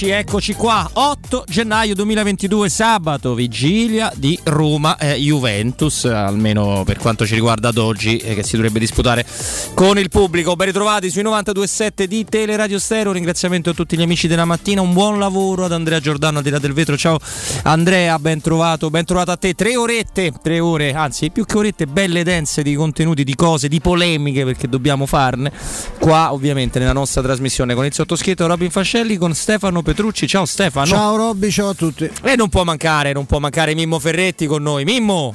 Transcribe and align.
Eccoci, 0.00 0.18
eccoci 0.18 0.54
qua. 0.54 0.88
8 0.94 1.44
gennaio 1.46 1.94
2022, 1.94 2.70
sabato, 2.70 3.34
vigilia 3.34 4.10
di 4.16 4.38
Roma 4.44 4.96
eh, 4.96 5.16
Juventus, 5.16 6.06
almeno 6.06 6.84
per 6.86 6.96
quanto 6.96 7.26
ci 7.26 7.34
riguarda 7.34 7.68
ad 7.68 7.76
oggi, 7.76 8.16
eh, 8.16 8.34
che 8.34 8.42
si 8.42 8.56
dovrebbe 8.56 8.78
disputare 8.78 9.26
con 9.74 9.98
il 9.98 10.08
pubblico. 10.08 10.56
Ben 10.56 10.68
ritrovati 10.68 11.10
sui 11.10 11.22
92.7 11.22 12.04
di 12.04 12.24
Teleradio 12.24 12.78
Stereo. 12.78 13.12
Ringraziamento 13.12 13.68
a 13.68 13.72
tutti 13.74 13.94
gli 13.94 14.00
amici 14.00 14.26
della 14.26 14.46
mattina. 14.46 14.80
Un 14.80 14.94
buon 14.94 15.18
lavoro 15.18 15.66
ad 15.66 15.72
Andrea 15.72 16.00
Giordano 16.00 16.38
al 16.38 16.44
di 16.44 16.50
là 16.50 16.58
del 16.58 16.72
vetro. 16.72 16.96
Ciao 16.96 17.18
Andrea, 17.64 18.18
ben 18.18 18.40
trovato, 18.40 18.88
ben 18.88 19.04
trovato 19.04 19.32
a 19.32 19.36
te. 19.36 19.52
Tre 19.52 19.76
orette, 19.76 20.32
tre 20.42 20.60
ore, 20.60 20.94
anzi 20.94 21.30
più 21.30 21.44
che 21.44 21.58
orette, 21.58 21.86
belle 21.86 22.24
dense 22.24 22.62
di 22.62 22.74
contenuti, 22.74 23.22
di 23.22 23.34
cose, 23.34 23.68
di 23.68 23.82
polemiche 23.82 24.46
perché 24.46 24.66
dobbiamo 24.66 25.04
farne. 25.04 25.52
Qua 25.98 26.32
ovviamente 26.32 26.78
nella 26.78 26.94
nostra 26.94 27.20
trasmissione 27.20 27.74
con 27.74 27.84
il 27.84 27.92
sottoscritto 27.92 28.46
Robin 28.46 28.70
Fascelli, 28.70 29.18
con 29.18 29.34
Stefano 29.34 29.82
Petrucci. 29.90 30.28
Ciao 30.28 30.44
Stefano. 30.44 30.86
Ciao 30.86 31.16
Robby, 31.16 31.50
ciao 31.50 31.70
a 31.70 31.74
tutti. 31.74 32.08
E 32.22 32.36
non 32.36 32.48
può 32.48 32.62
mancare, 32.62 33.12
non 33.12 33.26
può 33.26 33.40
mancare 33.40 33.74
Mimmo 33.74 33.98
Ferretti 33.98 34.46
con 34.46 34.62
noi. 34.62 34.84
Mimmo! 34.84 35.34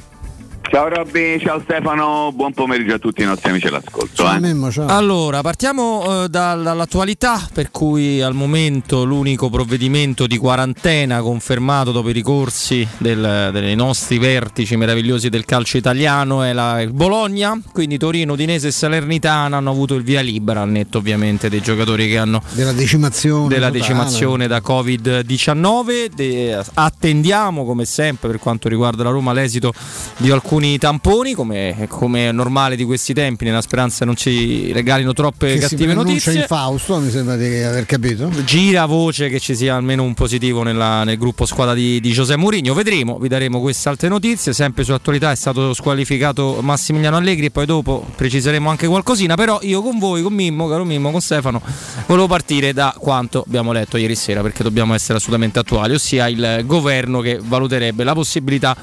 Ciao 0.68 0.88
Robby, 0.88 1.38
ciao 1.38 1.60
Stefano, 1.62 2.32
buon 2.34 2.52
pomeriggio 2.52 2.94
a 2.94 2.98
tutti 2.98 3.22
i 3.22 3.24
nostri 3.24 3.50
amici 3.50 3.68
all'ascolto. 3.68 4.22
Ciao 4.22 4.36
eh. 4.36 4.40
Memmo, 4.40 4.70
ciao. 4.70 4.88
Allora, 4.88 5.40
partiamo 5.40 6.24
eh, 6.24 6.28
dall'attualità, 6.28 7.48
per 7.52 7.70
cui 7.70 8.20
al 8.20 8.34
momento 8.34 9.04
l'unico 9.04 9.48
provvedimento 9.48 10.26
di 10.26 10.36
quarantena 10.36 11.20
confermato 11.20 11.92
dopo 11.92 12.10
i 12.10 12.12
ricorsi 12.12 12.86
del, 12.98 13.50
dei 13.52 13.76
nostri 13.76 14.18
vertici 14.18 14.76
meravigliosi 14.76 15.28
del 15.28 15.44
calcio 15.44 15.76
italiano 15.76 16.42
è 16.42 16.52
la 16.52 16.80
il 16.82 16.92
Bologna, 16.92 17.58
quindi 17.72 17.96
Torino, 17.96 18.32
Udinese 18.32 18.68
e 18.68 18.72
Salernitana 18.72 19.58
hanno 19.58 19.70
avuto 19.70 19.94
il 19.94 20.02
via 20.02 20.20
libera, 20.20 20.62
al 20.62 20.68
netto 20.68 20.98
ovviamente 20.98 21.48
dei 21.48 21.62
giocatori 21.62 22.08
che 22.08 22.18
hanno 22.18 22.42
della 22.52 22.72
decimazione. 22.72 23.48
della 23.48 23.70
decimazione 23.70 24.46
da 24.46 24.58
Covid-19. 24.58 26.08
De- 26.12 26.62
attendiamo 26.74 27.64
come 27.64 27.84
sempre 27.84 28.28
per 28.28 28.40
quanto 28.40 28.68
riguarda 28.68 29.04
la 29.04 29.10
Roma 29.10 29.32
l'esito 29.32 29.72
di 30.16 30.30
alcuni 30.30 30.55
tamponi, 30.78 31.32
come, 31.34 31.86
come 31.88 32.28
è 32.28 32.32
normale 32.32 32.76
di 32.76 32.84
questi 32.84 33.12
tempi, 33.12 33.44
nella 33.44 33.60
speranza 33.60 34.04
non 34.04 34.16
ci 34.16 34.72
regalino 34.72 35.12
troppe 35.12 35.46
Che 35.48 35.54
si 35.54 35.58
cattive 35.60 35.92
pronuncia 35.92 36.12
notizie. 36.12 36.40
in 36.40 36.46
Fausto, 36.46 36.98
mi 36.98 37.10
sembra 37.10 37.36
di 37.36 37.44
aver 37.62 37.86
capito. 37.86 38.30
Gira 38.44 38.86
voce 38.86 39.28
che 39.28 39.38
ci 39.38 39.54
sia 39.54 39.74
almeno 39.76 40.02
un 40.02 40.14
positivo 40.14 40.62
nella- 40.62 41.04
nel 41.04 41.18
gruppo 41.18 41.44
squadra 41.46 41.74
di, 41.74 42.00
di 42.00 42.10
José 42.12 42.36
Mourinho. 42.36 42.74
Vedremo, 42.74 43.18
vi 43.18 43.28
daremo 43.28 43.60
queste 43.60 43.88
altre 43.88 44.08
notizie. 44.08 44.52
Sempre 44.52 44.82
sull'attualità 44.84 45.30
è 45.30 45.36
stato 45.36 45.74
squalificato 45.74 46.58
Massimiliano 46.62 47.16
Allegri 47.16 47.46
e 47.46 47.50
poi 47.50 47.66
dopo 47.66 48.06
preciseremo 48.16 48.68
anche 48.70 48.86
qualcosina. 48.86 49.34
Però 49.34 49.58
io 49.62 49.82
con 49.82 49.98
voi, 49.98 50.22
con 50.22 50.32
Mimmo, 50.32 50.68
caro 50.68 50.84
Mimmo, 50.84 51.10
con 51.10 51.20
Stefano, 51.20 51.60
volevo 52.06 52.26
partire 52.26 52.72
da 52.72 52.94
quanto 52.98 53.44
abbiamo 53.46 53.72
letto 53.72 53.96
ieri 53.96 54.14
sera 54.14 54.42
perché 54.42 54.62
dobbiamo 54.62 54.94
essere 54.94 55.18
assolutamente 55.18 55.58
attuali, 55.58 55.94
ossia 55.94 56.28
il 56.28 56.62
governo 56.64 57.20
che 57.20 57.38
valuterebbe 57.42 58.04
la 58.04 58.14
possibilità 58.14 58.76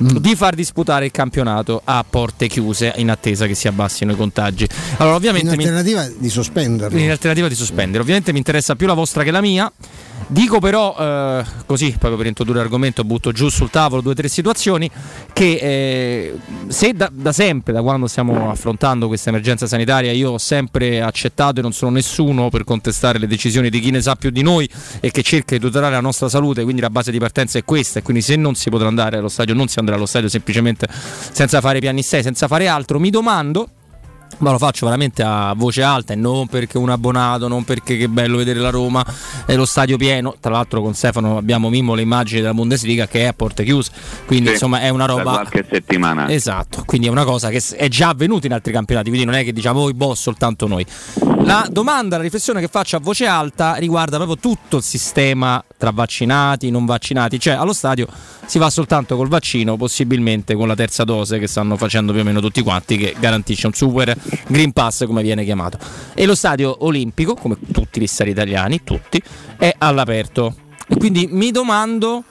di 0.00 0.34
far 0.34 0.54
disputare 0.54 1.04
il 1.04 1.10
campionato 1.10 1.82
a 1.84 2.02
porte 2.08 2.48
chiuse 2.48 2.92
in 2.96 3.10
attesa 3.10 3.46
che 3.46 3.54
si 3.54 3.68
abbassino 3.68 4.12
i 4.12 4.16
contagi. 4.16 4.66
Allora, 4.96 5.10
In 5.10 5.14
ovviamente 5.16 5.56
mi- 5.56 5.62
alternativa 5.64 6.08
di 6.18 6.28
sospenderlo. 6.30 6.98
in 6.98 7.10
alternativa 7.10 7.48
di 7.48 7.54
sospendere. 7.54 8.00
Ovviamente 8.02 8.32
mi 8.32 8.38
interessa 8.38 8.74
più 8.76 8.86
la 8.86 8.94
vostra 8.94 9.22
che 9.22 9.30
la 9.30 9.40
mia. 9.42 9.70
Dico 10.32 10.60
però, 10.60 10.94
eh, 10.96 11.44
così 11.66 11.90
proprio 11.90 12.16
per 12.16 12.26
introdurre 12.26 12.58
l'argomento, 12.58 13.02
butto 13.02 13.32
giù 13.32 13.48
sul 13.48 13.68
tavolo 13.68 14.00
due 14.00 14.12
o 14.12 14.14
tre 14.14 14.28
situazioni 14.28 14.88
che 15.32 15.58
eh, 15.60 16.38
se 16.68 16.92
da, 16.92 17.10
da 17.12 17.32
sempre, 17.32 17.72
da 17.72 17.82
quando 17.82 18.06
stiamo 18.06 18.48
affrontando 18.48 19.08
questa 19.08 19.30
emergenza 19.30 19.66
sanitaria, 19.66 20.12
io 20.12 20.30
ho 20.30 20.38
sempre 20.38 21.02
accettato 21.02 21.58
e 21.58 21.62
non 21.62 21.72
sono 21.72 21.90
nessuno 21.90 22.48
per 22.48 22.62
contestare 22.62 23.18
le 23.18 23.26
decisioni 23.26 23.70
di 23.70 23.80
chi 23.80 23.90
ne 23.90 24.00
sa 24.00 24.14
più 24.14 24.30
di 24.30 24.42
noi 24.42 24.70
e 25.00 25.10
che 25.10 25.24
cerca 25.24 25.56
di 25.56 25.60
tutelare 25.60 25.94
la 25.94 26.00
nostra 26.00 26.28
salute, 26.28 26.62
quindi 26.62 26.80
la 26.80 26.90
base 26.90 27.10
di 27.10 27.18
partenza 27.18 27.58
è 27.58 27.64
questa 27.64 27.98
e 27.98 28.02
quindi 28.02 28.22
se 28.22 28.36
non 28.36 28.54
si 28.54 28.70
potrà 28.70 28.86
andare 28.86 29.16
allo 29.16 29.28
stadio 29.28 29.54
non 29.54 29.66
si 29.66 29.80
andrà 29.80 29.96
allo 29.96 30.06
stadio 30.06 30.28
semplicemente 30.28 30.86
senza 31.32 31.60
fare 31.60 31.80
piani 31.80 32.04
6, 32.04 32.22
senza 32.22 32.46
fare 32.46 32.68
altro. 32.68 33.00
Mi 33.00 33.10
domando 33.10 33.68
ma 34.40 34.50
lo 34.50 34.58
faccio 34.58 34.84
veramente 34.86 35.22
a 35.22 35.54
voce 35.56 35.82
alta 35.82 36.12
e 36.12 36.16
non 36.16 36.46
perché 36.46 36.78
un 36.78 36.90
abbonato, 36.90 37.48
non 37.48 37.64
perché 37.64 37.96
che 37.96 38.08
bello 38.08 38.36
vedere 38.38 38.58
la 38.58 38.70
Roma 38.70 39.04
e 39.46 39.54
lo 39.54 39.64
stadio 39.64 39.96
pieno. 39.96 40.34
Tra 40.40 40.50
l'altro 40.50 40.82
con 40.82 40.94
Stefano 40.94 41.36
abbiamo 41.36 41.68
Mimmo 41.68 41.94
le 41.94 42.02
immagini 42.02 42.40
della 42.40 42.54
Bundesliga 42.54 43.06
che 43.06 43.20
è 43.20 43.24
a 43.26 43.32
porte 43.32 43.64
chiuse, 43.64 43.90
quindi 44.26 44.46
Sì, 44.48 44.52
insomma 44.52 44.80
è 44.80 44.88
una 44.88 45.06
roba... 45.06 45.32
qualche 45.32 45.66
settimana. 45.70 46.28
Esatto, 46.30 46.82
quindi 46.84 47.06
è 47.06 47.10
una 47.10 47.24
cosa 47.24 47.48
che 47.48 47.62
è 47.76 47.88
già 47.88 48.08
avvenuta 48.08 48.46
in 48.46 48.52
altri 48.52 48.72
campionati, 48.72 49.08
quindi 49.08 49.26
non 49.26 49.34
è 49.34 49.44
che 49.44 49.52
diciamo 49.52 49.80
voi 49.80 49.94
boss 49.94 50.20
soltanto 50.20 50.66
noi. 50.66 50.84
La 51.42 51.66
domanda, 51.70 52.16
la 52.16 52.22
riflessione 52.22 52.60
che 52.60 52.68
faccio 52.68 52.96
a 52.96 53.00
voce 53.00 53.26
alta 53.26 53.74
riguarda 53.74 54.16
proprio 54.16 54.36
tutto 54.36 54.76
il 54.76 54.82
sistema 54.82 55.62
tra 55.76 55.90
vaccinati, 55.90 56.70
non 56.70 56.84
vaccinati, 56.84 57.40
cioè 57.40 57.54
allo 57.54 57.72
stadio 57.72 58.06
si 58.44 58.58
va 58.58 58.68
soltanto 58.68 59.16
col 59.16 59.28
vaccino, 59.28 59.76
possibilmente 59.76 60.54
con 60.54 60.68
la 60.68 60.74
terza 60.74 61.04
dose 61.04 61.38
che 61.38 61.46
stanno 61.46 61.76
facendo 61.76 62.12
più 62.12 62.20
o 62.20 62.24
meno 62.24 62.40
tutti 62.40 62.62
quanti, 62.62 62.96
che 62.96 63.14
garantisce 63.18 63.66
un 63.66 63.72
super 63.72 64.14
Green 64.46 64.72
Pass 64.72 65.04
come 65.06 65.22
viene 65.22 65.44
chiamato. 65.44 65.78
E 66.14 66.26
lo 66.26 66.34
stadio 66.34 66.84
olimpico, 66.84 67.34
come 67.34 67.56
tutti 67.72 68.00
gli 68.00 68.06
stadi 68.06 68.30
italiani, 68.30 68.82
tutti, 68.84 69.22
è 69.56 69.74
all'aperto. 69.78 70.54
E 70.86 70.96
quindi 70.96 71.28
mi 71.30 71.50
domando 71.50 72.24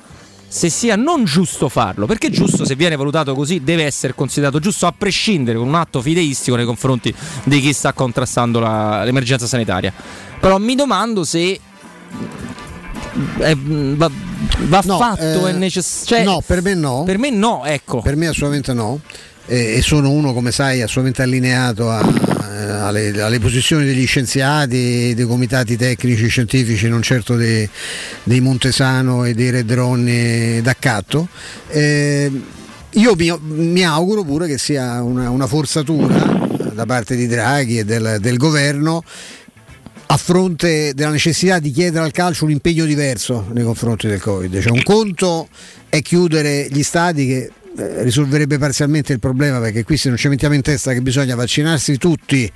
se 0.51 0.69
sia 0.69 0.95
non 0.95 1.25
giusto 1.25 1.69
farlo, 1.69 2.07
perché 2.07 2.31
giusto 2.31 2.65
se 2.65 2.75
viene 2.75 2.95
valutato 2.95 3.35
così 3.35 3.61
deve 3.63 3.83
essere 3.83 4.15
considerato 4.15 4.59
giusto 4.59 4.87
a 4.87 4.93
prescindere 4.97 5.57
con 5.59 5.67
un 5.67 5.75
atto 5.75 6.01
fideistico 6.01 6.55
nei 6.55 6.65
confronti 6.65 7.13
di 7.43 7.59
chi 7.59 7.71
sta 7.71 7.93
contrastando 7.93 8.59
la- 8.59 9.03
l'emergenza 9.03 9.45
sanitaria. 9.45 9.93
Però 10.39 10.57
mi 10.57 10.73
domando 10.75 11.23
se 11.23 11.59
eh, 13.39 13.55
va, 13.57 14.09
va 14.61 14.81
No, 14.85 14.97
fatto, 14.97 15.47
eh, 15.47 15.51
è 15.51 15.53
necessario. 15.53 16.29
no, 16.31 16.41
per 16.45 16.61
me 16.61 16.73
no. 16.73 17.03
Per 17.05 17.17
me 17.17 17.29
no, 17.29 17.63
ecco. 17.65 18.01
Per 18.01 18.15
me 18.15 18.27
assolutamente 18.27 18.73
no. 18.73 18.99
E 19.51 19.77
e 19.77 19.81
sono 19.81 20.11
uno, 20.11 20.31
come 20.31 20.51
sai, 20.51 20.81
assolutamente 20.83 21.23
allineato 21.23 21.89
a- 21.89 22.01
eh, 22.05 22.71
alle, 22.71 23.19
alle 23.19 23.39
posizioni 23.39 23.83
degli 23.83 24.05
scienziati, 24.05 25.13
dei 25.15 25.25
comitati 25.25 25.75
tecnici 25.75 26.27
scientifici, 26.27 26.87
non 26.87 27.01
certo 27.01 27.35
dei, 27.35 27.67
dei 28.23 28.41
Montesano 28.41 29.25
e 29.25 29.33
dei 29.33 29.49
Redronni 29.49 30.61
d'accatto. 30.61 31.27
Eh, 31.69 32.31
io 32.91 33.15
mi, 33.15 33.35
mi 33.41 33.83
auguro 33.83 34.23
pure 34.23 34.47
che 34.47 34.57
sia 34.59 35.01
una, 35.01 35.29
una 35.29 35.47
forzatura 35.47 36.47
da 36.73 36.85
parte 36.85 37.15
di 37.15 37.27
Draghi 37.27 37.79
e 37.79 37.85
del, 37.85 38.17
del 38.19 38.37
governo 38.37 39.03
a 40.11 40.17
fronte 40.17 40.93
della 40.95 41.11
necessità 41.11 41.59
di 41.59 41.71
chiedere 41.71 42.03
al 42.03 42.11
calcio 42.11 42.45
un 42.45 42.51
impegno 42.51 42.85
diverso 42.85 43.45
nei 43.53 43.63
confronti 43.63 44.07
del 44.07 44.19
Covid. 44.19 44.59
Cioè 44.59 44.71
un 44.71 44.81
conto 44.81 45.47
è 45.87 46.01
chiudere 46.01 46.67
gli 46.71 46.81
stadi 46.81 47.27
che 47.27 47.37
eh, 47.37 47.51
risolverebbe 47.75 48.57
parzialmente 48.57 49.13
il 49.13 49.19
problema 49.19 49.59
perché 49.59 49.83
qui 49.83 49.97
se 49.97 50.09
non 50.09 50.17
ci 50.17 50.27
mettiamo 50.27 50.55
in 50.55 50.61
testa 50.61 50.93
che 50.93 51.01
bisogna 51.01 51.35
vaccinarsi 51.35 51.97
tutti 51.97 52.51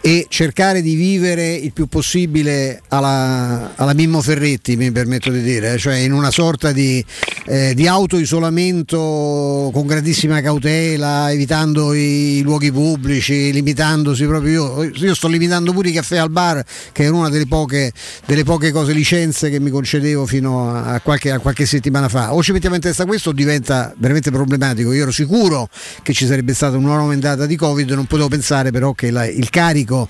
e 0.00 0.26
cercare 0.28 0.82
di 0.82 0.94
vivere 0.94 1.52
il 1.54 1.72
più 1.72 1.86
possibile 1.86 2.82
alla, 2.88 3.72
alla 3.76 3.94
Mimmo 3.94 4.20
Ferretti 4.20 4.76
mi 4.76 4.90
permetto 4.90 5.30
di 5.30 5.42
dire, 5.42 5.74
eh, 5.74 5.78
cioè 5.78 5.96
in 5.96 6.12
una 6.12 6.30
sorta 6.30 6.72
di, 6.72 7.04
eh, 7.46 7.72
di 7.74 7.86
autoisolamento 7.86 9.70
con 9.72 9.86
grandissima 9.86 10.40
cautela, 10.40 11.30
evitando 11.30 11.94
i 11.94 12.40
luoghi 12.42 12.72
pubblici, 12.72 13.52
limitandosi 13.52 14.26
proprio 14.26 14.82
io, 14.82 14.90
io 14.92 15.14
sto 15.14 15.28
limitando 15.28 15.72
pure 15.72 15.90
i 15.90 15.92
caffè 15.92 16.16
al 16.16 16.30
bar 16.30 16.64
che 16.90 17.04
era 17.04 17.14
una 17.14 17.28
delle 17.28 17.46
poche, 17.46 17.92
delle 18.26 18.42
poche 18.42 18.72
cose 18.72 18.92
licenze 18.92 19.50
che 19.50 19.60
mi 19.60 19.70
concedevo 19.70 20.26
fino 20.26 20.74
a 20.74 21.00
qualche, 21.00 21.30
a 21.30 21.38
qualche 21.38 21.66
settimana 21.66 22.08
fa. 22.08 22.34
O 22.34 22.42
ci 22.42 22.52
mettiamo 22.52 22.74
in 22.74 22.80
testa 22.80 23.04
questo 23.06 23.30
o 23.30 23.32
diventa 23.32 23.94
veramente 23.96 24.30
problematico. 24.30 24.51
Io 24.92 25.02
ero 25.02 25.10
sicuro 25.10 25.68
che 26.02 26.12
ci 26.12 26.26
sarebbe 26.26 26.54
stata 26.54 26.76
una 26.76 26.86
nuova 26.88 27.02
ondata 27.02 27.46
di 27.46 27.56
Covid, 27.56 27.90
non 27.90 28.06
potevo 28.06 28.28
pensare 28.28 28.70
però 28.70 28.92
che 28.92 29.10
la- 29.10 29.26
il 29.26 29.50
carico 29.50 30.08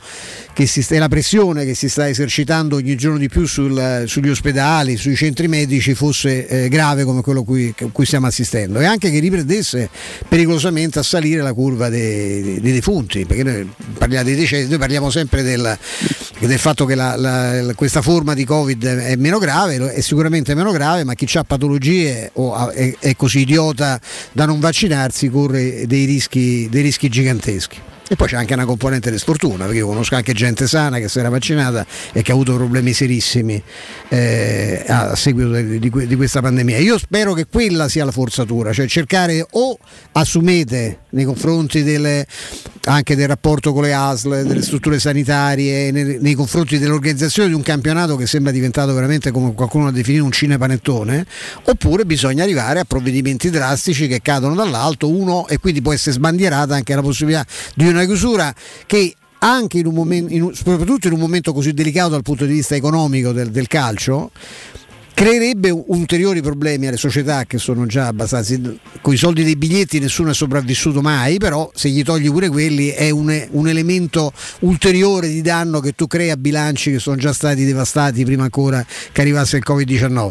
e 0.54 0.98
la 0.98 1.08
pressione 1.08 1.64
che 1.64 1.74
si 1.74 1.88
sta 1.88 2.08
esercitando 2.08 2.76
ogni 2.76 2.94
giorno 2.96 3.18
di 3.18 3.28
più 3.28 3.46
sul- 3.46 4.04
sugli 4.06 4.28
ospedali, 4.28 4.96
sui 4.96 5.16
centri 5.16 5.48
medici 5.48 5.94
fosse 5.94 6.46
eh, 6.46 6.68
grave 6.68 7.04
come 7.04 7.20
quello 7.22 7.42
cui, 7.42 7.74
cui 7.92 8.06
stiamo 8.06 8.26
assistendo. 8.26 8.78
E 8.80 8.84
anche 8.84 9.10
che 9.10 9.18
riprendesse 9.18 9.88
pericolosamente 10.28 10.98
a 10.98 11.02
salire 11.02 11.42
la 11.42 11.52
curva 11.52 11.88
dei, 11.88 12.42
dei- 12.42 12.60
dei 12.60 12.72
defunti, 12.72 13.24
perché 13.24 13.42
noi 13.42 13.68
parliamo 13.98 14.24
dei 14.24 14.34
decessi, 14.36 14.68
noi 14.68 14.78
parliamo 14.78 15.10
sempre 15.10 15.42
del, 15.42 15.76
del 16.38 16.58
fatto 16.58 16.84
che 16.84 16.94
la- 16.94 17.16
la- 17.16 17.72
questa 17.74 18.02
forma 18.02 18.34
di 18.34 18.44
Covid 18.44 18.84
è 18.84 19.16
meno 19.16 19.38
grave, 19.38 19.92
è 19.92 20.00
sicuramente 20.00 20.54
meno 20.54 20.70
grave, 20.70 21.04
ma 21.04 21.14
chi 21.14 21.26
ha 21.38 21.44
patologie 21.44 22.30
o 22.34 22.70
è, 22.70 22.94
è 22.98 23.16
così 23.16 23.40
idiota 23.40 23.98
da 24.32 24.46
non 24.46 24.60
vaccinarsi 24.60 25.28
corre 25.28 25.86
dei 25.86 26.04
rischi, 26.04 26.68
dei 26.70 26.82
rischi 26.82 27.08
giganteschi. 27.08 27.91
E 28.08 28.16
poi 28.16 28.28
c'è 28.28 28.36
anche 28.36 28.54
una 28.54 28.66
componente 28.66 29.10
di 29.10 29.18
sfortuna, 29.18 29.64
perché 29.64 29.78
io 29.78 29.86
conosco 29.86 30.16
anche 30.16 30.32
gente 30.34 30.66
sana 30.66 30.98
che 30.98 31.08
si 31.08 31.18
era 31.18 31.30
vaccinata 31.30 31.86
e 32.12 32.22
che 32.22 32.30
ha 32.30 32.34
avuto 32.34 32.54
problemi 32.54 32.92
serissimi 32.92 33.62
eh, 34.08 34.84
a 34.86 35.16
seguito 35.16 35.52
di, 35.52 35.78
di 35.78 35.90
di 36.06 36.16
questa 36.16 36.40
pandemia. 36.40 36.78
Io 36.78 36.98
spero 36.98 37.32
che 37.32 37.46
quella 37.46 37.88
sia 37.88 38.04
la 38.04 38.10
forzatura, 38.10 38.72
cioè 38.72 38.86
cercare 38.86 39.44
o 39.50 39.78
assumete 40.12 41.00
nei 41.10 41.24
confronti 41.24 41.82
delle, 41.82 42.26
anche 42.84 43.16
del 43.16 43.28
rapporto 43.28 43.72
con 43.72 43.82
le 43.82 43.94
ASL, 43.94 44.44
delle 44.44 44.62
strutture 44.62 44.98
sanitarie, 44.98 45.90
nei, 45.90 46.18
nei, 46.20 46.34
confronti 46.34 46.78
dell'organizzazione 46.78 47.48
di 47.48 47.54
un 47.54 47.62
campionato 47.62 48.16
che 48.16 48.26
sembra 48.26 48.52
diventato 48.52 48.92
veramente 48.94 49.30
come 49.30 49.54
qualcuno 49.54 49.88
ha 49.88 49.92
definito 49.92 50.24
un 50.24 50.32
cinepanettone, 50.32 51.24
oppure 51.64 52.04
bisogna 52.04 52.42
arrivare 52.42 52.80
a 52.80 52.84
provvedimenti 52.84 53.50
drastici 53.50 54.06
che 54.06 54.20
cadono 54.22 54.54
dall'alto, 54.54 55.08
uno 55.08 55.48
e 55.48 55.58
quindi 55.58 55.80
può 55.82 55.92
essere 55.92 56.12
sbandierata 56.12 56.74
anche 56.74 56.94
la 56.94 57.02
possibilità 57.02 57.44
di 57.74 57.86
una 57.88 58.01
chiusura 58.06 58.54
che 58.86 59.14
anche 59.38 59.78
in 59.78 59.86
un 59.86 59.94
momento, 59.94 60.54
soprattutto 60.54 61.08
in 61.08 61.14
un 61.14 61.18
momento 61.18 61.52
così 61.52 61.72
delicato 61.72 62.10
dal 62.10 62.22
punto 62.22 62.46
di 62.46 62.54
vista 62.54 62.76
economico 62.76 63.32
del, 63.32 63.50
del 63.50 63.66
calcio, 63.66 64.30
creerebbe 65.14 65.70
ulteriori 65.70 66.40
problemi 66.40 66.86
alle 66.86 66.96
società 66.96 67.44
che 67.44 67.58
sono 67.58 67.86
già 67.86 68.06
abbastanza 68.06 68.58
con 69.00 69.12
i 69.12 69.16
soldi 69.16 69.44
dei 69.44 69.56
biglietti 69.56 69.98
nessuno 69.98 70.30
è 70.30 70.34
sopravvissuto 70.34 71.00
mai 71.00 71.38
però 71.38 71.70
se 71.74 71.88
gli 71.90 72.02
togli 72.02 72.30
pure 72.30 72.48
quelli 72.48 72.88
è 72.88 73.10
un, 73.10 73.46
un, 73.50 73.68
elemento 73.68 74.32
ulteriore 74.60 75.28
di 75.28 75.42
danno 75.42 75.80
che 75.80 75.92
tu 75.92 76.06
crei 76.06 76.30
a 76.30 76.36
bilanci 76.36 76.90
che 76.90 76.98
sono 76.98 77.16
già 77.16 77.32
stati 77.32 77.64
devastati 77.64 78.24
prima 78.24 78.44
ancora 78.44 78.84
che 79.12 79.20
arrivasse 79.20 79.58
il 79.58 79.64
Covid-19 79.66 80.30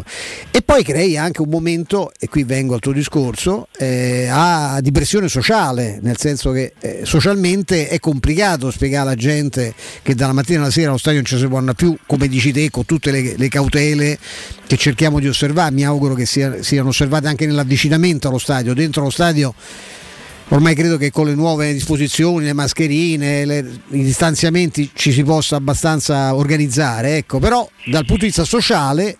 e 0.50 0.62
poi 0.62 0.82
crei 0.82 1.16
anche 1.16 1.42
un 1.42 1.48
momento 1.48 2.12
e 2.18 2.28
qui 2.28 2.44
vengo 2.44 2.74
al 2.74 2.80
tuo 2.80 2.92
discorso 2.92 3.68
eh, 3.78 4.28
a, 4.30 4.80
di 4.80 4.90
pressione 4.90 5.28
sociale 5.28 5.98
nel 6.02 6.18
senso 6.18 6.50
che 6.50 6.74
eh, 6.80 7.00
socialmente 7.04 7.88
è 7.88 7.98
complicato 7.98 8.70
spiegare 8.70 9.08
alla 9.08 9.14
gente 9.14 9.74
che 10.02 10.14
dalla 10.14 10.32
mattina 10.32 10.60
alla 10.60 10.70
sera 10.70 10.88
allo 10.88 10.98
stadio 10.98 11.20
non 11.20 11.28
ci 11.28 11.38
si 11.38 11.46
può 11.46 11.58
andare 11.58 11.76
più 11.76 11.96
come 12.06 12.28
dici 12.28 12.52
te 12.52 12.70
con 12.70 12.84
tutte 12.84 13.10
le, 13.10 13.34
le 13.36 13.48
cautele 13.48 14.18
che 14.72 14.78
cerchiamo 14.78 15.20
di 15.20 15.28
osservare, 15.28 15.70
mi 15.70 15.84
auguro 15.84 16.14
che 16.14 16.24
sia, 16.24 16.62
siano 16.62 16.88
osservate 16.88 17.28
anche 17.28 17.44
nell'avvicinamento 17.44 18.28
allo 18.28 18.38
stadio, 18.38 18.72
dentro 18.72 19.02
lo 19.02 19.10
stadio 19.10 19.54
ormai 20.48 20.74
credo 20.74 20.96
che 20.96 21.10
con 21.10 21.26
le 21.26 21.34
nuove 21.34 21.74
disposizioni, 21.74 22.46
le 22.46 22.54
mascherine, 22.54 23.44
le, 23.44 23.58
i 23.90 24.02
distanziamenti 24.02 24.90
ci 24.94 25.12
si 25.12 25.24
possa 25.24 25.56
abbastanza 25.56 26.34
organizzare, 26.34 27.18
ecco. 27.18 27.38
però 27.38 27.68
dal 27.84 28.06
punto 28.06 28.20
di 28.22 28.26
vista 28.26 28.44
sociale 28.44 29.18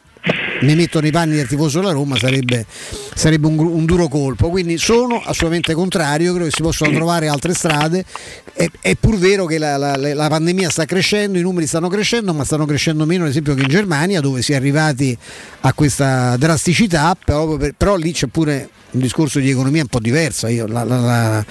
mi 0.63 0.75
metto 0.75 1.01
nei 1.01 1.11
panni 1.11 1.37
del 1.37 1.47
tifoso 1.47 1.81
della 1.81 1.93
Roma 1.93 2.17
sarebbe, 2.17 2.67
sarebbe 3.15 3.47
un, 3.47 3.59
un, 3.59 3.85
duro 3.85 4.09
colpo. 4.09 4.49
Quindi 4.49 4.79
sono 4.79 5.21
assolutamente 5.23 5.75
contrario 5.75 6.31
credo 6.31 6.47
che 6.47 6.53
si 6.55 6.63
possano 6.63 6.93
trovare 6.93 7.29
altre 7.29 7.55
strade. 7.55 8.05
È, 8.53 8.69
è 8.81 8.95
pur 8.97 9.17
vero 9.17 9.47
che 9.47 9.59
la, 9.59 9.77
la, 9.77 9.97
la, 9.97 10.29
pandemia 10.29 10.71
sta 10.71 10.85
crescendo 10.85 11.39
i 11.39 11.43
numeri 11.43 11.67
stanno 11.67 11.89
crescendo 11.89 12.35
ma 12.35 12.45
stanno 12.45 12.67
crescendo 12.67 13.07
meno 13.07 13.25
ad 13.25 13.31
esempio 13.31 13.55
che 13.55 13.63
in 13.63 13.69
Germania 13.69 14.21
dove 14.21 14.43
si 14.43 14.53
è 14.53 14.57
arrivati 14.57 15.17
a 15.61 15.73
questa 15.73 16.37
drasticità 16.37 17.17
però, 17.23 17.57
però 17.77 17.97
lì 17.97 18.13
c'è 18.13 18.27
pure 18.27 18.69
un 18.93 19.01
discorso 19.01 19.39
di 19.39 19.51
economia 19.51 19.83
un 19.83 19.89
po' 19.89 20.01
diversa. 20.01 20.49
Io, 20.49 20.67
la, 20.67 21.45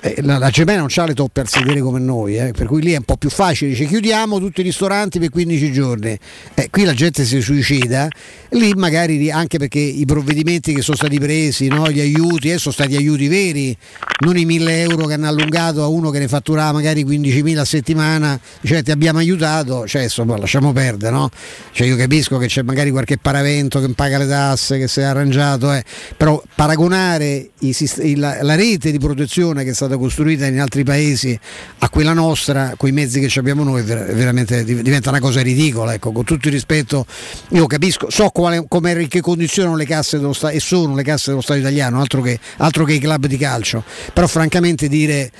eh, 0.00 0.16
la, 0.22 0.38
la 0.38 0.50
Germania 0.50 0.80
non 0.82 0.90
ha 0.94 1.06
le 1.06 1.14
toppe 1.14 1.40
al 1.40 1.48
sedere 1.48 1.80
come 1.80 1.98
noi, 1.98 2.36
eh, 2.36 2.52
per 2.52 2.66
cui 2.66 2.82
lì 2.82 2.92
è 2.92 2.96
un 2.96 3.04
po' 3.04 3.16
più 3.16 3.30
facile, 3.30 3.70
dice 3.70 3.86
chiudiamo 3.86 4.38
tutti 4.38 4.60
i 4.60 4.64
ristoranti 4.64 5.18
per 5.18 5.30
15 5.30 5.72
giorni, 5.72 6.18
eh, 6.54 6.68
qui 6.70 6.84
la 6.84 6.94
gente 6.94 7.24
si 7.24 7.40
suicida, 7.40 8.08
lì 8.50 8.72
magari 8.74 9.30
anche 9.30 9.58
perché 9.58 9.80
i 9.80 10.04
provvedimenti 10.04 10.72
che 10.72 10.82
sono 10.82 10.96
stati 10.96 11.18
presi, 11.18 11.68
no, 11.68 11.90
gli 11.90 12.00
aiuti, 12.00 12.50
eh, 12.50 12.58
sono 12.58 12.74
stati 12.74 12.96
aiuti 12.96 13.28
veri, 13.28 13.76
non 14.24 14.36
i 14.36 14.44
1000 14.44 14.80
euro 14.82 15.06
che 15.06 15.14
hanno 15.14 15.28
allungato 15.28 15.82
a 15.82 15.86
uno 15.88 16.10
che 16.10 16.18
ne 16.18 16.28
fatturava 16.28 16.72
magari 16.72 17.04
15.000 17.04 17.58
a 17.58 17.64
settimana, 17.64 18.40
cioè 18.64 18.82
ti 18.82 18.90
abbiamo 18.90 19.18
aiutato, 19.18 19.86
cioè 19.86 20.02
insomma 20.02 20.36
lasciamo 20.36 20.72
perdere, 20.72 21.12
no? 21.12 21.28
Cioè 21.72 21.86
io 21.86 21.96
capisco 21.96 22.38
che 22.38 22.46
c'è 22.46 22.62
magari 22.62 22.90
qualche 22.90 23.18
paravento 23.18 23.80
che 23.80 23.88
paga 23.90 24.18
le 24.18 24.26
tasse, 24.26 24.78
che 24.78 24.88
si 24.88 25.00
è 25.00 25.04
arrangiato, 25.04 25.72
eh, 25.72 25.84
però 26.16 26.40
paragonare 26.54 27.50
i, 27.60 28.16
la, 28.16 28.42
la 28.42 28.54
rete 28.54 28.90
di 28.90 28.98
protezione 28.98 29.64
che 29.64 29.70
è 29.70 29.74
stata 29.88 29.96
costruita 29.96 30.46
in 30.46 30.60
altri 30.60 30.84
paesi 30.84 31.38
a 31.78 31.88
quella 31.88 32.12
nostra, 32.12 32.74
con 32.76 32.88
i 32.88 32.92
mezzi 32.92 33.20
che 33.20 33.38
abbiamo 33.38 33.64
noi, 33.64 33.82
veramente 33.82 34.62
diventa 34.62 35.08
una 35.08 35.20
cosa 35.20 35.40
ridicola. 35.40 35.94
Ecco, 35.94 36.12
con 36.12 36.24
tutto 36.24 36.48
il 36.48 36.54
rispetto, 36.54 37.06
io 37.50 37.66
capisco, 37.66 38.10
so 38.10 38.28
quale, 38.28 38.64
come 38.68 39.08
che 39.08 39.20
condizioni 39.20 39.74
le 39.76 39.86
casse 39.86 40.18
dello 40.18 40.32
Stato 40.32 40.54
e 40.54 40.60
sono 40.60 40.94
le 40.94 41.02
casse 41.02 41.30
dello 41.30 41.42
Stato 41.42 41.58
italiano, 41.58 42.00
altro 42.00 42.20
che, 42.20 42.38
altro 42.58 42.84
che 42.84 42.94
i 42.94 42.98
club 42.98 43.26
di 43.26 43.38
calcio. 43.38 43.82
Però 44.12 44.26
francamente 44.26 44.88
dire 44.88 45.30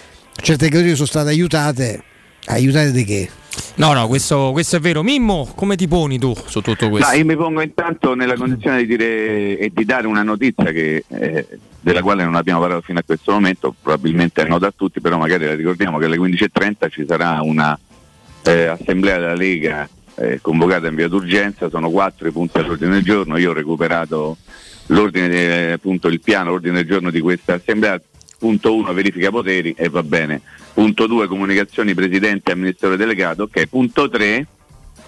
certe 0.41 0.67
categorie 0.69 0.95
sono 0.95 1.07
state 1.07 1.29
aiutate, 1.29 2.03
aiutate 2.47 2.93
di 2.93 3.05
che? 3.05 3.29
No, 3.77 3.93
no, 3.93 4.07
questo, 4.09 4.51
questo, 4.53 4.77
è 4.77 4.81
vero. 4.81 5.03
Mimmo, 5.03 5.53
come 5.55 5.77
ti 5.77 5.87
poni 5.87 6.19
tu 6.19 6.35
su 6.47 6.61
tutto 6.61 6.89
questo? 6.89 7.11
No, 7.11 7.17
io 7.17 7.25
mi 7.25 7.37
pongo 7.37 7.61
intanto 7.61 8.15
nella 8.15 8.35
condizione 8.35 8.79
di 8.79 8.87
dire 8.87 9.59
e 9.59 9.71
di 9.73 9.85
dare 9.85 10.07
una 10.07 10.23
notizia 10.23 10.73
che, 10.73 11.05
eh, 11.07 11.47
della 11.81 12.03
quale 12.03 12.25
non 12.25 12.35
abbiamo 12.35 12.61
parlato 12.61 12.83
fino 12.83 12.99
a 12.99 13.03
questo 13.05 13.33
momento, 13.33 13.75
probabilmente 13.81 14.43
è 14.43 14.49
nota 14.49 14.67
a 14.67 14.73
tutti, 14.75 15.01
però 15.01 15.17
magari 15.17 15.45
la 15.45 15.55
ricordiamo 15.55 15.99
che 15.99 16.07
alle 16.07 16.19
15.30 16.19 16.91
ci 16.91 17.05
sarà 17.07 17.41
una 17.43 17.79
eh, 18.43 18.67
assemblea 18.67 19.19
della 19.19 19.35
Lega 19.35 19.89
eh, 20.17 20.41
convocata 20.41 20.89
in 20.89 20.97
via 20.97 21.09
d'urgenza, 21.09 21.69
sono 21.69 21.91
quattro 21.91 22.27
i 22.27 22.33
punti 22.33 22.59
all'ordine 22.59 22.95
del 22.95 23.05
giorno, 23.05 23.37
io 23.37 23.51
ho 23.51 23.55
recuperato 23.55 24.37
l'ordine, 24.87 25.73
appunto, 25.73 26.09
il 26.09 26.21
piano, 26.21 26.51
l'ordine 26.51 26.75
del 26.75 26.87
giorno 26.87 27.11
di 27.11 27.21
questa 27.21 27.55
assemblea, 27.55 28.01
punto 28.39 28.75
1 28.75 28.93
verifica 28.93 29.31
poteri 29.31 29.75
e 29.77 29.89
va 29.89 30.03
bene 30.03 30.41
Punto 30.79 31.09
2 31.09 31.27
comunicazioni 31.27 31.93
presidente 31.93 32.51
e 32.51 32.53
amministratore 32.55 32.97
delegato. 32.97 33.43
Ok, 33.43 33.67
punto 33.67 34.09
3 34.09 34.47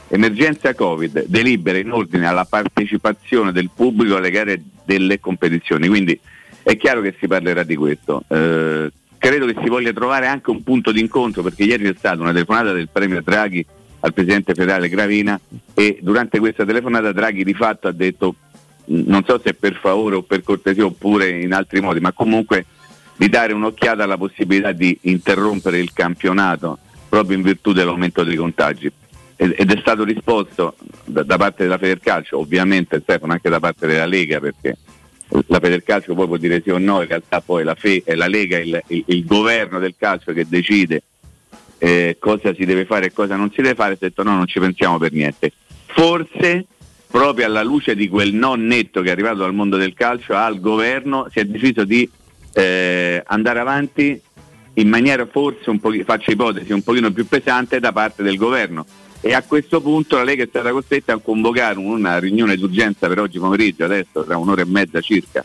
emergenza 0.09 0.75
Covid, 0.75 1.27
delibera 1.27 1.79
in 1.79 1.93
ordine 1.93 2.27
alla 2.27 2.44
partecipazione 2.44 3.53
del 3.53 3.71
pubblico 3.73 4.17
alle 4.17 4.32
gare 4.32 4.61
delle 4.85 5.21
competizioni. 5.21 5.87
Quindi 5.87 6.19
è 6.65 6.77
chiaro 6.77 7.00
che 7.03 7.15
si 7.21 7.29
parlerà 7.29 7.62
di 7.62 7.77
questo. 7.77 8.25
Eh, 8.27 8.91
credo 9.17 9.47
che 9.47 9.55
si 9.62 9.69
voglia 9.69 9.93
trovare 9.93 10.27
anche 10.27 10.50
un 10.50 10.65
punto 10.65 10.91
di 10.91 10.99
incontro 10.99 11.44
perché 11.44 11.62
ieri 11.62 11.88
è 11.88 11.94
stata 11.97 12.21
una 12.21 12.32
telefonata 12.32 12.73
del 12.73 12.88
Premio 12.91 13.23
Draghi 13.23 13.65
al 14.00 14.12
Presidente 14.12 14.55
federale 14.55 14.88
Gravina 14.88 15.38
e 15.73 16.00
durante 16.00 16.41
questa 16.41 16.65
telefonata 16.65 17.12
Draghi 17.12 17.44
di 17.44 17.55
fatto 17.55 17.87
ha 17.87 17.93
detto 17.93 18.35
non 18.87 19.23
so 19.25 19.41
se 19.41 19.55
per 19.55 19.79
favore 19.81 20.17
o 20.17 20.23
per 20.23 20.43
cortesia 20.43 20.85
oppure 20.85 21.29
in 21.29 21.53
altri 21.53 21.81
modi, 21.81 22.00
ma 22.00 22.11
comunque 22.11 22.67
di 23.20 23.28
dare 23.28 23.52
un'occhiata 23.52 24.05
alla 24.05 24.17
possibilità 24.17 24.72
di 24.72 24.96
interrompere 25.02 25.78
il 25.78 25.93
campionato 25.93 26.78
proprio 27.06 27.37
in 27.37 27.43
virtù 27.43 27.75
dell'aumento 27.75 28.25
dei 28.25 28.34
contagi. 28.34 28.90
Ed 29.37 29.70
è 29.70 29.78
stato 29.78 30.05
risposto 30.05 30.75
da, 31.05 31.22
da 31.22 31.36
parte 31.36 31.65
della 31.65 31.77
Federcalcio, 31.77 32.39
ovviamente 32.39 32.98
Stefano 33.03 33.32
anche 33.32 33.50
da 33.50 33.60
parte 33.60 33.86
della 33.86 34.06
Lega, 34.06 34.41
perché 34.41 34.74
la 35.48 35.60
Federcalcio 35.60 36.15
poi 36.15 36.29
può 36.29 36.39
dire 36.39 36.62
sì 36.62 36.70
o 36.70 36.79
no, 36.79 37.03
in 37.03 37.08
realtà 37.08 37.43
poi 37.43 37.62
la, 37.62 37.74
Fe, 37.74 38.00
è 38.06 38.15
la 38.15 38.27
Lega, 38.27 38.58
il, 38.58 38.82
il, 38.86 39.05
il 39.06 39.24
governo 39.27 39.79
del 39.79 39.96
calcio 39.98 40.32
che 40.32 40.46
decide 40.48 41.03
eh, 41.77 42.17
cosa 42.19 42.55
si 42.55 42.65
deve 42.65 42.86
fare 42.86 43.06
e 43.06 43.12
cosa 43.12 43.36
non 43.36 43.50
si 43.50 43.60
deve 43.60 43.74
fare, 43.74 43.93
ha 43.94 43.98
detto 43.98 44.22
no, 44.22 44.34
non 44.34 44.46
ci 44.46 44.60
pensiamo 44.60 44.96
per 44.96 45.12
niente. 45.12 45.53
Forse 45.84 46.65
proprio 47.06 47.44
alla 47.44 47.62
luce 47.62 47.94
di 47.94 48.08
quel 48.08 48.32
non 48.32 48.65
netto 48.65 49.03
che 49.03 49.08
è 49.08 49.12
arrivato 49.12 49.39
dal 49.39 49.53
mondo 49.53 49.77
del 49.77 49.93
calcio 49.93 50.34
al 50.34 50.58
governo 50.58 51.27
si 51.31 51.41
è 51.41 51.44
deciso 51.44 51.84
di 51.84 52.08
eh, 52.53 53.23
andare 53.27 53.59
avanti 53.59 54.21
in 54.75 54.89
maniera 54.89 55.27
forse 55.27 55.71
un 55.71 55.81
po', 55.81 55.93
faccio 56.05 56.31
ipotesi, 56.31 56.73
un 56.73 56.83
pochino 56.83 57.11
più 57.11 57.27
pesante 57.27 57.81
da 57.81 57.93
parte 57.93 58.23
del 58.23 58.37
governo. 58.37 58.87
E 59.23 59.35
a 59.35 59.43
questo 59.43 59.83
punto 59.83 60.17
la 60.17 60.25
Lega 60.25 60.45
è 60.45 60.47
stata 60.49 60.71
costretta 60.71 61.13
a 61.13 61.19
convocare 61.19 61.79
una 61.79 62.19
riunione 62.19 62.57
d'urgenza 62.57 63.07
per 63.07 63.19
oggi 63.19 63.39
pomeriggio, 63.39 63.85
adesso 63.85 64.25
tra 64.25 64.39
un'ora 64.39 64.63
e 64.63 64.67
mezza 64.67 65.01
circa, 65.03 65.45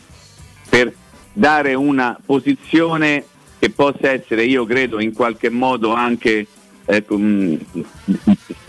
per 0.68 0.94
dare 1.32 1.74
una 1.74 2.18
posizione 2.24 3.24
che 3.58 3.68
possa 3.70 4.10
essere, 4.10 4.44
io 4.44 4.64
credo, 4.64 4.98
in 4.98 5.12
qualche 5.12 5.50
modo 5.50 5.92
anche 5.92 6.46
mh, 6.86 7.56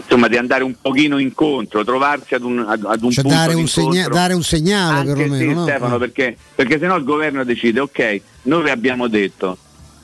insomma, 0.07 0.29
di 0.29 0.37
andare 0.37 0.63
un 0.63 0.73
pochino 0.81 1.17
incontro, 1.17 1.83
trovarsi 1.83 2.33
ad 2.33 2.43
un, 2.43 2.59
ad, 2.59 2.83
ad 2.85 3.03
un 3.03 3.11
cioè 3.11 3.23
punto 3.23 3.37
dare 3.37 3.53
un, 3.53 3.67
segna- 3.67 4.07
dare 4.07 4.33
un 4.33 4.43
segnale 4.43 4.99
Anche 4.99 5.13
perlomeno. 5.13 5.49
Sì, 5.49 5.53
no? 5.53 5.63
Stefano, 5.63 5.97
perché, 5.97 6.37
perché 6.55 6.79
se 6.79 6.87
no 6.87 6.95
il 6.95 7.03
governo 7.03 7.43
decide, 7.43 7.81
ok, 7.81 8.21
noi 8.43 8.63
vi 8.63 8.69
abbiamo 8.69 9.07
detto, 9.07 9.57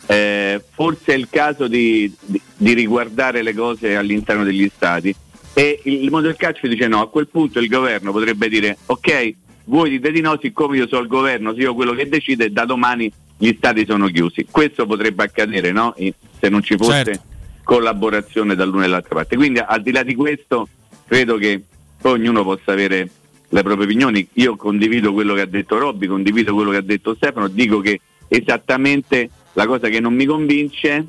eh, 0.08 0.62
forse 0.72 1.14
è 1.14 1.16
il 1.16 1.30
caso 1.30 1.68
di, 1.68 2.14
di, 2.20 2.42
di, 2.58 2.74
riguardare 2.74 3.42
le 3.42 3.54
cose 3.54 3.96
all'interno 3.96 4.44
degli 4.44 4.70
stati 4.76 5.16
e 5.54 5.80
il 5.84 6.12
mondo 6.12 6.28
del 6.28 6.36
calcio 6.36 6.68
dice 6.68 6.88
no, 6.88 7.02
a 7.02 7.10
quel 7.10 7.28
punto 7.30 7.60
il 7.60 7.70
governo 7.70 8.12
potrebbe 8.12 8.50
dire 8.50 8.78
ok, 8.86 9.34
voi 9.66 9.90
dite 9.92 10.12
di 10.12 10.20
no, 10.20 10.38
siccome 10.42 10.76
io 10.76 10.88
sono 10.88 11.04
il 11.04 11.08
governo, 11.08 11.54
io 11.54 11.74
quello 11.74 11.94
che 11.94 12.10
decide, 12.10 12.52
da 12.52 12.66
domani 12.66 13.10
gli 13.38 13.54
stati 13.56 13.86
sono 13.86 14.08
chiusi. 14.08 14.46
Questo 14.52 14.86
potrebbe 14.86 15.24
accadere 15.24 15.72
no? 15.72 15.96
se 15.96 16.50
non 16.50 16.62
ci 16.62 16.76
fosse 16.76 17.04
certo 17.04 17.32
collaborazione 17.64 18.56
dall'una 18.56 18.86
e 18.86 18.88
dall'altra 18.88 19.16
parte. 19.16 19.36
Quindi 19.36 19.60
al 19.60 19.82
di 19.82 19.92
là 19.92 20.04
di 20.04 20.16
questo 20.16 20.68
credo 21.08 21.38
che 21.38 21.62
poi 22.02 22.14
ognuno 22.14 22.44
possa 22.44 22.72
avere 22.72 23.10
le 23.50 23.62
proprie 23.62 23.86
opinioni. 23.86 24.28
Io 24.34 24.56
condivido 24.56 25.14
quello 25.14 25.34
che 25.36 25.42
ha 25.42 25.46
detto 25.46 25.78
Robby, 25.78 26.08
condivido 26.08 26.54
quello 26.54 26.72
che 26.72 26.78
ha 26.78 26.82
detto 26.82 27.16
Stefano, 27.16 27.48
dico 27.48 27.80
che 27.80 28.02
esattamente 28.28 29.30
la 29.54 29.68
cosa 29.68 29.88
che 29.90 30.00
non 30.00 30.14
mi 30.14 30.26
convince, 30.26 31.06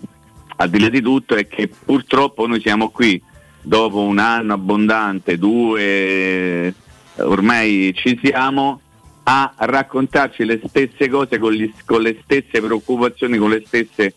al 0.57 0.69
di 0.69 0.79
là 0.79 0.89
di 0.89 1.01
tutto, 1.01 1.35
è 1.35 1.47
che 1.49 1.69
purtroppo 1.69 2.47
noi 2.47 2.61
siamo 2.61 2.91
qui 2.91 3.21
dopo 3.63 4.01
un 4.01 4.19
anno 4.19 4.53
abbondante, 4.53 5.39
due, 5.39 6.73
ormai 7.17 7.93
ci 7.97 8.19
siamo 8.23 8.81
a 9.25 9.55
raccontarci 9.57 10.45
le 10.45 10.61
stesse 10.67 11.09
cose 11.09 11.39
con, 11.39 11.53
gli, 11.53 11.73
con 11.87 12.03
le 12.03 12.19
stesse 12.23 12.61
preoccupazioni, 12.61 13.39
con 13.39 13.51
le 13.51 13.63
stesse 13.65 14.15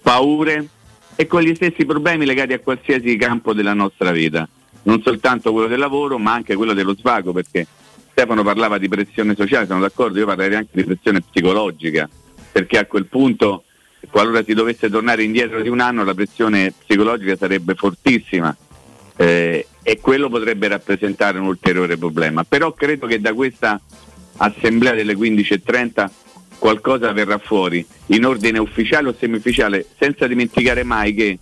paure 0.00 0.68
e 1.16 1.26
con 1.26 1.42
gli 1.42 1.54
stessi 1.54 1.84
problemi 1.84 2.24
legati 2.24 2.52
a 2.52 2.58
qualsiasi 2.58 3.16
campo 3.16 3.52
della 3.52 3.74
nostra 3.74 4.10
vita, 4.10 4.48
non 4.84 5.02
soltanto 5.02 5.52
quello 5.52 5.68
del 5.68 5.78
lavoro 5.78 6.18
ma 6.18 6.32
anche 6.32 6.54
quello 6.54 6.74
dello 6.74 6.94
svago, 6.94 7.32
perché 7.32 7.66
Stefano 8.10 8.42
parlava 8.42 8.78
di 8.78 8.88
pressione 8.88 9.34
sociale, 9.34 9.66
sono 9.66 9.80
d'accordo, 9.80 10.18
io 10.18 10.26
parlerei 10.26 10.56
anche 10.56 10.70
di 10.72 10.84
pressione 10.84 11.20
psicologica, 11.20 12.08
perché 12.52 12.78
a 12.78 12.86
quel 12.86 13.06
punto, 13.06 13.64
qualora 14.10 14.44
si 14.44 14.54
dovesse 14.54 14.88
tornare 14.88 15.22
indietro 15.22 15.60
di 15.60 15.68
un 15.68 15.80
anno, 15.80 16.04
la 16.04 16.14
pressione 16.14 16.72
psicologica 16.72 17.36
sarebbe 17.36 17.74
fortissima 17.74 18.54
eh, 19.16 19.66
e 19.82 20.00
quello 20.00 20.28
potrebbe 20.28 20.68
rappresentare 20.68 21.38
un 21.38 21.46
ulteriore 21.46 21.96
problema. 21.96 22.44
Però 22.44 22.72
credo 22.72 23.06
che 23.06 23.20
da 23.20 23.32
questa 23.34 23.80
assemblea 24.36 24.94
delle 24.94 25.14
15.30 25.14 26.10
qualcosa 26.64 27.12
verrà 27.12 27.36
fuori 27.36 27.86
in 28.06 28.24
ordine 28.24 28.58
ufficiale 28.58 29.10
o 29.10 29.14
semi-ufficiale, 29.14 29.84
senza 29.98 30.26
dimenticare 30.26 30.82
mai 30.82 31.12
che 31.12 31.38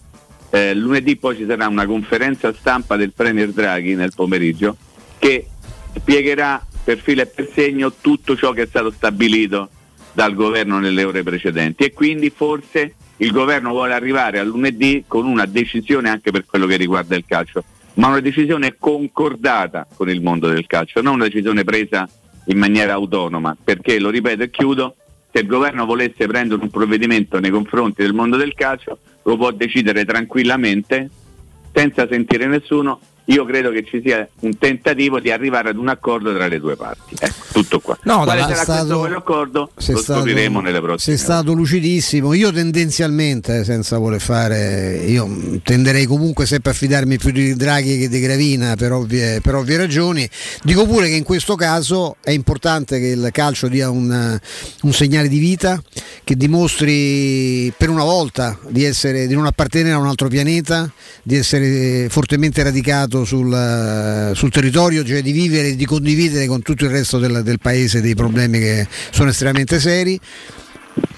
eh, 0.51 0.75
lunedì 0.75 1.15
poi 1.15 1.37
ci 1.37 1.47
sarà 1.47 1.69
una 1.69 1.87
conferenza 1.87 2.53
stampa 2.53 2.97
del 2.97 3.13
Premier 3.13 3.51
Draghi 3.51 3.95
nel 3.95 4.11
pomeriggio 4.17 4.77
che 5.21 5.47
spiegherà 5.95 6.67
per 6.83 6.99
filo 6.99 7.23
e 7.23 7.27
per 7.27 7.49
segno 7.55 7.93
tutto 8.01 8.35
ciò 8.35 8.51
che 8.51 8.63
è 8.63 8.67
stato 8.67 8.91
stabilito 8.91 9.69
dal 10.13 10.35
governo 10.35 10.81
nelle 10.81 11.05
ore 11.05 11.23
precedenti. 11.23 11.85
E 11.85 11.93
quindi 11.93 12.31
forse 12.31 12.97
il 13.19 13.31
governo 13.31 13.71
vuole 13.71 13.93
arrivare 13.93 14.41
a 14.41 14.43
lunedì 14.43 15.05
con 15.07 15.25
una 15.25 15.47
decisione 15.47 16.11
anche 16.11 16.33
per 16.33 16.47
quello 16.47 16.67
che 16.67 16.75
riguarda 16.75 17.15
il 17.15 17.25
calcio, 17.25 17.63
ma 17.95 18.09
una 18.09 18.19
decisione 18.19 18.75
concordata 18.77 19.87
con 19.95 20.11
il 20.11 20.21
mondo 20.21 20.49
del 20.49 20.67
calcio, 20.67 21.01
non 21.01 21.15
una 21.15 21.27
decisione 21.27 21.63
presa 21.63 22.09
in 22.47 22.59
maniera 22.59 22.95
autonoma, 22.95 23.57
perché 23.63 24.01
lo 24.01 24.11
ripeto 24.11 24.43
e 24.43 24.51
chiudo, 24.51 24.97
se 25.33 25.41
il 25.41 25.47
governo 25.47 25.87
volesse 25.87 26.27
prendere 26.27 26.61
un 26.63 26.71
provvedimento 26.71 27.41
nei 27.41 27.51
confronti 27.51 28.03
del 28.03 28.13
mondo 28.13 28.37
del 28.37 28.55
calcio 28.55 28.99
lo 29.23 29.37
può 29.37 29.51
decidere 29.51 30.05
tranquillamente 30.05 31.09
senza 31.73 32.07
sentire 32.07 32.47
nessuno 32.47 33.01
io 33.27 33.45
credo 33.45 33.71
che 33.71 33.85
ci 33.85 34.01
sia 34.05 34.27
un 34.41 34.59
tentativo 34.59 35.21
di 35.21 35.31
arrivare 35.31 35.71
ad 35.71 35.77
un 35.77 35.89
accordo 35.89 36.35
tra 36.35 36.49
le 36.49 36.59
due 36.59 36.77
parti. 36.77 37.15
Ecco, 37.19 37.35
tutto 37.53 37.81
qua. 37.81 37.97
No, 38.03 38.25
Quale 38.25 38.41
sarà 38.41 38.55
stato, 38.57 38.99
questo 38.99 39.17
accordo? 39.17 39.71
Lo 39.75 39.97
scopriremo 39.97 40.61
nelle 40.61 40.81
prossime. 40.81 41.17
Sei 41.17 41.25
stato 41.25 41.53
lucidissimo. 41.53 42.33
Io 42.35 42.51
tendenzialmente, 42.53 43.63
senza 43.65 43.99
voler 43.99 44.21
fare, 44.21 45.05
io 45.07 45.61
tenderei 45.63 46.07
comunque 46.07 46.47
sempre 46.47 46.73
a 46.73 46.75
fidarmi 46.75 47.19
più 47.19 47.31
di 47.31 47.55
Draghi 47.55 47.99
che 47.99 48.09
di 48.09 48.21
Gravina 48.21 48.75
per 48.75 48.93
ovvie, 48.93 49.41
per 49.41 49.55
ovvie 49.55 49.77
ragioni. 49.77 50.29
Dico 50.65 50.85
pure 50.87 51.09
che 51.09 51.15
in 51.15 51.25
questo 51.25 51.55
caso 51.55 52.17
è 52.23 52.31
importante 52.31 52.99
che 52.99 53.09
il 53.09 53.29
calcio 53.31 53.69
dia 53.69 53.89
un, 53.89 54.39
un 54.83 54.93
segnale 54.93 55.29
di 55.29 55.39
vita, 55.39 55.81
che 56.25 56.35
dimostri 56.37 57.73
per 57.77 57.89
una 57.89 58.05
volta 58.05 58.59
di, 58.69 58.85
essere, 58.85 59.29
di 59.29 59.35
non 59.35 59.47
appartenere 59.47 59.95
a 59.95 59.99
un 59.99 60.09
altro 60.09 60.29
pianeta, 60.29 60.91
di 61.23 61.37
essere 61.37 62.09
fortemente 62.09 62.63
radicato 62.63 63.12
basato 63.13 63.25
sul, 63.25 63.53
eh, 63.53 64.35
sul, 64.35 64.51
territorio, 64.51 65.05
cioè 65.05 65.21
di 65.21 65.33
vivere 65.33 65.69
e 65.69 65.77
di 65.77 65.85
condividere 65.85 66.47
con 66.47 66.63
tutto 66.63 66.85
il 66.85 66.91
resto 66.91 67.19
del, 67.19 67.43
del 67.43 67.59
paese 67.59 68.01
dei 68.01 68.15
problemi 68.15 68.59
che 68.59 68.87
sono 69.11 69.29
estremamente 69.29 69.79
seri 69.79 70.19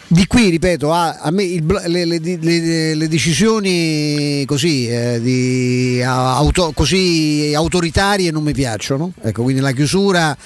di 0.07 0.27
qui, 0.27 0.49
ripeto, 0.51 0.93
a, 0.93 1.19
a 1.21 1.31
me 1.33 1.43
il, 1.43 1.65
le, 1.87 2.05
le, 2.05 2.21
le, 2.21 2.95
le, 2.95 3.09
decisioni 3.09 4.45
così, 4.47 4.87
eh, 4.89 5.21
di, 5.21 6.01
auto, 6.05 6.71
così, 6.73 7.53
autoritarie 7.55 8.31
non 8.31 8.45
mi 8.45 8.53
piacciono. 8.53 9.13
Ecco, 9.21 9.43
quindi 9.43 9.61
la 9.61 9.73
chiusura 9.73 10.37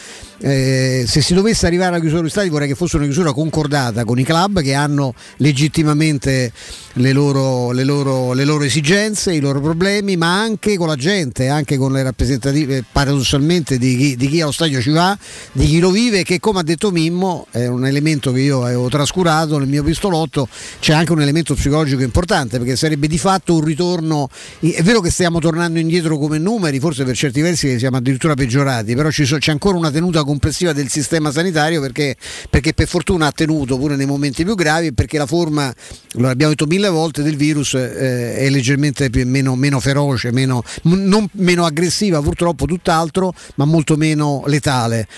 eh, 0.40 1.04
se 1.06 1.20
si 1.20 1.34
dovesse 1.34 1.66
arrivare 1.66 1.90
alla 1.90 2.00
chiusura 2.00 2.20
degli 2.20 2.30
stadi 2.30 2.48
vorrei 2.48 2.68
che 2.68 2.74
fosse 2.74 2.96
una 2.96 3.06
chiusura 3.06 3.32
concordata 3.32 4.04
con 4.04 4.18
i 4.18 4.24
club 4.24 4.60
che 4.60 4.74
hanno 4.74 5.14
legittimamente 5.38 6.52
le 6.94 7.12
loro, 7.12 7.70
le 7.72 7.84
loro, 7.84 8.32
le 8.32 8.44
loro 8.44 8.64
esigenze, 8.64 9.32
i 9.32 9.40
loro 9.40 9.60
problemi, 9.60 10.16
ma 10.16 10.40
anche 10.40 10.76
con 10.76 10.88
la 10.88 10.96
gente, 10.96 11.48
anche 11.48 11.76
con 11.76 11.92
le 11.92 12.02
rappresentative 12.02 12.84
paradossalmente 12.90 13.78
di 13.78 13.96
chi, 13.96 14.16
di 14.16 14.28
chi 14.28 14.40
allo 14.40 14.52
stadio 14.52 14.80
ci 14.80 14.90
va, 14.90 15.16
di 15.52 15.66
chi 15.66 15.78
lo 15.78 15.90
vive, 15.90 16.22
che 16.22 16.40
come 16.40 16.60
ha 16.60 16.62
detto 16.62 16.90
Mimmo 16.90 17.46
è 17.50 17.66
un 17.66 17.86
elemento 17.86 18.32
che 18.32 18.40
io 18.40 18.64
avevo 18.64 18.88
trascurato 18.88 19.58
nel 19.58 19.68
mio 19.68 19.82
pistolotto, 19.82 20.48
c'è 20.80 20.92
anche 20.92 21.12
un 21.12 21.20
elemento 21.20 21.54
psicologico 21.54 22.02
importante 22.02 22.58
perché 22.58 22.76
sarebbe 22.76 23.06
di 23.06 23.18
fatto 23.18 23.54
un 23.54 23.64
ritorno, 23.64 24.28
è 24.60 24.82
vero 24.82 25.00
che 25.00 25.10
stiamo 25.10 25.38
tornando 25.38 25.78
indietro 25.78 26.18
come 26.18 26.38
numeri, 26.38 26.80
forse 26.80 27.04
per 27.04 27.16
certi 27.16 27.40
versi 27.40 27.78
siamo 27.78 27.96
addirittura 27.96 28.34
peggiorati, 28.34 28.94
però 28.94 29.08
c'è 29.08 29.50
ancora 29.50 29.76
una 29.76 29.90
tenuta 29.90 30.24
complessiva 30.28 30.74
del 30.74 30.88
sistema 30.90 31.32
sanitario 31.32 31.80
perché, 31.80 32.14
perché, 32.50 32.74
per 32.74 32.86
fortuna 32.86 33.26
ha 33.26 33.32
tenuto 33.32 33.78
pure 33.78 33.96
nei 33.96 34.04
momenti 34.04 34.44
più 34.44 34.54
gravi 34.54 34.92
perché 34.92 35.16
la 35.16 35.24
forma, 35.24 35.72
lo 36.12 36.28
abbiamo 36.28 36.52
detto 36.52 36.66
mille 36.66 36.90
volte, 36.90 37.22
del 37.22 37.36
virus 37.36 37.72
eh, 37.74 38.36
è 38.36 38.50
leggermente 38.50 39.08
più, 39.08 39.26
meno, 39.26 39.56
meno, 39.56 39.80
feroce, 39.80 40.30
meno, 40.30 40.62
non 40.82 41.26
meno 41.32 41.64
aggressiva 41.64 42.20
purtroppo, 42.20 42.66
tutt'altro, 42.66 43.32
ma 43.54 43.64
molto 43.64 43.96
meno 43.96 44.42
letale. 44.46 45.08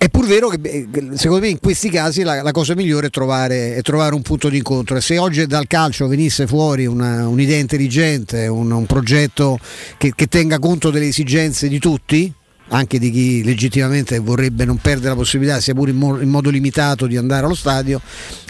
È 0.00 0.08
pur 0.08 0.26
vero 0.26 0.48
che 0.48 0.88
secondo 1.12 1.40
me 1.40 1.48
in 1.48 1.58
questi 1.60 1.90
casi 1.90 2.22
la, 2.22 2.40
la 2.40 2.52
cosa 2.52 2.74
migliore 2.74 3.08
è 3.08 3.10
trovare, 3.10 3.74
è 3.74 3.82
trovare, 3.82 4.14
un 4.14 4.22
punto 4.22 4.48
di 4.48 4.56
incontro 4.56 4.96
e 4.96 5.02
se 5.02 5.18
oggi 5.18 5.44
dal 5.44 5.66
calcio 5.66 6.06
venisse 6.06 6.46
fuori 6.46 6.86
una, 6.86 7.28
un'idea 7.28 7.58
intelligente, 7.58 8.46
un, 8.46 8.70
un 8.70 8.86
progetto 8.86 9.58
che, 9.98 10.14
che, 10.14 10.26
tenga 10.26 10.58
conto 10.58 10.88
delle 10.88 11.08
esigenze 11.08 11.68
di 11.68 11.78
tutti, 11.78 12.32
anche 12.70 12.98
di 12.98 13.10
chi 13.10 13.42
legittimamente 13.44 14.18
vorrebbe 14.18 14.64
non 14.64 14.76
perdere 14.76 15.10
la 15.10 15.14
possibilità, 15.16 15.60
sia 15.60 15.74
pure 15.74 15.90
in, 15.90 15.96
mo- 15.96 16.20
in 16.20 16.28
modo 16.28 16.50
limitato, 16.50 17.06
di 17.06 17.16
andare 17.16 17.46
allo 17.46 17.54
stadio, 17.54 18.00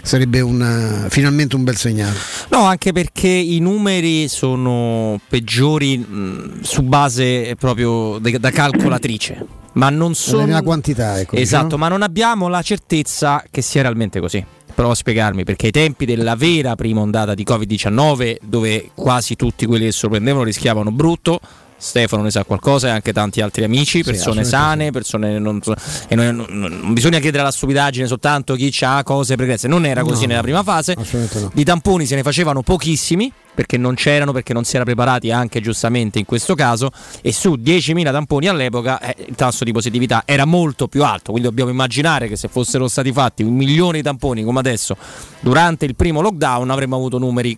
sarebbe 0.03 0.41
una, 0.41 1.07
finalmente 1.09 1.55
un 1.55 1.63
bel 1.63 1.75
segnale. 1.75 2.17
No, 2.49 2.63
anche 2.63 2.91
perché 2.91 3.27
i 3.27 3.59
numeri 3.59 4.27
sono 4.27 5.19
peggiori 5.27 5.97
mh, 5.97 6.61
su 6.61 6.83
base 6.83 7.55
proprio 7.57 8.19
de- 8.19 8.39
da 8.39 8.51
calcolatrice. 8.51 9.45
Ma 9.73 9.89
non 9.89 10.15
sono. 10.15 10.45
Nella 10.45 10.61
quantità, 10.61 11.19
ecco. 11.19 11.35
Esatto, 11.35 11.63
diciamo. 11.63 11.83
ma 11.83 11.87
non 11.87 12.01
abbiamo 12.01 12.47
la 12.47 12.61
certezza 12.61 13.43
che 13.49 13.61
sia 13.61 13.81
realmente 13.81 14.19
così 14.19 14.43
provo 14.73 14.91
a 14.91 14.95
spiegarmi 14.95 15.43
perché 15.43 15.65
ai 15.65 15.71
tempi 15.73 16.05
della 16.05 16.35
vera 16.35 16.75
prima 16.75 17.01
ondata 17.01 17.33
di 17.33 17.43
Covid-19 17.45 18.37
dove 18.41 18.91
quasi 18.95 19.35
tutti 19.35 19.65
quelli 19.65 19.85
che 19.85 19.91
sorprendevano 19.91 20.45
rischiavano 20.45 20.91
brutto 20.91 21.41
Stefano 21.81 22.21
ne 22.21 22.29
sa 22.29 22.43
qualcosa 22.45 22.89
e 22.89 22.91
anche 22.91 23.11
tanti 23.11 23.41
altri 23.41 23.63
amici, 23.63 24.03
persone 24.03 24.43
sì, 24.43 24.51
sane, 24.51 24.91
persone 24.91 25.39
non, 25.39 25.59
e 26.07 26.13
non, 26.13 26.35
non, 26.35 26.45
non, 26.47 26.93
bisogna 26.93 27.17
chiedere 27.17 27.41
alla 27.41 27.51
stupidaggine 27.51 28.05
soltanto 28.05 28.53
chi 28.53 28.71
ha 28.81 29.01
cose 29.01 29.35
pregresse, 29.35 29.67
non 29.67 29.87
era 29.87 30.03
così 30.03 30.21
no, 30.21 30.27
nella 30.27 30.41
prima 30.41 30.61
fase, 30.61 30.95
no. 30.95 31.51
di 31.51 31.63
tamponi 31.63 32.05
se 32.05 32.13
ne 32.13 32.21
facevano 32.21 32.61
pochissimi 32.61 33.33
perché 33.53 33.77
non 33.77 33.95
c'erano, 33.95 34.31
perché 34.31 34.53
non 34.53 34.63
si 34.63 34.75
era 34.75 34.85
preparati 34.85 35.31
anche 35.31 35.61
giustamente 35.61 36.19
in 36.19 36.25
questo 36.25 36.55
caso 36.55 36.91
e 37.21 37.31
su 37.31 37.53
10.000 37.53 38.11
tamponi 38.11 38.47
all'epoca 38.47 38.99
eh, 38.99 39.25
il 39.27 39.35
tasso 39.35 39.63
di 39.63 39.71
positività 39.71 40.23
era 40.25 40.45
molto 40.45 40.87
più 40.87 41.03
alto, 41.03 41.31
quindi 41.31 41.47
dobbiamo 41.47 41.69
immaginare 41.69 42.27
che 42.27 42.35
se 42.35 42.47
fossero 42.47 42.87
stati 42.87 43.11
fatti 43.11 43.43
un 43.43 43.55
milione 43.55 43.97
di 43.97 44.03
tamponi 44.03 44.43
come 44.43 44.59
adesso 44.59 44.95
durante 45.39 45.85
il 45.85 45.95
primo 45.95 46.21
lockdown 46.21 46.69
avremmo 46.69 46.95
avuto 46.95 47.17
numeri 47.17 47.57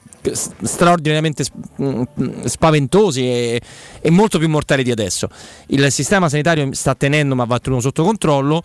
straordinariamente 0.61 1.45
mm, 1.81 2.03
spaventosi 2.45 3.21
e, 3.21 3.61
e 4.01 4.09
molto 4.09 4.39
più 4.39 4.49
mortali 4.49 4.83
di 4.83 4.91
adesso. 4.91 5.27
Il 5.67 5.91
sistema 5.91 6.29
sanitario 6.29 6.69
sta 6.73 6.95
tenendo 6.95 7.35
ma 7.35 7.45
va 7.45 7.59
tenuto 7.59 7.81
sotto 7.81 8.03
controllo 8.03 8.63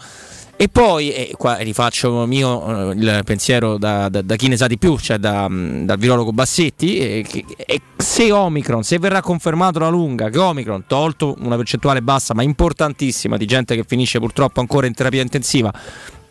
e 0.60 0.68
poi, 0.68 1.12
e 1.12 1.34
qua 1.38 1.58
rifaccio 1.58 2.26
mio 2.26 2.90
eh, 2.90 2.94
il 2.96 3.22
pensiero 3.24 3.78
da, 3.78 4.08
da, 4.08 4.22
da, 4.22 4.34
chi 4.34 4.48
ne 4.48 4.56
sa 4.56 4.66
di 4.66 4.76
più, 4.76 4.98
cioè 4.98 5.16
da, 5.18 5.48
mm, 5.48 5.84
dal 5.84 5.98
virologo 5.98 6.32
Bassetti, 6.32 6.98
e, 6.98 7.44
e 7.56 7.80
se 7.96 8.32
Omicron, 8.32 8.82
se 8.82 8.98
verrà 8.98 9.20
confermato 9.20 9.78
la 9.78 9.88
lunga 9.88 10.30
che 10.30 10.38
Omicron, 10.38 10.82
tolto 10.88 11.36
una 11.42 11.54
percentuale 11.54 12.02
bassa 12.02 12.34
ma 12.34 12.42
importantissima 12.42 13.36
di 13.36 13.46
gente 13.46 13.76
che 13.76 13.84
finisce 13.86 14.18
purtroppo 14.18 14.58
ancora 14.58 14.88
in 14.88 14.94
terapia 14.94 15.22
intensiva, 15.22 15.72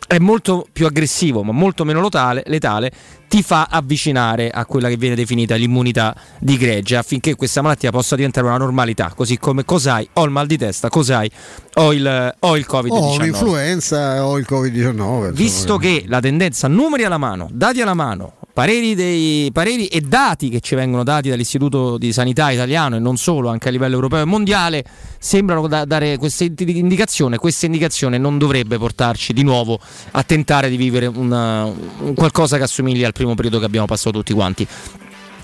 è 0.08 0.18
molto 0.18 0.66
più 0.72 0.86
aggressivo 0.86 1.42
ma 1.42 1.52
molto 1.52 1.84
meno 1.84 2.00
letale, 2.00 2.42
letale, 2.46 2.90
ti 3.28 3.42
fa 3.42 3.68
avvicinare 3.70 4.48
a 4.48 4.64
quella 4.64 4.88
che 4.88 4.96
viene 4.96 5.14
definita 5.14 5.54
l'immunità 5.54 6.16
di 6.40 6.56
gregge 6.56 6.96
affinché 6.96 7.36
questa 7.36 7.60
malattia 7.60 7.90
possa 7.90 8.16
diventare 8.16 8.46
una 8.46 8.56
normalità, 8.56 9.12
così 9.14 9.38
come 9.38 9.66
cos'hai, 9.66 10.08
ho 10.14 10.24
il 10.24 10.30
mal 10.30 10.46
di 10.46 10.56
testa, 10.56 10.88
cos'hai, 10.88 11.30
ho 11.74 11.92
il, 11.92 12.34
ho 12.38 12.56
il 12.56 12.66
Covid-19. 12.66 12.90
Ho 12.90 13.18
l'influenza, 13.18 14.26
ho 14.26 14.38
il 14.38 14.46
Covid-19. 14.48 15.32
Visto 15.32 15.76
che 15.76 16.04
la 16.06 16.20
tendenza, 16.20 16.68
numeri 16.68 17.04
alla 17.04 17.18
mano, 17.18 17.48
dati 17.52 17.82
alla 17.82 17.94
mano, 17.94 18.37
pareri, 18.58 18.96
dei, 18.96 19.50
pareri 19.52 19.86
e 19.86 20.00
dati 20.00 20.48
che 20.48 20.58
ci 20.58 20.74
vengono 20.74 21.04
dati 21.04 21.28
dall'Istituto 21.28 21.96
di 21.96 22.12
Sanità 22.12 22.50
italiano 22.50 22.96
e 22.96 22.98
non 22.98 23.16
solo, 23.16 23.50
anche 23.50 23.68
a 23.68 23.70
livello 23.70 23.94
europeo 23.94 24.22
e 24.22 24.24
mondiale, 24.24 24.84
sembrano 25.20 25.68
da, 25.68 25.84
dare 25.84 26.16
questa 26.18 26.42
indicazione. 26.42 27.36
Questa 27.36 27.66
indicazione 27.66 28.18
non 28.18 28.36
dovrebbe 28.36 28.76
portarci 28.76 29.32
di 29.32 29.44
nuovo 29.44 29.78
a 30.10 30.24
tentare 30.24 30.70
di 30.70 30.76
vivere 30.76 31.06
una, 31.06 31.66
un 31.66 32.14
qualcosa 32.16 32.56
che 32.56 32.64
assomiglia 32.64 33.06
al 33.06 33.12
primo 33.12 33.36
periodo 33.36 33.60
che 33.60 33.64
abbiamo 33.64 33.86
passato 33.86 34.18
tutti 34.18 34.32
quanti. 34.32 34.66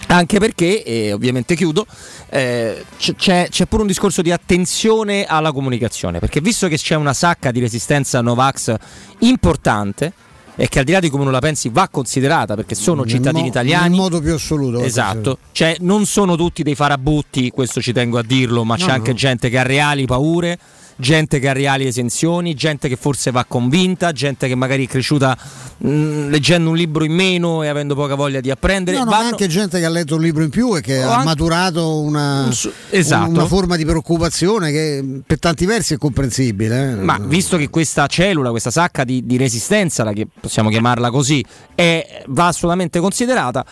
Anche 0.08 0.40
perché, 0.40 0.82
e 0.82 1.12
ovviamente 1.12 1.54
chiudo, 1.54 1.86
eh, 2.30 2.84
c'è, 2.98 3.46
c'è, 3.48 3.66
pure 3.66 3.82
un 3.82 3.86
discorso 3.88 4.22
di 4.22 4.32
attenzione 4.32 5.24
alla 5.24 5.52
comunicazione, 5.52 6.18
perché 6.18 6.40
visto 6.40 6.66
che 6.66 6.78
c'è 6.78 6.96
una 6.96 7.14
sacca 7.14 7.52
di 7.52 7.60
resistenza 7.60 8.20
Novax 8.20 8.74
importante, 9.20 10.12
e 10.56 10.68
che 10.68 10.78
al 10.78 10.84
di 10.84 10.92
là 10.92 11.00
di 11.00 11.10
come 11.10 11.24
non 11.24 11.32
la 11.32 11.40
pensi 11.40 11.68
va 11.68 11.88
considerata 11.88 12.54
perché 12.54 12.74
sono 12.74 13.04
cittadini 13.06 13.42
mo- 13.42 13.48
italiani. 13.48 13.96
In 13.96 14.02
modo 14.02 14.20
più 14.20 14.34
assoluto. 14.34 14.80
Esatto, 14.80 15.38
cioè 15.52 15.76
non 15.80 16.06
sono 16.06 16.36
tutti 16.36 16.62
dei 16.62 16.74
farabutti, 16.74 17.50
questo 17.50 17.80
ci 17.80 17.92
tengo 17.92 18.18
a 18.18 18.22
dirlo, 18.22 18.64
ma 18.64 18.76
no, 18.76 18.84
c'è 18.84 18.92
anche 18.92 19.10
no. 19.10 19.16
gente 19.16 19.48
che 19.50 19.58
ha 19.58 19.62
reali 19.62 20.06
paure 20.06 20.58
gente 20.96 21.38
che 21.38 21.48
ha 21.48 21.52
reali 21.52 21.86
esenzioni, 21.86 22.54
gente 22.54 22.88
che 22.88 22.96
forse 22.96 23.30
va 23.30 23.44
convinta, 23.44 24.12
gente 24.12 24.48
che 24.48 24.54
magari 24.54 24.86
è 24.86 24.88
cresciuta 24.88 25.36
mh, 25.78 25.88
mm, 25.88 26.28
leggendo 26.30 26.70
un 26.70 26.76
libro 26.76 27.04
in 27.04 27.12
meno 27.12 27.62
e 27.62 27.68
avendo 27.68 27.94
poca 27.94 28.14
voglia 28.14 28.40
di 28.40 28.50
apprendere. 28.50 28.98
No, 28.98 29.04
no, 29.04 29.10
Vanno... 29.10 29.28
anche 29.28 29.46
gente 29.46 29.78
che 29.78 29.84
ha 29.84 29.90
letto 29.90 30.16
un 30.16 30.22
libro 30.22 30.42
in 30.42 30.50
più 30.50 30.76
e 30.76 30.80
che 30.80 31.02
ha 31.02 31.12
anche... 31.12 31.24
maturato 31.24 32.00
una, 32.00 32.48
esatto. 32.90 33.30
una, 33.30 33.46
forma 33.46 33.76
di 33.76 33.84
preoccupazione 33.84 34.70
che 34.70 35.22
per 35.26 35.38
tanti 35.38 35.66
versi 35.66 35.94
è 35.94 35.98
comprensibile. 35.98 36.90
Eh? 36.90 36.94
Ma 36.94 37.18
visto 37.20 37.56
che 37.56 37.68
questa 37.68 38.06
cellula, 38.06 38.50
questa 38.50 38.70
sacca 38.70 39.04
di, 39.04 39.24
di 39.26 39.36
resistenza, 39.36 40.10
che 40.12 40.26
possiamo 40.40 40.68
chiamarla 40.70 41.10
così, 41.10 41.44
è, 41.74 42.22
va 42.26 42.48
assolutamente 42.48 43.00
considerata 43.00 43.64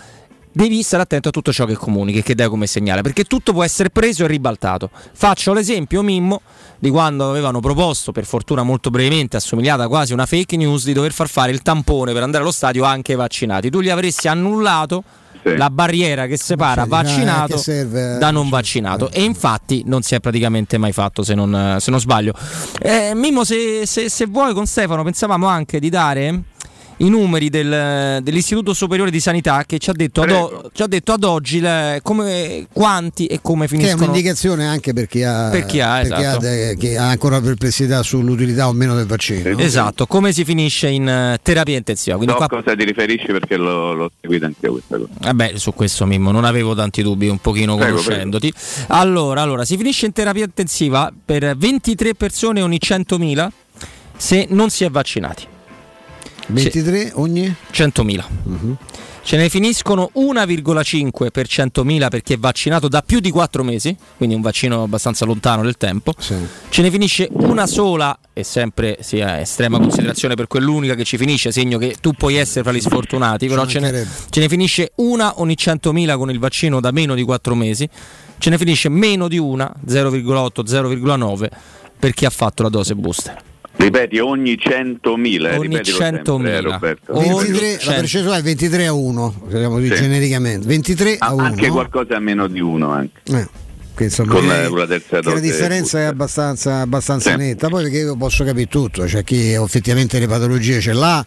devi 0.53 0.83
stare 0.83 1.03
attento 1.03 1.29
a 1.29 1.33
tutto 1.33 1.53
ciò 1.53 1.65
che 1.65 1.75
comunichi 1.75 2.19
e 2.19 2.23
che 2.23 2.35
dai 2.35 2.49
come 2.49 2.67
segnale, 2.67 3.03
perché 3.03 3.25
tutto 3.25 3.53
può 3.53 3.65
essere 3.65 3.91
preso 3.91 4.25
e 4.25 4.29
ribaltato. 4.29 4.91
Faccio 5.13 5.53
l'esempio, 5.53 6.03
Mimmo, 6.03 6.43
di 6.79 6.91
quando 6.91 7.31
avevano 7.31 7.61
proposto, 7.61 8.13
per 8.13 8.25
fortuna 8.25 8.63
molto 8.63 8.91
brevemente, 8.91 9.37
assomigliata 9.37 9.89
quasi 9.89 10.13
a 10.13 10.15
una 10.15 10.27
fake 10.27 10.57
news, 10.57 10.85
di 10.85 10.93
dover 10.93 11.13
far 11.13 11.29
fare 11.29 11.51
il 11.53 11.63
tampone 11.63 12.13
per 12.13 12.23
andare 12.23 12.43
allo 12.43 12.53
stadio 12.53 12.85
anche 12.85 13.13
ai 13.13 13.19
vaccinati. 13.19 13.71
Tu 13.71 13.81
gli 13.81 13.89
avresti 13.89 14.29
annullato 14.29 15.03
sì. 15.43 15.57
la 15.57 15.71
barriera 15.71 16.27
che 16.27 16.37
separa 16.37 16.85
vaccinato 16.85 17.57
che 17.57 17.87
da 18.19 18.31
non 18.31 18.49
vaccinato 18.49 19.11
e 19.11 19.23
infatti 19.23 19.83
non 19.87 20.03
si 20.03 20.15
è 20.15 20.21
praticamente 20.21 20.79
mai 20.79 20.93
fatto 20.93 21.23
se 21.23 21.35
non, 21.35 21.77
se 21.81 21.91
non 21.91 22.01
sbaglio. 22.01 22.35
Eh, 22.81 23.13
Mimmo, 23.15 23.45
se, 23.45 23.87
se, 23.87 24.09
se 24.09 24.27
vuoi 24.27 24.55
con 24.55 24.67
Stefano 24.67 25.03
pensavamo 25.03 25.47
anche 25.47 25.81
di 25.81 25.89
dare 25.89 26.43
i 27.03 27.09
numeri 27.09 27.51
del, 27.51 28.21
dell'Istituto 28.23 28.73
Superiore 28.73 29.11
di 29.11 29.21
Sanità 29.21 29.65
che 29.67 29.79
ci 29.79 29.91
ha 29.91 29.93
detto, 29.93 30.23
ad, 30.23 30.31
o, 30.31 30.71
ci 30.73 30.83
ha 30.83 30.87
detto 30.87 31.13
ad, 31.13 31.25
oggi 31.25 31.61
le, 31.61 32.01
come, 32.03 32.67
quanti 32.73 33.27
e 33.27 33.41
come 33.43 33.69
finiscono. 33.69 33.97
Che 33.97 34.05
è 34.05 34.09
un'indicazione 34.09 34.67
anche 34.67 34.93
per 34.93 35.07
chi 35.07 35.23
ha, 35.23 35.49
per 35.51 35.67
chi 35.67 35.81
ha, 35.81 35.97
per 35.97 36.05
esatto. 36.05 36.21
chi 36.21 36.27
ha, 36.27 36.37
de, 36.39 36.77
che 36.79 36.97
ha 36.97 37.09
ancora 37.09 37.41
perplessità 37.41 38.03
sull'utilità 38.03 38.69
o 38.69 38.73
meno 38.73 38.95
del 38.95 39.07
vaccino. 39.07 39.59
Esatto, 39.59 40.07
come 40.07 40.33
si 40.33 40.45
finisce 40.45 40.89
in 40.89 41.03
uh, 41.03 41.37
terapia 41.43 41.77
intensiva. 41.77 42.17
Quindi 42.17 42.33
so 42.33 42.39
qua... 42.39 42.49
cosa 42.49 42.77
ti 42.77 42.85
riferisci 42.85 43.27
perché 43.27 43.57
l'ho, 43.57 43.93
l'ho 43.95 44.11
seguito 44.21 44.47
anche 44.47 44.67
io 44.67 44.73
questa 44.73 44.97
cosa. 44.97 45.11
Vabbè, 45.19 45.53
su 45.57 45.75
questo 45.75 46.07
Mimmo 46.07 46.31
non 46.31 46.45
avevo 46.45 46.75
tanti 46.75 47.03
dubbi, 47.03 47.29
un 47.29 47.39
pochino 47.39 47.77
prego, 47.77 47.97
conoscendoti. 47.97 48.53
Prego. 48.53 48.95
Allora, 48.95 49.43
allora, 49.43 49.65
si 49.65 49.77
finisce 49.77 50.07
in 50.07 50.13
terapia 50.13 50.45
intensiva 50.45 51.13
per 51.25 51.57
23 51.57 52.15
persone 52.15 52.63
ogni 52.63 52.79
100.000 52.81 53.49
se 54.17 54.47
non 54.51 54.71
si 54.71 54.85
è 54.85 54.91
vaccinati. 54.91 55.51
23 56.49 57.13
ogni? 57.15 57.55
100.000. 57.73 58.25
Uh-huh. 58.45 58.77
Ce 59.25 59.37
ne 59.37 59.49
finiscono 59.49 60.11
1,5 60.17 61.31
per 61.31 61.47
100.000 61.47 62.09
perché 62.09 62.35
è 62.35 62.39
vaccinato 62.39 62.89
da 62.89 63.03
più 63.03 63.21
di 63.21 63.31
4 63.31 63.63
mesi, 63.63 63.97
quindi 64.17 64.35
un 64.35 64.41
vaccino 64.41 64.83
abbastanza 64.83 65.25
lontano 65.25 65.63
nel 65.63 65.77
tempo. 65.77 66.13
Sì. 66.19 66.35
Ce 66.69 66.83
ne 66.83 66.91
finisce 66.91 67.29
una 67.31 67.69
sola, 67.69 68.19
e 68.33 68.43
sempre 68.43 68.99
ha 69.21 69.39
estrema 69.39 69.79
considerazione 69.79 70.35
per 70.35 70.49
quell'unica 70.49 70.97
che 70.97 71.05
ci 71.05 71.17
finisce, 71.17 71.53
segno 71.53 71.79
che 71.79 71.99
tu 72.01 72.15
puoi 72.15 72.35
essere 72.35 72.65
fra 72.65 72.73
gli 72.73 72.81
sfortunati, 72.81 73.47
però 73.47 73.65
ce 73.65 73.79
ne, 73.79 74.07
ce 74.29 74.41
ne 74.41 74.49
finisce 74.49 74.91
una 74.97 75.41
ogni 75.41 75.55
100.000 75.57 76.17
con 76.17 76.29
il 76.29 76.41
vaccino 76.41 76.81
da 76.81 76.91
meno 76.91 77.15
di 77.15 77.23
4 77.23 77.55
mesi, 77.55 77.89
ce 78.39 78.51
ne 78.51 78.59
finisce 78.59 78.89
meno 78.89 79.29
di 79.29 79.39
una, 79.39 79.73
0,8, 79.87 80.65
0,9 80.67 81.49
per 81.97 82.13
chi 82.13 82.25
ha 82.25 82.31
fatto 82.31 82.65
la 82.65 82.69
dose 82.69 82.97
booster. 82.97 83.51
Ripeti, 83.83 84.19
ogni 84.21 84.53
100.000. 84.53 85.59
Ogni 85.59 85.77
100.000. 85.77 86.79
23, 87.09 87.79
la 87.85 87.93
percentuale 87.95 88.39
è 88.39 88.43
23 88.43 88.87
a 88.87 88.93
1, 88.93 89.43
diciamo 89.47 89.81
sì. 89.81 89.89
genericamente. 89.89 90.67
23 90.69 91.17
a 91.19 91.35
1. 91.35 91.43
Anche 91.43 91.69
qualcosa 91.69 92.17
a 92.17 92.21
meno 92.21 92.47
di 92.47 92.61
1 92.61 92.89
anche. 92.89 93.21
Eh. 93.25 93.49
Che, 93.95 94.05
insomma, 94.05 94.33
con 94.33 94.49
che, 94.49 94.69
la 94.71 94.87
terza 94.87 95.21
dose. 95.21 95.35
La 95.35 95.41
differenza 95.41 95.99
è 96.01 96.05
abbastanza, 96.05 96.81
abbastanza 96.81 97.31
sì. 97.31 97.37
netta. 97.37 97.69
Poi 97.69 97.83
perché 97.85 97.99
io 97.99 98.17
posso 98.17 98.45
capire 98.45 98.67
tutto, 98.67 99.05
c'è 99.05 99.23
chi 99.23 99.53
effettivamente 99.53 100.19
le 100.19 100.27
patologie 100.27 100.81
ce 100.81 100.93
l'ha, 100.93 101.25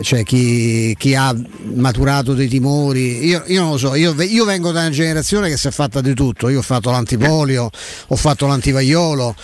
c'è 0.00 0.22
chi, 0.22 0.94
chi 0.98 1.14
ha 1.14 1.34
maturato 1.74 2.34
dei 2.34 2.48
timori. 2.48 3.26
Io, 3.26 3.42
io 3.46 3.60
non 3.60 3.72
lo 3.72 3.78
so, 3.78 3.94
io, 3.94 4.14
io, 4.22 4.44
vengo 4.44 4.72
da 4.72 4.80
una 4.80 4.90
generazione 4.90 5.48
che 5.50 5.56
si 5.56 5.68
è 5.68 5.70
fatta 5.70 6.00
di 6.00 6.14
tutto. 6.14 6.48
Io 6.48 6.60
ho 6.60 6.62
fatto 6.62 6.90
l'antipolio, 6.90 7.68
ho 8.06 8.16
fatto 8.16 8.46
l'antivaiolo 8.46 9.34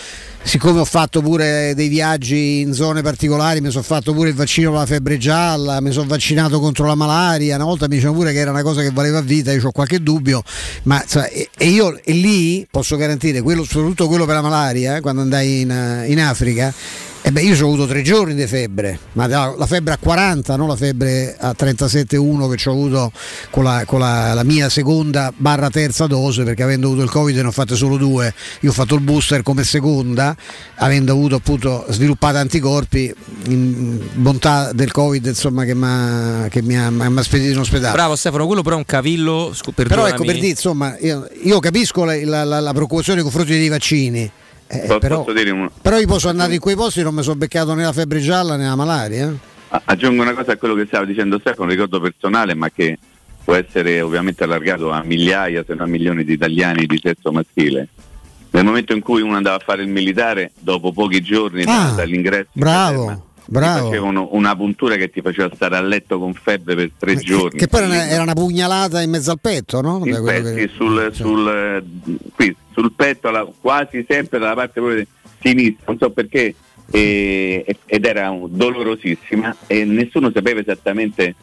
siccome 0.44 0.80
ho 0.80 0.84
fatto 0.84 1.22
pure 1.22 1.72
dei 1.74 1.88
viaggi 1.88 2.60
in 2.60 2.74
zone 2.74 3.00
particolari, 3.00 3.62
mi 3.62 3.70
sono 3.70 3.82
fatto 3.82 4.12
pure 4.12 4.28
il 4.28 4.34
vaccino 4.34 4.70
per 4.70 4.80
la 4.80 4.86
febbre 4.86 5.16
gialla, 5.16 5.80
mi 5.80 5.90
sono 5.90 6.06
vaccinato 6.06 6.60
contro 6.60 6.84
la 6.84 6.94
malaria, 6.94 7.56
una 7.56 7.64
volta 7.64 7.88
mi 7.88 7.94
dicevano 7.94 8.18
pure 8.18 8.32
che 8.32 8.38
era 8.38 8.50
una 8.50 8.62
cosa 8.62 8.82
che 8.82 8.90
valeva 8.90 9.22
vita, 9.22 9.52
io 9.52 9.66
ho 9.66 9.72
qualche 9.72 10.02
dubbio, 10.02 10.42
ma 10.82 11.02
e, 11.56 11.66
io 11.66 11.98
e 12.04 12.12
lì 12.12 12.53
posso 12.70 12.96
garantire, 12.96 13.42
quello, 13.42 13.64
soprattutto 13.64 14.06
quello 14.08 14.24
per 14.26 14.34
la 14.34 14.42
malaria, 14.42 14.96
eh, 14.96 15.00
quando 15.00 15.22
andai 15.22 15.60
in, 15.60 16.04
in 16.08 16.20
Africa, 16.20 16.72
e 17.24 17.28
eh 17.28 17.32
beh, 17.32 17.40
io 17.40 17.54
ho 17.54 17.68
avuto 17.68 17.86
tre 17.86 18.02
giorni 18.02 18.34
di 18.34 18.46
febbre, 18.46 18.98
ma 19.12 19.26
la 19.26 19.64
febbre 19.66 19.94
a 19.94 19.96
40, 19.96 20.56
non 20.56 20.68
la 20.68 20.76
febbre 20.76 21.34
a 21.40 21.54
37,1 21.58 22.54
che 22.54 22.68
ho 22.68 22.72
avuto 22.72 23.12
con, 23.48 23.64
la, 23.64 23.84
con 23.86 24.00
la, 24.00 24.34
la, 24.34 24.44
mia 24.44 24.68
seconda 24.68 25.32
barra 25.34 25.70
terza 25.70 26.06
dose, 26.06 26.42
perché 26.44 26.62
avendo 26.62 26.88
avuto 26.88 27.02
il 27.02 27.08
Covid 27.08 27.34
ne 27.36 27.46
ho 27.46 27.50
fatte 27.50 27.76
solo 27.76 27.96
due, 27.96 28.34
io 28.60 28.68
ho 28.68 28.72
fatto 28.74 28.94
il 28.94 29.00
booster 29.00 29.42
come 29.42 29.64
seconda, 29.64 30.36
avendo 30.74 31.12
avuto 31.12 31.36
appunto 31.36 31.86
sviluppato 31.88 32.36
anticorpi, 32.36 33.14
in 33.46 34.00
bontà 34.12 34.72
del 34.74 34.90
Covid 34.90 35.24
insomma 35.24 35.64
che, 35.64 35.74
che 36.50 36.60
mi 36.60 36.76
ha 36.76 37.22
spedito 37.22 37.52
in 37.52 37.58
ospedale. 37.58 37.94
Bravo 37.94 38.16
Stefano, 38.16 38.44
quello 38.44 38.60
però 38.60 38.74
è 38.74 38.78
un 38.80 38.84
cavillo, 38.84 39.50
Però 39.74 40.06
ecco 40.06 40.24
per 40.24 40.34
dire, 40.34 40.48
insomma, 40.48 40.94
io, 40.98 41.26
io 41.42 41.58
capisco 41.58 42.04
la, 42.04 42.44
la, 42.44 42.60
la 42.60 42.72
preoccupazione 42.74 43.22
nei 43.22 43.24
confronti 43.26 43.52
dei 43.52 43.68
vaccini 43.70 44.30
eh, 44.82 44.98
però, 44.98 45.24
un... 45.26 45.70
però, 45.80 45.98
io 45.98 46.06
posso 46.06 46.28
andare 46.28 46.54
in 46.54 46.60
quei 46.60 46.74
posti 46.74 47.02
non 47.02 47.14
mi 47.14 47.22
sono 47.22 47.36
beccato 47.36 47.74
né 47.74 47.84
la 47.84 47.92
febbre 47.92 48.20
gialla 48.20 48.56
né 48.56 48.66
la 48.66 48.76
malaria. 48.76 49.28
Eh? 49.28 49.80
Aggiungo 49.84 50.22
una 50.22 50.34
cosa 50.34 50.52
a 50.52 50.56
quello 50.56 50.74
che 50.74 50.86
stava 50.86 51.04
dicendo 51.04 51.38
Stefano, 51.38 51.64
un 51.64 51.70
ricordo 51.70 52.00
personale, 52.00 52.54
ma 52.54 52.70
che 52.70 52.98
può 53.42 53.54
essere 53.54 54.00
ovviamente 54.00 54.44
allargato 54.44 54.90
a 54.90 55.02
migliaia, 55.02 55.64
se 55.66 55.74
non 55.74 55.86
a 55.86 55.90
milioni 55.90 56.24
di 56.24 56.32
italiani 56.32 56.86
di 56.86 57.00
sesso 57.02 57.30
maschile. 57.32 57.88
Nel 58.50 58.64
momento 58.64 58.92
in 58.92 59.00
cui 59.00 59.20
uno 59.20 59.36
andava 59.36 59.56
a 59.56 59.62
fare 59.64 59.82
il 59.82 59.88
militare, 59.88 60.52
dopo 60.58 60.92
pochi 60.92 61.20
giorni 61.20 61.64
ah, 61.66 61.92
dall'ingresso, 61.96 62.50
bravo. 62.52 63.23
Bravo. 63.46 63.88
facevano 63.88 64.28
una 64.32 64.56
puntura 64.56 64.96
che 64.96 65.10
ti 65.10 65.20
faceva 65.20 65.50
stare 65.54 65.76
a 65.76 65.80
letto 65.80 66.18
con 66.18 66.32
febbre 66.34 66.74
per 66.74 66.90
tre 66.98 67.14
che, 67.16 67.20
giorni. 67.22 67.58
Che 67.58 67.68
poi 67.68 67.90
era 67.90 68.22
una 68.22 68.32
pugnalata 68.32 69.02
in 69.02 69.10
mezzo 69.10 69.32
al 69.32 69.40
petto, 69.40 69.80
no? 69.80 70.00
Petto, 70.00 70.54
che... 70.54 70.70
sul, 70.74 70.96
cioè. 70.96 71.12
sul, 71.12 71.84
qui, 72.34 72.56
sul 72.72 72.92
petto, 72.92 73.30
la, 73.30 73.46
quasi 73.60 74.04
sempre 74.08 74.38
dalla 74.38 74.54
parte 74.54 75.06
sinistra, 75.40 75.84
non 75.86 75.98
so 75.98 76.10
perché, 76.10 76.54
e, 76.90 77.76
ed 77.84 78.04
era 78.04 78.34
dolorosissima 78.46 79.56
e 79.66 79.84
nessuno 79.84 80.30
sapeva 80.32 80.60
esattamente 80.60 81.34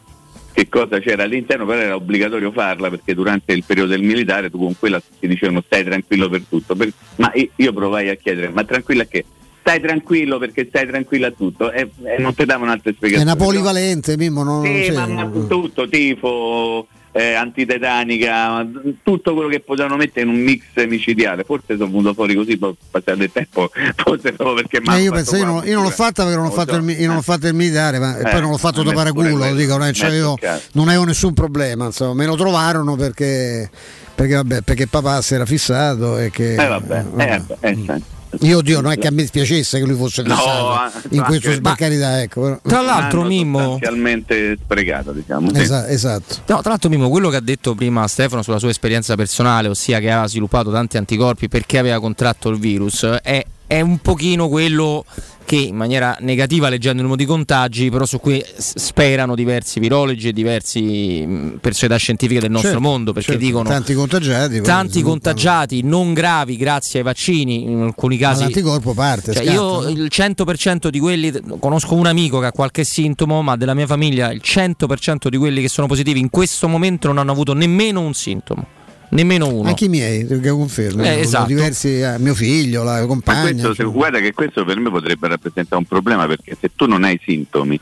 che 0.52 0.68
cosa 0.68 0.98
c'era 0.98 1.22
all'interno, 1.22 1.64
però 1.64 1.80
era 1.80 1.94
obbligatorio 1.94 2.52
farla 2.52 2.90
perché 2.90 3.14
durante 3.14 3.52
il 3.52 3.64
periodo 3.64 3.90
del 3.90 4.02
militare 4.02 4.50
tu 4.50 4.58
con 4.58 4.76
quella 4.78 5.00
ti 5.00 5.26
dicevano 5.26 5.62
stai 5.64 5.82
tranquillo 5.84 6.28
per 6.28 6.42
tutto. 6.48 6.74
Per, 6.74 6.92
ma 7.16 7.32
io 7.56 7.72
provai 7.72 8.10
a 8.10 8.14
chiedere, 8.16 8.50
ma 8.50 8.64
tranquilla 8.64 9.04
che 9.04 9.24
stai 9.62 9.80
tranquillo 9.80 10.38
perché 10.38 10.66
stai 10.68 10.86
tranquillo 10.86 11.28
a 11.28 11.30
tutto 11.30 11.70
e, 11.70 11.88
e 12.02 12.18
non 12.18 12.34
ti 12.34 12.44
davano 12.44 12.72
altre 12.72 12.92
spiegazioni. 12.92 13.30
È 13.30 13.34
una 13.34 13.42
polivalente, 13.42 14.16
Mimmo, 14.16 14.42
no? 14.42 14.62
Sì, 14.64 14.90
ma, 14.90 15.06
ma 15.06 15.30
tutto, 15.48 15.88
tifo, 15.88 16.88
eh, 17.12 17.34
antitetanica, 17.34 18.66
tutto 19.04 19.34
quello 19.34 19.48
che 19.48 19.60
potevano 19.60 19.96
mettere 19.96 20.26
in 20.26 20.34
un 20.34 20.40
mix 20.40 20.62
micidiale. 20.86 21.44
Forse 21.44 21.76
sono 21.76 21.90
venuto 21.90 22.12
fuori 22.12 22.34
così, 22.34 22.58
poi 22.58 22.74
passato 22.90 23.18
del 23.18 23.30
tempo, 23.30 23.70
forse 23.96 24.32
proprio 24.32 24.54
perché 24.56 24.82
eh, 24.84 25.00
io, 25.00 25.12
penso, 25.12 25.36
io, 25.36 25.44
non, 25.44 25.62
io 25.64 25.74
non 25.74 25.84
l'ho 25.84 25.90
fatta 25.90 26.24
perché 26.24 26.38
non, 26.38 26.46
ho 26.46 26.50
fatto, 26.50 26.74
il, 26.74 26.90
io 26.98 27.06
non 27.06 27.16
ho 27.18 27.22
fatto 27.22 27.46
il 27.46 27.54
militare, 27.54 28.00
ma 28.00 28.18
eh, 28.18 28.28
poi 28.28 28.40
non 28.40 28.50
l'ho 28.50 28.58
fatto 28.58 28.82
da 28.82 28.92
paraculo, 28.92 29.36
lo 29.36 29.54
dico, 29.54 29.76
non, 29.76 29.92
cioè 29.92 30.10
io, 30.10 30.36
non 30.72 30.88
avevo 30.88 31.04
nessun 31.04 31.34
problema, 31.34 31.86
insomma, 31.86 32.14
me 32.14 32.26
lo 32.26 32.34
trovarono 32.34 32.96
perché 32.96 33.70
perché, 34.14 34.34
vabbè, 34.34 34.60
perché 34.60 34.86
papà 34.86 35.22
si 35.22 35.34
era 35.34 35.46
fissato 35.46 36.18
e 36.18 36.30
che... 36.30 36.52
Eh 36.52 36.66
vabbè, 36.66 36.98
eh, 36.98 37.04
vabbè. 37.10 37.42
Eh, 37.60 37.70
eh, 37.70 38.02
io 38.40 38.58
oddio, 38.58 38.80
non 38.80 38.92
è 38.92 38.98
che 38.98 39.08
a 39.08 39.10
me 39.10 39.22
dispiacesse 39.22 39.78
che 39.78 39.84
lui 39.84 39.96
fosse 39.96 40.22
no, 40.22 40.36
in 41.10 41.22
questo 41.22 41.52
sbaccarità, 41.52 42.22
ecco. 42.22 42.60
Tra 42.62 42.80
l'altro 42.80 43.22
Mimmo 43.22 43.58
sostanzialmente 43.58 44.56
sprecato, 44.62 45.12
diciamo. 45.12 45.52
Esatto, 45.52 45.88
esatto. 45.88 46.34
No, 46.46 46.60
tra 46.60 46.70
l'altro 46.70 46.88
Mimmo, 46.88 47.08
quello 47.10 47.28
che 47.28 47.36
ha 47.36 47.40
detto 47.40 47.74
prima 47.74 48.06
Stefano 48.08 48.42
sulla 48.42 48.58
sua 48.58 48.70
esperienza 48.70 49.14
personale, 49.16 49.68
ossia 49.68 49.98
che 50.00 50.10
aveva 50.10 50.26
sviluppato 50.26 50.70
tanti 50.70 50.96
anticorpi 50.96 51.48
perché 51.48 51.78
aveva 51.78 52.00
contratto 52.00 52.48
il 52.48 52.58
virus, 52.58 53.04
è 53.22 53.44
è 53.72 53.80
un 53.80 54.00
pochino 54.00 54.48
quello 54.48 55.02
che 55.46 55.56
in 55.56 55.74
maniera 55.76 56.14
negativa 56.20 56.68
leggendo 56.68 56.98
il 56.98 57.04
numero 57.08 57.16
di 57.16 57.24
contagi, 57.24 57.88
però 57.88 58.04
su 58.04 58.20
cui 58.20 58.44
sperano 58.56 59.34
diversi 59.34 59.80
virologi 59.80 60.28
e 60.28 60.32
diversi 60.34 61.56
personalità 61.58 61.98
scientifiche 61.98 62.40
del 62.40 62.50
nostro 62.50 62.72
certo, 62.72 62.86
mondo, 62.86 63.14
perché 63.14 63.32
certo. 63.32 63.46
dicono 63.46 63.68
tanti 63.70 63.94
contagiati, 63.94 64.60
tanti 64.60 65.00
contagiati 65.00 65.82
non 65.82 66.12
gravi 66.12 66.58
grazie 66.58 66.98
ai 66.98 67.04
vaccini, 67.06 67.62
in 67.62 67.80
alcuni 67.80 68.18
casi 68.18 68.42
l'anticorpo 68.42 68.92
parte. 68.92 69.32
cioè 69.32 69.50
io 69.50 69.88
il 69.88 70.08
100% 70.10 70.88
di 70.88 71.00
quelli 71.00 71.32
conosco 71.58 71.94
un 71.94 72.06
amico 72.06 72.40
che 72.40 72.46
ha 72.46 72.52
qualche 72.52 72.84
sintomo, 72.84 73.40
ma 73.40 73.56
della 73.56 73.74
mia 73.74 73.86
famiglia 73.86 74.30
il 74.30 74.42
100% 74.44 75.28
di 75.28 75.38
quelli 75.38 75.62
che 75.62 75.68
sono 75.68 75.86
positivi 75.86 76.20
in 76.20 76.28
questo 76.28 76.68
momento 76.68 77.08
non 77.08 77.16
hanno 77.16 77.32
avuto 77.32 77.54
nemmeno 77.54 78.00
un 78.00 78.12
sintomo. 78.12 78.80
Nemmeno 79.12 79.46
uno. 79.48 79.68
Anche 79.68 79.84
i 79.84 79.88
miei, 79.88 80.26
che 80.26 80.48
confermo. 80.48 81.02
Eh, 81.02 81.20
esatto. 81.20 81.46
diversi, 81.48 82.00
eh, 82.00 82.18
mio 82.18 82.34
figlio, 82.34 82.82
la 82.82 83.00
Ma 83.00 83.06
compagna. 83.06 83.42
questo, 83.50 83.74
se- 83.74 83.84
guarda 83.84 84.20
che 84.20 84.32
questo 84.32 84.64
per 84.64 84.78
me 84.78 84.88
potrebbe 84.90 85.28
rappresentare 85.28 85.76
un 85.76 85.84
problema 85.86 86.26
perché 86.26 86.56
se 86.58 86.70
tu 86.74 86.86
non 86.86 87.04
hai 87.04 87.20
sintomi 87.22 87.78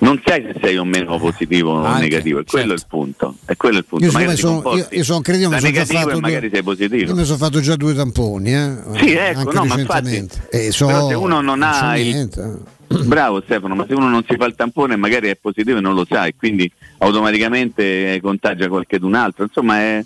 non 0.00 0.22
sai 0.24 0.42
se 0.44 0.54
sei 0.62 0.76
o 0.76 0.84
meno 0.84 1.18
positivo 1.18 1.72
o 1.72 1.84
Anche, 1.84 2.02
negativo, 2.02 2.38
e 2.38 2.44
quello 2.44 2.68
certo. 2.68 2.72
è 2.72 2.74
il 2.76 2.84
punto. 2.88 3.34
È 3.44 3.56
quello 3.56 3.78
il 3.78 3.84
punto. 3.84 4.04
Io, 4.04 4.12
Magari 4.12 4.36
sono, 4.36 4.62
io, 4.76 4.86
io 4.88 5.02
sono 5.02 5.20
credito, 5.20 5.48
mi 5.50 5.58
sono 5.58 5.72
già 5.72 5.78
negativo 5.78 5.98
fatto 5.98 6.16
e 6.16 6.20
magari 6.20 6.40
due, 6.48 6.50
sei 6.52 6.62
positivo. 6.62 7.10
Io 7.10 7.14
mi 7.16 7.24
sono 7.24 7.38
fatto 7.38 7.60
già 7.60 7.74
due 7.74 7.94
tamponi, 7.94 8.54
eh, 8.54 8.72
Sì, 8.98 9.10
ecco, 9.14 9.38
anche 9.40 9.54
no, 9.54 9.64
ma 9.64 9.74
recentemente. 9.74 10.34
infatti, 10.36 10.56
E 10.56 10.70
so- 10.70 10.86
però 10.86 11.08
se 11.08 11.14
uno 11.14 11.40
non 11.40 11.58
so 11.58 11.84
ha 11.84 11.98
il- 11.98 12.06
niente. 12.06 12.54
Bravo 13.04 13.42
Stefano, 13.44 13.74
ma 13.74 13.84
se 13.88 13.94
uno 13.94 14.08
non 14.08 14.24
si 14.28 14.36
fa 14.38 14.46
il 14.46 14.54
tampone 14.54 14.94
magari 14.94 15.28
è 15.30 15.34
positivo 15.34 15.78
e 15.78 15.80
non 15.80 15.94
lo 15.94 16.06
sa 16.08 16.26
e 16.26 16.34
quindi 16.38 16.70
automaticamente 16.98 18.14
eh, 18.14 18.20
contagia 18.20 18.68
qualcun 18.68 19.14
altro. 19.14 19.42
Insomma 19.42 19.78
è, 19.80 20.04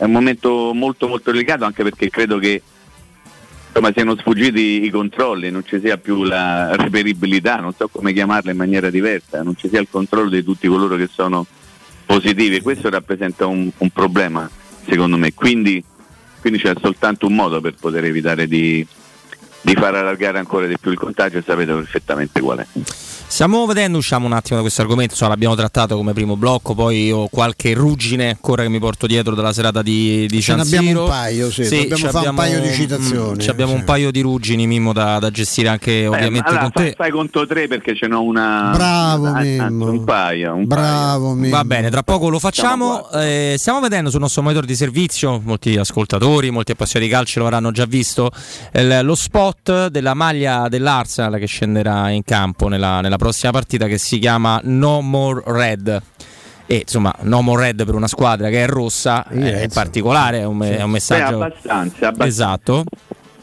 è 0.00 0.04
un 0.04 0.12
momento 0.12 0.72
molto 0.72 1.08
molto 1.08 1.30
delicato 1.30 1.66
anche 1.66 1.82
perché 1.82 2.08
credo 2.08 2.38
che 2.38 2.62
insomma, 3.66 3.92
siano 3.92 4.16
sfuggiti 4.16 4.82
i 4.82 4.88
controlli, 4.88 5.50
non 5.50 5.62
ci 5.62 5.78
sia 5.78 5.98
più 5.98 6.22
la 6.22 6.74
reperibilità, 6.74 7.56
non 7.56 7.74
so 7.76 7.86
come 7.88 8.14
chiamarla 8.14 8.50
in 8.50 8.56
maniera 8.56 8.88
diversa, 8.88 9.42
non 9.42 9.56
ci 9.56 9.68
sia 9.68 9.78
il 9.78 9.88
controllo 9.90 10.30
di 10.30 10.42
tutti 10.42 10.66
coloro 10.68 10.96
che 10.96 11.06
sono 11.12 11.44
positivi 12.06 12.56
e 12.56 12.62
questo 12.62 12.88
rappresenta 12.88 13.44
un, 13.44 13.70
un 13.76 13.90
problema 13.90 14.48
secondo 14.88 15.18
me. 15.18 15.34
Quindi, 15.34 15.84
quindi 16.40 16.58
c'è 16.58 16.72
soltanto 16.80 17.26
un 17.26 17.34
modo 17.34 17.60
per 17.60 17.74
poter 17.78 18.04
evitare 18.04 18.46
di, 18.46 18.84
di 19.60 19.74
far 19.74 19.96
allargare 19.96 20.38
ancora 20.38 20.66
di 20.66 20.78
più 20.78 20.92
il 20.92 20.98
contagio 20.98 21.36
e 21.36 21.42
sapete 21.44 21.74
perfettamente 21.74 22.40
qual 22.40 22.60
è. 22.60 22.66
Stiamo 23.30 23.64
vedendo, 23.64 23.96
usciamo 23.96 24.26
un 24.26 24.32
attimo 24.32 24.56
da 24.56 24.60
questo 24.62 24.82
argomento, 24.82 25.12
insomma, 25.12 25.30
l'abbiamo 25.30 25.54
trattato 25.54 25.96
come 25.96 26.12
primo 26.12 26.36
blocco, 26.36 26.74
poi 26.74 27.12
ho 27.12 27.28
qualche 27.28 27.72
ruggine 27.74 28.28
ancora 28.30 28.64
che 28.64 28.68
mi 28.68 28.80
porto 28.80 29.06
dietro 29.06 29.34
dalla 29.36 29.52
serata 29.52 29.82
di, 29.82 30.26
di 30.28 30.42
Ce 30.42 30.50
San 30.50 30.56
n'abbiamo 30.58 30.88
Siro. 30.88 31.02
un 31.04 31.08
paio, 31.08 31.50
sì, 31.50 31.62
dobbiamo 31.62 31.94
ci 31.96 32.02
fare 32.02 32.08
un 32.10 32.16
abbiamo- 32.16 32.36
paio 32.38 32.60
di 32.60 32.72
citazioni, 32.74 33.34
mm, 33.36 33.38
ci 33.38 33.48
abbiamo 33.48 33.72
sì. 33.72 33.78
un 33.78 33.84
paio 33.84 34.10
di 34.10 34.20
ruggini, 34.20 34.66
Mimmo, 34.66 34.92
da, 34.92 35.18
da 35.20 35.30
gestire 35.30 35.68
anche 35.68 36.06
ovviamente 36.08 36.48
allora, 36.48 36.62
con 36.64 36.70
fa- 36.72 36.80
te. 36.82 36.94
fai 36.96 37.10
conto 37.12 37.46
tre 37.46 37.68
perché 37.68 37.94
ce 37.94 38.08
n'ho 38.08 38.22
una. 38.22 38.72
Bravo, 38.74 39.26
ah, 39.26 39.40
Mimmo. 39.40 39.90
un 39.90 40.04
paio. 40.04 40.54
Un 40.56 40.66
Bravo, 40.66 41.32
Mimmo. 41.34 41.54
Va 41.56 41.64
bene, 41.64 41.88
tra 41.88 42.02
poco 42.02 42.28
lo 42.28 42.40
facciamo. 42.40 43.06
Siamo 43.10 43.22
Eh, 43.24 43.54
stiamo 43.58 43.80
vedendo 43.80 44.10
sul 44.10 44.20
nostro 44.20 44.42
monitor 44.42 44.64
di 44.66 44.74
servizio, 44.74 45.40
molti 45.42 45.76
ascoltatori, 45.78 46.50
molti 46.50 46.72
appassionati 46.72 47.08
di 47.08 47.16
calcio 47.16 47.38
lo 47.38 47.46
avranno 47.46 47.70
già 47.70 47.86
visto, 47.86 48.30
il- 48.74 49.00
lo 49.02 49.14
spot 49.14 49.86
della 49.86 50.14
maglia 50.14 50.68
dell'Arsenal 50.68 51.38
che 51.38 51.46
scenderà 51.46 52.10
in 52.10 52.24
campo 52.24 52.66
nella, 52.68 53.00
nella 53.00 53.16
prossima 53.20 53.52
partita 53.52 53.86
che 53.86 53.98
si 53.98 54.18
chiama 54.18 54.58
No 54.64 55.00
More 55.02 55.42
Red. 55.44 56.02
E 56.66 56.76
insomma, 56.82 57.12
No 57.22 57.42
More 57.42 57.64
Red 57.64 57.84
per 57.84 57.94
una 57.94 58.06
squadra 58.08 58.48
che 58.48 58.62
è 58.64 58.66
rossa 58.66 59.26
Yes. 59.32 59.52
è 59.62 59.68
particolare, 59.68 60.38
è 60.38 60.44
un, 60.44 60.60
è 60.62 60.76
un 60.82 60.86
Beh, 60.86 60.86
messaggio. 60.86 61.34
abbastanza, 61.42 62.08
abbastanza. 62.08 62.24
Esatto. 62.24 62.84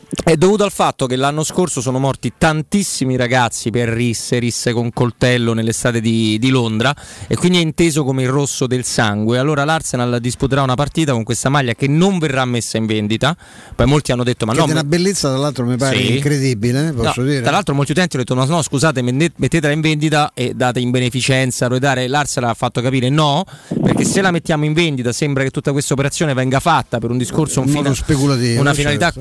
È 0.09 0.37
dovuto 0.37 0.63
al 0.63 0.71
fatto 0.71 1.05
che 1.05 1.17
l'anno 1.17 1.43
scorso 1.43 1.81
sono 1.81 1.99
morti 1.99 2.31
tantissimi 2.37 3.17
ragazzi 3.17 3.71
per 3.71 3.89
risse, 3.89 4.39
risse 4.39 4.71
con 4.71 4.91
coltello 4.93 5.51
nell'estate 5.51 5.99
di, 5.99 6.37
di 6.39 6.49
Londra 6.49 6.95
e 7.27 7.35
quindi 7.35 7.57
è 7.57 7.61
inteso 7.61 8.05
come 8.05 8.23
il 8.23 8.29
rosso 8.29 8.67
del 8.67 8.85
sangue. 8.85 9.37
Allora 9.37 9.65
l'Arsenal 9.65 10.19
disputerà 10.21 10.61
una 10.61 10.75
partita 10.75 11.11
con 11.11 11.23
questa 11.23 11.49
maglia 11.49 11.73
che 11.73 11.87
non 11.89 12.19
verrà 12.19 12.45
messa 12.45 12.77
in 12.77 12.85
vendita. 12.85 13.35
Poi 13.75 13.85
molti 13.85 14.13
hanno 14.13 14.23
detto 14.23 14.45
ma 14.45 14.53
Che 14.53 14.59
no, 14.59 14.65
è 14.67 14.71
una 14.71 14.85
bellezza, 14.85 15.27
tra 15.27 15.37
l'altro, 15.39 15.65
mi 15.65 15.75
pare 15.75 15.97
Sì. 15.97 16.13
incredibile, 16.15 16.87
eh, 16.87 16.93
posso 16.93 17.19
No, 17.21 17.27
dire. 17.27 17.41
Tra 17.41 17.51
l'altro 17.51 17.73
molti 17.75 17.91
utenti 17.91 18.15
hanno 18.15 18.23
detto: 18.25 18.39
no, 18.39 18.45
no, 18.45 18.61
scusate, 18.61 19.01
mette- 19.01 19.33
mettetela 19.35 19.73
in 19.73 19.81
vendita 19.81 20.31
e 20.33 20.53
date 20.55 20.79
in 20.79 20.89
beneficenza. 20.89 21.67
volete 21.67 21.85
dare- 21.85 22.07
L'Arsenal 22.07 22.51
ha 22.51 22.53
fatto 22.53 22.79
capire 22.79 23.09
no, 23.09 23.43
perché 23.83 24.05
se 24.05 24.21
la 24.21 24.31
mettiamo 24.31 24.63
in 24.63 24.71
vendita 24.71 25.11
sembra 25.11 25.43
che 25.43 25.49
tutta 25.51 25.73
questa 25.73 25.91
operazione 25.93 26.33
venga 26.33 26.61
fatta 26.61 26.97
per 26.97 27.09
un 27.11 27.17
discorso, 27.17 27.59
un 27.59 27.67
fina- 27.67 27.93
speculativo, 27.93 28.61
una 28.61 28.73
certo. 28.73 28.89
finalità 28.89 29.11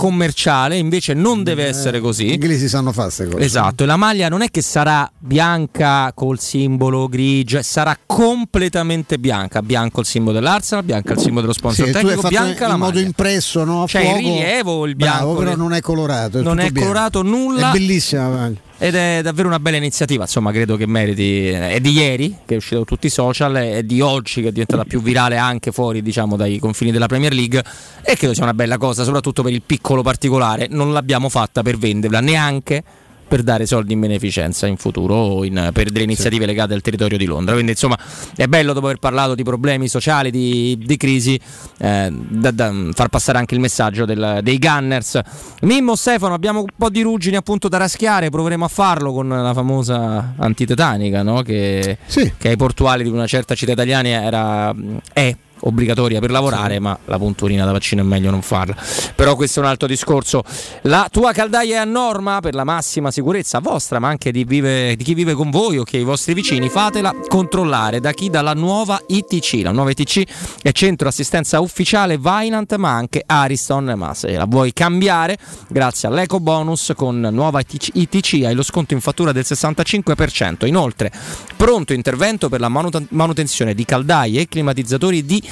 commerciale, 0.76 0.78
invece 0.78 1.14
non 1.14 1.42
deve 1.42 1.64
Eh, 1.64 1.68
essere 1.68 1.98
Gli 1.98 2.02
così. 2.02 2.32
inglesi 2.34 2.68
sanno 2.68 2.92
fare 2.92 3.08
queste 3.08 3.26
cose. 3.28 3.44
Esatto, 3.44 3.82
e 3.82 3.86
la 3.86 3.96
maglia 3.96 4.28
non 4.28 4.42
è 4.42 4.50
che 4.50 4.62
sarà 4.62 5.10
bianca 5.18 6.12
col 6.14 6.38
simbolo 6.38 7.08
grigio, 7.08 7.60
sarà 7.62 7.96
completamente 8.04 9.18
bianca. 9.18 9.62
Bianco 9.62 10.00
il 10.00 10.06
simbolo 10.06 10.34
dell'Arsenal, 10.38 10.84
bianca 10.84 11.12
il 11.14 11.18
simbolo 11.20 11.40
dello 11.42 11.52
Sì, 11.52 11.58
sponsor 11.58 11.86
hai 11.86 11.92
tecnico, 11.92 12.28
bianca 12.28 12.64
in 12.64 12.70
la 12.70 12.76
modo 12.76 12.92
maglia. 12.94 13.06
impresso, 13.06 13.64
no? 13.64 13.82
A 13.82 13.86
Cioè, 13.86 14.02
il 14.02 14.14
rilievo, 14.16 14.86
il 14.86 14.96
bianco, 14.96 15.16
Bravo, 15.18 15.34
però 15.38 15.50
le- 15.50 15.56
non 15.56 15.72
è 15.74 15.80
colorato. 15.80 16.42
non 16.42 16.56
tutto 16.56 16.66
è 16.66 16.70
bianco. 16.70 16.80
colorato 16.92 17.22
nulla. 17.22 17.68
È 17.68 17.72
bellissima 17.72 18.28
la 18.28 18.34
maglia. 18.36 18.64
Ed 18.78 18.94
è 18.94 19.20
davvero 19.22 19.48
una 19.48 19.58
bella 19.58 19.78
iniziativa, 19.78 20.24
insomma 20.24 20.52
credo 20.52 20.76
che 20.76 20.86
meriti, 20.86 21.46
è 21.46 21.80
di 21.80 21.92
ieri 21.92 22.36
che 22.44 22.54
è 22.54 22.56
uscita 22.58 22.76
su 22.76 22.84
tutti 22.84 23.06
i 23.06 23.10
social, 23.10 23.54
è 23.54 23.82
di 23.82 24.02
oggi 24.02 24.42
che 24.42 24.48
è 24.48 24.52
diventata 24.52 24.84
più 24.84 25.00
virale 25.00 25.38
anche 25.38 25.72
fuori 25.72 26.02
diciamo 26.02 26.36
dai 26.36 26.58
confini 26.58 26.90
della 26.90 27.06
Premier 27.06 27.32
League. 27.32 27.64
E 28.02 28.16
credo 28.16 28.34
sia 28.34 28.42
una 28.42 28.52
bella 28.52 28.76
cosa 28.76 29.02
soprattutto 29.04 29.42
per 29.42 29.52
il 29.52 29.62
piccolo 29.64 30.02
particolare, 30.02 30.66
non 30.68 30.92
l'abbiamo 30.92 31.30
fatta 31.30 31.62
per 31.62 31.78
venderla 31.78 32.20
neanche 32.20 32.82
per 33.28 33.42
dare 33.42 33.66
soldi 33.66 33.92
in 33.92 34.00
beneficenza 34.00 34.66
in 34.66 34.76
futuro 34.76 35.42
in- 35.44 35.70
per 35.72 35.90
delle 35.90 36.04
iniziative 36.04 36.46
legate 36.46 36.74
al 36.74 36.80
territorio 36.80 37.18
di 37.18 37.24
Londra. 37.24 37.52
Quindi 37.54 37.72
insomma 37.72 37.98
è 38.36 38.46
bello 38.46 38.72
dopo 38.72 38.86
aver 38.86 38.98
parlato 38.98 39.34
di 39.34 39.42
problemi 39.42 39.88
sociali, 39.88 40.30
di, 40.30 40.78
di 40.84 40.96
crisi, 40.96 41.38
eh, 41.78 42.08
da, 42.12 42.50
da 42.50 42.72
far 42.92 43.08
passare 43.08 43.38
anche 43.38 43.54
il 43.54 43.60
messaggio 43.60 44.04
del- 44.04 44.40
dei 44.42 44.58
Gunners. 44.58 45.20
Mimmo 45.62 45.96
Stefano, 45.96 46.34
abbiamo 46.34 46.60
un 46.60 46.66
po' 46.76 46.88
di 46.90 47.02
ruggini 47.02 47.36
appunto 47.36 47.68
da 47.68 47.78
raschiare, 47.78 48.30
proveremo 48.30 48.64
a 48.64 48.68
farlo 48.68 49.12
con 49.12 49.28
la 49.28 49.52
famosa 49.54 50.34
antitetanica 50.36 51.22
no? 51.22 51.42
che, 51.42 51.98
Sì. 52.06 52.32
che 52.38 52.48
ai 52.50 52.56
portuali 52.56 53.02
di 53.02 53.08
una 53.10 53.26
certa 53.26 53.54
città 53.54 53.72
italiana 53.72 54.08
era, 54.08 54.74
è 55.12 55.34
obbligatoria 55.60 56.20
per 56.20 56.30
lavorare, 56.30 56.78
ma 56.78 56.96
la 57.04 57.18
punturina 57.18 57.64
da 57.64 57.72
vaccino 57.72 58.02
è 58.02 58.04
meglio 58.04 58.30
non 58.30 58.42
farla. 58.42 58.76
Però 59.14 59.34
questo 59.36 59.60
è 59.60 59.62
un 59.62 59.68
altro 59.68 59.86
discorso. 59.86 60.42
La 60.82 61.08
tua 61.10 61.32
caldaia 61.32 61.76
è 61.76 61.78
a 61.78 61.84
norma 61.84 62.40
per 62.40 62.54
la 62.54 62.64
massima 62.64 63.10
sicurezza 63.10 63.60
vostra, 63.60 63.98
ma 63.98 64.08
anche 64.08 64.32
di, 64.32 64.44
vive- 64.44 64.96
di 64.96 65.04
chi 65.04 65.14
vive 65.14 65.34
con 65.34 65.50
voi 65.50 65.78
o 65.78 65.84
che 65.84 65.98
i 65.98 66.04
vostri 66.04 66.34
vicini. 66.34 66.68
Fatela 66.68 67.14
controllare 67.28 68.00
da 68.00 68.12
chi 68.12 68.30
dalla 68.30 68.54
nuova 68.54 69.00
ITC. 69.06 69.62
La 69.62 69.72
nuova 69.72 69.90
ITC 69.90 70.24
è 70.62 70.72
centro 70.72 71.08
assistenza 71.08 71.60
ufficiale 71.60 72.18
Vainant, 72.18 72.74
ma 72.76 72.90
anche 72.90 73.22
Ariston. 73.24 73.94
Ma 73.96 74.14
se 74.14 74.32
la 74.32 74.46
vuoi 74.46 74.72
cambiare, 74.72 75.38
grazie 75.68 76.08
all'eco 76.08 76.40
bonus 76.40 76.92
con 76.96 77.20
nuova 77.20 77.60
ITC, 77.60 77.90
ITC 77.94 78.44
hai 78.44 78.54
lo 78.54 78.62
sconto 78.62 78.94
in 78.94 79.00
fattura 79.00 79.32
del 79.32 79.44
65%. 79.46 80.66
Inoltre, 80.66 81.10
pronto 81.56 81.92
intervento 81.92 82.48
per 82.48 82.60
la 82.60 82.68
manuten- 82.68 83.06
manutenzione 83.10 83.74
di 83.74 83.84
caldaie 83.84 84.42
e 84.42 84.48
climatizzatori 84.48 85.24
di 85.24 85.42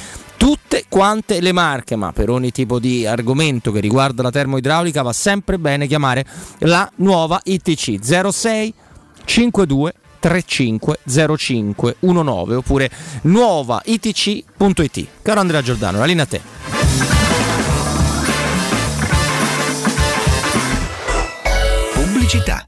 tutte 0.45 0.85
quante 0.87 1.41
le 1.41 1.51
marche, 1.51 1.95
ma 1.95 2.11
per 2.11 2.29
ogni 2.29 2.51
tipo 2.51 2.77
di 2.77 3.03
argomento 3.03 3.71
che 3.71 3.79
riguarda 3.79 4.21
la 4.21 4.29
termoidraulica 4.29 5.01
va 5.01 5.11
sempre 5.11 5.57
bene 5.57 5.87
chiamare 5.87 6.23
la 6.59 6.87
nuova 6.97 7.41
ITC 7.43 7.97
06 8.29 8.73
52 9.25 9.93
35 10.19 10.99
05 11.35 11.95
19 11.99 12.55
oppure 12.57 12.91
nuova 13.23 13.81
itc.it. 13.85 15.07
Caro 15.23 15.39
Andrea 15.39 15.63
Giordano, 15.63 15.97
la 15.97 16.05
linea 16.05 16.25
a 16.25 16.27
te. 16.27 16.41
Pubblicità. 21.91 22.67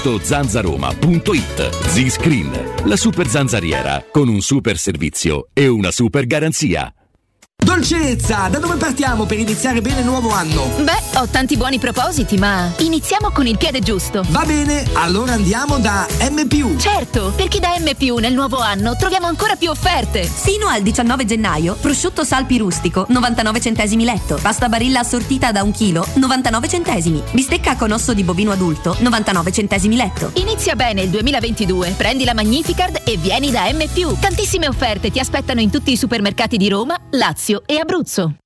sito 0.01 0.17
zanzaroma.it. 0.19 1.69
Z-Screen, 1.69 2.85
la 2.85 2.95
super 2.95 3.27
zanzariera, 3.27 4.03
con 4.11 4.29
un 4.29 4.41
super 4.41 4.77
servizio 4.79 5.49
e 5.53 5.67
una 5.67 5.91
super 5.91 6.25
garanzia. 6.25 6.91
Dolcezza, 7.63 8.47
da 8.49 8.57
dove 8.57 8.75
partiamo 8.75 9.25
per 9.25 9.37
iniziare 9.37 9.81
bene 9.81 9.99
il 9.99 10.05
nuovo 10.05 10.31
anno? 10.31 10.65
Beh, 10.79 11.19
ho 11.19 11.27
tanti 11.27 11.57
buoni 11.57 11.77
propositi, 11.77 12.35
ma 12.37 12.73
iniziamo 12.79 13.29
con 13.31 13.45
il 13.45 13.57
piede 13.57 13.81
giusto. 13.81 14.25
Va 14.29 14.43
bene, 14.45 14.83
allora 14.93 15.33
andiamo 15.33 15.77
da 15.77 16.07
M. 16.31 16.77
Certo, 16.77 17.31
perché 17.35 17.59
da 17.59 17.75
M 17.77 18.19
nel 18.19 18.33
nuovo 18.33 18.57
anno 18.57 18.95
troviamo 18.95 19.27
ancora 19.27 19.55
più 19.55 19.69
offerte. 19.69 20.23
Sino 20.23 20.67
al 20.67 20.81
19 20.81 21.25
gennaio, 21.25 21.75
prosciutto 21.79 22.23
salpi 22.23 22.57
rustico, 22.57 23.05
99 23.07 23.61
centesimi 23.61 24.05
letto. 24.05 24.39
Pasta 24.41 24.67
barilla 24.67 25.01
assortita 25.01 25.51
da 25.51 25.61
un 25.61 25.71
chilo, 25.71 26.05
99 26.15 26.67
centesimi. 26.67 27.21
Bistecca 27.31 27.75
con 27.75 27.91
osso 27.91 28.13
di 28.13 28.23
bovino 28.23 28.51
adulto, 28.51 28.95
99 28.99 29.51
centesimi 29.51 29.95
letto. 29.95 30.31
Inizia 30.33 30.75
bene 30.75 31.03
il 31.03 31.09
2022. 31.09 31.93
Prendi 31.95 32.25
la 32.25 32.33
Magnificard 32.33 33.01
e 33.05 33.17
vieni 33.17 33.51
da 33.51 33.71
M. 33.71 33.87
Tantissime 34.19 34.67
offerte 34.67 35.11
ti 35.11 35.19
aspettano 35.19 35.61
in 35.61 35.69
tutti 35.69 35.91
i 35.91 35.97
supermercati 35.97 36.57
di 36.57 36.67
Roma, 36.67 36.95
Lazio 37.11 37.50
Lazio 37.51 37.63
e 37.67 37.79
Abruzzo. 37.79 38.33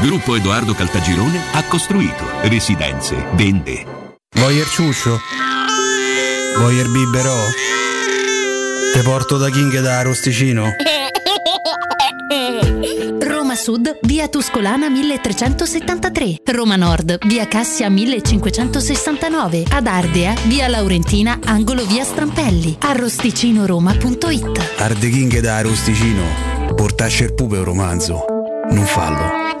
Gruppo 0.00 0.36
Edoardo 0.36 0.74
Caltagirone 0.74 1.40
ha 1.52 1.64
costruito 1.64 2.24
residenze, 2.42 3.26
vende. 3.32 3.84
Voyer 4.36 4.66
ciuscio? 4.66 5.18
Voyer 6.58 6.88
biberò? 6.88 7.36
Te 8.92 9.02
porto 9.02 9.36
da 9.36 9.50
King 9.50 9.80
da 9.80 10.02
Rosticino? 10.02 10.70
Roma 13.20 13.54
Sud, 13.54 13.98
via 14.02 14.28
Tuscolana 14.28 14.88
1373. 14.88 16.40
Roma 16.44 16.76
Nord, 16.76 17.18
via 17.26 17.46
Cassia 17.46 17.88
1569. 17.88 19.64
Ad 19.70 19.86
Ardea, 19.86 20.34
via 20.44 20.68
Laurentina, 20.68 21.38
angolo 21.44 21.84
via 21.86 22.04
Strampelli. 22.04 22.76
Arrosticinoroma.it 22.80 24.74
Arde 24.78 25.08
King 25.08 25.40
da 25.40 25.60
Rosticino. 25.60 26.24
Portasce 26.74 27.24
il 27.24 27.34
pupe 27.34 27.58
un 27.58 27.64
romanzo. 27.64 28.24
Non 28.70 28.84
fallo 28.84 29.45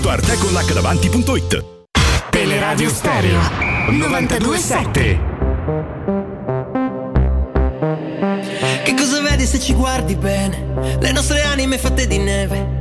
www.artecollacdavanti.it 0.00 1.64
Teleradio 2.30 2.88
Stereo 2.88 3.38
927 3.90 5.20
Che 8.82 8.94
cosa 8.94 9.20
vedi 9.20 9.44
se 9.44 9.60
ci 9.60 9.74
guardi 9.74 10.16
bene? 10.16 10.96
Le 10.98 11.12
nostre 11.12 11.42
anime 11.42 11.76
fatte 11.76 12.06
di 12.06 12.16
neve. 12.18 12.78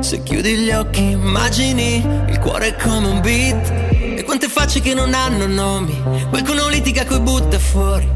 Se 0.00 0.22
chiudi 0.22 0.56
gli 0.56 0.70
occhi 0.70 1.10
immagini 1.10 1.96
il 2.28 2.38
cuore 2.38 2.74
come 2.76 3.06
un 3.06 3.20
beat. 3.20 3.70
E 4.16 4.22
quante 4.24 4.48
facce 4.48 4.80
che 4.80 4.94
non 4.94 5.12
hanno 5.12 5.46
nomi. 5.46 6.00
Qualcuno 6.30 6.68
litiga 6.68 7.04
coi 7.04 7.20
butta 7.20 7.58
fuori. 7.58 8.08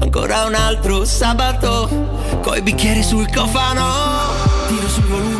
Ancora 0.00 0.44
un 0.44 0.54
altro 0.54 1.04
sabato. 1.04 1.88
Coi 2.42 2.62
bicchieri 2.62 3.02
sul 3.02 3.32
cofano. 3.32 4.40
Tiro 4.66 4.88
sul 4.88 5.04
volume 5.04 5.31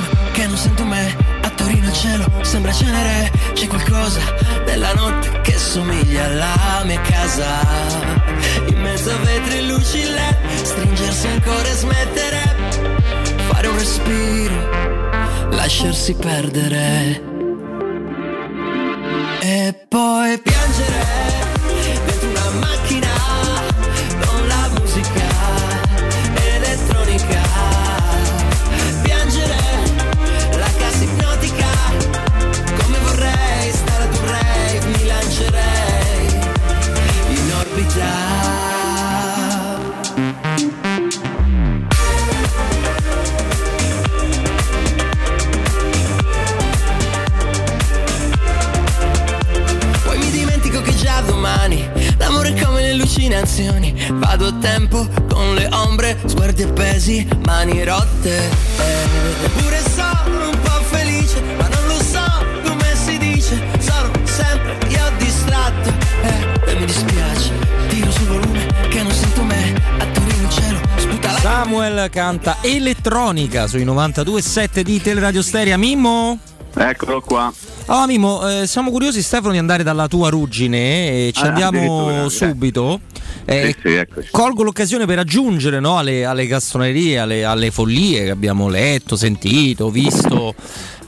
cielo 2.03 2.27
sembra 2.43 2.73
cenere. 2.73 3.31
C'è 3.53 3.69
qualcosa 3.69 4.21
nella 4.67 4.93
notte 4.95 5.41
che 5.43 5.57
somiglia 5.57 6.25
alla 6.25 6.83
mia 6.85 7.01
casa. 7.01 7.61
In 8.67 8.81
mezzo 8.81 9.11
a 9.11 9.17
vetri 9.19 9.59
e 9.59 9.63
luci 9.63 10.03
LED. 10.03 10.65
Stringersi 10.65 11.27
ancora 11.29 11.69
e 11.69 11.75
smettere. 11.75 12.57
Fare 13.49 13.67
un 13.69 13.79
respiro. 13.79 15.51
Lasciarsi 15.51 16.15
perdere. 16.15 17.23
E 19.41 19.87
poi 19.89 20.41
piangere 20.41 21.42
Vado 54.33 54.47
a 54.47 54.53
tempo 54.61 55.07
con 55.29 55.55
le 55.55 55.69
ombre, 55.73 56.19
sguardi 56.25 56.63
appesi, 56.63 57.29
mani 57.45 57.85
rotte. 57.85 58.49
Eppure 59.45 59.83
sono 59.95 60.49
un 60.49 60.59
po' 60.61 60.83
felice, 60.91 61.41
ma 61.59 61.69
non 61.69 61.82
Samuel 71.63 72.11
canta 72.11 72.57
elettronica 72.61 73.69
sui 73.69 73.85
92.7 73.85 74.81
di 74.81 75.01
Teleradio 75.01 75.43
Stereo. 75.43 75.79
Mimmo? 75.79 76.37
Eccolo 76.75 77.21
qua. 77.21 77.53
Allora 77.87 78.07
Mimmo, 78.07 78.49
eh, 78.63 78.67
siamo 78.67 78.91
curiosi 78.91 79.23
Stefano 79.23 79.53
di 79.53 79.59
andare 79.59 79.85
dalla 79.85 80.09
tua 80.09 80.29
ruggine 80.29 81.29
e 81.29 81.33
ci 81.33 81.45
Ah, 81.45 81.51
andiamo 81.51 82.29
subito. 82.29 82.95
Eh, 83.12 83.12
Sì, 83.45 83.75
sì, 83.83 83.93
eccoci. 83.95 84.29
colgo 84.31 84.63
l'occasione 84.63 85.05
per 85.05 85.19
aggiungere 85.19 85.81
no, 85.81 85.99
alle, 85.99 86.25
alle 86.25 86.47
castronerie, 86.47 87.19
alle, 87.19 87.45
alle 87.45 87.71
follie 87.71 88.25
che 88.25 88.31
abbiamo 88.31 88.69
letto, 88.69 89.17
sentito, 89.17 89.91
visto 89.91 90.55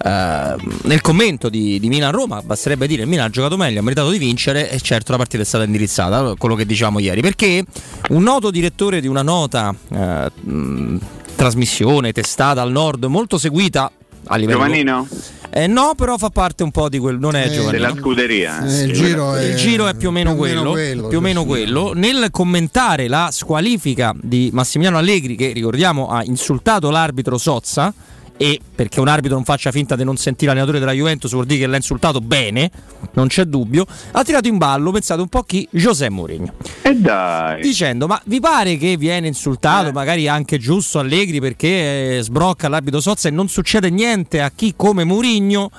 eh, 0.04 0.56
nel 0.82 1.00
commento 1.00 1.48
di, 1.48 1.78
di 1.78 1.88
Milan-Roma. 1.88 2.42
Basterebbe 2.42 2.86
dire 2.86 2.98
che 2.98 3.04
il 3.04 3.08
Milan 3.10 3.26
ha 3.26 3.30
giocato 3.30 3.56
meglio, 3.56 3.80
ha 3.80 3.82
meritato 3.82 4.10
di 4.10 4.18
vincere 4.18 4.70
e 4.70 4.80
certo 4.80 5.12
la 5.12 5.18
partita 5.18 5.42
è 5.42 5.46
stata 5.46 5.64
indirizzata, 5.64 6.34
quello 6.36 6.54
che 6.54 6.66
dicevamo 6.66 6.98
ieri, 6.98 7.20
perché 7.20 7.64
un 8.10 8.22
noto 8.22 8.50
direttore 8.50 9.00
di 9.00 9.06
una 9.06 9.22
nota 9.22 9.74
eh, 9.90 10.30
mh, 10.40 10.98
trasmissione, 11.36 12.12
testata 12.12 12.62
al 12.62 12.72
nord, 12.72 13.04
molto 13.04 13.38
seguita 13.38 13.90
a 14.26 14.36
livello... 14.36 14.58
Giovannino? 14.58 15.08
Eh, 15.56 15.68
no, 15.68 15.94
però 15.96 16.16
fa 16.18 16.30
parte 16.30 16.64
un 16.64 16.72
po' 16.72 16.88
di 16.88 16.98
quel. 16.98 17.16
Non 17.18 17.36
è 17.36 17.46
Eh, 17.46 17.50
giovane. 17.52 17.72
Della 17.78 17.94
scuderia. 17.96 18.60
Eh, 18.64 18.64
il 18.66 18.70
Sì, 18.72 18.92
giro 18.92 19.34
è- 19.34 19.44
Il 19.44 19.54
giro 19.56 19.86
è 19.86 19.94
più 19.94 20.08
o 20.08 20.10
meno 20.10 20.30
più 20.30 20.38
quello, 20.38 20.70
quello, 20.72 21.06
più 21.08 21.18
o 21.18 21.20
meno 21.20 21.42
sì. 21.42 21.46
quello. 21.46 21.92
Nel 21.94 22.28
commentare 22.32 23.06
la 23.06 23.28
squalifica 23.30 24.12
di 24.20 24.50
Massimiliano 24.52 24.98
Allegri, 24.98 25.36
che 25.36 25.52
ricordiamo 25.52 26.08
ha 26.08 26.24
insultato 26.24 26.90
l'arbitro 26.90 27.38
Sozza, 27.38 27.94
e 28.36 28.60
perché 28.74 29.00
un 29.00 29.08
arbitro 29.08 29.36
non 29.36 29.44
faccia 29.44 29.70
finta 29.70 29.94
di 29.96 30.04
non 30.04 30.16
sentire 30.16 30.48
l'allenatore 30.48 30.80
della 30.80 30.92
Juventus 30.92 31.30
vuol 31.32 31.46
dire 31.46 31.60
che 31.60 31.66
l'ha 31.66 31.76
insultato 31.76 32.20
bene, 32.20 32.70
non 33.12 33.28
c'è 33.28 33.44
dubbio, 33.44 33.86
ha 34.12 34.24
tirato 34.24 34.48
in 34.48 34.58
ballo, 34.58 34.90
pensate 34.90 35.20
un 35.20 35.28
po' 35.28 35.42
chi, 35.42 35.66
José 35.70 36.10
Mourinho. 36.10 36.54
E 36.82 36.94
dai. 36.94 37.62
Dicendo, 37.62 38.06
ma 38.06 38.20
vi 38.26 38.40
pare 38.40 38.76
che 38.76 38.96
viene 38.96 39.28
insultato, 39.28 39.92
magari 39.92 40.28
anche 40.28 40.58
giusto 40.58 40.98
Allegri 40.98 41.40
perché 41.40 42.18
eh, 42.18 42.22
sbrocca 42.22 42.68
l'arbitro 42.68 43.00
Sozza 43.00 43.28
e 43.28 43.30
non 43.30 43.48
succede 43.48 43.90
niente 43.90 44.40
a 44.40 44.50
chi 44.54 44.74
come 44.76 45.04
Mourinho 45.04 45.70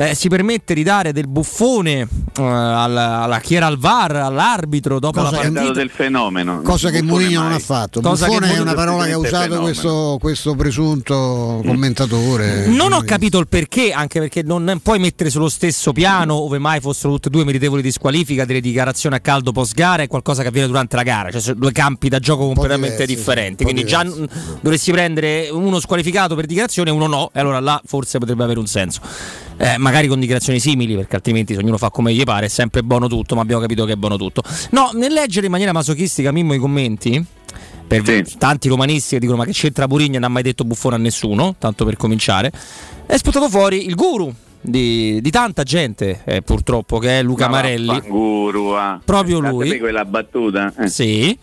eh, 0.00 0.14
si 0.14 0.28
permette 0.28 0.72
di 0.72 0.82
dare 0.82 1.12
del 1.12 1.28
buffone 1.28 1.98
eh, 2.00 2.08
alla, 2.42 3.20
alla 3.20 3.38
chi 3.38 3.54
era 3.54 3.66
al 3.66 3.76
VAR, 3.76 4.16
all'arbitro 4.16 4.98
dopo 4.98 5.20
Cosa 5.20 5.36
la 5.36 5.42
che- 5.42 5.48
È 5.48 5.52
partita. 5.52 5.72
del 5.74 5.90
fenomeno. 5.90 6.62
Cosa 6.62 6.88
che 6.88 7.02
Mourinho 7.02 7.42
non 7.42 7.52
ha 7.52 7.58
fatto. 7.58 8.00
Cosa 8.00 8.24
che 8.24 8.30
Buffone 8.30 8.46
è 8.46 8.48
Mourinho 8.48 8.70
una 8.72 8.74
parola 8.80 9.04
che 9.04 9.12
ha 9.12 9.18
usato 9.18 9.60
questo, 9.60 10.16
questo 10.18 10.54
presunto 10.54 11.60
commentatore. 11.66 12.66
Non 12.68 12.94
ho 12.94 13.02
capito 13.02 13.38
il 13.40 13.46
perché, 13.46 13.92
anche 13.92 14.20
perché 14.20 14.42
non 14.42 14.80
puoi 14.82 14.98
mettere 14.98 15.28
sullo 15.28 15.50
stesso 15.50 15.92
piano, 15.92 16.34
ove 16.36 16.56
mai 16.58 16.80
fossero 16.80 17.12
tutte 17.12 17.28
e 17.28 17.30
due 17.30 17.44
meritevoli 17.44 17.82
di 17.82 17.92
squalifica, 17.92 18.46
delle 18.46 18.62
dichiarazioni 18.62 19.16
a 19.16 19.20
caldo 19.20 19.52
post 19.52 19.74
gara 19.74 20.02
e 20.02 20.06
qualcosa 20.06 20.40
che 20.40 20.48
avviene 20.48 20.66
durante 20.66 20.96
la 20.96 21.02
gara, 21.02 21.30
cioè 21.30 21.42
sono 21.42 21.56
due 21.58 21.72
campi 21.72 22.08
da 22.08 22.18
gioco 22.20 22.46
completamente 22.46 23.04
diversi, 23.04 23.14
differenti. 23.16 23.64
Quindi 23.64 23.84
già 23.84 24.02
diversi. 24.02 24.22
mm, 24.22 24.56
dovresti 24.62 24.92
prendere 24.92 25.48
uno 25.50 25.78
squalificato 25.78 26.34
per 26.34 26.46
dichiarazione 26.46 26.88
e 26.88 26.92
uno 26.94 27.06
no, 27.06 27.30
e 27.34 27.40
allora 27.40 27.60
là 27.60 27.78
forse 27.84 28.18
potrebbe 28.18 28.44
avere 28.44 28.58
un 28.60 28.66
senso. 28.66 29.00
Eh, 29.62 29.76
magari 29.76 30.06
con 30.08 30.18
dichiarazioni 30.18 30.58
simili, 30.58 30.94
perché 30.96 31.16
altrimenti 31.16 31.52
se 31.52 31.60
ognuno 31.60 31.76
fa 31.76 31.90
come 31.90 32.14
gli 32.14 32.22
pare, 32.24 32.46
è 32.46 32.48
sempre 32.48 32.82
buono 32.82 33.08
tutto, 33.08 33.34
ma 33.34 33.42
abbiamo 33.42 33.60
capito 33.60 33.84
che 33.84 33.92
è 33.92 33.96
buono 33.96 34.16
tutto. 34.16 34.42
No, 34.70 34.88
nel 34.94 35.12
leggere 35.12 35.44
in 35.46 35.52
maniera 35.52 35.72
masochistica 35.72 36.32
Mimmo 36.32 36.54
i 36.54 36.58
commenti, 36.58 37.22
per 37.86 38.02
Sì. 38.06 38.38
tanti 38.38 38.68
romanisti 38.68 39.14
che 39.16 39.20
dicono 39.20 39.36
ma 39.36 39.44
che 39.44 39.52
c'entra 39.52 39.86
Purigna 39.86 40.18
non 40.18 40.30
ha 40.30 40.32
mai 40.32 40.42
detto 40.44 40.64
buffone 40.64 40.94
a 40.94 40.98
nessuno, 40.98 41.56
tanto 41.58 41.84
per 41.84 41.96
cominciare, 41.98 42.50
è 43.04 43.16
sputato 43.18 43.50
fuori 43.50 43.84
il 43.86 43.94
guru 43.96 44.32
di, 44.62 45.20
di 45.20 45.30
tanta 45.30 45.62
gente 45.62 46.22
eh, 46.24 46.40
purtroppo 46.40 46.98
che 46.98 47.18
è 47.18 47.22
Luca 47.22 47.46
Ma 47.48 47.56
Marelli. 47.56 47.86
vaffanculo, 47.86 48.76
ah. 48.78 48.98
Proprio 49.04 49.40
lui. 49.40 49.78
quella 49.78 50.06
battuta. 50.06 50.72
eh. 50.78 50.88
Sì. 50.88 51.36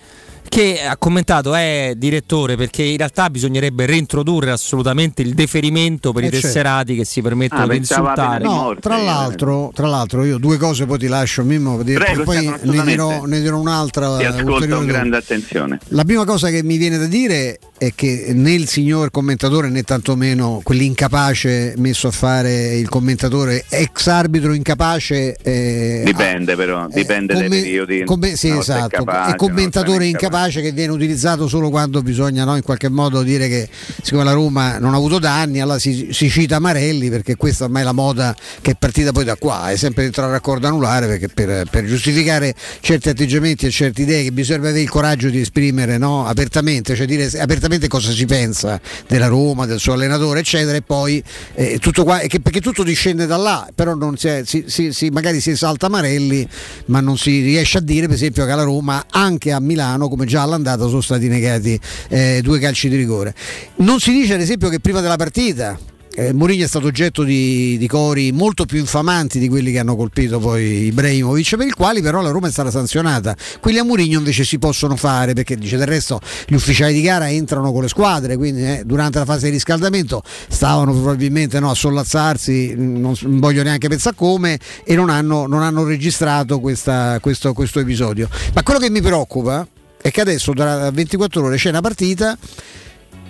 Che 0.49 0.81
ha 0.81 0.95
commentato 0.97 1.53
è 1.53 1.93
direttore 1.97 2.55
perché 2.55 2.81
in 2.81 2.97
realtà 2.97 3.29
bisognerebbe 3.29 3.85
reintrodurre 3.85 4.49
assolutamente 4.51 5.21
il 5.21 5.33
deferimento 5.33 6.13
per 6.13 6.23
Eh, 6.23 6.27
i 6.27 6.31
certo. 6.31 6.47
tesserati 6.47 6.95
che 6.95 7.05
si 7.05 7.21
permettono 7.21 7.63
Ah, 7.63 7.67
di 7.67 7.77
insultare. 7.77 8.43
No, 8.43 8.51
morte, 8.53 8.81
tra 8.81 8.99
eh. 8.99 9.03
l'altro, 9.03 9.71
tra 9.75 9.87
l'altro 9.87 10.23
io 10.23 10.37
due 10.37 10.57
cose 10.57 10.85
poi 10.85 10.97
ti 10.97 11.07
lascio 11.07 11.43
Mimmo, 11.43 11.77
perché 11.77 11.93
Prego, 11.93 12.23
poi 12.23 12.51
ne 12.61 12.83
dirò, 12.83 13.25
ne 13.25 13.41
dirò 13.41 13.59
un'altra 13.59 14.17
Ti 14.17 14.25
ascolto 14.25 14.67
con 14.75 14.85
grande 14.85 15.17
attenzione. 15.17 15.79
La 15.89 16.03
prima 16.05 16.25
cosa 16.25 16.49
che 16.49 16.63
mi 16.63 16.77
viene 16.77 16.97
da 16.97 17.05
dire 17.07 17.59
è 17.77 17.91
che 17.93 18.31
né 18.33 18.53
il 18.53 18.67
signor 18.67 19.11
commentatore 19.11 19.69
né 19.69 19.83
tantomeno 19.83 20.61
quell'incapace 20.63 21.75
messo 21.77 22.07
a 22.07 22.11
fare 22.11 22.75
il 22.77 22.89
commentatore 22.89 23.65
ex 23.69 24.07
arbitro 24.07 24.53
incapace 24.53 25.35
eh, 25.43 26.01
Dipende 26.05 26.55
però, 26.55 26.87
dipende 26.87 27.33
dai 27.33 27.43
come- 27.43 27.61
periodi. 27.61 28.03
come- 28.05 28.35
sì, 28.35 28.49
esatto. 28.49 29.03
capace, 29.03 29.31
e 29.33 29.35
commentatore 29.35 29.97
non 29.99 30.07
è 30.37 30.45
incapace 30.47 30.61
che 30.61 30.71
viene 30.71 30.91
utilizzato 30.91 31.47
solo 31.47 31.69
quando 31.69 32.01
bisogna 32.01 32.43
no, 32.43 32.55
in 32.55 32.61
qualche 32.61 32.89
modo 32.89 33.21
dire 33.23 33.47
che 33.47 33.67
siccome 34.01 34.23
la 34.23 34.31
Roma 34.33 34.77
non 34.77 34.93
ha 34.93 34.97
avuto 34.97 35.19
danni, 35.19 35.59
allora 35.59 35.79
si, 35.79 36.09
si 36.11 36.29
cita 36.29 36.59
Marelli 36.59 37.09
perché 37.09 37.35
questa 37.35 37.63
ormai 37.65 37.81
è 37.81 37.85
la 37.85 37.91
moda 37.91 38.35
che 38.61 38.71
è 38.71 38.75
partita 38.77 39.11
poi 39.11 39.23
da 39.23 39.35
qua, 39.35 39.69
è 39.71 39.75
sempre 39.75 40.03
dentro 40.03 40.23
al 40.23 40.29
raccordo 40.31 40.67
anulare 40.67 41.07
perché 41.07 41.27
per, 41.29 41.67
per 41.69 41.85
giustificare 41.85 42.53
certi 42.81 43.09
atteggiamenti 43.09 43.65
e 43.65 43.71
certe 43.71 44.03
idee 44.03 44.23
che 44.23 44.31
bisogna 44.31 44.59
avere 44.59 44.81
il 44.81 44.89
coraggio 44.89 45.29
di 45.29 45.39
esprimere 45.39 45.97
no, 45.97 46.25
apertamente, 46.25 46.95
cioè 46.95 47.05
dire 47.05 47.25
apertamente 47.39 47.87
cosa 47.87 48.11
si 48.11 48.25
pensa 48.25 48.79
della 49.07 49.27
Roma, 49.27 49.65
del 49.65 49.79
suo 49.79 49.93
allenatore, 49.93 50.39
eccetera, 50.41 50.77
e 50.77 50.81
poi 50.81 51.23
eh, 51.55 51.79
tutto 51.79 52.03
qua, 52.03 52.19
che- 52.19 52.39
perché 52.39 52.61
tutto 52.61 52.83
discende 52.83 53.25
da 53.25 53.37
là, 53.37 53.67
però 53.73 53.95
non 53.95 54.17
si 54.17 54.27
è- 54.27 54.43
si- 54.45 54.91
si- 54.91 55.09
magari 55.09 55.39
si 55.41 55.49
esalta 55.51 55.89
Marelli, 55.89 56.47
ma 56.85 56.99
non 56.99 57.17
si 57.17 57.41
riesce 57.41 57.77
a 57.79 57.81
dire 57.81 58.05
per 58.05 58.15
esempio 58.15 58.45
che 58.45 58.51
alla 58.51 58.63
Roma, 58.63 59.05
anche 59.09 59.51
a 59.51 59.59
Milano, 59.59 60.07
come 60.07 60.25
già 60.27 60.43
all'andata, 60.43 60.85
sono 60.87 61.01
stati 61.01 61.27
negati 61.27 61.79
eh, 62.09 62.41
due 62.43 62.59
calci 62.59 62.89
di 62.89 62.95
rigore. 62.95 63.33
Non 63.77 63.99
si 63.99 64.11
dice 64.11 64.35
ad 64.35 64.41
esempio 64.41 64.69
che 64.69 64.79
prima 64.79 65.01
della 65.01 65.15
partita 65.15 65.79
eh, 66.17 66.33
Mourinho 66.33 66.63
è 66.63 66.67
stato 66.67 66.87
oggetto 66.87 67.21
di, 67.21 67.77
di 67.77 67.87
cori 67.87 68.31
molto 68.31 68.65
più 68.65 68.79
infamanti 68.79 69.37
di 69.37 69.47
quelli 69.47 69.71
che 69.71 69.77
hanno 69.77 69.95
colpito 69.95 70.39
poi 70.39 70.85
Ibrahimovic, 70.85 71.55
per 71.55 71.67
i 71.67 71.71
quali 71.71 72.01
però 72.01 72.21
la 72.21 72.31
Roma 72.31 72.47
è 72.47 72.51
stata 72.51 72.71
sanzionata. 72.71 73.35
Quelli 73.59 73.77
a 73.77 73.83
Mourinho 73.83 74.17
invece 74.17 74.43
si 74.43 74.57
possono 74.57 74.95
fare 74.95 75.33
perché 75.33 75.55
dice 75.55 75.77
del 75.77 75.85
resto 75.85 76.19
gli 76.47 76.55
ufficiali 76.55 76.93
di 76.93 77.01
gara 77.01 77.29
entrano 77.29 77.71
con 77.71 77.83
le 77.83 77.87
squadre, 77.87 78.35
quindi 78.35 78.63
eh, 78.63 78.81
durante 78.83 79.19
la 79.19 79.25
fase 79.25 79.45
di 79.45 79.51
riscaldamento 79.51 80.23
stavano 80.47 80.91
probabilmente 80.91 81.59
no, 81.59 81.69
a 81.69 81.75
sollazzarsi, 81.75 82.73
non, 82.75 83.15
non 83.21 83.39
voglio 83.39 83.61
neanche 83.61 83.87
pensare 83.87 84.15
come, 84.15 84.59
e 84.83 84.95
non 84.95 85.11
hanno, 85.11 85.45
non 85.45 85.61
hanno 85.61 85.83
registrato 85.83 86.59
questa- 86.59 87.19
questo, 87.21 87.53
questo 87.53 87.79
episodio. 87.79 88.27
Ma 88.55 88.63
quello 88.63 88.79
che 88.79 88.89
mi 88.89 89.01
preoccupa 89.01 89.67
è 90.07 90.11
che 90.11 90.21
adesso 90.21 90.53
tra 90.53 90.89
24 90.91 91.43
ore 91.43 91.57
c'è 91.57 91.69
una 91.69 91.81
partita 91.81 92.37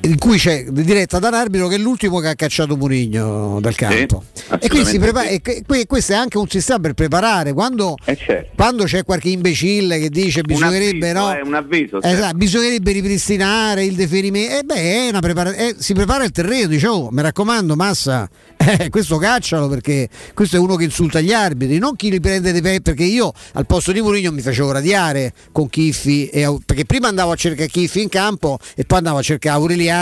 in 0.07 0.17
cui 0.17 0.37
c'è 0.37 0.63
diretta 0.69 1.19
da 1.19 1.27
un 1.29 1.33
arbitro 1.33 1.67
che 1.67 1.75
è 1.75 1.77
l'ultimo 1.77 2.19
che 2.19 2.29
ha 2.29 2.35
cacciato 2.35 2.75
Murigno 2.77 3.59
dal 3.59 3.75
campo. 3.75 4.23
e 4.59 4.67
quindi 4.69 4.87
si 4.89 4.99
prepara, 4.99 5.27
sì. 5.27 5.33
e 5.35 5.41
que- 5.41 5.63
que- 5.65 5.85
questo 5.85 6.13
è 6.13 6.15
anche 6.15 6.37
un 6.37 6.47
sistema 6.47 6.79
per 6.79 6.93
preparare 6.93 7.53
quando, 7.53 7.95
Eh, 8.05 8.15
certo. 8.15 8.51
quando 8.55 8.85
c'è 8.85 9.03
qualche 9.03 9.29
imbecille 9.29 9.99
che 9.99 10.09
dice 10.09 10.41
bisognerebbe 10.43 11.09
avviso, 11.09 11.25
no, 11.25 11.35
eh, 11.37 11.41
un 11.41 11.53
avviso, 11.53 11.97
Esatto, 12.01 12.15
certo. 12.21 12.37
bisognerebbe 12.37 12.91
ripristinare 12.91 13.83
il 13.83 13.95
deferimento. 13.95 14.57
E 14.57 14.63
beh, 14.63 15.05
è 15.05 15.09
una 15.09 15.19
prepara- 15.19 15.53
eh, 15.53 15.75
si 15.77 15.93
prepara 15.93 16.23
il 16.23 16.31
terreno, 16.31 16.67
dice, 16.67 16.87
oh, 16.87 17.09
mi 17.11 17.21
raccomando, 17.21 17.75
Massa, 17.75 18.29
eh, 18.57 18.89
questo 18.89 19.17
caccialo 19.17 19.67
perché 19.67 20.07
questo 20.33 20.55
è 20.55 20.59
uno 20.59 20.75
che 20.75 20.85
insulta 20.85 21.19
gli 21.19 21.33
arbitri, 21.33 21.77
non 21.79 21.95
chi 21.95 22.09
li 22.09 22.19
prende 22.19 22.51
dei 22.51 22.61
pe- 22.61 22.81
perché 22.81 23.03
io 23.03 23.33
al 23.53 23.65
posto 23.65 23.91
di 23.91 24.01
Mourinho 24.01 24.31
mi 24.31 24.41
facevo 24.41 24.71
radiare 24.71 25.33
con 25.51 25.67
Chiffi, 25.69 26.27
e 26.27 26.57
perché 26.65 26.85
prima 26.85 27.07
andavo 27.07 27.31
a 27.31 27.35
cercare 27.35 27.67
Chiffi 27.67 28.01
in 28.01 28.09
campo 28.09 28.57
e 28.75 28.83
poi 28.85 28.99
andavo 28.99 29.17
a 29.17 29.21
cercare 29.21 29.55
Aureliano 29.57 29.95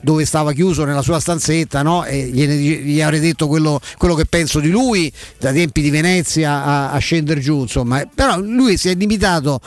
dove 0.00 0.24
stava 0.24 0.52
chiuso 0.52 0.84
nella 0.84 1.02
sua 1.02 1.20
stanzetta 1.20 1.82
no? 1.82 2.04
e 2.04 2.24
gliene- 2.26 2.56
gli 2.56 3.00
avrei 3.00 3.20
detto 3.20 3.46
quello, 3.48 3.80
quello 3.96 4.14
che 4.14 4.24
penso 4.26 4.60
di 4.60 4.70
lui 4.70 5.10
da 5.38 5.52
tempi 5.52 5.80
di 5.80 5.90
Venezia 5.90 6.64
a, 6.64 6.90
a 6.90 6.98
scendere 6.98 7.40
giù, 7.40 7.60
insomma. 7.62 8.06
Però 8.12 8.38
lui 8.40 8.76
si 8.76 8.88
è 8.88 8.94
limitato 8.94 9.60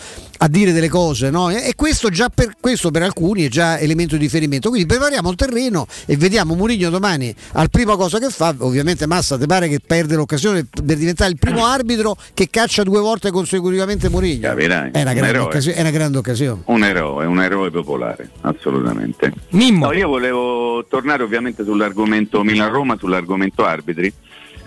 a 0.44 0.48
dire 0.48 0.72
delle 0.72 0.90
cose, 0.90 1.30
no? 1.30 1.50
E 1.52 1.74
questo 1.76 2.10
già 2.10 2.30
per, 2.34 2.56
questo 2.60 2.90
per 2.90 3.04
alcuni 3.04 3.44
è 3.46 3.48
già 3.48 3.78
elemento 3.78 4.16
di 4.16 4.24
riferimento. 4.24 4.70
Quindi 4.70 4.88
prepariamo 4.88 5.30
il 5.30 5.36
terreno 5.36 5.86
e 6.08 6.18
vediamo 6.18 6.56
Mourinho 6.56 6.90
domani 6.90 7.34
al 7.54 7.70
prima 7.70 7.96
cosa 7.96 8.18
che 8.18 8.30
fa. 8.30 8.54
Ovviamente 8.58 9.06
Massa 9.06 9.38
ti 9.38 9.46
pare 9.46 9.68
che 9.68 9.80
perde 9.86 10.16
l'occasione 10.16 10.66
per 10.66 10.98
diventare 10.98 11.30
il 11.30 11.38
primo 11.38 11.66
arbitro 11.66 12.18
che 12.34 12.50
caccia 12.50 12.82
due 12.84 13.00
volte 13.00 13.30
consecutivamente 13.30 14.10
Mourinho. 14.10 14.42
Capirai, 14.42 14.92
È 14.92 15.02
una 15.02 15.12
un 15.12 15.16
grande, 15.16 15.30
eroe. 15.30 15.46
occasione, 15.46 15.78
è 15.78 15.82
una 15.82 15.92
grande 15.92 16.18
occasione. 16.18 16.62
Un 16.66 16.84
eroe, 16.84 17.26
un 17.26 17.42
eroe 17.42 17.70
popolare, 17.70 18.30
assolutamente. 18.42 19.32
Mimmo. 19.62 19.86
No, 19.86 19.94
io 19.94 20.08
volevo 20.08 20.84
tornare 20.90 21.22
ovviamente 21.22 21.64
sull'argomento 21.64 22.42
Milan-Roma, 22.44 22.98
sull'argomento 22.98 23.64
arbitri. 23.64 24.12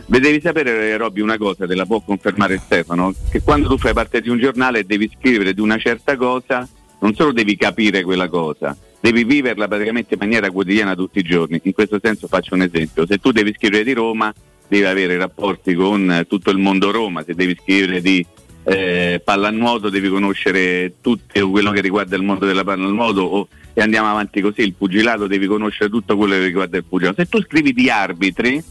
Beh, 0.06 0.20
devi 0.20 0.40
sapere, 0.40 0.96
Robby, 0.96 1.20
una 1.20 1.36
cosa, 1.36 1.66
te 1.66 1.74
la 1.74 1.84
può 1.84 2.00
confermare 2.00 2.58
Stefano, 2.58 3.12
che 3.28 3.42
quando 3.42 3.66
tu 3.66 3.76
fai 3.76 3.92
parte 3.92 4.20
di 4.20 4.28
un 4.28 4.38
giornale 4.38 4.80
e 4.80 4.84
devi 4.84 5.10
scrivere 5.18 5.52
di 5.52 5.60
una 5.60 5.78
certa 5.78 6.16
cosa, 6.16 6.68
non 7.00 7.12
solo 7.14 7.32
devi 7.32 7.56
capire 7.56 8.04
quella 8.04 8.28
cosa, 8.28 8.76
devi 9.00 9.24
viverla 9.24 9.66
praticamente 9.66 10.14
in 10.14 10.20
maniera 10.20 10.48
quotidiana 10.52 10.94
tutti 10.94 11.18
i 11.18 11.22
giorni. 11.22 11.60
In 11.60 11.72
questo 11.72 11.98
senso 12.00 12.28
faccio 12.28 12.54
un 12.54 12.62
esempio, 12.62 13.04
se 13.04 13.18
tu 13.18 13.32
devi 13.32 13.52
scrivere 13.52 13.82
di 13.82 13.94
Roma, 13.94 14.32
devi 14.68 14.84
avere 14.84 15.16
rapporti 15.16 15.74
con 15.74 16.08
eh, 16.08 16.26
tutto 16.28 16.50
il 16.50 16.58
mondo 16.58 16.92
Roma, 16.92 17.24
se 17.24 17.34
devi 17.34 17.58
scrivere 17.60 18.00
di 18.00 18.24
eh, 18.66 19.20
pallanuoto 19.22 19.90
devi 19.90 20.08
conoscere 20.08 20.94
tutto 21.00 21.50
quello 21.50 21.70
che 21.72 21.80
riguarda 21.80 22.14
il 22.14 22.22
mondo 22.22 22.46
della 22.46 22.64
pallanuoto 22.64 23.48
e 23.74 23.80
andiamo 23.80 24.08
avanti 24.08 24.40
così, 24.40 24.62
il 24.62 24.74
pugilato 24.74 25.26
devi 25.26 25.46
conoscere 25.46 25.90
tutto 25.90 26.16
quello 26.16 26.34
che 26.34 26.44
riguarda 26.44 26.76
il 26.76 26.84
pugilato. 26.84 27.22
Se 27.22 27.28
tu 27.28 27.42
scrivi 27.42 27.72
di 27.72 27.90
arbitri, 27.90 28.62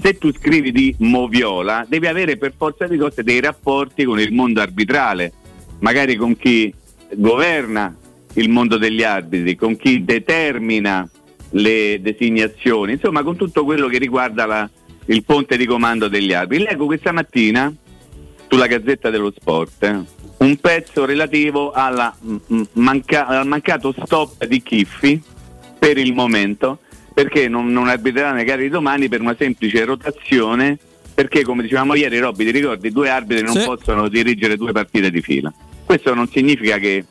se 0.00 0.18
tu 0.18 0.30
scrivi 0.32 0.70
di 0.70 0.94
Moviola, 0.98 1.86
devi 1.88 2.06
avere 2.06 2.36
per 2.36 2.52
forza 2.56 2.86
di 2.86 2.98
cose 2.98 3.22
dei 3.22 3.40
rapporti 3.40 4.04
con 4.04 4.20
il 4.20 4.32
mondo 4.32 4.60
arbitrale, 4.60 5.32
magari 5.78 6.16
con 6.16 6.36
chi 6.36 6.72
governa 7.14 7.96
il 8.34 8.50
mondo 8.50 8.76
degli 8.76 9.02
arbitri, 9.02 9.56
con 9.56 9.76
chi 9.76 10.04
determina 10.04 11.08
le 11.50 12.00
designazioni, 12.02 12.92
insomma 12.92 13.22
con 13.22 13.36
tutto 13.36 13.64
quello 13.64 13.86
che 13.86 13.98
riguarda 13.98 14.44
la- 14.44 14.70
il 15.06 15.24
ponte 15.24 15.56
di 15.56 15.66
comando 15.66 16.08
degli 16.08 16.32
arbitri. 16.32 16.64
Leggo 16.64 16.86
questa 16.86 17.12
mattina 17.12 17.72
sulla 18.48 18.66
Gazzetta 18.66 19.10
dello 19.10 19.32
Sport 19.34 19.82
eh, 19.84 20.00
un 20.38 20.56
pezzo 20.56 21.04
relativo 21.04 21.70
alla, 21.72 22.14
mm, 22.24 22.62
manca- 22.72 23.26
al 23.26 23.46
mancato 23.46 23.94
stop 24.04 24.44
di 24.46 24.62
Chiffi 24.62 25.20
per 25.78 25.98
il 25.98 26.12
momento 26.12 26.78
perché 27.12 27.48
non, 27.48 27.70
non 27.72 27.88
arbitrerà 27.88 28.32
nei 28.32 28.44
gare 28.44 28.62
di 28.62 28.68
domani 28.68 29.08
per 29.08 29.20
una 29.20 29.36
semplice 29.38 29.84
rotazione 29.84 30.76
perché 31.14 31.42
come 31.44 31.62
dicevamo 31.62 31.94
ieri 31.94 32.18
Robby 32.18 32.44
ti 32.44 32.50
ricordi 32.50 32.90
due 32.90 33.08
arbitri 33.08 33.44
non 33.44 33.54
Sì. 33.54 33.64
possono 33.64 34.08
dirigere 34.08 34.56
due 34.56 34.72
partite 34.72 35.10
di 35.10 35.20
fila 35.22 35.52
questo 35.84 36.12
non 36.14 36.28
significa 36.28 36.78
che 36.78 37.04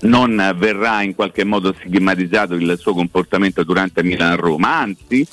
non 0.00 0.54
verrà 0.58 1.00
in 1.02 1.14
qualche 1.14 1.42
modo 1.44 1.72
stigmatizzato 1.78 2.54
il 2.54 2.76
suo 2.78 2.92
comportamento 2.92 3.64
durante 3.64 4.02
Milan-Roma 4.02 4.76
anzi 4.76 5.26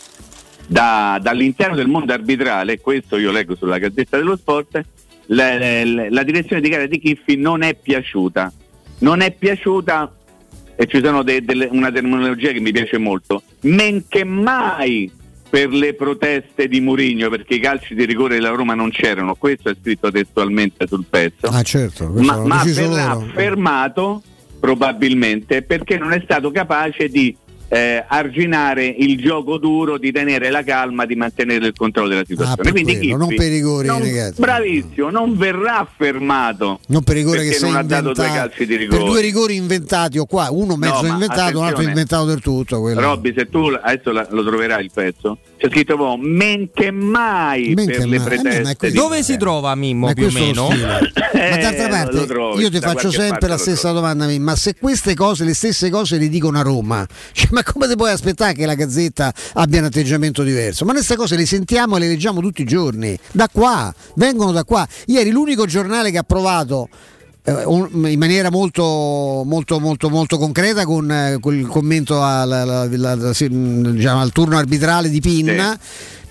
da- 0.65 1.19
dall'interno 1.21 1.75
del 1.75 1.87
mondo 1.87 2.13
arbitrale, 2.13 2.79
questo 2.79 3.17
io 3.17 3.31
leggo 3.31 3.53
sulla 3.55 3.77
Gazzetta 3.79 4.15
dello 4.15 4.37
Sport, 4.37 4.81
la, 5.27 5.57
la- 5.57 6.09
la 6.09 6.23
direzione 6.23 6.61
di 6.61 6.69
gara 6.69 6.85
di 6.85 6.99
Chiffi 6.99 7.35
non 7.37 7.61
è 7.61 7.75
piaciuta. 7.75 8.51
Non 8.99 9.21
è 9.21 9.31
piaciuta, 9.31 10.11
e 10.75 10.85
ci 10.87 11.01
sono 11.03 11.23
de- 11.23 11.43
delle- 11.43 11.67
una 11.71 11.91
terminologia 11.91 12.51
che 12.51 12.59
mi 12.59 12.71
piace 12.71 12.97
molto, 12.97 13.41
men 13.61 14.05
che 14.07 14.23
mai 14.23 15.11
per 15.49 15.69
le 15.69 15.93
proteste 15.93 16.67
di 16.67 16.79
Murigno, 16.79 17.29
perché 17.29 17.55
i 17.55 17.59
calci 17.59 17.93
di 17.95 18.05
rigore 18.05 18.35
della 18.35 18.49
Roma 18.49 18.73
non 18.73 18.89
c'erano, 18.89 19.35
questo 19.35 19.69
è 19.69 19.75
scritto 19.79 20.09
testualmente 20.09 20.87
sul 20.87 21.05
pezzo 21.07 21.45
Ah 21.47 21.61
certo, 21.61 22.07
ma, 22.09 22.37
ma 22.45 22.63
verrà 22.65 23.13
loro. 23.13 23.27
fermato 23.33 24.23
probabilmente 24.59 25.61
perché 25.61 25.97
non 25.97 26.11
è 26.13 26.21
stato 26.23 26.49
capace 26.49 27.07
di 27.09 27.35
eh, 27.73 28.03
arginare 28.07 28.85
il 28.85 29.17
gioco 29.17 29.57
duro, 29.57 29.97
di 29.97 30.11
tenere 30.11 30.49
la 30.51 30.63
calma, 30.63 31.05
di 31.05 31.15
mantenere 31.15 31.65
il 31.67 31.73
controllo 31.75 32.09
della 32.09 32.23
situazione. 32.25 32.59
Ah, 32.59 32.63
per 32.63 32.71
Quindi 32.71 32.97
quello, 32.97 33.17
non 33.17 33.27
per 33.29 33.47
i 33.47 33.49
rigori 33.49 33.87
non- 33.87 34.01
negati. 34.01 34.39
Bravissimo, 34.39 35.09
non 35.09 35.35
verrà 35.37 35.87
fermato. 35.97 36.79
Non 36.87 37.03
per 37.03 37.15
rigore 37.15 37.43
che 37.43 37.53
sei 37.53 37.69
non 37.71 37.79
ha 37.79 37.83
dato 37.83 38.11
due 38.11 38.25
inventato. 38.25 38.47
calci 38.49 38.65
di 38.65 38.73
Per 38.75 38.79
rigore. 38.89 39.03
due 39.05 39.21
rigori 39.21 39.55
inventati 39.55 40.17
o 40.19 40.25
qua, 40.25 40.49
uno 40.51 40.75
mezzo 40.75 41.01
ma 41.01 41.07
inventato, 41.13 41.57
un 41.59 41.65
altro 41.65 41.81
inventato 41.83 42.25
del 42.25 42.41
tutto. 42.41 42.79
Quello. 42.79 42.99
Robby, 43.01 43.33
se 43.35 43.49
tu 43.49 43.65
adesso 43.81 44.11
la- 44.11 44.27
lo 44.29 44.43
troverai 44.43 44.83
il 44.83 44.91
pezzo, 44.93 45.37
c'è 45.63 45.69
scritto 45.69 45.95
proprio 45.95 46.17
men 46.29 46.69
che 46.73 46.91
mai 46.91 47.73
Men 47.73 47.85
per 47.85 47.95
che 47.99 48.05
le 48.05 48.19
mai. 48.19 48.75
Eh, 48.79 48.89
di- 48.89 48.91
Dove 48.91 49.23
si 49.23 49.37
trova 49.37 49.73
Mimmo 49.75 50.07
Ma 50.07 50.13
più 50.13 50.25
o 50.25 50.31
meno? 50.31 50.65
stile. 50.69 50.85
Ma 50.85 51.55
d'altra 51.57 51.85
Eh, 51.85 51.89
parte 51.89 52.25
trovi, 52.25 52.61
io 52.63 52.69
ti 52.69 52.79
faccio 52.79 53.09
sempre 53.11 53.47
la 53.47 53.57
stessa 53.57 53.79
trovi. 53.89 53.95
domanda 53.95 54.25
me, 54.25 54.37
ma 54.39 54.55
se 54.57 54.75
queste 54.75 55.13
cose, 55.13 55.45
le 55.45 55.53
stesse 55.53 55.89
cose 55.89 56.17
le 56.17 56.27
dicono 56.27 56.59
a 56.59 56.63
Roma, 56.63 57.05
cioè, 57.31 57.47
ma 57.51 57.63
come 57.63 57.87
ti 57.87 57.95
puoi 57.95 58.11
aspettare 58.11 58.51
che 58.53 58.65
la 58.65 58.75
Gazzetta 58.75 59.33
abbia 59.53 59.79
un 59.79 59.85
atteggiamento 59.85 60.43
diverso? 60.43 60.83
Ma 60.83 60.91
queste 60.91 61.15
cose 61.15 61.37
le 61.37 61.45
sentiamo 61.45 61.95
e 61.95 61.99
le 62.01 62.07
leggiamo 62.09 62.41
tutti 62.41 62.61
i 62.63 62.65
giorni, 62.65 63.17
da 63.31 63.47
qua, 63.49 63.93
vengono 64.15 64.51
da 64.51 64.65
qua. 64.65 64.85
Ieri 65.05 65.31
l'unico 65.31 65.65
giornale 65.65 66.11
che 66.11 66.17
ha 66.17 66.23
provato 66.23 66.89
eh, 66.91 66.97
in 67.45 68.17
maniera 68.19 68.49
molto, 68.49 69.43
molto, 69.45 69.79
molto, 69.79 70.09
molto 70.09 70.37
concreta 70.37 70.85
con 70.85 71.11
eh, 71.11 71.37
quel 71.41 71.67
commento 71.67 72.23
alla- 72.23 72.61
alla- 72.61 72.81
alla- 73.11 73.33
sì, 73.33 73.47
mh, 73.49 73.91
diciamo, 73.95 74.21
al 74.21 74.31
turno 74.31 74.57
arbitrale 74.57 75.09
di 75.09 75.19
Pinna. 75.19 75.77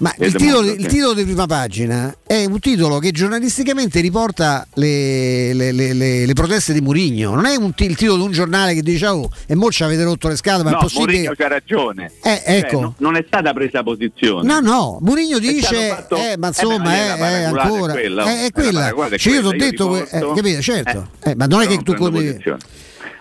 Ma 0.03 0.13
il 0.19 0.35
titolo, 0.35 0.69
il 0.69 0.87
titolo 0.87 1.15
di 1.15 1.23
prima 1.23 1.47
pagina 1.47 2.13
è 2.27 2.45
un 2.45 2.59
titolo 2.59 2.99
che 2.99 3.13
giornalisticamente 3.13 4.01
riporta 4.01 4.67
le, 4.75 5.55
le- 5.55 5.71
le- 5.71 5.93
le- 6.27 6.33
proteste 6.33 6.73
di 6.73 6.81
Murigno. 6.81 7.33
Non 7.37 7.47
è 7.47 7.55
un 7.55 7.73
ti- 7.73 7.85
il 7.85 7.95
titolo 7.95 8.17
di 8.19 8.25
un 8.25 8.33
giornale 8.33 8.75
che 8.75 8.83
dice 8.83 9.07
oh, 9.07 9.31
e 9.47 9.55
mo 9.55 9.71
ci 9.71 9.85
avete 9.85 10.03
rotto 10.03 10.27
le 10.27 10.35
scatole, 10.35 10.65
ma 10.65 10.71
no, 10.71 10.79
è 10.79 10.81
possibile. 10.81 11.13
Mourinho 11.13 11.35
c'ha 11.37 11.47
ragione. 11.47 12.11
Eh, 12.21 12.43
Cioè, 12.45 12.57
ecco. 12.57 12.81
no- 12.81 12.95
non 12.99 13.15
è 13.15 13.23
stata 13.25 13.53
presa 13.53 13.85
posizione. 13.85 14.45
No, 14.45 14.59
no, 14.59 14.99
Murigno 15.03 15.39
dice, 15.39 15.89
fatto- 15.91 16.17
eh, 16.17 16.35
ma 16.37 16.47
eh, 16.47 16.51
insomma, 16.51 16.77
beh, 16.79 16.83
ma 16.83 16.91
è, 16.91 17.07
è 17.07 17.17
paraculata 17.17 17.39
è 17.39 17.45
ancora, 17.45 17.93
quella, 17.93 18.25
è, 18.25 18.27
è 18.27 18.33
Eh, 18.33 18.43
la 18.43 18.51
quella. 18.93 19.09
è 19.15 19.19
Cioè, 19.19 19.33
io 19.35 19.39
ti 19.41 19.47
ho 19.47 19.51
quella, 19.51 19.65
detto, 19.65 19.95
riporto- 19.95 20.17
eh, 20.17 20.35
capito, 20.35 20.61
certo, 20.63 21.09
Eh, 21.23 21.31
Eh, 21.31 21.35
ma 21.37 21.47
non 21.47 21.63
è 21.63 21.67
che 21.69 21.79
tu 21.79 21.95
condividi. 21.95 22.43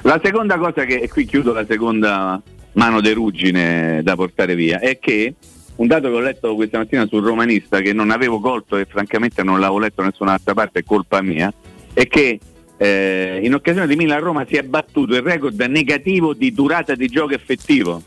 La 0.02 0.20
seconda 0.24 0.58
cosa 0.58 0.84
che, 0.86 0.96
e 0.96 1.08
qui 1.08 1.26
chiudo 1.26 1.54
la 1.54 1.66
seconda 1.70 2.42
mano 2.74 3.02
de 3.02 3.14
ruggine 3.14 4.02
da 4.02 4.16
portare 4.16 4.56
via, 4.56 4.80
è 4.80 4.98
che 4.98 5.36
un 5.78 5.88
dato 5.88 6.10
che 6.10 6.16
ho 6.16 6.20
letto 6.20 6.56
questa 6.56 6.78
mattina 6.78 7.06
sul 7.08 7.24
romanista 7.24 7.80
che 7.82 7.94
non 7.94 8.12
avevo 8.12 8.40
colto 8.40 8.78
e 8.78 8.86
francamente 8.86 9.44
non 9.44 9.60
l'avevo 9.60 9.80
letto 9.80 10.02
da 10.02 10.08
nessun'altra 10.08 10.54
parte, 10.54 10.80
è 10.80 10.84
colpa 10.84 11.22
mia, 11.22 11.52
è 11.94 12.08
che 12.08 12.40
eh, 12.78 13.40
in 13.44 13.54
occasione 13.54 13.88
di 13.88 13.96
Milan-Roma 13.96 14.46
si 14.48 14.56
è 14.56 14.64
battuto 14.64 15.16
il 15.16 15.22
record 15.22 15.60
negativo 15.62 16.34
di 16.34 16.52
durata 16.54 16.96
di 16.96 17.08
gioco 17.08 17.34
effettivo. 17.34 18.02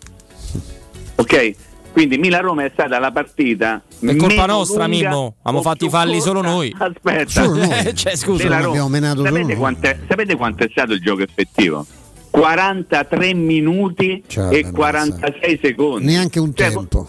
Ok? 1.16 1.52
Quindi 1.92 2.18
Milan-Roma 2.18 2.64
è 2.64 2.70
stata 2.72 2.98
la 2.98 3.12
partita. 3.12 3.80
È 4.00 4.16
colpa 4.16 4.46
nostra, 4.46 4.88
Mimmo. 4.88 5.36
Abbiamo 5.42 5.62
fatto 5.62 5.84
i 5.84 5.88
falli 5.88 6.20
solo 6.20 6.42
noi. 6.42 6.74
Aspetta, 6.76 7.30
Solo 7.44 7.54
noi. 7.54 7.68
Eh, 7.86 7.94
cioè, 7.94 8.16
scusa, 8.16 8.48
Roma. 8.48 8.66
abbiamo 8.66 8.88
menato 8.88 9.16
solo 9.18 9.28
sapete, 9.28 9.46
noi. 9.46 9.56
quant'è, 9.56 9.98
sapete 10.08 10.34
quanto 10.34 10.64
è 10.64 10.68
stato 10.72 10.92
il 10.92 11.00
gioco 11.00 11.22
effettivo? 11.22 11.86
43 12.30 13.34
minuti 13.34 14.24
Cioè, 14.26 14.52
e 14.52 14.62
vabbè, 14.62 14.74
46 14.74 15.60
secondi. 15.62 16.04
Neanche 16.06 16.40
un 16.40 16.52
Cioè, 16.52 16.72
tempo. 16.72 17.06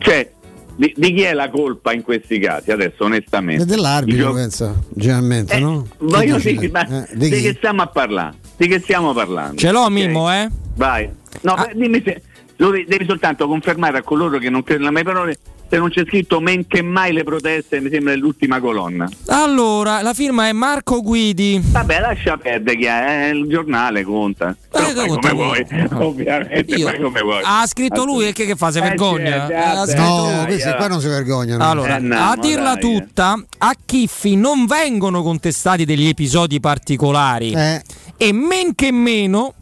Cioè, 0.00 0.30
di, 0.76 0.92
di 0.96 1.12
chi 1.12 1.22
è 1.22 1.32
la 1.34 1.48
colpa 1.50 1.92
in 1.92 2.02
questi 2.02 2.38
casi? 2.38 2.70
Adesso, 2.72 3.04
onestamente. 3.04 3.62
È 3.62 3.66
dell'arbitro, 3.66 4.20
gioco- 4.22 4.34
pensa, 4.34 4.74
generalmente, 4.88 5.54
Eh, 5.54 5.60
no? 5.60 5.86
Chi 5.98 6.04
dice? 6.32 6.52
dire, 6.54 6.68
ma 6.70 6.86
Eh, 6.86 7.06
di 7.16 7.28
di 7.30 7.40
che 7.42 7.54
stiamo 7.56 7.82
a 7.82 7.86
parlare? 7.86 8.36
Di 8.56 8.66
che 8.66 8.80
stiamo 8.80 9.12
parlando? 9.12 9.56
Ce 9.56 9.70
l'ho 9.70 9.82
Ok? 9.82 9.90
Mimmo, 9.90 10.32
eh? 10.32 10.48
Vai. 10.74 11.08
No, 11.42 11.52
Ah. 11.52 11.66
beh, 11.66 11.78
dimmi 11.78 12.02
se 12.04 12.22
lo 12.56 12.70
devi 12.70 12.84
devi 12.86 13.04
soltanto 13.06 13.46
confermare 13.46 13.98
a 13.98 14.02
coloro 14.02 14.38
che 14.38 14.50
non 14.50 14.62
credono 14.62 14.88
alle 14.88 15.02
mie 15.02 15.04
parole 15.12 15.38
se 15.70 15.76
non 15.78 15.88
c'è 15.88 16.02
scritto 16.04 16.40
men 16.40 16.66
che 16.66 16.82
mai 16.82 17.12
le 17.12 17.22
proteste, 17.22 17.80
mi 17.80 17.88
sembra 17.90 18.14
l'ultima 18.16 18.58
colonna. 18.58 19.08
Allora, 19.26 20.02
la 20.02 20.12
firma 20.12 20.48
è 20.48 20.52
Marco 20.52 21.00
Guidi. 21.00 21.60
Vabbè, 21.64 22.00
lascia 22.00 22.36
perdere 22.36 22.76
chi 22.76 22.84
è, 22.86 23.28
eh, 23.28 23.36
il 23.36 23.46
giornale 23.48 24.02
conta. 24.02 24.56
Però 24.68 24.86
che 24.88 24.94
fai 24.94 25.06
conta 25.08 25.30
come 25.30 25.42
vuoi, 25.42 25.66
ovviamente, 26.04 26.74
Io- 26.74 26.88
fai 26.88 27.00
come 27.00 27.20
vuoi. 27.20 27.42
Ha 27.44 27.64
scritto 27.68 28.04
lui 28.04 28.26
e 28.26 28.32
che, 28.32 28.46
che 28.46 28.56
fa? 28.56 28.72
Si 28.72 28.78
Eh, 28.78 28.82
vergogna? 28.82 29.46
certo, 29.46 29.90
Eh, 29.92 29.94
No, 29.94 30.26
dai, 30.26 30.46
questi 30.46 30.74
qua 30.74 30.88
non 30.88 31.00
si 31.00 31.06
vergognano. 31.08 31.64
Allora, 31.70 31.88
Eh, 31.90 31.92
andiamo, 31.92 32.30
a 32.30 32.36
dirla 32.36 32.74
dai. 32.74 32.80
tutta, 32.80 33.44
a 33.58 33.72
Chiffi 33.86 34.34
non 34.36 34.66
vengono 34.66 35.22
contestati 35.22 35.84
degli 35.84 36.08
episodi 36.08 36.58
particolari 36.58 37.52
Eh, 37.52 37.80
e 38.16 38.32
men 38.32 38.74
che 38.74 38.90
meno 38.90 39.54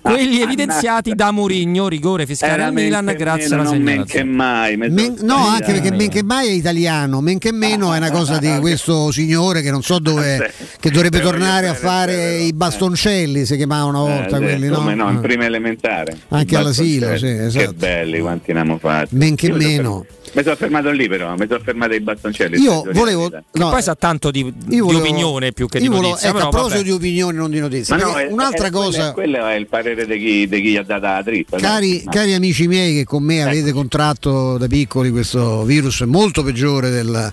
quelli 0.00 0.40
evidenziati 0.40 1.14
da 1.14 1.30
Mourinho, 1.30 1.88
rigore 1.88 2.26
fiscale 2.26 2.52
Era 2.54 2.66
al 2.66 2.72
Milan, 2.72 3.14
grazie 3.16 3.48
meno, 3.48 3.60
alla 3.62 3.70
non 3.70 3.82
men 3.82 4.04
che 4.04 4.18
segnalazione. 4.18 4.30
mai. 4.30 4.76
men- 4.76 5.18
no, 5.22 5.36
anche 5.46 5.72
perché 5.72 5.90
men 5.90 6.08
che 6.08 6.22
mai 6.22 6.48
è 6.48 6.52
italiano, 6.52 7.20
men 7.20 7.38
che 7.38 7.52
meno 7.52 7.92
è 7.92 7.98
una 7.98 8.10
cosa 8.10 8.38
di 8.38 8.56
questo 8.60 9.10
signore 9.10 9.62
che 9.62 9.70
non 9.70 9.82
so 9.82 9.98
dove, 9.98 10.52
che 10.80 10.90
dovrebbe 10.90 11.20
tornare 11.20 11.68
a 11.68 11.74
fare 11.74 12.36
i 12.38 12.52
bastoncelli, 12.52 13.44
si 13.44 13.56
chiamavano 13.56 14.04
una 14.04 14.14
Eh, 14.14 14.18
volta 14.20 14.36
quelli, 14.38 14.68
come 14.68 14.94
no? 14.94 15.04
no, 15.04 15.10
in 15.10 15.16
Eh. 15.18 15.20
prima 15.20 15.44
elementare. 15.44 16.16
Anche 16.28 16.56
all'asilo, 16.56 17.16
sì, 17.16 17.26
esatto. 17.28 17.66
Che 17.66 17.72
belli 17.74 18.20
quanti 18.20 18.52
ne 18.52 18.60
abbiamo 18.60 18.78
fatti. 18.78 19.14
Men 19.16 19.34
che 19.36 19.52
meno. 19.52 20.06
Mi 20.36 20.42
sono 20.42 20.56
fermato 20.56 20.90
lì 20.90 21.06
però, 21.08 21.32
mi 21.36 21.46
sono 21.48 21.60
fermato 21.62 21.92
ai 21.92 22.00
bastoncelli. 22.00 22.60
Io 22.60 22.84
volevo. 22.92 23.30
no, 23.52 23.70
Poi 23.70 23.80
sa 23.82 23.94
tanto 23.94 24.32
di, 24.32 24.52
di 24.66 24.80
volevo- 24.80 24.98
opinione 25.00 25.52
più 25.52 25.68
che 25.68 25.78
di 25.78 25.84
io 25.84 25.90
volevo- 25.92 26.08
notizia. 26.08 26.28
ecco, 26.30 26.38
però 26.38 26.48
a 26.48 26.50
proposito 26.50 26.78
vabbè. 26.80 26.88
di 26.90 26.94
opinioni, 26.96 27.36
non 27.36 27.50
di 27.52 27.60
notizie. 27.60 27.96
Ma 27.96 28.02
no, 28.02 28.14
è- 28.16 28.26
un'altra 28.32 28.66
è- 28.66 28.70
quello- 28.70 28.84
cosa. 28.86 29.12
Quello 29.12 29.46
è 29.46 29.54
il 29.54 29.66
parere 29.74 30.06
di 30.06 30.18
chi, 30.18 30.46
di 30.46 30.62
chi 30.62 30.70
gli 30.70 30.76
ha 30.76 30.84
data 30.84 31.14
la 31.14 31.22
dritta. 31.22 31.56
Cari, 31.56 32.02
no? 32.04 32.10
cari 32.12 32.32
amici 32.32 32.68
miei 32.68 32.94
che 32.94 33.04
con 33.04 33.24
me 33.24 33.42
avete 33.42 33.72
contratto 33.72 34.56
da 34.56 34.68
piccoli 34.68 35.10
questo 35.10 35.64
virus 35.64 36.02
molto 36.02 36.44
peggiore 36.44 36.90
del, 36.90 37.32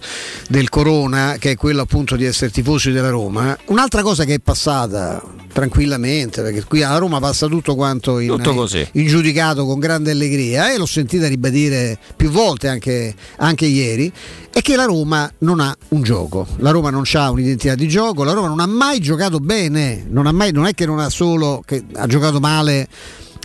del 0.50 0.70
corona, 0.70 1.36
che 1.38 1.52
è 1.52 1.56
quello 1.56 1.82
appunto 1.82 2.16
di 2.16 2.26
essere 2.26 2.50
tifosi 2.50 2.92
della 2.92 3.10
Roma, 3.10 3.56
un'altra 3.66 4.02
cosa 4.02 4.26
che 4.26 4.36
è 4.36 4.40
passata 4.40 5.22
tranquillamente, 5.52 6.42
perché 6.42 6.64
qui 6.64 6.84
a 6.84 6.98
Roma 6.98 7.20
passa 7.20 7.48
tutto 7.48 7.76
quanto 7.76 8.20
in, 8.20 8.30
Tutto 8.30 8.54
in 8.94 9.08
giudicato 9.08 9.66
con 9.66 9.80
grande 9.80 10.12
allegria 10.12 10.72
e 10.72 10.78
l'ho 10.78 10.86
sentita 10.86 11.28
ribadire 11.28 11.98
più 12.16 12.30
volte 12.30 12.68
anche, 12.68 13.14
anche 13.38 13.66
ieri, 13.66 14.12
è 14.52 14.62
che 14.62 14.76
la 14.76 14.86
Roma 14.86 15.32
non 15.40 15.60
ha 15.60 15.76
un 15.90 16.02
gioco, 16.02 16.48
la 16.58 16.72
Roma 16.72 16.90
non 16.90 17.04
ha 17.12 17.30
un'identità 17.30 17.76
di 17.76 17.88
gioco, 17.88 18.24
la 18.24 18.34
Roma 18.34 18.48
non 18.48 18.60
ha 18.60 18.68
mai 18.68 19.00
giocato 19.00 19.40
bene, 19.40 20.06
non, 20.10 20.28
ha 20.28 20.32
mai, 20.32 20.52
non 20.52 20.66
è 20.66 20.74
che 20.74 20.86
non 20.86 21.00
ha 21.00 21.10
solo, 21.10 21.62
che 21.66 21.84
ha 21.94 22.08
giocato 22.08 22.40
male 22.40 22.88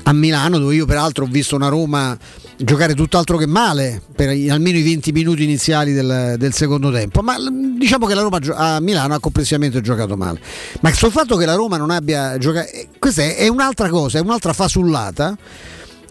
a 0.04 0.12
Milano 0.12 0.58
dove 0.58 0.74
io 0.74 0.86
peraltro 0.86 1.24
ho 1.24 1.28
visto 1.28 1.56
una 1.56 1.68
Roma 1.68 2.16
giocare 2.56 2.94
tutt'altro 2.94 3.36
che 3.36 3.46
male 3.46 4.00
per 4.14 4.28
almeno 4.28 4.78
i 4.78 4.82
20 4.82 5.12
minuti 5.12 5.44
iniziali 5.44 5.92
del, 5.92 6.34
del 6.38 6.52
secondo 6.52 6.90
tempo. 6.90 7.20
Ma 7.22 7.36
diciamo 7.76 8.06
che 8.06 8.14
la 8.14 8.22
Roma 8.22 8.38
a 8.54 8.80
Milano 8.80 9.14
ha 9.14 9.20
complessivamente 9.20 9.80
giocato 9.80 10.16
male. 10.16 10.40
Ma 10.80 10.92
sul 10.92 11.10
fatto 11.10 11.36
che 11.36 11.46
la 11.46 11.54
Roma 11.54 11.76
non 11.76 11.90
abbia 11.90 12.38
giocato 12.38 12.68
eh, 12.70 12.88
questa 12.98 13.22
è, 13.22 13.36
è 13.36 13.48
un'altra 13.48 13.88
cosa 13.88 14.18
è 14.18 14.20
un'altra 14.20 14.52
fasullata 14.52 15.36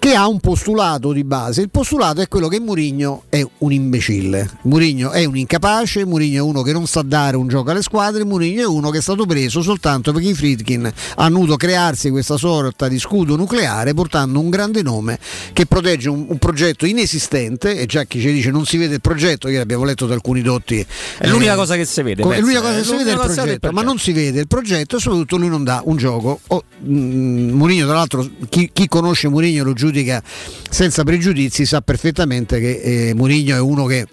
che 0.05 0.13
ha 0.13 0.27
un 0.27 0.39
postulato 0.39 1.11
di 1.13 1.23
base. 1.23 1.61
Il 1.61 1.71
postulato 1.71 2.21
è 2.21 2.27
quello 2.27 2.47
che 2.47 2.59
Murigno 2.59 3.23
è 3.27 3.43
un 3.57 3.71
imbecille. 3.71 4.47
Murigno 4.65 5.09
è 5.09 5.25
un 5.25 5.35
incapace, 5.35 6.05
Murigno 6.05 6.37
è 6.37 6.47
uno 6.47 6.61
che 6.61 6.73
non 6.73 6.85
sa 6.85 7.01
dare 7.01 7.37
un 7.37 7.47
gioco 7.47 7.71
alle 7.71 7.81
squadre, 7.81 8.23
Murigno 8.23 8.61
è 8.61 8.67
uno 8.67 8.91
che 8.91 8.99
è 8.99 9.01
stato 9.01 9.25
preso 9.25 9.63
soltanto 9.63 10.13
perché 10.13 10.27
i 10.27 10.35
Friedkin 10.35 10.93
hanno 11.15 11.37
voluto 11.37 11.55
crearsi 11.55 12.11
questa 12.11 12.37
sorta 12.37 12.87
di 12.87 12.99
scudo 12.99 13.35
nucleare 13.35 13.95
portando 13.95 14.39
un 14.39 14.51
grande 14.51 14.83
nome 14.83 15.17
che 15.53 15.65
protegge 15.65 16.09
un, 16.09 16.27
un 16.29 16.37
progetto 16.37 16.85
inesistente 16.85 17.75
e 17.75 17.87
già 17.87 18.03
chi 18.03 18.21
ci 18.21 18.31
dice 18.31 18.51
non 18.51 18.67
si 18.67 18.77
vede 18.77 18.93
il 18.93 19.01
progetto, 19.01 19.47
ieri 19.47 19.59
abbiamo 19.59 19.85
letto 19.85 20.05
da 20.05 20.13
alcuni 20.13 20.43
dotti. 20.43 20.85
È 21.17 21.27
l'unica 21.27 21.53
eh, 21.53 21.55
cosa 21.55 21.75
che 21.75 21.85
si 21.85 22.03
vede. 22.03 22.21
È 22.21 22.39
l'unica 22.41 22.61
cosa 22.61 22.75
eh. 22.75 22.81
che 22.81 22.83
si 22.83 22.95
vede 22.95 23.09
è 23.09 23.13
il 23.13 23.19
cosa 23.19 23.41
progetto, 23.41 23.71
ma 23.71 23.81
non 23.81 23.97
si 23.97 24.11
vede 24.11 24.41
il 24.41 24.47
progetto 24.47 24.97
e 24.97 24.99
soprattutto 24.99 25.37
lui 25.37 25.49
non 25.49 25.63
dà 25.63 25.81
un 25.83 25.97
gioco. 25.97 26.41
Oh, 26.49 26.63
mm, 26.85 27.53
Mourinho, 27.53 27.87
tra 27.87 27.95
l'altro, 27.95 28.29
chi, 28.49 28.69
chi 28.71 28.87
conosce 28.87 29.29
Mourinho 29.29 29.63
lo 29.63 29.73
giudica 29.73 29.93
giudica 29.95 30.21
senza 30.69 31.03
pregiudizi 31.03 31.65
sa 31.65 31.81
perfettamente 31.81 32.59
che 32.59 33.09
eh, 33.09 33.13
Mourinho 33.13 33.55
è 33.55 33.59
uno 33.59 33.85
che 33.85 34.07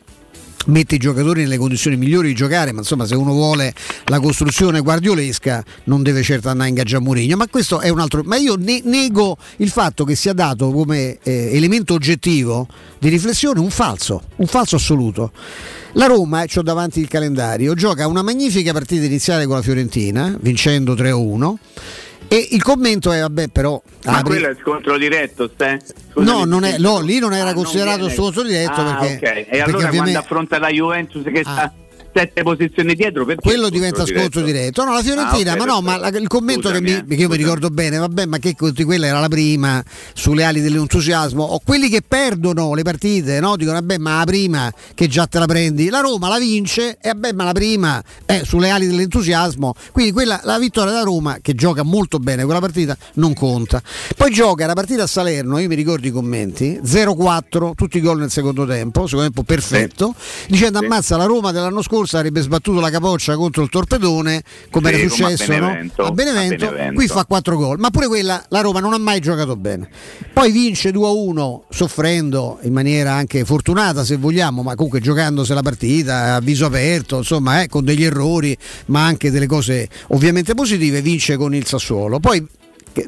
mette 0.66 0.94
i 0.94 0.98
giocatori 0.98 1.42
nelle 1.42 1.56
condizioni 1.56 1.96
migliori 1.96 2.28
di 2.28 2.34
giocare, 2.34 2.70
ma 2.70 2.80
insomma 2.80 3.04
se 3.04 3.16
uno 3.16 3.32
vuole 3.32 3.74
la 4.04 4.20
costruzione 4.20 4.78
guardiolesca 4.78 5.64
non 5.84 6.04
deve 6.04 6.22
certo 6.22 6.48
andare 6.48 6.66
a 6.66 6.68
ingaggiare 6.70 7.02
Mourinho, 7.02 7.36
ma 7.36 7.48
questo 7.48 7.80
è 7.80 7.88
un 7.88 7.98
altro... 7.98 8.22
Ma 8.24 8.36
io 8.36 8.54
ne- 8.54 8.80
nego 8.84 9.36
il 9.56 9.70
fatto 9.70 10.04
che 10.04 10.14
sia 10.14 10.32
dato 10.32 10.70
come 10.70 11.18
eh, 11.20 11.50
elemento 11.52 11.94
oggettivo 11.94 12.68
di 13.00 13.08
riflessione 13.08 13.58
un 13.58 13.70
falso, 13.70 14.22
un 14.36 14.46
falso 14.46 14.76
assoluto. 14.76 15.32
La 15.94 16.06
Roma, 16.06 16.44
ho 16.54 16.62
davanti 16.62 17.00
il 17.00 17.08
calendario, 17.08 17.74
gioca 17.74 18.06
una 18.06 18.22
magnifica 18.22 18.72
partita 18.72 19.04
iniziale 19.04 19.46
con 19.46 19.56
la 19.56 19.62
Fiorentina, 19.62 20.38
vincendo 20.40 20.94
3-1. 20.94 21.54
E 22.32 22.48
il 22.52 22.62
commento 22.62 23.12
è, 23.12 23.20
vabbè, 23.20 23.48
però. 23.48 23.78
Ma 24.06 24.16
apri- 24.18 24.38
quello 24.38 24.48
è 24.48 24.56
scontro 24.58 24.96
diretto, 24.96 25.50
Ste? 25.52 25.78
No, 26.14 26.44
non 26.44 26.64
è- 26.64 26.78
no, 26.78 27.00
lì 27.00 27.18
non 27.18 27.34
era 27.34 27.50
Ah, 27.50 27.54
considerato 27.54 27.98
viene- 28.06 28.14
scontro 28.14 28.42
diretto 28.42 28.80
Ah, 28.80 28.94
perché- 28.96 29.14
ok. 29.14 29.18
perché 29.20 29.50
E 29.50 29.60
allora 29.60 29.76
ovviamente- 29.76 29.96
quando 29.98 30.18
affronta 30.18 30.58
la 30.58 30.68
Juventus 30.70 31.24
che 31.24 31.40
sta 31.42 31.72
sette 32.14 32.42
posizioni 32.42 32.94
dietro, 32.94 33.24
perché 33.24 33.40
quello 33.42 33.68
diventa 33.68 33.98
scontro 34.04 34.20
scontro 34.20 34.40
diretto. 34.42 34.84
No, 34.84 34.92
la 34.94 35.02
Fiorentina, 35.02 35.52
Ah, 35.52 35.54
ok, 35.54 35.58
ma 35.58 35.64
no, 35.64 35.80
ma 35.80 35.96
la- 35.96 36.08
il 36.08 36.26
commento 36.28 36.70
che, 36.70 36.80
mi- 36.80 36.90
Scusami, 36.90 37.06
che 37.16 37.22
io 37.22 37.28
mi 37.28 37.36
ricordo 37.36 37.68
bene, 37.70 37.98
vabbè, 37.98 38.26
ma 38.26 38.38
che 38.38 38.54
quella 38.54 39.06
era 39.06 39.20
la 39.20 39.28
prima 39.28 39.82
sulle 40.14 40.44
ali 40.44 40.60
dell'entusiasmo. 40.60 41.42
O 41.42 41.60
quelli 41.64 41.88
che 41.88 42.02
perdono 42.06 42.74
le 42.74 42.82
partite, 42.82 43.40
no? 43.40 43.56
Dicono, 43.56 43.78
vabbè, 43.80 43.98
ma 43.98 44.18
la 44.18 44.24
prima 44.24 44.72
che 44.94 45.08
già 45.08 45.26
te 45.26 45.38
la 45.38 45.46
prendi. 45.46 45.88
La 45.88 46.00
Roma 46.00 46.28
la 46.28 46.38
vince 46.38 46.98
e 47.00 47.08
vabbè, 47.08 47.32
ma 47.32 47.44
la 47.44 47.52
prima 47.52 48.02
è 48.26 48.42
sulle 48.44 48.70
ali 48.70 48.86
dell'entusiasmo. 48.86 49.74
Quindi 49.92 50.12
quella, 50.12 50.40
la 50.44 50.58
vittoria 50.58 50.90
della 50.92 51.04
Roma, 51.04 51.38
che 51.40 51.54
gioca 51.54 51.82
molto 51.82 52.18
bene 52.18 52.44
quella 52.44 52.60
partita, 52.60 52.96
non 53.14 53.32
conta. 53.34 53.82
Poi 54.16 54.30
gioca 54.30 54.66
la 54.66 54.74
partita 54.74 55.04
a 55.04 55.06
Salerno, 55.06 55.58
io 55.58 55.68
mi 55.68 55.74
ricordo 55.74 56.06
i 56.06 56.10
commenti, 56.10 56.80
0-4, 56.84 57.72
tutti 57.74 57.96
i 57.98 58.00
gol 58.00 58.18
nel 58.18 58.30
secondo 58.30 58.66
tempo, 58.66 59.06
secondo 59.06 59.24
tempo 59.24 59.42
perfetto, 59.42 60.14
dicendo 60.48 60.78
ammazza 60.78 61.16
la 61.16 61.24
Roma 61.24 61.52
dell'anno 61.52 61.80
scorso 61.82 62.00
avrebbe 62.10 62.40
sbattuto 62.40 62.80
la 62.80 62.90
capoccia 62.90 63.36
contro 63.36 63.62
il 63.62 63.68
Torpedone, 63.68 64.42
come 64.70 64.92
Sì, 64.92 64.94
era 64.94 65.08
come 65.08 65.32
a 65.32 65.36
successo 65.36 65.52
no? 65.52 65.58
Benevento, 65.66 66.04
a, 66.04 66.10
Benevento, 66.10 66.64
a 66.64 66.68
Benevento. 66.70 66.94
qui 66.94 67.06
fa 67.08 67.24
4 67.24 67.56
gol, 67.56 67.78
ma 67.78 67.90
pure 67.90 68.06
quella 68.06 68.44
la 68.48 68.60
Roma 68.60 68.80
non 68.80 68.92
ha 68.92 68.98
mai 68.98 69.20
giocato 69.20 69.56
bene. 69.56 69.88
Poi 70.32 70.50
vince 70.50 70.90
2-1 70.90 71.60
soffrendo 71.70 72.58
in 72.62 72.72
maniera 72.72 73.12
anche 73.12 73.44
fortunata 73.44 74.04
se 74.04 74.16
vogliamo, 74.16 74.62
ma 74.62 74.74
comunque 74.74 75.00
giocandosi 75.00 75.52
la 75.54 75.62
partita 75.62 76.34
a 76.34 76.40
viso 76.40 76.66
aperto, 76.66 77.18
insomma, 77.18 77.62
eh, 77.62 77.68
con 77.68 77.84
degli 77.84 78.04
errori, 78.04 78.56
ma 78.86 79.04
anche 79.04 79.30
delle 79.30 79.46
cose 79.46 79.88
ovviamente 80.08 80.54
positive, 80.54 81.02
vince 81.02 81.36
con 81.36 81.54
il 81.54 81.66
Sassuolo. 81.66 82.18
Poi 82.20 82.46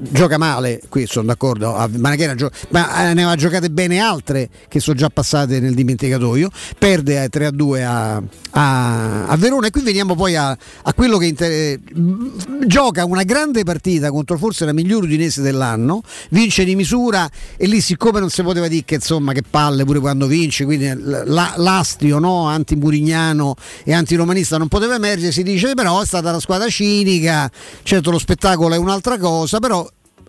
gioca 0.01 0.39
male, 0.39 0.81
qui 0.89 1.07
sono 1.07 1.27
d'accordo, 1.27 1.75
ah, 1.75 1.89
ma, 1.99 2.13
eh, 2.15 2.35
ne 2.35 3.11
aveva 3.11 3.37
giocate 3.37 3.71
bene 3.71 3.99
altre 3.99 4.49
che 4.69 4.81
sono 4.81 4.97
già 4.97 5.11
passate 5.11 5.61
nel 5.61 5.75
dimenticatoio, 5.75 6.51
perde 6.79 7.23
eh, 7.25 7.29
3-2 7.29 7.85
a, 7.85 8.23
a, 8.51 9.27
a 9.27 9.37
Verona 9.37 9.67
e 9.67 9.71
qui 9.71 9.83
veniamo 9.83 10.15
poi 10.15 10.37
a, 10.37 10.51
a 10.51 10.95
quello 10.95 11.19
che 11.19 11.27
inter- 11.27 11.81
mh, 11.93 12.67
gioca 12.67 13.05
una 13.05 13.23
grande 13.25 13.65
partita 13.65 14.11
contro 14.11 14.39
forse 14.39 14.65
la 14.65 14.73
migliore 14.73 15.07
udinese 15.07 15.43
dell'anno, 15.43 16.03
vince 16.31 16.65
di 16.65 16.75
misura 16.75 17.29
e 17.57 17.67
lì 17.67 17.81
siccome 17.81 18.21
non 18.21 18.31
si 18.31 18.43
poteva 18.43 18.69
dire 18.69 18.85
che 18.85 18.95
insomma 18.97 19.33
che 19.33 19.43
palle 19.49 19.85
pure 19.85 20.01
quando 20.01 20.27
vince, 20.27 20.65
quindi 20.65 20.89
l- 20.89 21.25
la- 21.27 21.55
l'astio 21.57 22.19
no? 22.19 22.47
anti-murignano 22.47 23.55
e 23.85 23.93
antiromanista 23.93 24.57
non 24.59 24.69
poteva 24.69 24.95
emergere, 24.95 25.33
si 25.33 25.43
dice 25.43 25.75
però 25.75 26.01
è 26.01 26.07
stata 26.07 26.31
una 26.31 26.41
squadra 26.41 26.69
cinica, 26.69 27.51
certo 27.83 28.11
lo 28.11 28.19
spettacolo 28.19 28.75
è 28.75 28.79
un'altra 28.79 29.19
cosa, 29.19 29.59
però 29.59 29.74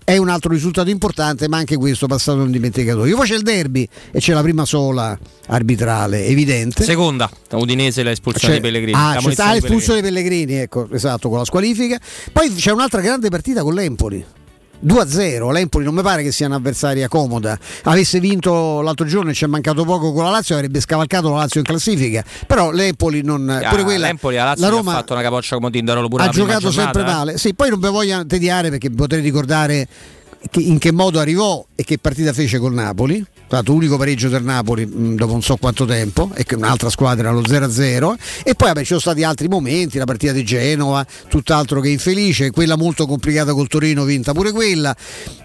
è 0.05 0.17
un 0.17 0.29
altro 0.29 0.51
risultato 0.51 0.89
importante, 0.91 1.47
ma 1.49 1.57
anche 1.57 1.75
questo 1.77 2.05
passato 2.05 2.37
non 2.37 2.51
dimenticatoio. 2.51 3.15
Poi 3.17 3.27
c'è 3.27 3.35
il 3.35 3.41
derby 3.41 3.89
e 4.11 4.19
c'è 4.19 4.33
la 4.33 4.43
prima 4.43 4.63
sola 4.63 5.17
arbitrale, 5.47 6.25
evidente. 6.27 6.83
Seconda, 6.83 7.29
Udinese 7.51 8.03
l'espulsione 8.03 8.53
C'è- 8.53 8.61
di 8.61 8.67
Pellegrini. 8.67 8.97
Ah, 8.97 9.15
c'è 9.15 9.21
munizione 9.21 9.33
sta 9.33 9.45
di 9.47 9.59
l'espulsione 9.59 10.01
dei 10.01 10.11
Pellegrini, 10.11 10.53
ecco, 10.53 10.87
esatto, 10.91 11.27
con 11.27 11.39
la 11.39 11.45
squalifica. 11.45 11.99
Poi 12.31 12.53
c'è 12.53 12.71
un'altra 12.71 13.01
grande 13.01 13.29
partita 13.29 13.63
con 13.63 13.73
l'Empoli. 13.73 14.23
2-0, 14.83 15.51
l'Empoli 15.51 15.85
non 15.85 15.93
mi 15.93 16.01
pare 16.01 16.23
che 16.23 16.31
sia 16.31 16.47
un'avversaria 16.47 17.07
comoda. 17.07 17.57
Avesse 17.83 18.19
vinto 18.19 18.81
l'altro 18.81 19.05
giorno 19.05 19.31
e 19.31 19.33
ci 19.33 19.43
è 19.43 19.47
mancato 19.47 19.83
poco 19.83 20.11
con 20.11 20.23
la 20.23 20.29
Lazio, 20.29 20.55
avrebbe 20.55 20.79
scavalcato 20.79 21.29
la 21.31 21.37
Lazio 21.37 21.59
in 21.59 21.65
classifica. 21.65 22.23
Però 22.47 22.71
l'Empoli 22.71 23.21
non. 23.21 23.49
Ah, 23.49 23.69
pure 23.69 23.83
quella, 23.83 24.07
l'Empoli, 24.07 24.35
la 24.35 24.45
Lazio 24.45 24.65
la 24.65 24.71
Roma 24.71 24.91
ha 24.91 24.95
fatto 24.95 25.13
una 25.13 25.21
capoccia 25.21 25.55
come 25.55 25.71
Tindaro 25.71 26.07
pure 26.07 26.23
ha 26.23 26.29
giocato 26.29 26.69
giornata, 26.69 26.81
sempre 26.81 27.01
eh. 27.01 27.05
male. 27.05 27.37
Sì, 27.37 27.53
poi 27.53 27.69
non 27.69 27.79
vi 27.79 27.87
voglio 27.89 28.25
tediare 28.25 28.69
perché 28.69 28.89
potrei 28.89 29.21
ricordare 29.21 29.87
che- 30.49 30.61
in 30.61 30.77
che 30.77 30.91
modo 30.91 31.19
arrivò 31.19 31.65
e 31.75 31.83
che 31.83 31.97
partita 31.97 32.33
fece 32.33 32.59
col 32.59 32.73
Napoli. 32.73 33.23
Tra 33.47 33.57
l'altro, 33.57 33.73
unico 33.73 33.95
pareggio 33.97 34.27
del 34.27 34.43
Napoli 34.43 34.85
mh, 34.85 35.15
dopo 35.15 35.33
non 35.33 35.41
so 35.41 35.55
quanto 35.57 35.85
tempo, 35.85 36.31
e 36.33 36.43
che 36.43 36.55
un'altra 36.55 36.89
squadra 36.89 37.27
era 37.27 37.31
lo 37.31 37.41
0-0. 37.41 38.15
E 38.43 38.55
poi 38.55 38.67
vabbè, 38.69 38.79
ci 38.79 38.87
sono 38.87 38.99
stati 38.99 39.23
altri 39.23 39.47
momenti, 39.47 39.97
la 39.99 40.05
partita 40.05 40.31
di 40.31 40.43
Genova, 40.43 41.05
tutt'altro 41.27 41.79
che 41.79 41.89
infelice, 41.89 42.49
quella 42.49 42.75
molto 42.75 43.05
complicata 43.05 43.53
col 43.53 43.67
Torino, 43.67 44.03
vinta 44.03 44.33
pure 44.33 44.51
quella, 44.51 44.95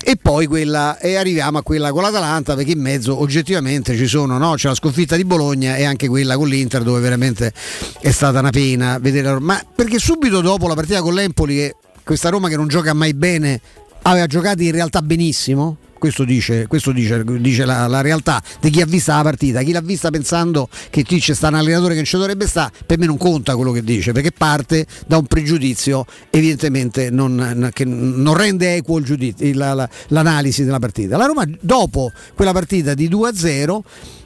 e 0.02 0.16
poi 0.16 0.46
quella, 0.46 0.98
e 0.98 1.16
arriviamo 1.16 1.58
a 1.58 1.62
quella 1.62 1.92
con 1.92 2.02
l'Atalanta, 2.02 2.54
perché 2.54 2.72
in 2.72 2.80
mezzo 2.80 3.20
oggettivamente 3.20 3.96
ci 3.96 4.06
sono, 4.06 4.38
no? 4.38 4.54
c'è 4.54 4.68
la 4.68 4.74
sconfitta 4.74 5.16
di 5.16 5.24
Bologna 5.24 5.76
e 5.76 5.84
anche 5.84 6.08
quella 6.08 6.36
con 6.36 6.48
l'Inter, 6.48 6.82
dove 6.82 7.00
veramente 7.00 7.52
è 8.00 8.10
stata 8.10 8.38
una 8.38 8.50
pena 8.50 8.98
vedere. 8.98 9.38
Ma 9.40 9.62
perché 9.74 9.98
subito 9.98 10.40
dopo 10.40 10.66
la 10.68 10.74
partita 10.74 11.02
con 11.02 11.12
l'Empoli, 11.12 11.56
che 11.56 11.74
questa 12.02 12.30
Roma 12.30 12.48
che 12.48 12.56
non 12.56 12.66
gioca 12.66 12.94
mai 12.94 13.12
bene, 13.14 13.60
aveva 14.02 14.26
giocato 14.26 14.62
in 14.62 14.72
realtà 14.72 15.02
benissimo. 15.02 15.76
Questo 16.00 16.24
dice, 16.24 16.66
questo 16.66 16.92
dice, 16.92 17.22
dice 17.40 17.66
la, 17.66 17.86
la 17.86 18.00
realtà 18.00 18.42
di 18.58 18.70
chi 18.70 18.80
ha 18.80 18.86
vista 18.86 19.16
la 19.16 19.22
partita. 19.22 19.60
Chi 19.60 19.70
l'ha 19.72 19.82
vista 19.82 20.08
pensando 20.08 20.66
che 20.88 21.04
qui 21.04 21.20
c'è 21.20 21.34
sta 21.34 21.48
un 21.48 21.56
allenatore 21.56 21.90
che 21.90 21.96
non 21.96 22.04
ci 22.06 22.16
dovrebbe 22.16 22.46
stare, 22.46 22.72
per 22.86 22.96
me 22.96 23.04
non 23.04 23.18
conta 23.18 23.54
quello 23.54 23.70
che 23.70 23.82
dice, 23.82 24.12
perché 24.12 24.32
parte 24.32 24.86
da 25.06 25.18
un 25.18 25.26
pregiudizio 25.26 26.06
evidentemente 26.30 27.10
non, 27.10 27.68
che 27.74 27.84
non 27.84 28.34
rende 28.34 28.76
equo 28.76 29.02
giudizio, 29.02 29.52
la- 29.52 29.74
la- 29.74 29.88
l'analisi 30.08 30.64
della 30.64 30.78
partita. 30.78 31.18
La 31.18 31.26
Roma 31.26 31.44
dopo 31.60 32.10
quella 32.34 32.52
partita 32.52 32.94
di 32.94 33.06
2-0 33.06 33.82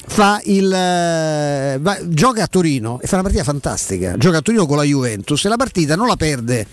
fa 0.07 0.41
il, 0.45 0.73
eh, 0.73 1.79
va- 1.81 1.99
gioca 2.07 2.45
a 2.45 2.47
Torino 2.47 3.01
e 3.01 3.09
fa 3.09 3.15
una 3.15 3.25
partita 3.25 3.43
fantastica. 3.43 4.17
Gioca 4.17 4.37
a 4.37 4.43
Torino 4.43 4.67
con 4.67 4.77
la 4.77 4.85
Juventus 4.85 5.45
e 5.45 5.49
la 5.49 5.57
partita 5.57 5.97
non 5.97 6.07
la 6.07 6.15
perde 6.17 6.67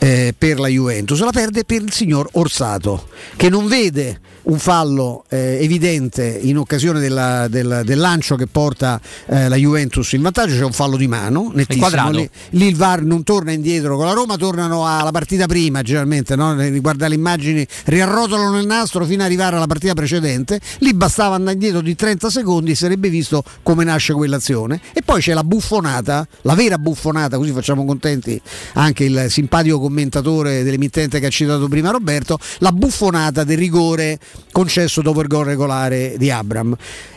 eh, 0.00 0.34
per 0.36 0.58
la 0.58 0.68
Juventus, 0.68 1.20
la 1.20 1.30
perde 1.30 1.64
per 1.64 1.82
il 1.82 1.92
signor 1.92 2.28
Orsato, 2.32 3.08
che 3.36 3.50
non 3.50 3.66
vede 3.66 4.20
un 4.42 4.58
fallo 4.58 5.24
eh, 5.28 5.58
evidente 5.60 6.38
in 6.42 6.58
occasione 6.58 7.00
della- 7.00 7.48
del, 7.48 7.82
del 7.84 7.98
lancio 7.98 8.36
che 8.36 8.46
porta 8.46 9.00
eh, 9.26 9.48
la 9.48 9.56
Juventus 9.56 10.12
in 10.12 10.22
vantaggio, 10.22 10.56
c'è 10.56 10.64
un 10.64 10.72
fallo 10.72 10.96
di 10.96 11.06
mano, 11.08 11.50
nettissimo. 11.54 12.10
Lì, 12.10 12.30
lì 12.50 12.66
il 12.66 12.76
VAR 12.76 13.02
non 13.02 13.22
torna 13.22 13.52
indietro 13.52 13.96
con 13.96 14.06
la 14.06 14.12
Roma, 14.12 14.36
tornano 14.36 14.86
alla 14.86 15.10
partita 15.10 15.46
prima 15.46 15.82
generalmente, 15.82 16.36
no? 16.36 16.54
riguarda 16.54 17.08
le 17.08 17.14
immagini, 17.14 17.66
riarrotolano 17.84 18.58
il 18.58 18.66
nastro 18.66 19.04
fino 19.04 19.20
ad 19.22 19.26
arrivare 19.26 19.56
alla 19.56 19.66
partita 19.66 19.94
precedente, 19.94 20.60
lì 20.78 20.94
bastava 20.94 21.34
andare 21.34 21.54
indietro 21.54 21.80
di 21.80 21.94
30 21.94 22.30
secondi 22.30 22.70
e 22.72 22.74
sarebbe 22.74 23.08
visto 23.08 23.42
come 23.62 23.84
nasce 23.84 24.12
quell'azione. 24.12 24.80
E 24.92 25.02
poi 25.02 25.20
c'è 25.20 25.34
la 25.34 25.44
buffonata, 25.44 26.26
la 26.42 26.54
vera 26.54 26.78
buffonata, 26.78 27.36
così 27.36 27.52
facciamo 27.52 27.84
contenti 27.84 28.40
anche 28.74 29.04
il 29.04 29.26
simpatico 29.28 29.80
commentatore 29.80 30.62
dell'emittente 30.62 31.20
che 31.20 31.26
ha 31.26 31.30
citato 31.30 31.68
prima 31.68 31.90
Roberto, 31.90 32.38
la 32.58 32.72
buffonata 32.72 33.44
del 33.44 33.58
rigore 33.58 34.18
concesso 34.52 35.02
dopo 35.02 35.20
il 35.20 35.28
gol 35.28 35.44
regolare 35.44 36.14
di 36.18 36.30
Abram. 36.30 36.76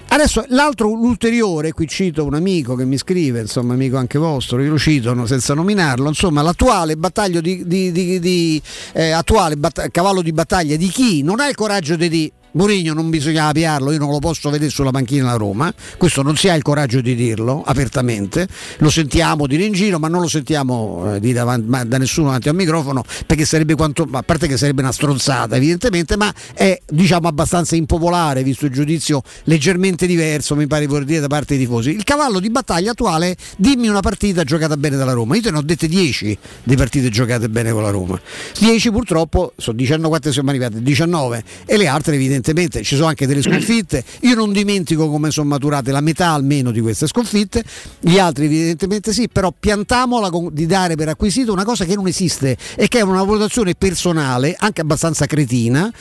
Adesso 0.09 0.45
l'altro, 0.49 0.93
l'ulteriore, 0.93 1.71
qui 1.71 1.87
cito 1.87 2.23
un 2.23 2.35
amico 2.35 2.75
che 2.75 2.85
mi 2.85 2.97
scrive, 2.97 3.41
insomma 3.41 3.73
amico 3.73 3.97
anche 3.97 4.19
vostro, 4.19 4.61
io 4.61 4.69
lo 4.69 4.77
cito 4.77 5.25
senza 5.25 5.55
nominarlo, 5.55 6.07
insomma 6.07 6.43
l'attuale 6.43 6.95
battaglio 6.95 7.41
di, 7.41 7.65
di- 7.65 7.91
di- 7.91 8.19
di, 8.19 8.61
eh, 8.93 9.09
attuale 9.09 9.55
batt- 9.57 9.89
cavallo 9.89 10.21
di 10.21 10.31
battaglia 10.31 10.75
di 10.75 10.87
chi 10.89 11.23
non 11.23 11.39
ha 11.39 11.47
il 11.47 11.55
coraggio 11.55 11.95
di 11.95 12.31
Mourinho 12.53 12.93
non 12.93 13.09
bisognava 13.09 13.51
piarlo, 13.51 13.91
io 13.91 13.97
non 13.97 14.11
lo 14.11 14.19
posso 14.19 14.49
vedere 14.51 14.69
sulla 14.69 14.91
panchina 14.91 15.23
della 15.23 15.37
Roma, 15.37 15.73
questo 15.97 16.21
non 16.21 16.35
si 16.35 16.49
ha 16.49 16.53
il 16.53 16.61
coraggio 16.61 17.01
di 17.01 17.15
dirlo 17.15 17.63
apertamente, 17.65 18.47
lo 18.77 18.91
sentiamo 18.91 19.47
dire 19.47 19.63
in 19.63 19.73
giro 19.73 19.97
ma 19.97 20.07
non 20.07 20.21
lo 20.21 20.27
sentiamo 20.27 21.15
eh, 21.15 21.19
dire 21.19 21.33
davanti- 21.33 21.87
da 21.87 21.97
nessuno 21.97 22.27
davanti 22.27 22.49
al 22.49 22.55
microfono 22.55 23.03
perché 23.25 23.45
sarebbe 23.45 23.73
quanto, 23.73 24.07
a 24.11 24.21
parte 24.21 24.47
che 24.47 24.57
sarebbe 24.57 24.81
una 24.81 24.91
stronzata 24.91 25.55
evidentemente, 25.55 26.15
ma 26.15 26.31
è 26.53 26.79
diciamo 26.85 27.27
abbastanza 27.27 27.75
impopolare 27.75 28.43
visto 28.43 28.65
il 28.65 28.71
giudizio 28.71 29.23
leggermente 29.45 30.05
diverso 30.05 30.55
mi 30.55 30.67
pare 30.67 30.81
di 30.81 30.87
poter 30.87 31.05
dire 31.05 31.19
da 31.21 31.27
parte 31.27 31.55
dei 31.55 31.65
tifosi. 31.65 31.89
Il 31.89 32.03
cavallo 32.03 32.39
di 32.39 32.51
battaglia 32.51 32.91
attuale 32.91 33.35
dimmi 33.57 33.87
una 33.87 34.01
partita 34.01 34.43
giocata 34.43 34.77
bene 34.77 34.95
dalla 34.95 35.13
Roma, 35.13 35.35
io 35.35 35.41
te 35.41 35.49
ne 35.49 35.57
ho 35.57 35.61
dette 35.63 35.87
10 35.87 36.37
di 36.63 36.75
partite 36.75 37.09
giocate 37.09 37.49
bene 37.49 37.71
con 37.71 37.81
la 37.81 37.89
Roma, 37.89 38.21
10 38.59 38.91
purtroppo 38.91 39.53
sono 39.57 39.75
19 39.75 40.07
quante 40.07 40.31
siamo 40.31 40.51
arrivate, 40.51 40.83
19 40.83 41.43
e 41.65 41.77
le 41.77 41.87
altre 41.87 42.13
evidentemente 42.13 42.42
evidentemente 42.43 42.83
ci 42.83 42.95
sono 42.95 43.07
anche 43.07 43.25
delle 43.25 43.41
sconfitte. 43.41 44.03
Io 44.21 44.35
non 44.35 44.51
dimentico 44.51 45.09
come 45.09 45.31
sono 45.31 45.47
maturate 45.47 45.91
la 45.91 46.01
metà 46.01 46.31
almeno 46.31 46.71
di 46.71 46.81
queste 46.81 47.07
sconfitte, 47.07 47.63
gli 48.01 48.19
altri 48.19 48.45
evidentemente 48.45 49.13
sì, 49.13 49.29
però 49.29 49.53
piantamola 49.57 50.29
con, 50.29 50.49
di 50.51 50.65
dare 50.65 50.95
per 50.95 51.07
acquisito 51.07 51.53
una 51.53 51.63
cosa 51.63 51.85
che 51.85 51.95
non 51.95 52.07
esiste 52.07 52.57
e 52.75 52.87
che 52.87 52.99
è 52.99 53.01
una 53.01 53.23
valutazione 53.23 53.73
personale, 53.75 54.55
anche 54.57 54.81
abbastanza 54.81 55.25
cretina, 55.25 55.91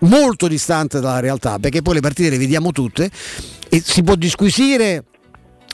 molto 0.00 0.48
distante 0.48 1.00
dalla 1.00 1.20
realtà, 1.20 1.58
perché 1.58 1.82
poi 1.82 1.94
le 1.94 2.00
partite 2.00 2.30
le 2.30 2.38
vediamo 2.38 2.72
tutte 2.72 3.10
e 3.68 3.82
si 3.84 4.02
può 4.02 4.14
disquisire 4.14 5.04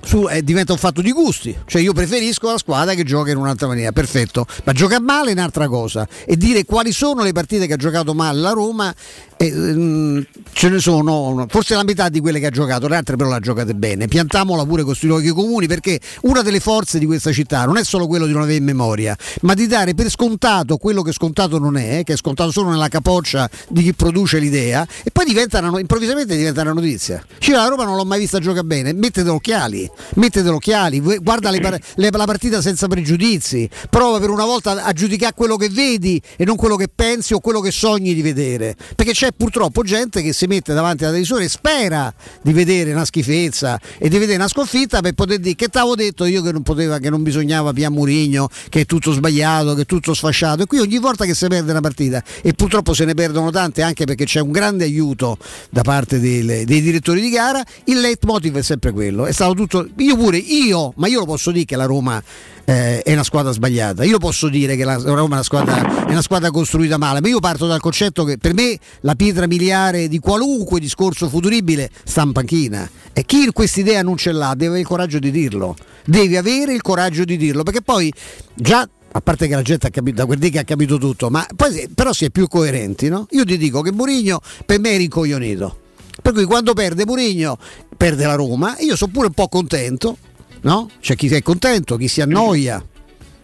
su, 0.02 0.26
eh, 0.28 0.42
diventa 0.42 0.72
un 0.72 0.78
fatto 0.78 1.00
di 1.00 1.12
gusti, 1.12 1.56
cioè 1.66 1.82
io 1.82 1.92
preferisco 1.92 2.50
la 2.50 2.58
squadra 2.58 2.94
che 2.94 3.04
gioca 3.04 3.30
in 3.30 3.36
un'altra 3.36 3.66
maniera, 3.66 3.92
perfetto, 3.92 4.46
ma 4.64 4.72
gioca 4.72 5.00
male 5.00 5.30
è 5.30 5.32
un'altra 5.32 5.68
cosa. 5.68 6.06
E 6.24 6.36
dire 6.36 6.64
quali 6.64 6.92
sono 6.92 7.22
le 7.22 7.32
partite 7.32 7.66
che 7.66 7.74
ha 7.74 7.76
giocato 7.76 8.14
male 8.14 8.40
la 8.40 8.50
Roma, 8.50 8.94
eh, 9.36 9.52
mm, 9.52 10.20
ce 10.52 10.68
ne 10.68 10.78
sono 10.78 11.46
forse 11.48 11.74
la 11.74 11.84
metà 11.84 12.08
di 12.08 12.20
quelle 12.20 12.40
che 12.40 12.46
ha 12.46 12.50
giocato, 12.50 12.88
le 12.88 12.96
altre 12.96 13.16
però 13.16 13.28
le 13.28 13.36
ha 13.36 13.40
giocate 13.40 13.74
bene, 13.74 14.08
piantamola 14.08 14.64
pure 14.64 14.82
con 14.82 14.86
questi 14.90 15.06
luoghi 15.06 15.30
comuni 15.30 15.66
perché 15.66 16.00
una 16.22 16.42
delle 16.42 16.60
forze 16.60 16.98
di 16.98 17.06
questa 17.06 17.32
città 17.32 17.64
non 17.64 17.76
è 17.76 17.84
solo 17.84 18.06
quello 18.06 18.26
di 18.26 18.32
non 18.32 18.42
avere 18.42 18.60
memoria, 18.60 19.16
ma 19.42 19.54
di 19.54 19.66
dare 19.66 19.94
per 19.94 20.10
scontato 20.10 20.76
quello 20.76 21.02
che 21.02 21.12
scontato 21.12 21.58
non 21.58 21.76
è, 21.76 22.02
che 22.04 22.14
è 22.14 22.16
scontato 22.16 22.50
solo 22.50 22.70
nella 22.70 22.88
capoccia 22.88 23.48
di 23.68 23.82
chi 23.82 23.94
produce 23.94 24.38
l'idea 24.38 24.86
e 25.02 25.10
poi 25.10 25.24
diventa 25.24 25.58
una, 25.60 25.78
improvvisamente 25.78 26.36
diventa 26.36 26.62
una 26.62 26.72
notizia. 26.72 27.24
Cioè 27.38 27.56
la 27.56 27.68
Roma 27.68 27.84
non 27.84 27.96
l'ho 27.96 28.04
mai 28.04 28.18
vista 28.18 28.38
giocare 28.38 28.66
bene, 28.66 28.92
mettete 28.92 29.28
occhiali 29.28 29.87
mettete 30.14 30.48
occhiali, 30.48 31.00
guarda 31.00 31.50
le, 31.50 31.80
le, 31.96 32.10
la 32.10 32.24
partita 32.24 32.60
senza 32.60 32.88
pregiudizi, 32.88 33.68
prova 33.90 34.18
per 34.18 34.30
una 34.30 34.44
volta 34.44 34.84
a 34.84 34.92
giudicare 34.92 35.34
quello 35.34 35.56
che 35.56 35.68
vedi 35.68 36.20
e 36.36 36.44
non 36.44 36.56
quello 36.56 36.76
che 36.76 36.88
pensi 36.92 37.34
o 37.34 37.40
quello 37.40 37.60
che 37.60 37.70
sogni 37.70 38.14
di 38.14 38.22
vedere, 38.22 38.76
perché 38.96 39.12
c'è 39.12 39.32
purtroppo 39.36 39.82
gente 39.82 40.22
che 40.22 40.32
si 40.32 40.46
mette 40.46 40.74
davanti 40.74 41.02
alla 41.02 41.12
televisore 41.12 41.44
e 41.44 41.48
spera 41.48 42.12
di 42.42 42.52
vedere 42.52 42.92
una 42.92 43.04
schifezza 43.04 43.80
e 43.98 44.08
di 44.08 44.18
vedere 44.18 44.38
una 44.38 44.48
sconfitta 44.48 45.00
per 45.00 45.12
poter 45.12 45.38
dire 45.38 45.54
che 45.54 45.68
t'avevo 45.68 45.94
detto 45.94 46.24
io 46.24 46.42
che 46.42 46.52
non, 46.52 46.62
poteva, 46.62 46.98
che 46.98 47.10
non 47.10 47.22
bisognava 47.22 47.72
Pia 47.72 47.90
Murigno, 47.90 48.48
che 48.68 48.80
è 48.80 48.84
tutto 48.86 49.12
sbagliato, 49.12 49.74
che 49.74 49.82
è 49.82 49.86
tutto 49.86 50.14
sfasciato. 50.14 50.62
E 50.62 50.66
qui 50.66 50.78
ogni 50.78 50.98
volta 50.98 51.24
che 51.24 51.34
si 51.34 51.46
perde 51.46 51.70
una 51.70 51.80
partita 51.80 52.22
e 52.42 52.52
purtroppo 52.52 52.94
se 52.94 53.04
ne 53.04 53.14
perdono 53.14 53.50
tante 53.50 53.82
anche 53.82 54.04
perché 54.04 54.24
c'è 54.24 54.40
un 54.40 54.50
grande 54.50 54.84
aiuto 54.84 55.38
da 55.70 55.82
parte 55.82 56.20
dei, 56.20 56.64
dei 56.64 56.80
direttori 56.80 57.20
di 57.20 57.30
gara, 57.30 57.62
il 57.84 58.00
leitmotiv 58.00 58.56
è 58.56 58.62
sempre 58.62 58.92
quello, 58.92 59.26
è 59.26 59.32
stato 59.32 59.54
tutto 59.54 59.77
io 59.96 60.16
pure, 60.16 60.38
io, 60.38 60.92
ma 60.96 61.08
io 61.08 61.20
lo 61.20 61.26
posso 61.26 61.50
dire 61.50 61.64
che 61.64 61.76
la 61.76 61.84
Roma 61.84 62.22
eh, 62.64 63.02
è 63.02 63.12
una 63.12 63.24
squadra 63.24 63.50
sbagliata. 63.52 64.04
Io 64.04 64.18
posso 64.18 64.48
dire 64.48 64.76
che 64.76 64.84
la 64.84 64.96
Roma 64.96 65.20
è 65.20 65.22
una, 65.22 65.42
squadra, 65.42 66.06
è 66.06 66.10
una 66.10 66.22
squadra 66.22 66.50
costruita 66.50 66.98
male, 66.98 67.20
ma 67.20 67.28
io 67.28 67.40
parto 67.40 67.66
dal 67.66 67.80
concetto 67.80 68.24
che 68.24 68.36
per 68.36 68.52
me 68.52 68.78
la 69.00 69.14
pietra 69.14 69.46
miliare 69.46 70.08
di 70.08 70.18
qualunque 70.18 70.78
discorso 70.78 71.28
futuribile 71.28 71.90
sta 72.04 72.22
in 72.22 72.32
panchina. 72.32 72.88
E 73.12 73.24
chi 73.24 73.50
questa 73.52 73.80
idea 73.80 74.02
non 74.02 74.16
ce 74.16 74.32
l'ha 74.32 74.54
deve 74.54 74.66
avere 74.66 74.80
il 74.80 74.86
coraggio 74.86 75.18
di 75.18 75.30
dirlo. 75.30 75.76
Deve 76.04 76.36
avere 76.36 76.74
il 76.74 76.82
coraggio 76.82 77.24
di 77.24 77.36
dirlo, 77.36 77.62
perché 77.62 77.80
poi 77.80 78.12
già 78.54 78.86
a 79.10 79.20
parte 79.22 79.48
che 79.48 79.54
la 79.54 79.62
gente 79.62 79.86
ha 79.86 79.90
capito, 79.90 80.16
da 80.16 80.26
quel 80.26 80.38
dì 80.38 80.50
che 80.50 80.58
ha 80.58 80.64
capito 80.64 80.98
tutto, 80.98 81.30
ma 81.30 81.46
poi 81.56 81.88
però 81.94 82.12
si 82.12 82.26
è 82.26 82.30
più 82.30 82.46
coerenti, 82.46 83.08
no? 83.08 83.26
Io 83.30 83.44
ti 83.44 83.56
dico 83.56 83.80
che 83.80 83.90
Mourinho 83.90 84.40
per 84.66 84.78
me 84.78 84.92
è 84.92 84.96
rincoglionito. 84.98 85.86
Per 86.28 86.36
cui 86.36 86.44
quando 86.44 86.74
perde 86.74 87.06
Mourinho 87.06 87.56
perde 87.96 88.26
la 88.26 88.34
Roma, 88.34 88.76
io 88.80 88.96
sono 88.96 89.10
pure 89.10 89.28
un 89.28 89.32
po' 89.32 89.48
contento, 89.48 90.18
no? 90.60 90.90
C'è 91.00 91.16
chi 91.16 91.26
è 91.28 91.40
contento, 91.40 91.96
chi 91.96 92.06
si 92.06 92.20
annoia, 92.20 92.84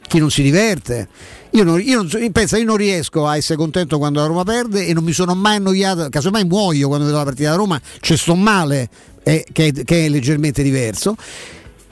chi 0.07 0.19
non 0.19 0.31
si 0.31 0.43
diverte. 0.43 1.09
Io, 1.53 1.65
non, 1.65 1.81
io, 1.81 2.03
non, 2.03 2.31
pensa, 2.31 2.59
io 2.59 2.67
non 2.67 2.77
riesco 2.77 3.27
a 3.27 3.39
essere 3.39 3.57
contento 3.57 3.97
quando 3.97 4.21
la 4.21 4.27
Roma 4.27 4.45
perde 4.45 4.85
e 4.87 4.93
non 4.93 5.03
mi 5.03 5.13
sono 5.13 5.35
mai 5.35 5.57
annoiato, 5.57 6.11
casomai 6.11 6.45
muoio 6.45 6.89
quando 6.89 7.07
vedo 7.07 7.17
la 7.17 7.25
partita 7.25 7.45
della 7.45 7.57
Roma, 7.63 7.81
ci 8.01 8.19
sto 8.19 8.35
male, 8.35 8.91
eh, 9.23 9.47
che, 9.51 9.73
che 9.73 10.05
è 10.05 10.09
leggermente 10.11 10.63
diverso 10.63 11.17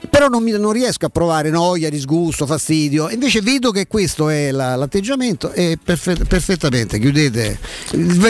però 0.09 0.27
non, 0.27 0.43
mi, 0.43 0.51
non, 0.51 0.71
riesco 0.71 1.05
a 1.05 1.09
provare 1.09 1.49
noia, 1.49 1.89
disgusto, 1.89 2.45
fastidio. 2.45 3.09
Invece 3.09 3.41
vedo 3.41 3.71
che 3.71 3.87
questo 3.87 4.29
è 4.29 4.51
la, 4.51 4.75
l'atteggiamento 4.75 5.51
e 5.51 5.77
perfe- 5.81 6.25
perfettamente 6.27 6.99
chiudete. 6.99 7.57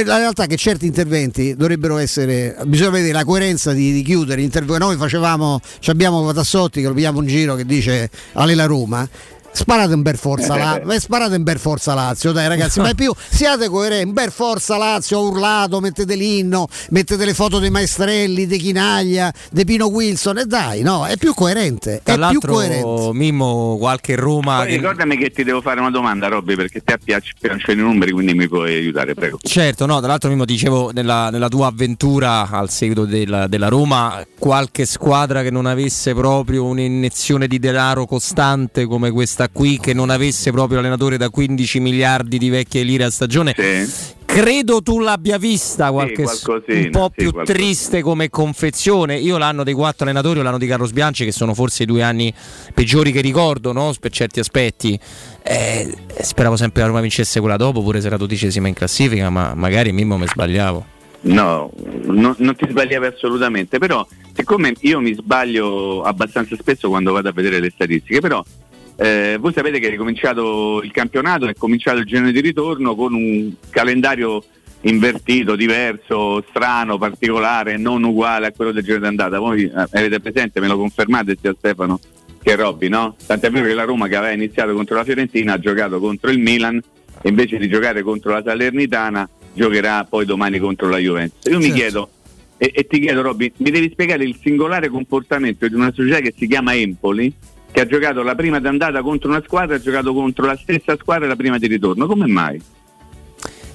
La 0.05 0.17
realtà 0.17 0.43
è 0.43 0.47
che 0.47 0.57
certi 0.57 0.85
interventi 0.85 1.55
dovrebbero 1.55 1.97
essere, 1.97 2.55
bisogna 2.65 2.91
vedere 2.91 3.13
la 3.13 3.25
coerenza 3.25 3.73
di, 3.73 3.91
di 3.91 4.01
chiudere. 4.03 4.41
Interv- 4.41 4.77
noi 4.77 4.95
facevamo, 4.97 5.59
abbiamo 5.85 6.31
Tassotti 6.33 6.81
che 6.81 6.87
lo 6.87 6.93
pigliamo 6.93 7.21
in 7.21 7.27
giro 7.27 7.55
che 7.55 7.65
dice 7.65 8.09
Alela 8.33 8.65
Roma 8.65 9.07
Sparate 9.53 9.93
un 9.93 10.01
per 10.01 10.17
forza 10.17 10.55
Lazio, 10.55 10.91
sparate 10.99 11.35
un 11.35 11.43
per 11.43 11.59
forza 11.59 11.93
Lazio, 11.93 12.31
dai 12.31 12.47
ragazzi, 12.47 12.79
ma 12.79 12.89
è 12.89 12.95
più 12.95 13.13
siate 13.29 13.69
coerenti, 13.69 14.07
un 14.07 14.13
per 14.13 14.31
forza 14.31 14.77
Lazio, 14.77 15.19
ho 15.19 15.29
urlato, 15.29 15.79
mettete 15.79 16.15
l'inno, 16.15 16.67
mettete 16.89 17.23
le 17.23 17.35
foto 17.35 17.59
dei 17.59 17.69
maestrelli, 17.69 18.47
di 18.47 18.57
Chinaglia, 18.57 19.31
di 19.51 19.63
Pino 19.63 19.85
Wilson 19.85 20.39
e 20.39 20.45
dai, 20.45 20.81
no, 20.81 21.05
è 21.05 21.17
più 21.17 21.33
coerente, 21.33 22.01
è 22.03 22.17
più 22.29 22.39
coerente. 22.39 23.11
Mimmo 23.13 23.77
qualche 23.77 24.15
Roma 24.15 24.57
Poi 24.57 24.67
che... 24.67 24.75
ricordami 24.77 25.17
che 25.17 25.29
ti 25.29 25.43
devo 25.43 25.61
fare 25.61 25.79
una 25.79 25.91
domanda, 25.91 26.27
Robby, 26.27 26.55
perché 26.55 26.81
te 26.83 26.97
piace, 27.03 27.33
piacciono 27.39 27.79
i 27.79 27.83
numeri, 27.83 28.11
quindi 28.11 28.33
mi 28.33 28.47
puoi 28.47 28.73
aiutare, 28.73 29.13
prego. 29.13 29.37
Certo, 29.41 29.85
no, 29.85 29.99
tra 29.99 30.07
l'altro 30.07 30.29
Mimmo 30.29 30.45
dicevo 30.45 30.91
nella, 30.91 31.29
nella 31.29 31.47
tua 31.47 31.67
avventura 31.67 32.49
al 32.49 32.71
seguito 32.71 33.05
della, 33.05 33.47
della 33.47 33.67
Roma, 33.67 34.25
qualche 34.39 34.85
squadra 34.85 35.43
che 35.43 35.51
non 35.51 35.67
avesse 35.67 36.13
proprio 36.13 36.65
un'iniezione 36.65 37.47
di 37.47 37.59
denaro 37.59 38.05
costante 38.05 38.85
come 38.85 39.11
questa 39.11 39.42
qui 39.49 39.79
che 39.79 39.93
non 39.93 40.09
avesse 40.09 40.51
proprio 40.51 40.79
allenatore 40.79 41.17
da 41.17 41.29
15 41.29 41.79
miliardi 41.79 42.37
di 42.37 42.49
vecchie 42.49 42.83
lire 42.83 43.03
a 43.05 43.09
stagione. 43.09 43.53
Sì. 43.57 44.11
Credo 44.25 44.81
tu 44.81 44.99
l'abbia 44.99 45.37
vista 45.37 45.91
qualche 45.91 46.25
Sì, 46.25 46.51
un 46.85 46.89
po' 46.89 47.11
sì, 47.15 47.21
più 47.21 47.31
qualcosina. 47.31 47.43
triste 47.43 48.01
come 48.01 48.29
confezione. 48.29 49.17
Io 49.19 49.37
l'anno 49.37 49.63
dei 49.63 49.75
quattro 49.75 50.05
allenatori 50.05 50.39
o 50.39 50.41
l'anno 50.43 50.57
di 50.57 50.65
Carlos 50.65 50.91
Bianchi, 50.91 51.23
che 51.23 51.31
sono 51.31 51.53
forse 51.53 51.83
i 51.83 51.85
due 51.85 52.01
anni 52.01 52.33
peggiori 52.73 53.11
che 53.11 53.21
ricordo 53.21 53.71
no? 53.73 53.93
per 53.99 54.11
certi 54.11 54.39
aspetti. 54.39 54.99
Eh, 55.43 55.93
speravo 56.19 56.55
sempre 56.55 56.75
che 56.75 56.81
la 56.81 56.87
Roma 56.87 57.01
vincesse 57.01 57.39
quella 57.41 57.57
dopo, 57.57 57.83
pure 57.83 58.01
se 58.01 58.07
era 58.07 58.17
dodicesima 58.17 58.67
in 58.67 58.73
classifica, 58.73 59.29
ma 59.29 59.53
magari 59.53 59.91
Mimmo 59.91 60.17
mi 60.17 60.27
sbagliavo. 60.27 60.85
No, 61.25 61.71
no- 62.05 62.35
non 62.37 62.55
ti 62.55 62.65
sbagliavi 62.69 63.05
assolutamente, 63.05 63.77
però 63.77 64.05
siccome 64.35 64.73
io 64.81 64.99
mi 64.99 65.13
sbaglio 65.13 66.01
abbastanza 66.01 66.55
spesso 66.59 66.89
quando 66.89 67.13
vado 67.13 67.29
a 67.29 67.31
vedere 67.31 67.59
le 67.59 67.71
statistiche, 67.73 68.19
però 68.19 68.43
eh, 68.95 69.37
voi 69.39 69.53
sapete 69.53 69.79
che 69.79 69.87
è 69.87 69.89
ricominciato 69.89 70.81
il 70.83 70.91
campionato, 70.91 71.47
è 71.47 71.53
cominciato 71.55 71.99
il 71.99 72.05
giorno 72.05 72.31
di 72.31 72.39
ritorno 72.39 72.95
con 72.95 73.13
un 73.13 73.51
calendario 73.69 74.43
invertito, 74.81 75.55
diverso, 75.55 76.43
strano, 76.49 76.97
particolare, 76.97 77.77
non 77.77 78.03
uguale 78.03 78.47
a 78.47 78.51
quello 78.51 78.71
del 78.71 78.83
giorno 78.83 79.01
d'andata. 79.01 79.39
Voi 79.39 79.63
eh, 79.63 79.71
avete 79.73 80.19
presente, 80.19 80.59
me 80.59 80.67
lo 80.67 80.77
confermate 80.77 81.37
sia 81.39 81.55
Stefano 81.57 81.99
che 82.41 82.55
Robby, 82.55 82.89
no? 82.89 83.15
Tant'è 83.25 83.49
vero 83.49 83.65
che 83.65 83.73
la 83.73 83.85
Roma 83.85 84.07
che 84.07 84.17
aveva 84.17 84.33
iniziato 84.33 84.73
contro 84.73 84.97
la 84.97 85.05
Fiorentina 85.05 85.53
ha 85.53 85.59
giocato 85.59 85.99
contro 85.99 86.29
il 86.29 86.39
Milan 86.39 86.81
e 87.21 87.29
invece 87.29 87.57
di 87.57 87.69
giocare 87.69 88.01
contro 88.01 88.33
la 88.33 88.43
Salernitana 88.43 89.29
giocherà 89.53 90.03
poi 90.03 90.25
domani 90.25 90.59
contro 90.59 90.89
la 90.89 90.97
Juventus. 90.97 91.49
Io 91.49 91.57
mi 91.57 91.65
Certo. 91.65 91.77
chiedo, 91.77 92.09
e, 92.57 92.71
e 92.73 92.85
ti 92.85 92.99
chiedo 92.99 93.21
Robby, 93.21 93.51
mi 93.57 93.71
devi 93.71 93.89
spiegare 93.89 94.25
il 94.25 94.37
singolare 94.41 94.89
comportamento 94.89 95.65
di 95.67 95.75
una 95.75 95.93
società 95.93 96.19
che 96.19 96.33
si 96.37 96.47
chiama 96.47 96.75
Empoli, 96.75 97.33
che 97.73 97.81
ha 97.81 97.85
giocato 97.87 98.21
la 98.21 98.35
prima 98.35 98.59
d'andata 98.59 99.01
contro 99.01 99.29
una 99.29 99.41
squadra 99.43 99.75
ha 99.75 99.81
giocato 99.81 100.13
contro 100.13 100.45
la 100.45 100.55
stessa 100.55 100.95
squadra 100.95 101.27
la 101.27 101.35
prima 101.35 101.57
di 101.57 101.65
ritorno. 101.67 102.05
Come 102.05 102.27
mai? 102.27 102.61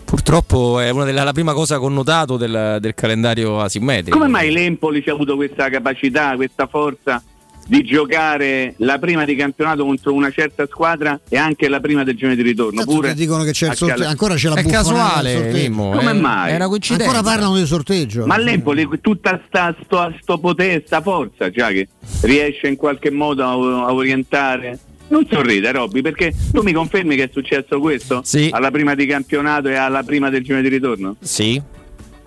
Purtroppo 0.05 0.79
è 0.79 0.89
una 0.89 1.05
delle, 1.05 1.23
la 1.23 1.33
prima 1.33 1.53
cosa 1.53 1.79
connotato 1.79 2.37
del, 2.37 2.79
del 2.81 2.95
calendario 2.95 3.61
asimmetrico. 3.61 4.17
Come 4.17 4.31
mai 4.31 4.51
l'Empoli 4.51 5.03
ci 5.03 5.11
ha 5.11 5.13
avuto 5.13 5.37
questa 5.37 5.69
capacità, 5.69 6.35
questa 6.37 6.67
forza 6.67 7.23
di 7.69 7.85
giocare 7.85 8.73
la 8.79 8.99
prima 8.99 9.27
di 9.27 9.35
campionato 9.37 9.85
contro 9.85 10.15
una 10.15 10.31
certa 10.31 10.67
squadra 10.67 11.21
e 11.29 11.37
anche 11.37 11.69
la 11.69 11.81
prima 11.81 12.03
del 12.03 12.17
giorno 12.17 12.35
di 12.35 12.41
ritorno? 12.41 12.81
Cazzo, 12.81 12.95
Pure 12.95 13.13
dicono 13.13 13.45
che 13.45 13.51
c'è 13.53 13.69
il 13.69 13.75
sorteggio, 13.77 14.01
cal- 14.01 14.11
ancora 14.11 14.35
c'è 14.37 14.49
la 14.49 14.55
È 14.55 14.65
casuale, 14.65 15.33
sorteggio. 15.35 15.57
Mimmo, 15.59 15.91
Come 15.91 16.11
è, 16.11 16.15
mai? 16.15 16.53
è 16.53 16.55
una 16.55 16.69
coincidenza. 16.69 17.05
Ancora 17.05 17.23
parlano 17.23 17.55
del 17.57 17.67
sorteggio. 17.67 18.25
Ma 18.25 18.39
l'Empoli, 18.39 18.89
tutta 19.03 19.39
sta, 19.47 19.77
sto, 19.85 20.15
sto 20.23 20.39
potere, 20.39 20.83
sta 20.87 21.03
forza, 21.03 21.51
cioè 21.51 21.71
che 21.73 21.89
riesce 22.23 22.69
in 22.69 22.77
qualche 22.77 23.11
modo 23.11 23.45
a, 23.45 23.51
a 23.87 23.93
orientare. 23.93 24.79
Non 25.09 25.27
sorride 25.31 25.71
Robby, 25.73 26.01
perché 26.01 26.35
tu 26.53 26.63
mi 26.63 26.73
confermi 26.73 27.17
che 27.17 27.25
è 27.25 27.31
successo 27.33 27.81
questo? 27.81 28.23
Sì. 28.25 28.49
Alla 28.51 28.71
prima 28.71 28.95
di 28.95 29.05
campionato 29.07 29.69
e 29.69 29.75
alla 29.75 30.03
prima 30.03 30.31
del 30.31 30.43
giorno 30.43 30.63
di 30.63 30.69
ritorno? 30.69 31.17
Sì. 31.21 31.61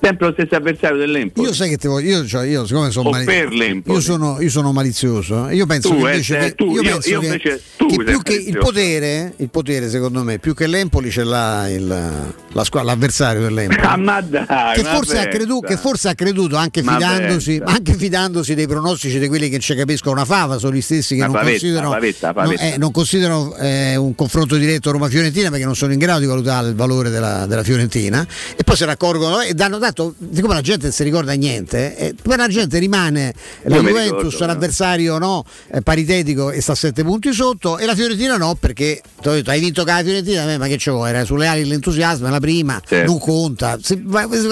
Sempre 0.02 0.28
lo 0.28 0.34
stesso 0.34 0.56
avversario 0.56 0.98
dell'Empoli. 0.98 1.48
Io 1.48 1.54
sai 1.54 1.70
che 1.70 1.78
te 1.78 1.88
voglio, 1.88 2.18
io, 2.18 2.26
cioè, 2.26 2.48
io 2.48 2.66
siccome 2.66 2.90
sono, 2.90 3.12
per 3.12 3.52
io 3.54 4.00
sono, 4.00 4.42
io 4.42 4.50
sono 4.50 4.72
malizioso, 4.72 5.48
eh. 5.48 5.56
io 5.56 5.66
penso 5.68 5.90
Tu, 5.90 5.96
che 5.96 6.00
eh, 6.02 6.12
invece, 6.14 6.24
sei- 6.40 6.50
che- 6.50 6.56
tu, 6.56 6.66
io 6.72 6.82
io- 6.82 6.82
penso 6.82 7.20
che- 7.20 7.26
invece- 7.26 7.62
tu 7.78 7.86
che 7.88 8.04
più 8.04 8.22
che 8.24 8.34
il 8.34 8.58
potere, 8.58 9.34
il 9.38 9.50
potere 9.50 9.90
secondo 9.90 10.24
me, 10.24 10.40
più 10.40 10.56
che 10.56 10.66
l'Empoli 10.66 11.12
ce 11.12 11.24
l'ha 11.24 11.70
il, 11.70 11.86
la 11.88 12.64
squadra, 12.64 12.90
l'avversario 12.92 13.42
dell'Empoli. 13.42 13.80
Ah, 13.92 13.98
ma 13.98 14.22
dai, 14.22 14.46
che 14.76 14.84
forse, 14.84 15.20
ha 15.20 15.28
creduto, 15.28 15.68
che 15.68 15.78
forse 15.78 16.10
ha 16.10 16.16
creduto 16.16 16.56
anche 16.56 16.82
fidandosi, 16.82 17.62
anche 17.64 17.94
fidandosi 17.94 18.56
dei 18.56 18.68
pronostici 18.68 19.20
di 19.20 19.28
quelli 19.28 19.50
che 19.50 19.60
ci 19.60 19.76
capiscono 19.76 20.16
una 20.16 20.26
fava, 20.26 20.58
sono 20.58 20.74
gli 20.76 20.82
stessi 20.82 21.16
che 21.16 21.22
non 21.24 21.32
pavetta, 21.34 21.50
considerano, 21.52 21.90
pavetta, 21.92 22.28
la 22.28 22.42
no, 22.42 22.48
pavetta. 22.50 22.64
eh, 22.74 22.78
non 22.78 22.92
considerano, 22.92 23.56
eh, 23.58 23.96
un 23.98 24.16
confronto 24.16 24.56
diretto 24.56 24.90
Roma-Fiorentina 24.92 25.50
perché 25.50 25.66
non 25.66 25.76
sono 25.76 25.92
in 25.94 26.00
grado 26.00 26.20
di 26.22 26.26
valutare 26.26 26.70
il 26.70 26.76
valore 26.76 27.10
della, 27.10 27.46
della 27.46 27.64
Fiorentina 27.64 28.26
e 28.56 28.64
poi 28.64 28.76
se 28.76 28.86
ne 28.86 28.92
accorgono 28.94 29.42
e 29.42 29.54
danno, 29.54 29.78
campionato, 29.92 30.16
siccome 30.34 30.54
la 30.54 30.62
gente 30.62 30.84
non 30.84 30.92
si 30.92 31.04
ricorda 31.04 31.34
niente, 31.34 31.98
eh, 31.98 32.16
poi 32.22 32.38
la 32.38 32.48
gente 32.48 32.78
rimane 32.80 33.34
la 33.64 33.76
Io 33.76 33.82
Juventus, 33.82 34.24
ricordo, 34.24 34.44
un 34.44 34.50
eh. 34.50 34.54
avversario 34.54 35.18
no, 35.18 35.44
eh, 35.72 35.82
paritetico 35.82 36.52
e 36.52 36.62
sta 36.62 36.72
a 36.72 36.76
7 36.76 37.04
punti 37.04 37.34
sotto 37.34 37.78
e 37.78 37.86
la 37.86 37.96
Fiorentina 37.96 38.38
no 38.38 38.56
perché 38.60 39.02
ti 39.22 39.28
ho 39.28 39.34
detto, 39.34 39.50
hai 39.52 39.60
vinto 39.60 39.84
con 39.84 39.94
la 39.94 40.04
Fiorentina, 40.04 40.52
eh, 40.52 40.58
ma 40.58 40.68
che 40.68 40.78
c'è 40.78 40.92
era 40.92 41.24
sulle 41.26 41.48
ali 41.48 41.66
l'entusiasmo, 41.66 42.28
è 42.28 42.30
la 42.30 42.40
prima, 42.40 42.82
Certo. 42.86 43.10
non 43.12 43.20
conta, 43.20 43.78
se, 43.82 44.02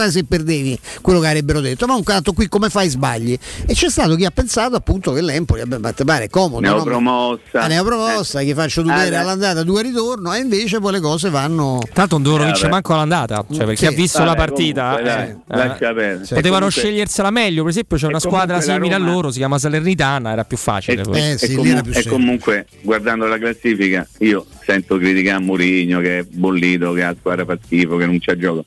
se 0.09 0.23
perdevi 0.23 0.79
quello 1.01 1.19
che 1.19 1.27
avrebbero 1.27 1.59
detto, 1.59 1.85
ma 1.87 1.95
un 1.95 2.03
canto 2.03 2.33
qui 2.33 2.47
come 2.47 2.69
fai 2.69 2.89
sbagli? 2.89 3.37
E 3.65 3.73
c'è 3.73 3.89
stato 3.89 4.15
chi 4.15 4.25
ha 4.25 4.31
pensato 4.31 4.75
appunto 4.75 5.11
che 5.11 5.21
l'Empoli, 5.21 5.61
vabbè, 5.61 5.77
ma 5.77 5.91
te 5.91 6.03
pare 6.03 6.25
è 6.25 6.29
comodo, 6.29 6.65
no? 6.67 6.73
Neopromossa. 6.75 7.39
Ah, 7.61 7.67
neopromossa, 7.67 8.41
gli 8.41 8.53
faccio 8.53 8.81
due 8.81 8.93
Ah, 8.93 8.97
pere 8.97 9.15
eh. 9.15 9.19
all'andata, 9.19 9.63
due 9.63 9.79
al 9.79 9.85
ritorno, 9.85 10.33
e 10.33 10.39
invece 10.39 10.79
poi 10.79 10.93
le 10.93 10.99
cose 10.99 11.29
vanno. 11.29 11.79
Tanto 11.93 12.15
non 12.15 12.23
devono 12.23 12.43
Eh, 12.43 12.45
vincere 12.47 12.69
manco 12.69 12.93
all'andata, 12.93 13.45
cioè 13.51 13.65
per 13.65 13.75
chi 13.75 13.85
Sì. 13.85 13.85
ha 13.85 13.91
visto 13.91 14.17
Vabbè, 14.19 14.29
la 14.29 14.35
partita. 14.35 14.89
comunque, 14.91 15.28
eh, 15.29 15.37
lascia 15.47 15.89
eh, 15.89 15.93
perdere. 15.93 16.17
Potevano 16.19 16.41
Comunque- 16.65 16.71
scegliersela 16.71 17.29
meglio, 17.31 17.61
per 17.63 17.71
esempio 17.71 17.97
c'è 17.97 18.07
una 18.07 18.17
e 18.17 18.21
squadra 18.21 18.61
simile 18.61 18.93
a 18.93 18.97
Roma- 18.97 19.11
loro, 19.11 19.31
si 19.31 19.37
chiama 19.37 19.57
Salernitana, 19.57 20.31
era 20.31 20.43
più 20.43 20.57
facile. 20.57 21.01
E. 21.01 21.19
Eh, 21.19 21.31
e 21.31 21.37
sì, 21.37 21.47
lì 21.49 21.55
comu- 21.55 21.71
era 21.71 21.81
più 21.81 21.91
e 21.91 21.93
semplice. 21.93 22.09
comunque 22.09 22.65
guardando 22.81 23.25
la 23.27 23.37
classifica 23.37 24.07
io 24.19 24.45
sento 24.63 24.97
criticare 24.97 25.39
Mourinho 25.41 25.99
che 26.01 26.19
è 26.19 26.23
bollito, 26.23 26.93
che 26.93 27.01
la 27.01 27.15
squadra 27.17 27.45
fa 27.45 27.57
schifo, 27.63 27.97
che 27.97 28.05
non 28.05 28.19
c'è 28.19 28.35
gioco. 28.37 28.63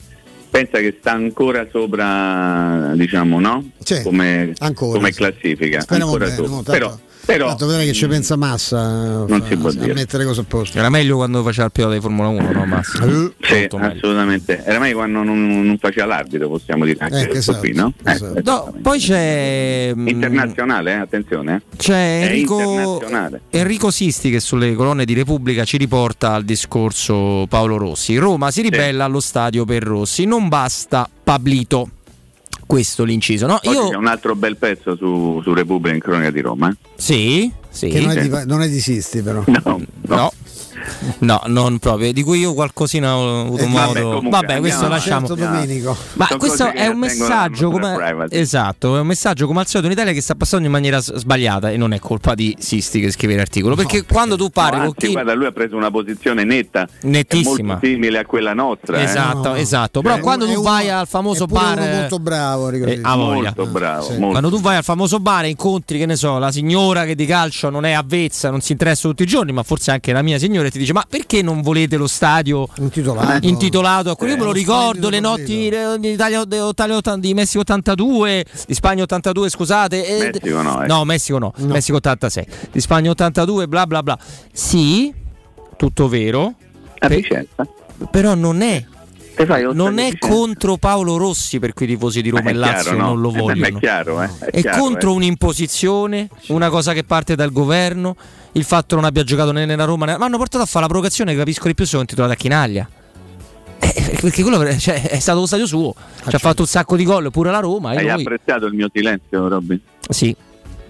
Pensa 0.50 0.78
che 0.80 0.96
sta 1.00 1.12
ancora 1.12 1.66
sopra, 1.70 2.92
diciamo, 2.94 3.40
no? 3.40 3.70
Sì, 3.82 4.02
come, 4.02 4.52
ancora, 4.58 4.98
come 4.98 5.10
sì. 5.12 5.16
classifica. 5.18 5.80
Speriamo 5.80 6.12
ancora 6.12 6.30
bene, 6.30 6.36
sopra. 6.36 6.50
no, 6.50 6.62
tanto- 6.62 6.70
però, 6.72 6.98
però 7.24 7.48
Tanto 7.48 7.66
vedrai 7.66 7.86
che 7.86 7.92
ci 7.92 8.06
pensa 8.06 8.36
Massa 8.36 9.24
Non 9.26 9.44
si 9.48 9.56
può 9.56 9.68
a 9.68 9.72
dire. 9.72 9.92
mettere 9.94 10.24
cose 10.24 10.40
a 10.40 10.44
posto. 10.44 10.78
Era 10.78 10.88
meglio 10.90 11.16
quando 11.16 11.42
faceva 11.42 11.66
il 11.66 11.72
pilota 11.72 11.94
di 11.94 12.00
Formula 12.00 12.28
1, 12.28 12.50
no 12.52 12.64
Massimo? 12.66 13.04
Eh, 13.06 13.32
Sì, 13.40 13.54
meglio. 13.54 13.78
assolutamente. 13.78 14.62
Era 14.64 14.78
meglio 14.78 14.96
quando 14.96 15.22
non, 15.22 15.64
non 15.64 15.78
faceva 15.78 16.06
l'arbitro, 16.06 16.48
possiamo 16.48 16.84
dire 16.84 16.98
anche 17.00 17.20
Eh, 17.22 17.26
questo 17.28 17.50
esatto, 17.52 17.58
qui, 17.66 17.72
no? 17.74 17.92
Eh, 18.04 18.10
esatto. 18.12 18.32
No, 18.32 18.40
esattamente. 18.40 18.80
poi 18.80 18.98
c'è 18.98 19.92
mm, 19.94 20.06
Internazionale, 20.08 20.90
eh, 20.92 20.96
attenzione. 20.96 21.54
eh. 21.70 21.76
C'è 21.76 22.20
Enrico. 22.24 23.00
Enrico 23.50 23.90
Sisti 23.90 24.30
che 24.30 24.40
sulle 24.40 24.74
colonne 24.74 25.04
di 25.04 25.14
Repubblica 25.14 25.64
ci 25.64 25.76
riporta 25.76 26.32
al 26.34 26.44
discorso 26.44 27.46
Paolo 27.48 27.76
Rossi. 27.76 28.16
Roma 28.16 28.50
si 28.50 28.62
ribella 28.62 29.04
allo 29.04 29.20
stadio 29.20 29.64
per 29.64 29.82
Rossi, 29.82 30.24
non 30.24 30.48
basta 30.48 31.08
Pablito. 31.22 31.88
Questo 32.72 33.04
l'inciso, 33.04 33.46
no? 33.46 33.60
Oggi 33.62 33.68
Io 33.68 33.90
c'è 33.90 33.96
un 33.96 34.06
altro 34.06 34.34
bel 34.34 34.56
pezzo 34.56 34.96
su, 34.96 35.42
su 35.42 35.52
Repubblica 35.52 35.94
in 35.94 36.00
cronaca 36.00 36.30
di 36.30 36.40
Roma. 36.40 36.70
eh. 36.70 36.76
sì, 36.94 37.52
sì. 37.68 37.88
Che 37.88 38.00
non 38.00 38.16
è, 38.16 38.22
di, 38.22 38.30
non 38.46 38.62
è 38.62 38.68
di 38.70 38.80
Sisti, 38.80 39.20
però. 39.20 39.44
No, 39.46 39.60
no. 39.62 39.80
No. 40.06 40.32
No, 41.18 41.40
non 41.46 41.78
proprio, 41.78 42.12
di 42.12 42.22
cui 42.22 42.40
io 42.40 42.54
qualcosina 42.54 43.16
ho 43.16 43.40
avuto 43.42 43.62
Eh, 43.62 43.66
modo. 43.66 43.86
vabbè, 43.86 44.00
comunque, 44.02 44.30
Vabbè, 44.30 44.58
questo 44.58 44.84
andiamo 44.84 44.94
lasciamo. 44.94 45.26
Certo, 45.26 45.42
Domenico. 45.44 45.96
Ma 46.14 46.26
Sono 46.26 46.38
questo 46.38 46.70
è 46.72 46.86
un 46.86 46.98
messaggio 46.98 47.70
come 47.70 48.26
esatto, 48.30 48.96
è 48.96 49.00
un 49.00 49.06
messaggio 49.06 49.46
come 49.46 49.60
al 49.60 49.66
solito 49.66 49.86
in 49.88 49.92
Italia 49.94 50.12
che 50.12 50.20
sta 50.20 50.34
passando 50.34 50.66
in 50.66 50.72
maniera 50.72 51.00
sbagliata 51.00 51.70
e 51.70 51.76
non 51.76 51.92
è 51.92 51.98
colpa 51.98 52.34
di 52.34 52.56
Sisti 52.58 53.00
che 53.00 53.10
scrive 53.10 53.36
l'articolo, 53.36 53.74
perché 53.74 54.04
quando 54.04 54.36
tu 54.36 54.50
parli 54.50 54.78
No, 54.78 54.84
con 54.86 54.94
chi 54.94 55.12
guarda, 55.12 55.34
lui 55.34 55.46
ha 55.46 55.52
preso 55.52 55.76
una 55.76 55.90
posizione 55.90 56.44
netta, 56.44 56.86
Nettissima. 57.02 57.78
simile 57.82 58.18
a 58.18 58.24
quella 58.26 58.52
nostra. 58.54 58.98
eh. 58.98 59.02
Esatto, 59.04 59.48
No. 59.50 59.54
esatto. 59.54 60.00
Però 60.02 60.14
È 60.16 60.20
quando 60.20 60.44
uno- 60.44 60.54
tu 60.54 60.62
vai 60.62 60.86
uno- 60.88 60.98
al 61.00 61.06
famoso 61.06 61.46
bar 61.46 61.78
molto 61.78 62.18
bravo, 62.18 62.68
eh. 62.70 63.00
Molto 63.02 63.66
bravo, 63.66 64.02
Sì. 64.04 64.10
molto. 64.18 64.28
Quando 64.30 64.48
tu 64.50 64.60
vai 64.60 64.76
al 64.76 64.84
famoso 64.84 65.18
bar 65.20 65.44
e 65.44 65.48
incontri, 65.48 65.98
che 65.98 66.06
ne 66.06 66.16
so, 66.16 66.38
la 66.38 66.50
signora 66.52 67.04
che 67.04 67.14
di 67.14 67.26
calcio 67.26 67.70
non 67.70 67.84
è 67.84 67.92
avvezza, 67.92 68.50
non 68.50 68.60
si 68.60 68.72
interessa 68.72 69.08
tutti 69.08 69.22
i 69.22 69.26
giorni, 69.26 69.52
ma 69.52 69.62
forse 69.62 69.90
anche 69.90 70.12
la 70.12 70.22
mia 70.22 70.38
signora, 70.38 70.68
ti 70.72 70.78
dice: 70.78 70.92
Ma 70.92 71.04
perché 71.08 71.42
non 71.42 71.60
volete 71.62 71.96
lo 71.96 72.06
stadio 72.06 72.68
Intitolato. 72.78 73.46
intitolato 73.46 74.10
a 74.10 74.16
quello? 74.16 74.32
Io 74.32 74.38
me 74.38 74.44
lo 74.44 74.50
lo 74.50 74.56
ricordo, 74.56 75.08
le 75.08 75.20
notti 75.20 75.68
eh, 75.68 75.96
di, 75.98 76.10
Italia, 76.12 76.44
di, 76.44 76.56
Italia 76.56 76.96
ottan- 76.96 77.20
di 77.20 77.34
Messico 77.34 77.60
82, 77.60 78.44
di 78.66 78.74
Spagna 78.74 79.02
82, 79.04 79.48
scusate. 79.50 80.06
e- 80.06 80.30
Messico 80.32 80.62
no, 80.62 80.82
eh. 80.82 80.86
No, 80.86 81.04
Messico 81.04 81.38
no, 81.38 81.52
Messico 81.58 81.96
86, 81.98 82.46
di 82.72 82.80
Spagna 82.80 83.10
82, 83.10 83.68
bla 83.68 83.86
bla 83.86 84.02
bla. 84.02 84.18
Sì, 84.52 85.12
tutto 85.76 86.08
vero, 86.08 86.54
A 86.98 87.08
Pe- 87.08 87.16
Vicenza. 87.16 87.66
però 88.10 88.34
non 88.34 88.60
è. 88.62 88.84
Te 89.34 89.46
fai 89.46 89.66
Non 89.74 89.98
è 89.98 90.16
contro 90.18 90.76
Paolo 90.76 91.16
Rossi 91.16 91.58
per 91.58 91.72
cui 91.72 91.86
i 91.86 91.88
tifosi 91.88 92.20
di 92.22 92.28
Roma 92.30 92.42
Ma 92.44 92.50
e 92.50 92.52
Lazio 92.54 92.90
chiaro, 92.92 92.98
no? 92.98 93.06
non 93.08 93.20
lo 93.20 93.32
Eh, 93.34 93.38
vogliono. 93.38 93.76
È 93.76 93.80
chiaro, 93.80 94.22
eh. 94.22 94.30
È, 94.38 94.44
È 94.50 94.60
chiaro, 94.60 94.82
contro 94.82 95.10
eh. 95.12 95.14
un'imposizione, 95.14 96.28
una 96.48 96.68
cosa 96.68 96.92
che 96.92 97.04
parte 97.04 97.34
dal 97.34 97.50
governo, 97.52 98.16
il 98.52 98.64
fatto 98.64 98.88
che 98.88 98.94
non 98.96 99.04
abbia 99.04 99.22
giocato 99.24 99.52
né 99.52 99.64
nella 99.64 99.84
Roma, 99.84 100.04
né- 100.06 100.16
ma 100.18 100.26
hanno 100.26 100.36
portato 100.36 100.62
a 100.62 100.66
fare 100.66 100.84
la 100.84 100.90
provocazione, 100.90 101.34
capisco 101.34 101.66
di 101.66 101.74
più 101.74 101.84
se 101.84 101.90
sono 101.92 102.04
titolato 102.04 102.32
a 102.34 102.36
Chinaglia. 102.36 102.88
Eh, 103.78 104.18
perché 104.20 104.42
quello 104.42 104.78
cioè, 104.78 105.02
è 105.08 105.18
stato 105.18 105.40
lo 105.40 105.46
stadio 105.46 105.66
suo, 105.66 105.94
ci 106.28 106.36
ha 106.36 106.38
fatto 106.38 106.60
un 106.62 106.68
sacco 106.68 106.94
di 106.96 107.04
gol 107.04 107.30
pure 107.32 107.50
la 107.50 107.58
Roma. 107.58 107.90
Hai 107.90 108.02
lui- 108.02 108.10
apprezzato 108.22 108.66
il 108.66 108.74
mio 108.74 108.88
silenzio, 108.92 109.48
Robby? 109.48 109.80
Sì, 110.08 110.34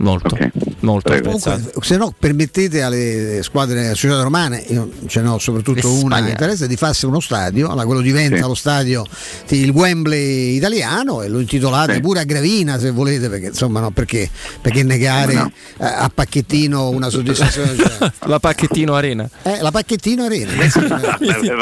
molto, 0.02 0.34
Ok. 0.34 0.48
molto 0.80 1.10
Prego. 1.10 1.24
Comunque, 1.30 1.72
se 1.80 1.96
no, 1.96 2.14
permettete 2.18 2.82
alle 2.82 3.40
squadre 3.42 3.88
associate 3.88 4.22
romane, 4.22 4.62
io 4.68 4.90
ce 5.06 5.20
ne 5.22 5.28
ho 5.28 5.38
soprattutto 5.38 5.88
una 5.90 6.16
spagnole. 6.16 6.30
interesse, 6.30 6.66
di 6.68 6.76
farsi 6.76 7.06
uno 7.06 7.20
stadio. 7.20 7.68
Allora, 7.68 7.84
quello 7.86 8.00
diventa 8.00 8.36
Sì. 8.36 8.42
lo 8.42 8.54
stadio, 8.54 9.04
il 9.48 9.70
Wembley 9.70 10.56
italiano 10.56 11.22
e 11.22 11.28
lo 11.28 11.40
intitolate 11.40 11.94
Sì. 11.94 12.00
pure 12.00 12.20
a 12.20 12.24
Gravina 12.24 12.78
se 12.78 12.90
volete, 12.90 13.28
perché 13.28 13.46
insomma, 13.46 13.80
no, 13.80 13.90
perché, 13.90 14.28
perché 14.60 14.82
negare 14.82 15.34
No. 15.34 15.50
eh, 15.78 15.84
a 15.84 16.10
Pacchettino 16.14 16.90
una 16.90 17.08
soddisfazione? 17.08 17.74
cioè, 17.76 18.12
La 18.26 18.38
Pacchettino 18.38 18.94
Arena. 18.94 19.28
eh, 19.42 19.60
la 19.60 19.70
Pacchettino 19.70 20.24
Arena. 20.24 20.50
è- 20.62 20.68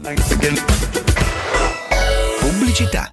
Pubblicità. 2.41 3.13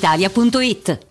brispalitalia.it. 0.01 1.10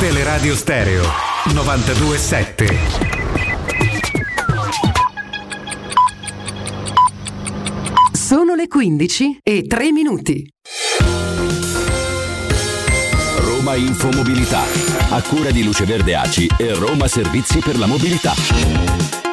Teleradio 0.00 0.56
Stereo 0.56 1.04
927. 1.52 2.78
Sono 8.10 8.54
le 8.54 8.66
15 8.66 9.40
e 9.42 9.66
3 9.66 9.92
minuti. 9.92 10.50
Roma 13.40 13.74
Infomobilità, 13.74 14.62
a 15.10 15.20
cura 15.20 15.50
di 15.50 15.62
Luce 15.62 15.84
Verde 15.84 16.14
Aci 16.14 16.48
e 16.56 16.72
Roma 16.72 17.06
Servizi 17.06 17.58
per 17.58 17.76
la 17.76 17.84
Mobilità. 17.84 19.29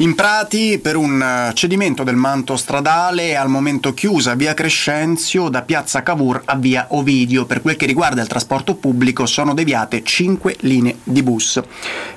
In 0.00 0.14
Prati, 0.14 0.78
per 0.78 0.96
un 0.96 1.20
eh, 1.20 1.52
cedimento 1.52 2.04
del 2.04 2.16
manto 2.16 2.56
stradale, 2.56 3.36
al 3.36 3.50
momento 3.50 3.92
chiusa 3.92 4.34
via 4.34 4.54
Crescenzio 4.54 5.50
da 5.50 5.60
piazza 5.60 6.02
Cavour 6.02 6.40
a 6.46 6.56
via 6.56 6.86
Ovidio. 6.92 7.44
Per 7.44 7.60
quel 7.60 7.76
che 7.76 7.84
riguarda 7.84 8.22
il 8.22 8.26
trasporto 8.26 8.76
pubblico 8.76 9.26
sono 9.26 9.52
deviate 9.52 10.02
5 10.02 10.56
linee 10.60 11.00
di 11.04 11.22
bus. 11.22 11.60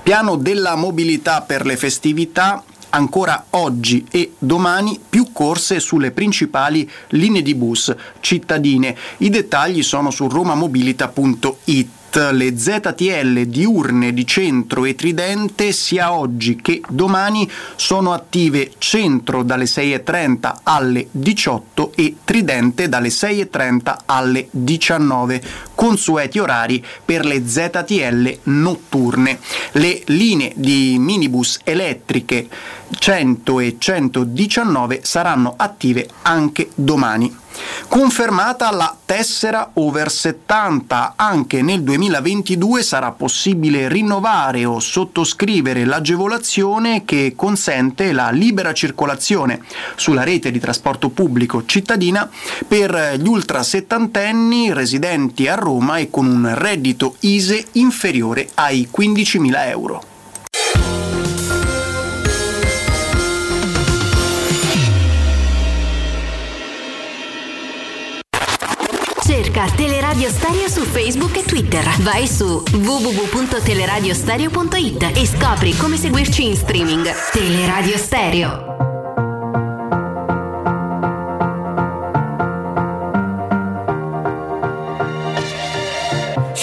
Piano 0.01 0.37
della 0.37 0.75
mobilità 0.75 1.41
per 1.41 1.65
le 1.65 1.75
festività, 1.75 2.63
ancora 2.91 3.47
oggi 3.49 4.05
e 4.09 4.35
domani 4.39 4.97
più 5.09 5.33
corse 5.33 5.81
sulle 5.81 6.11
principali 6.11 6.89
linee 7.09 7.41
di 7.41 7.53
bus 7.53 7.93
cittadine. 8.21 8.95
I 9.17 9.29
dettagli 9.29 9.83
sono 9.83 10.09
su 10.09 10.29
romamobilita.it. 10.29 11.89
Le 12.15 12.55
ZTL 12.55 13.41
diurne 13.45 14.13
di 14.13 14.27
centro 14.27 14.85
e 14.85 14.93
tridente 14.93 15.71
sia 15.71 16.13
oggi 16.13 16.57
che 16.57 16.79
domani 16.87 17.49
sono 17.75 18.13
attive 18.13 18.73
centro 18.77 19.41
dalle 19.41 19.63
6.30 19.63 20.57
alle 20.61 21.07
18 21.09 21.93
e 21.95 22.17
tridente 22.23 22.87
dalle 22.87 23.07
6.30 23.07 23.97
alle 24.05 24.47
19. 24.51 25.41
Consueti 25.73 26.37
orari 26.37 26.85
per 27.03 27.25
le 27.25 27.47
ZTL 27.47 28.37
notturne. 28.43 29.39
Le 29.71 30.03
linee 30.05 30.53
di 30.55 30.97
minibus 30.99 31.61
elettriche 31.63 32.47
100 32.95 33.59
e 33.59 33.75
119 33.79 34.99
saranno 35.01 35.55
attive 35.57 36.07
anche 36.21 36.69
domani. 36.75 37.41
Confermata 37.87 38.71
la 38.71 38.95
tessera 39.05 39.71
over 39.73 40.09
70, 40.09 41.13
anche 41.15 41.61
nel 41.61 41.83
2022 41.83 42.81
sarà 42.81 43.11
possibile 43.11 43.87
rinnovare 43.87 44.65
o 44.65 44.79
sottoscrivere 44.79 45.85
l'agevolazione 45.85 47.05
che 47.05 47.33
consente 47.35 48.11
la 48.11 48.31
libera 48.31 48.73
circolazione 48.73 49.61
sulla 49.95 50.23
rete 50.23 50.49
di 50.49 50.59
trasporto 50.59 51.09
pubblico 51.09 51.65
cittadina 51.65 52.29
per 52.67 53.15
gli 53.17 53.27
ultra 53.27 53.61
settantenni 53.63 54.73
residenti 54.73 55.47
a 55.47 55.55
Roma 55.55 55.97
e 55.97 56.09
con 56.09 56.25
un 56.25 56.51
reddito 56.55 57.15
ISE 57.19 57.65
inferiore 57.73 58.49
ai 58.55 58.89
15.000 58.91 59.67
euro. 59.69 60.12
Cerca 69.53 69.69
Teleradio 69.75 70.31
Stereo 70.31 70.67
su 70.67 70.81
Facebook 70.81 71.37
e 71.37 71.43
Twitter. 71.43 71.87
Vai 71.99 72.27
su 72.27 72.63
www.teleradiostereo.it 72.71 75.11
e 75.13 75.27
scopri 75.27 75.77
come 75.77 75.95
seguirci 75.95 76.47
in 76.47 76.55
streaming. 76.55 77.07
Teleradio 77.31 77.95
Stereo. 77.95 78.71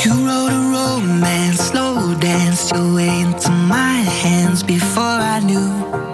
You 0.02 0.26
wrote 0.26 0.52
a 0.52 0.58
romance, 0.72 1.68
slow 1.68 2.16
danced 2.16 2.72
your 2.72 2.92
way 2.92 3.20
into 3.20 3.52
my 3.52 4.02
hands 4.02 4.64
before 4.64 5.20
I 5.20 5.38
knew. 5.38 6.09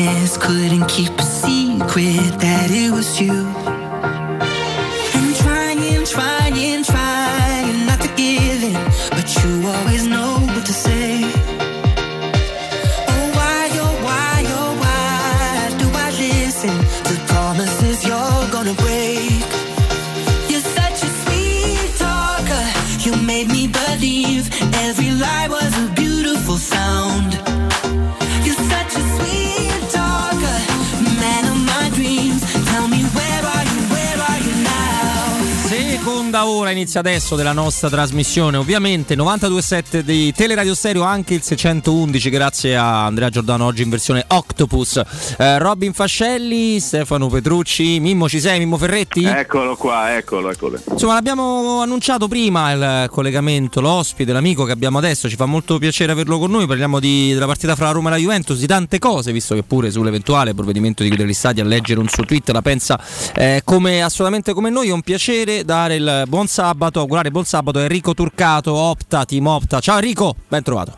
Weakness, 0.00 0.36
couldn't 0.36 0.88
keep 0.88 1.12
a 1.18 1.22
secret 1.22 2.40
that 2.40 2.70
it 2.70 2.90
was 2.90 3.20
you. 3.20 3.79
Seconda 36.40 36.58
ora 36.58 36.70
inizia 36.70 37.00
adesso 37.00 37.36
della 37.36 37.52
nostra 37.52 37.90
trasmissione, 37.90 38.56
ovviamente 38.56 39.14
92.7 39.14 39.98
di 40.00 40.32
Teleradio 40.32 40.74
Stereo, 40.74 41.02
anche 41.02 41.34
il 41.34 41.42
611 41.42 42.30
grazie 42.30 42.76
a 42.76 43.04
Andrea 43.04 43.28
Giordano 43.28 43.66
oggi 43.66 43.82
in 43.82 43.90
versione 43.90 44.24
Octopus, 44.26 45.02
Eh, 45.36 45.58
Robin 45.58 45.92
Fascelli, 45.92 46.80
Stefano 46.80 47.28
Petrucci, 47.28 48.00
Mimmo 48.00 48.26
ci 48.26 48.40
sei, 48.40 48.58
Mimmo 48.58 48.78
Ferretti? 48.78 49.22
Eccolo 49.24 49.76
qua, 49.76 50.16
eccolo, 50.16 50.50
eccolo. 50.50 50.80
Insomma, 50.90 51.12
l'abbiamo 51.14 51.80
annunciato 51.82 52.26
prima 52.26 52.72
il 52.72 53.10
collegamento, 53.10 53.82
l'ospite, 53.82 54.32
l'amico 54.32 54.64
che 54.64 54.72
abbiamo 54.72 54.96
adesso. 54.96 55.28
Ci 55.28 55.36
fa 55.36 55.44
molto 55.44 55.76
piacere 55.78 56.12
averlo 56.12 56.38
con 56.38 56.50
noi. 56.50 56.66
Parliamo 56.66 57.00
di- 57.00 57.34
della 57.34 57.46
partita 57.46 57.76
fra 57.76 57.86
la 57.86 57.92
Roma 57.92 58.08
e 58.08 58.12
la 58.12 58.18
Juventus, 58.18 58.58
di 58.58 58.66
tante 58.66 58.98
cose, 58.98 59.30
visto 59.32 59.54
che 59.54 59.62
pure 59.62 59.90
sull'eventuale 59.90 60.54
provvedimento 60.54 61.02
di 61.02 61.08
chiudere 61.10 61.28
gli 61.28 61.34
stadi 61.34 61.60
a 61.60 61.64
leggere 61.64 62.00
un 62.00 62.08
suo 62.08 62.24
tweet 62.24 62.48
la 62.50 62.62
pensa 62.62 62.98
eh, 63.34 63.60
come, 63.62 64.02
assolutamente 64.02 64.54
come 64.54 64.70
noi. 64.70 64.88
È 64.88 64.92
un 64.92 65.02
piacere 65.02 65.64
dare 65.66 65.96
il 65.96 66.28
buon 66.30 66.46
sabato, 66.46 67.00
augurare 67.00 67.30
buon 67.30 67.44
sabato 67.44 67.80
Enrico 67.80 68.14
Turcato, 68.14 68.72
Opta, 68.72 69.26
Team 69.26 69.46
Opta. 69.46 69.80
Ciao 69.80 69.96
Enrico, 69.96 70.34
ben 70.48 70.62
trovato. 70.62 70.96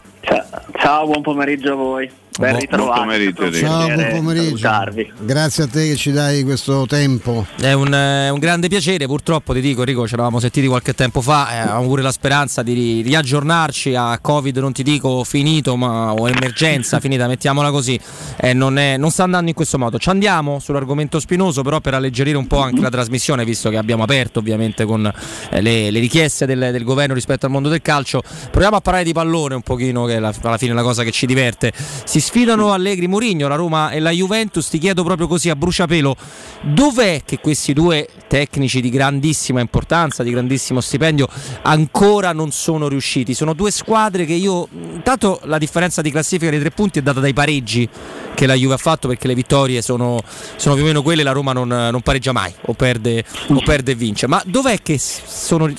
Ciao, 0.78 1.06
buon 1.06 1.22
pomeriggio 1.22 1.72
a 1.72 1.74
voi. 1.74 2.21
Ben 2.38 2.48
Buon- 2.50 2.60
ritrovati. 2.60 2.92
buon 2.94 3.06
pomeriggio, 3.06 3.52
Ciao, 3.52 3.86
piacere 3.86 4.10
buon 4.10 4.24
pomeriggio. 4.24 4.56
salutarvi. 4.56 5.12
Grazie 5.20 5.62
a 5.64 5.66
te 5.66 5.86
che 5.88 5.96
ci 5.96 6.12
dai 6.12 6.42
questo 6.44 6.86
tempo. 6.86 7.46
È 7.60 7.72
un, 7.72 7.92
eh, 7.92 8.30
un 8.30 8.38
grande 8.38 8.68
piacere, 8.68 9.04
purtroppo 9.06 9.52
ti 9.52 9.60
dico 9.60 9.80
Enrico, 9.80 10.06
ci 10.08 10.14
eravamo 10.14 10.40
sentiti 10.40 10.66
qualche 10.66 10.94
tempo 10.94 11.20
fa, 11.20 11.52
eh, 11.52 11.58
avevamo 11.58 11.86
pure 11.88 12.00
la 12.00 12.10
speranza 12.10 12.62
di 12.62 12.72
ri- 12.72 13.02
riaggiornarci 13.02 13.94
a 13.94 14.18
Covid, 14.18 14.56
non 14.58 14.72
ti 14.72 14.82
dico 14.82 15.24
finito, 15.24 15.76
ma 15.76 16.12
o 16.14 16.26
emergenza 16.26 16.98
finita, 17.00 17.26
mettiamola 17.26 17.70
così, 17.70 18.00
Eh, 18.38 18.54
non, 18.54 18.78
è- 18.78 18.96
non 18.96 19.10
sta 19.10 19.24
andando 19.24 19.50
in 19.50 19.54
questo 19.54 19.78
modo. 19.78 19.98
Ci 19.98 20.08
andiamo 20.08 20.58
sull'argomento 20.58 21.20
spinoso, 21.20 21.60
però 21.62 21.80
per 21.80 21.92
alleggerire 21.94 22.38
un 22.38 22.46
po' 22.46 22.60
anche 22.60 22.80
la 22.80 22.88
trasmissione, 22.90 23.44
visto 23.44 23.68
che 23.68 23.76
abbiamo 23.76 24.04
aperto 24.04 24.38
ovviamente 24.38 24.86
con 24.86 25.04
eh, 25.50 25.60
le, 25.60 25.90
le 25.90 26.00
richieste 26.00 26.46
del, 26.46 26.70
del 26.72 26.82
governo 26.82 27.12
rispetto 27.12 27.44
al 27.44 27.52
mondo 27.52 27.68
del 27.68 27.82
calcio, 27.82 28.22
proviamo 28.50 28.76
a 28.76 28.80
parlare 28.80 29.04
di 29.04 29.12
pallone 29.12 29.54
un 29.54 29.62
pochino, 29.62 30.06
che 30.06 30.16
è 30.16 30.18
la- 30.18 30.32
alla 30.42 30.56
fine 30.56 30.72
è 30.72 30.74
la 30.74 30.82
cosa 30.82 31.02
che 31.04 31.10
ci 31.10 31.26
diverte. 31.26 31.72
Si 32.04 32.20
sfidano 32.22 32.72
Allegri 32.72 33.06
Murigno, 33.08 33.48
la 33.48 33.56
Roma 33.56 33.90
e 33.90 34.00
la 34.00 34.10
Juventus, 34.10 34.68
ti 34.68 34.78
chiedo 34.78 35.04
proprio 35.04 35.26
così 35.26 35.50
a 35.50 35.56
bruciapelo, 35.56 36.16
dov'è 36.62 37.22
che 37.26 37.38
questi 37.38 37.74
due 37.74 38.08
tecnici 38.28 38.80
di 38.80 38.88
grandissima 38.88 39.60
importanza, 39.60 40.22
di 40.22 40.30
grandissimo 40.30 40.80
stipendio, 40.80 41.28
ancora 41.62 42.32
non 42.32 42.50
sono 42.50 42.88
riusciti? 42.88 43.34
Sono 43.34 43.52
due 43.52 43.70
squadre 43.70 44.24
che 44.24 44.32
io, 44.32 44.68
intanto 44.72 45.40
la 45.44 45.58
differenza 45.58 46.00
di 46.00 46.10
classifica 46.10 46.50
dei 46.50 46.60
tre 46.60 46.70
punti 46.70 47.00
è 47.00 47.02
data 47.02 47.20
dai 47.20 47.34
pareggi 47.34 47.88
che 48.34 48.46
la 48.46 48.54
Juve 48.54 48.74
ha 48.74 48.78
fatto 48.78 49.08
perché 49.08 49.26
le 49.26 49.34
vittorie 49.34 49.82
sono, 49.82 50.22
sono 50.56 50.74
più 50.74 50.84
o 50.84 50.86
meno 50.86 51.02
quelle, 51.02 51.22
la 51.22 51.32
Roma 51.32 51.52
non, 51.52 51.68
non 51.68 52.00
pareggia 52.00 52.32
mai 52.32 52.52
o 52.66 52.72
perde, 52.72 53.24
o 53.48 53.60
perde 53.62 53.92
e 53.92 53.94
vince. 53.94 54.26
Ma 54.26 54.40
dov'è 54.46 54.78
che 54.80 54.98
sono- 54.98 55.70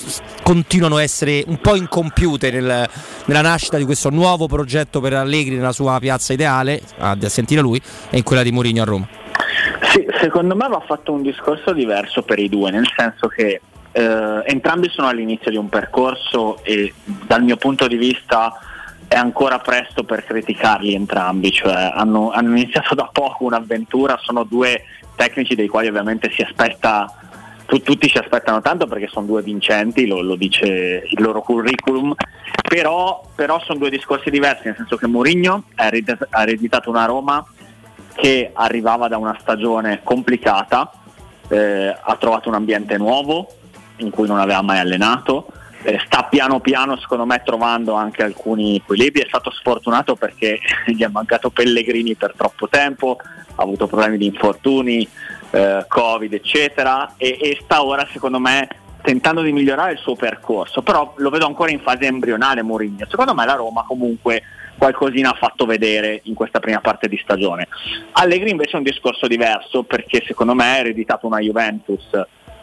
continuano 0.42 0.96
a 0.96 1.02
essere 1.02 1.42
un 1.46 1.58
po' 1.60 1.74
incompiute 1.74 2.50
nel- 2.50 2.88
nella 3.24 3.40
nascita 3.40 3.78
di 3.78 3.84
questo 3.84 4.10
nuovo 4.10 4.46
progetto 4.46 5.00
per 5.00 5.14
Allegri 5.14 5.56
nella 5.56 5.72
sua 5.72 5.98
piazza 5.98 6.33
ideale, 6.34 6.80
a, 6.98 7.16
sentire 7.28 7.60
lui, 7.60 7.80
e 8.10 8.18
in 8.18 8.22
quella 8.22 8.42
di 8.42 8.52
Mourinho 8.52 8.82
a 8.82 8.84
Roma? 8.84 9.08
Sì, 9.90 10.06
secondo 10.20 10.54
me 10.54 10.68
va 10.68 10.82
fatto 10.86 11.12
un 11.12 11.22
discorso 11.22 11.72
diverso 11.72 12.22
per 12.22 12.38
i 12.38 12.48
due, 12.48 12.70
nel 12.70 12.86
senso 12.96 13.28
che 13.28 13.60
eh, 13.92 14.42
entrambi 14.44 14.88
sono 14.90 15.08
all'inizio 15.08 15.50
di 15.50 15.56
un 15.56 15.68
percorso 15.68 16.62
e 16.64 16.92
dal 17.04 17.42
mio 17.42 17.56
punto 17.56 17.86
di 17.86 17.96
vista 17.96 18.52
è 19.06 19.16
ancora 19.16 19.60
presto 19.60 20.02
per 20.02 20.24
criticarli 20.24 20.94
entrambi, 20.94 21.52
cioè 21.52 21.92
hanno, 21.94 22.30
hanno 22.32 22.56
iniziato 22.56 22.94
da 22.94 23.08
poco 23.12 23.44
un'avventura, 23.44 24.18
sono 24.20 24.42
due 24.42 24.82
tecnici 25.14 25.54
dei 25.54 25.68
quali 25.68 25.86
ovviamente 25.86 26.30
si 26.32 26.42
aspetta, 26.42 27.12
tu- 27.66 27.82
tutti 27.82 28.08
si 28.08 28.18
aspettano 28.18 28.60
tanto 28.60 28.86
perché 28.86 29.08
sono 29.08 29.26
due 29.26 29.42
vincenti, 29.42 30.06
lo, 30.06 30.20
lo 30.20 30.36
dice 30.36 31.06
il 31.08 31.22
loro 31.22 31.42
curriculum, 31.42 32.14
però, 32.68 33.26
però 33.34 33.60
sono 33.60 33.78
due 33.78 33.90
discorsi 33.90 34.30
diversi, 34.30 34.66
nel 34.66 34.76
senso 34.76 34.96
che 34.96 35.06
Mourinho 35.06 35.64
ha 35.74 35.86
eredit- 35.86 36.26
ha 36.30 36.42
ereditato 36.42 36.90
una 36.90 37.04
Roma 37.04 37.44
che 38.14 38.50
arrivava 38.52 39.08
da 39.08 39.16
una 39.16 39.36
stagione 39.40 40.00
complicata, 40.02 40.90
eh, 41.48 41.96
ha 42.00 42.16
trovato 42.16 42.48
un 42.48 42.54
ambiente 42.54 42.96
nuovo 42.96 43.48
in 43.96 44.10
cui 44.10 44.26
non 44.26 44.38
aveva 44.38 44.62
mai 44.62 44.78
allenato, 44.78 45.46
eh, 45.82 46.00
sta 46.06 46.24
piano 46.24 46.60
piano 46.60 46.96
secondo 46.96 47.26
me 47.26 47.42
trovando 47.44 47.94
anche 47.94 48.22
alcuni 48.22 48.76
equilibri, 48.76 49.22
è 49.22 49.26
stato 49.26 49.50
sfortunato 49.50 50.16
perché 50.16 50.58
gli 50.86 51.02
è 51.02 51.08
mancato 51.08 51.50
Pellegrini 51.50 52.14
per 52.14 52.34
troppo 52.36 52.68
tempo, 52.68 53.18
ha 53.56 53.62
avuto 53.62 53.86
problemi 53.86 54.16
di 54.16 54.26
infortuni, 54.26 55.06
eh, 55.54 55.84
Covid 55.86 56.32
eccetera 56.32 57.14
e, 57.16 57.38
e 57.40 57.58
sta 57.62 57.84
ora 57.84 58.06
secondo 58.10 58.40
me 58.40 58.68
tentando 59.02 59.42
di 59.42 59.52
migliorare 59.52 59.92
il 59.92 59.98
suo 59.98 60.16
percorso, 60.16 60.80
però 60.80 61.12
lo 61.16 61.28
vedo 61.28 61.44
ancora 61.46 61.70
in 61.70 61.80
fase 61.80 62.06
embrionale 62.06 62.62
Mourinho, 62.62 63.06
secondo 63.06 63.34
me 63.34 63.44
la 63.44 63.52
Roma 63.52 63.84
comunque 63.86 64.42
qualcosina 64.78 65.30
ha 65.30 65.36
fatto 65.38 65.66
vedere 65.66 66.20
in 66.24 66.34
questa 66.34 66.58
prima 66.58 66.80
parte 66.80 67.06
di 67.06 67.20
stagione. 67.22 67.68
Allegri 68.12 68.50
invece 68.50 68.72
è 68.72 68.76
un 68.76 68.82
discorso 68.82 69.26
diverso 69.26 69.82
perché 69.82 70.22
secondo 70.26 70.54
me 70.54 70.64
ha 70.64 70.78
ereditato 70.78 71.26
una 71.26 71.38
Juventus, 71.38 72.08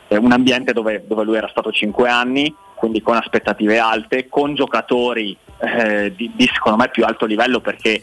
eh, 0.07 0.17
un 0.17 0.31
ambiente 0.31 0.73
dove, 0.73 1.03
dove 1.07 1.23
lui 1.23 1.37
era 1.37 1.47
stato 1.47 1.71
5 1.71 2.09
anni, 2.09 2.53
quindi 2.73 3.03
con 3.03 3.15
aspettative 3.15 3.77
alte, 3.77 4.27
con 4.27 4.55
giocatori 4.55 5.37
eh, 5.59 6.11
di, 6.15 6.31
di, 6.33 6.49
secondo 6.51 6.79
me 6.79 6.89
più 6.89 7.05
alto 7.05 7.27
livello 7.27 7.59
perché 7.59 7.99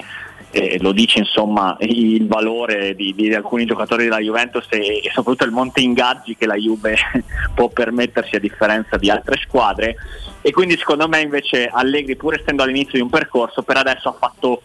eh, 0.51 0.79
lo 0.81 0.93
dice 0.93 1.19
insomma 1.19 1.77
il 1.81 2.27
valore 2.27 2.95
di, 2.95 3.15
di 3.15 3.33
alcuni 3.35 3.67
giocatori 3.67 4.05
della 4.05 4.19
Juventus 4.19 4.67
e, 4.71 5.01
e 5.05 5.11
soprattutto 5.13 5.45
il 5.45 5.51
monte 5.51 5.81
ingaggi 5.81 6.37
che 6.37 6.47
la 6.47 6.55
Juve 6.55 6.97
può 7.55 7.69
permettersi 7.69 8.37
a 8.37 8.41
differenza 8.41 8.97
di 8.97 9.11
altre 9.11 9.39
squadre. 9.45 9.97
E 10.41 10.51
quindi 10.53 10.77
secondo 10.77 11.09
me 11.09 11.21
invece 11.21 11.67
Allegri 11.67 12.17
pur 12.17 12.35
essendo 12.35 12.63
all'inizio 12.63 12.95
di 12.95 13.01
un 13.01 13.11
percorso 13.11 13.63
per 13.63 13.77
adesso 13.77 14.09
ha 14.09 14.17
fatto 14.19 14.63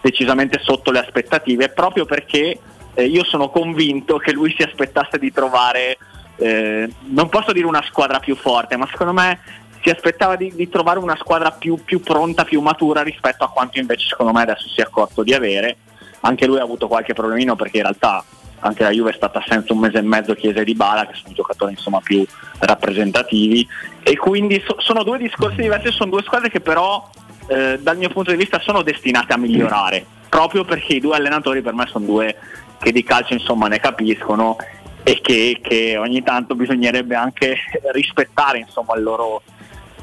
decisamente 0.00 0.58
sotto 0.60 0.90
le 0.90 0.98
aspettative 0.98 1.68
proprio 1.70 2.04
perché 2.04 2.58
eh, 2.94 3.04
io 3.04 3.24
sono 3.24 3.48
convinto 3.48 4.18
che 4.18 4.32
lui 4.32 4.52
si 4.56 4.62
aspettasse 4.62 5.18
di 5.18 5.32
trovare 5.32 5.96
eh, 6.36 6.90
non 7.10 7.28
posso 7.28 7.52
dire 7.52 7.66
una 7.66 7.84
squadra 7.86 8.18
più 8.18 8.34
forte 8.34 8.76
ma 8.76 8.88
secondo 8.90 9.12
me 9.12 9.38
si 9.82 9.90
aspettava 9.90 10.36
di, 10.36 10.52
di 10.54 10.68
trovare 10.68 10.98
una 10.98 11.16
squadra 11.16 11.50
più, 11.50 11.76
più, 11.84 12.00
pronta, 12.00 12.44
più 12.44 12.60
matura 12.60 13.02
rispetto 13.02 13.44
a 13.44 13.50
quanto 13.50 13.78
invece 13.78 14.06
secondo 14.08 14.32
me 14.32 14.42
adesso 14.42 14.68
si 14.68 14.80
è 14.80 14.84
accorto 14.84 15.22
di 15.22 15.34
avere. 15.34 15.76
Anche 16.20 16.46
lui 16.46 16.58
ha 16.58 16.62
avuto 16.62 16.86
qualche 16.86 17.14
problemino 17.14 17.56
perché 17.56 17.78
in 17.78 17.82
realtà 17.82 18.24
anche 18.60 18.84
la 18.84 18.90
Juve 18.90 19.10
è 19.10 19.14
stata 19.14 19.42
senza 19.46 19.72
un 19.72 19.80
mese 19.80 19.98
e 19.98 20.02
mezzo 20.02 20.34
Chiesa 20.34 20.62
Di 20.62 20.74
Bala 20.74 21.06
che 21.06 21.14
sono 21.14 21.34
giocatori 21.34 21.72
insomma, 21.72 22.00
più 22.00 22.24
rappresentativi. 22.60 23.66
E 24.02 24.16
quindi 24.16 24.62
so- 24.64 24.76
sono 24.78 25.02
due 25.02 25.18
discorsi 25.18 25.62
diversi, 25.62 25.90
sono 25.90 26.10
due 26.10 26.22
squadre 26.22 26.48
che 26.48 26.60
però 26.60 27.10
eh, 27.48 27.78
dal 27.80 27.96
mio 27.96 28.08
punto 28.08 28.30
di 28.30 28.36
vista 28.36 28.60
sono 28.60 28.82
destinate 28.82 29.32
a 29.32 29.36
migliorare 29.36 30.06
proprio 30.32 30.64
perché 30.64 30.94
i 30.94 31.00
due 31.00 31.16
allenatori 31.16 31.60
per 31.60 31.74
me 31.74 31.86
sono 31.88 32.06
due 32.06 32.34
che 32.80 32.90
di 32.90 33.02
calcio 33.02 33.34
insomma 33.34 33.68
ne 33.68 33.78
capiscono 33.78 34.56
e 35.02 35.20
che, 35.20 35.58
che 35.60 35.98
ogni 35.98 36.22
tanto 36.22 36.54
bisognerebbe 36.54 37.14
anche 37.14 37.56
rispettare 37.92 38.58
insomma 38.58 38.96
il 38.96 39.02
loro, 39.02 39.42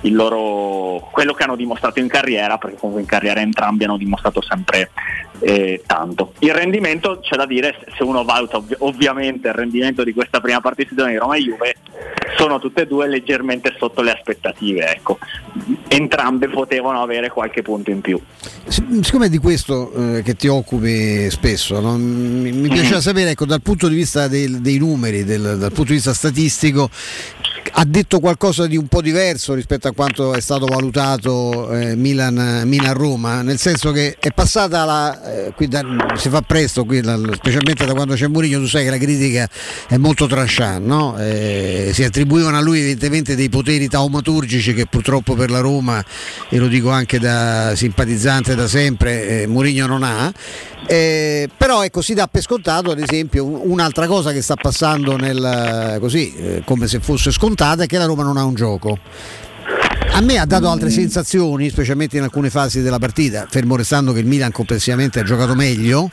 loro, 0.04 1.08
quello 1.12 1.34
che 1.34 1.43
hanno 1.43 1.56
dimostrato 1.56 2.00
in 2.00 2.08
carriera, 2.08 2.58
perché 2.58 2.78
comunque 2.78 3.02
in 3.04 3.08
carriera 3.08 3.41
entrambi 3.41 3.84
hanno 3.84 3.97
dimostrato 3.97 4.41
sempre 4.41 4.91
eh, 5.41 5.84
tanto. 5.86 6.34
Il 6.39 6.54
rendimento 6.54 7.20
c'è 7.22 7.36
da 7.36 7.45
dire, 7.45 7.76
se 7.97 8.04
uno 8.04 8.24
valuta 8.24 8.58
ovvi- 8.58 8.76
ovviamente 8.80 9.47
il 9.50 9.54
rendimento 9.54 10.04
di 10.04 10.14
questa 10.14 10.39
prima 10.39 10.62
partita 10.62 11.06
di 11.06 11.16
Roma 11.18 11.36
e 11.36 11.41
Juve, 11.41 11.76
sono 12.38 12.60
tutte 12.60 12.84
e 12.84 12.88
due 12.88 13.08
leggermente 13.08 13.76
sotto 13.78 14.02
le 14.02 14.12
aspettative. 14.12 14.88
Ecco. 14.95 15.18
Entrambe 15.88 16.47
potevano 16.47 17.02
avere 17.02 17.30
qualche 17.30 17.62
punto 17.62 17.91
in 17.91 18.02
più. 18.02 18.20
Siccome 18.68 19.26
è 19.26 19.30
di 19.30 19.38
questo 19.39 19.91
eh, 20.18 20.22
che 20.24 20.36
ti 20.36 20.47
occupi 20.47 21.30
spesso, 21.30 21.80
no? 21.80 21.97
mi, 21.97 22.52
mi 22.52 22.68
piaceva 22.70 23.02
sapere 23.02 23.32
ecco, 23.32 23.45
dal 23.45 23.62
punto 23.62 23.88
di 23.88 23.95
vista 23.95 24.28
del- 24.28 24.60
dei 24.62 24.78
numeri, 24.78 25.24
del- 25.26 25.58
dal 25.58 25.72
punto 25.72 25.89
di 25.89 25.93
vista 25.93 26.14
statistico, 26.14 26.89
ha 27.72 27.84
detto 27.86 28.20
qualcosa 28.20 28.68
di 28.68 28.76
un 28.78 28.88
po' 28.88 29.01
diverso 29.01 29.53
rispetto 29.53 29.88
a 29.88 29.93
quanto 29.93 30.34
è 30.34 30.41
stato 30.41 30.66
valutato 30.66 31.72
eh, 31.72 31.95
Milan, 31.95 32.64
Milan-Roma, 32.66 33.41
nel 33.41 33.57
senso 33.57 33.91
che 33.91 34.16
è 34.20 34.32
passata 34.32 34.84
la, 34.86 35.47
eh, 35.47 35.53
qui 35.55 35.68
da- 35.68 35.84
si 36.16 36.30
fa 36.30 36.41
presto, 36.41 36.86
qui, 36.86 37.01
la- 37.01 37.20
specialmente 37.34 37.86
da 37.86 37.93
quando 37.93 38.16
c'è 38.16 38.28
Mourinho, 38.28 38.60
tu 38.60 38.68
sai 38.68 38.84
che 38.84 38.89
la 38.89 38.97
critica 38.97 39.47
è 39.88 39.97
molto 39.97 40.28
tranchant, 40.28 40.86
no? 40.86 41.18
Eh, 41.18 41.91
si 41.93 42.03
attribuivano 42.03 42.57
a 42.57 42.62
lui 42.62 42.80
evidentemente 42.80 43.36
dei 43.36 43.49
poteri 43.49 43.88
taumaturgici 43.88 44.74
che 44.74 44.86
purtroppo 44.86 45.36
per 45.36 45.49
la 45.49 45.60
Roma, 45.60 46.03
e 46.49 46.57
lo 46.57 46.68
dico 46.68 46.89
anche 46.89 47.20
da 47.20 47.74
simpatizzante 47.76 48.55
da 48.55 48.68
sempre, 48.68 49.41
eh, 49.43 49.47
Mourinho 49.47 49.86
non 49.88 50.03
ha. 50.03 50.32
Eh, 50.88 51.47
però 51.55 51.84
ecco, 51.84 52.01
si 52.01 52.14
dà 52.16 52.28
per 52.28 52.41
scontato 52.41 52.89
ad 52.89 52.99
esempio 52.99 53.45
un- 53.45 53.60
un'altra 53.64 54.07
cosa 54.07 54.32
che 54.32 54.41
sta 54.41 54.55
passando 54.55 55.18
nel, 55.18 55.97
così, 55.99 56.34
eh, 56.36 56.62
come 56.66 56.88
se 56.88 56.99
fosse 56.99 57.32
scontata 57.50 57.84
è 57.84 57.88
che 57.88 57.97
la 57.97 58.06
Roma 58.06 58.22
non 58.24 58.38
ha 58.38 58.43
un 58.43 58.54
gioco. 58.54 59.00
A 60.12 60.22
me 60.22 60.38
ha 60.38 60.45
dato 60.45 60.70
altre 60.70 60.89
sensazioni, 60.89 61.70
specialmente 61.70 62.18
in 62.18 62.24
alcune 62.24 62.50
fasi 62.50 62.82
della 62.82 63.00
partita, 63.00 63.47
fermo 63.50 63.76
restando 63.76 64.12
che 64.12 64.20
il 64.20 64.26
Milan 64.26 64.52
complessivamente 64.52 65.20
ha 65.20 65.24
giocato 65.24 65.56
meglio. 65.56 66.12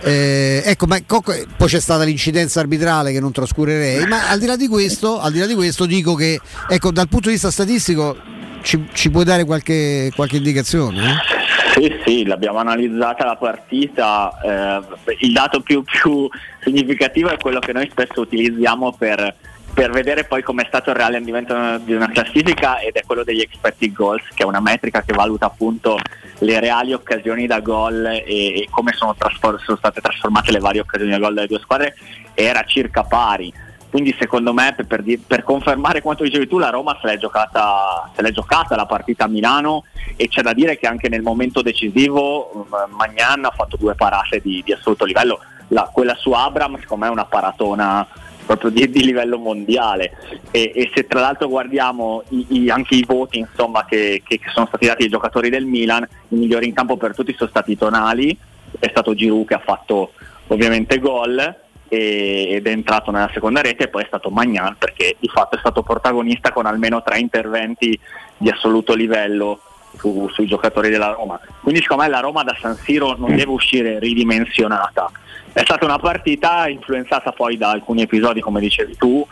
Eh, 0.00 0.62
ecco, 0.64 0.86
ma 0.86 0.98
poi 1.06 1.68
c'è 1.68 1.78
stata 1.78 2.02
l'incidenza 2.02 2.60
arbitrale 2.60 3.12
che 3.12 3.20
non 3.20 3.30
trascurerei, 3.30 4.06
ma 4.06 4.28
al 4.28 4.38
di 4.40 4.46
là 4.46 4.56
di 4.56 4.66
questo, 4.66 5.20
al 5.20 5.30
di 5.30 5.38
là 5.38 5.46
di 5.46 5.54
questo 5.54 5.86
dico 5.86 6.14
che 6.14 6.40
ecco, 6.68 6.90
dal 6.90 7.08
punto 7.08 7.28
di 7.28 7.34
vista 7.34 7.50
statistico 7.50 8.16
ci, 8.62 8.88
ci 8.92 9.10
puoi 9.10 9.24
dare 9.24 9.44
qualche, 9.44 10.10
qualche 10.16 10.38
indicazione? 10.38 11.12
eh? 11.12 11.40
Sì, 11.74 11.92
sì, 12.04 12.24
l'abbiamo 12.24 12.58
analizzata 12.58 13.24
la 13.24 13.36
partita. 13.36 14.32
eh, 14.44 15.14
il 15.20 15.32
dato 15.32 15.60
più, 15.60 15.82
più 15.84 16.28
significativo 16.62 17.30
è 17.30 17.36
quello 17.36 17.60
che 17.60 17.72
noi 17.72 17.88
spesso 17.90 18.20
utilizziamo 18.20 18.92
per, 18.92 19.34
per 19.74 19.90
vedere 19.90 20.24
poi 20.24 20.42
com'è 20.42 20.64
stato 20.66 20.90
il 20.90 20.96
reale 20.96 21.16
andamento 21.16 21.78
di 21.78 21.94
una 21.94 22.08
classifica 22.10 22.78
ed 22.78 22.94
è 22.94 23.02
quello 23.04 23.24
degli 23.24 23.40
expected 23.40 23.92
goals, 23.92 24.22
che 24.34 24.42
è 24.42 24.46
una 24.46 24.60
metrica 24.60 25.02
che 25.02 25.14
valuta 25.14 25.46
appunto 25.46 25.98
le 26.38 26.60
reali 26.60 26.92
occasioni 26.92 27.46
da 27.46 27.60
gol 27.60 28.04
e, 28.04 28.22
e 28.26 28.68
come 28.70 28.92
sono, 28.92 29.14
trasfor- 29.16 29.62
sono 29.62 29.76
state 29.78 30.00
trasformate 30.00 30.52
le 30.52 30.58
varie 30.58 30.80
occasioni 30.80 31.12
da 31.12 31.18
gol 31.18 31.34
dalle 31.34 31.46
due 31.46 31.60
squadre. 31.60 31.96
Era 32.34 32.62
circa 32.64 33.04
pari. 33.04 33.52
Quindi 33.90 34.16
secondo 34.18 34.54
me 34.54 34.72
per, 34.74 34.86
per 34.86 35.04
per 35.26 35.42
confermare 35.42 36.00
quanto 36.00 36.22
dicevi 36.22 36.48
tu 36.48 36.58
la 36.58 36.70
Roma 36.70 36.96
se 37.00 37.06
l'è, 37.06 37.18
giocata, 37.18 38.10
se 38.14 38.22
l'è 38.22 38.30
giocata 38.30 38.74
la 38.74 38.86
partita 38.86 39.24
a 39.24 39.28
Milano 39.28 39.84
e 40.16 40.28
c'è 40.28 40.40
da 40.40 40.54
dire 40.54 40.78
che 40.78 40.86
anche 40.86 41.10
nel 41.10 41.20
momento 41.20 41.60
decisivo 41.60 42.50
um, 42.54 42.96
Magnan 42.96 43.44
ha 43.44 43.50
fatto 43.50 43.76
due 43.76 43.94
parate 43.94 44.40
di, 44.40 44.62
di 44.64 44.72
assoluto 44.72 45.04
livello, 45.04 45.40
La- 45.68 45.90
quella 45.92 46.14
su 46.14 46.32
Abram 46.32 46.78
secondo 46.80 47.04
me 47.04 47.10
è 47.10 47.12
una 47.12 47.26
paratona 47.26 48.06
proprio 48.44 48.70
di, 48.70 48.90
di 48.90 49.04
livello 49.04 49.38
mondiale 49.38 50.12
e, 50.50 50.72
e 50.74 50.90
se 50.94 51.06
tra 51.06 51.20
l'altro 51.20 51.48
guardiamo 51.48 52.22
i- 52.30 52.46
i- 52.62 52.70
anche 52.70 52.94
i 52.94 53.04
voti 53.06 53.38
insomma, 53.38 53.84
che, 53.84 54.22
che- 54.26 54.40
sono 54.52 54.66
stati 54.66 54.86
dati 54.86 55.02
ai 55.04 55.08
giocatori 55.08 55.48
del 55.50 55.64
Milan, 55.64 56.06
i 56.28 56.36
migliori 56.36 56.66
in 56.66 56.74
campo 56.74 56.96
per 56.96 57.14
tutti 57.14 57.34
sono 57.36 57.50
stati 57.50 57.76
Tonali, 57.76 58.36
è 58.78 58.88
stato 58.88 59.14
Giroud 59.14 59.46
che 59.46 59.54
ha 59.54 59.58
fatto 59.64 60.12
ovviamente 60.48 60.98
gol 60.98 61.56
ed 61.88 62.66
è 62.66 62.70
entrato 62.70 63.10
nella 63.10 63.28
seconda 63.34 63.60
rete 63.60 63.84
e 63.84 63.88
poi 63.88 64.02
è 64.02 64.06
stato 64.06 64.30
Magnan 64.30 64.76
perché 64.78 65.16
di 65.18 65.28
fatto 65.28 65.56
è 65.56 65.58
stato 65.58 65.82
protagonista 65.82 66.50
con 66.50 66.64
almeno 66.64 67.02
tre 67.02 67.18
interventi 67.18 67.98
di 68.38 68.48
assoluto 68.48 68.94
livello 68.94 69.60
su- 69.98 70.26
sui 70.32 70.46
giocatori 70.46 70.88
della 70.88 71.12
Roma. 71.12 71.38
Quindi 71.60 71.82
secondo 71.82 72.04
me 72.04 72.08
la 72.08 72.20
Roma 72.20 72.44
da 72.44 72.56
San 72.58 72.76
Siro 72.76 73.14
non 73.18 73.36
deve 73.36 73.50
uscire 73.50 73.98
ridimensionata. 73.98 75.10
È 75.52 75.60
stata 75.62 75.84
una 75.84 75.98
partita 75.98 76.68
influenzata 76.68 77.32
poi 77.32 77.56
da 77.56 77.70
alcuni 77.70 78.02
episodi 78.02 78.40
come 78.40 78.60
dicevi 78.60 78.96
tu 78.96 79.26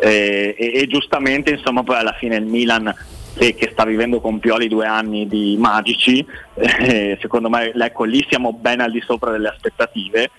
eh, 0.00 0.54
e, 0.56 0.72
e 0.74 0.86
giustamente 0.86 1.50
insomma 1.50 1.82
poi 1.82 1.96
alla 1.96 2.12
fine 2.12 2.36
il 2.36 2.46
Milan 2.46 2.94
che, 3.36 3.54
che 3.54 3.70
sta 3.72 3.84
vivendo 3.84 4.20
con 4.20 4.38
Pioli 4.38 4.68
due 4.68 4.86
anni 4.86 5.26
di 5.26 5.56
magici, 5.58 6.24
eh, 6.54 7.18
secondo 7.20 7.48
me 7.48 7.72
ecco, 7.74 8.04
lì 8.04 8.24
siamo 8.28 8.52
ben 8.52 8.80
al 8.80 8.92
di 8.92 9.02
sopra 9.04 9.30
delle 9.30 9.48
aspettative. 9.48 10.30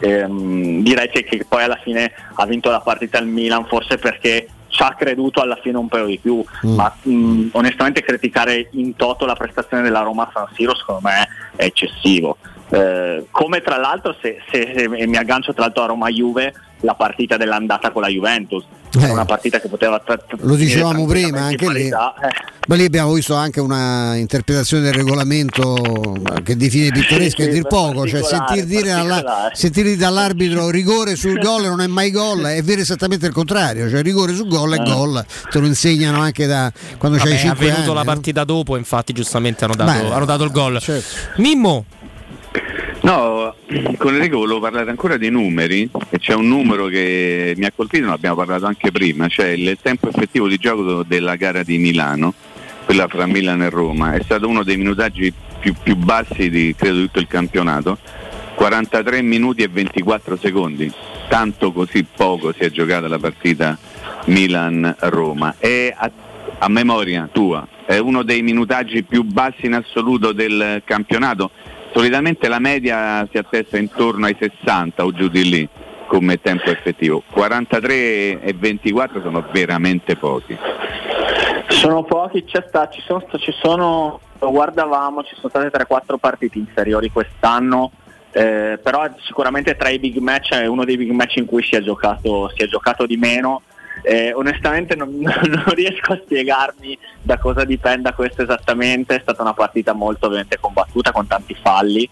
Ehm, 0.00 0.82
direi 0.82 1.08
che, 1.08 1.22
che 1.24 1.44
poi 1.48 1.62
alla 1.62 1.78
fine 1.82 2.12
ha 2.34 2.44
vinto 2.44 2.70
la 2.70 2.80
partita 2.80 3.18
il 3.18 3.26
Milan 3.26 3.66
forse 3.66 3.98
perché 3.98 4.48
ci 4.68 4.82
ha 4.82 4.94
creduto 4.94 5.40
alla 5.40 5.58
fine 5.62 5.76
un 5.76 5.86
po' 5.86 6.04
di 6.04 6.18
più, 6.18 6.44
ma 6.62 6.92
mh, 7.02 7.48
onestamente 7.52 8.02
criticare 8.02 8.68
in 8.72 8.96
toto 8.96 9.26
la 9.26 9.34
prestazione 9.34 9.82
della 9.82 10.00
Roma 10.00 10.24
a 10.24 10.30
San 10.32 10.46
Siro 10.54 10.74
secondo 10.74 11.02
me 11.04 11.28
è 11.56 11.64
eccessivo. 11.64 12.36
Eh, 12.74 13.26
come 13.30 13.60
tra 13.60 13.76
l'altro 13.76 14.16
se, 14.22 14.38
se- 14.50 14.72
se 14.74 15.06
mi 15.06 15.16
aggancio 15.18 15.52
tra 15.52 15.64
l'altro 15.64 15.82
a 15.82 15.86
Roma 15.88 16.08
Juve 16.08 16.54
la 16.80 16.94
partita 16.94 17.36
dell'andata 17.36 17.90
con 17.92 18.00
la 18.02 18.08
Juventus, 18.08 18.64
è 18.98 19.08
una 19.10 19.24
partita 19.26 19.60
che 19.60 19.68
poteva 19.68 20.00
tra- 20.00 20.14
Eh. 20.14 20.36
Lo 20.40 20.54
dicevamo 20.56 21.04
prima, 21.06 21.42
anche 21.42 21.70
lì. 21.70 21.86
eh. 21.88 21.90
Ma 22.66 22.74
lì 22.74 22.84
abbiamo 22.84 23.12
visto 23.12 23.34
anche 23.34 23.60
una 23.60 24.16
interpretazione 24.16 24.82
del 24.84 24.94
regolamento 24.94 25.74
che 26.42 26.56
define 26.56 26.90
pittoresca 26.90 27.42
Sì, 27.42 27.48
e 27.48 27.52
dir 27.52 27.62
sì, 27.62 27.68
poco, 27.68 28.06
cioè 28.08 28.22
sentir 28.22 28.64
dire, 28.64 28.90
alla- 28.90 29.14
particolare. 29.22 29.54
sentir 29.54 29.84
dire 29.84 29.96
dall'arbitro 29.96 30.70
rigore 30.70 31.14
sul 31.14 31.38
gol 31.38 31.64
non 31.64 31.82
è 31.82 31.86
mai 31.86 32.10
gol, 32.10 32.42
è 32.42 32.62
vero 32.62 32.80
esattamente 32.80 33.26
il 33.26 33.32
contrario, 33.32 33.88
cioè 33.90 34.02
rigore 34.02 34.32
sul 34.34 34.48
gol 34.48 34.72
è 34.74 34.80
Eh. 34.80 34.84
gol, 34.84 35.24
te 35.50 35.58
lo 35.60 35.66
insegnano 35.66 36.20
anche 36.20 36.46
da 36.46 36.72
quando 36.98 37.18
Vabbè, 37.18 37.28
c'hai 37.30 37.38
è 37.38 37.40
5 37.42 37.58
avvenuto 37.66 37.90
anni. 37.90 37.94
la 37.94 38.02
no? 38.02 38.12
partita 38.14 38.44
dopo, 38.44 38.76
infatti 38.76 39.12
giustamente 39.12 39.64
hanno 39.64 39.74
dato, 39.76 39.92
Beh, 40.08 40.10
hanno 40.14 40.24
dato 40.24 40.42
il 40.44 40.50
gol. 40.50 40.78
certo. 40.80 41.06
Mimmo, 41.36 41.84
No, 43.02 43.54
con 43.98 44.14
Enrico 44.14 44.38
volevo 44.38 44.60
parlare 44.60 44.88
ancora 44.88 45.16
dei 45.16 45.30
numeri 45.30 45.88
e 46.08 46.18
c'è 46.18 46.34
un 46.34 46.46
numero 46.46 46.86
che 46.86 47.52
mi 47.56 47.64
ha 47.64 47.72
colpito, 47.74 48.06
ne 48.06 48.12
abbiamo 48.12 48.36
parlato 48.36 48.66
anche 48.66 48.92
prima, 48.92 49.26
cioè 49.26 49.48
il 49.48 49.76
tempo 49.82 50.08
effettivo 50.08 50.46
di 50.46 50.56
gioco 50.56 51.02
della 51.02 51.34
gara 51.34 51.64
di 51.64 51.78
Milano, 51.78 52.32
quella 52.84 53.08
fra 53.08 53.26
Milano 53.26 53.64
e 53.64 53.70
Roma, 53.70 54.12
è 54.12 54.22
stato 54.22 54.46
uno 54.46 54.62
dei 54.62 54.76
minutaggi 54.76 55.32
più, 55.58 55.74
più 55.82 55.96
bassi 55.96 56.48
di 56.48 56.74
credo 56.76 57.00
tutto 57.00 57.18
il 57.18 57.26
campionato, 57.26 57.98
43 58.54 59.20
minuti 59.22 59.62
e 59.62 59.68
24 59.68 60.36
secondi, 60.36 60.92
tanto 61.28 61.72
così 61.72 62.04
poco 62.04 62.52
si 62.52 62.60
è 62.60 62.70
giocata 62.70 63.08
la 63.08 63.18
partita 63.18 63.76
Milan-Roma. 64.26 65.56
E 65.58 65.92
a, 65.96 66.08
a 66.58 66.68
memoria 66.68 67.28
tua, 67.32 67.66
è 67.84 67.98
uno 67.98 68.22
dei 68.22 68.42
minutaggi 68.42 69.02
più 69.02 69.22
bassi 69.24 69.66
in 69.66 69.74
assoluto 69.74 70.32
del 70.32 70.82
campionato. 70.84 71.50
Solitamente 71.92 72.48
la 72.48 72.58
media 72.58 73.26
si 73.30 73.38
attesta 73.38 73.76
intorno 73.76 74.26
ai 74.26 74.36
60 74.38 75.04
o 75.04 75.12
giù 75.12 75.28
di 75.28 75.48
lì 75.48 75.68
come 76.06 76.40
tempo 76.40 76.70
effettivo. 76.70 77.22
43 77.30 78.40
e 78.40 78.54
24 78.54 79.22
sono 79.22 79.44
veramente 79.50 80.16
pochi. 80.16 80.56
Sono 81.68 82.02
pochi, 82.02 82.44
sta, 82.46 82.88
ci 82.88 83.00
sono, 83.00 83.24
ci 83.38 83.52
sono, 83.52 84.20
lo 84.38 84.50
guardavamo, 84.50 85.22
ci 85.22 85.34
sono 85.36 85.48
state 85.48 85.70
3-4 85.70 86.16
partite 86.18 86.58
inferiori 86.58 87.10
quest'anno, 87.10 87.92
eh, 88.30 88.78
però 88.82 89.08
sicuramente 89.20 89.74
tra 89.76 89.88
i 89.88 89.98
big 89.98 90.18
match 90.18 90.52
è 90.52 90.66
uno 90.66 90.84
dei 90.84 90.96
big 90.96 91.10
match 91.10 91.36
in 91.36 91.46
cui 91.46 91.62
si 91.62 91.76
è 91.76 91.80
giocato, 91.80 92.50
si 92.54 92.62
è 92.62 92.66
giocato 92.66 93.06
di 93.06 93.16
meno. 93.16 93.62
Eh, 94.02 94.32
onestamente 94.32 94.96
non, 94.96 95.10
non 95.20 95.74
riesco 95.74 96.12
a 96.12 96.20
spiegarmi 96.24 96.98
da 97.20 97.38
cosa 97.38 97.64
dipenda 97.64 98.12
questo 98.12 98.42
esattamente, 98.42 99.16
è 99.16 99.20
stata 99.20 99.42
una 99.42 99.54
partita 99.54 99.92
molto 99.92 100.26
ovviamente 100.26 100.58
combattuta 100.58 101.12
con 101.12 101.26
tanti 101.26 101.54
falli 101.54 102.08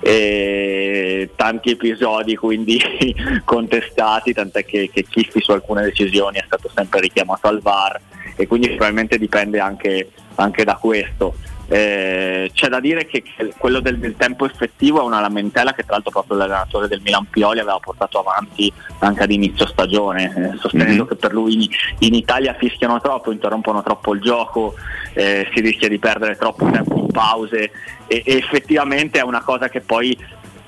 e 0.00 1.30
tanti 1.34 1.70
episodi 1.70 2.36
quindi 2.36 2.80
contestati, 3.44 4.32
tant'è 4.32 4.64
che, 4.64 4.90
che 4.92 5.04
Chiffi 5.04 5.40
su 5.40 5.52
alcune 5.52 5.82
decisioni 5.82 6.38
è 6.38 6.44
stato 6.44 6.70
sempre 6.74 7.00
richiamato 7.00 7.48
al 7.48 7.60
VAR 7.60 8.00
e 8.36 8.46
quindi 8.46 8.68
probabilmente 8.68 9.18
dipende 9.18 9.58
anche, 9.58 10.10
anche 10.36 10.64
da 10.64 10.74
questo. 10.74 11.34
Eh, 11.68 12.50
c'è 12.54 12.68
da 12.68 12.78
dire 12.78 13.06
che, 13.06 13.22
che 13.22 13.52
quello 13.58 13.80
del, 13.80 13.98
del, 13.98 14.16
tempo 14.16 14.46
effettivo 14.46 15.00
è 15.00 15.04
una 15.04 15.20
lamentela 15.20 15.72
che 15.72 15.82
tra 15.82 15.94
l'altro 15.94 16.12
proprio 16.12 16.36
l'allenatore 16.36 16.86
del 16.86 17.00
Milan 17.02 17.26
Pioli 17.28 17.58
aveva 17.58 17.80
portato 17.80 18.20
avanti 18.20 18.72
anche 19.00 19.24
ad 19.24 19.32
inizio 19.32 19.66
stagione, 19.66 20.24
eh, 20.24 20.58
sostenendo 20.58 21.02
mm-hmm. 21.02 21.08
che 21.08 21.16
per 21.16 21.32
lui 21.32 21.54
in, 21.54 21.68
in, 21.98 22.14
Italia 22.14 22.54
fischiano 22.54 23.00
troppo, 23.00 23.32
interrompono 23.32 23.82
troppo 23.82 24.14
il 24.14 24.20
gioco, 24.20 24.74
eh, 25.14 25.48
si 25.52 25.60
rischia 25.60 25.88
di 25.88 25.98
perdere 25.98 26.36
troppo 26.36 26.70
tempo 26.70 26.98
in 26.98 27.08
pause 27.08 27.70
e, 28.06 28.22
e 28.24 28.36
effettivamente 28.36 29.18
è 29.18 29.22
una 29.22 29.42
cosa 29.42 29.68
che 29.68 29.80
poi 29.80 30.16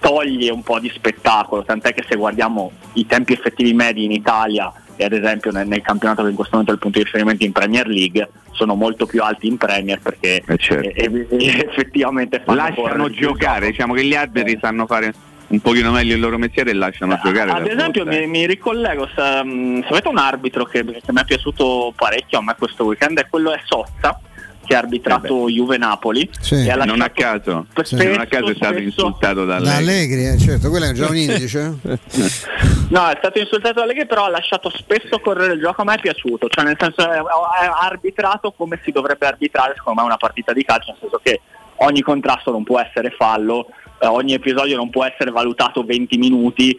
toglie 0.00 0.50
un 0.50 0.62
po' 0.62 0.80
di 0.80 0.90
spettacolo, 0.92 1.62
tant'è 1.62 1.94
che 1.94 2.04
se 2.08 2.16
guardiamo 2.16 2.72
i 2.94 3.06
tempi 3.06 3.32
effettivi 3.34 3.72
medi 3.72 4.04
in 4.04 4.12
Italia 4.12 4.72
e 4.98 5.04
ad 5.04 5.12
esempio 5.12 5.52
nel, 5.52 5.66
nel, 5.68 5.80
campionato 5.80 6.24
che 6.24 6.30
in 6.30 6.34
questo 6.34 6.56
momento 6.56 6.72
è 6.72 6.74
il 6.74 6.80
punto 6.82 6.98
di 6.98 7.04
riferimento 7.04 7.44
in 7.44 7.52
Premier 7.52 7.86
League 7.86 8.28
sono 8.50 8.74
molto 8.74 9.06
più 9.06 9.22
alti 9.22 9.46
in 9.46 9.56
Premier 9.56 10.00
perché 10.00 10.42
eh 10.44 10.56
certo. 10.58 10.88
e, 10.88 11.26
e, 11.30 11.66
effettivamente 11.70 12.42
lasciano 12.44 13.08
giocare, 13.08 13.68
diciamo 13.68 13.94
che 13.94 14.04
gli 14.04 14.14
arbitri 14.14 14.54
eh. 14.54 14.58
sanno 14.60 14.86
fare 14.86 15.14
un 15.46 15.60
pochino 15.60 15.92
meglio 15.92 16.14
il 16.14 16.20
loro 16.20 16.36
mestiere 16.36 16.70
e 16.70 16.74
lasciano 16.74 17.14
ah, 17.14 17.20
giocare. 17.24 17.52
Ad 17.52 17.66
esempio 17.66 18.04
mi, 18.04 18.26
mi, 18.26 18.44
ricollego, 18.46 19.08
sapete 19.14 20.08
un 20.08 20.18
arbitro 20.18 20.64
che, 20.64 20.84
che 20.84 21.12
mi 21.12 21.20
è 21.20 21.24
piaciuto 21.24 21.92
parecchio 21.96 22.40
a 22.40 22.42
me 22.42 22.54
questo 22.58 22.84
weekend 22.84 23.18
è 23.20 23.28
quello 23.28 23.52
è 23.52 23.60
Sozza 23.64 24.20
che 24.68 24.74
ha 24.74 24.78
arbitrato 24.80 25.48
eh 25.48 25.52
Juve-Napoli. 25.52 26.28
Sì. 26.38 26.66
non 26.66 27.00
a 27.00 27.08
caso, 27.08 27.66
spesso, 27.82 27.96
non 27.96 28.20
a 28.20 28.26
caso 28.26 28.50
è 28.50 28.54
stato 28.54 28.72
spesso, 28.74 28.84
insultato 28.84 29.46
da 29.46 29.56
Allegri. 29.56 29.70
Da 29.70 29.76
Allegri 29.78 30.26
eh, 30.26 30.38
certo, 30.38 30.68
quello 30.68 30.84
è 30.84 30.92
già 30.92 31.08
un 31.08 31.16
indice. 31.16 31.78
no, 32.90 33.08
è 33.08 33.14
stato 33.16 33.38
insultato 33.38 33.74
da 33.76 33.82
Allegri, 33.84 34.06
però 34.06 34.26
ha 34.26 34.28
lasciato 34.28 34.68
spesso 34.68 35.18
correre 35.20 35.54
il 35.54 35.60
gioco. 35.60 35.80
A 35.80 35.84
me 35.84 35.94
è 35.94 36.00
piaciuto, 36.00 36.48
cioè 36.48 36.64
nel 36.64 36.76
senso 36.78 37.00
ha 37.00 37.78
arbitrato 37.80 38.52
come 38.52 38.78
si 38.84 38.92
dovrebbe 38.92 39.26
arbitrare, 39.26 39.72
secondo 39.74 40.00
me, 40.00 40.06
una 40.06 40.18
partita 40.18 40.52
di 40.52 40.62
calcio, 40.64 40.90
nel 40.90 41.00
senso 41.00 41.20
che 41.22 41.40
ogni 41.76 42.02
contrasto 42.02 42.50
non 42.50 42.62
può 42.62 42.78
essere 42.78 43.14
fallo, 43.16 43.68
eh, 44.00 44.06
ogni 44.06 44.34
episodio 44.34 44.76
non 44.76 44.90
può 44.90 45.04
essere 45.04 45.30
valutato 45.30 45.82
20 45.82 46.18
minuti, 46.18 46.78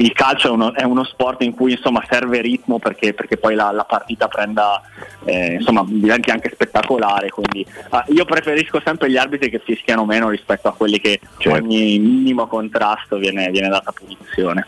il 0.00 0.12
calcio 0.12 0.48
è 0.48 0.50
uno, 0.50 0.74
è 0.74 0.82
uno, 0.84 1.04
sport 1.04 1.42
in 1.42 1.54
cui 1.54 1.72
insomma, 1.72 2.02
serve 2.08 2.40
ritmo 2.40 2.78
perché, 2.78 3.12
perché 3.12 3.36
poi 3.36 3.54
la, 3.54 3.70
la, 3.70 3.84
partita 3.84 4.28
prenda, 4.28 4.80
eh, 5.24 5.54
insomma, 5.54 5.84
diventi 5.86 6.30
anche 6.30 6.50
spettacolare. 6.52 7.28
Quindi, 7.28 7.66
ah, 7.90 8.04
io 8.08 8.24
preferisco 8.24 8.80
sempre 8.82 9.10
gli 9.10 9.16
arbitri 9.16 9.50
che 9.50 9.60
fischiano 9.62 10.04
meno 10.04 10.30
rispetto 10.30 10.68
a 10.68 10.74
quelli 10.74 11.00
che 11.00 11.20
certo. 11.36 11.62
ogni 11.62 11.98
minimo 11.98 12.46
contrasto 12.46 13.18
viene, 13.18 13.50
viene 13.50 13.68
data 13.68 13.92
punizione. 13.92 14.66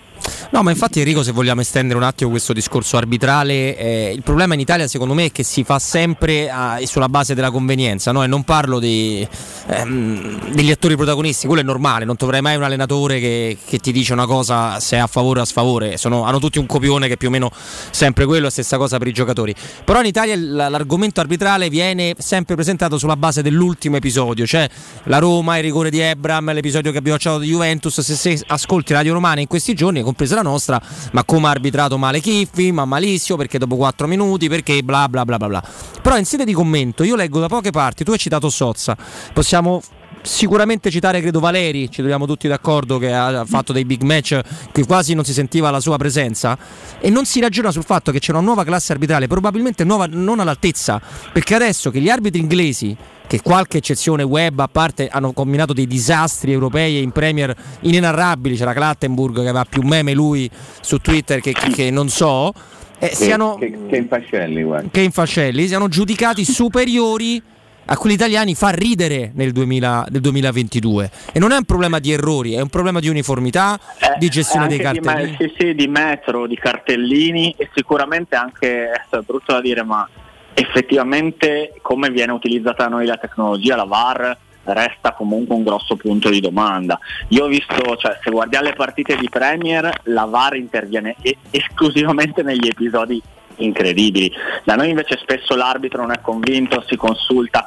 No, 0.50 0.62
ma 0.62 0.70
infatti 0.70 0.98
Enrico, 1.00 1.22
se 1.22 1.32
vogliamo 1.32 1.62
estendere 1.62 1.98
un 1.98 2.04
attimo 2.04 2.28
questo 2.28 2.52
discorso 2.52 2.96
arbitrale, 2.96 3.76
eh, 3.76 4.12
il 4.14 4.22
problema 4.22 4.52
in 4.54 4.60
Italia 4.60 4.86
secondo 4.86 5.14
me 5.14 5.26
è 5.26 5.32
che 5.32 5.42
si 5.42 5.64
fa 5.64 5.78
sempre 5.78 6.50
a, 6.50 6.78
sulla 6.84 7.08
base 7.08 7.34
della 7.34 7.50
convenienza, 7.50 8.12
no? 8.12 8.22
e 8.22 8.26
non 8.26 8.44
parlo 8.44 8.78
di, 8.78 9.26
ehm, 9.68 10.52
degli 10.52 10.70
attori 10.70 10.94
protagonisti, 10.94 11.46
quello 11.46 11.62
è 11.62 11.64
normale, 11.64 12.04
non 12.04 12.16
troverai 12.16 12.42
mai 12.42 12.56
un 12.56 12.64
allenatore 12.64 13.18
che, 13.18 13.56
che, 13.64 13.78
ti 13.78 13.92
dice 13.92 14.12
una 14.12 14.26
cosa 14.26 14.78
se 14.78 14.96
è 14.96 14.98
a 14.98 15.06
favore 15.06 15.40
o 15.40 15.42
a 15.42 15.46
sfavore, 15.46 15.96
Sono, 15.96 16.24
hanno 16.24 16.38
tutti 16.38 16.58
un 16.58 16.66
copione 16.66 17.06
che 17.08 17.14
è 17.14 17.16
più 17.16 17.28
o 17.28 17.30
meno 17.30 17.50
sempre 17.90 18.26
quello, 18.26 18.44
la 18.44 18.50
stessa 18.50 18.76
cosa 18.76 18.98
per 18.98 19.08
i 19.08 19.12
giocatori. 19.12 19.54
Però 19.84 20.00
in 20.00 20.06
Italia 20.06 20.36
l'argomento 20.36 21.20
arbitrale 21.20 21.70
viene 21.70 22.14
sempre 22.18 22.54
presentato 22.54 22.98
sulla 22.98 23.16
base 23.16 23.42
dell'ultimo 23.42 23.96
episodio, 23.96 24.46
cioè 24.46 24.68
la 25.04 25.18
Roma, 25.18 25.56
il 25.56 25.62
rigore 25.62 25.88
di 25.88 25.98
Ebram, 25.98 26.52
l'episodio 26.52 26.92
che 26.92 26.98
abbiamo 26.98 27.16
acciato 27.16 27.38
di 27.38 27.48
Juventus, 27.48 28.00
se, 28.00 28.14
se 28.14 28.44
ascolti 28.48 28.92
Radio 28.92 29.14
Romana 29.14 29.40
in 29.40 29.46
questi 29.46 29.74
giorni, 29.74 30.02
compresa 30.12 30.34
la 30.34 30.42
nostra, 30.42 30.80
ma 31.12 31.24
come 31.24 31.46
ha 31.46 31.50
arbitrato 31.50 31.98
male 31.98 32.20
Chiffi, 32.20 32.70
ma 32.70 32.84
malissimo 32.84 33.38
perché 33.38 33.58
dopo 33.58 33.76
4 33.76 34.06
minuti, 34.06 34.48
perché 34.48 34.82
bla 34.82 35.08
bla 35.08 35.24
bla 35.24 35.38
bla 35.38 35.48
bla. 35.48 35.62
Però 36.00 36.16
in 36.16 36.24
sede 36.24 36.44
di 36.44 36.52
commento 36.52 37.02
io 37.02 37.16
leggo 37.16 37.40
da 37.40 37.48
poche 37.48 37.70
parti, 37.70 38.04
tu 38.04 38.12
hai 38.12 38.18
citato 38.18 38.48
Sozza, 38.50 38.96
possiamo 39.32 39.82
sicuramente 40.24 40.88
citare 40.88 41.20
credo 41.20 41.40
Valeri, 41.40 41.90
ci 41.90 41.96
troviamo 41.96 42.26
tutti 42.26 42.46
d'accordo 42.46 42.98
che 42.98 43.12
ha 43.12 43.44
fatto 43.44 43.72
dei 43.72 43.84
big 43.84 44.02
match 44.02 44.40
che 44.70 44.86
quasi 44.86 45.14
non 45.14 45.24
si 45.24 45.32
sentiva 45.32 45.70
la 45.70 45.80
sua 45.80 45.96
presenza. 45.96 46.56
E 47.00 47.10
non 47.10 47.24
si 47.24 47.40
ragiona 47.40 47.72
sul 47.72 47.84
fatto 47.84 48.12
che 48.12 48.20
c'è 48.20 48.30
una 48.30 48.40
nuova 48.40 48.62
classe 48.62 48.92
arbitrale, 48.92 49.26
probabilmente 49.26 49.82
nuova, 49.82 50.06
non 50.08 50.38
all'altezza, 50.38 51.00
perché 51.32 51.56
adesso 51.56 51.90
che 51.90 52.00
gli 52.00 52.08
arbitri 52.08 52.40
inglesi 52.40 52.96
che 53.32 53.40
qualche 53.40 53.78
eccezione 53.78 54.24
web 54.24 54.58
a 54.60 54.68
parte 54.70 55.08
hanno 55.08 55.32
combinato 55.32 55.72
dei 55.72 55.86
disastri 55.86 56.52
europei 56.52 56.98
e 56.98 57.00
in 57.00 57.12
Premier 57.12 57.54
inenarrabili, 57.80 58.56
c'era 58.56 58.74
Clattenburg 58.74 59.36
che 59.36 59.40
aveva 59.40 59.64
più 59.64 59.80
meme 59.80 60.12
lui 60.12 60.50
su 60.82 60.98
Twitter 60.98 61.40
che, 61.40 61.54
che 61.54 61.90
non 61.90 62.10
so, 62.10 62.52
eh, 62.98 63.08
che, 63.08 63.14
siano, 63.14 63.54
che, 63.54 63.74
che, 63.88 63.96
infascelli, 63.96 64.66
che 64.90 65.00
infascelli, 65.00 65.66
siano 65.66 65.88
giudicati 65.88 66.44
superiori 66.44 67.42
a 67.86 67.96
quelli 67.96 68.16
italiani 68.16 68.54
fa 68.54 68.68
ridere 68.68 69.32
nel, 69.34 69.52
2000, 69.52 70.08
nel, 70.10 70.20
2022 70.20 71.10
e 71.32 71.38
non 71.38 71.52
è 71.52 71.56
un 71.56 71.64
problema 71.64 72.00
di 72.00 72.12
errori, 72.12 72.52
è 72.52 72.60
un 72.60 72.68
problema 72.68 73.00
di 73.00 73.08
uniformità, 73.08 73.80
eh, 73.98 74.18
di 74.18 74.28
gestione 74.28 74.68
dei 74.68 74.78
cartellini. 74.78 75.36
Di, 75.38 75.48
sì, 75.48 75.54
sì, 75.58 75.74
di 75.74 75.86
metro, 75.88 76.46
di 76.46 76.56
cartellini 76.56 77.54
e 77.56 77.70
sicuramente 77.74 78.36
anche, 78.36 78.90
è 78.90 79.18
brutto 79.24 79.52
da 79.52 79.62
dire, 79.62 79.82
ma 79.84 80.06
effettivamente 80.54 81.74
come 81.82 82.10
viene 82.10 82.32
utilizzata 82.32 82.84
da 82.84 82.90
noi 82.90 83.06
la 83.06 83.16
tecnologia, 83.16 83.76
la 83.76 83.84
VAR 83.84 84.36
resta 84.64 85.12
comunque 85.12 85.56
un 85.56 85.64
grosso 85.64 85.96
punto 85.96 86.28
di 86.28 86.40
domanda. 86.40 86.98
Io 87.28 87.44
ho 87.44 87.48
visto, 87.48 87.96
cioè, 87.96 88.18
se 88.22 88.30
guardiamo 88.30 88.66
le 88.66 88.74
partite 88.74 89.16
di 89.16 89.28
Premier, 89.28 89.90
la 90.04 90.24
VAR 90.24 90.56
interviene 90.56 91.16
e- 91.20 91.36
esclusivamente 91.50 92.42
negli 92.42 92.68
episodi 92.68 93.20
incredibili. 93.56 94.32
Da 94.64 94.76
noi 94.76 94.90
invece 94.90 95.18
spesso 95.18 95.54
l'arbitro 95.54 96.02
non 96.02 96.12
è 96.12 96.20
convinto, 96.20 96.82
si 96.86 96.96
consulta. 96.96 97.66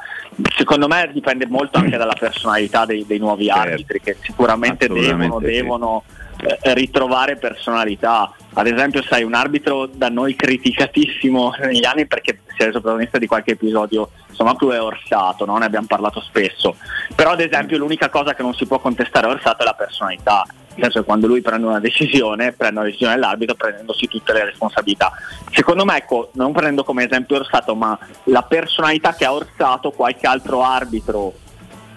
Secondo 0.55 0.87
me 0.87 1.09
dipende 1.13 1.45
molto 1.47 1.77
anche 1.77 1.97
dalla 1.97 2.15
personalità 2.17 2.85
dei, 2.85 3.05
dei 3.05 3.19
nuovi 3.19 3.45
certo. 3.45 3.61
arbitri 3.61 4.01
che 4.01 4.17
sicuramente 4.21 4.87
devono, 4.87 5.39
sì. 5.39 5.45
devono 5.45 6.03
eh, 6.37 6.73
ritrovare 6.73 7.37
personalità. 7.37 8.31
Ad 8.53 8.67
esempio, 8.67 9.01
sai, 9.03 9.23
un 9.23 9.33
arbitro 9.33 9.85
da 9.85 10.09
noi 10.09 10.35
criticatissimo 10.35 11.55
negli 11.61 11.85
anni 11.85 12.05
perché 12.05 12.39
si 12.55 12.61
è 12.61 12.65
reso 12.65 12.81
protagonista 12.81 13.17
di 13.17 13.27
qualche 13.27 13.51
episodio, 13.51 14.09
insomma, 14.29 14.55
più 14.55 14.69
è 14.69 14.81
Orsato, 14.81 15.45
no? 15.45 15.57
ne 15.57 15.65
abbiamo 15.65 15.87
parlato 15.87 16.21
spesso. 16.21 16.75
Però, 17.15 17.31
ad 17.31 17.41
esempio, 17.41 17.77
l'unica 17.77 18.09
cosa 18.09 18.33
che 18.33 18.41
non 18.41 18.53
si 18.53 18.65
può 18.65 18.79
contestare 18.79 19.27
a 19.27 19.31
Orsato 19.31 19.61
è 19.61 19.65
la 19.65 19.73
personalità. 19.73 20.45
Nel 20.75 20.83
senso 20.83 20.99
che 20.99 21.05
quando 21.05 21.27
lui 21.27 21.41
prende 21.41 21.67
una 21.67 21.79
decisione, 21.79 22.51
prende 22.51 22.79
una 22.79 22.87
decisione 22.87 23.13
dell'arbitro 23.13 23.55
prendendosi 23.55 24.07
tutte 24.09 24.33
le 24.33 24.43
responsabilità. 24.43 25.13
Secondo 25.51 25.85
me, 25.85 25.97
ecco, 25.97 26.31
non 26.33 26.51
prendo 26.51 26.83
come 26.83 27.05
esempio 27.05 27.37
Orsato, 27.37 27.75
ma 27.75 27.97
la 28.25 28.41
personalità 28.41 29.13
che 29.13 29.23
ha 29.23 29.33
Orsato 29.33 29.91
qualche 29.91 30.27
altro 30.27 30.63
arbitro 30.63 31.33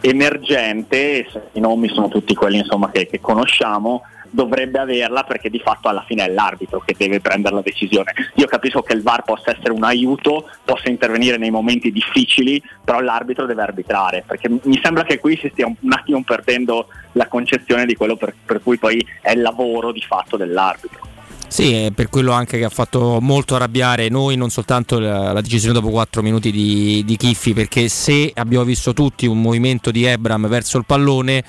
emergente, 0.01 1.27
i 1.53 1.61
nomi 1.61 1.89
sono 1.89 2.09
tutti 2.09 2.35
quelli 2.35 2.59
insomma, 2.59 2.91
che, 2.91 3.07
che 3.07 3.21
conosciamo, 3.21 4.03
dovrebbe 4.31 4.79
averla 4.79 5.25
perché 5.25 5.51
di 5.51 5.59
fatto 5.59 5.89
alla 5.89 6.05
fine 6.07 6.25
è 6.25 6.33
l'arbitro 6.33 6.81
che 6.85 6.95
deve 6.97 7.21
prendere 7.21 7.55
la 7.55 7.63
decisione. 7.63 8.13
Io 8.35 8.47
capisco 8.47 8.83
che 8.83 8.93
il 8.93 9.03
VAR 9.03 9.23
possa 9.23 9.51
essere 9.51 9.73
un 9.73 9.85
aiuto, 9.85 10.49
possa 10.65 10.89
intervenire 10.89 11.37
nei 11.37 11.51
momenti 11.51 11.91
difficili, 11.91 12.63
però 12.85 13.01
l'arbitro 13.01 13.47
deve 13.47 13.63
arbitrare, 13.63 14.25
perché 14.27 14.49
mi 14.49 14.81
sembra 14.83 15.05
che 15.05 15.19
qui 15.19 15.39
si 15.41 15.49
stia 15.53 15.67
un, 15.67 15.93
attimo 15.93 16.23
perdendo 16.23 16.89
la 17.13 17.27
concezione 17.27 17.87
di 17.87 17.97
quello 17.97 18.17
per, 18.17 18.35
per 18.45 18.63
cui 18.63 18.79
poi 18.79 19.05
è 19.21 19.33
il 19.33 19.41
lavoro 19.41 19.93
di 19.93 20.03
fatto 20.03 20.37
dell'arbitro. 20.37 21.07
Sì, 21.49 21.73
è 21.73 21.91
per 21.93 22.11
quello 22.11 22.33
anche 22.33 22.59
che 22.59 22.65
ha 22.65 22.71
fatto 22.71 23.19
molto 23.23 23.55
arrabbiare 23.55 24.11
noi, 24.11 24.37
non 24.37 24.51
soltanto 24.51 24.99
la, 24.99 25.33
la 25.33 25.41
decisione 25.41 25.73
dopo 25.73 25.89
4 25.89 26.21
minuti 26.21 26.53
di, 26.53 27.03
di 27.07 27.17
Chiffi, 27.17 27.55
perché 27.55 27.89
se 27.89 28.31
abbiamo 28.35 28.65
visto 28.65 28.93
tutti 28.93 29.27
un 29.27 29.41
movimento 29.41 29.91
di 29.91 30.05
Ebram 30.05 30.47
verso 30.47 30.77
il 30.77 30.85
pallone, 30.85 31.43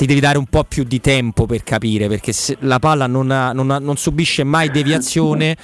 ti 0.00 0.06
devi 0.06 0.20
dare 0.20 0.38
un 0.38 0.46
po' 0.46 0.64
più 0.64 0.84
di 0.84 0.98
tempo 0.98 1.44
per 1.44 1.62
capire 1.62 2.08
perché 2.08 2.32
la 2.60 2.78
palla 2.78 3.06
non, 3.06 3.30
ha, 3.30 3.52
non, 3.52 3.70
ha, 3.70 3.78
non 3.78 3.98
subisce 3.98 4.44
mai 4.44 4.70
deviazione 4.70 5.58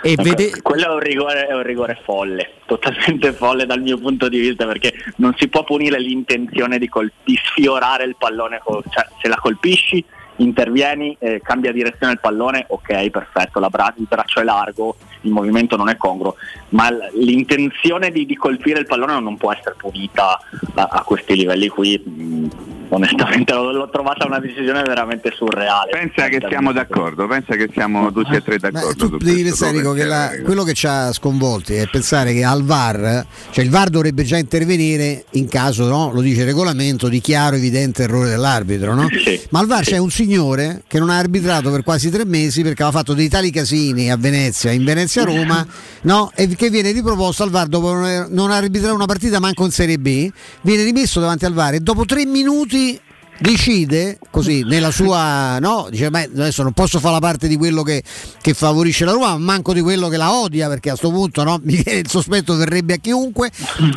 e 0.00 0.12
okay. 0.12 0.24
vede... 0.24 0.62
quello 0.62 0.84
è 0.84 0.94
un, 0.94 1.00
rigore, 1.00 1.48
è 1.48 1.54
un 1.54 1.64
rigore 1.64 1.98
folle 2.04 2.52
totalmente 2.66 3.32
folle 3.32 3.66
dal 3.66 3.80
mio 3.80 3.98
punto 3.98 4.28
di 4.28 4.38
vista 4.38 4.64
perché 4.64 4.94
non 5.16 5.34
si 5.36 5.48
può 5.48 5.64
punire 5.64 5.98
l'intenzione 5.98 6.78
di, 6.78 6.88
col- 6.88 7.10
di 7.24 7.36
sfiorare 7.42 8.04
il 8.04 8.14
pallone 8.16 8.60
cioè, 8.64 9.06
se 9.20 9.26
la 9.26 9.34
colpisci 9.34 10.04
intervieni, 10.36 11.16
eh, 11.18 11.40
cambia 11.42 11.72
direzione 11.72 12.12
il 12.12 12.20
pallone, 12.20 12.64
ok, 12.68 13.10
perfetto, 13.10 13.60
bra- 13.68 13.92
il 13.98 14.06
braccio 14.08 14.40
è 14.40 14.44
largo, 14.44 14.96
il 15.22 15.32
movimento 15.32 15.76
non 15.76 15.90
è 15.90 15.96
congruo, 15.96 16.36
ma 16.70 16.90
l- 16.90 17.10
l'intenzione 17.14 18.10
di-, 18.10 18.24
di, 18.24 18.36
colpire 18.36 18.78
il 18.78 18.86
pallone 18.86 19.20
non 19.20 19.36
può 19.36 19.52
essere 19.52 19.74
punita 19.76 20.40
a, 20.76 20.88
a 20.90 21.02
questi 21.02 21.34
livelli 21.36 21.68
qui. 21.68 22.79
Onestamente 22.92 23.52
l'ho, 23.52 23.70
l'ho 23.70 23.88
trovata 23.88 24.26
una 24.26 24.40
decisione 24.40 24.82
veramente 24.82 25.30
surreale. 25.32 25.92
Pensa 25.92 26.26
che 26.26 26.44
siamo 26.48 26.72
d'accordo, 26.72 27.28
pensa 27.28 27.54
che 27.54 27.68
siamo 27.72 28.10
tutti 28.10 28.34
e 28.34 28.42
tre 28.42 28.58
d'accordo. 28.58 29.10
Tu 29.10 29.16
devi 29.18 29.44
pensare 29.44 29.78
Rico, 29.78 29.92
che 29.92 30.04
la, 30.04 30.32
quello 30.42 30.64
che 30.64 30.74
ci 30.74 30.88
ha 30.88 31.12
sconvolti 31.12 31.74
è 31.74 31.86
pensare 31.88 32.32
che 32.32 32.42
al 32.42 32.64
VAR, 32.64 33.24
cioè 33.50 33.64
il 33.64 33.70
VAR 33.70 33.90
dovrebbe 33.90 34.24
già 34.24 34.38
intervenire 34.38 35.24
in 35.32 35.48
caso, 35.48 35.86
no? 35.86 36.10
lo 36.12 36.20
dice 36.20 36.40
il 36.40 36.46
regolamento, 36.46 37.08
di 37.08 37.20
chiaro 37.20 37.54
evidente 37.54 38.02
errore 38.02 38.30
dell'arbitro, 38.30 38.94
no? 38.94 39.06
Sì, 39.08 39.40
ma 39.50 39.60
al 39.60 39.66
VAR 39.66 39.84
c'è 39.84 39.98
un 39.98 40.10
signore 40.10 40.82
che 40.88 40.98
non 40.98 41.10
ha 41.10 41.18
arbitrato 41.18 41.70
per 41.70 41.84
quasi 41.84 42.10
tre 42.10 42.24
mesi 42.24 42.62
perché 42.62 42.82
aveva 42.82 42.98
fatto 42.98 43.14
dei 43.14 43.28
tali 43.28 43.52
casini 43.52 44.10
a 44.10 44.16
Venezia, 44.16 44.72
in 44.72 44.82
Venezia 44.82 45.22
Roma, 45.22 45.64
no? 46.02 46.32
e 46.34 46.48
che 46.56 46.70
viene 46.70 46.90
riproposto 46.90 47.44
al 47.44 47.50
VAR 47.50 47.68
dopo 47.68 47.92
non 47.92 48.50
arbitrare 48.50 48.94
una 48.94 49.06
partita 49.06 49.38
manco 49.38 49.64
in 49.64 49.70
Serie 49.70 49.98
B, 49.98 50.28
viene 50.62 50.82
rimesso 50.82 51.20
davanti 51.20 51.44
al 51.44 51.52
VAR 51.52 51.74
e 51.74 51.80
dopo 51.80 52.04
tre 52.04 52.26
minuti 52.26 52.78
see 52.80 53.00
decide 53.40 54.18
così 54.30 54.62
nella 54.64 54.90
sua 54.90 55.58
no 55.58 55.88
dice 55.90 56.10
beh 56.10 56.30
adesso 56.34 56.62
non 56.62 56.72
posso 56.72 56.98
fare 57.00 57.14
la 57.14 57.20
parte 57.20 57.48
di 57.48 57.56
quello 57.56 57.82
che, 57.82 58.02
che 58.40 58.52
favorisce 58.52 59.04
la 59.06 59.12
Roma 59.12 59.36
ma 59.36 59.38
manco 59.38 59.72
di 59.72 59.80
quello 59.80 60.08
che 60.08 60.16
la 60.16 60.32
odia 60.32 60.68
perché 60.68 60.90
a 60.90 60.96
questo 60.96 61.10
punto 61.10 61.42
no, 61.42 61.60
il 61.64 62.08
sospetto 62.08 62.54
verrebbe 62.54 62.94
a 62.94 62.96
chiunque. 62.96 63.50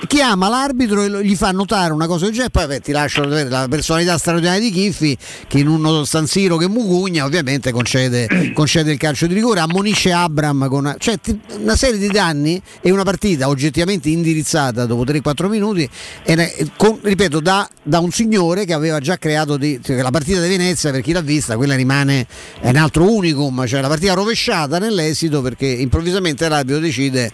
Chiama 0.08 0.48
l'arbitro 0.50 1.04
e 1.04 1.26
gli 1.26 1.36
fa 1.36 1.52
notare 1.52 1.94
una 1.94 2.08
cosa 2.08 2.26
del 2.26 2.34
genere 2.34 2.52
poi 2.52 2.68
beh, 2.68 2.80
ti 2.80 2.92
lascio 2.92 3.24
la 3.26 3.68
personalità 3.70 4.18
straordinaria 4.18 4.62
di 4.62 4.72
Chiffi 4.72 5.18
che 5.48 5.60
in 5.60 5.68
uno 5.68 6.06
San 6.06 6.28
Siro 6.28 6.58
che 6.58 6.68
Mugugna 6.68 7.26
ovviamente 7.26 7.72
concede, 7.72 8.52
concede 8.54 8.92
il 8.92 8.98
calcio 8.98 9.28
di 9.28 9.34
rigore 9.34 9.60
ammonisce 9.60 10.12
Abram 10.12 10.68
con 10.68 10.96
cioè, 10.98 11.18
una 11.60 11.76
serie 11.76 12.00
di 12.00 12.08
danni 12.08 12.62
e 12.82 12.92
una 12.92 13.04
partita 13.04 13.48
oggettivamente 13.48 14.10
indirizzata 14.10 14.86
dopo 14.86 15.04
3-4 15.04 15.50
minuti 15.50 15.88
e, 16.24 16.72
con, 16.78 17.00
ripeto 17.02 17.40
da, 17.40 17.68
da 17.82 18.00
un 18.00 18.12
signore 18.12 18.66
che 18.66 18.74
aveva 18.74 19.00
già 19.00 19.18
creato 19.18 19.33
di, 19.58 19.80
cioè, 19.84 20.02
la 20.02 20.12
partita 20.12 20.42
di 20.42 20.48
Venezia 20.48 20.92
per 20.92 21.02
chi 21.02 21.12
l'ha 21.12 21.22
vista 21.22 21.56
quella 21.56 21.76
rimane 21.76 22.26
è 22.60 22.70
un 22.70 22.76
altro 22.76 23.12
unicum 23.12 23.66
cioè 23.66 23.82
la 23.82 23.88
partita 23.88 24.14
rovesciata 24.14 24.78
nell'esito 24.80 25.42
perché 25.42 25.66
improvvisamente 25.66 26.48
l'arbitro 26.48 26.80
decide 26.80 27.32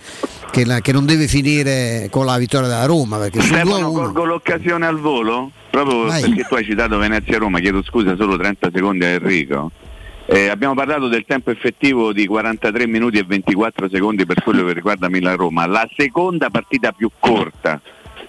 che, 0.51 0.65
la, 0.65 0.79
che 0.79 0.91
non 0.91 1.05
deve 1.05 1.27
finire 1.27 2.07
con 2.09 2.25
la 2.25 2.37
vittoria 2.37 2.67
della 2.67 2.85
Roma 2.85 3.17
perché 3.17 3.41
Stefano, 3.41 3.91
colgo 3.91 4.25
l'occasione 4.25 4.85
al 4.85 4.99
volo? 4.99 5.51
Proprio 5.69 6.05
Vai. 6.05 6.21
perché 6.21 6.43
tu 6.43 6.55
hai 6.55 6.65
citato 6.65 6.97
Venezia-Roma 6.97 7.59
chiedo 7.59 7.83
scusa 7.83 8.15
solo 8.15 8.37
30 8.37 8.69
secondi 8.73 9.05
a 9.05 9.09
Enrico. 9.09 9.71
Eh, 10.25 10.47
abbiamo 10.47 10.75
parlato 10.75 11.07
del 11.07 11.25
tempo 11.25 11.49
effettivo 11.49 12.13
di 12.13 12.27
43 12.27 12.85
minuti 12.87 13.17
e 13.17 13.23
24 13.23 13.89
secondi 13.89 14.25
per 14.25 14.43
quello 14.43 14.63
che 14.63 14.73
riguarda 14.73 15.09
Milan-Roma 15.09 15.65
la 15.65 15.87
seconda 15.95 16.49
partita 16.51 16.91
più 16.91 17.09
corta 17.17 17.81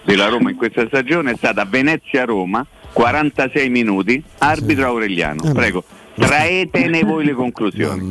della 0.03 0.29
Roma 0.29 0.51
in 0.51 0.57
questa 0.57 0.87
stagione 0.87 1.33
è 1.33 1.37
stata 1.37 1.67
Venezia-Roma 1.67 2.67
46 2.93 3.69
minuti, 3.69 4.23
arbitro 4.39 4.87
Aureliano. 4.87 5.53
Prego. 5.53 5.85
Traetene 6.13 7.03
voi 7.03 7.25
le 7.25 7.33
conclusioni. 7.33 8.11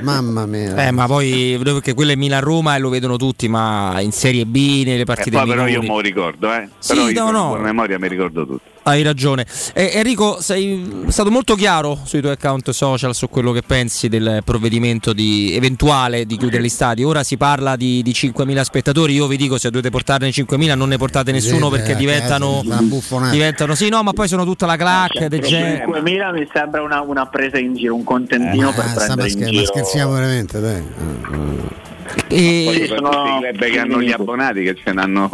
Mamma 0.00 0.46
mia. 0.46 0.86
Eh, 0.86 0.90
ma 0.90 1.06
poi 1.06 1.58
perché 1.62 1.92
quello 1.92 2.12
è 2.12 2.14
Milan-Roma 2.14 2.76
e 2.76 2.78
lo 2.78 2.88
vedono 2.88 3.16
tutti, 3.16 3.46
ma 3.48 4.00
in 4.00 4.10
Serie 4.12 4.46
B, 4.46 4.84
nelle 4.86 5.04
partite 5.04 5.36
Eh, 5.36 5.40
poi 5.40 5.48
però 5.48 5.64
minori. 5.64 5.72
io 5.72 5.80
me 5.82 5.94
lo 5.96 6.00
ricordo, 6.00 6.50
eh. 6.52 6.68
Sì, 6.78 6.94
però 6.94 7.08
io 7.10 7.30
no, 7.30 7.54
no. 7.54 7.60
memoria 7.60 7.98
mi 7.98 8.08
ricordo 8.08 8.46
tutto. 8.46 8.60
Hai 8.84 9.02
ragione. 9.02 9.46
Eh, 9.74 9.92
Enrico, 9.94 10.40
sei 10.40 11.04
stato 11.08 11.30
molto 11.30 11.54
chiaro 11.54 12.00
sui 12.04 12.20
tuoi 12.20 12.32
account 12.32 12.70
social 12.70 13.14
su 13.14 13.28
quello 13.28 13.52
che 13.52 13.62
pensi 13.62 14.08
del 14.08 14.42
provvedimento 14.44 15.12
di, 15.12 15.54
eventuale 15.54 16.26
di 16.26 16.36
chiudere 16.36 16.62
gli 16.64 16.68
stadi. 16.68 17.04
Ora 17.04 17.22
si 17.22 17.36
parla 17.36 17.76
di, 17.76 18.02
di 18.02 18.10
5.000 18.10 18.60
spettatori. 18.62 19.14
Io 19.14 19.28
vi 19.28 19.36
dico: 19.36 19.56
se 19.56 19.70
dovete 19.70 19.90
portarne 19.90 20.30
5.000, 20.30 20.74
non 20.76 20.88
ne 20.88 20.96
portate 20.96 21.30
nessuno 21.30 21.68
perché 21.68 21.94
diventano, 21.94 22.56
casa, 22.62 22.66
una 22.80 22.82
buffonata. 22.82 23.32
diventano. 23.32 23.74
Sì, 23.76 23.88
no, 23.88 24.02
ma 24.02 24.12
poi 24.12 24.26
sono 24.26 24.44
tutta 24.44 24.66
la 24.66 24.76
clac. 24.76 25.26
de 25.26 25.38
gente. 25.38 25.84
5.000 25.86 26.32
mi 26.32 26.48
sembra 26.52 26.82
una, 26.82 27.02
una 27.02 27.26
presa 27.26 27.58
in 27.58 27.74
giro, 27.76 27.94
un 27.94 28.02
contentino 28.02 28.72
per 28.72 28.84
Ah, 28.84 28.88
sta, 28.88 28.98
ma, 29.14 29.14
prendere 29.14 29.28
in 29.28 29.34
scher- 29.34 29.44
ma 29.46 29.50
giro. 29.60 29.64
scherziamo 29.66 30.12
veramente 30.12 30.60
dai 30.60 30.82
E... 32.28 32.62
Poi 32.64 32.82
i 32.82 32.86
club 32.86 33.58
che 33.58 33.78
hanno 33.78 34.00
gli 34.02 34.10
abbonati, 34.12 34.62
che 34.62 34.74
ce 34.74 34.92
n'hanno 34.92 35.30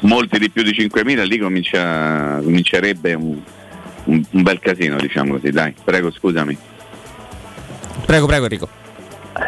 molti 0.00 0.38
di 0.38 0.50
più 0.50 0.62
di 0.62 0.70
5.000, 0.70 1.24
lì 1.26 1.38
comincia, 1.38 2.40
comincerebbe 2.42 3.14
un, 3.14 3.38
un- 4.04 4.24
un 4.30 4.42
bel 4.42 4.58
casino, 4.58 4.96
diciamo 4.96 5.34
così. 5.34 5.50
Dai, 5.50 5.74
prego, 5.82 6.10
scusami. 6.10 6.56
Prego, 8.06 8.26
prego, 8.26 8.44
Enrico. 8.44 8.68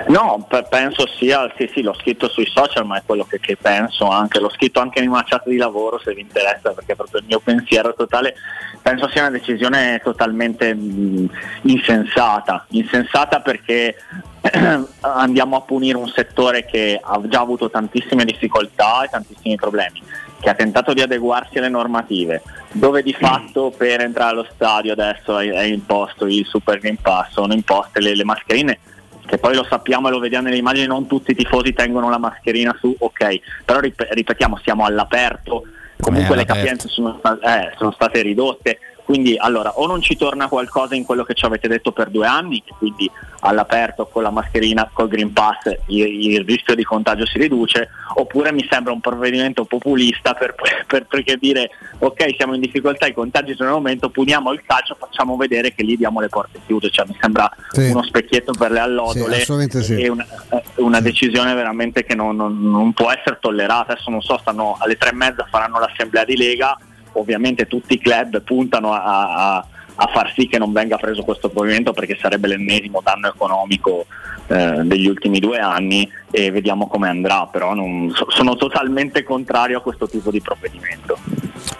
No, 0.06 0.44
pe- 0.48 0.64
penso 0.68 1.06
sia, 1.08 1.52
sì 1.56 1.68
sì, 1.72 1.82
l'ho 1.82 1.94
scritto 1.94 2.28
sui 2.28 2.46
social, 2.46 2.86
ma 2.86 2.98
è 2.98 3.02
quello 3.04 3.24
che, 3.24 3.40
che 3.40 3.56
penso 3.56 4.06
anche, 4.08 4.38
l'ho 4.38 4.50
scritto 4.50 4.80
anche 4.80 5.02
in 5.02 5.08
una 5.08 5.24
chat 5.24 5.48
di 5.48 5.56
lavoro 5.56 5.98
se 5.98 6.14
vi 6.14 6.20
interessa, 6.20 6.70
perché 6.70 6.92
è 6.92 6.96
proprio 6.96 7.20
il 7.20 7.26
mio 7.26 7.40
pensiero 7.40 7.92
totale, 7.92 8.34
penso 8.80 9.08
sia 9.08 9.22
una 9.22 9.30
decisione 9.30 10.00
totalmente 10.02 10.72
mh, 10.72 11.28
insensata, 11.62 12.64
insensata 12.70 13.40
perché 13.40 13.96
andiamo 15.00 15.56
a 15.56 15.62
punire 15.62 15.96
un 15.96 16.08
settore 16.08 16.64
che 16.64 17.00
ha 17.02 17.20
già 17.24 17.40
avuto 17.40 17.68
tantissime 17.68 18.24
difficoltà 18.24 19.02
e 19.02 19.08
tantissimi 19.08 19.56
problemi, 19.56 20.00
che 20.40 20.48
ha 20.48 20.54
tentato 20.54 20.92
di 20.92 21.00
adeguarsi 21.00 21.58
alle 21.58 21.68
normative, 21.68 22.42
dove 22.70 23.02
di 23.02 23.12
fatto 23.12 23.72
per 23.76 24.00
entrare 24.00 24.30
allo 24.30 24.46
stadio 24.54 24.92
adesso 24.92 25.40
è, 25.40 25.50
è 25.50 25.62
imposto 25.62 26.26
il 26.26 26.46
Super 26.46 26.78
Green 26.78 26.98
Pass, 27.00 27.32
sono 27.32 27.52
imposte 27.52 28.00
le, 28.00 28.14
le 28.14 28.24
mascherine 28.24 28.78
che 29.26 29.38
poi 29.38 29.54
lo 29.54 29.64
sappiamo 29.64 30.08
e 30.08 30.10
lo 30.10 30.18
vediamo 30.18 30.44
nelle 30.46 30.58
immagini, 30.58 30.86
non 30.86 31.06
tutti 31.06 31.30
i 31.30 31.34
tifosi 31.34 31.72
tengono 31.72 32.10
la 32.10 32.18
mascherina 32.18 32.76
su, 32.78 32.94
ok, 32.98 33.40
però 33.64 33.80
rip- 33.80 34.08
ripetiamo, 34.10 34.58
siamo 34.62 34.84
all'aperto, 34.84 35.64
comunque 36.00 36.34
Eh, 36.34 36.38
le 36.38 36.44
capienze 36.44 36.88
sono, 36.88 37.20
eh, 37.22 37.72
sono 37.76 37.92
state 37.92 38.22
ridotte, 38.22 38.78
quindi 39.04 39.36
allora 39.36 39.70
o 39.74 39.86
non 39.86 40.00
ci 40.00 40.16
torna 40.16 40.48
qualcosa 40.48 40.94
in 40.94 41.04
quello 41.04 41.24
che 41.24 41.34
ci 41.34 41.44
avete 41.44 41.68
detto 41.68 41.92
per 41.92 42.08
due 42.08 42.26
anni, 42.26 42.62
quindi 42.78 43.10
all'aperto 43.40 44.06
con 44.06 44.22
la 44.22 44.30
mascherina, 44.30 44.88
col 44.92 45.08
Green 45.08 45.32
Pass 45.32 45.64
il, 45.88 46.30
il 46.32 46.44
rischio 46.44 46.74
di 46.74 46.84
contagio 46.84 47.26
si 47.26 47.38
riduce, 47.38 47.88
oppure 48.14 48.52
mi 48.52 48.66
sembra 48.70 48.92
un 48.92 49.00
provvedimento 49.00 49.64
populista 49.64 50.34
per, 50.34 50.54
per- 50.86 51.06
perché 51.06 51.36
dire 51.36 51.70
ok 51.98 52.34
siamo 52.36 52.54
in 52.54 52.60
difficoltà, 52.60 53.06
i 53.06 53.12
contagi 53.14 53.54
sono 53.54 53.70
in 53.70 53.74
aumento, 53.74 54.10
puniamo 54.10 54.52
il 54.52 54.62
calcio, 54.64 54.96
facciamo 54.98 55.36
vedere 55.36 55.74
che 55.74 55.82
lì 55.82 55.96
diamo 55.96 56.20
le 56.20 56.28
porte 56.28 56.60
chiuse, 56.66 56.90
cioè 56.90 57.06
mi 57.06 57.16
sembra 57.20 57.50
Sì. 57.70 57.88
uno 57.90 58.02
specchietto 58.04 58.52
per 58.52 58.70
le 58.70 58.76
Sì, 58.78 58.82
allodole 58.84 59.36
assolutamente 59.36 59.82
sì. 59.82 60.00
e 60.00 60.08
una, 60.08 60.26
eh, 60.50 60.62
una 60.76 61.00
decisione 61.00 61.54
veramente 61.54 62.04
che 62.04 62.14
non, 62.14 62.36
non- 62.36 62.60
non 62.60 62.92
può 62.92 63.10
essere 63.10 63.38
tollerata. 63.40 63.92
Adesso 63.92 64.10
non 64.10 64.20
so, 64.22 64.38
stanno 64.38 64.76
alle 64.78 64.96
tre 64.96 65.10
e 65.10 65.14
mezza 65.14 65.46
faranno 65.50 65.78
l'assemblea 65.78 66.24
di 66.24 66.36
Lega, 66.36 66.76
ovviamente 67.12 67.66
tutti 67.66 67.94
i 67.94 67.98
club 67.98 68.42
puntano 68.42 68.92
a, 68.92 69.56
a- 69.56 69.66
a 69.94 70.06
far 70.06 70.32
sì 70.34 70.46
che 70.48 70.58
non 70.58 70.72
venga 70.72 70.96
preso 70.96 71.22
questo 71.22 71.50
provvedimento 71.50 71.92
perché 71.92 72.16
sarebbe 72.18 72.48
l'ennesimo 72.48 73.02
danno 73.04 73.28
economico 73.28 74.06
eh, 74.46 74.80
degli 74.84 75.06
ultimi 75.06 75.38
due 75.38 75.58
anni 75.58 76.10
e 76.30 76.50
vediamo 76.50 76.86
come 76.86 77.08
andrà, 77.10 77.46
però 77.46 77.74
non- 77.74 78.10
so- 78.14 78.30
sono 78.30 78.56
totalmente 78.56 79.22
contrario 79.22 79.78
a 79.78 79.82
questo 79.82 80.08
tipo 80.08 80.30
di 80.30 80.40
provvedimento. 80.40 81.18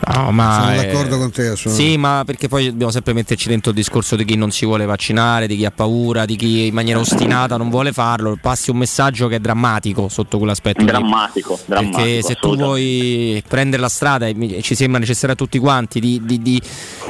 No, 0.04 0.32
ma 0.32 0.58
sono 0.60 0.72
eh, 0.72 0.86
d'accordo 0.86 1.18
con 1.18 1.30
te 1.30 1.46
assolutamente. 1.46 1.90
Sì, 1.92 1.96
ma 1.96 2.22
perché 2.26 2.48
poi 2.48 2.66
dobbiamo 2.66 2.90
sempre 2.90 3.12
metterci 3.12 3.48
dentro 3.48 3.70
il 3.70 3.76
discorso 3.76 4.16
di 4.16 4.24
chi 4.24 4.34
non 4.36 4.50
si 4.50 4.64
vuole 4.66 4.84
vaccinare, 4.84 5.46
di 5.46 5.56
chi 5.56 5.64
ha 5.64 5.70
paura, 5.70 6.24
di 6.24 6.34
chi 6.36 6.66
in 6.66 6.74
maniera 6.74 6.98
ostinata 6.98 7.56
non 7.56 7.70
vuole 7.70 7.92
farlo. 7.92 8.36
Passi 8.40 8.70
un 8.70 8.78
messaggio 8.78 9.28
che 9.28 9.36
è 9.36 9.38
drammatico 9.38 10.08
sotto 10.08 10.38
quell'aspetto. 10.38 10.80
lì. 10.80 10.86
Drammatico, 10.86 11.58
drammatico. 11.66 11.96
Perché 12.02 12.22
se 12.22 12.34
tu 12.34 12.56
vuoi 12.56 13.42
prendere 13.46 13.80
la 13.80 13.88
strada 13.88 14.26
e 14.26 14.34
mi- 14.34 14.60
ci 14.62 14.74
sembra 14.74 14.98
necessario 14.98 15.34
a 15.34 15.36
tutti 15.36 15.58
quanti 15.58 16.00
di, 16.00 16.20
di- 16.24 16.42
di 16.42 16.60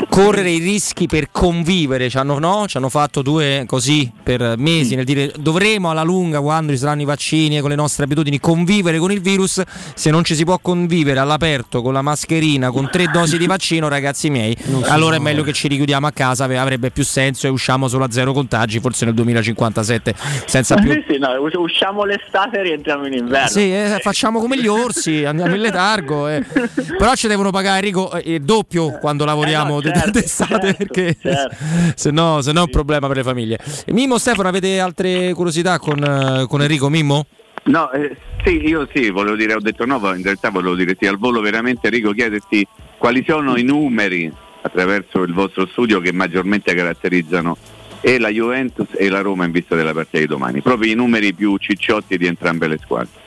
correre 0.08 0.50
i 0.50 0.58
rischi 0.58 1.06
per 1.06 1.30
convivere, 1.30 2.10
ci 2.10 2.18
hanno, 2.18 2.38
no? 2.38 2.66
ci 2.68 2.76
hanno 2.76 2.88
fatto 2.90 3.22
due 3.22 3.64
così 3.66 4.10
per 4.22 4.54
mesi 4.58 4.94
nel 4.94 5.04
dire 5.04 5.32
dovremo 5.38 5.90
alla 5.90 6.02
lunga 6.02 6.40
quando 6.40 6.72
ci 6.72 6.78
saranno 6.78 7.02
i 7.02 7.04
vaccini 7.06 7.56
e 7.56 7.60
con 7.60 7.70
le 7.70 7.76
nostre 7.76 8.04
abitudini 8.04 8.38
convivere 8.38 8.98
con 8.98 9.10
il 9.10 9.20
virus, 9.20 9.62
se 9.94 10.10
non 10.10 10.24
ci 10.24 10.34
si 10.34 10.44
può 10.44 10.58
convivere 10.58 11.18
all'aperto 11.18 11.80
con 11.82 11.92
la 11.94 12.02
mascherina, 12.02 12.70
con 12.70 12.81
tre 12.90 13.06
dosi 13.12 13.38
di 13.38 13.46
vaccino 13.46 13.88
ragazzi 13.88 14.30
miei, 14.30 14.56
allora 14.88 15.16
è 15.16 15.18
meglio 15.18 15.42
che 15.42 15.52
ci 15.52 15.68
richiudiamo 15.68 16.06
a 16.06 16.10
casa, 16.12 16.44
avrebbe 16.44 16.90
più 16.90 17.04
senso 17.04 17.46
e 17.46 17.50
usciamo 17.50 17.88
solo 17.88 18.04
a 18.04 18.10
zero 18.10 18.32
contagi, 18.32 18.80
forse 18.80 19.04
nel 19.04 19.14
2057 19.14 20.14
senza 20.46 20.74
più 20.76 20.92
Sì, 20.92 21.04
sì, 21.08 21.18
no, 21.18 21.28
us- 21.40 21.54
usciamo 21.54 22.04
l'estate 22.04 22.58
e 22.58 22.62
rientriamo 22.62 23.06
in 23.06 23.12
inverno. 23.14 23.48
sì, 23.48 23.72
eh, 23.72 23.98
facciamo 24.00 24.40
come 24.40 24.58
gli 24.60 24.66
orsi, 24.66 25.24
andiamo 25.24 25.54
in 25.54 25.60
letargo. 25.60 26.28
eh. 26.28 26.44
Però 26.98 27.14
ci 27.14 27.28
devono 27.28 27.50
pagare 27.50 27.78
Enrico 27.78 28.12
eh, 28.12 28.34
il 28.34 28.42
doppio 28.42 28.98
quando 28.98 29.24
lavoriamo 29.24 29.80
Eh 29.80 29.84
no, 29.84 29.92
certo, 29.92 30.10
d'estate 30.12 30.60
certo, 30.60 30.76
perché 30.76 31.16
certo. 31.20 31.56
se 31.94 32.10
no, 32.10 32.40
se 32.42 32.52
no 32.52 32.60
è 32.60 32.62
un 32.64 32.70
problema 32.70 33.06
per 33.06 33.16
le 33.16 33.22
famiglie. 33.22 33.58
Mimmo 33.88 34.18
Stefano, 34.18 34.48
avete 34.48 34.78
altre 34.80 35.32
curiosità 35.34 35.78
con, 35.78 36.02
eh, 36.02 36.46
con 36.46 36.62
Enrico 36.62 36.88
Mimmo? 36.88 37.26
No, 37.64 37.90
eh, 37.92 38.16
sì, 38.44 38.66
io 38.66 38.88
sì, 38.92 39.10
volevo 39.10 39.36
dire, 39.36 39.54
ho 39.54 39.60
detto 39.60 39.84
no, 39.84 39.96
in 40.14 40.22
realtà 40.22 40.50
volevo 40.50 40.74
dire 40.74 40.96
sì, 40.98 41.06
al 41.06 41.18
volo 41.18 41.40
veramente 41.40 41.86
Enrico 41.86 42.12
chiederti 42.12 42.66
quali 42.98 43.24
sono 43.26 43.56
i 43.56 43.62
numeri 43.62 44.32
attraverso 44.62 45.22
il 45.22 45.32
vostro 45.32 45.66
studio 45.66 46.00
che 46.00 46.12
maggiormente 46.12 46.74
caratterizzano 46.74 47.56
e 48.00 48.18
la 48.18 48.30
Juventus 48.30 48.88
e 48.96 49.08
la 49.08 49.20
Roma 49.20 49.44
in 49.44 49.52
vista 49.52 49.76
della 49.76 49.92
partita 49.92 50.18
di 50.18 50.26
domani, 50.26 50.60
proprio 50.60 50.90
i 50.90 50.94
numeri 50.94 51.32
più 51.34 51.56
cicciotti 51.56 52.18
di 52.18 52.26
entrambe 52.26 52.66
le 52.66 52.78
squadre. 52.78 53.21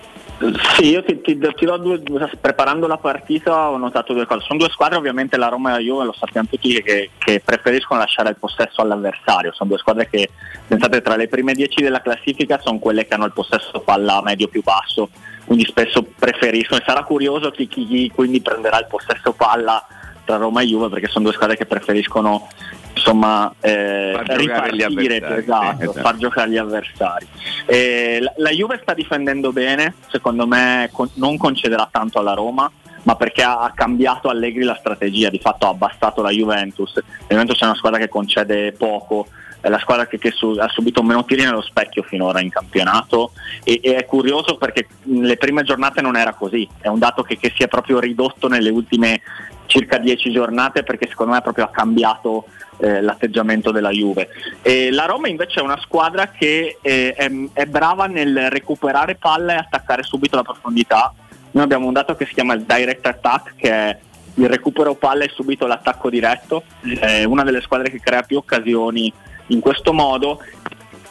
Sì, 0.76 0.90
io 0.90 1.02
ti, 1.04 1.22
ti- 1.22 1.38
ti 1.38 1.66
do 1.66 1.78
due, 1.78 2.02
preparando 2.42 2.88
la 2.88 2.98
partita 2.98 3.70
ho 3.70 3.78
notato 3.78 4.12
due 4.14 4.26
cose. 4.26 4.46
Sono 4.46 4.60
due 4.60 4.70
squadre, 4.70 4.98
ovviamente 4.98 5.38
la 5.38 5.48
Roma 5.48 5.70
e 5.70 5.74
la 5.74 5.80
Juve 5.80 6.04
lo 6.06 6.14
sappiamo 6.14 6.48
tutti 6.50 6.82
che, 6.84 7.12
che 7.18 7.42
preferiscono 7.44 8.02
lasciare 8.02 8.30
il 8.30 8.38
possesso 8.38 8.82
all'avversario. 8.82 9.54
Sono 9.54 9.70
due 9.70 9.80
squadre 9.80 10.10
che, 10.10 10.30
pensate, 10.68 11.02
tra 11.02 11.16
le 11.16 11.30
prime 11.30 11.54
dieci 11.54 11.82
della 11.82 12.02
classifica 12.02 12.60
sono 12.60 12.80
quelle 12.80 13.08
che 13.08 13.14
hanno 13.14 13.26
il 13.26 13.32
possesso 13.34 13.80
palla 13.80 14.22
medio 14.22 14.50
più 14.50 14.62
basso, 14.62 15.10
quindi 15.46 15.64
spesso 15.66 16.04
preferiscono. 16.04 16.82
E 16.82 16.84
sarà 16.86 17.04
curioso 17.04 17.50
chi, 17.52 17.68
chi- 17.70 17.86
chi 17.86 18.12
quindi 18.14 18.42
prenderà 18.42 18.80
il 18.80 18.88
possesso 18.90 19.32
palla 19.32 19.86
tra 20.26 20.38
Roma 20.38 20.62
e 20.62 20.66
Juve 20.66 20.90
perché 20.90 21.08
sono 21.08 21.26
due 21.26 21.34
squadre 21.34 21.56
che 21.56 21.66
preferiscono 21.66 22.48
insomma 22.94 23.54
eh, 23.60 24.20
Far 24.26 24.38
ripartire, 24.38 25.38
esatto, 25.38 25.78
sì, 25.78 25.84
esatto. 25.84 26.02
far 26.02 26.18
giocare 26.18 26.50
gli 26.50 26.58
avversari. 26.58 27.28
Eh, 27.66 28.20
la, 28.22 28.34
la 28.38 28.50
Juve 28.50 28.80
sta 28.82 28.94
difendendo 28.94 29.52
bene, 29.52 29.96
secondo 30.08 30.48
me 30.48 30.90
con- 30.92 31.10
non 31.16 31.38
concederà 31.38 31.88
tanto 31.92 32.20
alla 32.20 32.34
Roma, 32.34 32.70
ma 33.04 33.16
perché 33.16 33.44
ha, 33.44 33.60
ha 33.60 33.72
cambiato 33.72 34.30
Allegri 34.30 34.64
la 34.64 34.78
strategia, 34.80 35.30
di 35.30 35.40
fatto 35.40 35.68
ha 35.68 35.70
abbassato 35.70 36.22
la 36.22 36.32
Juventus. 36.32 36.96
La 36.96 37.04
Juventus 37.30 37.62
è 37.62 37.66
una 37.66 37.76
squadra 37.76 38.00
che 38.00 38.10
concede 38.10 38.72
poco, 38.72 39.28
è 39.66 39.70
la 39.70 39.80
squadra 39.80 40.08
che, 40.08 40.18
che 40.18 40.32
su- 40.32 40.56
ha 40.60 40.68
subito 40.68 41.02
meno 41.02 41.26
tiri 41.26 41.44
nello 41.44 41.62
specchio 41.62 42.04
finora 42.04 42.40
in 42.40 42.50
campionato 42.50 43.32
e, 43.64 43.80
e 43.82 43.96
è 43.96 44.06
curioso 44.06 44.58
perché 44.58 44.88
nelle 45.04 45.38
prime 45.38 45.64
giornate 45.64 46.02
non 46.02 46.16
era 46.16 46.34
così, 46.34 46.68
è 46.80 46.88
un 46.88 47.00
dato 47.00 47.24
che, 47.24 47.38
che 47.38 47.52
si 47.56 47.64
è 47.64 47.68
proprio 47.68 48.00
ridotto 48.00 48.48
nelle 48.48 48.70
ultime 48.70 49.22
circa 49.66 49.98
10 49.98 50.32
giornate 50.32 50.84
perché 50.84 51.08
secondo 51.08 51.34
me 51.34 51.42
proprio 51.42 51.66
ha 51.66 51.70
cambiato 51.70 52.46
eh, 52.78 53.02
l'atteggiamento 53.02 53.72
della 53.72 53.90
Juve. 53.90 54.30
E 54.62 54.92
la 54.92 55.06
Roma 55.06 55.28
invece 55.28 55.60
è 55.60 55.64
una 55.64 55.80
squadra 55.80 56.30
che 56.30 56.78
eh, 56.82 57.14
è, 57.14 57.32
è 57.54 57.66
brava 57.66 58.06
nel 58.08 58.50
recuperare 58.50 59.16
palla 59.16 59.54
e 59.54 59.58
attaccare 59.58 60.04
subito 60.04 60.36
la 60.36 60.44
profondità. 60.44 61.14
Noi 61.52 61.64
abbiamo 61.64 61.88
un 61.88 61.94
dato 61.94 62.16
che 62.16 62.26
si 62.26 62.34
chiama 62.34 62.54
il 62.54 62.64
direct 62.64 63.06
attack, 63.06 63.56
che 63.56 63.70
è 63.70 64.00
il 64.36 64.50
recupero 64.50 64.96
palla 64.96 65.24
e 65.24 65.32
subito 65.34 65.66
l'attacco 65.68 66.10
diretto. 66.10 66.64
È 66.82 67.24
una 67.24 67.44
delle 67.44 67.62
squadre 67.62 67.90
che 67.90 68.00
crea 68.00 68.24
più 68.24 68.38
occasioni 68.38 69.12
in 69.48 69.60
questo 69.60 69.94
modo 69.94 70.40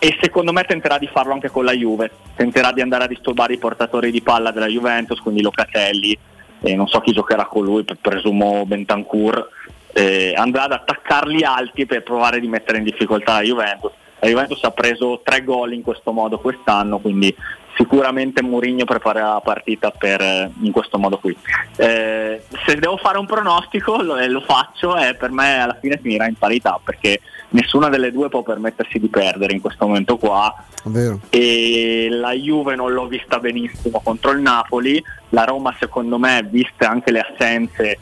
e 0.05 0.19
secondo 0.21 0.53
me 0.53 0.65
tenterà 0.65 0.99
di 0.99 1.09
farlo 1.11 1.33
anche 1.33 1.49
con 1.49 1.65
la 1.65 1.73
Juve, 1.73 2.11
tenterà 2.37 2.73
di 2.73 2.83
andare 2.83 3.05
a 3.05 3.07
disturbare 3.07 3.55
i 3.55 3.59
portatori 3.59 4.11
di 4.11 4.21
palla 4.21 4.51
della 4.51 4.67
Juventus, 4.67 5.19
quindi 5.19 5.41
Locatelli, 5.41 6.19
e 6.65 6.75
non 6.75 6.89
so 6.89 7.01
chi 7.01 7.13
giocherà 7.13 7.45
con 7.45 7.63
lui, 7.63 7.85
pre- 7.85 7.97
presumo 8.01 8.65
Bentancur, 8.65 9.49
eh, 9.93 10.33
andrà 10.35 10.65
ad 10.65 10.73
attaccarli 10.73 11.45
alti 11.45 11.85
per 11.85 12.03
provare 12.03 12.41
di 12.41 12.49
mettere 12.49 12.79
in 12.79 12.85
difficoltà 12.85 13.35
la 13.35 13.43
Juventus. 13.43 13.93
La 14.19 14.29
Juventus 14.29 14.65
ha 14.65 14.71
preso 14.71 15.21
tre 15.23 15.45
gol 15.45 15.75
in 15.75 15.83
questo 15.83 16.11
modo 16.11 16.39
quest'anno, 16.39 16.99
quindi 16.99 17.35
sicuramente 17.77 18.43
Mourinho 18.43 18.85
prepara 18.85 19.35
la 19.35 19.41
partita 19.41 19.91
per, 19.91 20.21
eh, 20.23 20.51
in 20.63 20.73
questo 20.73 20.99
modo 20.99 21.19
qui. 21.19 21.37
Eh, 21.77 22.43
se 22.65 22.77
devo 22.77 22.97
fare 22.97 23.19
un 23.19 23.27
pronostico 23.27 24.01
lo, 24.01 24.17
lo 24.27 24.41
faccio 24.41 24.97
e 24.97 25.15
per 25.15 25.31
me 25.31 25.61
alla 25.61 25.77
fine 25.79 25.99
finirà 26.01 26.27
in 26.27 26.37
parità 26.37 26.81
perché 26.83 27.21
nessuna 27.55 27.89
delle 27.89 28.13
due 28.13 28.29
può 28.29 28.43
permettersi 28.43 28.99
di 28.99 29.09
perdere 29.09 29.53
in 29.53 29.61
questo 29.61 29.87
momento 29.87 30.17
qua 30.17 30.55
Vero. 30.85 31.21
e 31.31 32.09
la 32.11 32.33
Juve 32.33 32.75
non 32.75 32.93
l'ho 32.93 33.07
vista 33.07 33.39
benissimo 33.39 34.01
contro 34.03 34.33
il 34.33 34.41
Napoli, 34.41 35.03
la 35.31 35.45
Roma 35.45 35.75
secondo 35.79 36.19
me, 36.19 36.47
viste 36.49 36.85
anche 36.85 37.11
le 37.11 37.21
assenze, 37.21 37.99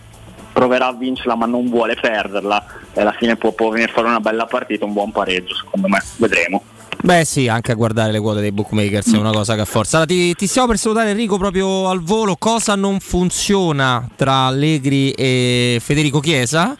proverà 0.52 0.88
a 0.88 0.92
vincerla 0.92 1.36
ma 1.36 1.46
non 1.46 1.68
vuole 1.68 1.96
perderla 2.00 2.64
e 2.92 3.00
alla 3.00 3.12
fine 3.12 3.36
può, 3.36 3.52
può 3.52 3.68
venire 3.70 3.90
a 3.90 3.94
fare 3.94 4.08
una 4.08 4.20
bella 4.20 4.46
partita, 4.46 4.84
un 4.84 4.92
buon 4.92 5.12
pareggio 5.12 5.54
secondo 5.54 5.88
me, 5.88 6.02
vedremo. 6.16 6.62
Beh 7.04 7.24
sì, 7.24 7.48
anche 7.48 7.72
a 7.72 7.74
guardare 7.74 8.12
le 8.12 8.20
quote 8.20 8.40
dei 8.40 8.52
bookmakers 8.52 9.14
è 9.14 9.18
una 9.18 9.32
cosa 9.32 9.56
che 9.56 9.64
forza. 9.64 9.96
Allora, 9.96 10.12
ti, 10.12 10.34
ti 10.34 10.46
stiamo 10.46 10.68
per 10.68 10.78
salutare 10.78 11.10
Enrico 11.10 11.36
proprio 11.36 11.88
al 11.88 12.00
volo. 12.00 12.36
Cosa 12.36 12.76
non 12.76 13.00
funziona 13.00 14.08
tra 14.14 14.46
Allegri 14.46 15.10
e 15.10 15.78
Federico 15.80 16.20
Chiesa? 16.20 16.76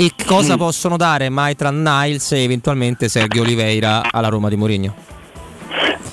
E 0.00 0.12
cosa 0.24 0.54
Mm. 0.54 0.58
possono 0.58 0.96
dare 0.96 1.28
Maitland 1.28 1.84
Niles 1.84 2.30
e 2.30 2.44
eventualmente 2.44 3.08
Sergio 3.08 3.40
Oliveira 3.42 4.02
alla 4.12 4.28
Roma 4.28 4.48
di 4.48 4.54
Mourinho? 4.54 4.94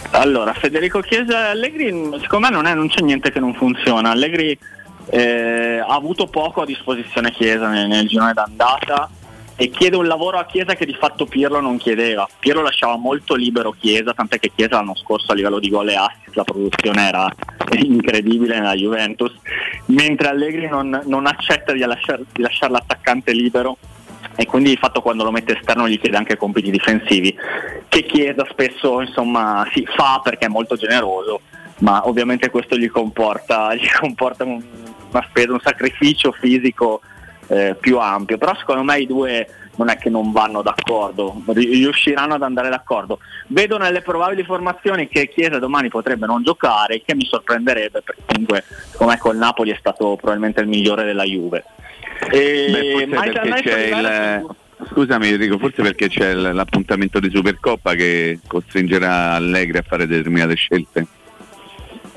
Allora, 0.10 0.54
Federico 0.54 1.02
Chiesa 1.02 1.48
e 1.48 1.50
Allegri, 1.52 1.86
secondo 2.20 2.48
me 2.48 2.50
non, 2.50 2.66
è- 2.66 2.74
non 2.74 2.88
c'è 2.88 3.02
niente 3.02 3.32
che 3.32 3.40
non 3.40 3.54
funziona. 3.54 4.10
Allegri 4.10 4.58
eh, 5.12 5.78
ha 5.88 5.94
avuto 5.94 6.26
poco 6.26 6.64
a 6.64 6.66
disposizione 6.66 7.30
Chiesa 7.32 7.68
nel, 7.68 7.88
nel 7.88 8.08
girone 8.08 8.34
d'andata 8.34 9.08
e 9.58 9.70
chiede 9.70 9.96
un 9.96 10.06
lavoro 10.06 10.38
a 10.38 10.46
Chiesa 10.46 10.76
che 10.76 10.86
di 10.86 10.96
fatto 11.00 11.26
Pirlo 11.26 11.62
non 11.62 11.78
chiedeva. 11.78 12.28
Pirlo 12.40 12.62
lasciava 12.62 12.98
molto 12.98 13.36
libero 13.36 13.72
Chiesa, 13.72 14.14
tant'è 14.14 14.40
che 14.40 14.52
Chiesa 14.54 14.76
l'anno 14.76 14.96
scorso 14.96 15.32
a 15.32 15.36
livello 15.36 15.60
di 15.60 15.70
gol 15.70 15.90
e 15.90 15.96
assist 15.96 16.36
la 16.36 16.44
produzione 16.44 17.08
era 17.08 17.34
incredibile 17.78 18.60
nella 18.60 18.76
Juventus, 18.76 19.34
mentre 19.86 20.28
Allegri 20.28 20.68
non, 20.68 21.02
non 21.06 21.26
accetta 21.26 21.72
di, 21.72 21.80
lasciar- 21.80 22.24
di 22.32 22.42
lasciare 22.42 22.74
l'attaccante 22.74 23.32
libero 23.32 23.78
e 24.36 24.46
quindi 24.46 24.72
di 24.72 24.78
fatto 24.78 25.02
quando 25.02 25.24
lo 25.24 25.32
mette 25.32 25.58
esterno 25.58 25.88
gli 25.88 26.00
chiede 26.00 26.18
anche 26.18 26.36
compiti 26.36 26.70
difensivi 26.70 27.34
che 27.88 28.04
Chiesa 28.04 28.46
spesso 28.50 29.00
insomma 29.00 29.66
si 29.72 29.88
fa 29.96 30.20
perché 30.22 30.48
è 30.48 30.50
molto 30.50 30.76
generoso 30.76 31.42
ma 31.80 32.08
ovviamente 32.08 32.50
questo 32.50 32.76
gli 32.76 32.90
comporta, 32.90 33.74
gli 33.76 33.88
comporta 33.90 34.44
un- 34.44 34.64
una 35.12 35.26
spesa, 35.30 35.54
un 35.54 35.60
sacrificio 35.62 36.32
fisico 36.34 37.02
eh, 37.48 37.76
più 37.80 38.00
ampio 38.00 38.38
però 38.38 38.56
secondo 38.56 38.84
me 38.84 39.00
i 39.00 39.06
due 39.06 39.48
non 39.78 39.90
è 39.90 39.98
che 39.98 40.10
non 40.10 40.32
vanno 40.32 40.62
d'accordo 40.62 41.42
ri- 41.48 41.74
riusciranno 41.74 42.36
ad 42.36 42.44
andare 42.44 42.70
d'accordo 42.70 43.20
vedo 43.48 43.78
nelle 43.78 44.02
probabili 44.02 44.44
formazioni 44.44 45.08
che 45.08 45.28
Chiesa 45.28 45.60
domani 45.60 45.90
potrebbe 45.90 46.26
non 46.26 46.44
giocare 46.44 47.02
che 47.06 47.16
mi 47.16 47.26
sorprenderebbe 47.26 48.02
perché 48.02 48.22
comunque 48.26 48.64
secondo 48.90 49.14
me 49.14 49.20
col 49.20 49.38
Napoli 49.38 49.72
è 49.72 49.78
stato 49.78 50.16
probabilmente 50.16 50.62
il 50.62 50.68
migliore 50.68 51.04
della 51.04 51.24
Juve 51.24 51.64
e 52.32 53.08
Beh, 53.08 53.16
perché 53.16 53.62
c'è 53.62 53.98
il... 53.98 54.56
Scusami 54.90 55.30
Enrico, 55.30 55.58
forse 55.58 55.82
perché 55.82 56.10
c'è 56.10 56.34
l'appuntamento 56.34 57.20
di 57.20 57.30
Supercoppa 57.34 57.94
che 57.96 58.40
costringerà 58.46 59.32
Allegri 59.34 59.78
a 59.78 59.84
fare 59.88 60.06
determinate 60.06 60.56
scelte. 60.56 61.06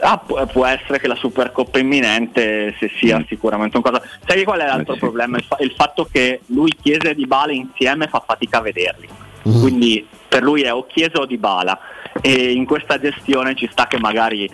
Ah, 0.00 0.18
può, 0.18 0.64
essere 0.64 1.00
che 1.00 1.08
la 1.08 1.16
Supercoppa 1.16 1.78
imminente 1.78 2.74
se 2.78 2.90
sia 2.98 3.24
sicuramente 3.28 3.76
un 3.76 3.82
cosa. 3.82 4.00
Sai 4.24 4.44
qual 4.44 4.60
è 4.60 4.66
l'altro 4.66 4.96
problema? 4.96 5.38
Il, 5.38 5.44
fa- 5.44 5.56
il 5.60 5.72
fatto 5.76 6.08
che 6.10 6.40
lui 6.46 6.76
Chiesa 6.80 7.08
e 7.08 7.14
Dybala 7.14 7.52
insieme 7.52 8.06
fa 8.06 8.22
fatica 8.24 8.58
a 8.58 8.62
vederli. 8.62 9.08
Quindi 9.42 10.06
per 10.28 10.42
lui 10.42 10.62
è 10.62 10.72
o 10.72 10.86
Chiesa 10.86 11.18
o 11.18 11.26
Dybala 11.26 11.78
e 12.20 12.52
in 12.52 12.64
questa 12.66 12.98
gestione 13.00 13.54
ci 13.54 13.68
sta 13.70 13.86
che 13.86 13.98
magari 13.98 14.48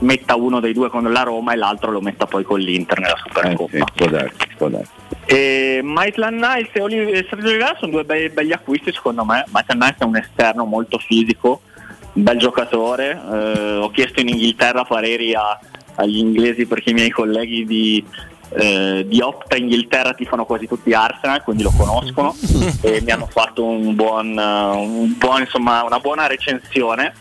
metta 0.00 0.36
uno 0.36 0.60
dei 0.60 0.72
due 0.72 0.88
con 0.88 1.10
la 1.10 1.22
Roma 1.22 1.52
e 1.52 1.56
l'altro 1.56 1.90
lo 1.90 2.00
metta 2.00 2.26
poi 2.26 2.44
con 2.44 2.60
l'Inter 2.60 2.98
nella 3.00 3.16
Supercoppa. 3.22 3.84
può 3.94 4.06
darsi, 4.06 4.36
può 4.56 4.68
darsi. 4.68 4.90
E 5.24 5.80
Maitland 5.82 6.38
Niles 6.38 6.68
e 6.72 6.80
Oli- 6.80 7.26
Sergio 7.28 7.48
Oliveira 7.48 7.76
sono 7.78 7.90
due 7.90 8.04
bei- 8.04 8.28
begli 8.28 8.52
acquisti 8.52 8.92
secondo 8.92 9.24
me. 9.24 9.44
Maitland 9.50 9.82
Niles 9.82 9.98
è 9.98 10.04
un 10.04 10.16
esterno 10.16 10.64
molto 10.64 10.98
fisico, 10.98 11.62
un 12.16 12.22
bel 12.22 12.38
giocatore. 12.38 13.10
Eh, 13.10 13.76
ho 13.76 13.90
chiesto 13.90 14.20
in 14.20 14.28
Inghilterra 14.28 14.84
pareri 14.84 15.34
a- 15.34 15.58
agli 15.96 16.18
inglesi 16.18 16.66
perché 16.66 16.90
i 16.90 16.94
miei 16.94 17.10
colleghi 17.10 17.64
di, 17.64 18.04
eh, 18.50 19.04
di 19.06 19.20
Opta 19.20 19.56
Inghilterra 19.56 20.12
tifano 20.14 20.44
quasi 20.44 20.66
tutti 20.66 20.92
Arsenal, 20.92 21.42
quindi 21.42 21.62
lo 21.62 21.72
conoscono 21.76 22.34
e 22.82 23.00
mi 23.02 23.10
hanno 23.10 23.26
fatto 23.26 23.64
un 23.64 23.94
buon, 23.94 24.36
un 24.36 25.14
buon, 25.16 25.40
insomma, 25.42 25.82
una 25.84 25.98
buona 26.00 26.26
recensione. 26.26 27.14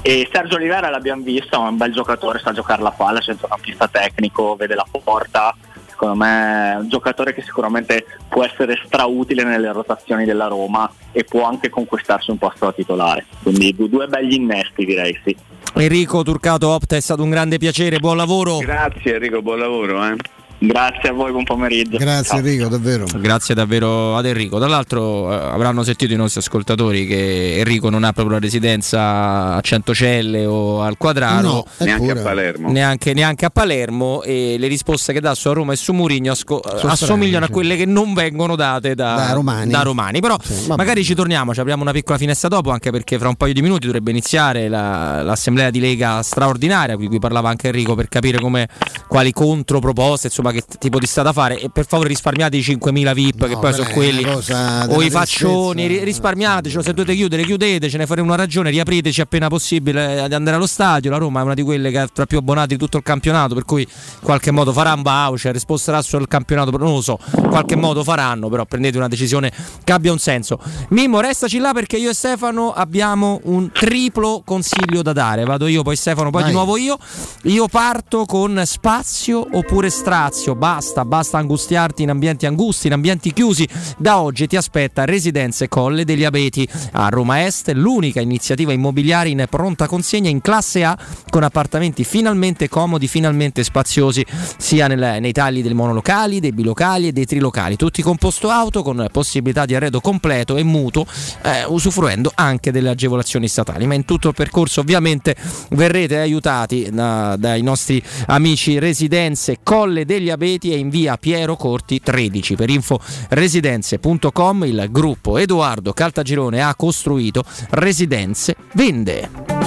E 0.00 0.28
Sergio 0.32 0.56
Oliveira 0.56 0.90
l'abbiamo 0.90 1.22
visto, 1.22 1.56
è 1.56 1.68
un 1.68 1.76
bel 1.76 1.92
giocatore, 1.92 2.38
sa 2.38 2.52
giocare 2.52 2.82
la 2.82 2.92
palla, 2.92 3.18
centrocampista 3.20 3.88
tecnico, 3.88 4.54
vede 4.54 4.74
la 4.74 4.86
porta, 4.90 5.54
secondo 5.98 6.14
me 6.14 6.72
è 6.74 6.76
un 6.76 6.88
giocatore 6.88 7.34
che 7.34 7.42
sicuramente 7.42 8.06
può 8.28 8.44
essere 8.44 8.80
strautile 8.84 9.42
nelle 9.42 9.72
rotazioni 9.72 10.24
della 10.24 10.46
Roma 10.46 10.88
e 11.10 11.24
può 11.24 11.42
anche 11.42 11.68
conquistarsi 11.68 12.30
un 12.30 12.38
posto 12.38 12.66
da 12.66 12.72
titolare. 12.72 13.26
Quindi 13.42 13.74
due, 13.76 14.06
begli 14.06 14.34
innesti 14.34 14.84
direi 14.84 15.18
sì. 15.24 15.36
Enrico 15.74 16.22
Turcato 16.22 16.68
Opta 16.68 16.94
è 16.94 17.00
stato 17.00 17.24
un 17.24 17.30
grande 17.30 17.58
piacere, 17.58 17.98
buon 17.98 18.16
lavoro. 18.16 18.58
Grazie 18.58 19.16
Enrico, 19.16 19.42
buon 19.42 19.58
lavoro. 19.58 20.06
Eh. 20.06 20.16
Grazie 20.60 21.10
a 21.10 21.12
voi, 21.12 21.30
buon 21.30 21.44
pomeriggio. 21.44 21.98
Grazie 21.98 22.38
Enrico, 22.38 22.66
davvero. 22.66 23.06
Grazie 23.18 23.54
davvero 23.54 24.16
ad 24.16 24.26
Enrico. 24.26 24.58
Tra 24.58 24.66
l'altro 24.66 25.30
eh, 25.32 25.34
avranno 25.52 25.84
sentito 25.84 26.12
i 26.12 26.16
nostri 26.16 26.40
ascoltatori 26.40 27.06
che 27.06 27.58
Enrico 27.58 27.90
non 27.90 28.02
ha 28.02 28.12
proprio 28.12 28.34
la 28.34 28.40
residenza 28.40 29.54
a 29.54 29.60
Centocelle 29.60 30.44
o 30.46 30.82
al 30.82 30.96
Quadraro. 30.96 31.46
No, 31.46 31.64
Neanche 31.78 32.10
a 32.10 32.16
Palermo. 32.22 32.72
Neanche, 32.72 33.14
neanche 33.14 33.44
a 33.44 33.50
Palermo 33.50 34.22
e 34.22 34.56
le 34.58 34.66
risposte 34.66 35.12
che 35.12 35.20
dà 35.20 35.32
su 35.36 35.52
Roma 35.52 35.74
e 35.74 35.76
su 35.76 35.92
Murigno 35.92 36.32
asco- 36.32 36.60
Sono 36.76 36.90
assomigliano 36.92 37.44
a 37.44 37.48
quelle 37.50 37.76
che 37.76 37.86
non 37.86 38.12
vengono 38.12 38.56
date 38.56 38.96
da, 38.96 39.14
Da 39.14 39.32
romani. 39.34 39.70
da 39.70 39.82
romani. 39.82 40.18
Però 40.18 40.36
vabbè. 40.36 40.74
magari 40.76 41.04
ci 41.04 41.14
torniamo, 41.14 41.54
ci 41.54 41.60
apriamo 41.60 41.82
una 41.82 41.92
piccola 41.92 42.18
finestra 42.18 42.48
dopo 42.48 42.70
anche 42.70 42.90
perché 42.90 43.16
fra 43.16 43.28
un 43.28 43.36
paio 43.36 43.52
di 43.52 43.62
minuti 43.62 43.86
dovrebbe 43.86 44.10
iniziare 44.10 44.68
la- 44.68 45.22
l'assemblea 45.22 45.70
di 45.70 45.78
Lega 45.78 46.20
straordinaria 46.22 46.96
di 46.96 47.06
cui 47.06 47.20
parlava 47.20 47.48
anche 47.48 47.68
Enrico 47.68 47.94
per 47.94 48.08
capire 48.08 48.40
come, 48.40 48.66
quali 49.06 49.30
controproposte, 49.30 50.26
insomma 50.26 50.46
insomma 50.48 50.52
che 50.52 50.64
tipo 50.78 50.98
di 50.98 51.06
strada 51.06 51.32
fare 51.32 51.60
e 51.60 51.70
per 51.70 51.86
favore 51.86 52.08
risparmiate 52.08 52.56
i 52.56 52.60
5.000 52.60 53.14
VIP 53.14 53.46
che 53.46 53.56
poi 53.58 53.72
sono 53.72 53.88
quelli 53.90 54.24
o 54.24 55.02
i 55.02 55.10
faccioni, 55.10 55.86
ri- 55.86 56.04
risparmiatecelo, 56.04 56.82
se 56.82 56.92
dovete 56.92 57.14
chiudere 57.14 57.42
chiudete, 57.42 57.88
ce 57.88 57.98
ne 57.98 58.06
faremo 58.06 58.28
una 58.28 58.36
ragione, 58.36 58.70
riapriteci 58.70 59.20
appena 59.20 59.48
possibile 59.48 60.24
eh, 60.24 60.28
di 60.28 60.34
andare 60.34 60.56
allo 60.56 60.66
stadio, 60.66 61.10
la 61.10 61.18
Roma 61.18 61.40
è 61.40 61.42
una 61.44 61.54
di 61.54 61.62
quelle 61.62 61.90
che 61.90 61.98
ha 61.98 62.08
tra 62.08 62.26
più 62.26 62.38
abbonati 62.38 62.68
di 62.68 62.76
tutto 62.78 62.96
il 62.96 63.02
campionato, 63.02 63.54
per 63.54 63.64
cui 63.64 63.82
in 63.82 64.22
qualche 64.22 64.50
modo 64.50 64.72
farà 64.72 64.92
un 64.92 65.02
voucher, 65.02 65.52
risposterà 65.52 66.02
sul 66.02 66.26
campionato, 66.28 66.70
non 66.76 66.92
lo 66.92 67.00
so, 67.00 67.18
in 67.36 67.48
qualche 67.48 67.76
modo 67.76 68.02
faranno, 68.02 68.48
però 68.48 68.64
prendete 68.64 68.96
una 68.96 69.08
decisione 69.08 69.52
che 69.84 69.92
abbia 69.92 70.12
un 70.12 70.18
senso. 70.18 70.58
Mimmo, 70.90 71.20
restaci 71.20 71.58
là 71.58 71.72
perché 71.72 71.96
io 71.96 72.10
e 72.10 72.14
Stefano 72.14 72.72
abbiamo 72.72 73.40
un 73.44 73.70
triplo 73.70 74.42
consiglio 74.44 75.02
da 75.02 75.12
dare, 75.12 75.44
vado 75.44 75.66
io, 75.66 75.82
poi 75.82 75.96
Stefano, 75.96 76.30
poi 76.30 76.42
Vai. 76.42 76.50
di 76.50 76.56
nuovo 76.56 76.76
io. 76.76 76.96
Io 77.44 77.66
parto 77.68 78.24
con 78.24 78.62
spazio 78.64 79.46
oppure 79.52 79.90
strazio. 79.90 80.37
Basta, 80.46 81.04
basta 81.04 81.36
angustiarti 81.38 82.02
in 82.02 82.10
ambienti 82.10 82.46
angusti, 82.46 82.86
in 82.86 82.92
ambienti 82.92 83.32
chiusi. 83.32 83.68
Da 83.98 84.20
oggi 84.20 84.46
ti 84.46 84.56
aspetta 84.56 85.04
Residenze 85.04 85.68
Colle 85.68 86.04
degli 86.04 86.24
Abeti 86.24 86.66
a 86.92 87.08
Roma 87.08 87.44
Est, 87.44 87.70
l'unica 87.72 88.20
iniziativa 88.20 88.72
immobiliare 88.72 89.28
in 89.28 89.44
pronta 89.50 89.86
consegna 89.86 90.30
in 90.30 90.40
classe 90.40 90.84
A 90.84 90.96
con 91.28 91.42
appartamenti 91.42 92.04
finalmente 92.04 92.68
comodi, 92.68 93.08
finalmente 93.08 93.64
spaziosi, 93.64 94.24
sia 94.56 94.86
nel- 94.86 95.20
nei 95.20 95.32
tagli 95.32 95.60
dei 95.62 95.74
monolocali, 95.74 96.40
dei 96.40 96.52
bilocali 96.52 97.08
e 97.08 97.12
dei 97.12 97.26
trilocali, 97.26 97.76
tutti 97.76 98.00
con 98.00 98.16
posto 98.16 98.48
auto, 98.48 98.82
con 98.82 99.08
possibilità 99.10 99.66
di 99.66 99.74
arredo 99.74 100.00
completo 100.00 100.56
e 100.56 100.62
mutuo, 100.62 101.04
eh, 101.42 101.64
usufruendo 101.66 102.30
anche 102.34 102.70
delle 102.70 102.90
agevolazioni 102.90 103.48
statali. 103.48 103.86
Ma 103.86 103.94
in 103.94 104.04
tutto 104.04 104.28
il 104.28 104.34
percorso 104.34 104.80
ovviamente 104.80 105.34
verrete 105.70 106.18
aiutati 106.18 106.88
da- 106.90 107.36
dai 107.36 107.62
nostri 107.62 108.02
amici 108.26 108.78
Residenze 108.78 109.58
Colle 109.62 110.04
degli 110.04 110.27
Abeti 110.30 110.72
e 110.72 110.78
in 110.78 110.88
via 110.88 111.16
Piero 111.16 111.56
Corti 111.56 112.00
13. 112.00 112.54
Per 112.54 112.70
info 112.70 113.00
residenze.com 113.30 114.64
il 114.64 114.88
gruppo 114.90 115.38
Edoardo 115.38 115.92
Caltagirone 115.92 116.62
ha 116.62 116.74
costruito 116.74 117.44
Residenze 117.70 118.56
Vende. 118.74 119.57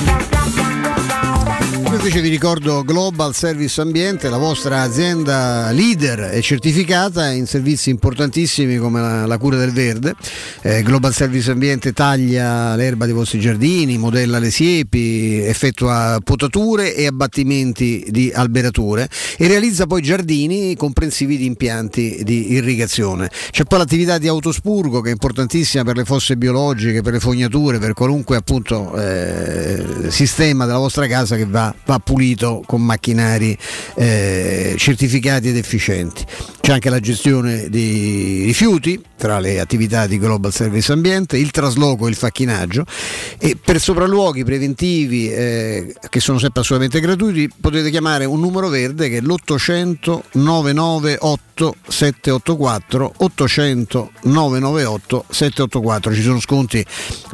Invece 2.04 2.22
vi 2.22 2.30
ricordo 2.30 2.84
Global 2.84 3.36
Service 3.36 3.80
Ambiente, 3.80 4.28
la 4.28 4.40
vostra 4.40 4.82
azienda 4.82 5.70
leader 5.70 6.32
e 6.34 6.42
certificata 6.42 7.30
in 7.30 7.46
servizi 7.46 7.92
importantissimi 7.92 8.78
come 8.78 9.00
la, 9.00 9.28
la 9.28 9.38
cura 9.38 9.56
del 9.56 9.72
verde. 9.72 10.16
Eh, 10.64 10.82
Global 10.82 11.14
Service 11.14 11.52
Ambiente 11.52 11.94
taglia 11.94 12.76
l'erba 12.76 13.06
dei 13.06 13.14
vostri 13.14 13.40
giardini, 13.40 14.00
modella 14.00 14.40
le 14.40 14.50
siepi, 14.50 15.44
effettua 15.44 16.20
potature 16.24 16.96
e 16.96 17.06
abbattimenti 17.06 18.08
di 18.10 18.32
alberature 18.34 19.08
e 19.38 19.48
realizza 19.48 19.86
poi 19.86 20.02
giardini 20.02 20.76
comprensivi 20.76 21.38
di 21.38 21.46
impianti 21.46 22.22
di 22.24 22.54
irrigazione. 22.54 23.30
C'è 23.52 23.66
poi 23.66 23.78
l'attività 23.78 24.18
di 24.18 24.28
autospurgo 24.28 25.02
che 25.02 25.10
è 25.10 25.12
importantissima 25.12 25.84
per 25.84 25.98
le 25.98 26.06
fosse 26.06 26.36
biologiche, 26.36 27.04
per 27.04 27.14
le 27.14 27.20
fognature, 27.20 27.78
per 27.78 27.94
qualunque 27.94 28.38
appunto 28.38 28.96
eh, 28.96 29.86
sistema 30.08 30.66
della 30.66 30.80
vostra 30.80 31.06
casa 31.06 31.36
che 31.36 31.46
va, 31.46 31.72
va 31.86 31.91
pulito 32.00 32.64
con 32.66 32.82
macchinari 32.82 33.58
eh, 33.96 34.76
certificati 34.78 35.50
ed 35.50 35.58
efficienti. 35.58 36.26
C'è 36.60 36.74
anche 36.74 36.90
la 36.90 37.00
gestione 37.00 37.70
dei 37.70 38.44
rifiuti 38.46 39.02
tra 39.22 39.38
le 39.38 39.60
attività 39.60 40.08
di 40.08 40.18
Global 40.18 40.52
Service 40.52 40.92
Ambiente, 40.92 41.38
il 41.38 41.52
trasloco 41.52 42.08
e 42.08 42.10
il 42.10 42.16
facchinaggio 42.16 42.86
e 43.38 43.56
per 43.56 43.80
sopralluoghi 43.80 44.44
preventivi 44.44 45.32
eh, 45.32 45.94
che 46.10 46.20
sono 46.20 46.40
sempre 46.40 46.62
assolutamente 46.62 47.00
gratuiti 47.00 47.48
potete 47.62 47.92
chiamare 47.92 48.26
un 48.26 48.40
numero 48.40 48.68
verde 48.68 49.10
che 49.10 49.18
è 49.18 49.22
l'800 49.22 50.22
998 50.32 51.76
784 51.88 53.14
800 53.18 54.12
998 54.24 55.26
784 55.30 56.14
ci 56.16 56.22
sono 56.24 56.40
sconti 56.40 56.84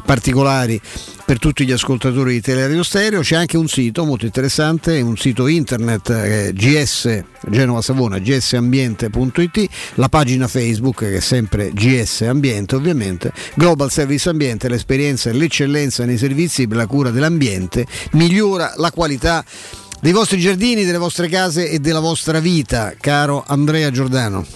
particolari 0.04 0.78
per 1.24 1.38
tutti 1.38 1.66
gli 1.66 1.72
ascoltatori 1.72 2.32
di 2.32 2.40
Teleradio 2.40 2.82
Stereo. 2.82 3.20
C'è 3.20 3.36
anche 3.36 3.58
un 3.58 3.68
sito 3.68 4.06
molto 4.06 4.24
interessante 4.24 5.00
un 5.00 5.16
sito 5.18 5.46
internet 5.46 6.08
eh, 6.08 6.52
GS 6.54 7.22
Genova 7.50 7.82
Savona 7.82 8.18
gsambiente.it 8.18 9.68
la 9.94 10.08
pagina 10.08 10.48
Facebook 10.48 11.00
che 11.00 11.16
è 11.16 11.20
sempre 11.20 11.70
GS 11.78 12.22
Ambiente 12.22 12.74
ovviamente 12.74 13.32
Global 13.54 13.90
Service 13.90 14.28
Ambiente 14.28 14.68
l'esperienza 14.68 15.30
e 15.30 15.32
l'eccellenza 15.32 16.04
nei 16.04 16.18
servizi 16.18 16.66
per 16.66 16.76
la 16.76 16.86
cura 16.86 17.10
dell'ambiente 17.10 17.86
migliora 18.12 18.74
la 18.76 18.90
qualità 18.90 19.44
dei 20.00 20.12
vostri 20.12 20.38
giardini, 20.38 20.84
delle 20.84 20.98
vostre 20.98 21.28
case 21.28 21.68
e 21.68 21.80
della 21.80 22.00
vostra 22.00 22.38
vita, 22.38 22.94
caro 23.00 23.42
Andrea 23.46 23.90
Giordano. 23.90 24.46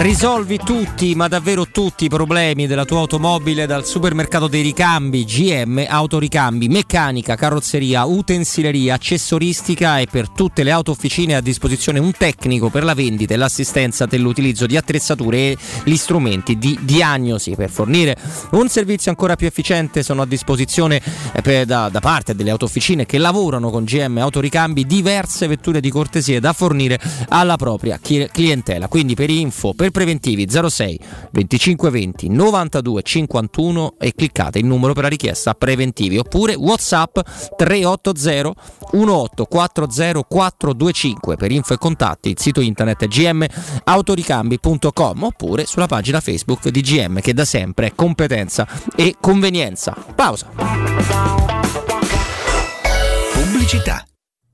Risolvi 0.00 0.56
tutti, 0.56 1.14
ma 1.14 1.28
davvero 1.28 1.66
tutti 1.66 2.06
i 2.06 2.08
problemi 2.08 2.66
della 2.66 2.86
tua 2.86 3.00
automobile 3.00 3.66
dal 3.66 3.84
supermercato 3.84 4.48
dei 4.48 4.62
ricambi 4.62 5.24
GM 5.24 5.84
Autoricambi, 5.86 6.68
meccanica, 6.68 7.34
carrozzeria, 7.34 8.06
utensileria, 8.06 8.94
accessoristica 8.94 9.98
e 9.98 10.06
per 10.06 10.30
tutte 10.30 10.62
le 10.62 10.70
auto 10.70 10.90
officine 10.90 11.34
a 11.34 11.42
disposizione 11.42 11.98
un 11.98 12.12
tecnico 12.12 12.70
per 12.70 12.82
la 12.82 12.94
vendita 12.94 13.34
e 13.34 13.36
l'assistenza 13.36 14.06
dell'utilizzo 14.06 14.64
di 14.64 14.78
attrezzature 14.78 15.36
e 15.36 15.58
gli 15.84 15.96
strumenti 15.96 16.56
di 16.56 16.78
diagnosi. 16.80 17.54
Per 17.54 17.68
fornire 17.68 18.16
un 18.52 18.70
servizio 18.70 19.10
ancora 19.10 19.36
più 19.36 19.48
efficiente 19.48 20.02
sono 20.02 20.22
a 20.22 20.26
disposizione 20.26 21.02
eh, 21.32 21.42
per- 21.42 21.66
da, 21.66 21.90
da 21.90 22.00
parte 22.00 22.34
delle 22.34 22.50
auto 22.50 22.64
officine 22.64 23.04
che 23.04 23.18
lavorano 23.18 23.68
con 23.68 23.84
GM 23.84 24.16
Autoricambi 24.16 24.86
diverse 24.86 25.46
vetture 25.46 25.80
di 25.80 25.90
cortesie 25.90 26.40
da 26.40 26.54
fornire 26.54 26.98
alla 27.28 27.56
propria 27.56 27.98
clientela. 28.00 28.88
Quindi 28.88 29.14
per 29.14 29.28
info, 29.50 29.74
per 29.74 29.90
preventivi 29.90 30.46
06 30.48 31.00
2520 31.32 32.28
92 32.28 33.02
51 33.02 33.94
e 33.98 34.14
cliccate 34.14 34.60
il 34.60 34.64
numero 34.64 34.92
per 34.92 35.02
la 35.02 35.08
richiesta 35.08 35.54
preventivi 35.54 36.18
oppure 36.18 36.54
WhatsApp 36.54 37.18
380 37.56 38.54
1840 38.92 40.24
425 40.28 41.36
per 41.36 41.50
info 41.50 41.74
e 41.74 41.78
contatti 41.78 42.30
il 42.30 42.38
sito 42.38 42.60
internet 42.60 43.06
gmautoricambi.com 43.06 45.22
oppure 45.22 45.66
sulla 45.66 45.86
pagina 45.86 46.20
Facebook 46.20 46.68
di 46.68 46.80
GM 46.80 47.20
che 47.20 47.34
da 47.34 47.44
sempre 47.44 47.88
è 47.88 47.92
competenza 47.94 48.66
e 48.94 49.16
convenienza. 49.20 49.96
Pausa. 50.14 50.50
Pubblicità. 53.32 54.04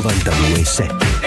Nova 0.00 0.16
Itaú 0.16 0.64
7. 0.64 1.19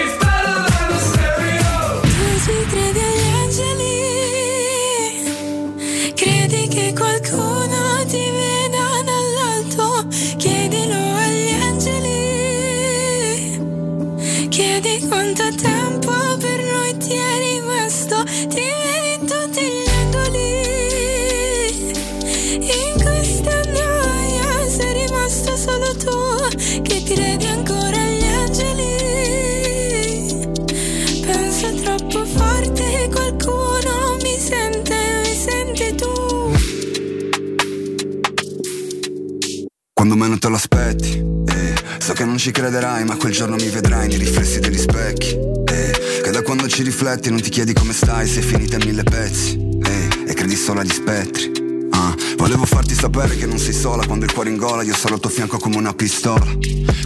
Te 40.44 40.50
lo 40.50 40.56
aspetti 40.56 41.24
eh, 41.48 41.74
So 41.98 42.12
che 42.12 42.26
non 42.26 42.36
ci 42.36 42.50
crederai 42.50 43.02
ma 43.04 43.16
quel 43.16 43.32
giorno 43.32 43.56
mi 43.56 43.70
vedrai 43.70 44.08
nei 44.08 44.18
riflessi 44.18 44.60
degli 44.60 44.76
specchi. 44.76 45.28
Eh, 45.30 46.20
Che 46.22 46.30
da 46.30 46.42
quando 46.42 46.68
ci 46.68 46.82
rifletti 46.82 47.30
non 47.30 47.40
ti 47.40 47.48
chiedi 47.48 47.72
come 47.72 47.94
stai 47.94 48.28
Sei 48.28 48.42
finita 48.42 48.76
in 48.76 48.82
mille 48.84 49.04
pezzi. 49.04 49.56
Eh, 49.82 50.08
E 50.26 50.34
credi 50.34 50.54
solo 50.54 50.80
agli 50.80 50.92
spettri. 50.92 51.50
Ah, 51.92 52.14
Volevo 52.36 52.66
farti 52.66 52.94
sapere 52.94 53.36
che 53.36 53.46
non 53.46 53.58
sei 53.58 53.72
sola 53.72 54.04
Quando 54.04 54.26
il 54.26 54.32
cuore 54.32 54.50
in 54.50 54.58
gola 54.58 54.82
io 54.82 54.94
sarò 54.94 55.14
al 55.14 55.20
tuo 55.20 55.30
fianco 55.30 55.56
come 55.56 55.76
una 55.78 55.94
pistola. 55.94 56.44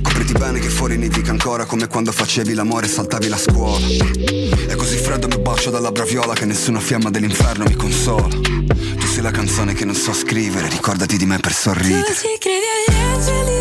Copriti 0.03 0.33
bene 0.33 0.59
che 0.59 0.69
fuori 0.69 0.97
nevica 0.97 1.31
ancora 1.31 1.65
Come 1.65 1.87
quando 1.87 2.11
facevi 2.11 2.55
l'amore 2.55 2.87
e 2.87 2.89
saltavi 2.89 3.29
la 3.29 3.39
scuola. 3.39 3.87
È 3.87 4.75
così 4.75 4.97
freddo 4.97 5.29
mi 5.29 5.39
bacio 5.39 5.71
dalla 5.71 5.93
braviola 5.93 6.35
Che 6.35 6.45
nessuna 6.45 6.81
fiamma 6.81 7.09
dell'inferno 7.11 7.65
mi 7.69 7.77
consola. 7.77 8.27
Tu 8.27 9.07
sei 9.07 9.23
la 9.23 9.31
canzone 9.31 9.75
che 9.75 9.85
non 9.85 9.95
so 9.95 10.13
scrivere 10.13 10.69
Ricordati 10.69 11.17
di 11.17 11.27
me 11.27 11.39
per 11.39 11.53
sorridere 11.53 12.17
ci 13.21 13.58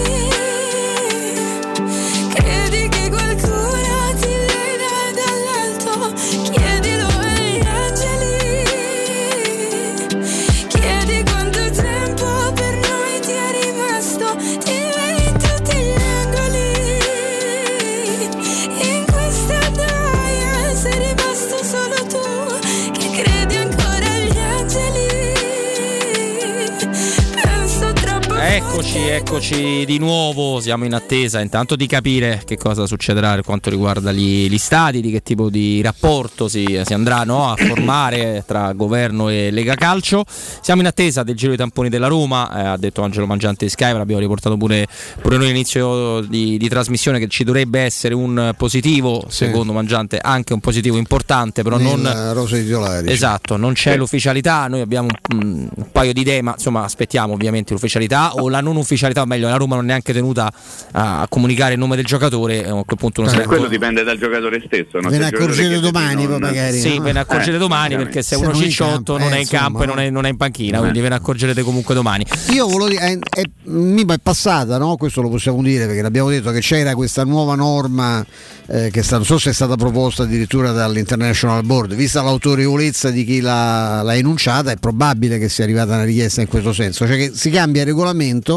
Eccoci, 28.78 29.08
eccoci 29.08 29.86
di 29.86 29.98
nuovo. 29.98 30.60
Siamo 30.60 30.86
in 30.86 30.94
attesa 30.94 31.42
intanto 31.42 31.76
di 31.76 31.88
capire 31.88 32.44
che 32.46 32.58
cosa 32.58 32.86
succederà 32.86 33.34
per 33.34 33.44
quanto 33.44 33.72
riguarda 33.72 34.12
gli, 34.12 34.48
gli 34.48 34.58
stadi, 34.60 35.02
di 35.02 35.10
che 35.10 35.24
tipo 35.24 35.50
di 35.50 35.82
rapporto 35.82 36.48
si, 36.48 36.80
si 36.86 36.94
andrà 36.94 37.24
no, 37.24 37.52
a 37.52 37.56
formare 37.56 38.44
tra 38.46 38.74
governo 38.74 39.30
e 39.30 39.50
Lega 39.50 39.74
Calcio. 39.74 40.24
Siamo 40.28 40.82
in 40.82 40.88
attesa 40.88 41.24
del 41.24 41.34
giro 41.34 41.50
dei 41.50 41.58
tamponi 41.58 41.90
della 41.90 42.06
Roma, 42.06 42.52
eh, 42.52 42.68
ha 42.68 42.78
detto 42.78 43.02
Angelo 43.02 43.26
Mangiante 43.26 43.66
di 43.66 43.72
Sky, 43.72 43.94
l'abbiamo 43.94 44.22
riportato 44.22 44.56
pure, 44.58 44.86
pure 45.24 45.38
noi 45.38 45.46
all'inizio 45.46 46.22
di, 46.22 46.60
di 46.60 46.70
trasmissione 46.70 47.18
che 47.18 47.30
ci 47.30 47.44
dovrebbe 47.44 47.80
essere 47.80 48.14
un 48.14 48.54
positivo, 48.56 49.26
secondo 49.28 49.74
Mangiante 49.74 50.20
anche 50.20 50.54
un 50.54 50.60
positivo 50.60 50.98
importante, 50.98 51.64
però 51.64 51.80
non... 51.80 52.08
Rosa 52.32 52.58
titolari. 52.58 53.12
Esatto, 53.12 53.58
non 53.58 53.74
c'è 53.74 53.98
l'ufficialità, 53.98 54.68
noi 54.68 54.82
abbiamo 54.82 55.08
un, 55.32 55.68
un 55.74 55.92
paio 55.92 56.14
di 56.14 56.22
idee, 56.22 56.44
ma 56.44 56.52
insomma 56.52 56.84
aspettiamo 56.84 57.34
ovviamente 57.34 57.74
l'ufficialità 57.74 58.36
o 58.36 58.50
la 58.50 58.66
non 58.68 58.78
ufficialità, 58.78 59.22
o 59.22 59.26
meglio 59.26 59.48
la 59.48 59.56
Roma 59.56 59.76
non 59.76 59.86
è 59.86 59.88
neanche 59.88 60.14
tenuta 60.14 60.52
a, 60.92 61.26
comunicare 61.30 61.74
il 61.74 61.80
nome 61.80 61.96
del 61.96 62.06
giocatore, 62.06 62.64
e 62.64 62.70
a 62.70 62.72
quel 62.84 62.98
punto 62.98 63.22
non 63.22 63.34
Eh, 63.34 63.38
si 63.42 63.44
quello 63.46 63.68
dipende 63.68 64.04
dal 64.04 64.18
giocatore 64.18 64.62
stesso. 64.66 65.00
no? 65.00 65.10
Ve 65.10 65.18
ne 65.18 65.26
accorgete 65.28 65.80
domani, 65.80 66.26
non- 66.28 66.40
magari. 66.40 66.80
Sì, 66.80 66.98
no? 66.98 67.04
ve 67.04 67.12
ne 67.14 67.20
accorgerete 67.20 67.56
Eh, 67.56 67.60
domani 67.60 67.96
perché 67.96 68.22
se 68.22 68.36
Se 68.36 68.44
uno 68.44 68.54
cicciotto 68.54 69.18
non 69.18 69.32
eh, 69.34 69.38
è 69.38 69.40
in 69.40 69.48
campo 69.48 69.80
e 69.80 69.84
insomma, 69.84 70.02
non 70.02 70.08
è, 70.08 70.10
non 70.10 70.26
è 70.26 70.30
in 70.30 70.38
panchina, 70.38 70.78
Eh. 70.78 70.82
quindi 70.82 71.00
ve 71.00 71.10
ne 71.10 71.16
accorgerete 71.16 71.62
comunque 71.64 71.96
domani. 71.96 72.26
Io 72.54 72.68
volevo 72.68 72.90
dire, 72.90 73.02
è, 73.02 73.18
è- 73.42 73.50
mi 73.66 74.06
è 74.06 74.18
passata, 74.22 74.78
no? 74.78 74.96
questo 74.98 75.22
lo 75.22 75.30
possiamo 75.30 75.62
dire 75.62 75.86
perché 75.86 76.02
l'abbiamo 76.02 76.30
detto 76.30 76.52
che 76.52 76.60
c'era 76.60 76.94
questa 76.96 77.24
nuova 77.24 77.56
norma 77.56 78.26
eh, 78.70 78.90
che 78.92 79.02
sta- 79.02 79.16
non 79.16 79.26
so 79.26 79.38
se 79.38 79.52
è 79.52 79.54
stata 79.54 79.76
proposta 79.76 80.24
addirittura 80.24 80.72
dall'International 80.72 81.64
Board, 81.64 81.94
vista 81.96 82.22
l'autorevolezza 82.22 83.10
di 83.12 83.24
chi 83.24 83.40
l'ha, 83.40 84.02
l'ha 84.02 84.16
enunciata, 84.16 84.72
è 84.72 84.76
probabile 84.76 85.38
che 85.40 85.48
sia 85.50 85.64
arrivata 85.64 85.94
una 85.94 86.04
richiesta 86.04 86.42
in 86.42 86.48
questo 86.48 86.74
senso, 86.74 87.08
cioè 87.08 87.16
che 87.16 87.32
si 87.34 87.50
cambia 87.50 87.82
il 87.82 87.88
regolamento 87.88 88.57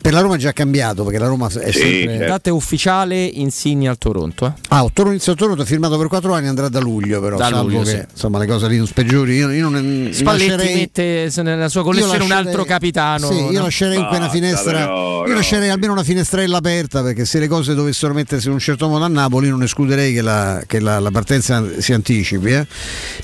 Per 0.00 0.12
la 0.12 0.20
Roma 0.20 0.34
è 0.36 0.38
già 0.38 0.52
cambiato 0.52 1.04
perché 1.04 1.18
la 1.18 1.26
Roma 1.26 1.48
è 1.48 1.70
sempre. 1.72 2.26
Data 2.26 2.52
ufficiale 2.52 3.24
Insigne 3.24 3.88
al 3.88 3.98
Toronto. 3.98 4.46
Eh. 4.46 4.52
Ah, 4.68 4.86
Toro 4.92 5.10
inizio 5.10 5.32
a 5.32 5.34
Toronto, 5.34 5.62
ha 5.62 5.64
firmato 5.64 5.96
per 5.98 6.08
4 6.08 6.32
anni, 6.34 6.48
andrà 6.48 6.68
da 6.68 6.80
luglio 6.80 7.20
però, 7.20 7.36
Da 7.36 7.44
salvo 7.48 7.62
luglio, 7.62 7.82
che 7.82 7.90
sì. 7.90 8.04
insomma 8.10 8.38
le 8.38 8.46
cose 8.46 8.68
lì 8.68 8.76
non 8.78 8.86
speggiori. 8.86 9.34
Io, 9.36 9.50
io 9.50 9.68
non 9.68 10.08
Spalletti 10.12 10.50
lascerei- 10.50 10.74
mette 10.76 11.30
se 11.30 11.42
nella 11.42 11.68
sua 11.68 11.82
collezione 11.82 12.16
Io 12.16 12.22
un 12.22 12.28
lascerei- 12.28 12.48
altro 12.52 12.64
capitano. 12.64 13.26
Sì, 13.30 13.34
io 13.34 13.50
no? 13.58 13.62
lascerei 13.64 13.94
comunque 13.96 14.16
una 14.18 14.28
finestra. 14.30 14.72
però, 14.72 15.26
io 15.26 15.34
lascerei 15.34 15.68
almeno 15.68 15.92
una 15.92 16.02
finestrella 16.04 16.56
aperta 16.58 17.02
perché 17.02 17.24
se 17.24 17.38
le 17.38 17.48
cose 17.48 17.74
dovessero 17.74 18.12
mettersi 18.14 18.46
in 18.46 18.52
un 18.54 18.58
certo 18.58 18.88
modo 18.88 19.04
a 19.04 19.08
Napoli 19.08 19.48
non 19.48 19.62
escluderei 19.62 20.12
che 20.14 20.22
la, 20.22 20.62
che 20.66 20.80
la- 20.80 20.98
la 20.98 21.10
partenza 21.10 21.62
si 21.78 21.92
anticipi. 21.92 22.50
eh. 22.52 22.66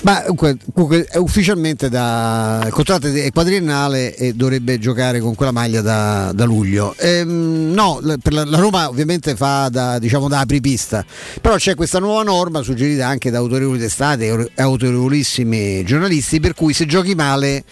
Ma 0.01 0.21
comunque, 0.35 1.07
ufficialmente 1.15 1.89
da 1.89 2.61
il 2.65 2.71
contratto 2.71 3.07
è 3.07 3.31
quadriennale 3.31 4.15
e 4.15 4.33
dovrebbe 4.33 4.79
giocare 4.79 5.19
con 5.19 5.35
quella 5.35 5.51
maglia 5.51 5.81
da, 5.81 6.16
da 6.33 6.45
luglio. 6.45 6.95
Ehm, 6.97 7.71
no, 7.73 7.99
la- 8.01 8.17
la, 8.23 8.57
Roma 8.57 8.87
ovviamente 8.89 9.35
fa 9.35 9.69
da, 9.69 9.99
diciamo, 9.99 10.27
da 10.27 10.39
apripista, 10.39 11.05
però 11.41 11.55
c'è 11.55 11.75
questa 11.75 11.99
nuova 11.99 12.23
norma 12.23 12.61
suggerita 12.61 13.07
anche 13.07 13.29
da 13.29 13.37
autorevoli 13.37 13.79
testate 13.79 14.27
e 14.53 14.61
autorevolissimi 14.61 15.83
giornalisti 15.83 16.39
per 16.39 16.53
cui 16.53 16.73
se 16.73 16.85
giochi 16.85 17.15
male 17.15 17.63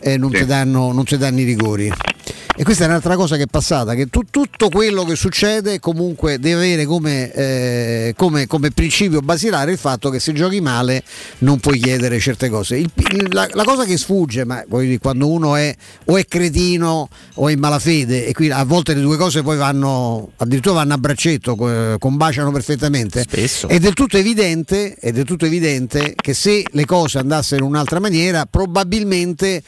eh, 0.00 0.16
non, 0.16 0.30
ti 0.30 0.44
danno, 0.44 0.92
non 0.92 1.04
ti 1.04 1.16
danno 1.16 1.40
i 1.40 1.44
rigori. 1.44 1.92
E 2.54 2.64
questa 2.64 2.84
è 2.84 2.86
un'altra 2.86 3.16
cosa 3.16 3.36
che 3.36 3.44
è 3.44 3.46
passata, 3.50 3.94
che 3.94 4.06
tu- 4.08 4.26
tutto 4.30 4.68
quello 4.68 5.04
che 5.04 5.16
succede 5.16 5.80
comunque 5.80 6.38
deve 6.38 6.56
avere 6.56 6.84
come, 6.84 7.32
eh, 7.32 8.14
come- 8.14 8.46
come 8.46 8.70
principio 8.70 9.20
basilare 9.20 9.72
il 9.72 9.78
fatto 9.78 10.10
che 10.10 10.20
se 10.20 10.32
giochi 10.34 10.60
male 10.60 11.02
non 11.38 11.58
puoi 11.60 11.78
chiedere 11.78 12.20
certe 12.20 12.50
cose. 12.50 12.76
Il- 12.76 12.90
il- 13.10 13.28
la, 13.30 13.48
la 13.52 13.64
cosa 13.64 13.84
che 13.84 13.96
sfugge, 13.96 14.44
ma 14.44 14.62
dire, 14.68 14.98
quando 14.98 15.28
uno 15.30 15.56
è 15.56 15.74
o 16.04 16.16
è 16.18 16.26
cretino 16.26 17.08
o 17.36 17.48
è 17.48 17.52
in 17.52 17.58
malafede 17.58 18.26
e 18.26 18.32
qui 18.34 18.50
a 18.50 18.64
volte 18.64 18.92
le 18.94 19.00
due 19.00 19.16
cose 19.16 19.42
poi 19.42 19.56
vanno 19.56 20.32
addirittura 20.36 20.74
vanno 20.76 20.92
a 20.92 20.98
braccetto, 20.98 21.56
co- 21.56 21.96
combaciano 21.98 22.52
perfettamente, 22.52 23.24
è 23.66 23.78
del 23.78 23.94
tutto 23.94 24.18
evidente, 24.18 24.94
è 25.00 25.10
del 25.10 25.24
tutto 25.24 25.46
evidente 25.46 26.12
che 26.14 26.34
se 26.34 26.64
le 26.70 26.84
cose 26.84 27.16
andassero 27.18 27.64
in 27.64 27.70
un'altra 27.70 27.98
maniera 27.98 28.44
probabilmente 28.44 29.62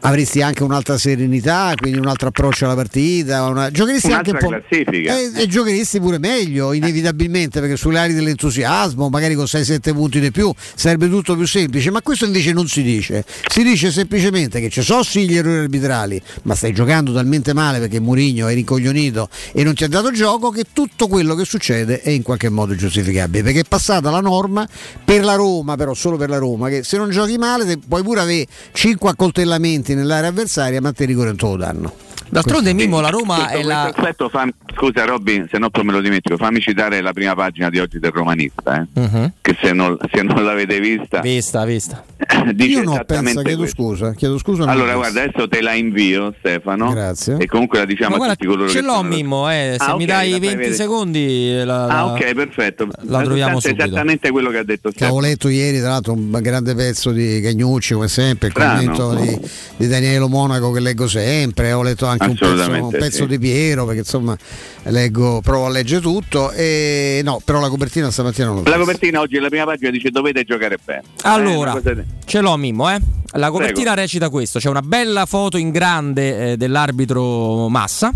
avresti 0.00 0.42
anche 0.42 0.62
un'altra 0.62 0.96
serenità, 0.96 1.72
quindi 1.76 1.98
un 1.98 2.06
altro 2.06 2.28
approccio 2.28 2.64
alla 2.64 2.74
partita, 2.74 3.46
una... 3.46 3.70
giocheresti 3.70 4.12
anche 4.12 4.30
un 4.30 4.38
po' 4.38 4.48
classifica. 4.48 5.18
e, 5.18 5.30
e 5.34 5.46
giocheresti 5.46 6.00
pure 6.00 6.18
meglio, 6.18 6.72
inevitabilmente, 6.72 7.60
perché 7.60 7.76
sulle 7.76 7.98
ali 7.98 8.14
dell'entusiasmo, 8.14 9.08
magari 9.08 9.34
con 9.34 9.44
6-7 9.44 9.92
punti 9.92 10.20
di 10.20 10.30
più, 10.30 10.52
sarebbe 10.74 11.08
tutto 11.08 11.36
più 11.36 11.46
semplice, 11.46 11.90
ma 11.90 12.00
questo 12.02 12.24
invece 12.24 12.52
non 12.52 12.66
si 12.66 12.82
dice. 12.82 13.24
Si 13.46 13.62
dice 13.62 13.90
semplicemente 13.90 14.60
che 14.60 14.70
ci 14.70 14.82
sono 14.82 15.02
sì 15.02 15.28
gli 15.28 15.36
errori 15.36 15.58
arbitrali, 15.58 16.20
ma 16.42 16.54
stai 16.54 16.72
giocando 16.72 17.12
talmente 17.12 17.52
male 17.52 17.78
perché 17.78 18.00
Murigno 18.00 18.48
è 18.48 18.54
rincoglionito 18.54 19.28
e 19.52 19.64
non 19.64 19.74
ti 19.74 19.84
ha 19.84 19.88
dato 19.88 20.10
gioco 20.10 20.50
che 20.50 20.64
tutto 20.72 21.08
quello 21.08 21.34
che 21.34 21.44
succede 21.44 22.00
è 22.00 22.10
in 22.10 22.22
qualche 22.22 22.48
modo 22.48 22.74
giustificabile, 22.74 23.42
perché 23.42 23.60
è 23.60 23.64
passata 23.68 24.10
la 24.10 24.20
norma 24.20 24.66
per 25.04 25.24
la 25.24 25.34
Roma, 25.34 25.76
però 25.76 25.94
solo 25.94 26.16
per 26.16 26.28
la 26.28 26.38
Roma, 26.38 26.68
che 26.68 26.82
se 26.82 26.96
non 26.96 27.10
giochi 27.10 27.36
male 27.36 27.78
puoi 27.86 28.02
pure 28.02 28.20
avere 28.20 28.46
5 28.72 29.10
accoltellamenti 29.10 29.89
nell'area 29.94 30.30
avversaria, 30.30 30.80
ma 30.80 30.92
te 30.92 31.04
rigore 31.04 31.28
non 31.28 31.36
te 31.36 31.46
lo 31.46 31.56
danno. 31.56 31.92
D'altronde 32.32 32.72
Mimmo 32.74 33.00
la 33.00 33.08
Roma 33.08 33.34
Sotto 33.38 33.48
è 33.48 33.52
questo 33.54 33.68
la... 33.68 33.82
aspetto, 33.86 34.28
fam- 34.28 34.52
scusa 34.76 35.04
Robby, 35.04 35.46
se 35.50 35.58
no 35.58 35.68
poi 35.68 35.82
me 35.82 35.90
lo 35.90 36.00
dimentico, 36.00 36.36
fammi 36.36 36.60
citare 36.60 37.00
la 37.00 37.12
prima 37.12 37.34
pagina 37.34 37.68
di 37.70 37.80
oggi 37.80 37.98
del 37.98 38.12
romanista, 38.12 38.76
eh, 38.94 39.00
Mhm. 39.00 39.32
che 39.40 39.56
se 39.60 39.72
non, 39.72 39.96
se 40.12 40.22
non 40.22 40.44
l'avete 40.44 40.78
vista, 40.78 41.18
Vista, 41.20 41.64
vista. 41.64 42.04
Dice 42.52 42.68
Io 42.70 42.82
no, 42.82 42.92
esattamente 42.92 43.24
pensa, 43.32 43.42
chiedo 43.42 43.58
questo. 43.58 43.82
scusa, 43.82 44.12
chiedo 44.14 44.38
scusa. 44.38 44.64
Allora, 44.64 44.94
guarda, 44.94 45.22
adesso 45.22 45.48
te 45.48 45.60
la 45.62 45.74
invio, 45.74 46.34
Stefano. 46.38 46.90
Grazie. 46.90 47.36
E 47.38 47.46
comunque 47.46 47.78
la 47.78 47.84
diciamo 47.84 48.10
Ma 48.10 48.14
a 48.14 48.18
guarda, 48.18 48.34
tutti 48.36 48.46
coloro 48.46 48.68
ce 48.68 48.80
che 48.80 48.84
l'ho 48.84 48.92
sono- 48.94 49.08
Mimmo, 49.08 49.50
eh, 49.50 49.76
se 49.78 49.84
Ah, 49.84 49.96
mi 49.96 50.02
ok, 50.04 50.08
dai 50.08 50.30
la 50.30 50.36
fai 50.36 50.40
20 50.40 50.56
vedere. 50.56 50.74
secondi 50.74 51.62
la, 51.64 51.84
Ah, 51.84 51.86
la- 51.86 52.06
ok, 52.06 52.34
perfetto. 52.34 52.86
la 53.02 53.22
troviamo 53.22 53.54
sostanza 53.54 53.68
è 53.68 53.70
subito. 53.70 53.84
esattamente 53.84 54.30
quello 54.30 54.50
che 54.50 54.58
ha 54.58 54.64
detto 54.64 54.88
Che 54.88 54.94
Stefano. 54.96 55.16
avevo 55.18 55.26
letto 55.32 55.48
ieri, 55.48 55.78
tra 55.78 55.88
l'altro, 55.88 56.12
un 56.12 56.30
grande 56.40 56.74
pezzo 56.74 57.10
di 57.12 57.40
Cagnucci, 57.40 57.94
come 57.94 58.08
sempre, 58.08 58.48
il 58.48 58.52
Strano. 58.54 58.78
commento 58.94 59.14
di, 59.14 59.38
di 59.76 59.86
Daniele 59.88 60.26
Monaco 60.28 60.70
che 60.72 60.80
leggo 60.80 61.06
sempre, 61.08 61.72
ho 61.72 61.82
letto 61.82 62.06
anche 62.06 62.24
un 62.26 62.34
pezzo, 62.36 62.70
un 62.84 62.90
pezzo 62.90 63.22
sì. 63.22 63.26
di 63.26 63.38
Piero, 63.38 63.84
perché 63.84 64.00
insomma 64.00 64.36
leggo, 64.84 65.40
provo 65.42 65.66
a 65.66 65.70
leggere 65.70 66.00
tutto, 66.00 66.50
e 66.52 67.20
no, 67.24 67.40
però 67.44 67.60
la 67.60 67.68
copertina 67.68 68.10
stamattina 68.10 68.46
non 68.46 68.56
l'ho 68.62 68.70
La 68.70 68.76
copertina 68.78 69.20
oggi, 69.20 69.38
la 69.38 69.48
prima 69.48 69.64
pagina 69.64 69.90
dice 69.90 70.10
dovete 70.10 70.44
giocare 70.44 70.78
bene. 70.84 71.02
Allora, 71.22 71.70
Eh, 71.70 71.72
una 71.72 71.82
cosa- 71.82 72.04
ce 72.30 72.40
l'ho 72.40 72.56
Mimmo, 72.56 72.88
eh. 72.90 72.98
La 73.32 73.50
copertina 73.50 73.94
recita 73.94 74.28
questo: 74.28 74.60
c'è 74.60 74.68
una 74.68 74.82
bella 74.82 75.26
foto 75.26 75.56
in 75.56 75.70
grande 75.70 76.52
eh, 76.52 76.56
dell'arbitro 76.56 77.68
Massa. 77.68 78.12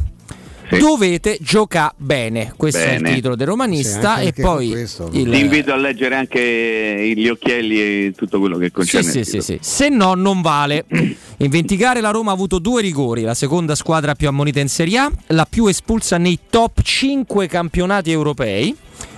Dovete 0.78 1.36
giocare 1.41 1.93
bene, 1.99 2.55
questo 2.57 2.81
è 2.81 2.95
Bene. 2.97 3.11
il 3.11 3.15
titolo 3.16 3.36
del 3.36 3.47
romanista. 3.47 4.16
Sì, 4.19 4.27
e 4.27 4.32
poi 4.32 4.69
il- 4.70 4.89
Ti 5.11 5.39
invito 5.39 5.73
a 5.73 5.77
leggere 5.77 6.15
anche 6.16 7.12
gli 7.15 7.28
occhielli 7.28 7.78
e 7.81 8.12
tutto 8.16 8.39
quello 8.41 8.57
che 8.57 8.66
Sì, 8.66 8.70
concerne. 8.73 9.11
sì, 9.11 9.19
il 9.19 9.27
sì, 9.27 9.41
sì. 9.41 9.59
Se 9.61 9.89
no, 9.91 10.15
non 10.15 10.41
vale. 10.41 10.86
In 11.39 11.51
20 11.51 11.77
gare 11.77 12.01
la 12.01 12.11
Roma 12.11 12.31
ha 12.31 12.35
avuto 12.35 12.59
due 12.59 12.81
rigori, 12.81 13.23
la 13.23 13.35
seconda 13.35 13.74
squadra 13.74 14.15
più 14.15 14.27
ammonita 14.27 14.59
in 14.61 14.69
Serie 14.69 14.99
A, 14.99 15.11
la 15.28 15.47
più 15.49 15.66
espulsa 15.66 16.16
nei 16.16 16.39
top 16.49 16.81
5 16.82 17.47
campionati 17.47 18.11
europei. 18.11 18.74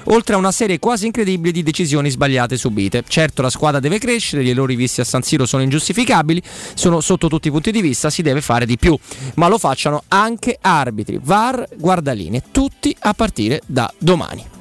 Oltre 0.07 0.35
a 0.35 0.39
una 0.39 0.53
serie 0.53 0.79
quasi 0.79 1.07
incredibile 1.07 1.53
di 1.53 1.63
decisioni 1.63 2.11
sbagliate 2.11 2.57
subite. 2.57 3.03
Certo, 3.07 3.43
la 3.43 3.51
squadra 3.51 3.81
deve 3.81 3.99
crescere, 3.99 4.45
gli 4.45 4.51
errori 4.51 4.77
visti 4.77 5.01
a 5.01 5.05
San 5.05 5.23
Siro 5.23 5.47
sono 5.47 5.63
ingiustificabili, 5.63 6.43
sono 6.75 7.01
sotto 7.01 7.29
tutti 7.29 7.49
i 7.49 7.51
punti 7.51 7.71
di 7.71 7.81
vista, 7.81 8.11
si 8.11 8.23
deve 8.23 8.41
fare 8.41 8.67
di 8.67 8.77
più. 8.77 8.97
Ma 9.35 9.49
lo 9.49 9.59
facciano 9.59 10.03
anche 10.09 10.59
arbitri, 10.61 11.19
VAR, 11.23 11.67
guardaline, 11.77 12.43
tutti 12.53 12.95
a 13.01 13.15
partire 13.15 13.63
da 13.67 13.93
domani. 13.99 14.56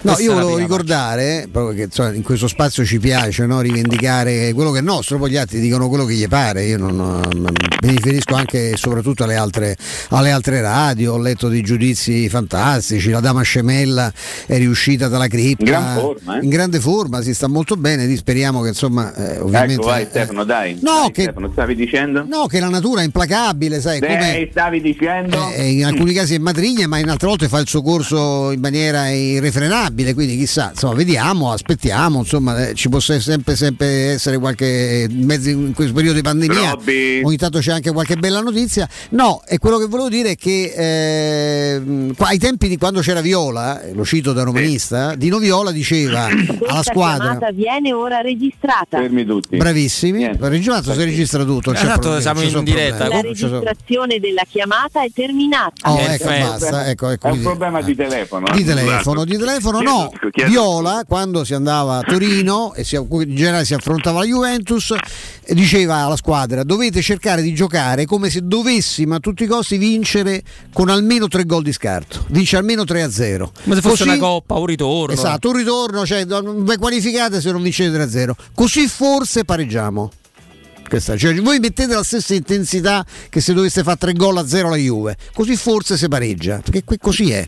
No, 0.00 0.12
Questa 0.12 0.22
io 0.22 0.32
volevo 0.32 0.56
ricordare, 0.56 1.48
proprio 1.50 1.74
che 1.74 1.82
insomma, 1.84 2.12
in 2.12 2.22
questo 2.22 2.46
spazio 2.46 2.84
ci 2.84 3.00
piace 3.00 3.46
no, 3.46 3.60
rivendicare 3.60 4.52
quello 4.52 4.70
che 4.70 4.78
è 4.78 4.82
nostro, 4.82 5.18
poi 5.18 5.30
gli 5.30 5.36
altri 5.36 5.58
dicono 5.58 5.88
quello 5.88 6.04
che 6.04 6.14
gli 6.14 6.28
pare, 6.28 6.64
io 6.64 6.78
non, 6.78 6.94
non- 6.94 7.52
mi 7.80 7.90
riferisco 7.90 8.34
anche 8.34 8.70
e 8.70 8.76
soprattutto 8.76 9.24
alle 9.24 9.36
altre, 9.36 9.76
alle 10.10 10.30
altre 10.32 10.60
radio, 10.60 11.14
ho 11.14 11.18
letto 11.18 11.48
di 11.48 11.62
giudizi 11.62 12.28
fantastici, 12.28 13.10
la 13.10 13.20
dama 13.20 13.42
scemella 13.42 14.12
è 14.46 14.56
riuscita 14.56 15.06
dalla 15.08 15.26
cripta, 15.28 15.62
In 15.64 15.70
gran 15.70 15.98
forma, 15.98 16.38
eh? 16.38 16.42
in 16.44 16.48
grande 16.48 16.80
forma, 16.80 17.20
si 17.22 17.34
sta 17.34 17.46
molto 17.48 17.76
bene, 17.76 18.14
speriamo 18.16 18.62
che 18.62 18.68
insomma 18.68 19.12
eh, 19.14 19.38
ovviamente... 19.40 19.74
Ecco, 19.74 19.86
vai 19.86 20.02
eh, 20.02 20.06
Stefano, 20.06 20.44
dai. 20.44 20.78
No, 20.80 20.92
Dai, 21.02 21.10
che- 21.12 21.22
Stefano, 21.22 21.50
stavi 21.52 21.74
dicendo? 21.74 22.24
No, 22.28 22.46
che 22.46 22.58
la 22.60 22.68
natura 22.68 23.00
è 23.00 23.04
implacabile, 23.04 23.80
sai, 23.80 24.00
come... 24.00 24.38
Eh, 24.38 24.48
stavi 24.50 24.80
dicendo? 24.80 25.50
Eh, 25.50 25.70
in 25.70 25.84
alcuni 25.84 26.12
casi 26.12 26.34
è 26.34 26.38
matrigna, 26.38 26.86
ma 26.86 26.98
in 26.98 27.08
altre 27.08 27.26
volte 27.28 27.48
fa 27.48 27.58
il 27.58 27.66
suo 27.68 27.82
corso 27.82 28.50
in 28.52 28.60
maniera 28.60 29.08
irrefrenabile, 29.08 29.86
quindi 30.14 30.36
chissà, 30.36 30.70
insomma, 30.72 30.94
vediamo, 30.94 31.52
aspettiamo, 31.52 32.18
insomma, 32.20 32.68
eh, 32.68 32.74
ci 32.74 32.88
può 32.88 33.00
se- 33.00 33.20
sempre, 33.20 33.56
sempre 33.56 33.86
essere 34.12 34.38
qualche 34.38 35.06
mezzo 35.10 35.48
in 35.50 35.72
questo 35.74 35.92
periodo 35.94 36.16
di 36.16 36.22
pandemia. 36.22 36.70
Robby. 36.70 37.22
Ogni 37.22 37.36
tanto 37.36 37.58
c'è 37.58 37.72
anche 37.72 37.90
qualche 37.92 38.16
bella 38.16 38.40
notizia. 38.40 38.88
No, 39.10 39.42
e 39.46 39.58
quello 39.58 39.78
che 39.78 39.86
volevo 39.86 40.08
dire 40.08 40.30
è 40.30 40.36
che 40.36 40.72
eh, 40.76 41.82
ai 42.18 42.38
tempi 42.38 42.68
di 42.68 42.76
quando 42.76 43.00
c'era 43.00 43.20
Viola, 43.20 43.80
eh, 43.82 43.92
lo 43.94 44.04
cito 44.04 44.32
da 44.32 44.42
romanista, 44.42 45.14
Dino 45.14 45.38
Viola 45.38 45.70
diceva 45.70 46.26
alla 46.26 46.82
squadra 46.82 47.24
chiamata 47.30 47.50
viene 47.52 47.92
ora 47.92 48.20
registrata. 48.20 48.98
Fermi 48.98 49.24
tutti. 49.24 49.56
Bravissimi, 49.56 50.30
registrato 50.38 50.92
si 50.92 51.04
registra 51.04 51.44
tutto. 51.44 51.72
Esatto, 51.72 52.20
siamo 52.20 52.40
in 52.42 52.64
diretta. 52.64 53.06
problemi, 53.06 53.14
La 53.14 53.20
registrazione 53.28 54.18
della 54.20 54.42
chiamata 54.48 55.02
è 55.02 55.10
terminata. 55.12 55.90
Oh, 55.90 55.98
ecco, 55.98 56.24
basta, 56.28 56.88
ecco, 56.88 57.08
ecco, 57.10 57.26
È 57.26 57.30
un 57.30 57.38
quindi- 57.38 57.42
problema 57.42 57.82
di 57.82 57.94
telefono. 57.94 58.46
Di 58.52 58.64
telefono, 58.64 59.20
scusate. 59.20 59.30
di 59.30 59.36
telefono 59.38 59.77
No. 59.82 60.10
chiedo- 60.30 60.50
Viola, 60.50 61.04
quando 61.06 61.44
si 61.44 61.54
andava 61.54 61.98
a 61.98 62.02
Torino 62.02 62.74
e 62.74 62.84
si, 62.84 62.96
in 62.96 63.34
generale 63.34 63.64
si 63.64 63.74
affrontava 63.74 64.20
la 64.20 64.24
Juventus, 64.26 64.94
diceva 65.48 65.96
alla 65.96 66.16
squadra: 66.16 66.62
dovete 66.62 67.00
cercare 67.02 67.42
di 67.42 67.54
giocare 67.54 68.04
come 68.06 68.30
se 68.30 68.40
dovessimo 68.42 69.14
a 69.14 69.18
tutti 69.20 69.44
i 69.44 69.46
costi 69.46 69.76
vincere 69.78 70.42
con 70.72 70.88
almeno 70.88 71.28
tre 71.28 71.44
gol 71.44 71.62
di 71.62 71.72
scarto. 71.72 72.24
Vince 72.28 72.56
almeno 72.56 72.84
3 72.84 73.02
a 73.02 73.10
0. 73.10 73.52
Come 73.62 73.74
se 73.76 73.80
fosse 73.82 74.02
una 74.04 74.18
coppa, 74.18 74.54
un 74.54 74.66
ritorno. 74.66 75.12
Esatto, 75.14 75.48
un 75.50 75.56
ritorno, 75.56 76.06
cioè 76.06 76.24
non 76.24 76.64
vi 76.64 76.76
qualificate 76.76 77.40
se 77.40 77.50
non 77.50 77.62
vincete 77.62 77.92
3 77.92 78.02
a 78.02 78.08
0. 78.08 78.36
Così 78.54 78.86
forse 78.88 79.44
pareggiamo. 79.44 80.10
Questa, 80.88 81.18
cioè, 81.18 81.34
voi 81.42 81.58
mettete 81.58 81.92
la 81.92 82.02
stessa 82.02 82.32
intensità 82.32 83.04
che 83.28 83.42
se 83.42 83.52
doveste 83.52 83.82
fare 83.82 83.98
3 83.98 84.12
gol 84.14 84.38
a 84.38 84.46
0 84.46 84.70
la 84.70 84.76
Juve, 84.76 85.16
così 85.34 85.54
forse 85.54 85.98
si 85.98 86.08
pareggia, 86.08 86.60
perché 86.64 86.82
qui 86.82 86.96
così 86.98 87.30
è. 87.30 87.46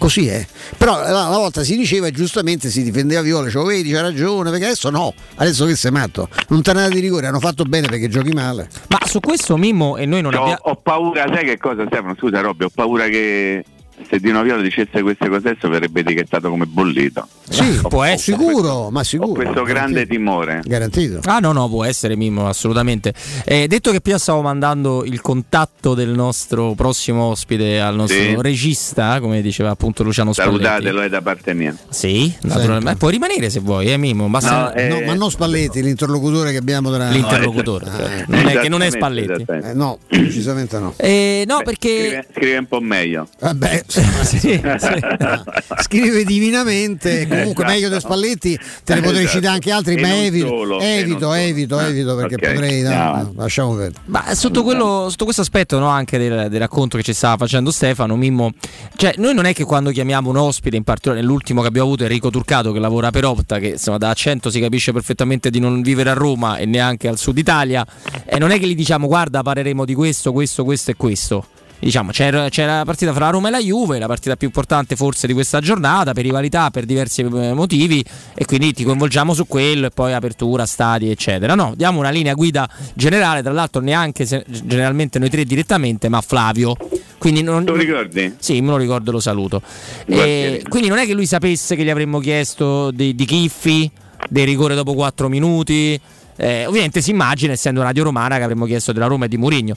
Così 0.00 0.28
è. 0.28 0.46
Però 0.78 0.98
la, 0.98 1.28
la 1.28 1.36
volta 1.36 1.62
si 1.62 1.76
diceva 1.76 2.06
e 2.06 2.10
giustamente 2.10 2.70
si 2.70 2.82
difendeva 2.82 3.20
Viola, 3.20 3.50
cioè 3.50 3.66
vedi 3.66 3.92
c'ha 3.92 4.00
ragione, 4.00 4.48
perché 4.48 4.64
adesso 4.64 4.88
no, 4.88 5.12
adesso 5.34 5.66
che 5.66 5.76
sei 5.76 5.90
matto. 5.90 6.26
Non 6.48 6.62
tornate 6.62 6.88
di 6.88 7.00
rigore, 7.00 7.26
hanno 7.26 7.38
fatto 7.38 7.64
bene 7.64 7.86
perché 7.86 8.08
giochi 8.08 8.30
male. 8.30 8.70
Ma 8.88 8.98
su 9.04 9.20
questo 9.20 9.58
Mimmo 9.58 9.98
e 9.98 10.06
noi 10.06 10.22
non 10.22 10.32
abbiamo... 10.32 10.56
ho 10.58 10.76
paura, 10.76 11.26
sai 11.30 11.44
che 11.44 11.58
cosa 11.58 11.84
Stefano? 11.86 12.16
Scusa 12.18 12.40
Robby, 12.40 12.64
ho 12.64 12.70
paura 12.74 13.08
che 13.08 13.62
se 14.08 14.18
Dino 14.18 14.42
Viola 14.42 14.62
dicesse 14.62 15.02
queste 15.02 15.28
cose 15.28 15.48
adesso 15.48 15.68
verrebbe 15.68 16.00
etichettato 16.00 16.48
come 16.50 16.66
bollito. 16.66 17.26
Sì, 17.48 17.78
Ho- 17.82 17.88
può 17.88 18.04
essere. 18.04 18.36
Sicuro, 18.36 18.90
ma 18.90 19.00
Ho 19.00 19.04
sicuro. 19.04 19.32
questo 19.32 19.62
grande 19.62 20.06
timore. 20.06 20.60
Garantito. 20.64 21.20
Ah 21.24 21.38
no 21.38 21.52
no 21.52 21.68
può 21.68 21.84
essere 21.84 22.16
Mimmo 22.16 22.46
assolutamente 22.48 23.12
Eh, 23.44 23.66
detto 23.66 23.90
che 23.90 24.00
prima 24.00 24.18
stavo 24.18 24.40
mandando 24.42 25.04
il 25.04 25.20
contatto 25.20 25.94
del 25.94 26.10
nostro 26.10 26.74
prossimo 26.74 27.24
ospite 27.24 27.80
al 27.80 27.94
nostro 27.96 28.16
Sì. 28.18 28.36
regista 28.38 29.18
come 29.20 29.42
diceva 29.42 29.70
appunto 29.70 30.02
Luciano 30.02 30.32
Spalletti 30.32 30.62
Salutatelo 30.64 31.00
è 31.00 31.08
da 31.08 31.22
parte 31.22 31.54
mia. 31.54 31.74
Sì, 31.88 32.32
naturalmente. 32.42 32.96
Puoi 32.98 33.12
rimanere 33.12 33.50
se 33.50 33.60
vuoi, 33.60 33.90
eh, 33.92 33.96
Mimmo. 33.96 34.28
Basta 34.28 34.48
No, 34.60 34.72
eh, 34.74 34.88
No, 34.88 35.00
ma 35.06 35.14
non 35.14 35.30
Spalletti, 35.30 35.82
l'interlocutore 35.82 36.50
che 36.52 36.58
abbiamo 36.58 36.92
tra 36.92 37.08
l'interlocutore. 37.10 37.84
No, 37.86 37.96
cioè, 37.96 38.24
non, 38.28 38.46
è, 38.48 38.58
che 38.60 38.68
non 38.68 38.82
è 38.82 38.90
Spalletti. 38.90 39.44
Eh, 39.48 39.74
no, 39.74 39.98
precisamente 40.06 40.78
no. 40.78 40.94
Eh, 40.96 41.44
no, 41.46 41.60
perché 41.64 41.88
Scrive, 42.06 42.26
scrive 42.34 42.56
un 42.58 42.66
po' 42.66 42.80
meglio. 42.80 43.28
Vabbè, 43.40 43.84
scrive 45.82 46.24
divinamente, 46.24 47.26
comunque 47.26 47.64
meglio 47.64 47.88
di 47.88 47.98
Spalletti, 47.98 48.58
te 48.84 48.94
ne 48.94 49.00
potrei 49.02 49.24
Esatto. 49.24 49.36
citare 49.36 49.54
anche 49.54 49.70
altri, 49.72 49.94
E 49.94 50.00
ma 50.00 50.14
evito, 50.24 50.46
solo, 50.46 50.80
evito, 50.80 51.32
evito, 51.32 51.76
Ah, 51.78 51.86
evito 51.88 52.14
perché 52.16 52.34
ok, 52.34 52.52
potrei, 52.52 52.82
no, 52.82 52.90
no, 52.90 53.32
lasciamo 53.36 53.74
perdere. 53.74 54.00
Ma 54.06 54.34
sotto, 54.34 54.62
quello, 54.62 55.08
sotto 55.08 55.24
questo 55.24 55.42
aspetto 55.42 55.78
no, 55.78 55.88
anche 55.88 56.18
del, 56.18 56.48
del 56.48 56.60
racconto 56.60 56.96
che 56.96 57.02
ci 57.02 57.12
stava 57.12 57.36
facendo 57.36 57.70
Stefano, 57.70 58.16
Mimmo, 58.16 58.52
cioè 58.96 59.14
noi 59.16 59.34
non 59.34 59.44
è 59.46 59.52
che 59.52 59.64
quando 59.64 59.90
chiamiamo 59.90 60.30
un 60.30 60.36
ospite, 60.36 60.76
in 60.76 60.84
particolare 60.84 61.20
nell'ultimo 61.20 61.62
che 61.62 61.68
abbiamo 61.68 61.86
avuto 61.88 62.04
Enrico 62.04 62.30
Turcato 62.30 62.72
che 62.72 62.78
lavora 62.78 63.10
per 63.10 63.24
Opta, 63.24 63.58
che 63.58 63.68
insomma 63.68 63.98
da 63.98 64.10
accento 64.10 64.50
si 64.50 64.60
capisce 64.60 64.92
perfettamente 64.92 65.50
di 65.50 65.58
non 65.60 65.82
vivere 65.82 66.10
a 66.10 66.14
Roma 66.14 66.56
e 66.56 66.66
neanche 66.66 67.08
al 67.08 67.18
sud 67.18 67.38
Italia, 67.38 67.86
e 68.24 68.38
non 68.38 68.50
è 68.50 68.58
che 68.58 68.66
gli 68.66 68.74
diciamo 68.74 69.06
guarda 69.06 69.42
parleremo 69.42 69.84
di 69.84 69.94
questo, 69.94 70.32
questo, 70.32 70.64
questo 70.64 70.90
e 70.90 70.94
questo. 70.96 71.46
Diciamo, 71.80 72.10
c'era, 72.12 72.50
c'era 72.50 72.78
la 72.78 72.84
partita 72.84 73.12
fra 73.12 73.24
la 73.26 73.30
Roma 73.30 73.48
e 73.48 73.50
la 73.50 73.58
Juve, 73.58 73.98
la 73.98 74.06
partita 74.06 74.36
più 74.36 74.46
importante 74.46 74.96
forse 74.96 75.26
di 75.26 75.32
questa 75.32 75.60
giornata, 75.60 76.12
per 76.12 76.24
rivalità, 76.24 76.70
per 76.70 76.84
diversi 76.84 77.22
eh, 77.22 77.54
motivi, 77.54 78.04
e 78.34 78.44
quindi 78.44 78.74
ti 78.74 78.84
coinvolgiamo 78.84 79.32
su 79.32 79.46
quello 79.46 79.86
e 79.86 79.90
poi 79.90 80.12
apertura, 80.12 80.66
stadi, 80.66 81.10
eccetera. 81.10 81.54
No, 81.54 81.72
diamo 81.74 81.98
una 81.98 82.10
linea 82.10 82.34
guida 82.34 82.68
generale, 82.92 83.42
tra 83.42 83.52
l'altro 83.52 83.80
neanche 83.80 84.26
se- 84.26 84.44
generalmente 84.46 85.18
noi 85.18 85.30
tre 85.30 85.44
direttamente, 85.44 86.10
ma 86.10 86.20
Flavio. 86.20 86.76
Quindi 87.16 87.42
non, 87.42 87.64
lo 87.64 87.74
ricordi? 87.74 88.34
Sì, 88.38 88.60
me 88.60 88.68
lo 88.68 88.76
ricordo 88.76 89.08
e 89.10 89.12
lo 89.12 89.20
saluto. 89.20 89.62
E 90.06 90.62
quindi 90.68 90.88
non 90.88 90.98
è 90.98 91.06
che 91.06 91.14
lui 91.14 91.26
sapesse 91.26 91.76
che 91.76 91.84
gli 91.84 91.90
avremmo 91.90 92.18
chiesto 92.18 92.90
di, 92.90 93.14
di 93.14 93.24
Chiffi, 93.24 93.90
dei 94.28 94.44
rigore 94.44 94.74
dopo 94.74 94.92
4 94.92 95.28
minuti. 95.28 95.98
Eh, 96.36 96.64
ovviamente 96.64 97.02
si 97.02 97.10
immagina, 97.10 97.52
essendo 97.52 97.82
Radio 97.82 98.04
Romana, 98.04 98.36
che 98.36 98.42
avremmo 98.42 98.64
chiesto 98.64 98.92
della 98.92 99.06
Roma 99.06 99.26
e 99.26 99.28
di 99.28 99.36
Mourinho. 99.36 99.76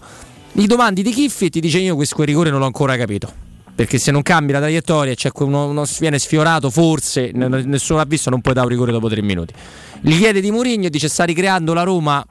Gli 0.56 0.68
domandi 0.68 1.02
di 1.02 1.12
Chiffi 1.12 1.46
e 1.46 1.50
ti 1.50 1.60
dice 1.60 1.80
io 1.80 1.96
questo 1.96 2.22
rigore 2.22 2.52
non 2.52 2.60
l'ho 2.60 2.68
ancora 2.68 2.96
capito. 2.96 3.28
Perché 3.74 3.98
se 3.98 4.12
non 4.12 4.22
cambi 4.22 4.52
la 4.52 4.60
traiettoria 4.60 5.16
c'è 5.16 5.32
uno, 5.34 5.66
uno 5.66 5.84
viene 6.00 6.20
sfiorato, 6.20 6.70
forse 6.70 7.32
nessuno 7.34 7.98
l'ha 7.98 8.06
visto, 8.06 8.30
non 8.30 8.40
puoi 8.40 8.54
dare 8.54 8.68
un 8.68 8.72
rigore 8.72 8.92
dopo 8.92 9.10
3 9.10 9.20
minuti. 9.24 9.52
Gli 10.02 10.16
chiede 10.16 10.42
di 10.42 10.52
Mourinho 10.52 10.86
e 10.86 10.90
dice 10.92 11.08
sta 11.08 11.24
ricreando 11.24 11.74
la 11.74 11.82
Roma 11.82 12.24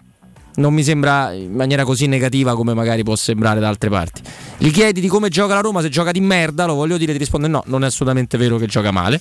non 0.54 0.72
mi 0.72 0.84
sembra 0.84 1.32
in 1.32 1.52
maniera 1.52 1.82
così 1.82 2.06
negativa 2.06 2.54
come 2.54 2.74
magari 2.74 3.02
può 3.02 3.16
sembrare 3.16 3.58
da 3.58 3.66
altre 3.66 3.88
parti. 3.88 4.22
Gli 4.56 4.70
chiedi 4.70 5.00
di 5.00 5.08
come 5.08 5.28
gioca 5.28 5.54
la 5.54 5.60
Roma, 5.60 5.80
se 5.80 5.88
gioca 5.88 6.12
di 6.12 6.20
merda, 6.20 6.66
lo 6.66 6.74
voglio 6.74 6.96
dire, 6.98 7.10
ti 7.12 7.18
risponde 7.18 7.48
no, 7.48 7.64
non 7.66 7.82
è 7.82 7.86
assolutamente 7.86 8.36
vero 8.36 8.56
che 8.56 8.66
gioca 8.66 8.92
male. 8.92 9.20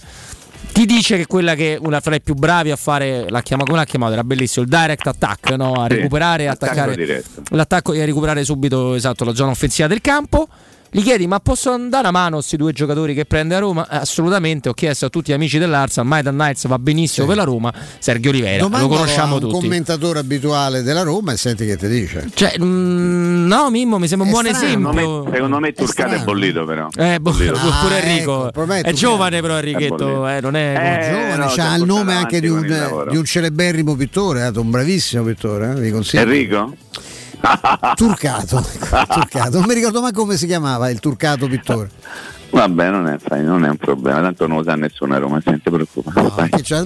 Ti 0.72 0.86
dice 0.86 1.18
che 1.18 1.28
quella 1.28 1.54
che 1.54 1.76
è 1.76 1.80
una 1.80 2.00
fra 2.00 2.16
i 2.16 2.22
più 2.22 2.34
bravi 2.34 2.72
a 2.72 2.76
fare, 2.76 3.30
l'ha 3.30 3.42
chiamato, 3.42 3.70
come 3.70 3.82
l'ha 3.84 3.86
chiamato? 3.86 4.14
Era 4.14 4.24
bellissimo, 4.24 4.66
il 4.66 4.72
direct 4.72 5.06
attack, 5.06 5.52
no? 5.52 5.74
a 5.74 5.88
Sì, 5.88 5.96
recuperare 5.96 6.44
e 6.46 6.48
l'attacco 7.50 7.94
e 7.94 8.02
a 8.02 8.06
recuperare 8.06 8.44
subito 8.44 8.94
esatto, 8.96 9.26
la 9.26 9.34
zona 9.34 9.52
offensiva 9.52 9.88
del 9.88 10.02
campo. 10.02 10.48
Gli 10.94 11.04
chiedi, 11.04 11.26
ma 11.26 11.40
posso 11.40 11.72
andare 11.72 12.08
a 12.10 12.12
mano 12.12 12.36
questi 12.36 12.58
due 12.58 12.74
giocatori 12.74 13.14
che 13.14 13.24
prende 13.24 13.56
a 13.56 13.60
Roma? 13.60 13.88
Eh, 13.90 13.96
assolutamente, 13.96 14.68
ho 14.68 14.74
chiesto 14.74 15.06
a 15.06 15.10
tutti 15.10 15.32
gli 15.32 15.34
amici 15.34 15.58
dell'Arsenal, 15.58 16.06
Maidan 16.10 16.34
Knights 16.36 16.68
va 16.68 16.78
benissimo 16.80 17.26
per 17.28 17.38
la 17.38 17.46
Roma, 17.46 17.74
Sergio 17.98 18.28
Oliveira, 18.28 18.64
Domandalo 18.64 18.92
lo 18.92 18.98
conosciamo 19.00 19.32
a 19.32 19.36
un 19.36 19.40
tutti. 19.40 19.54
commentatore 19.54 20.20
abituale 20.20 20.82
della 20.84 21.04
Roma 21.04 21.32
e 21.32 21.38
senti 21.38 21.66
che 21.66 21.78
ti 21.78 21.88
dice. 21.88 22.30
Cioè, 22.34 22.56
mm, 22.62 23.48
no, 23.48 23.70
Mimmo, 23.70 24.00
mi 24.00 24.08
sembra 24.10 24.28
un 24.28 24.34
È 24.34 24.42
buon 24.42 24.54
strano, 24.54 24.66
esempio. 24.68 24.92
Secondo 24.92 25.24
me, 25.30 25.34
secondo 25.36 25.60
me 25.60 25.72
Turcato 25.72 26.02
è, 26.02 26.08
strano. 26.18 26.24
bollito 26.26 26.66
però. 26.66 26.88
Eh, 26.94 27.20
Bollito. 27.22 27.54
pure 27.54 27.96
Ah, 27.96 28.04
Enrico. 28.04 28.48
ecco, 28.50 28.64
è 28.74 28.82
è 28.82 28.92
giovane, 28.92 29.40
però 29.40 29.54
È 29.54 29.58
Enrichetto. 29.60 30.28
Eh, 30.28 30.42
non 30.42 30.56
è. 30.58 30.74
Eh, 30.76 31.10
giovane, 31.10 31.36
no, 31.38 31.46
è 31.46 31.56
c'ha 31.56 31.76
il 31.76 31.86
nome 31.86 32.14
anche 32.16 32.42
di 32.42 32.50
un, 32.50 33.06
di 33.10 33.16
un 33.16 33.24
celeberrimo 33.24 33.96
pittore, 33.96 34.46
eh, 34.46 34.60
un 34.60 34.70
bravissimo 34.70 35.24
pittore, 35.24 35.72
eh, 35.72 35.80
vi 35.80 35.90
consiglio. 35.90 36.24
Enrico? 36.24 36.76
Turcato, 37.96 38.64
Turcato, 39.08 39.58
non 39.58 39.68
mi 39.68 39.74
ricordo 39.74 40.02
mai 40.02 40.14
come 40.14 40.38
si 40.38 40.46
chiamava 40.46 40.90
il 40.90 41.00
turcato 41.00 41.48
pittore. 41.48 41.90
Vabbè, 42.52 42.90
non 42.90 43.08
è, 43.08 43.18
fai, 43.18 43.44
non 43.44 43.64
è 43.66 43.70
un 43.70 43.78
problema, 43.78 44.22
tanto 44.22 44.46
non 44.48 44.58
lo 44.58 44.64
sa 44.64 44.76
nessuno 44.76 45.14
a 45.16 45.18
Roma, 45.18 45.40
non 45.44 45.62
ti 45.62 45.70
preoccupare. 45.70 46.32
vai. 46.36 46.50
Che 46.50 46.62
c'ha- 46.64 46.86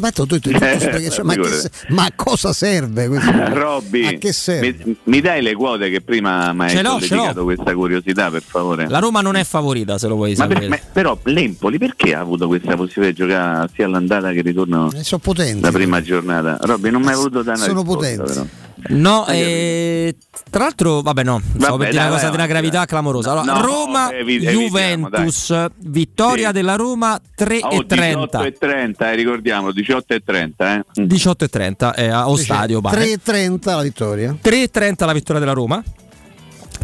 ma, 1.90 2.08
cosa 2.16 2.54
serve 2.54 3.08
questo? 3.08 3.32
Robby, 3.54 4.06
A 4.16 4.18
che 4.18 4.32
serve? 4.32 4.76
mi, 4.84 4.98
mi 5.04 5.22
dai 5.22 5.42
le 5.42 5.54
quote 5.54 5.90
che 5.90 6.02
prima 6.02 6.54
mi 6.54 6.66
hai 6.66 6.82
l'ho. 6.82 7.44
questa 7.44 7.74
curiosità, 7.74 8.30
per 8.30 8.44
favore? 8.46 8.88
La 8.88 9.00
Roma 9.00 9.22
non 9.22 9.36
è 9.36 9.44
favorita, 9.44 9.98
se 9.98 10.08
lo 10.08 10.16
vuoi 10.16 10.36
Ma 10.36 10.48
per- 10.48 10.56
sapere. 10.58 10.68
ma- 10.70 10.80
però 10.94 11.18
l'Empoli 11.24 11.78
perché 11.78 12.14
ha 12.14 12.20
avuto 12.20 12.48
questa 12.48 12.76
possibilità 12.76 13.24
di 13.24 13.30
giocare 13.30 13.70
sia 13.74 13.86
all'andata 13.86 14.32
che 14.32 14.38
il 14.40 14.44
ritorno 14.44 14.92
Eh, 14.94 15.04
sono 15.04 15.22
potenti. 15.24 15.62
la 15.62 15.72
prima 15.72 16.02
giornata? 16.02 16.58
Robby, 16.62 16.90
non 16.92 17.02
mi 17.02 17.10
hai 17.10 17.16
voluto 17.16 17.42
dare 17.42 17.58
una 17.58 17.66
Sono 17.68 17.82
risposta, 17.82 18.08
potenti. 18.16 18.34
però. 18.34 18.46
No, 18.88 19.26
eh, 19.28 20.16
tra 20.52 20.64
l'altro, 20.66 21.02
vabbè, 21.02 21.24
no, 21.24 21.42
stavo 21.58 21.78
Vabbè, 21.78 21.78
per 21.78 21.88
dire 21.90 21.92
dai, 21.94 22.06
una 22.06 22.10
cosa 22.16 22.26
una 22.28 22.34
avanti, 22.36 22.52
gravità 22.52 22.78
dai. 22.78 22.86
clamorosa. 22.88 23.32
Allora, 23.32 23.54
No, 23.54 23.62
Roma, 23.62 24.12
evi- 24.14 24.46
evitiamo, 24.46 25.10
Juventus, 25.56 25.78
vittoria 25.92 26.48
Sì. 26.48 26.54
della 26.54 26.76
Roma 26.76 27.20
3 27.36 27.60
Oh, 27.62 27.70
e 27.74 27.86
30. 27.86 28.38
18 28.40 28.44
e 28.44 28.52
30, 28.54 29.12
eh, 29.12 29.16
ricordiamo, 29.16 29.72
18 29.72 30.14
e 30.14 30.22
30, 30.24 30.76
eh. 30.76 30.84
18 31.06 31.44
e 31.46 31.48
30 31.50 31.94
eh, 31.96 32.08
allo 32.10 32.36
stadio. 32.36 32.82
pare. 32.82 33.04
3,30 33.06 33.76
la 33.76 33.82
vittoria. 33.82 34.36
3,30 34.42 35.06
la 35.06 35.14
vittoria 35.14 35.40
della 35.40 35.54
Roma. 35.54 35.84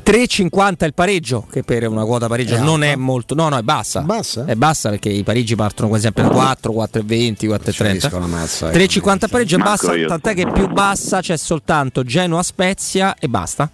3,50 0.03 0.85
il 0.85 0.93
pareggio, 0.93 1.45
che 1.51 1.63
per 1.63 1.87
una 1.87 2.05
quota 2.05 2.27
pareggio 2.27 2.55
È 2.55 2.59
non 2.59 2.81
alta. 2.81 2.85
è 2.93 2.95
molto. 2.95 3.35
No, 3.35 3.49
no, 3.49 3.57
è 3.57 3.61
bassa. 3.61 4.01
Bassa? 4.01 4.45
È 4.45 4.55
bassa 4.55 4.89
perché 4.89 5.09
i 5.09 5.23
pareggi 5.23 5.55
partono 5.55 5.89
quasi 5.89 6.03
sempre 6.03 6.23
da 6.23 6.29
4, 6.29 6.73
4,20, 6.73 7.47
4,30. 7.47 7.83
Capisco 7.99 8.19
la 8.19 8.25
mazza, 8.25 8.67
ecco. 8.71 8.77
3,50 8.77 9.23
il 9.25 9.29
pareggio 9.29 9.55
è 9.55 9.59
Manco 9.59 9.87
bassa, 9.87 10.05
tant'è 10.07 10.33
che 10.33 10.51
più 10.51 10.67
bassa 10.69 11.21
c'è 11.21 11.37
soltanto 11.37 12.03
Genoa 12.03 12.41
Spezia 12.41 13.15
e 13.19 13.27
basta. 13.27 13.69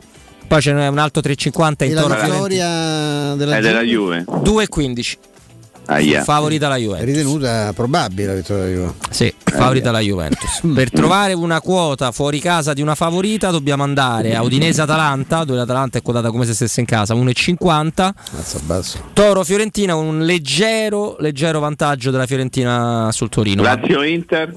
Poi 0.47 0.61
c'è 0.61 0.87
un 0.87 0.97
altro 0.97 1.21
3,50 1.21 1.73
E 1.77 1.93
la 1.93 2.01
intorno 2.01 2.13
a 2.13 2.17
Fiorentina. 2.17 2.25
vittoria 2.33 3.35
della 3.35 3.57
È 3.57 3.61
della 3.61 3.81
Juve 3.81 4.23
Juve. 4.25 4.65
2,15. 4.65 5.13
Aia. 5.89 6.21
Favorita 6.23 6.67
la 6.67 6.75
è 6.75 6.79
Juventus. 6.79 7.05
ritenuta 7.05 7.71
probabile 7.73 8.27
la 8.27 8.33
vittoria 8.33 8.63
della 8.65 8.75
Juve. 8.75 8.93
Sì, 9.09 9.33
favorita 9.41 9.91
la 9.91 9.99
Juventus. 9.99 10.59
Per 10.73 10.91
trovare 10.91 11.31
una 11.31 11.61
quota 11.61 12.11
fuori 12.11 12.39
casa 12.39 12.73
di 12.73 12.81
una 12.81 12.93
favorita 12.93 13.51
dobbiamo 13.51 13.83
andare 13.83 14.35
a 14.35 14.41
Udinese-Atalanta, 14.41 15.45
dove 15.45 15.59
l'Atalanta 15.59 15.97
è 15.97 16.01
quotata 16.01 16.29
come 16.29 16.45
se 16.45 16.53
stesse 16.53 16.81
in 16.81 16.85
casa, 16.85 17.13
1,50. 17.13 18.11
Mazza 18.33 18.59
basso. 18.65 19.01
Toro-Fiorentina 19.13 19.93
con 19.93 20.05
un 20.05 20.25
leggero, 20.25 21.15
leggero 21.19 21.61
vantaggio 21.61 22.11
della 22.11 22.25
Fiorentina 22.25 23.09
sul 23.13 23.29
Torino. 23.29 23.61
Lazio-Inter? 23.63 24.53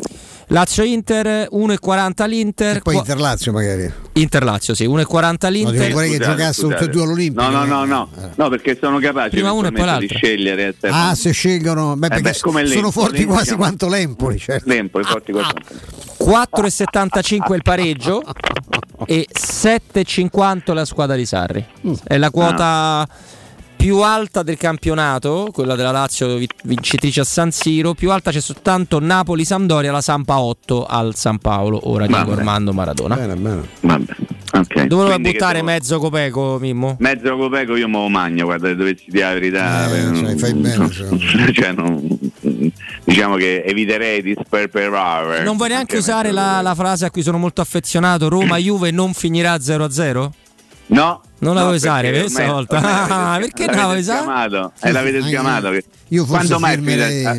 Lazio-Inter, 0.53 1.49
1,40 1.53 2.27
l'Inter. 2.27 2.77
E 2.77 2.81
poi 2.81 2.95
qua- 2.95 3.03
Inter-Lazio 3.03 3.53
magari. 3.53 3.93
Inter-Lazio, 4.15 4.75
sì, 4.75 4.85
1,40 4.85 5.49
No, 5.49 5.55
dico, 5.55 5.71
l'Inter. 5.71 5.93
vorrei 5.93 6.11
che 6.11 6.17
Scusate, 6.17 6.37
giocasse 6.37 6.61
tutte 6.63 6.85
e 6.85 6.89
due 6.89 7.03
all'Olimpico. 7.05 7.43
No, 7.49 7.51
no, 7.51 7.65
no, 7.65 7.85
no, 7.85 8.09
no, 8.35 8.49
perché 8.49 8.77
sono 8.81 8.99
capaci 8.99 9.31
Prima 9.31 9.53
uno 9.53 9.69
e 9.69 9.71
poi 9.73 9.81
eventualmente 9.83 10.07
di 10.07 10.13
l'altro. 10.13 10.29
scegliere. 10.29 10.75
eh. 10.81 10.89
Ah, 10.91 11.15
se 11.15 11.31
scelgono, 11.31 11.95
beh, 11.97 12.07
Eh 12.07 12.09
perché 12.09 12.23
beh, 12.31 12.39
come 12.41 12.61
sono 12.67 12.73
l'Empoli, 12.75 12.93
forti 12.93 13.11
l'Empoli 13.13 13.27
quasi 13.35 13.45
chiama- 13.47 13.63
quanto 13.63 13.89
l'Empoli. 13.89 14.39
Certo. 14.39 14.69
L'Empoli, 14.69 15.05
forti 15.05 15.33
quasi. 15.33 15.51
4,75 16.19 17.55
il 17.55 17.63
pareggio 17.63 18.23
e 19.07 19.27
7,50 19.33 20.75
la 20.75 20.85
squadra 20.85 21.17
di 21.17 21.25
Sarri. 21.27 21.65
È 22.03 22.17
la 22.19 22.31
quota 22.31 23.07
più 23.81 23.97
alta 24.03 24.43
del 24.43 24.59
campionato, 24.59 25.49
quella 25.53 25.75
della 25.75 25.91
Lazio 25.91 26.37
vi- 26.37 26.47
vincitrice 26.65 27.21
a 27.21 27.25
San 27.25 27.51
Siro. 27.51 27.95
Più 27.95 28.11
alta 28.11 28.31
c'è 28.31 28.41
soltanto 28.41 29.01
Napoli-Sampdoria, 29.01 29.91
la 29.91 30.03
Sampa 30.03 30.39
8 30.39 30.85
al 30.85 31.15
San 31.15 31.39
Paolo, 31.39 31.89
ora 31.91 32.07
di. 32.07 32.13
Armando 32.13 32.75
Maradona. 32.75 33.15
Bene, 33.17 33.35
bene. 33.37 33.63
Vabbè, 33.81 34.15
ok. 34.53 34.83
Dove 34.85 35.19
buttare 35.19 35.55
devo- 35.55 35.65
mezzo 35.65 35.99
copeco, 35.99 36.59
Mimmo? 36.61 36.97
Mezzo 36.99 37.35
copeco 37.39 37.75
io 37.77 37.89
me 37.89 37.99
lo 37.99 38.09
magno, 38.09 38.45
guarda, 38.45 38.69
se 38.69 38.77
dovessi 38.77 39.05
dire 39.09 39.25
la 39.25 39.33
verità. 39.33 39.91
Eh, 39.91 40.15
cioè, 40.15 40.37
fai 40.37 40.55
bene, 40.55 40.91
cioè. 40.91 41.09
cioè, 41.53 41.73
non- 41.73 42.19
diciamo 43.05 43.37
che 43.37 43.63
eviterei 43.65 44.21
di 44.23 44.37
sperperare. 44.45 45.43
Non 45.43 45.57
vuoi 45.57 45.69
neanche 45.71 45.97
Anche 45.97 46.11
usare 46.11 46.31
la, 46.33 46.61
la 46.61 46.75
frase 46.75 47.07
a 47.07 47.11
cui 47.11 47.23
sono 47.23 47.39
molto 47.39 47.63
affezionato: 47.63 48.29
Roma-Juve 48.29 48.91
non 48.91 49.15
finirà 49.15 49.55
0-0? 49.57 50.31
No. 50.91 51.23
Non 51.39 51.55
la 51.55 51.61
no, 51.61 51.67
vuoi 51.67 51.77
usare 51.79 52.11
perché 52.11 52.21
questa 52.21 52.53
volta? 52.53 52.79
Ah, 52.81 53.39
perché 53.41 53.67
non 53.67 53.77
la 53.77 53.85
vuoi 53.85 53.99
usare? 53.99 54.71
eh, 54.81 54.93
l'avete 54.93 55.23
sgamato. 55.23 55.71
Io 56.09 56.27
Quando 56.27 56.59
mai 56.59 56.75
firmerei- 56.75 57.25
a, 57.25 57.37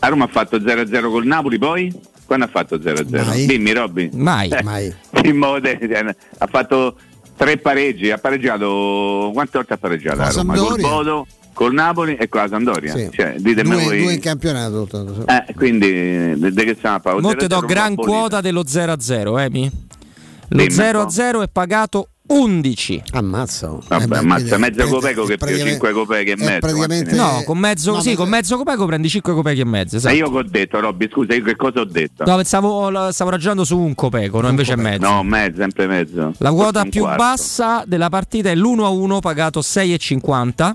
a 0.00 0.08
Roma 0.08 0.24
ha 0.24 0.28
fatto 0.28 0.56
0-0 0.58 1.10
col 1.10 1.26
Napoli 1.26 1.58
poi? 1.58 1.92
Quando 2.24 2.46
ha 2.46 2.48
fatto 2.48 2.76
0-0? 2.76 3.24
Mai. 3.24 3.46
Dimmi 3.46 3.72
Robby. 3.72 4.10
Mai. 4.14 4.48
Eh, 4.48 4.62
Mai. 4.62 4.92
in 5.24 5.36
modo 5.36 5.60
de- 5.60 6.16
ha 6.38 6.46
fatto 6.46 6.96
tre 7.36 7.58
pareggi, 7.58 8.10
ha 8.10 8.18
pareggiato 8.18 9.30
quante 9.32 9.52
volte 9.58 9.74
ha 9.74 9.76
pareggiato 9.76 10.22
a 10.22 10.28
Roma? 10.30 10.54
Col 10.54 10.66
Sampdoria. 10.66 10.88
Bodo, 10.88 11.26
col 11.52 11.74
Napoli 11.74 12.16
e 12.16 12.28
con 12.28 12.40
la 12.40 12.48
Sampdoria. 12.48 12.96
Sì. 12.96 13.10
Cioè, 13.12 13.34
ditemi 13.38 13.70
due, 13.70 13.84
voi. 13.84 14.02
due 14.02 14.12
in 14.14 14.20
campionato. 14.20 14.86
tanto. 14.90 15.24
Eh, 15.26 15.54
quindi 15.54 16.34
de 16.36 16.64
che 16.64 16.74
stiamo 16.76 16.96
a 16.96 17.00
parlare? 17.00 17.26
Mo 17.26 17.34
te 17.36 17.46
do 17.46 17.58
0-0 17.60 17.66
gran 17.66 17.94
quota 17.94 18.40
dello 18.40 18.62
0-0, 18.62 19.38
Emi. 19.38 19.70
Lo 20.48 20.56
Dimmi 20.64 20.74
un 20.74 21.06
0-0 21.06 21.42
è 21.42 21.48
pagato 21.48 22.08
11. 22.28 23.02
Ammazza. 23.12 23.78
Vabbè, 23.86 24.16
ammazza 24.16 24.58
mezzo 24.58 24.86
copeco 24.88 25.22
che 25.22 25.36
più 25.36 25.46
praticamente- 25.46 25.70
5 25.70 25.92
copeche 25.92 26.32
e 26.32 26.36
mezzo. 26.36 26.58
praticamente- 26.58 27.14
No, 27.14 27.42
con 27.44 27.58
mezzo, 27.58 27.92
no, 27.92 28.00
sì, 28.00 28.10
ma- 28.10 28.16
con 28.16 28.28
mezzo 28.28 28.56
copeco 28.56 28.86
prendi 28.86 29.08
5 29.08 29.32
copeche 29.34 29.60
e 29.60 29.64
mezzo. 29.64 29.92
Ma 29.94 29.98
Esatto. 29.98 30.14
io 30.16 30.30
che 30.30 30.36
ho 30.38 30.42
detto, 30.42 30.80
Robby, 30.80 31.08
scusa, 31.12 31.34
io 31.34 31.42
che 31.44 31.56
cosa 31.56 31.80
ho 31.80 31.84
detto? 31.84 32.24
No, 32.24 32.36
pensavo, 32.36 33.10
stavo 33.12 33.30
ragionando 33.30 33.64
su 33.64 33.78
un 33.78 33.94
copeco, 33.94 34.40
no, 34.40 34.48
invece 34.48 34.72
è 34.72 34.76
mezzo. 34.76 35.08
No, 35.08 35.22
mezzo, 35.22 35.60
sempre 35.60 35.86
mezzo. 35.86 36.32
La 36.38 36.50
quota 36.50 36.84
più 36.84 37.02
quarto. 37.02 37.22
bassa 37.22 37.84
della 37.86 38.08
partita 38.08 38.50
è 38.50 38.54
l'1-1 38.56 39.20
pagato 39.20 39.62
6,50. 39.62 40.74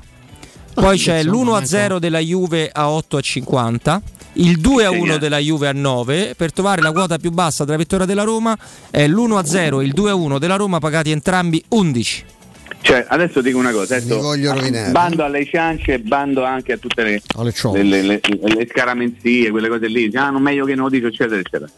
Poi 0.73 0.97
c'è 0.97 1.17
insomma, 1.19 1.59
l'1-0 1.59 1.99
della 1.99 2.19
Juve 2.19 2.69
a 2.71 2.89
8,50. 2.89 4.01
Il 4.33 4.59
2-1 4.59 4.89
Segna. 4.91 5.17
della 5.17 5.37
Juve 5.39 5.67
a 5.67 5.73
9. 5.73 6.33
Per 6.37 6.53
trovare 6.53 6.81
la 6.81 6.91
quota 6.91 7.17
più 7.17 7.31
bassa 7.31 7.65
della 7.65 7.77
vittoria 7.77 8.05
della 8.05 8.23
Roma 8.23 8.57
è 8.89 9.05
l'1-0 9.07 9.81
e 9.81 9.85
il 9.85 9.93
2-1 9.95 10.37
della 10.39 10.55
Roma 10.55 10.79
pagati 10.79 11.11
entrambi 11.11 11.63
11. 11.69 12.25
Cioè, 12.83 13.05
adesso 13.09 13.41
dico 13.41 13.57
una 13.59 13.71
cosa, 13.71 13.95
adesso, 13.97 14.15
Mi 14.15 14.21
voglio 14.21 14.53
rovinare. 14.53 14.91
bando 14.91 15.23
alle 15.23 15.45
ciance 15.45 15.93
e 15.93 15.99
bando 15.99 16.43
anche 16.43 16.71
a 16.73 16.77
tutte 16.77 17.03
le, 17.03 17.21
le, 17.43 17.83
le- 17.83 18.01
le- 18.01 18.19
le 18.55 18.67
scaramanzie, 18.67 19.51
quelle 19.51 19.67
cose 19.69 19.87
lì, 19.87 20.09
ah, 20.15 20.29
non 20.31 20.41
meglio 20.41 20.65
che 20.65 20.73
non 20.73 20.85
lo 20.85 20.89
dico, 20.89 21.07
eccetera, 21.07 21.39
eccetera. 21.39 21.69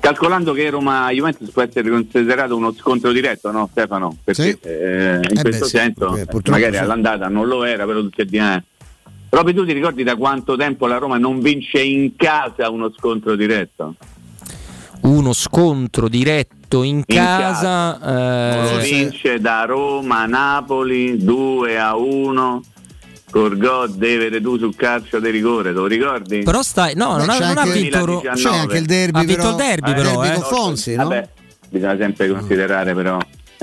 Calcolando 0.00 0.52
che 0.52 0.70
Roma 0.70 1.10
Juventus 1.10 1.50
può 1.50 1.62
essere 1.62 1.88
considerato 1.90 2.56
uno 2.56 2.72
scontro 2.74 3.10
diretto, 3.12 3.50
no 3.50 3.68
Stefano? 3.70 4.16
Perché 4.22 4.42
Sì. 4.42 4.58
eh, 4.68 5.14
in 5.28 5.38
Eh 5.38 5.40
questo 5.42 5.64
beh, 5.64 5.70
sì, 5.70 5.76
senso, 5.76 6.16
eh, 6.16 6.26
magari 6.50 6.74
sì. 6.76 6.78
all'andata 6.82 7.28
non 7.28 7.46
lo 7.46 7.64
era, 7.64 7.84
però 7.84 8.00
tutti 8.00 8.20
e 8.20 8.24
due. 8.26 8.64
Proprio 9.34 9.52
tu 9.52 9.66
ti 9.66 9.72
ricordi 9.72 10.04
da 10.04 10.14
quanto 10.14 10.54
tempo 10.54 10.86
la 10.86 10.96
Roma 10.98 11.18
non 11.18 11.40
vince 11.40 11.82
in 11.82 12.14
casa 12.14 12.70
uno 12.70 12.92
scontro 12.96 13.34
diretto? 13.34 13.96
Uno 15.00 15.32
scontro 15.32 16.06
diretto 16.06 16.84
in, 16.84 16.98
In 16.98 17.04
casa. 17.04 17.98
Lo 18.70 18.78
eh, 18.78 18.82
vince 18.84 19.40
da 19.40 19.64
Roma 19.64 20.20
a 20.20 20.26
Napoli 20.26 21.16
2 21.24 21.76
a 21.80 21.96
1. 21.96 22.62
Corgò 23.28 23.88
deve 23.88 24.40
tu 24.40 24.56
sul 24.56 24.76
calcio 24.76 25.18
di 25.18 25.30
rigore, 25.30 25.70
te 25.70 25.78
lo 25.80 25.86
ricordi? 25.86 26.44
però 26.44 26.62
stai. 26.62 26.94
No, 26.94 27.16
non 27.16 27.26
Beh, 27.26 27.32
ha, 27.32 27.38
c'è 27.38 27.46
non 27.46 27.58
ha 27.58 27.64
vinto. 27.64 28.04
Ro- 28.04 28.20
2019. 28.20 28.40
C'è 28.40 28.56
anche 28.62 28.76
il 28.78 28.86
derby, 28.86 29.18
Ha 29.18 29.22
vinto 29.24 29.36
però. 29.42 29.50
il 29.50 29.56
derby, 29.56 29.90
Eh, 29.90 29.94
però, 29.94 30.10
derby 30.10 30.28
eh. 30.28 30.32
con 30.34 30.42
Fonsi, 30.44 30.94
no? 30.94 31.02
Vabbè, 31.08 31.28
bisogna 31.70 31.96
sempre 31.96 32.28
considerare 32.28 32.94
però 32.94 33.18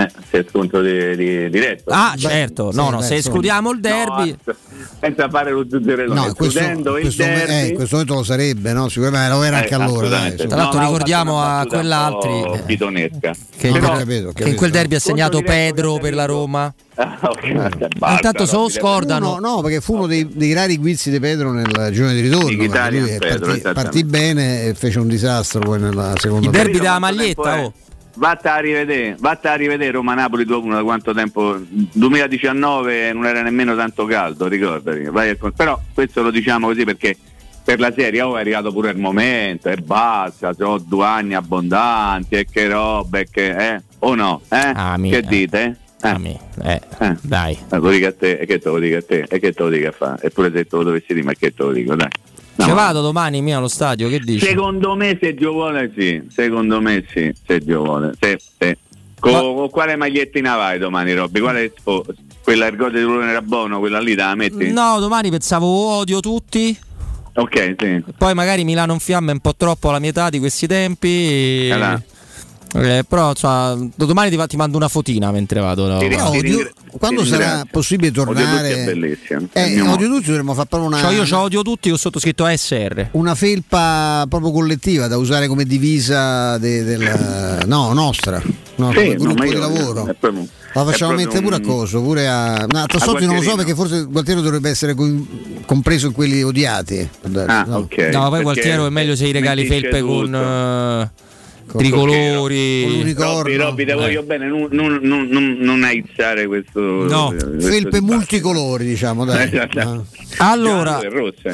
eh, 0.05 0.11
se 0.29 0.39
è 0.39 0.45
scontro 0.49 0.81
di, 0.81 1.15
di- 1.15 1.49
diretto. 1.49 1.91
Ah, 1.91 2.11
Beh, 2.13 2.19
certo. 2.19 2.71
sì, 2.71 2.77
No, 2.77 2.89
no, 2.89 2.97
beh, 2.99 3.03
se 3.03 3.15
escludiamo 3.15 3.71
il 3.71 3.79
derby. 3.79 4.35
No, 4.45 4.53
senza 4.99 5.29
fare 5.29 5.51
lo 5.51 5.65
zuzzerellone, 5.69 6.19
No, 6.19 6.27
in 6.27 6.33
questo, 6.35 6.59
escludendo 6.59 6.89
in 6.91 6.95
il 6.97 7.01
questo, 7.15 7.23
derby. 7.23 7.51
eh, 7.53 7.67
in 7.67 7.75
questo 7.75 7.95
momento 7.95 8.13
lo 8.15 8.23
sarebbe, 8.23 8.73
no? 8.73 8.89
Sicuramente 8.89 9.29
lo 9.29 9.43
era 9.43 9.57
anche 9.57 9.69
Eh, 9.69 9.73
allora. 9.81 10.07
Dai. 10.09 10.35
Tra 10.35 10.55
l'altro 10.55 10.79
No, 10.79 10.85
ricordiamo 10.87 11.41
a 11.41 11.65
quell'altri, 11.67 12.29
po' 12.41 12.53
eh. 12.55 13.11
Che 13.57 13.71
Però- 13.71 13.97
capito, 13.97 14.27
ho 14.29 14.31
che 14.33 14.43
in 14.49 14.55
quel 14.55 14.55
capito. 14.55 14.69
derby 14.71 14.95
ha 14.95 14.99
segnato 14.99 15.41
Pedro 15.41 15.97
per 15.99 16.13
la. 16.13 16.25
Roma. 16.25 16.73
Ah, 16.95 17.17
ok, 17.21 17.51
basta, 17.97 18.15
Intanto 18.15 18.45
se 18.45 18.53
lo 18.53 18.61
Robby, 18.61 18.73
scordano. 18.73 19.37
No, 19.39 19.55
no, 19.55 19.61
perché 19.61 19.81
fu 19.81 19.95
uno 19.95 20.07
dei, 20.07 20.27
dei 20.31 20.53
rari 20.53 20.77
guizzi 20.77 21.09
di 21.09 21.19
Pedro 21.19 21.51
nel 21.51 21.89
girone 21.91 22.13
di 22.13 22.21
ritorno. 22.21 22.47
Pedro, 22.47 23.45
partì, 23.47 23.61
partì 23.73 24.03
bene 24.03 24.65
e 24.65 24.73
fece 24.75 24.99
un 24.99 25.07
disastro 25.07 25.59
poi 25.61 25.79
nella 25.79 26.13
seconda 26.17 26.45
Il 26.45 26.51
derby 26.51 26.67
Capito 26.73 26.83
della 26.83 26.99
maglietta, 26.99 27.61
oh. 27.63 27.73
Vatta 28.15 28.55
a 28.55 28.59
rivedere, 28.59 29.15
vatta 29.19 29.51
a 29.51 29.55
rivedere 29.55 29.91
Roma 29.91 30.13
Napoli 30.13 30.43
2-1 30.45 30.71
da 30.73 30.83
quanto 30.83 31.13
tempo 31.13 31.57
2019 31.59 33.13
non 33.13 33.25
era 33.25 33.41
nemmeno 33.41 33.75
tanto 33.75 34.05
caldo, 34.05 34.47
ricordati. 34.47 35.37
Con- 35.37 35.53
però 35.53 35.79
questo 35.93 36.21
lo 36.21 36.29
diciamo 36.31 36.67
così 36.67 36.83
perché 36.83 37.15
per 37.63 37.79
la 37.79 37.93
serie 37.95 38.21
oh, 38.21 38.37
è 38.37 38.39
arrivato 38.41 38.71
pure 38.73 38.91
il 38.91 38.97
momento 38.97 39.69
e 39.69 39.77
basta, 39.77 40.53
sono 40.53 40.77
due 40.79 41.05
anni 41.05 41.35
abbondanti 41.35 42.35
e 42.35 42.45
che 42.51 42.67
roba 42.67 43.19
e 43.19 43.27
che 43.29 43.73
eh? 43.75 43.81
o 43.99 44.15
no? 44.15 44.41
Eh? 44.49 44.71
Ah, 44.73 44.97
mi- 44.97 45.09
che 45.09 45.17
eh. 45.17 45.21
dite? 45.21 45.63
Eh? 46.03 46.07
Ah, 46.07 46.17
mi- 46.17 46.37
eh, 46.63 46.81
Eh. 46.99 47.15
Dai. 47.21 47.57
Eh, 47.71 47.77
lo 47.77 47.89
dico 47.91 48.07
a 48.07 48.13
te, 48.13 48.39
e 48.39 48.45
che 48.45 48.59
te 48.59 48.69
lo 48.69 48.79
dico 48.79 48.97
a 48.97 49.03
te, 49.03 49.25
e 49.29 49.39
che 49.39 49.53
te 49.53 49.61
lo 49.63 49.69
dico 49.69 49.87
a 49.87 49.91
fare? 49.91 50.23
Eppure 50.23 50.51
se 50.51 50.65
te 50.65 50.75
lo 50.75 50.83
dovessi 50.83 51.13
dire, 51.13 51.23
ma 51.23 51.33
che 51.33 51.53
te 51.53 51.63
lo 51.63 51.71
dico, 51.71 51.95
dai. 51.95 52.09
No, 52.55 52.65
Ci 52.65 52.71
vado 52.71 53.01
domani 53.01 53.41
mia 53.41 53.57
allo 53.57 53.67
stadio, 53.67 54.09
che 54.09 54.19
dici? 54.19 54.45
Secondo 54.45 54.95
me 54.95 55.17
se 55.19 55.33
Dio 55.33 55.51
vuole 55.51 55.91
sì, 55.95 56.21
secondo 56.29 56.81
me 56.81 57.05
sì, 57.11 57.33
se 57.45 57.59
Dio 57.59 57.83
vuole. 57.83 58.13
Sì, 58.19 58.35
sì. 58.59 58.77
Con, 59.19 59.31
Ma- 59.31 59.39
con 59.39 59.69
quale 59.69 59.95
magliettina 59.95 60.55
vai 60.55 60.77
domani 60.77 61.13
Robby? 61.13 61.39
Quale 61.39 61.73
oh, 61.83 62.05
quella 62.43 62.69
gol 62.71 62.91
di 62.91 63.01
Rulone 63.01 63.29
era 63.29 63.41
buono, 63.41 63.79
quella 63.79 63.99
lì 63.99 64.15
te 64.15 64.21
la 64.21 64.35
metti? 64.35 64.71
No, 64.71 64.99
domani 64.99 65.29
pensavo 65.29 65.67
odio 65.67 66.19
tutti. 66.19 66.77
Ok, 67.33 67.75
sì. 67.79 68.03
Poi 68.17 68.33
magari 68.33 68.63
Milano 68.63 68.93
in 68.93 68.99
fiamme 68.99 69.31
è 69.31 69.33
un 69.33 69.39
po' 69.39 69.55
troppo 69.55 69.89
alla 69.89 69.99
mia 69.99 70.09
età 70.09 70.29
di 70.29 70.39
questi 70.39 70.67
tempi. 70.67 71.69
Allora. 71.71 72.01
Eh, 72.73 73.03
però 73.07 73.29
insomma, 73.31 73.77
domani 73.95 74.29
ti, 74.35 74.41
ti 74.47 74.55
mando 74.55 74.77
una 74.77 74.87
fotina 74.87 75.29
mentre 75.31 75.59
vado. 75.59 75.87
no? 75.87 75.97
Ti 75.99 76.07
Però 76.07 76.31
Ti 76.31 76.37
odio- 76.37 76.71
quando 76.97 77.21
ti 77.23 77.27
sarà 77.27 77.65
possibile 77.69 78.09
Odio 78.09 78.23
tutti 78.23 78.33
tornare 78.41 78.69
eh, 79.53 79.81
odio 79.81 80.07
tutti 80.07 80.25
dovremmo 80.27 80.53
fare 80.53 80.67
proprio 80.69 80.89
una, 80.89 80.99
Cioè, 80.99 81.13
io 81.13 81.37
odio 81.37 81.61
tutti, 81.63 81.91
ho 81.91 81.97
sottoscritto 81.97 82.45
ASR. 82.45 83.09
una 83.11 83.35
felpa 83.35 84.25
proprio 84.29 84.51
collettiva 84.51 85.07
da 85.07 85.17
usare 85.17 85.47
come 85.47 85.65
divisa 85.65 86.57
de- 86.59 86.83
del, 86.83 87.61
no, 87.65 87.91
nostra 87.93 88.41
no, 88.75 88.91
Sì, 88.93 89.15
gruppo 89.15 89.43
di 89.43 89.53
lavoro 89.53 90.03
proprio- 90.17 90.47
la 90.73 90.85
facciamo 90.85 91.11
mettere 91.13 91.41
pure 91.41 91.55
a 91.57 91.59
coso 91.61 92.01
pure 92.01 92.27
a 92.27 92.65
no, 92.67 92.79
a 92.83 92.85
Tassotti 92.85 93.25
non 93.25 93.35
lo 93.35 93.41
so 93.41 93.55
perché 93.55 93.75
forse 93.75 94.03
Gualtiero 94.05 94.39
dovrebbe 94.41 94.69
essere 94.69 94.93
co- 94.93 95.25
compreso 95.65 96.07
in 96.07 96.13
quelli 96.13 96.41
odiati 96.41 97.07
Ah, 97.47 97.65
No. 97.67 97.77
ok. 97.79 97.97
No, 98.13 98.29
poi 98.29 98.41
Gualtiero 98.43 98.85
è 98.85 98.89
meglio 98.89 99.15
se 99.17 99.27
i 99.27 99.31
regali 99.33 99.65
felpe 99.65 99.99
tutto. 99.99 100.05
Con- 100.05 101.09
tricolori. 101.77 102.81
con 102.83 102.91
l'unicorno. 102.93 103.41
Robby, 103.41 103.55
Robby, 103.55 103.85
te 103.85 103.91
Eh. 103.91 103.95
voglio 103.95 104.23
bene, 104.23 104.47
non, 104.47 104.67
non, 104.71 104.99
non, 105.01 105.27
non, 105.29 105.57
non 105.59 105.83
aizzare 105.83 106.47
questo. 106.47 106.79
No. 106.79 107.27
questo 107.29 107.49
felpe 107.59 107.77
dibattito. 107.77 108.01
multicolori 108.03 108.85
diciamo 108.85 109.25
dai 109.25 109.47
Esatto. 109.51 109.79
Ah. 109.79 110.49
Allora, 110.51 110.99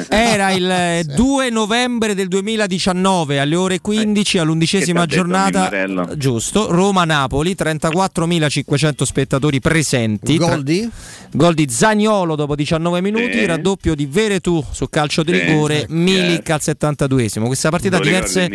era 0.08 0.50
il 0.52 0.70
eh, 0.70 1.04
2 1.04 1.50
novembre 1.50 2.14
del 2.14 2.28
2019 2.28 3.38
alle 3.38 3.56
ore 3.56 3.80
15 3.80 4.38
all'undicesima 4.38 5.04
Che 5.06 5.16
t'ha 5.16 5.22
detto 5.22 5.48
giornata. 5.66 6.16
Giusto, 6.16 6.70
Roma-Napoli, 6.70 7.54
34.500 7.58 9.02
spettatori 9.04 9.60
presenti. 9.60 10.36
gol 10.36 10.62
di? 10.62 10.88
Gol 11.32 11.54
di 11.54 11.68
Zagnolo 11.68 12.36
dopo 12.36 12.54
19 12.54 13.00
minuti, 13.02 13.32
Sì. 13.38 13.44
raddoppio 13.46 13.94
di 13.94 14.06
Veretù 14.06 14.64
su 14.70 14.88
calcio 14.88 15.22
di 15.22 15.32
Sì, 15.34 15.40
rigore, 15.40 15.80
sì, 15.80 15.92
Milik 15.94 16.42
chiaro. 16.42 16.62
al 16.66 16.76
72esimo. 17.08 17.46
Questa 17.46 17.68
partita 17.70 17.96
ha 17.96 18.00
diverse, 18.00 18.48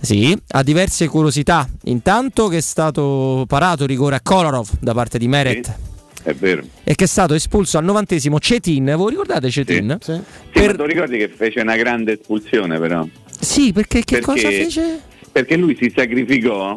sì, 0.00 0.36
ha 0.48 0.62
diverse 0.62 0.77
curiosità. 1.08 1.68
Intanto 1.84 2.48
che 2.48 2.58
è 2.58 2.60
stato 2.60 3.44
parato 3.48 3.86
rigore 3.86 4.16
a 4.16 4.20
Kolarov 4.22 4.68
da 4.80 4.92
parte 4.94 5.18
di 5.18 5.26
Meret 5.28 5.64
Sì, 5.66 5.72
è 6.28 6.34
vero. 6.34 6.62
e 6.84 6.94
che 6.94 7.04
è 7.04 7.06
stato 7.06 7.34
espulso 7.34 7.78
al 7.78 7.84
novantesimo 7.84 8.38
Cetin. 8.38 8.94
Voi 8.96 9.10
ricordate 9.10 9.50
Cetin? 9.50 9.98
Sì. 10.00 10.12
Sì, 10.14 10.20
Per- 10.60 10.76
tu 10.76 10.84
ricordi 10.84 11.18
che 11.18 11.28
fece 11.28 11.60
una 11.60 11.76
grande 11.76 12.18
espulsione 12.18 12.78
però? 12.78 13.06
Sì, 13.40 13.72
perché 13.72 14.00
che 14.04 14.18
Perché- 14.18 14.24
cosa 14.24 14.48
fece? 14.48 15.00
Perché 15.32 15.56
lui 15.56 15.76
si 15.80 15.92
sacrificò 15.94 16.76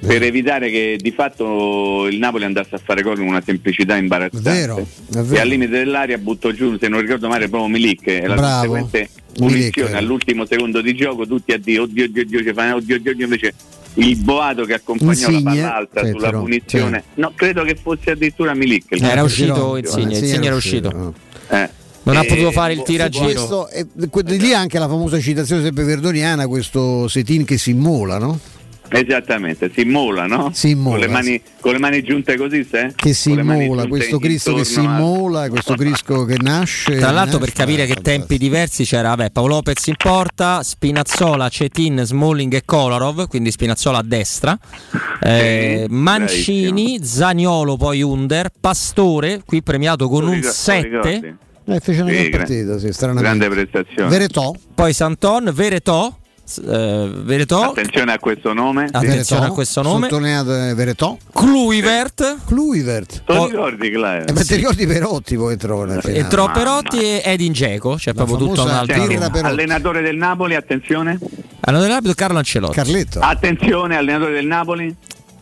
per 0.00 0.22
evitare 0.22 0.70
che 0.70 0.96
di 0.98 1.10
fatto 1.10 2.06
il 2.06 2.18
Napoli 2.18 2.44
andasse 2.44 2.76
a 2.76 2.80
fare 2.82 3.02
gol 3.02 3.16
con 3.16 3.26
una 3.26 3.42
semplicità 3.44 3.96
imbarazzante. 3.96 4.50
È 4.50 4.52
vero, 4.52 4.76
è 4.78 5.18
vero. 5.18 5.34
E 5.34 5.40
al 5.40 5.48
limite 5.48 5.70
dell'aria 5.72 6.18
buttò 6.18 6.50
giù, 6.50 6.76
se 6.78 6.88
non 6.88 7.00
ricordo 7.00 7.28
male, 7.28 7.48
proprio 7.48 7.68
Milik 7.68 8.06
e 8.06 8.26
la 8.26 8.34
Bravo. 8.34 8.72
conseguente 8.72 9.10
punizione 9.34 9.90
eh. 9.92 9.96
all'ultimo 9.96 10.46
secondo 10.46 10.80
di 10.80 10.94
gioco, 10.94 11.26
tutti 11.26 11.52
a 11.52 11.58
dire 11.58 11.80
oddio, 11.80 12.04
oddio, 12.04 12.22
oddio, 12.22 12.38
oddio, 12.40 12.76
oddio, 12.76 13.10
oddio, 13.12 13.24
invece 13.24 13.54
il 13.94 14.16
boato 14.16 14.64
che 14.64 14.74
accompagnò 14.74 15.10
Insigne, 15.10 15.42
la 15.42 15.50
palla 15.50 15.74
alta 15.74 16.04
sì, 16.04 16.10
sulla 16.10 16.26
però, 16.26 16.40
punizione, 16.40 17.04
no, 17.14 17.32
credo 17.34 17.64
che 17.64 17.74
fosse 17.74 18.10
addirittura 18.12 18.54
Milik. 18.54 18.84
il 18.90 19.04
Era 19.04 19.22
uscito. 19.22 19.76
Insigne, 19.76 20.18
Insigne 20.18 20.46
era 20.46 20.54
uscito. 20.54 21.14
Eh. 21.48 21.70
Non 22.04 22.16
ha 22.16 22.22
E- 22.22 22.26
potuto 22.26 22.52
fare 22.52 22.72
il 22.72 22.78
boh, 22.78 22.84
tiro 22.84 23.02
a 23.02 23.08
boh, 23.08 23.12
giro. 23.12 23.24
Questo, 23.26 23.68
e, 23.68 23.86
que- 24.08 24.22
di 24.22 24.38
lì 24.38 24.54
anche 24.54 24.78
la 24.78 24.88
famosa 24.88 25.18
citazione 25.20 25.62
sempre 25.62 25.84
verdoniana 25.84 26.46
questo 26.46 27.06
Setin 27.08 27.44
che 27.44 27.58
si 27.58 27.70
immola 27.70 28.18
no? 28.18 28.38
Esattamente, 28.90 29.70
si 29.74 29.82
immola, 29.82 30.26
no? 30.26 30.50
Si 30.54 30.70
immola, 30.70 30.96
Con 30.96 31.06
le 31.06 31.12
mani, 31.12 31.42
con 31.60 31.72
le 31.72 31.78
mani 31.78 32.02
giunte 32.02 32.36
così, 32.36 32.64
se? 32.68 32.92
che 32.96 33.12
si 33.12 33.32
immola 33.32 33.86
questo 33.86 34.18
Cristo 34.18 34.54
che 34.54 34.64
si 34.64 34.78
intorno 34.80 34.96
a- 34.96 34.98
immola 35.00 35.48
questo 35.50 35.74
Cristo 35.74 36.24
che 36.24 36.36
nasce 36.40 36.96
Tra 36.96 37.10
l'altro, 37.10 37.38
nasce- 37.38 37.52
per 37.52 37.64
capire 37.66 37.86
che 37.86 37.96
tempi 38.00 38.38
diversi 38.38 38.84
c'era 38.84 39.08
vabbè, 39.14 39.30
Paolo 39.30 39.54
Lopez 39.56 39.86
in 39.88 39.94
porta, 39.96 40.62
Spinazzola, 40.62 41.48
Cetin, 41.50 42.02
Smalling 42.04 42.54
e 42.54 42.62
Kolarov, 42.64 43.28
quindi 43.28 43.50
Spinazzola 43.50 43.98
a 43.98 44.02
destra, 44.02 44.58
eh, 45.20 45.86
Mancini, 45.88 47.04
Zaniolo, 47.04 47.76
poi 47.76 48.02
Under, 48.02 48.50
Pastore, 48.58 49.42
qui 49.44 49.62
premiato 49.62 50.08
con 50.08 50.24
un 50.24 50.30
ricor- 50.30 50.46
lo 50.46 50.52
7, 50.52 50.88
ricordi? 50.88 51.34
Eh, 51.70 51.80
fece 51.80 52.00
una 52.00 52.10
Sì, 52.12 52.16
gran 52.16 52.30
partita 52.30 52.78
sì. 52.78 52.88
Grande 53.20 53.48
prestazione. 53.50 54.08
Veretò 54.08 54.54
poi 54.74 54.94
Santon, 54.94 55.50
Veretò, 55.52 56.17
eh, 56.66 57.10
Veretò. 57.22 57.70
Attenzione 57.70 58.12
a 58.12 58.18
questo 58.18 58.52
nome. 58.52 58.88
Attenzione 58.90 59.46
a 59.46 59.50
questo 59.50 59.82
nome. 59.82 60.08
Sottolineato 60.08 60.50
Veretò. 60.74 61.16
Cluivert. 61.32 62.38
Cluivert. 62.46 63.22
Tu 63.24 63.44
ricordi, 63.46 63.90
Claire? 63.90 64.26
Eh, 64.26 64.32
ma 64.32 64.42
ti 64.42 64.54
ricordi 64.56 64.86
Perotti 64.86 65.36
poi 65.36 65.52
entrò 65.52 65.84
nella 65.84 66.00
finale? 66.00 66.20
Entrò 66.20 66.50
Perotti 66.50 67.00
e 67.00 67.22
Edin 67.24 67.52
Dzeko, 67.52 67.94
c'è 67.96 68.14
proprio 68.14 68.36
tutto 68.36 68.62
un 68.62 68.70
altro. 68.70 69.02
Allenatore 69.42 70.00
del 70.00 70.16
Napoli, 70.16 70.54
attenzione. 70.54 71.18
Allenatore 71.60 71.86
del 71.86 71.90
Napoli 71.90 72.14
Carlo 72.14 72.38
Ancelotti. 72.38 72.74
Carletto. 72.74 73.20
Attenzione, 73.20 73.96
allenatore 73.96 74.32
del 74.32 74.46
Napoli. 74.46 74.96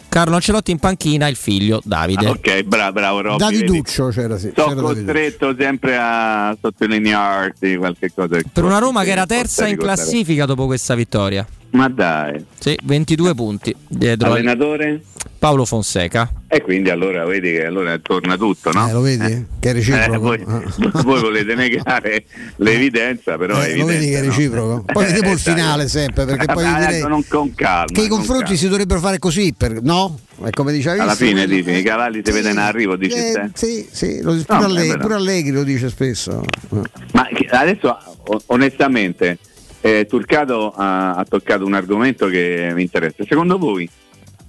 Carlo 0.09 0.35
Ancelotti 0.37 0.71
in 0.71 0.79
panchina, 0.79 1.29
il 1.29 1.37
figlio 1.37 1.81
Davide. 1.85 2.27
Ah, 2.27 2.31
ok, 2.31 2.63
bravo, 2.63 2.93
bravo 2.93 3.21
Robby. 3.21 3.39
Daviduccio 3.39 4.09
c'era 4.09 4.39
sì. 4.39 4.53
Sono 4.55 4.69
c'era 4.69 4.81
Daviduccio. 4.81 5.05
costretto 5.13 5.55
sempre 5.59 5.97
a 6.01 6.57
sottolinearti 6.61 7.77
qualche 7.77 8.13
cosa. 8.15 8.39
Per 8.53 8.65
una 8.65 8.79
Roma 8.79 9.05
che 9.05 9.11
era 9.11 9.27
terza 9.27 9.67
in 9.67 9.77
classifica 9.77 10.47
dopo 10.47 10.67
questa 10.67 10.95
vittoria. 10.95 11.47
Ma 11.71 11.89
dai. 11.89 12.43
Sì, 12.59 12.79
22 12.83 13.35
punti 13.35 13.75
dietro 13.89 14.29
al- 14.29 14.37
Allenatore? 14.37 15.03
Paolo 15.39 15.65
Fonseca. 15.65 16.31
E 16.49 16.63
quindi 16.63 16.91
allora 16.91 17.25
vedi 17.25 17.51
che 17.53 17.67
allora 17.67 17.99
torna 17.99 18.37
tutto, 18.37 18.71
no? 18.73 18.89
Eh, 18.89 18.93
lo 18.93 19.01
vedi? 19.01 19.47
Che 19.61 19.71
è 19.71 19.73
reciproco. 19.73 20.15
Eh, 20.15 20.19
voi, 20.19 20.45
voi 21.05 21.21
volete 21.21 21.55
negare 21.55 22.25
l'evidenza, 22.57 23.37
però 23.37 23.59
è 23.59 23.71
Eh, 23.71 23.77
lo 23.77 23.85
vedi 23.85 24.07
che 24.09 24.15
è 24.15 24.19
evidente, 24.19 24.27
no? 24.27 24.35
reciproco? 24.35 24.85
Poi 24.93 25.05
vedremo 25.05 25.33
il 25.33 25.39
Eh, 25.39 25.43
dai. 25.43 25.55
finale 25.55 25.89
sempre, 25.89 26.25
perché 26.25 26.47
poi 26.47 26.65
Vabbè, 26.65 26.75
direi 26.79 26.87
adesso 26.89 27.09
non 27.09 27.25
con 27.29 27.55
calma. 27.55 27.85
che 27.93 28.01
i 28.03 28.09
con 28.09 28.17
confronti 28.19 28.45
calma. 28.45 28.59
si 28.59 28.69
dovrebbero 28.69 29.01
fare 29.01 29.19
così, 29.19 29.55
per- 29.57 29.83
no? 29.83 30.19
È 30.43 30.51
come 30.51 30.73
dicevi. 30.73 30.99
Alla 30.99 31.15
fine 31.15 31.47
dici, 31.47 31.71
i 31.71 31.83
cavalli 31.83 32.23
si 32.25 32.31
vedono 32.33 32.53
in 32.55 32.59
arrivo, 32.59 32.97
dici 32.97 33.17
Eh, 33.17 33.33
te. 33.33 33.51
sì, 33.55 33.89
sì, 33.91 34.21
lo, 34.23 34.33
pure, 34.33 34.59
No, 34.59 34.65
Allegri, 34.67 34.91
è 34.97 34.99
pure 34.99 35.15
Allegri 35.15 35.51
lo 35.51 35.63
dice 35.65 35.89
spesso. 35.91 36.43
Ma 37.13 37.29
adesso 37.51 37.97
onestamente 38.47 39.39
eh, 39.81 40.07
Turcato 40.09 40.73
ha, 40.75 41.15
ha 41.15 41.25
toccato 41.25 41.65
un 41.65 41.75
argomento 41.75 42.27
che 42.27 42.71
mi 42.75 42.83
interessa. 42.83 43.25
Secondo 43.27 43.57
voi 43.59 43.89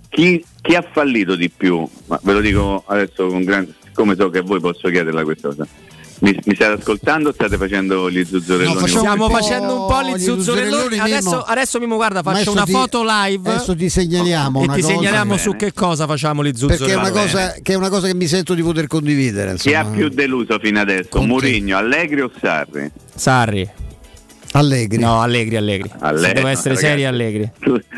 chi, 0.10 0.44
chi 0.62 0.76
ha 0.76 0.86
fallito 0.92 1.36
di 1.36 1.50
più? 1.50 1.88
Ma 2.08 2.20
ve 2.24 2.34
lo 2.34 2.40
dico 2.42 2.84
adesso 2.88 3.28
con 3.28 3.44
grande 3.44 3.74
siccome 3.86 4.16
so 4.16 4.30
che 4.30 4.42
voi 4.42 4.60
posso 4.60 4.90
chiederla 4.90 5.24
questa 5.24 5.48
cosa. 5.50 5.68
Mi, 6.20 6.32
mi 6.46 6.56
state 6.56 6.80
ascoltando 6.82 7.30
o 7.30 7.32
state 7.34 7.58
facendo 7.58 8.10
gli 8.10 8.26
zuzzurelloni? 8.26 8.88
Stiamo 8.88 9.30
facendo 9.30 9.82
un 9.82 9.88
po' 9.88 10.02
gli 10.02 10.16
gli 10.16 10.20
zuzzurelloni. 10.24 10.72
zuzzurelloni, 10.72 11.00
Adesso, 11.00 11.30
Mimmo. 11.30 11.42
adesso 11.44 11.80
Mimmo, 11.80 11.96
guarda, 11.96 12.22
faccio 12.24 12.36
adesso 12.38 12.52
una 12.54 12.64
ti- 12.64 12.72
foto 12.72 13.04
live. 13.06 13.50
Adesso 13.52 13.76
ti 13.76 13.88
segnaliamo 13.90 14.60
e 14.60 14.64
una 14.64 14.74
ti 14.74 14.82
cosa. 14.82 14.94
segnaliamo 14.96 15.38
su 15.38 15.56
che 15.56 15.74
cosa 15.74 16.08
facciamo 16.08 16.44
gli 16.44 16.52
zuzzurelloni. 16.56 16.90
Perché 16.90 16.94
è 16.94 17.12
una, 17.12 17.22
cosa, 17.22 17.56
che 17.62 17.74
è 17.74 17.76
una 17.76 17.90
cosa 17.90 18.08
che 18.08 18.16
mi 18.16 18.26
sento 18.26 18.56
di 18.56 18.64
poter 18.64 18.88
condividere. 18.88 19.54
Chi 19.58 19.76
ha 19.76 19.80
Insomma. 19.82 19.96
più 19.96 20.10
deluso 20.10 20.58
fino 20.60 20.80
adesso? 20.80 21.22
Murigno, 21.22 21.78
Allegri 21.78 22.22
o 22.22 22.32
Sarri? 22.42 22.92
Sarri. 23.14 23.70
Allegri. 24.54 24.98
No, 25.00 25.22
Allegri, 25.22 25.56
Allegri. 25.56 25.92
Allegri, 26.00 26.28
Se 26.28 26.34
devo 26.34 26.48
essere 26.48 26.70
ragazzi. 26.70 26.86
seri, 26.88 27.06
Allegri. 27.06 27.52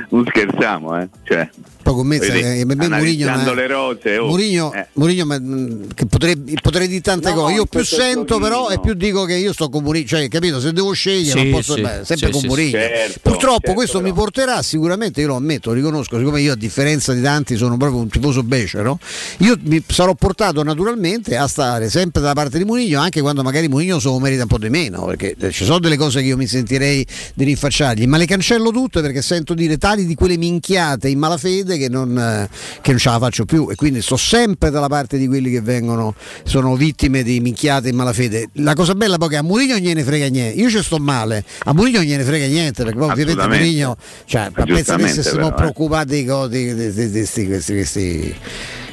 Non 0.09 0.25
scherziamo, 0.27 0.99
eh? 0.99 1.07
Cioè, 1.23 1.49
Poi 1.93 2.31
che 2.59 2.65
per 2.65 2.75
me 2.75 2.87
Murigno 2.87 3.27
analizzando 3.27 3.43
ma- 3.49 3.53
le 3.53 3.67
rose, 3.67 4.17
oh, 4.17 4.27
Murigno, 4.27 4.73
eh. 4.73 4.87
Murigno, 4.93 5.25
ma, 5.25 5.39
mh, 5.39 5.93
che 5.93 6.05
potrei, 6.05 6.35
potrei 6.61 6.87
dire 6.87 7.01
tante 7.01 7.29
No, 7.29 7.35
cose. 7.35 7.53
Io 7.53 7.65
più 7.65 7.83
sento 7.83 8.39
però 8.39 8.69
e 8.69 8.79
più 8.79 8.93
dico 8.93 9.25
che 9.25 9.35
io 9.35 9.53
sto 9.53 9.69
con 9.69 9.83
Murigno. 9.83 10.07
Cioè, 10.07 10.27
capito? 10.27 10.59
Se 10.59 10.71
devo 10.73 10.91
scegliere, 10.91 11.39
Sì, 11.39 11.43
non 11.49 11.51
posso 11.51 11.73
sì, 11.75 11.81
beh, 11.81 12.01
sempre 12.03 12.27
sì, 12.27 12.31
con 12.31 12.41
sì, 12.41 12.47
Murigno. 12.47 12.71
certo, 12.71 13.19
Purtroppo 13.21 13.59
certo, 13.61 13.73
questo 13.73 13.97
però. 13.99 14.09
mi 14.09 14.15
porterà 14.15 14.61
sicuramente, 14.61 15.21
io 15.21 15.27
lo 15.27 15.35
ammetto, 15.35 15.69
lo 15.69 15.75
riconosco, 15.75 16.17
siccome 16.17 16.41
io 16.41 16.53
a 16.53 16.55
differenza 16.55 17.13
di 17.13 17.21
tanti 17.21 17.55
sono 17.55 17.77
proprio 17.77 17.99
un 18.01 18.09
tifoso 18.09 18.43
becero, 18.43 18.99
io 19.39 19.57
mi 19.63 19.83
sarò 19.87 20.13
portato 20.13 20.63
naturalmente 20.63 21.35
a 21.37 21.47
stare 21.47 21.89
sempre 21.89 22.21
dalla 22.21 22.33
parte 22.33 22.57
di 22.57 22.65
Murigno, 22.65 22.99
anche 22.99 23.21
quando 23.21 23.41
magari 23.43 23.67
Murigno 23.67 23.99
se 23.99 24.07
lo 24.07 24.19
merita 24.19 24.43
un 24.43 24.47
po' 24.47 24.57
di 24.57 24.69
meno, 24.69 25.05
perché 25.05 25.35
eh, 25.39 25.51
ci 25.51 25.63
sono 25.65 25.79
delle 25.79 25.97
cose 25.97 26.21
che 26.21 26.27
io 26.27 26.37
mi 26.37 26.47
sentirei 26.47 27.05
di 27.33 27.43
rinfacciargli, 27.45 28.05
ma 28.05 28.17
le 28.17 28.25
cancello 28.25 28.71
tutte 28.71 29.01
perché 29.01 29.21
sento 29.21 29.53
dire 29.53 29.77
tali 29.77 30.05
di 30.05 30.15
quelle 30.15 30.37
minchiate 30.37 31.07
in 31.09 31.17
malafede 31.19 31.77
che 31.79 31.89
non, 31.89 32.15
eh, 32.17 32.47
che 32.81 32.91
non 32.91 32.99
ce 32.99 33.09
la 33.09 33.17
faccio 33.19 33.45
più 33.45 33.69
e 33.71 33.75
quindi 33.75 34.01
sto 34.03 34.17
sempre 34.17 34.69
dalla 34.69 34.87
parte 34.87 35.17
di 35.17 35.25
quelli 35.27 35.49
che 35.49 35.61
vengono, 35.61 36.13
sono 36.43 36.75
vittime 36.75 37.23
di 37.23 37.39
minchiate 37.39 37.89
in 37.89 37.95
malafede. 37.95 38.49
La 38.53 38.73
cosa 38.75 38.93
bella 38.93 39.17
poi 39.17 39.27
è 39.27 39.31
che 39.31 39.37
a 39.37 39.43
Murigno 39.43 39.77
gliene 39.77 40.03
frega 40.03 40.27
niente, 40.27 40.59
io 40.59 40.69
ci 40.69 40.83
sto 40.83 40.97
male, 40.97 41.43
a 41.63 41.73
Murigno 41.73 42.01
gliene 42.01 42.23
frega 42.23 42.45
niente 42.45 42.83
perché 42.83 42.97
poi 42.99 43.09
ovviamente. 43.09 43.47
Murigno, 43.47 43.97
cioè, 44.25 44.49
pensa 44.51 44.63
di 44.65 44.73
Giustamente, 44.73 45.11
essersi 45.19 45.35
un 45.35 45.41
po' 45.41 45.49
eh. 45.49 45.53
preoccupati 45.53 46.07
di 46.09 46.25
di- 46.49 46.75
di- 46.75 46.93
di- 46.93 47.09
di- 47.11 47.45
questi- 47.47 47.73
questi- 47.73 48.35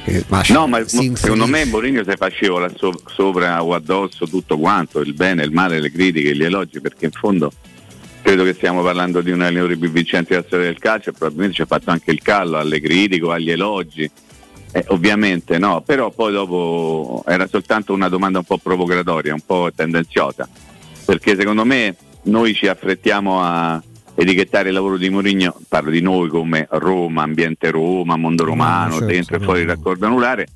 eh, 0.06 0.24
ma 0.28 0.42
No, 0.50 0.68
ma 0.68 0.80
secondo 0.86 1.46
me 1.46 1.64
Mourinho 1.64 2.02
si 2.06 2.14
faceva 2.16 2.70
so- 2.76 3.00
sopra 3.12 3.62
o 3.64 3.74
addosso 3.74 4.26
tutto 4.28 4.56
quanto, 4.58 5.00
il 5.00 5.14
bene, 5.14 5.42
il 5.42 5.50
male, 5.50 5.80
le 5.80 5.90
critiche, 5.90 6.34
gli 6.36 6.44
elogi, 6.44 6.80
perché 6.80 7.06
in 7.06 7.10
fondo 7.10 7.50
credo 8.26 8.42
che 8.42 8.54
stiamo 8.54 8.82
parlando 8.82 9.20
di 9.20 9.30
un 9.30 9.40
allenatore 9.40 9.76
più 9.76 9.88
vincente 9.88 10.34
della 10.34 10.44
storia 10.44 10.66
del 10.66 10.80
calcio 10.80 11.10
e 11.10 11.12
probabilmente 11.12 11.54
ci 11.54 11.62
ha 11.62 11.66
fatto 11.66 11.92
anche 11.92 12.10
il 12.10 12.20
callo 12.22 12.58
alle 12.58 12.80
critiche, 12.80 13.24
agli 13.30 13.52
elogi. 13.52 14.10
Eh, 14.72 14.84
ovviamente 14.88 15.58
no, 15.58 15.80
però 15.82 16.10
poi 16.10 16.32
dopo 16.32 17.22
era 17.24 17.46
soltanto 17.46 17.92
una 17.92 18.08
domanda 18.08 18.38
un 18.38 18.44
po' 18.44 18.58
provocatoria, 18.58 19.32
un 19.32 19.44
po' 19.46 19.70
tendenziosa, 19.72 20.48
perché 21.04 21.36
secondo 21.36 21.64
me 21.64 21.94
noi 22.22 22.52
ci 22.52 22.66
affrettiamo 22.66 23.40
a 23.40 23.80
etichettare 24.16 24.68
il 24.68 24.74
lavoro 24.74 24.96
di 24.96 25.08
Mourinho, 25.08 25.60
parlo 25.68 25.90
di 25.90 26.00
noi 26.00 26.28
come 26.28 26.66
Roma, 26.68 27.22
ambiente 27.22 27.70
Roma, 27.70 28.16
mondo 28.16 28.42
romano, 28.42 28.94
certo, 28.94 29.06
dentro 29.06 29.36
e 29.36 29.38
fuori 29.38 29.60
il 29.60 29.68
raccordo 29.68 30.04
anulare, 30.04 30.48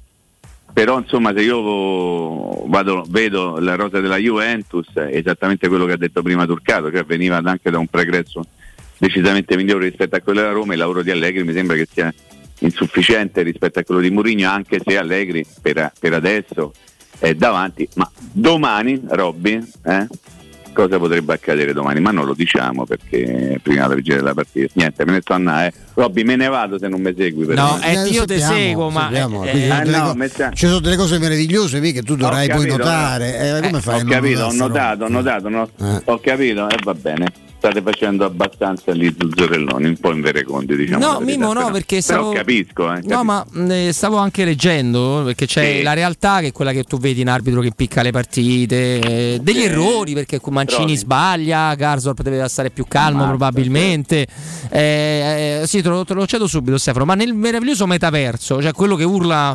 però 0.72 0.98
insomma 0.98 1.32
se 1.34 1.42
io 1.42 2.66
vado- 2.66 3.04
vedo 3.08 3.58
la 3.58 3.74
rosa 3.74 4.00
della 4.00 4.16
Juventus 4.16 4.88
esattamente 4.94 5.68
quello 5.68 5.86
che 5.86 5.92
ha 5.92 5.96
detto 5.96 6.22
prima 6.22 6.46
Turcato, 6.46 6.88
che 6.88 7.02
veniva 7.04 7.40
anche 7.42 7.70
da 7.70 7.78
un 7.78 7.86
pregresso 7.86 8.44
decisamente 8.98 9.56
migliore 9.56 9.88
rispetto 9.88 10.16
a 10.16 10.20
quello 10.20 10.40
della 10.40 10.52
Roma, 10.52 10.72
il 10.74 10.78
lavoro 10.78 11.02
di 11.02 11.10
Allegri 11.10 11.42
mi 11.44 11.52
sembra 11.52 11.76
che 11.76 11.88
sia 11.90 12.12
insufficiente 12.60 13.42
rispetto 13.42 13.78
a 13.78 13.84
quello 13.84 14.00
di 14.00 14.10
Mourinho, 14.10 14.48
anche 14.48 14.80
se 14.84 14.98
Allegri 14.98 15.44
per, 15.62 15.92
per 15.98 16.12
adesso 16.12 16.72
è 17.18 17.34
davanti, 17.34 17.88
ma 17.94 18.10
domani 18.32 19.00
Robby, 19.08 19.60
eh, 19.84 20.06
cosa 20.72 20.98
potrebbe 20.98 21.32
accadere 21.34 21.72
domani? 21.72 22.00
Ma 22.00 22.10
non 22.10 22.24
lo 22.26 22.34
diciamo 22.34 22.84
perché 22.84 23.58
prima 23.62 23.82
della 23.82 23.94
vigilia 23.94 24.16
della 24.18 24.34
partita, 24.34 24.72
niente, 24.74 25.04
me 25.04 25.12
ne 25.12 25.20
sto 25.20 25.34
a 25.34 25.64
eh. 25.64 25.72
Robby 25.94 26.22
me 26.22 26.36
ne 26.36 26.48
vado 26.48 26.78
se 26.78 26.88
non 26.88 27.00
mi 27.00 27.14
segui. 27.16 27.44
per 27.46 27.56
No, 27.56 27.78
me. 27.80 28.04
eh, 28.04 28.08
io 28.08 28.24
te 28.24 28.38
sappiamo, 28.38 28.62
seguo, 28.62 28.90
ma 28.90 29.00
sappiamo, 29.02 29.44
eh, 29.44 29.48
eh, 29.48 29.68
sono 29.68 29.82
delle 29.84 29.96
no, 29.98 30.04
co- 30.06 30.14
metta- 30.14 30.50
ci 30.52 30.66
sono 30.66 30.78
delle 30.80 30.96
cose 30.96 31.18
meravigliose 31.18 31.78
qui 31.78 31.92
che 31.92 32.02
tu 32.02 32.16
dovrai 32.16 32.46
poi 32.48 32.56
capito, 32.58 32.76
notare. 32.76 33.38
Eh, 33.58 33.60
come 33.62 33.78
Eh, 33.78 33.80
fai? 33.80 34.00
a 34.00 34.02
Ho 34.02 34.06
capito, 34.08 34.44
ho 34.44 34.52
notato, 34.52 35.04
ho 35.04 35.08
notato, 35.08 35.48
no? 35.48 35.68
Eh. 35.80 36.02
ho 36.04 36.20
capito 36.20 36.68
e 36.68 36.76
va 36.84 36.94
bene. 36.94 37.26
State 37.60 37.82
facendo 37.82 38.24
abbastanza 38.24 38.94
gli 38.94 39.14
zuzzurelloni, 39.18 39.86
un 39.88 39.96
po' 39.98 40.12
inverecondi, 40.12 40.74
diciamo. 40.76 41.04
No, 41.12 41.20
Mimmo, 41.20 41.48
no, 41.52 41.60
però. 41.60 41.70
perché 41.70 42.00
Però 42.00 42.18
stavo- 42.20 42.32
capisco, 42.32 42.84
eh, 42.90 43.00
No, 43.02 43.22
capisco. 43.22 43.22
ma 43.24 43.46
mh, 43.50 43.70
eh, 43.70 43.92
stavo 43.92 44.16
anche 44.16 44.44
leggendo 44.46 45.22
perché 45.26 45.44
c'è 45.44 45.76
Sì. 45.76 45.82
la 45.82 45.92
realtà 45.92 46.40
che 46.40 46.46
è 46.46 46.52
quella 46.52 46.72
che 46.72 46.84
tu 46.84 46.96
vedi 46.96 47.20
in 47.20 47.28
arbitro 47.28 47.60
che 47.60 47.72
picca 47.76 48.00
le 48.00 48.12
partite, 48.12 48.98
eh, 49.00 49.38
degli 49.42 49.56
Sì. 49.58 49.64
errori 49.64 50.14
perché 50.14 50.40
Mancini 50.48 50.78
Trovi. 50.84 50.96
sbaglia, 50.96 51.74
Garzorp 51.74 52.22
deve 52.22 52.48
stare 52.48 52.70
più 52.70 52.86
calmo 52.88 53.24
Ammazza, 53.24 53.28
probabilmente. 53.36 54.26
Eh, 54.70 55.60
eh, 55.60 55.66
sì, 55.66 55.82
te 55.82 55.88
lo, 55.90 56.02
te 56.06 56.14
lo 56.14 56.26
cedo 56.26 56.46
subito 56.46 56.78
Stefano, 56.78 57.04
ma 57.04 57.14
nel 57.14 57.34
meraviglioso 57.34 57.86
metaverso, 57.86 58.62
cioè 58.62 58.72
quello 58.72 58.96
che 58.96 59.04
urla 59.04 59.54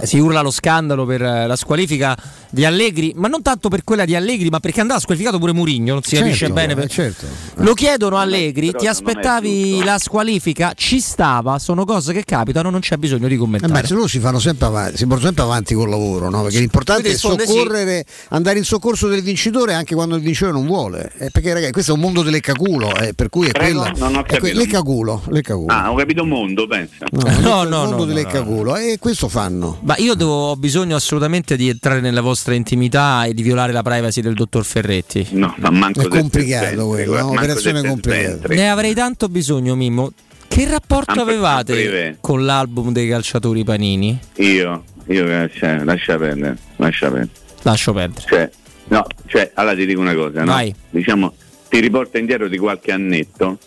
eh, 0.00 0.06
si 0.06 0.18
urla 0.18 0.40
lo 0.40 0.50
scandalo 0.52 1.04
per 1.04 1.20
la 1.20 1.56
squalifica 1.56 2.16
di 2.50 2.64
Allegri, 2.64 3.12
ma 3.16 3.28
non 3.28 3.42
tanto 3.42 3.68
per 3.68 3.84
quella 3.84 4.04
di 4.04 4.14
Allegri, 4.14 4.48
ma 4.48 4.60
perché 4.60 4.80
andava 4.80 5.00
squalificato 5.00 5.38
pure 5.38 5.52
Murigno, 5.52 5.94
non 5.94 6.02
si 6.02 6.10
Certo, 6.10 6.24
capisce 6.24 6.50
bene. 6.50 6.72
eh, 6.72 6.76
per- 6.76 6.88
certo. 6.90 7.26
Lo 7.56 7.74
chiedono 7.74 8.16
a 8.16 8.22
Allegri, 8.22 8.72
ti 8.72 8.86
aspettavi 8.86 9.82
la 9.84 9.98
squalifica? 9.98 10.72
Ci 10.74 11.00
stava, 11.00 11.58
sono 11.58 11.84
cose 11.84 12.12
che 12.12 12.24
capitano, 12.24 12.70
non 12.70 12.80
c'è 12.80 12.96
bisogno 12.96 13.28
di 13.28 13.34
Eh 13.34 13.38
commentare. 13.38 13.80
beh, 13.80 13.86
se 13.86 13.94
loro 13.94 14.06
si 14.08 14.18
fanno 14.18 14.38
sempre 14.38 14.66
avanti, 14.66 14.96
si 14.96 15.04
portano 15.04 15.26
sempre 15.26 15.42
avanti 15.44 15.74
col 15.74 15.88
lavoro, 15.88 16.28
no? 16.30 16.42
perché 16.42 16.58
l'importante 16.58 17.02
Quindi 17.02 17.18
è 17.18 17.20
risponde 17.22 17.46
sì. 17.46 17.52
soccorrere, 17.52 18.04
andare 18.30 18.58
in 18.58 18.64
soccorso 18.64 19.08
del 19.08 19.22
vincitore 19.22 19.74
anche 19.74 19.94
quando 19.94 20.16
il 20.16 20.22
vincitore 20.22 20.52
non 20.52 20.66
vuole. 20.66 21.12
Eh, 21.18 21.30
perché 21.30 21.52
ragazzi, 21.52 21.72
questo 21.72 21.92
è 21.92 21.94
un 21.94 22.00
mondo 22.00 22.22
dell'eccaculo, 22.22 22.94
eh, 22.96 23.14
per 23.14 23.28
cui 23.28 23.46
è 23.48 23.50
Prego? 23.52 23.80
quella. 23.82 23.94
Non 23.98 24.16
ho 24.16 24.20
è 24.20 24.24
que- 24.26 24.38
capito. 24.38 24.58
l'eccaculo, 24.58 25.22
l'eccaculo. 25.28 25.72
Ah, 25.72 25.90
ho 25.92 25.94
capito 25.94 26.24
mondo, 26.24 26.66
pensa. 26.66 27.06
No, 27.10 27.22
no, 27.40 27.62
il 27.62 27.68
no, 27.68 27.76
mondo 27.78 27.90
no, 27.90 27.96
no, 27.96 28.04
dell'eccaculo 28.06 28.76
e 28.76 28.96
questo 28.98 29.28
fanno. 29.28 29.78
Ma 29.82 29.94
io 29.98 30.14
devo, 30.14 30.50
ho 30.50 30.56
bisogno 30.56 30.96
assolutamente 30.96 31.56
di 31.56 31.68
entrare 31.68 32.00
nella 32.00 32.20
vostra 32.20 32.38
intimità 32.54 33.24
e 33.24 33.34
di 33.34 33.42
violare 33.42 33.72
la 33.72 33.82
privacy 33.82 34.20
del 34.20 34.34
dottor 34.34 34.64
Ferretti. 34.64 35.28
No, 35.32 35.54
ma 35.58 35.70
manco 35.70 36.00
È 36.00 36.08
complicato 36.08 36.86
quello, 36.88 37.16
è 37.16 37.22
un'operazione 37.22 37.82
complicata. 37.82 38.48
Ne 38.48 38.70
avrei 38.70 38.94
tanto 38.94 39.28
bisogno, 39.28 39.74
Mimmo. 39.74 40.12
Che 40.48 40.66
rapporto 40.68 41.14
Sempre- 41.14 41.32
avevate 41.34 41.74
sempre 41.74 42.16
con 42.20 42.44
l'album 42.44 42.92
dei 42.92 43.08
calciatori 43.08 43.62
Panini? 43.62 44.18
Io, 44.36 44.84
io 45.06 45.48
cioè, 45.50 45.84
lascia 45.84 46.16
perdere, 46.18 46.56
lascia 46.76 47.08
perdere. 47.08 47.28
Lascio 47.62 47.92
perdere. 47.92 48.26
Cioè, 48.26 48.50
no, 48.88 49.06
cioè, 49.26 49.52
allora 49.54 49.76
ti 49.76 49.86
dico 49.86 50.00
una 50.00 50.14
cosa, 50.14 50.40
no? 50.40 50.52
Vai. 50.52 50.74
Diciamo, 50.90 51.34
ti 51.68 51.78
riporta 51.78 52.18
indietro 52.18 52.48
di 52.48 52.58
qualche 52.58 52.90
annetto 52.90 53.58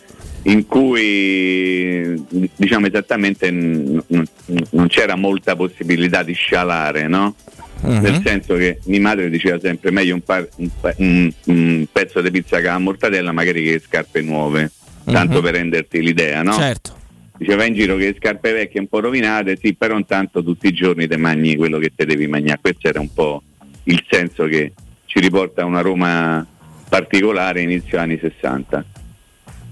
in 0.42 0.66
cui 0.66 2.22
diciamo 2.54 2.86
esattamente 2.86 3.50
n- 3.50 3.98
n- 4.08 4.24
non 4.72 4.88
c'era 4.88 5.16
molta 5.16 5.56
possibilità 5.56 6.22
di 6.22 6.34
scialare, 6.34 7.08
no? 7.08 7.34
Mhm. 7.80 8.00
Nel 8.00 8.22
senso 8.24 8.56
che 8.56 8.78
mia 8.84 9.00
madre 9.00 9.28
diceva 9.28 9.58
sempre 9.60 9.90
meglio 9.90 10.14
un, 10.14 10.22
par- 10.22 10.48
un 10.56 10.70
pa- 10.80 10.94
un- 10.98 11.30
un 11.46 11.86
pezzo 11.92 12.20
di 12.22 12.30
pizza 12.30 12.56
con 12.56 12.64
la 12.70 12.78
mortadella 12.78 13.32
magari 13.32 13.62
che 13.62 13.80
scarpe 13.84 14.20
nuove. 14.22 14.70
tanto 15.04 15.36
Mhm. 15.36 15.42
per 15.42 15.52
renderti 15.52 16.00
l'idea, 16.02 16.42
no? 16.42 16.54
Certo. 16.54 16.96
Diceva 17.36 17.64
in 17.66 17.74
giro 17.74 17.96
che 17.96 18.06
le 18.06 18.16
scarpe 18.18 18.52
vecchie 18.52 18.80
un 18.80 18.86
po' 18.86 19.00
rovinate, 19.00 19.58
sì, 19.60 19.74
però 19.74 19.98
intanto 19.98 20.42
tutti 20.42 20.66
i 20.68 20.72
giorni 20.72 21.06
te 21.06 21.18
mangi 21.18 21.56
quello 21.56 21.78
che 21.78 21.92
te 21.94 22.06
devi 22.06 22.26
mangiare. 22.26 22.58
Questo 22.62 22.88
era 22.88 23.00
un 23.00 23.12
po' 23.12 23.42
il 23.82 24.02
senso 24.08 24.46
che 24.46 24.72
ci 25.04 25.20
riporta 25.20 25.60
a 25.60 25.64
una 25.66 25.82
Roma 25.82 26.46
particolare 26.88 27.60
inizio 27.60 27.98
anni 27.98 28.18
60. 28.18 28.82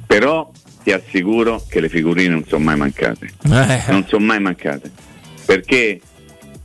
Però 0.07 0.51
ti 0.83 0.93
assicuro 0.93 1.65
che 1.67 1.81
le 1.81 1.89
figurine 1.89 2.29
non 2.29 2.45
sono 2.47 2.65
mai 2.65 2.77
mancate. 2.77 3.31
Eh. 3.45 3.83
Non 3.91 4.05
sono 4.07 4.25
mai 4.27 4.41
mancate. 4.41 4.91
Perché 5.47 5.99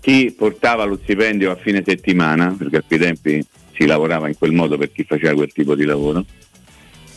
chi 0.07 0.31
portava 0.31 0.85
lo 0.85 0.97
stipendio 1.03 1.51
a 1.51 1.55
fine 1.55 1.83
settimana, 1.85 2.55
perché 2.57 2.77
a 2.77 2.81
quei 2.81 2.97
tempi 2.97 3.45
si 3.73 3.85
lavorava 3.85 4.29
in 4.29 4.37
quel 4.37 4.53
modo 4.53 4.77
per 4.77 4.89
chi 4.93 5.03
faceva 5.03 5.33
quel 5.33 5.51
tipo 5.51 5.75
di 5.75 5.83
lavoro, 5.83 6.23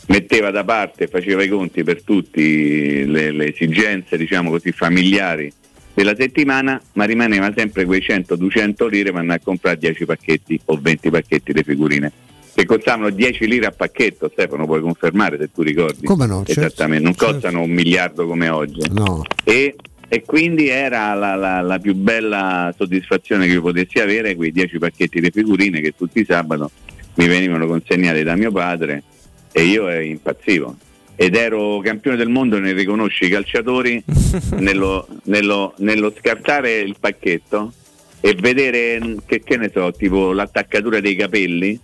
metteva 0.09 0.51
da 0.51 0.65
parte, 0.65 1.07
faceva 1.07 1.45
i 1.45 1.49
conti 1.49 1.85
per 1.85 2.03
tutte 2.03 2.41
le, 2.41 3.31
le 3.31 3.47
esigenze, 3.47 4.17
diciamo 4.17 4.51
così, 4.51 4.73
familiari 4.73 5.53
della 5.95 6.17
settimana, 6.17 6.83
ma 6.95 7.05
rimaneva 7.05 7.53
sempre 7.57 7.85
quei 7.85 8.01
100-200 8.01 8.89
lire 8.89 9.13
per 9.13 9.21
andare 9.21 9.39
a 9.39 9.45
comprare 9.45 9.79
10 9.79 10.05
pacchetti 10.07 10.61
o 10.65 10.77
20 10.83 11.11
pacchetti 11.11 11.53
di 11.53 11.63
figurine. 11.63 12.13
Che 12.53 12.67
costavano 12.67 13.11
10 13.11 13.47
lire 13.47 13.67
a 13.67 13.71
pacchetto, 13.71 14.29
Stefano, 14.33 14.67
puoi 14.67 14.81
confermare 14.81 15.39
se 15.39 15.49
tu 15.53 15.63
ricordi? 15.63 16.07
Come 16.07 16.27
no, 16.27 16.43
certo. 16.45 16.61
Esattamente, 16.61 17.05
non 17.05 17.15
costano 17.15 17.63
un 17.63 17.71
miliardo 17.71 18.27
come 18.27 18.49
oggi. 18.49 18.81
No. 18.91 19.23
E, 19.45 19.77
e 20.13 20.23
quindi 20.25 20.67
era 20.69 21.15
la, 21.15 21.37
la- 21.37 21.61
la 21.61 21.79
più 21.79 21.95
bella 21.95 22.75
soddisfazione 22.77 23.47
che 23.47 23.53
io 23.53 23.61
potessi 23.61 24.01
avere 24.01 24.35
quei 24.35 24.51
10 24.51 24.79
pacchetti 24.79 25.21
di 25.21 25.31
figurine 25.33 25.81
che 25.81 25.95
tutti 25.97 26.19
i 26.19 26.25
sabato 26.25 26.69
mi 27.15 27.29
venivano 27.29 27.67
consegnati 27.69 28.25
da 28.25 28.35
mio 28.35 28.51
padre 28.51 29.05
e 29.53 29.63
io 29.63 29.89
eh, 29.89 30.05
impazzivo. 30.07 30.77
Ed 31.15 31.37
ero 31.37 31.79
campione 31.81 32.17
del 32.17 32.29
mondo 32.29 32.59
nel 32.59 32.75
riconoscere 32.75 33.27
i 33.31 33.33
calciatori 33.33 34.03
nello, 34.59 35.07
nello- 35.25 35.75
nello 35.79 36.13
scartare 36.19 36.79
il 36.81 36.97
pacchetto 36.99 37.73
e 38.21 38.35
vedere, 38.35 39.17
che, 39.27 39.43
che 39.45 39.57
ne 39.57 39.71
so, 39.73 39.93
tipo 39.93 40.33
l'attaccatura 40.33 40.99
dei 41.01 41.15
capelli 41.15 41.79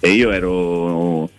e 0.00 0.10
io 0.10 0.30
ero 0.32 1.30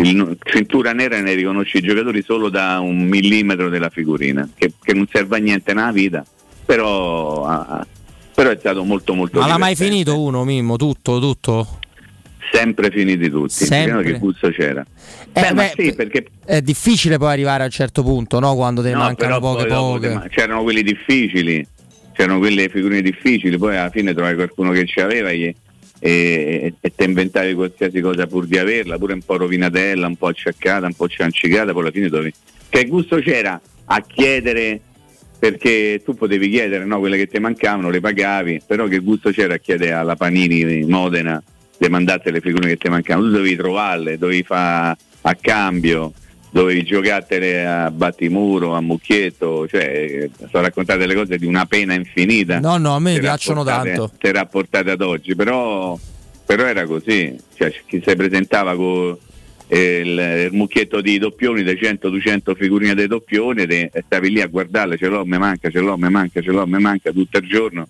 il, 0.00 0.36
cintura 0.42 0.92
nera 0.92 1.20
ne 1.20 1.34
riconosci 1.34 1.78
i 1.78 1.80
giocatori 1.80 2.22
solo 2.22 2.48
da 2.48 2.78
un 2.80 3.00
millimetro 3.06 3.68
della 3.68 3.88
figurina, 3.90 4.48
che, 4.56 4.72
che 4.82 4.94
non 4.94 5.06
serve 5.10 5.36
a 5.36 5.40
niente 5.40 5.72
nella 5.74 5.92
vita, 5.92 6.24
però, 6.64 7.44
ah, 7.44 7.86
però 8.34 8.50
è 8.50 8.56
stato 8.58 8.84
molto 8.84 9.14
molto 9.14 9.40
Ma 9.40 9.46
l'ha 9.46 9.58
mai 9.58 9.74
finito 9.76 10.20
uno, 10.20 10.44
Mimmo? 10.44 10.76
Tutto, 10.76 11.18
tutto? 11.18 11.78
Sempre 12.50 12.90
finiti 12.90 13.28
tutti, 13.28 13.64
Sempre. 13.66 14.02
Che 14.12 14.18
gusto 14.18 14.48
c'era. 14.50 14.84
Eh, 15.32 15.40
Beh, 15.40 15.52
beh, 15.52 15.72
sì, 15.76 15.92
perché 15.94 16.26
È 16.44 16.62
difficile 16.62 17.18
poi 17.18 17.32
arrivare 17.32 17.62
a 17.62 17.66
un 17.66 17.70
certo 17.70 18.02
punto, 18.02 18.38
no? 18.40 18.54
Quando 18.54 18.80
te 18.80 18.88
ne 18.88 18.94
No, 18.94 19.00
mancano 19.00 19.38
poche 19.38 19.66
poche. 19.66 20.08
te- 20.08 20.14
ma 20.14 20.26
c'erano 20.28 20.62
quelli 20.62 20.82
difficili, 20.82 21.66
c'erano 22.14 22.38
quelle 22.38 22.70
figurine 22.70 23.02
difficili, 23.02 23.58
poi 23.58 23.76
alla 23.76 23.90
fine 23.90 24.14
trovavi 24.14 24.36
qualcuno 24.36 24.70
che 24.72 24.86
ci 24.86 25.00
aveva 25.00 25.28
e, 25.28 25.54
e, 25.98 26.74
e 26.80 26.92
te 26.94 27.04
inventavi 27.04 27.54
qualsiasi 27.54 28.00
cosa 28.00 28.26
pur 28.26 28.46
di 28.46 28.58
averla, 28.58 28.98
pure 28.98 29.14
un 29.14 29.22
po' 29.22 29.36
rovinatella, 29.36 30.06
un 30.06 30.16
po' 30.16 30.28
acciaccata, 30.28 30.86
un 30.86 30.94
po' 30.94 31.08
ciancicata, 31.08 31.72
poi 31.72 31.82
alla 31.82 31.90
fine 31.90 32.08
dovevi... 32.08 32.32
Che 32.68 32.86
gusto 32.86 33.16
c'era 33.16 33.60
a 33.86 34.00
chiedere, 34.02 34.80
perché 35.38 36.02
tu 36.04 36.14
potevi 36.14 36.48
chiedere 36.48 36.84
no, 36.84 36.98
quelle 36.98 37.16
che 37.16 37.26
ti 37.26 37.38
mancavano, 37.38 37.90
le 37.90 38.00
pagavi, 38.00 38.62
però 38.66 38.86
che 38.86 38.98
gusto 38.98 39.30
c'era 39.30 39.54
a 39.54 39.58
chiedere 39.58 39.92
alla 39.92 40.16
Panini 40.16 40.64
di 40.64 40.84
Modena 40.84 41.42
di 41.76 41.88
mandarti 41.88 42.30
le 42.30 42.40
figurine 42.40 42.72
che 42.72 42.78
ti 42.78 42.88
mancavano, 42.88 43.26
tu 43.26 43.32
dovevi 43.32 43.56
trovarle, 43.56 44.18
dovevi 44.18 44.42
fare 44.42 44.96
a 45.22 45.34
cambio, 45.34 46.12
dovevi 46.50 46.82
giocartele 46.84 47.66
a 47.66 47.90
battimuro, 47.90 48.74
a 48.74 48.80
mucchietto, 48.80 49.66
cioè 49.68 49.82
eh, 49.82 50.30
sto 50.46 50.60
raccontando 50.60 51.06
delle 51.06 51.18
cose 51.18 51.38
di 51.38 51.46
una 51.46 51.66
pena 51.66 51.94
infinita. 51.94 52.58
No, 52.58 52.76
no, 52.76 52.94
a 52.94 52.98
me 52.98 53.18
piacciono 53.18 53.64
tanto. 53.64 54.10
Se 54.20 54.32
rapportate 54.32 54.90
ad 54.90 55.02
oggi, 55.02 55.34
però, 55.34 55.98
però 56.44 56.64
era 56.64 56.86
così, 56.86 57.36
cioè 57.54 57.72
chi 57.86 58.02
si 58.04 58.16
presentava 58.16 58.74
con 58.74 59.16
il, 59.68 60.46
il 60.46 60.48
mucchietto 60.52 61.00
di 61.00 61.18
doppioni, 61.18 61.62
dei 61.62 61.76
100-200 61.76 62.56
figurine 62.56 62.94
dei 62.94 63.06
doppioni 63.06 63.62
e 63.62 63.90
stavi 64.06 64.30
lì 64.30 64.40
a 64.40 64.46
guardarle, 64.46 64.96
ce 64.96 65.08
l'ho, 65.08 65.24
me 65.24 65.38
manca, 65.38 65.70
ce 65.70 65.80
l'ho, 65.80 65.96
me 65.96 66.08
manca, 66.08 66.40
ce 66.40 66.50
l'ho, 66.50 66.66
me 66.66 66.78
manca 66.78 67.12
tutto 67.12 67.38
il 67.38 67.46
giorno 67.46 67.88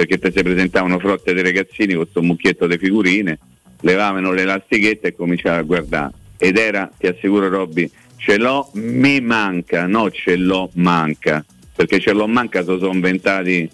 perché 0.00 0.18
te 0.18 0.32
si 0.34 0.42
presentavano 0.42 0.98
frotte 0.98 1.34
dei 1.34 1.42
ragazzini 1.42 1.92
con 1.92 2.04
questo 2.04 2.22
mucchietto 2.22 2.66
di 2.66 2.78
figurine, 2.78 3.38
levavano 3.80 4.32
le 4.32 4.42
elastichette 4.42 5.08
e 5.08 5.14
cominciava 5.14 5.58
a 5.58 5.62
guardare. 5.62 6.12
Ed 6.42 6.56
era, 6.56 6.90
ti 6.96 7.06
assicuro 7.06 7.50
Robby, 7.50 7.90
ce 8.16 8.38
l'ho, 8.38 8.70
mi 8.74 9.20
manca, 9.20 9.86
no 9.86 10.10
ce 10.10 10.36
l'ho, 10.36 10.70
manca, 10.74 11.44
perché 11.76 12.00
ce 12.00 12.12
l'ho 12.12 12.26
manca 12.26 12.60
se 12.64 12.78
sono 12.78 12.94
inventati 12.94 13.70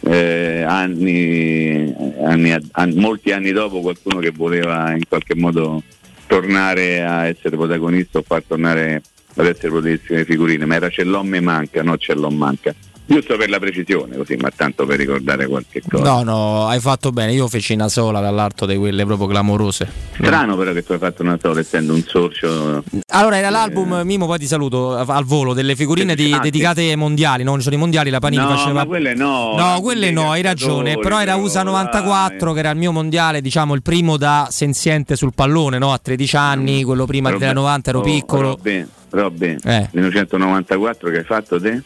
eh, 0.00 0.62
anni, 0.66 1.94
anni- 2.24 2.56
an- 2.72 2.94
molti 2.96 3.32
anni 3.32 3.52
dopo 3.52 3.80
qualcuno 3.80 4.20
che 4.20 4.30
voleva 4.30 4.90
in 4.92 5.06
qualche 5.06 5.34
modo 5.34 5.82
tornare 6.26 7.02
a 7.02 7.26
essere 7.26 7.56
protagonista 7.56 8.18
o 8.18 8.22
far 8.22 8.42
tornare 8.46 9.02
ad 9.34 9.46
essere 9.46 9.68
protagonista 9.68 10.14
delle 10.14 10.24
figurine, 10.24 10.64
ma 10.64 10.76
era 10.76 10.88
ce 10.88 11.04
l'ho, 11.04 11.22
mi 11.22 11.40
manca, 11.40 11.82
no 11.82 11.98
ce 11.98 12.14
l'ho, 12.14 12.30
manca. 12.30 12.74
Giusto 13.10 13.38
per 13.38 13.48
la 13.48 13.58
precisione, 13.58 14.18
così, 14.18 14.36
ma 14.36 14.50
tanto 14.54 14.84
per 14.84 14.98
ricordare 14.98 15.46
qualche 15.46 15.80
cosa. 15.88 16.04
No, 16.04 16.22
no, 16.22 16.66
hai 16.66 16.78
fatto 16.78 17.10
bene. 17.10 17.32
Io 17.32 17.48
feci 17.48 17.72
una 17.72 17.88
sola 17.88 18.20
dall'alto 18.20 18.66
di 18.66 18.76
quelle 18.76 19.06
proprio 19.06 19.26
clamorose. 19.28 19.88
Strano 20.12 20.58
però 20.58 20.74
che 20.74 20.84
tu 20.84 20.92
hai 20.92 20.98
fatto 20.98 21.22
una 21.22 21.38
sola 21.40 21.58
essendo 21.58 21.94
un 21.94 22.02
sorcio. 22.06 22.84
Allora 23.12 23.38
era 23.38 23.48
l'album, 23.48 24.02
Mimo, 24.04 24.26
poi 24.26 24.38
ti 24.38 24.46
saluto 24.46 24.94
a- 24.94 25.06
al 25.08 25.24
volo, 25.24 25.54
delle 25.54 25.74
figurine 25.74 26.14
di- 26.14 26.32
Ah, 26.32 26.38
dedicate 26.40 26.82
ai 26.82 26.96
mondiali, 26.96 27.44
no? 27.44 27.54
Ci 27.56 27.62
sono 27.62 27.76
i 27.76 27.78
mondiali, 27.78 28.10
la 28.10 28.18
Panini 28.18 28.42
No, 28.42 28.50
faceva... 28.54 28.84
quelle 28.84 29.14
no. 29.14 29.54
No, 29.56 29.80
quelle 29.80 30.10
no, 30.10 30.30
hai 30.32 30.42
ragione, 30.42 30.98
però 30.98 31.18
era 31.18 31.34
USA 31.36 31.62
94 31.62 32.52
che 32.52 32.58
era 32.58 32.70
il 32.72 32.76
mio 32.76 32.92
mondiale, 32.92 33.40
diciamo 33.40 33.72
il 33.74 33.80
primo 33.80 34.18
da 34.18 34.48
senziente 34.50 35.16
sul 35.16 35.32
pallone, 35.34 35.78
no? 35.78 35.94
A 35.94 35.98
13 35.98 36.36
anni, 36.36 36.82
quello 36.84 37.06
prima 37.06 37.30
Robby- 37.30 37.40
della 37.40 37.54
90 37.58 37.88
ero 37.88 38.00
oh, 38.00 38.02
piccolo. 38.02 38.48
Robby, 38.50 38.86
Robby, 39.08 39.56
Eh. 39.64 39.88
1994 39.92 41.10
che 41.10 41.16
hai 41.18 41.24
fatto 41.24 41.58
te? 41.58 41.82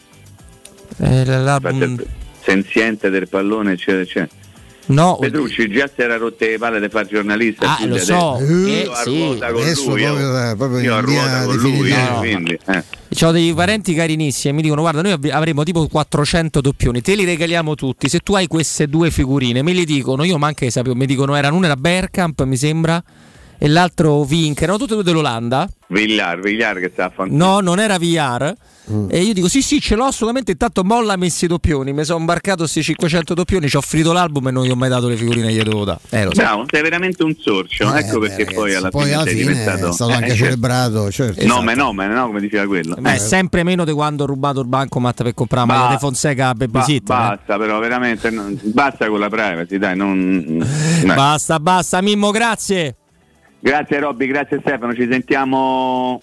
Eh, 0.97 1.25
l'album- 1.25 1.81
Infatti, 1.81 2.09
senziente 2.43 3.09
del 3.09 3.27
pallone, 3.27 3.73
eccetera, 3.73 4.01
eccetera. 4.01 4.41
No, 4.85 5.15
Petrucci 5.17 5.69
già 5.69 5.87
si 5.87 6.01
era 6.01 6.17
rotte 6.17 6.49
le 6.49 6.57
palle 6.57 6.81
di 6.81 6.89
fare 6.89 7.07
giornalista. 7.07 7.77
Ah, 7.77 7.85
lo 7.85 7.97
so, 7.97 8.37
eh, 8.39 8.43
io 8.83 8.91
a 8.91 8.95
sì. 8.97 9.17
ruota 9.17 9.51
con 9.53 9.61
Adesso 9.61 9.89
lui, 9.91 10.01
io- 10.01 10.07
proprio, 10.13 10.49
eh, 10.51 10.55
proprio 10.57 10.79
io 10.81 10.95
a 10.95 10.99
ruota 10.99 11.43
con 11.45 11.55
lui, 11.55 11.89
eh, 11.89 11.95
No. 12.09 12.17
quindi, 12.17 12.59
eh. 12.67 12.83
Ho 13.25 13.31
dei 13.31 13.53
parenti 13.53 13.93
carinissimi 13.93 14.51
e 14.51 14.55
mi 14.57 14.61
dicono 14.61 14.81
guarda 14.81 15.01
noi 15.01 15.11
av- 15.13 15.29
avremo 15.31 15.63
tipo 15.63 15.87
400 15.87 16.59
doppioni, 16.59 16.99
te 17.01 17.15
li 17.15 17.23
regaliamo 17.23 17.75
tutti, 17.75 18.09
se 18.09 18.19
tu 18.19 18.35
hai 18.35 18.47
queste 18.47 18.87
due 18.89 19.09
figurine 19.09 19.61
me 19.61 19.71
li 19.71 19.85
dicono, 19.85 20.25
io 20.25 20.37
manca 20.37 20.65
che 20.65 20.71
sapevo, 20.71 20.95
mi 20.95 21.05
dicono 21.05 21.33
erano 21.35 21.55
una 21.55 21.67
era 21.67 21.77
Bergkamp 21.77 22.41
mi 22.43 22.57
sembra 22.57 23.01
e 23.57 23.67
l'altro 23.69 24.25
Vink, 24.25 24.61
erano 24.61 24.77
tutte 24.77 24.91
e 24.91 24.95
due 24.95 25.03
dell'Olanda, 25.05 25.65
Villar, 25.87 26.41
Villar 26.41 26.79
che 26.79 26.89
sta 26.91 27.05
a 27.05 27.09
fare 27.09 27.29
no 27.29 27.61
non 27.61 27.79
era 27.79 27.97
E 29.07 29.21
io 29.21 29.31
dico 29.33 29.47
sì 29.47 29.61
sì 29.61 29.79
ce 29.79 29.95
l'ho 29.95 30.03
assolutamente, 30.03 30.51
intanto 30.51 30.83
molla 30.83 31.15
messi 31.15 31.45
i 31.45 31.47
doppioni, 31.47 31.93
mi 31.93 32.03
sono 32.03 32.19
imbarcato 32.19 32.57
questi 32.63 32.83
500 32.83 33.33
doppioni, 33.33 33.69
ci 33.69 33.77
ho 33.77 33.81
finito 33.81 34.11
l'album 34.11 34.49
e 34.49 34.51
non 34.51 34.65
gli 34.65 34.71
ho 34.71 34.75
mai 34.75 34.89
dato 34.89 35.07
le 35.07 35.15
figurine 35.15 35.47
che 35.47 35.53
gli 35.53 35.61
devo 35.63 35.85
dare. 35.85 35.99
Eh. 36.09 36.27
Bravo, 36.27 36.65
sei 36.69 36.81
veramente 36.81 37.23
un 37.23 37.33
sorcio, 37.39 37.93
Eh, 37.95 37.99
ecco 37.99 38.19
beh, 38.19 38.27
perché 38.27 38.43
ragazzi, 38.43 38.55
poi 38.59 38.73
alla 38.75 38.89
poi 38.89 39.03
fine 39.03 39.15
alla 39.15 39.25
fine 39.25 39.39
diventato 39.41 39.87
è 39.89 39.93
stato 39.93 40.11
eh, 40.11 40.15
anche 40.15 40.27
certo. 40.29 40.43
celebrato, 40.43 41.11
certo. 41.11 41.45
Nome, 41.45 41.75
nome, 41.75 42.07
no, 42.07 42.25
come 42.27 42.41
diceva 42.41 42.65
quello. 42.67 42.95
Ma 42.99 43.11
è 43.13 43.15
Eh. 43.15 43.19
sempre 43.19 43.63
meno 43.63 43.85
di 43.85 43.93
quando 43.93 44.23
ho 44.23 44.27
rubato 44.27 44.59
il 44.59 44.67
bancomat 44.67 45.23
per 45.23 45.33
comprare 45.33 45.65
la 45.65 45.73
Ba- 45.73 45.79
maglia 45.79 45.93
di 45.93 45.99
Fonseca 45.99 46.49
a 46.49 46.53
Ba- 46.53 46.67
babysitter. 46.67 47.15
eh. 47.15 47.19
basta, 47.19 47.57
però 47.57 47.79
veramente 47.79 48.29
non- 48.31 48.59
basta 48.63 49.07
con 49.07 49.19
la 49.19 49.29
privacy, 49.29 49.77
dai, 49.77 49.95
non 49.95 50.57
dai. 51.03 51.15
Basta, 51.15 51.57
basta, 51.59 52.01
Mimmo, 52.01 52.31
grazie. 52.31 52.97
Grazie 53.61 53.99
Robby, 54.01 54.27
grazie 54.27 54.59
Stefano, 54.59 54.93
ci 54.93 55.07
sentiamo 55.09 56.21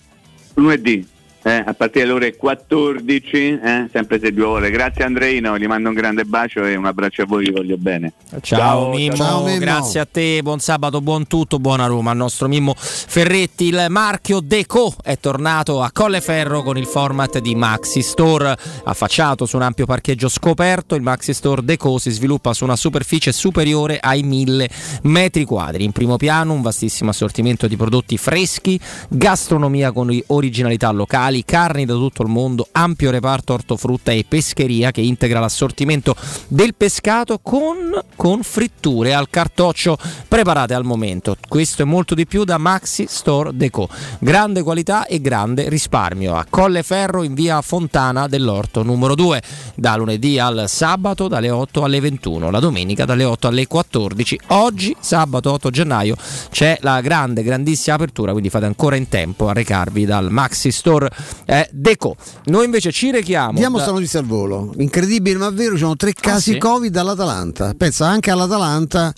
lunedì. 0.55 1.07
Eh, 1.43 1.63
a 1.65 1.75
partire 1.75 2.07
dalle 2.07 2.17
ore 2.17 2.37
14, 2.37 3.37
eh, 3.37 3.89
sempre 3.93 4.19
se 4.21 4.33
due 4.33 4.45
ore. 4.45 4.71
Grazie 4.71 5.05
Andreino, 5.05 5.59
gli 5.59 5.67
mando 5.67 5.89
un 5.89 5.95
grande 5.95 6.25
bacio 6.25 6.65
e 6.65 6.75
un 6.75 6.87
abbraccio 6.87 7.23
a 7.23 7.27
voi, 7.27 7.45
vi 7.45 7.53
voglio 7.53 7.77
bene. 7.77 8.13
Ciao, 8.41 8.91
Mimmo, 8.91 9.17
ciao, 9.17 9.45
Mimmo. 9.45 9.59
grazie 9.59 10.01
a 10.01 10.07
te, 10.11 10.41
buon 10.43 10.59
sabato, 10.59 11.01
buon 11.01 11.27
tutto, 11.27 11.59
buona 11.59 11.87
Roma. 11.87 12.13
Il 12.13 12.19
nostro 12.19 12.49
Mimmo 12.49 12.75
Ferretti, 12.77 13.67
il 13.67 13.87
marchio 13.89 14.41
Deco 14.41 14.95
è 15.03 15.19
tornato 15.19 15.83
a 15.83 15.91
Colleferro 15.93 16.63
con 16.63 16.77
il 16.77 16.87
format 16.87 17.39
di 17.39 17.55
Maxi 17.55 18.03
Store. 18.03 18.57
Affacciato 18.85 19.47
su 19.47 19.57
un 19.57 19.63
ampio 19.63 19.87
parcheggio 19.87 20.29
scoperto, 20.29 20.95
il 20.95 21.03
Maxi 21.03 21.33
Store 21.33 21.63
Deco 21.65 21.99
si 21.99 22.11
sviluppa 22.11 22.53
su 22.53 22.65
una 22.65 22.77
superficie 22.77 23.33
superiore 23.33 23.99
ai 24.01 24.23
1000 24.23 24.69
metri 25.03 25.45
quadri. 25.45 25.85
In 25.85 25.93
primo 25.93 26.17
piano 26.17 26.53
un 26.53 26.63
vastissimo 26.63 27.11
assortimento 27.11 27.67
di 27.67 27.77
prodotti 27.77 28.19
freschi, 28.19 28.79
gastronomia 29.09 29.93
con 29.93 30.09
originalità 30.27 30.91
locali, 30.91 31.30
vegetali, 31.31 31.45
carni 31.45 31.85
da 31.85 31.95
tutto 31.95 32.23
il 32.23 32.29
mondo, 32.29 32.69
ampio 32.73 33.11
reparto 33.11 33.55
ortofrutta 33.55 34.11
e 34.11 34.25
pescheria 34.29 34.91
che 34.91 35.01
integra 35.01 35.41
l'assortimento 35.41 36.15
del 36.49 36.75
pescato 36.75 37.39
con, 37.39 37.99
con 38.17 38.43
fritture 38.43 39.15
al 39.15 39.31
cartoccio 39.31 39.97
preparate 40.29 40.75
al 40.75 40.85
momento. 40.85 41.37
Questo 41.49 41.83
e 41.83 41.85
molto 41.85 42.15
di 42.15 42.27
più 42.27 42.45
da 42.45 42.59
Maxi 42.59 43.07
Store 43.09 43.51
Deco. 43.55 43.89
Grande 44.19 44.63
qualità 44.63 45.07
e 45.07 45.21
grande 45.21 45.69
risparmio. 45.69 46.35
A 46.35 46.47
Colleferro 46.49 47.23
in 47.23 47.35
via 47.35 47.63
Fontana 47.63 48.27
dell'Orto 48.27 48.83
numero 48.83 49.15
2, 49.15 49.43
da 49.75 49.97
lunedì 49.97 50.39
al 50.39 50.65
sabato 50.67 51.29
dalle 51.29 51.51
8 51.51 51.85
alle 51.85 52.01
21, 52.01 52.51
la 52.51 52.61
domenica 52.61 53.05
dalle 53.05 53.25
8 53.25 53.49
alle 53.49 53.67
14. 53.67 54.41
Oggi, 54.49 54.95
sabato 54.99 55.53
8 55.53 55.71
gennaio, 55.71 56.17
c'è 56.51 56.79
la 56.81 57.01
grande, 57.01 57.43
grandissima 57.43 57.97
apertura, 57.97 58.33
quindi 58.33 58.51
fate 58.51 58.67
ancora 58.67 58.97
in 58.97 59.09
tempo 59.09 59.49
a 59.49 59.53
recarvi 59.53 60.05
dal 60.05 60.31
Maxi 60.31 60.71
Store 60.71 61.11
eh, 61.45 61.69
Deco. 61.73 62.17
Noi 62.45 62.65
invece 62.65 62.93
ci 62.93 63.11
rechiamo. 63.11 63.59
Diamo 63.59 63.79
da- 63.79 63.91
notizia 63.91 64.21
al 64.21 64.27
volo. 64.27 64.73
Incredibile 64.77 65.39
ma 65.39 65.51
vero, 65.51 65.73
ci 65.75 65.81
sono 65.81 65.97
tre 65.97 66.13
casi 66.13 66.53
sì? 66.53 66.59
Covid 66.59 66.95
all'Atalanta. 66.97 67.75
Pensa 67.77 68.07
anche 68.07 68.31
all'Atalanta, 68.31 69.13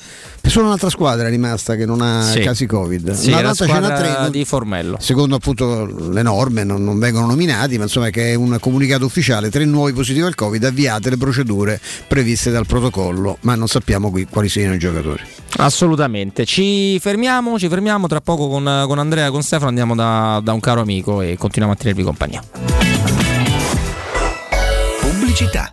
è 0.44 0.48
solo 0.48 0.66
un'altra 0.66 0.90
squadra 0.90 1.28
è 1.28 1.30
rimasta 1.30 1.76
che 1.76 1.86
non 1.86 2.00
ha 2.02 2.20
Sì. 2.22 2.40
casi 2.40 2.66
Covid. 2.66 3.12
Sì, 3.12 3.30
la 3.30 3.54
squadra 3.54 3.92
tre. 3.94 4.30
di 4.30 4.44
Formello. 4.44 4.96
Secondo 5.00 5.36
appunto 5.36 5.84
le 6.10 6.22
norme 6.22 6.64
non, 6.64 6.82
non 6.82 6.98
vengono 6.98 7.26
nominati, 7.26 7.76
ma 7.78 7.84
insomma 7.84 8.10
che 8.10 8.32
è 8.32 8.34
un 8.34 8.56
comunicato 8.60 9.04
ufficiale, 9.04 9.50
tre 9.50 9.64
nuovi 9.64 9.92
positivi 9.92 10.26
al 10.26 10.34
Covid, 10.34 10.64
avviate 10.64 11.10
le 11.10 11.16
procedure 11.16 11.80
previste 12.08 12.50
dal 12.50 12.66
protocollo, 12.66 13.38
ma 13.42 13.54
non 13.54 13.68
sappiamo 13.68 14.10
qui 14.10 14.26
quali 14.28 14.48
siano 14.48 14.74
i 14.74 14.78
giocatori. 14.78 15.22
Assolutamente. 15.58 16.44
Ci 16.44 16.98
fermiamo, 16.98 17.56
ci 17.58 17.68
fermiamo 17.68 18.08
tra 18.08 18.20
poco 18.20 18.48
con, 18.48 18.84
con 18.88 18.98
Andrea, 18.98 19.30
con 19.30 19.42
Stefano, 19.42 19.68
andiamo 19.68 19.94
da, 19.94 20.40
da 20.42 20.52
un 20.52 20.60
caro 20.60 20.80
amico 20.80 21.20
e 21.20 21.36
continuiamo 21.38 21.72
a 21.72 21.76
tenervi 21.76 22.02
compagnia. 22.02 22.42
Pubblicità. 25.00 25.72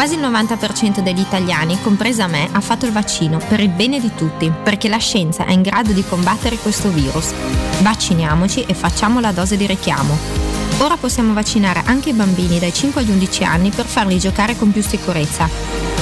Quasi 0.00 0.14
il 0.14 0.22
90% 0.22 1.00
degli 1.00 1.20
italiani, 1.20 1.78
compresa 1.82 2.26
me, 2.26 2.48
ha 2.50 2.60
fatto 2.62 2.86
il 2.86 2.90
vaccino 2.90 3.36
per 3.36 3.60
il 3.60 3.68
bene 3.68 4.00
di 4.00 4.14
tutti, 4.14 4.50
perché 4.50 4.88
la 4.88 4.96
scienza 4.96 5.44
è 5.44 5.52
in 5.52 5.60
grado 5.60 5.92
di 5.92 6.02
combattere 6.02 6.56
questo 6.56 6.88
virus. 6.88 7.34
Vacciniamoci 7.82 8.62
e 8.62 8.72
facciamo 8.72 9.20
la 9.20 9.32
dose 9.32 9.58
di 9.58 9.66
richiamo. 9.66 10.49
Ora 10.80 10.96
possiamo 10.96 11.34
vaccinare 11.34 11.82
anche 11.84 12.08
i 12.08 12.14
bambini 12.14 12.58
dai 12.58 12.72
5 12.72 13.02
agli 13.02 13.10
11 13.10 13.44
anni 13.44 13.70
per 13.70 13.84
farli 13.84 14.18
giocare 14.18 14.56
con 14.56 14.72
più 14.72 14.82
sicurezza. 14.82 15.46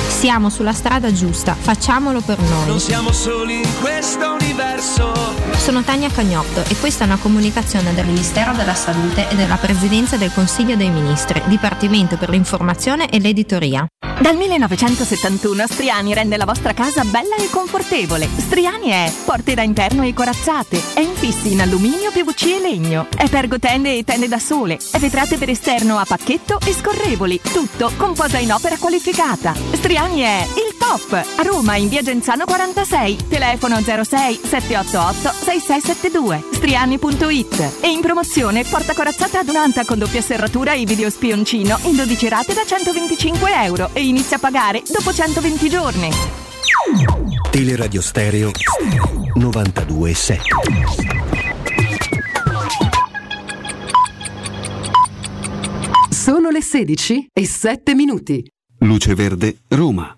Siamo 0.09 0.50
sulla 0.50 0.72
strada 0.72 1.12
giusta, 1.12 1.55
facciamolo 1.55 2.20
per 2.20 2.38
noi. 2.38 2.66
Non 2.66 2.80
siamo 2.80 3.10
soli 3.12 3.56
in 3.56 3.80
questo 3.80 4.36
universo. 4.40 5.12
Sono 5.56 5.82
Tania 5.82 6.10
Cagnotto 6.10 6.62
e 6.68 6.76
questa 6.76 7.05
è 7.05 7.06
una 7.06 7.18
comunicazione 7.18 7.92
del 7.92 8.06
Ministero 8.06 8.52
della 8.52 8.74
Salute 8.74 9.28
e 9.28 9.34
della 9.34 9.56
Presidenza 9.56 10.16
del 10.16 10.32
Consiglio 10.32 10.76
dei 10.76 10.90
Ministri, 10.90 11.42
Dipartimento 11.46 12.16
per 12.16 12.30
l'informazione 12.30 13.10
e 13.10 13.18
l'editoria. 13.18 13.86
Dal 14.20 14.36
1971 14.36 15.66
Striani 15.68 16.12
rende 16.12 16.36
la 16.36 16.44
vostra 16.44 16.74
casa 16.74 17.05
bella 17.05 17.36
e 17.36 17.48
confortevole. 17.50 18.28
Striani 18.36 18.88
è 18.88 19.12
porte 19.24 19.55
da 19.55 19.62
interno 19.62 20.02
e 20.02 20.12
corazzate, 20.12 20.82
è 20.94 21.00
infissi 21.00 21.52
in 21.52 21.60
alluminio, 21.60 22.10
PVC 22.10 22.46
e 22.46 22.60
legno, 22.60 23.06
è 23.16 23.28
pergotende 23.28 23.96
e 23.96 24.02
tende 24.02 24.26
da 24.26 24.40
sole, 24.40 24.68
è 24.77 24.99
vetrate 24.99 25.39
per 25.39 25.49
esterno 25.49 25.99
a 25.99 26.05
pacchetto 26.05 26.59
e 26.65 26.73
scorrevoli, 26.73 27.40
tutto 27.40 27.90
con 27.97 28.12
posa 28.12 28.39
in 28.39 28.53
opera 28.53 28.77
qualificata. 28.77 29.55
Striani 29.73 30.20
è 30.20 30.47
il 30.57 30.77
top! 30.77 31.12
A 31.12 31.43
Roma 31.43 31.77
in 31.77 31.89
via 31.89 32.03
Genzano 32.03 32.45
46, 32.45 33.28
telefono 33.28 33.81
06 33.81 34.40
788 34.45 35.45
6672, 35.45 36.45
striani.it 36.53 37.78
e 37.81 37.89
in 37.90 38.01
promozione 38.01 38.65
porta 38.65 38.95
corazzata 38.95 39.39
adunata 39.39 39.85
con 39.85 39.99
doppia 39.99 40.20
serratura 40.20 40.73
e 40.74 40.85
video 40.85 41.11
spioncino 41.11 41.78
in 41.82 41.97
12 41.97 42.28
rate 42.28 42.55
da 42.55 42.65
125 42.66 43.65
euro 43.65 43.90
e 43.93 44.05
inizia 44.05 44.36
a 44.36 44.40
pagare 44.40 44.82
dopo 44.86 45.12
120 45.12 45.69
giorni. 45.69 46.11
Teleradio 47.51 48.01
Stereo 48.01 48.51
92.7 49.36 51.18
Sono 56.28 56.50
le 56.50 56.60
16 56.60 57.30
e 57.32 57.46
7 57.46 57.94
minuti. 57.94 58.44
Luce 58.80 59.14
Verde, 59.14 59.60
Roma. 59.68 60.18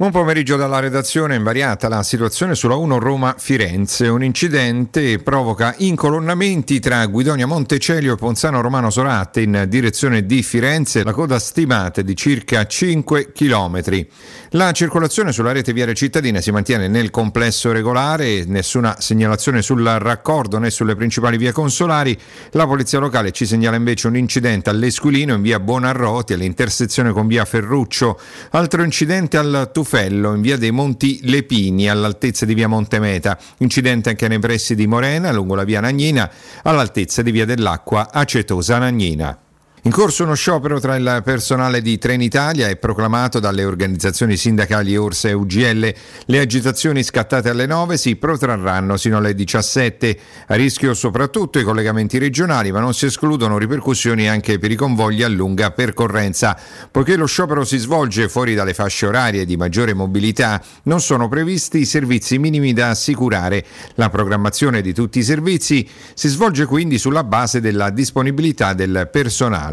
Buon 0.00 0.12
pomeriggio 0.12 0.56
dalla 0.56 0.78
redazione, 0.78 1.34
invariata 1.34 1.86
la 1.86 2.02
situazione 2.02 2.54
sulla 2.54 2.74
1 2.74 2.98
Roma-Firenze. 2.98 4.08
Un 4.08 4.24
incidente 4.24 5.18
provoca 5.18 5.74
incolonnamenti 5.76 6.80
tra 6.80 7.04
Guidonia 7.04 7.46
Montecelio 7.46 8.14
e 8.14 8.16
Ponzano 8.16 8.62
Romano 8.62 8.88
Sorate 8.88 9.42
in 9.42 9.66
direzione 9.68 10.24
di 10.24 10.42
Firenze, 10.42 11.04
la 11.04 11.12
coda 11.12 11.38
stimata 11.38 12.00
è 12.00 12.04
di 12.04 12.16
circa 12.16 12.66
5 12.66 13.32
km. 13.32 14.06
La 14.52 14.72
circolazione 14.72 15.32
sulla 15.32 15.52
rete 15.52 15.74
viaria 15.74 15.92
cittadina 15.92 16.40
si 16.40 16.50
mantiene 16.50 16.88
nel 16.88 17.10
complesso 17.10 17.70
regolare, 17.70 18.46
nessuna 18.46 18.96
segnalazione 19.00 19.60
sul 19.60 19.84
raccordo 19.84 20.58
né 20.58 20.70
sulle 20.70 20.96
principali 20.96 21.36
vie 21.36 21.52
consolari. 21.52 22.18
La 22.52 22.66
polizia 22.66 23.00
locale 23.00 23.32
ci 23.32 23.44
segnala 23.44 23.76
invece 23.76 24.06
un 24.06 24.16
incidente 24.16 24.70
all'Esquilino 24.70 25.34
in 25.34 25.42
via 25.42 25.60
Bonarroti 25.60 26.32
all'intersezione 26.32 27.12
con 27.12 27.26
via 27.26 27.44
Ferruccio. 27.44 28.18
Altro 28.52 28.82
incidente 28.82 29.36
al 29.36 29.68
Tufano 29.70 29.88
Tuffello 29.90 30.34
in 30.34 30.40
via 30.40 30.56
dei 30.56 30.70
Monti 30.70 31.18
Lepini 31.24 31.90
all'altezza 31.90 32.46
di 32.46 32.54
via 32.54 32.68
Montemeta, 32.68 33.36
incidente 33.58 34.10
anche 34.10 34.28
nei 34.28 34.38
pressi 34.38 34.76
di 34.76 34.86
Morena 34.86 35.32
lungo 35.32 35.56
la 35.56 35.64
via 35.64 35.80
Nagnina 35.80 36.30
all'altezza 36.62 37.22
di 37.22 37.32
via 37.32 37.44
dell'Acqua 37.44 38.12
Acetosa 38.12 38.78
Nagnina. 38.78 39.49
In 39.84 39.92
corso 39.92 40.24
uno 40.24 40.34
sciopero 40.34 40.78
tra 40.78 40.94
il 40.96 41.22
personale 41.24 41.80
di 41.80 41.96
Trenitalia 41.96 42.68
e 42.68 42.76
proclamato 42.76 43.40
dalle 43.40 43.64
organizzazioni 43.64 44.36
sindacali 44.36 44.94
Orsa 44.94 45.28
e 45.28 45.32
UGL. 45.32 45.94
Le 46.26 46.38
agitazioni 46.38 47.02
scattate 47.02 47.48
alle 47.48 47.64
9 47.64 47.96
si 47.96 48.16
protrarranno 48.16 48.98
sino 48.98 49.16
alle 49.16 49.34
17. 49.34 50.18
A 50.48 50.54
rischio 50.56 50.92
soprattutto 50.92 51.58
i 51.58 51.62
collegamenti 51.62 52.18
regionali, 52.18 52.72
ma 52.72 52.80
non 52.80 52.92
si 52.92 53.06
escludono 53.06 53.56
ripercussioni 53.56 54.28
anche 54.28 54.58
per 54.58 54.70
i 54.70 54.74
convogli 54.74 55.22
a 55.22 55.28
lunga 55.28 55.70
percorrenza. 55.70 56.58
Poiché 56.90 57.16
lo 57.16 57.24
sciopero 57.24 57.64
si 57.64 57.78
svolge 57.78 58.28
fuori 58.28 58.54
dalle 58.54 58.74
fasce 58.74 59.06
orarie 59.06 59.46
di 59.46 59.56
maggiore 59.56 59.94
mobilità, 59.94 60.62
non 60.82 61.00
sono 61.00 61.26
previsti 61.26 61.78
i 61.78 61.86
servizi 61.86 62.36
minimi 62.36 62.74
da 62.74 62.90
assicurare. 62.90 63.64
La 63.94 64.10
programmazione 64.10 64.82
di 64.82 64.92
tutti 64.92 65.20
i 65.20 65.24
servizi 65.24 65.88
si 66.12 66.28
svolge 66.28 66.66
quindi 66.66 66.98
sulla 66.98 67.24
base 67.24 67.62
della 67.62 67.88
disponibilità 67.88 68.74
del 68.74 69.08
personale. 69.10 69.68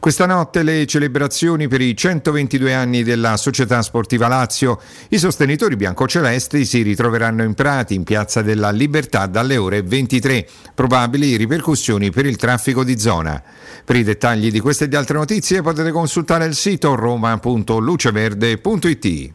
Questa 0.00 0.26
notte 0.26 0.62
le 0.62 0.86
celebrazioni 0.86 1.68
per 1.68 1.80
i 1.80 1.96
122 1.96 2.74
anni 2.74 3.02
della 3.02 3.36
Società 3.36 3.82
Sportiva 3.82 4.28
Lazio. 4.28 4.80
I 5.08 5.18
sostenitori 5.18 5.76
biancocelesti 5.76 6.64
si 6.64 6.82
ritroveranno 6.82 7.42
in 7.42 7.54
Prati, 7.54 7.94
in 7.94 8.04
Piazza 8.04 8.42
della 8.42 8.70
Libertà, 8.70 9.26
dalle 9.26 9.56
ore 9.56 9.82
23. 9.82 10.46
Probabili 10.74 11.36
ripercussioni 11.36 12.10
per 12.10 12.26
il 12.26 12.36
traffico 12.36 12.84
di 12.84 12.98
zona. 12.98 13.42
Per 13.84 13.96
i 13.96 14.02
dettagli 14.02 14.50
di 14.50 14.60
queste 14.60 14.84
e 14.84 14.88
di 14.88 14.96
altre 14.96 15.18
notizie 15.18 15.62
potete 15.62 15.90
consultare 15.90 16.46
il 16.46 16.54
sito 16.54 16.94
roma.luceverde.it. 16.94 19.32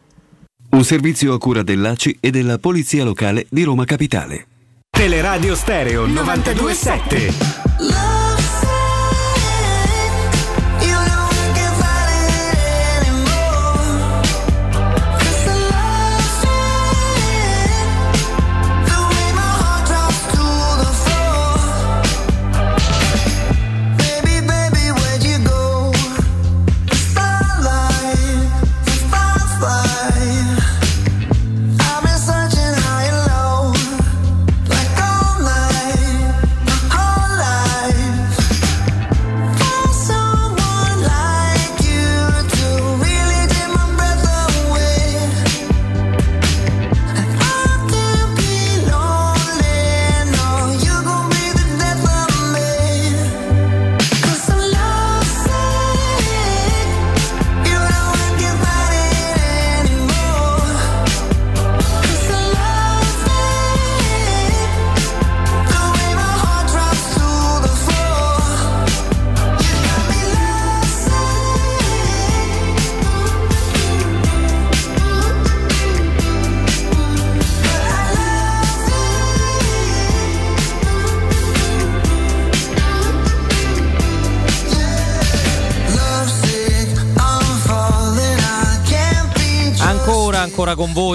Un 0.72 0.84
servizio 0.84 1.34
a 1.34 1.40
cura 1.40 1.64
dell'ACI 1.64 2.18
e 2.20 2.30
della 2.30 2.60
Polizia 2.60 3.04
Locale 3.04 3.48
di 3.50 3.64
Roma 3.64 3.86
Capitale. 3.86 4.46
Teleradio 4.90 5.56
Stereo 5.56 6.06
92.7 6.06 8.19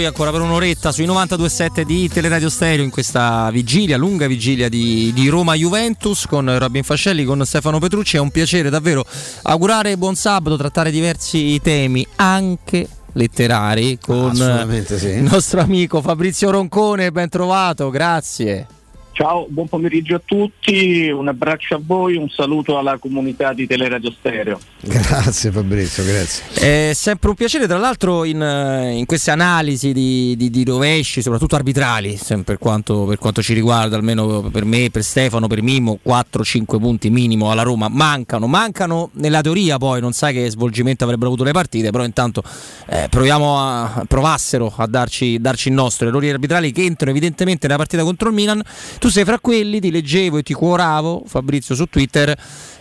voi, 0.05 0.06
ancora 0.06 0.31
per 0.31 0.40
un'oretta 0.40 0.93
sui 0.93 1.06
92.7 1.06 1.82
di 1.82 2.09
Teleradio 2.09 2.48
Stereo 2.48 2.85
in 2.85 2.90
questa 2.90 3.51
vigilia, 3.51 3.97
lunga 3.97 4.26
vigilia 4.26 4.68
di, 4.68 5.12
di 5.14 5.28
Roma 5.28 5.55
Juventus 5.55 6.26
con 6.26 6.59
Robin 6.59 6.82
Fascelli, 6.82 7.24
con 7.24 7.44
Stefano 7.44 7.78
Petrucci. 7.78 8.16
È 8.16 8.20
un 8.20 8.31
piacere 8.31 8.70
davvero 8.70 9.05
augurare 9.43 9.97
buon 9.97 10.14
sabato, 10.14 10.56
trattare 10.56 10.90
diversi 10.90 11.59
temi 11.62 12.06
anche 12.16 12.86
letterari 13.12 13.98
con 14.01 14.35
sì. 14.35 15.06
il 15.06 15.22
nostro 15.22 15.60
amico 15.60 16.02
Fabrizio 16.02 16.51
Roncone, 16.51 17.10
ben 17.10 17.28
trovato, 17.28 17.90
grazie. 17.90 18.66
Ciao, 19.15 19.47
buon 19.49 19.69
pomeriggio 19.69 20.16
a 20.16 20.23
tutti, 20.24 21.09
un 21.09 21.28
abbraccio 21.28 21.77
a 21.77 21.81
voi, 21.81 22.16
un 22.16 22.28
saluto 22.28 22.78
alla 22.78 22.99
comunità 22.99 23.53
di 23.53 23.65
Teleradio 23.65 24.11
Stereo. 24.11 24.59
Grazie 24.82 25.53
Fabrizio, 25.53 26.05
grazie. 26.05 26.91
È 26.91 26.93
sempre 26.95 27.28
un 27.28 27.36
piacere, 27.36 27.69
tra 27.69 27.78
l'altro, 27.78 28.24
in, 28.24 28.43
eh, 28.43 28.97
in 28.97 29.07
queste 29.07 29.31
analisi 29.31 29.93
di, 29.93 30.35
di- 30.36 30.51
di 30.51 30.65
rovesci, 30.65 31.23
soprattutto 31.23 31.55
arbitrali, 31.55 32.16
sempre 32.16 32.55
per 32.55 32.59
quanto, 32.59 33.05
per 33.05 33.19
quanto 33.19 33.41
ci 33.41 33.55
riguarda, 33.55 33.97
almeno 33.97 34.43
per 34.51 34.65
me, 34.65 34.91
per 34.91 35.03
Stefano, 35.03 35.47
per 35.47 35.62
Mimo, 35.62 36.01
4-5 36.05 36.78
punti 36.78 37.09
minimo 37.09 37.51
alla 37.51 37.62
Roma 37.62 37.89
mancano. 37.89 38.47
Mancano 38.47 39.11
nella 39.15 39.41
teoria, 39.41 39.78
poi 39.78 40.01
non 40.01 40.12
sai 40.12 40.35
che 40.35 40.51
svolgimento 40.51 41.05
avrebbero 41.05 41.28
avuto 41.28 41.45
le 41.45 41.53
partite, 41.53 41.91
però 41.91 42.05
intanto 42.05 42.43
eh, 42.89 43.07
proviamo 43.09 43.59
a, 43.59 44.05
provassero 44.07 44.73
a 44.77 44.86
darci, 44.86 45.41
darci 45.41 45.69
il 45.69 45.74
nostro. 45.74 46.09
Errori 46.09 46.31
arbitrali 46.31 46.73
che 46.73 46.82
entrano 46.82 47.12
evidentemente 47.12 47.66
nella 47.66 47.78
partita 47.78 48.03
contro 48.03 48.28
il 48.28 48.35
Milan. 48.35 48.62
Tu 49.05 49.10
sei 49.10 49.26
fra 49.26 49.39
quelli, 49.39 49.81
ti 49.81 49.90
leggevo 49.90 50.39
e 50.39 50.43
ti 50.43 50.55
cuoravo, 50.55 51.24
Fabrizio, 51.26 51.74
su 51.74 51.85
Twitter 51.85 52.35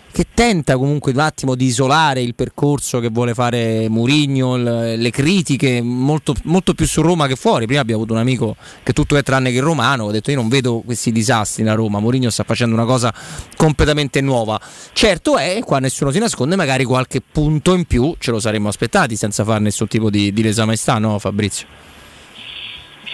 che 0.10 0.28
tenta 0.34 0.78
comunque 0.78 1.12
un 1.12 1.20
attimo 1.20 1.54
di 1.54 1.66
isolare 1.66 2.22
il 2.22 2.34
percorso 2.34 3.02
che 3.02 3.10
vuole 3.10 3.34
fare 3.34 3.90
Murigno, 3.90 4.56
le 4.56 5.10
critiche 5.10 5.82
molto, 5.82 6.34
molto 6.44 6.74
più 6.76 6.88
su 6.88 7.02
Roma 7.02 7.28
che 7.28 7.36
fuori. 7.36 7.66
Prima 7.66 7.82
abbiamo 7.82 8.04
avuto 8.04 8.16
un 8.16 8.22
amico 8.22 8.56
che 8.84 8.94
tutto 8.94 9.18
è 9.18 9.22
tranne 9.22 9.52
che 9.52 9.60
romano, 9.60 10.08
ha 10.08 10.12
detto 10.12 10.32
io 10.32 10.38
non 10.38 10.48
vedo 10.48 10.82
questi 10.86 11.12
disastri 11.12 11.64
nella 11.64 11.76
Roma, 11.76 12.00
Murigno 12.00 12.30
sta 12.30 12.46
facendo 12.46 12.74
una 12.74 12.86
cosa 12.86 13.14
completamente 13.58 14.22
nuova. 14.22 14.58
Certo 14.94 15.36
è, 15.36 15.60
qua 15.60 15.80
nessuno 15.80 16.10
si 16.12 16.20
nasconde, 16.20 16.56
magari 16.56 16.86
qualche 16.86 17.20
punto 17.20 17.74
in 17.74 17.84
più 17.84 18.16
ce 18.18 18.32
lo 18.32 18.40
saremmo 18.40 18.70
aspettati 18.70 19.18
senza 19.18 19.44
fare 19.44 19.60
nessun 19.60 19.88
tipo 19.90 20.10
di, 20.10 20.32
di 20.32 20.42
lesa 20.42 20.64
maestà, 20.64 21.00
no 21.00 21.20
Fabrizio? 21.20 21.93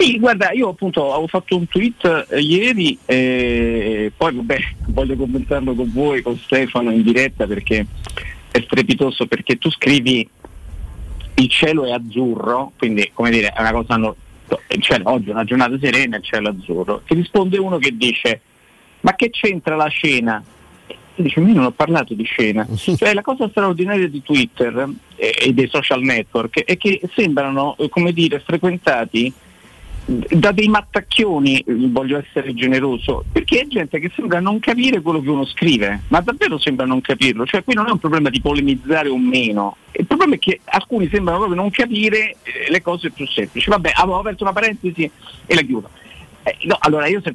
Sì, 0.00 0.18
guarda, 0.18 0.50
io 0.52 0.70
appunto 0.70 1.12
avevo 1.12 1.26
fatto 1.26 1.58
un 1.58 1.68
tweet 1.68 2.28
eh, 2.30 2.40
ieri 2.40 2.98
e 3.04 4.10
poi 4.16 4.34
vabbè, 4.34 4.58
voglio 4.86 5.14
commentarlo 5.14 5.74
con 5.74 5.92
voi, 5.92 6.22
con 6.22 6.38
Stefano 6.38 6.90
in 6.90 7.02
diretta 7.02 7.46
perché 7.46 7.84
è 8.50 8.62
strepitoso, 8.62 9.26
perché 9.26 9.58
tu 9.58 9.70
scrivi 9.70 10.26
il 11.34 11.50
cielo 11.50 11.84
è 11.84 11.90
azzurro, 11.90 12.72
quindi 12.78 13.10
come 13.12 13.28
dire 13.28 13.48
è 13.48 13.60
una 13.60 13.72
cosa 13.72 13.96
no- 13.98 14.16
cielo- 14.78 15.10
oggi 15.10 15.28
è 15.28 15.32
una 15.32 15.44
giornata 15.44 15.78
serena, 15.78 16.16
il 16.16 16.24
cielo 16.24 16.48
è 16.48 16.52
azzurro. 16.52 17.02
Ti 17.04 17.12
risponde 17.12 17.58
uno 17.58 17.76
che 17.76 17.94
dice 17.94 18.40
ma 19.00 19.14
che 19.14 19.28
c'entra 19.28 19.76
la 19.76 19.90
cena? 19.90 20.42
E 20.86 21.22
dice, 21.22 21.40
io 21.40 21.52
non 21.52 21.64
ho 21.64 21.72
parlato 21.72 22.14
di 22.14 22.24
scena. 22.24 22.66
cioè, 22.74 23.12
la 23.12 23.20
cosa 23.20 23.50
straordinaria 23.50 24.08
di 24.08 24.22
Twitter 24.22 24.88
eh, 25.16 25.34
e 25.42 25.52
dei 25.52 25.68
social 25.68 26.00
network 26.00 26.64
è 26.64 26.78
che 26.78 27.02
sembrano, 27.14 27.76
eh, 27.76 27.90
come 27.90 28.14
dire, 28.14 28.40
frequentati 28.40 29.30
da 30.04 30.52
dei 30.52 30.68
mattacchioni, 30.68 31.58
eh, 31.58 31.74
voglio 31.88 32.18
essere 32.18 32.54
generoso, 32.54 33.24
perché 33.30 33.60
è 33.60 33.66
gente 33.66 33.98
che 33.98 34.10
sembra 34.14 34.40
non 34.40 34.58
capire 34.58 35.00
quello 35.00 35.20
che 35.20 35.30
uno 35.30 35.44
scrive, 35.44 36.02
ma 36.08 36.20
davvero 36.20 36.58
sembra 36.58 36.86
non 36.86 37.00
capirlo, 37.00 37.46
cioè 37.46 37.62
qui 37.62 37.74
non 37.74 37.86
è 37.86 37.90
un 37.90 37.98
problema 37.98 38.30
di 38.30 38.40
polemizzare 38.40 39.08
o 39.08 39.18
meno, 39.18 39.76
il 39.92 40.06
problema 40.06 40.34
è 40.34 40.38
che 40.38 40.60
alcuni 40.64 41.08
sembrano 41.10 41.38
proprio 41.38 41.60
non 41.60 41.70
capire 41.70 42.36
eh, 42.42 42.70
le 42.70 42.80
cose 42.82 43.10
più 43.10 43.26
semplici. 43.26 43.68
Vabbè, 43.68 43.92
avevo 43.94 44.18
aperto 44.18 44.44
una 44.44 44.52
parentesi 44.52 45.10
e 45.46 45.54
la 45.54 45.62
chiudo. 45.62 45.90
Eh, 46.42 46.56
no, 46.62 46.76
allora 46.80 47.06
io 47.06 47.20
se, 47.22 47.34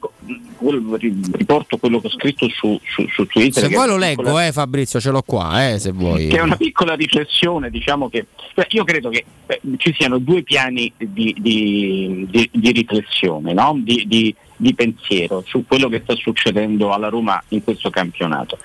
riporto 1.34 1.77
quello 1.77 1.99
che 2.02 2.07
ho 2.07 2.10
scritto 2.10 2.49
su, 2.49 2.80
su, 2.84 3.06
su 3.07 3.26
Twitter. 3.27 3.64
Se 3.64 3.69
vuoi 3.69 3.88
lo 3.88 3.98
leggo, 3.98 4.23
piccola- 4.23 4.48
eh, 4.48 4.52
Fabrizio, 4.52 4.99
ce 4.99 5.11
l'ho 5.11 5.22
qua, 5.22 5.69
eh, 5.69 5.80
se 5.80 5.91
vuoi. 5.91 6.27
che 6.27 6.38
è 6.38 6.41
una 6.41 6.56
piccola 6.56 6.95
riflessione, 6.95 7.69
diciamo 7.69 8.10
che 8.10 8.26
beh, 8.53 8.68
io 8.69 8.84
credo 8.84 9.10
che 9.10 9.26
eh, 9.45 9.61
ci 9.77 9.94
siano 9.94 10.18
due 10.18 10.41
piani 10.41 10.91
di, 10.98 11.36
di- 11.38 12.27
di- 12.30 12.49
di 12.52 12.72
riflessione, 12.72 13.53
no? 13.53 13.77
di, 13.80 14.06
di- 14.07 14.36
di 14.57 14.73
pensiero 14.73 15.44
su 15.45 15.65
quello 15.68 15.90
che 15.90 15.99
sta 16.03 16.15
succedendo 16.15 16.91
alla 16.91 17.10
Roma 17.10 17.41
in 17.49 17.64
questo 17.64 17.90
campionato. 17.90 18.57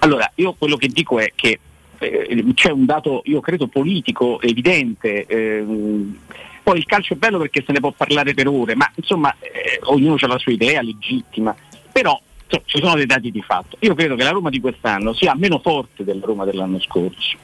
Allora, 0.00 0.30
io 0.36 0.54
quello 0.58 0.76
che 0.76 0.88
dico 0.88 1.18
è 1.20 1.32
che 1.34 1.60
eh, 1.98 2.44
c'è 2.54 2.70
un 2.70 2.86
dato, 2.86 3.20
io 3.26 3.40
credo, 3.40 3.66
politico 3.68 4.40
evidente. 4.40 5.26
ehm, 5.26 6.18
poi 6.62 6.78
il 6.78 6.84
calcio 6.84 7.14
è 7.14 7.16
bello 7.16 7.38
perché 7.38 7.62
se 7.64 7.72
ne 7.72 7.80
può 7.80 7.90
parlare 7.90 8.34
per 8.34 8.46
ore, 8.48 8.74
ma 8.74 8.90
insomma 8.94 9.34
eh, 9.40 9.80
ognuno 9.84 10.16
ha 10.18 10.26
la 10.26 10.38
sua 10.38 10.52
idea 10.52 10.82
legittima, 10.82 11.54
però 11.90 12.20
insomma, 12.44 12.62
ci 12.66 12.78
sono 12.78 12.94
dei 12.94 13.06
dati 13.06 13.30
di 13.30 13.42
fatto. 13.42 13.76
Io 13.80 13.94
credo 13.94 14.16
che 14.16 14.24
la 14.24 14.30
Roma 14.30 14.50
di 14.50 14.60
quest'anno 14.60 15.12
sia 15.12 15.34
meno 15.34 15.58
forte 15.58 16.04
della 16.04 16.24
Roma 16.24 16.44
dell'anno 16.44 16.80
scorso, 16.80 17.36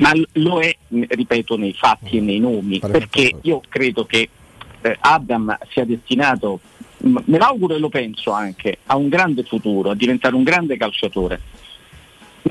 ma 0.00 0.12
lo 0.32 0.60
è, 0.60 0.76
mh, 0.88 1.02
ripeto, 1.08 1.56
nei 1.56 1.72
fatti 1.72 2.18
e 2.18 2.20
nei 2.20 2.38
nomi, 2.38 2.80
perché 2.80 3.34
io 3.42 3.60
credo 3.68 4.04
che 4.04 4.28
eh, 4.80 4.96
Adam 5.00 5.56
sia 5.70 5.84
destinato, 5.84 6.60
me 6.98 7.38
l'auguro 7.38 7.74
e 7.74 7.78
lo 7.78 7.88
penso 7.88 8.32
anche, 8.32 8.78
a 8.86 8.96
un 8.96 9.08
grande 9.08 9.42
futuro, 9.44 9.90
a 9.90 9.94
diventare 9.94 10.34
un 10.34 10.42
grande 10.42 10.76
calciatore. 10.76 11.40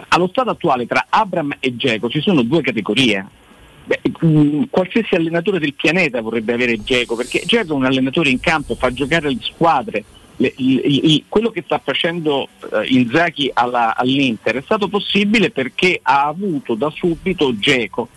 Allo 0.09 0.27
stato 0.27 0.49
attuale 0.49 0.85
tra 0.85 1.05
Abram 1.09 1.55
e 1.59 1.75
Geco 1.75 2.09
ci 2.09 2.21
sono 2.21 2.41
due 2.43 2.61
categorie. 2.61 3.41
Beh, 3.85 3.99
mh, 4.27 4.63
qualsiasi 4.69 5.15
allenatore 5.15 5.59
del 5.59 5.73
pianeta 5.73 6.21
vorrebbe 6.21 6.53
avere 6.53 6.81
Geco 6.83 7.15
perché 7.15 7.41
Geco 7.45 7.73
è 7.73 7.75
un 7.75 7.85
allenatore 7.85 8.29
in 8.29 8.39
campo, 8.39 8.75
fa 8.75 8.91
giocare 8.93 9.29
le 9.29 9.37
squadre. 9.41 10.03
Le- 10.37 10.53
il- 10.57 10.81
il- 10.83 11.23
quello 11.29 11.51
che 11.51 11.61
sta 11.63 11.79
facendo 11.83 12.47
eh, 12.71 12.85
Inzaghi 12.87 13.51
alla- 13.53 13.95
all'Inter 13.95 14.55
è 14.57 14.61
stato 14.63 14.87
possibile 14.87 15.51
perché 15.51 15.99
ha 16.01 16.25
avuto 16.25 16.73
da 16.75 16.89
subito 16.89 17.55
Geco 17.59 18.07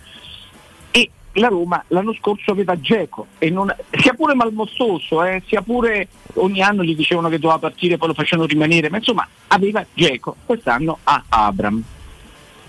e 0.92 1.10
la 1.32 1.48
Roma 1.48 1.84
l'anno 1.88 2.14
scorso 2.14 2.52
aveva 2.52 2.80
Geco 2.80 3.26
sia 3.38 4.14
pure 4.14 4.34
malmostoso, 4.34 5.22
eh, 5.24 5.42
sia 5.46 5.60
pure 5.60 6.08
ogni 6.34 6.62
anno 6.62 6.82
gli 6.82 6.94
dicevano 6.96 7.28
che 7.28 7.38
doveva 7.38 7.58
partire 7.58 7.98
poi 7.98 8.08
lo 8.08 8.14
facevano 8.14 8.46
rimanere, 8.48 8.88
ma 8.88 8.96
insomma 8.96 9.26
aveva 9.48 9.84
Geco, 9.92 10.36
quest'anno 10.46 10.98
ha 11.02 11.22
Abram. 11.28 11.82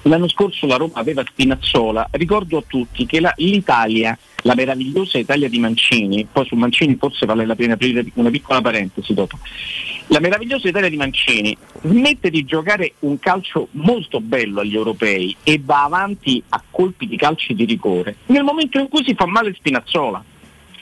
L'anno 0.03 0.29
scorso 0.29 0.65
la 0.67 0.77
Roma 0.77 0.93
aveva 0.95 1.23
Spinazzola, 1.27 2.07
ricordo 2.11 2.57
a 2.57 2.63
tutti 2.65 3.05
che 3.05 3.19
la- 3.19 3.33
l'Italia, 3.37 4.17
la 4.43 4.55
meravigliosa 4.55 5.17
Italia 5.17 5.49
di 5.49 5.59
Mancini, 5.59 6.25
poi 6.31 6.45
su 6.45 6.55
Mancini 6.55 6.95
forse 6.95 7.25
vale 7.25 7.45
la 7.45 7.55
pena 7.55 7.73
aprire 7.73 8.05
una 8.13 8.29
piccola 8.29 8.61
parentesi 8.61 9.13
dopo, 9.13 9.37
la 10.07 10.19
meravigliosa 10.21 10.69
Italia 10.69 10.87
di 10.87 10.95
Mancini 10.95 11.57
smette 11.83 12.29
di 12.29 12.45
giocare 12.45 12.93
un 12.99 13.19
calcio 13.19 13.67
molto 13.71 14.21
bello 14.21 14.61
agli 14.61 14.75
europei 14.75 15.35
e 15.43 15.59
va 15.61 15.83
avanti 15.83 16.41
a 16.49 16.63
colpi 16.69 17.07
di 17.07 17.17
calci 17.17 17.53
di 17.53 17.65
rigore 17.65 18.15
nel 18.27 18.43
momento 18.43 18.79
in 18.79 18.87
cui 18.87 19.03
si 19.03 19.13
fa 19.13 19.25
male 19.25 19.53
Spinazzola. 19.53 20.23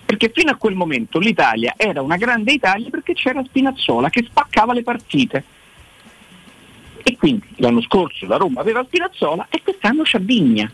Perché 0.06 0.32
fino 0.32 0.52
a 0.52 0.56
quel 0.56 0.76
momento 0.76 1.18
l'Italia 1.18 1.74
era 1.76 2.04
una 2.04 2.18
grande 2.18 2.52
Italia 2.52 2.92
perché 2.92 3.14
c'era 3.14 3.44
Spinazzola 3.44 4.12
che 4.12 4.24
spaccava 4.24 4.72
le 4.72 4.84
partite. 4.84 5.44
E 7.08 7.16
quindi 7.18 7.46
l'anno 7.58 7.84
scorso 7.84 8.26
la 8.26 8.38
Roma 8.38 8.62
aveva 8.62 8.84
Spinazzola 8.84 9.46
e 9.52 9.62
quest'anno 9.62 10.02
c'ha 10.04 10.18
Vigna. 10.18 10.72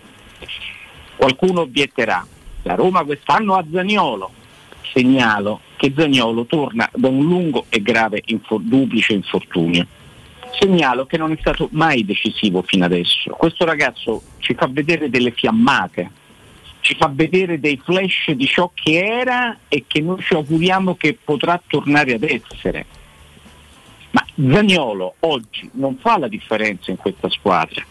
Qualcuno 1.18 1.60
obietterà, 1.60 2.26
la 2.62 2.76
Roma 2.76 3.04
quest'anno 3.04 3.56
ha 3.56 3.66
Zaniolo. 3.70 4.32
Segnalo 4.94 5.60
che 5.76 5.92
Zaniolo 5.94 6.46
torna 6.46 6.90
da 6.94 7.10
un 7.10 7.26
lungo 7.26 7.66
e 7.68 7.82
grave 7.82 8.22
infor- 8.28 8.64
duplice 8.64 9.12
infortunio. 9.12 9.86
Segnalo 10.58 11.06
che 11.06 11.18
non 11.18 11.34
è 11.34 11.38
stato 11.38 11.68
mai 11.74 12.06
decisivo 12.06 12.62
fino 12.62 12.86
adesso. 12.86 13.32
Questo 13.32 13.66
ragazzo 13.66 14.22
ci 14.38 14.54
fa 14.54 14.68
vedere 14.72 15.10
delle 15.10 15.32
fiammate, 15.32 16.12
ci 16.80 16.96
fa 16.96 17.12
vedere 17.14 17.60
dei 17.60 17.78
flash 17.84 18.32
di 18.32 18.46
ciò 18.46 18.72
che 18.74 19.04
era 19.06 19.58
e 19.68 19.84
che 19.86 20.00
noi 20.00 20.22
ci 20.22 20.34
auguriamo 20.34 20.96
che 20.96 21.18
potrà 21.22 21.62
tornare 21.68 22.14
ad 22.14 22.24
essere. 22.24 22.86
Ma 24.42 24.56
Zaniolo 24.56 25.16
oggi 25.20 25.70
non 25.74 25.98
fa 25.98 26.18
la 26.18 26.28
differenza 26.28 26.90
in 26.90 26.98
questa 26.98 27.30
squadra. 27.30 27.86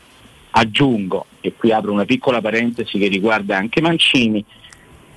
Aggiungo, 0.50 1.26
e 1.40 1.54
qui 1.56 1.70
apro 1.70 1.92
una 1.92 2.04
piccola 2.04 2.40
parentesi 2.40 2.98
che 2.98 3.06
riguarda 3.06 3.56
anche 3.56 3.80
Mancini, 3.80 4.44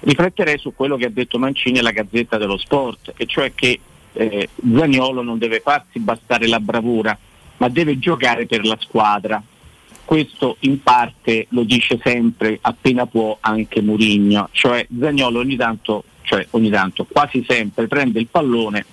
rifletterei 0.02 0.60
su 0.60 0.74
quello 0.76 0.96
che 0.96 1.06
ha 1.06 1.10
detto 1.10 1.40
Mancini 1.40 1.80
alla 1.80 1.92
Gazzetta 1.92 2.38
dello 2.38 2.58
Sport, 2.58 3.14
e 3.18 3.26
cioè 3.26 3.54
che 3.56 3.80
eh, 4.14 4.50
Zaniolo 4.56 5.24
non 5.24 5.40
deve 5.40 5.60
farsi 5.60 6.00
bastare 6.00 6.48
la 6.48 6.60
bravura, 6.60 7.18
ma 7.58 7.68
deve 7.68 7.98
giocare 7.98 8.46
per 8.46 8.64
la 8.64 8.78
squadra. 8.80 9.42
Questo 10.06 10.58
in 10.60 10.84
parte 10.84 11.48
lo 11.50 11.64
dice 11.64 12.00
sempre 12.04 12.60
appena 12.62 13.08
può 13.08 13.38
anche 13.40 13.82
Murigno, 13.82 14.50
cioè 14.52 14.86
Zaniolo 15.00 15.40
ogni 15.40 15.56
tanto, 15.56 16.04
cioè 16.22 16.46
ogni 16.52 16.70
tanto, 16.70 17.08
quasi 17.10 17.44
sempre 17.48 17.88
prende 17.88 18.20
il 18.20 18.28
pallone 18.28 18.86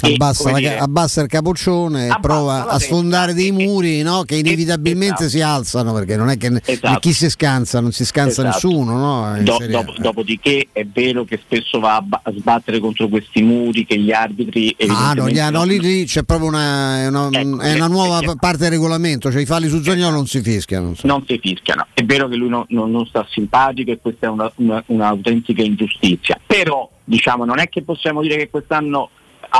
Abbassa, 0.00 0.50
la 0.50 0.58
dire, 0.58 0.78
abbassa 0.78 1.22
il 1.22 1.28
capoccione 1.28 2.08
e 2.08 2.16
prova 2.20 2.66
a 2.66 2.78
sfondare 2.78 3.32
dei 3.32 3.52
muri 3.52 4.02
no? 4.02 4.22
che 4.24 4.36
inevitabilmente 4.36 5.24
esatto. 5.24 5.28
si 5.30 5.40
alzano 5.40 5.92
perché 5.92 6.16
non 6.16 6.28
è 6.28 6.36
che 6.36 6.60
Esatto. 6.64 6.98
chi 6.98 7.12
si 7.12 7.30
scansa, 7.30 7.80
non 7.80 7.92
si 7.92 8.04
scansa 8.04 8.42
Esatto. 8.46 8.66
nessuno. 8.68 8.96
No? 8.98 9.42
Do- 9.42 9.58
dopo- 9.68 9.94
dopodiché 9.98 10.68
è 10.72 10.84
vero 10.84 11.24
che 11.24 11.38
spesso 11.42 11.80
va 11.80 11.96
a, 11.96 12.00
ba- 12.02 12.20
a 12.22 12.32
sbattere 12.36 12.80
contro 12.80 13.08
questi 13.08 13.42
muri 13.42 13.86
che 13.86 13.98
gli 13.98 14.10
arbitri 14.12 14.74
Ah, 14.88 15.12
no, 15.14 15.28
gli- 15.28 15.38
no, 15.38 15.50
non- 15.50 15.66
lì, 15.68 15.80
lì 15.80 16.04
c'è 16.04 16.22
proprio 16.24 16.48
una, 16.48 16.98
è 17.02 17.06
una, 17.08 17.28
Ecco, 17.30 17.60
è 17.60 17.74
una 17.74 17.86
eh, 17.86 17.88
nuova 17.88 18.18
eh, 18.20 18.34
parte 18.38 18.58
del 18.58 18.70
regolamento, 18.72 19.30
cioè 19.30 19.40
i 19.40 19.46
falli 19.46 19.68
su 19.68 19.80
Zagnolo 19.82 20.14
non 20.16 20.26
si 20.26 20.40
fischiano. 20.42 20.88
insomma. 20.88 21.14
non 21.14 21.24
si 21.26 21.38
fischiano. 21.40 21.86
È 21.94 22.02
vero 22.02 22.28
che 22.28 22.36
lui 22.36 22.48
non, 22.48 22.64
non- 22.68 22.90
non 22.90 23.06
sta 23.06 23.26
simpatico 23.30 23.90
e 23.92 23.98
questa 24.02 24.26
è 24.26 24.28
una- 24.30 24.52
una- 24.56 24.82
un'autentica 24.86 25.62
ingiustizia, 25.62 26.38
però 26.44 26.90
diciamo, 27.04 27.44
non 27.44 27.58
è 27.58 27.68
che 27.68 27.82
possiamo 27.82 28.20
dire 28.22 28.36
che 28.36 28.50
quest'anno 28.50 29.08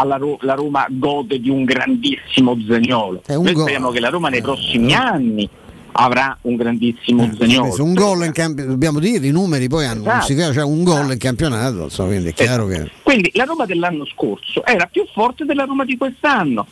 Ro- 0.03 0.39
la 0.41 0.55
Roma 0.55 0.87
gode 0.91 1.41
di 1.41 1.49
un 1.51 1.65
grandissimo 1.65 2.57
Zagnolo. 2.67 3.23
Noi 3.27 3.53
gol. 3.53 3.63
speriamo 3.63 3.91
che 3.91 4.01
la 4.01 4.09
Roma 4.09 4.29
nei 4.29 4.43
prossimi 4.43 4.93
anni 4.95 5.49
avrà 5.97 6.37
un 6.43 6.57
grandissimo 6.57 7.23
Ha 7.23 7.31
Zagnolo. 7.39 7.83
un 7.85 7.95
gol 7.95 8.25
in 8.25 8.33
camp- 8.33 8.61
dobbiamo 8.61 8.99
dire, 8.99 9.27
i 9.27 9.31
numeri 9.31 9.69
poi 9.69 9.87
hanno, 9.87 10.03
non 10.05 10.23
si 10.23 10.35
fa- 10.35 10.53
cioè 10.53 10.65
un 10.65 10.83
gol 10.83 11.13
in 11.13 11.19
campionato, 11.19 11.85
insomma, 11.85 12.09
quindi 12.09 12.29
è 12.31 12.33
chiaro 12.33 12.67
che... 12.67 12.91
Quindi 13.03 13.31
la 13.35 13.45
Roma 13.45 13.65
dell'anno 13.65 14.05
scorso 14.07 14.65
era 14.65 14.87
più 14.87 15.07
forte 15.13 15.45
della 15.45 15.65
Roma 15.65 15.85
di 15.85 15.97
quest'anno. 15.97 16.67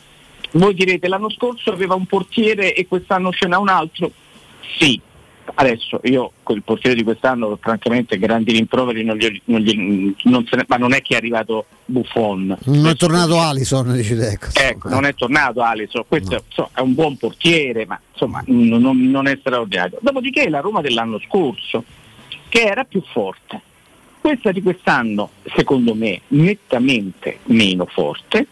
Voi 0.51 0.73
direte 0.73 1.07
l'anno 1.07 1.29
scorso 1.31 1.71
aveva 1.71 1.95
un 1.95 2.05
portiere 2.05 2.75
e 2.75 2.85
quest'anno 2.87 3.31
ce 3.31 3.47
n'ha 3.47 3.57
un 3.57 3.69
altro? 3.69 4.11
Sì. 4.77 4.99
Adesso 5.55 5.99
io 6.03 6.31
col 6.41 6.61
portiere 6.63 6.95
di 6.95 7.03
quest'anno 7.03 7.57
francamente 7.61 8.17
grandi 8.17 8.53
rimproveri 8.53 9.03
non 9.03 9.17
gli, 9.17 9.41
non 9.45 9.59
gli- 9.61 10.15
non 10.23 10.45
se 10.47 10.55
ne- 10.55 10.65
ma 10.67 10.77
non 10.77 10.93
è 10.93 11.01
che 11.01 11.13
è 11.13 11.17
arrivato 11.17 11.65
Buffon. 11.85 12.57
Non 12.65 12.87
è 12.87 12.95
tornato 12.95 13.39
Alison, 13.39 13.93
dici 13.93 14.13
ecco. 14.13 14.47
Ecco, 14.53 14.89
non 14.89 15.05
è 15.05 15.13
tornato 15.13 15.61
Alisson, 15.61 16.03
questo 16.07 16.43
insomma, 16.47 16.69
è 16.73 16.79
un 16.79 16.93
buon 16.93 17.17
portiere, 17.17 17.85
ma 17.85 17.99
insomma 18.11 18.41
non- 18.47 19.09
non 19.09 19.27
è 19.27 19.37
straordinario. 19.39 19.97
Dopodiché 20.01 20.49
la 20.49 20.59
Roma 20.61 20.81
dell'anno 20.81 21.19
scorso, 21.19 21.83
che 22.49 22.61
era 22.61 22.83
più 22.85 23.01
forte, 23.11 23.61
questa 24.21 24.51
di 24.51 24.61
quest'anno, 24.61 25.31
secondo 25.55 25.93
me, 25.93 26.21
nettamente 26.29 27.39
meno 27.45 27.85
forte. 27.85 28.47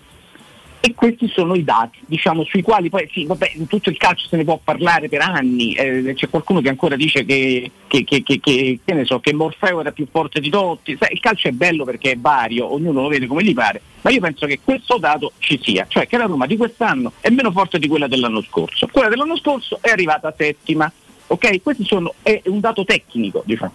E 0.83 0.95
questi 0.95 1.27
sono 1.27 1.53
i 1.53 1.63
dati, 1.63 1.99
diciamo, 2.07 2.43
sui 2.43 2.63
quali 2.63 2.89
poi 2.89 3.07
sì, 3.11 3.25
vabbè, 3.25 3.51
in 3.53 3.67
tutto 3.67 3.91
il 3.91 3.97
calcio 3.97 4.27
se 4.27 4.35
ne 4.35 4.43
può 4.43 4.59
parlare 4.63 5.09
per 5.09 5.21
anni. 5.21 5.73
eh, 5.73 6.13
c'è 6.15 6.27
qualcuno 6.27 6.59
che 6.59 6.69
ancora 6.69 6.95
dice 6.95 7.23
che, 7.23 7.69
che, 7.85 8.03
che, 8.03 8.23
che, 8.23 8.79
ne 8.87 9.05
so, 9.05 9.19
che 9.19 9.31
Morfeo 9.31 9.79
era 9.79 9.91
più 9.91 10.07
forte 10.09 10.39
di 10.39 10.49
Totti. 10.49 10.97
Sai, 10.99 11.13
il 11.13 11.19
calcio 11.19 11.49
è 11.49 11.51
bello 11.51 11.83
perché 11.85 12.13
è 12.13 12.17
vario, 12.17 12.73
ognuno 12.73 13.03
lo 13.03 13.09
vede 13.09 13.27
come 13.27 13.43
gli 13.43 13.53
pare, 13.53 13.79
ma 14.01 14.09
io 14.09 14.19
penso 14.19 14.47
che 14.47 14.59
questo 14.63 14.97
dato 14.97 15.33
ci 15.37 15.59
sia, 15.61 15.85
cioè 15.87 16.07
che 16.07 16.17
la 16.17 16.25
Roma 16.25 16.47
di 16.47 16.57
quest'anno 16.57 17.11
è 17.19 17.29
meno 17.29 17.51
forte 17.51 17.77
di 17.77 17.87
quella 17.87 18.07
dell'anno 18.07 18.41
scorso. 18.41 18.87
Quella 18.91 19.09
dell'anno 19.09 19.37
scorso 19.37 19.77
è 19.81 19.91
arrivata 19.91 20.33
settima. 20.35 20.91
Ok? 21.27 21.61
Questo 21.61 21.83
sono, 21.83 22.15
è 22.23 22.41
un 22.45 22.59
dato 22.59 22.83
tecnico, 22.85 23.43
diciamo. 23.45 23.73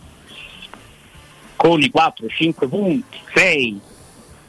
Con 1.55 1.81
i 1.81 1.89
4, 1.89 2.27
5 2.27 2.67
punti, 2.67 3.17
6 3.33 3.81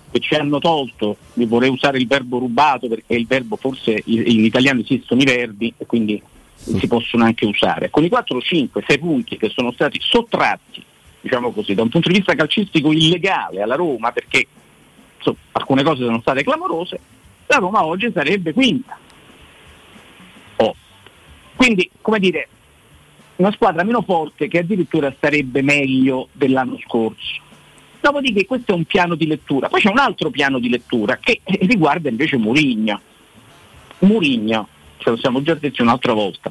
che 0.10 0.20
ci 0.20 0.36
hanno 0.36 0.60
tolto, 0.60 1.18
vorrei 1.34 1.70
usare 1.70 1.98
il 1.98 2.08
verbo 2.08 2.40
rubato 2.40 2.88
perché 2.88 3.16
il 3.16 3.28
verbo 3.28 3.56
forse 3.56 4.02
in 4.06 4.24
in 4.26 4.46
italiano 4.46 4.82
esistono 4.82 5.22
i 5.22 5.26
verbi 5.26 5.74
e 5.78 5.86
quindi 5.86 6.22
si 6.56 6.88
possono 6.88 7.24
anche 7.24 7.46
usare. 7.46 7.90
Con 7.90 8.04
i 8.04 8.10
4, 8.10 8.42
5, 8.42 8.84
6 8.88 9.00
punti 9.00 9.38
che 9.38 9.50
sono 9.50 9.72
stati 9.72 10.00
sottratti 10.02 10.84
diciamo 11.28 11.52
così, 11.52 11.74
da 11.74 11.84
un 11.84 11.90
punto 11.90 12.10
di 12.10 12.16
vista 12.16 12.36
calcistico 12.36 12.92
illegale 12.92 13.62
alla 13.62 13.76
Roma, 13.76 14.12
perché 14.12 14.48
insomma, 15.18 15.38
alcune 15.52 15.84
cose 15.84 16.04
sono 16.04 16.22
state 16.22 16.44
clamorose, 16.44 17.00
la 17.48 17.58
Roma 17.58 17.86
oggi 17.86 18.10
sarebbe 18.14 18.54
quinta. 18.54 18.98
Oh. 20.58 20.76
Quindi, 21.56 21.90
come 22.02 22.20
dire, 22.20 22.48
una 23.38 23.52
squadra 23.52 23.84
meno 23.84 24.02
forte 24.02 24.48
che 24.48 24.60
addirittura 24.60 25.14
starebbe 25.16 25.62
meglio 25.62 26.30
dell'anno 26.32 26.80
scorso. 26.86 27.46
Dopodiché 28.08 28.46
questo 28.46 28.72
è 28.72 28.74
un 28.74 28.86
piano 28.86 29.16
di 29.16 29.28
lettura. 29.28 29.68
Poi 29.68 29.82
c'è 29.82 29.90
un 29.90 29.98
altro 29.98 30.30
piano 30.30 30.60
di 30.60 30.70
lettura 30.70 31.18
che 31.18 31.42
riguarda 31.44 32.08
invece 32.08 32.38
Murigno. 32.38 33.02
Murigno, 34.00 34.70
ce 34.96 35.10
lo 35.10 35.18
siamo 35.18 35.42
già 35.42 35.56
detti 35.56 35.82
un'altra 35.82 36.14
volta, 36.14 36.50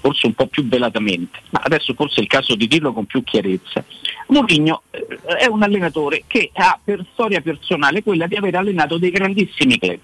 forse 0.00 0.26
un 0.26 0.34
po' 0.34 0.48
più 0.48 0.66
velatamente, 0.66 1.42
ma 1.50 1.60
adesso 1.62 1.94
forse 1.94 2.16
è 2.18 2.22
il 2.22 2.26
caso 2.26 2.56
di 2.56 2.66
dirlo 2.66 2.92
con 2.92 3.04
più 3.04 3.22
chiarezza. 3.22 3.84
Mourinho 4.26 4.82
eh, 4.90 5.06
è 5.38 5.46
un 5.46 5.62
allenatore 5.62 6.24
che 6.26 6.50
ha 6.52 6.76
per 6.82 7.04
storia 7.12 7.40
personale 7.40 8.02
quella 8.02 8.26
di 8.26 8.34
aver 8.34 8.56
allenato 8.56 8.98
dei 8.98 9.10
grandissimi 9.10 9.78
club 9.78 10.00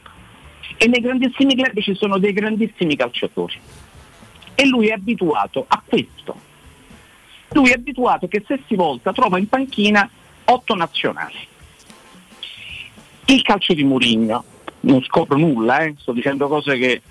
e 0.77 0.87
nei 0.87 1.01
grandissimi 1.01 1.57
club 1.57 1.81
ci 1.81 1.97
sono 1.97 2.19
dei 2.19 2.33
grandissimi 2.33 2.95
calciatori 2.95 3.59
e 4.55 4.67
lui 4.67 4.87
è 4.87 4.93
abituato 4.93 5.65
a 5.67 5.83
questo. 5.85 6.51
Lui 7.55 7.71
è 7.71 7.75
abituato 7.75 8.29
che 8.29 8.45
se 8.47 8.61
si 8.69 8.77
volta 8.77 9.13
trova 9.13 9.39
in 9.39 9.49
panchina 9.49 10.09
otto 10.53 10.75
nazionali. 10.75 11.49
Il 13.27 13.43
calcio 13.43 13.73
di 13.73 13.85
Mourinho, 13.85 14.45
non 14.81 15.03
scopro 15.03 15.37
nulla, 15.37 15.79
eh, 15.79 15.95
sto 15.99 16.13
dicendo 16.13 16.49
cose 16.49 16.77
che 16.77 17.03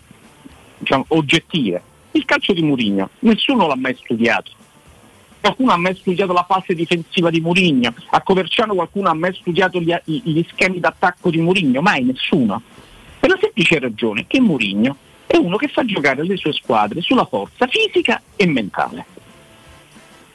diciamo, 0.77 1.05
oggettive. 1.09 1.81
Il 2.11 2.25
calcio 2.25 2.53
di 2.53 2.61
Mourinho, 2.61 3.09
nessuno 3.19 3.67
l'ha 3.67 3.75
mai 3.75 3.95
studiato. 3.95 4.51
Qualcuno 5.39 5.71
ha 5.71 5.77
mai 5.77 5.95
studiato 5.95 6.33
la 6.33 6.45
fase 6.47 6.75
difensiva 6.75 7.31
di 7.31 7.39
Mourinho? 7.39 7.93
A 8.11 8.21
Coverciano 8.21 8.75
qualcuno 8.75 9.09
ha 9.09 9.13
mai 9.13 9.33
studiato 9.33 9.79
gli, 9.79 9.93
gli 10.05 10.45
schemi 10.51 10.79
d'attacco 10.79 11.31
di 11.31 11.39
Mourinho? 11.39 11.81
Mai 11.81 12.03
nessuno. 12.03 12.61
Per 13.19 13.29
la 13.29 13.37
semplice 13.39 13.79
ragione 13.79 14.25
che 14.27 14.39
Mourinho 14.39 14.95
è 15.25 15.37
uno 15.37 15.55
che 15.55 15.67
fa 15.67 15.85
giocare 15.85 16.23
le 16.23 16.37
sue 16.37 16.53
squadre 16.53 17.01
sulla 17.01 17.25
forza 17.25 17.65
fisica 17.67 18.21
e 18.35 18.45
mentale. 18.45 19.05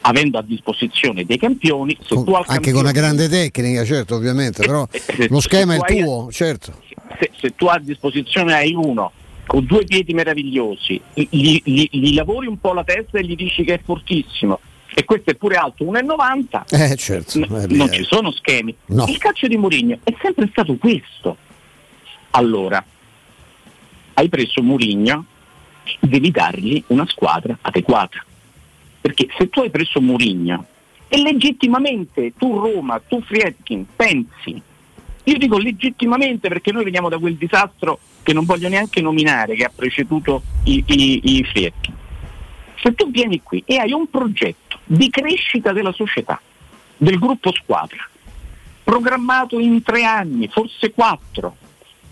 Avendo 0.09 0.39
a 0.39 0.43
disposizione 0.43 1.25
dei 1.25 1.37
campioni, 1.37 1.97
se 2.01 2.15
tu 2.15 2.31
al 2.31 2.45
Anche 2.47 2.47
campione- 2.47 2.73
con 2.73 2.81
una 2.83 2.93
grande 2.93 3.29
tecnica, 3.29 3.85
certo, 3.85 4.15
ovviamente, 4.15 4.65
però 4.65 4.87
se- 4.91 5.27
lo 5.29 5.41
schema 5.41 5.75
è 5.75 5.79
il 5.79 6.03
tuo, 6.05 6.31
certo. 6.31 6.79
se, 7.19 7.31
se 7.41 7.55
tu 7.57 7.67
a 7.67 7.79
disposizione 7.83 8.55
hai 8.55 8.73
uno 8.73 9.11
con 9.47 9.65
due 9.65 9.85
piedi 9.85 10.15
meravigliosi, 10.15 11.01
gli, 11.13 11.61
gli- 11.65 11.89
gli 11.91 12.15
lavori 12.15 12.47
un 12.47 12.59
po' 12.61 12.73
la 12.73 12.85
testa 12.85 13.19
e 13.19 13.25
gli 13.25 13.35
dici 13.35 13.65
che 13.65 13.75
è 13.75 13.81
fortissimo 13.85 14.61
e 14.95 15.05
questo 15.05 15.31
è 15.31 15.35
pure 15.35 15.57
alto 15.57 15.85
1,90 15.85 16.65
Eh, 16.71 16.95
certo. 16.97 17.39
eh, 17.41 17.67
non 17.69 17.91
ci 17.93 18.05
sono 18.05 18.31
schemi. 18.31 18.75
No. 18.87 19.07
Il 19.09 19.19
calcio 19.19 19.49
di 19.49 19.57
Mourinho 19.57 19.99
è 20.05 20.15
sempre 20.23 20.49
stato 20.53 20.77
questo. 20.77 21.37
Allora, 22.31 22.83
hai 24.15 24.29
preso 24.29 24.63
Mourinho, 24.63 25.25
devi 26.01 26.31
dargli 26.31 26.83
una 26.89 27.07
squadra 27.09 27.59
adeguata. 27.61 28.25
Perché 29.07 29.29
se 29.39 29.49
tu 29.49 29.61
hai 29.61 29.71
preso 29.71 30.01
Mourinho 30.01 30.67
e 31.07 31.23
legittimamente 31.23 32.33
tu 32.37 32.59
Roma, 32.59 33.01
tu 33.07 33.23
Friedkin 33.23 33.87
pensi, 33.95 34.61
io 35.23 35.39
dico 35.39 35.59
legittimamente 35.59 36.49
perché 36.49 36.73
noi 36.73 36.83
veniamo 36.83 37.09
da 37.09 37.17
quel 37.17 37.37
disastro 37.37 38.01
che 38.25 38.33
non 38.33 38.45
voglio 38.45 38.69
neanche 38.69 39.01
nominare 39.01 39.55
che 39.55 39.63
ha 39.63 39.71
preceduto 39.73 40.43
i, 40.65 40.83
i, 40.85 41.21
i 41.37 41.45
Friedkin. 41.45 41.95
Se 42.83 42.95
tu 42.97 43.09
vieni 43.09 43.41
qui 43.45 43.63
e 43.65 43.77
hai 43.77 43.93
un 43.93 44.11
progetto 44.11 44.81
di 44.83 45.09
crescita 45.09 45.71
della 45.71 45.93
società, 45.93 46.41
del 46.97 47.21
gruppo 47.21 47.53
squadra, 47.53 48.09
programmato 48.83 49.61
in 49.61 49.85
tre 49.85 50.03
anni, 50.03 50.49
forse 50.49 50.91
quattro, 50.91 51.55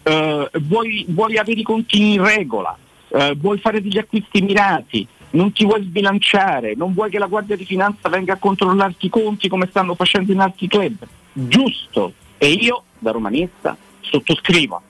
eh, 0.05 0.49
vuoi, 0.61 1.07
vuoi 1.09 1.39
avere 1.39 1.59
i 1.59 1.65
conti 1.65 2.12
in 2.12 2.25
regola, 2.25 2.79
eh, 3.09 3.35
vuoi 3.37 3.59
fare 3.59 3.83
degli 3.83 3.99
acquisti 3.99 4.43
mirati, 4.43 5.05
non 5.35 5.52
ti 5.52 5.65
vuoi 5.65 5.82
sbilanciare, 5.82 6.74
non 6.77 6.93
vuoi 6.93 7.11
che 7.11 7.19
la 7.19 7.27
Guardia 7.27 7.56
di 7.56 7.65
Finanza 7.65 8.09
venga 8.09 8.35
a 8.35 8.39
controllarti 8.39 9.06
i 9.06 9.11
conti 9.11 9.48
come 9.48 9.66
stanno 9.69 9.94
facendo 9.94 10.32
in 10.32 10.40
altri 10.40 10.66
club. 10.69 10.97
Giusto, 11.32 12.12
e 12.39 12.48
io 12.48 12.85
da 12.98 13.11
romanista 13.11 13.77
sottoscrivo, 14.01 14.81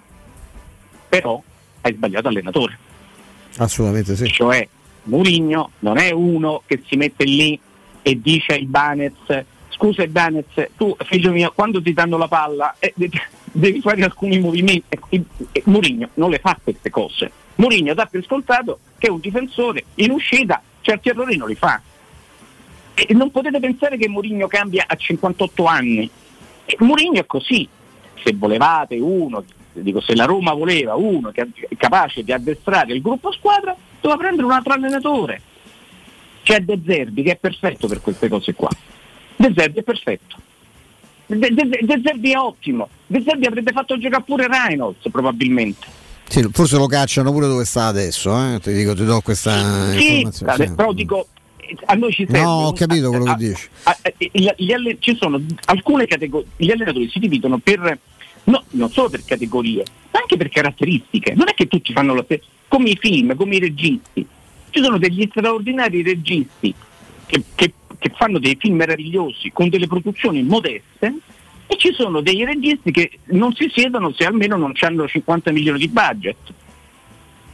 però 1.08 1.42
hai 1.80 1.94
sbagliato 1.94 2.28
allenatore. 2.28 2.78
Assolutamente 3.56 4.16
sì. 4.16 4.26
Cioè 4.28 4.66
Murigno 5.04 5.70
non 5.80 5.98
è 5.98 6.10
uno 6.10 6.62
che 6.66 6.82
si 6.86 6.96
mette 6.96 7.24
lì 7.24 7.58
e 8.02 8.20
dice 8.20 8.54
ai 8.54 8.66
Banez 8.66 9.44
scusa 9.74 10.02
Ibanez, 10.02 10.46
tu 10.76 10.96
figlio 11.04 11.32
mio 11.32 11.52
quando 11.52 11.82
ti 11.82 11.92
danno 11.92 12.16
la 12.16 12.28
palla 12.28 12.76
eh, 12.78 12.92
de- 12.94 13.10
devi 13.44 13.80
fare 13.80 14.02
alcuni 14.02 14.38
movimenti 14.38 14.84
e, 15.08 15.24
e 15.50 15.62
Mourinho 15.66 16.10
non 16.14 16.30
le 16.30 16.38
fa 16.38 16.56
queste 16.62 16.90
cose 16.90 17.30
Mourinho 17.56 17.94
dà 17.94 18.06
per 18.06 18.24
scontato 18.24 18.78
che 18.98 19.10
un 19.10 19.20
difensore 19.20 19.84
in 19.96 20.10
uscita 20.10 20.62
certi 20.80 21.08
errori 21.08 21.36
non 21.36 21.48
li 21.48 21.54
fa. 21.54 21.80
E 22.94 23.12
non 23.14 23.30
potete 23.30 23.58
pensare 23.58 23.96
che 23.96 24.08
Mourinho 24.08 24.46
cambia 24.46 24.84
a 24.86 24.94
58 24.94 25.64
anni. 25.64 26.08
E 26.64 26.76
Mourinho 26.80 27.20
è 27.20 27.26
così. 27.26 27.68
Se 28.22 28.32
volevate 28.34 28.96
uno 28.96 29.44
dico 29.72 30.00
se 30.00 30.14
la 30.14 30.24
Roma 30.24 30.52
voleva 30.52 30.94
uno 30.94 31.32
che 31.32 31.48
è 31.68 31.76
capace 31.76 32.22
di 32.22 32.30
addestrare 32.30 32.92
il 32.92 33.02
gruppo 33.02 33.32
squadra 33.32 33.74
doveva 34.00 34.20
prendere 34.20 34.46
un 34.46 34.52
altro 34.52 34.72
allenatore 34.72 35.42
c'è 36.44 36.60
De 36.60 36.80
Zerbi 36.86 37.22
che 37.22 37.32
è 37.32 37.36
perfetto 37.36 37.88
per 37.88 38.00
queste 38.00 38.28
cose 38.28 38.54
qua. 38.54 38.68
De 39.34 39.52
Zerbi 39.56 39.78
è 39.78 39.82
perfetto. 39.82 40.36
De, 41.26 41.38
De- 41.38 41.80
De 41.80 42.00
Zerbi 42.04 42.32
è 42.32 42.36
ottimo. 42.36 42.88
De 43.06 43.22
Zerbi 43.26 43.46
avrebbe 43.46 43.72
fatto 43.72 43.98
giocare 43.98 44.22
pure 44.22 44.46
Reynolds 44.46 45.08
probabilmente 45.10 46.02
Sì, 46.26 46.48
forse 46.52 46.76
lo 46.78 46.86
cacciano 46.86 47.30
pure 47.32 47.46
dove 47.46 47.64
sta 47.64 47.86
adesso, 47.86 48.34
eh? 48.36 48.58
ti 48.60 48.72
dico, 48.72 48.94
ti 48.94 49.04
do 49.04 49.20
questa 49.20 49.90
sì, 49.92 50.16
informazione. 50.22 50.66
sì. 50.68 50.74
però 50.74 50.92
dico 50.92 51.26
a 51.86 51.94
noi 51.94 52.12
ci 52.12 52.24
serve 52.26 52.40
No, 52.42 52.50
ho 52.66 52.72
capito 52.72 53.08
quello 53.10 53.24
a- 53.30 53.36
che 53.36 53.48
dici. 53.48 53.68
a- 53.84 53.96
a- 54.02 54.12
gli- 54.18 54.48
gli 54.56 54.72
alle- 54.72 54.96
ci 55.00 55.16
sono 55.18 55.40
alcune 55.66 56.06
categorie 56.06 56.46
gli 56.56 56.70
allenatori 56.70 57.08
si 57.08 57.18
dividono 57.18 57.58
per 57.58 57.98
no, 58.44 58.62
non 58.70 58.90
solo 58.90 59.08
per 59.10 59.22
categorie 59.24 59.82
ma 60.10 60.20
anche 60.20 60.36
per 60.36 60.48
caratteristiche 60.50 61.34
non 61.34 61.48
è 61.48 61.54
che 61.54 61.66
tutti 61.68 61.92
fanno 61.92 62.14
lo 62.14 62.22
stesso 62.24 62.44
come 62.68 62.90
i 62.90 62.98
film, 63.00 63.34
come 63.36 63.56
i 63.56 63.60
registi 63.60 64.26
ci 64.70 64.82
sono 64.82 64.98
degli 64.98 65.26
straordinari 65.30 66.02
registi 66.02 66.74
che, 67.26 67.42
che- 67.54 67.72
che 67.98 68.12
fanno 68.14 68.38
dei 68.38 68.56
film 68.58 68.76
meravigliosi 68.76 69.50
con 69.52 69.68
delle 69.68 69.86
produzioni 69.86 70.42
modeste 70.42 71.14
e 71.74 71.78
ci 71.78 71.92
sono 71.92 72.20
dei 72.20 72.44
registi 72.44 72.90
che 72.90 73.10
non 73.26 73.52
si 73.54 73.70
siedono 73.74 74.12
se 74.16 74.24
almeno 74.24 74.56
non 74.56 74.72
hanno 74.80 75.06
50 75.06 75.50
milioni 75.52 75.78
di 75.78 75.88
budget 75.88 76.36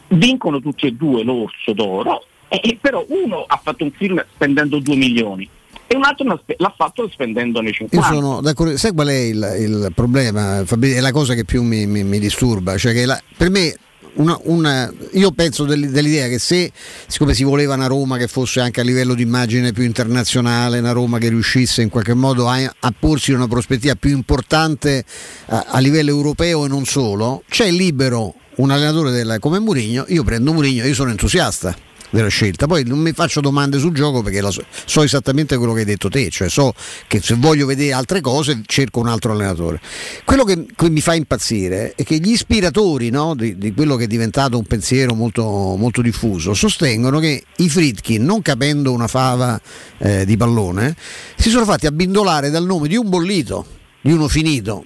vincono 0.09 0.61
tutti 0.61 0.87
e 0.87 0.93
due 0.93 1.23
l'orso 1.23 1.73
d'oro 1.73 2.25
e, 2.49 2.61
e 2.63 2.79
però 2.81 3.05
uno 3.09 3.45
ha 3.47 3.61
fatto 3.63 3.85
un 3.85 3.93
film 3.93 4.23
spendendo 4.35 4.79
2 4.79 4.97
milioni 4.97 5.49
e 5.87 5.97
un 5.97 6.05
altro 6.05 6.41
l'ha 6.57 6.75
fatto 6.77 7.09
spendendone 7.09 7.69
Io 7.69 7.75
50 7.75 8.07
sono 8.13 8.41
d'accordo, 8.41 8.77
sai 8.77 8.93
qual 8.93 9.09
è 9.09 9.13
il, 9.13 9.57
il 9.59 9.93
problema? 9.95 10.63
Fabrizio? 10.65 10.99
È 10.99 11.01
la 11.01 11.11
cosa 11.11 11.35
che 11.35 11.45
più 11.45 11.63
mi, 11.65 11.87
mi- 11.87 12.05
mi 12.05 12.21
disturba, 12.21 12.77
cioè 12.77 12.93
che 12.93 13.07
la- 13.07 13.21
per 13.37 13.51
me 13.51 13.75
una- 14.15 14.39
una- 14.45 14.93
io 15.13 15.31
penso 15.33 15.65
del- 15.65 15.91
dell'idea 15.91 16.29
che 16.29 16.39
se, 16.39 16.71
siccome 17.07 17.35
si 17.35 17.45
voleva 17.45 17.75
una 17.75 17.87
Roma 17.87 18.17
che 18.17 18.29
fosse 18.29 18.61
anche 18.61 18.81
a 18.81 18.85
livello 18.85 19.15
di 19.15 19.23
immagine 19.23 19.73
più 19.73 19.85
internazionale, 19.85 20.79
una 20.79 20.93
Roma 20.93 21.19
che 21.19 21.29
riuscisse 21.29 21.83
in 21.83 21.89
qualche 21.89 22.15
modo 22.15 22.49
a, 22.49 22.59
a 22.81 22.95
porsi 22.99 23.33
una 23.33 23.49
prospettiva 23.49 23.95
più 23.95 24.11
importante 24.11 25.05
a, 25.47 25.67
a 25.69 25.79
livello 25.79 26.11
europeo 26.11 26.65
e 26.65 26.69
non 26.69 26.85
solo, 26.85 27.43
c'è 27.49 27.71
libero 27.71 28.35
un 28.57 28.71
allenatore 28.71 29.11
del- 29.11 29.37
come 29.41 29.59
Mourinho, 29.59 30.05
io 30.09 30.23
prendo 30.25 30.53
Mourinho, 30.53 30.85
io 30.85 30.95
sono 30.95 31.11
entusiasta 31.11 31.75
della 32.11 32.29
scelta. 32.29 32.67
Poi 32.67 32.85
non 32.85 32.99
mi 32.99 33.13
faccio 33.13 33.41
domande 33.41 33.79
sul 33.79 33.93
gioco 33.93 34.23
perché 34.23 34.41
so, 34.51 34.63
so 34.85 35.03
esattamente 35.03 35.57
quello 35.57 35.73
che 35.73 35.81
hai 35.81 35.85
detto 35.87 36.09
te, 36.09 36.29
cioè 36.31 36.49
so 36.49 36.75
che 37.07 37.21
se 37.21 37.35
voglio 37.35 37.67
vedere 37.67 37.93
altre 37.93 38.21
cose 38.21 38.63
cerco 38.67 39.01
un 39.01 39.09
altro 39.09 39.33
allenatore. 39.33 39.81
Quello 40.25 40.45
che, 40.45 40.67
che 40.75 40.91
mi 40.91 41.01
fa 41.01 41.15
impazzire 41.15 41.95
è 41.95 42.03
che 42.03 42.19
gli 42.19 42.31
ispiratori 42.31 43.11
no, 43.11 43.35
di, 43.35 43.57
di 43.57 43.73
quello 43.73 43.97
che 43.97 44.05
è 44.05 44.07
diventato 44.07 44.59
un 44.59 44.65
pensiero 44.65 45.15
molto, 45.15 45.43
molto 45.43 46.03
diffuso 46.03 46.55
sostengono 46.55 47.19
che 47.19 47.45
i 47.57 47.69
Fritkin, 47.69 48.25
non 48.25 48.43
capendo 48.43 48.93
una 48.93 49.07
fava 49.07 49.61
eh, 49.99 50.25
di 50.25 50.37
pallone, 50.37 50.97
si 51.37 51.51
sono 51.51 51.65
fatti 51.65 51.87
abbindolare 51.87 52.51
dal 52.51 52.65
nome 52.65 52.89
di 52.89 52.97
un 52.97 53.09
bollito, 53.09 53.67
di 54.01 54.13
uno 54.13 54.29
finito 54.29 54.85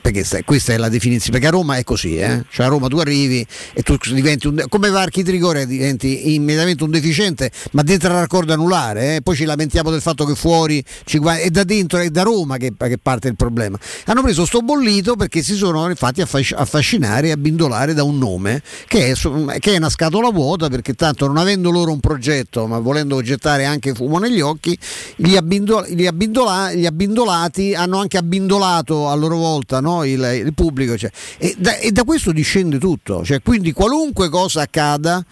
perché 0.00 0.24
sta- 0.24 0.42
questa 0.44 0.72
è 0.72 0.76
la 0.76 0.88
definizione, 0.88 1.32
perché 1.32 1.46
a 1.46 1.50
Roma 1.50 1.76
è 1.76 1.84
così, 1.84 2.16
eh? 2.16 2.44
cioè 2.50 2.66
a 2.66 2.68
Roma 2.68 2.88
tu 2.88 2.98
arrivi 2.98 3.46
e 3.74 3.82
tu 3.82 3.96
diventi 4.12 4.46
un, 4.46 4.64
come 4.68 4.88
Varchi 4.88 5.22
Trigoria 5.22 5.64
diventi 5.66 6.34
immediatamente 6.34 6.84
un 6.84 6.90
deficiente, 6.90 7.50
ma 7.72 7.82
dentro 7.82 8.10
la 8.12 8.20
raccordo 8.20 8.52
anulare, 8.52 9.16
eh? 9.16 9.22
poi 9.22 9.36
ci 9.36 9.44
lamentiamo 9.44 9.90
del 9.90 10.00
fatto 10.00 10.24
che 10.24 10.34
fuori 10.34 10.82
ci 11.04 11.18
gua- 11.18 11.36
è 11.38 11.50
da 11.50 11.64
dentro, 11.64 11.98
è 11.98 12.08
da 12.10 12.22
Roma 12.22 12.56
che, 12.56 12.72
che 12.76 12.98
parte 12.98 13.28
il 13.28 13.36
problema. 13.36 13.78
Hanno 14.06 14.22
preso 14.22 14.46
sto 14.46 14.60
bollito 14.60 15.16
perché 15.16 15.42
si 15.42 15.54
sono 15.54 15.88
infatti 15.88 16.20
affasc- 16.22 16.54
affascinare 16.56 17.28
e 17.28 17.30
abbindolare 17.32 17.94
da 17.94 18.04
un 18.04 18.16
nome 18.18 18.62
che 18.86 19.10
è, 19.12 19.58
che 19.58 19.74
è 19.74 19.76
una 19.76 19.90
scatola 19.90 20.30
vuota 20.30 20.68
perché 20.68 20.94
tanto 20.94 21.26
non 21.26 21.36
avendo 21.36 21.70
loro 21.70 21.92
un 21.92 22.00
progetto 22.00 22.66
ma 22.66 22.78
volendo 22.78 23.20
gettare 23.22 23.64
anche 23.64 23.92
fumo 23.94 24.18
negli 24.18 24.40
occhi, 24.40 24.76
gli, 25.16 25.36
abbindol- 25.36 25.88
gli 25.88 26.06
abbindola- 26.06 26.72
gli 26.72 26.86
abbindolati 26.86 27.74
hanno 27.74 27.98
anche 27.98 28.16
abbindolato 28.16 29.08
a 29.08 29.14
loro 29.14 29.36
volta 29.36 29.56
no, 29.80 30.04
il, 30.04 30.42
il 30.44 30.54
pubblico 30.54 30.96
cioè. 30.96 31.10
e, 31.38 31.54
da, 31.58 31.76
e 31.78 31.90
da 31.92 32.04
questo 32.04 32.32
discende 32.32 32.78
tutto, 32.78 33.24
cioè, 33.24 33.42
quindi 33.42 33.72
qualunque 33.72 34.28
cosa 34.28 34.62
accada 34.62 35.24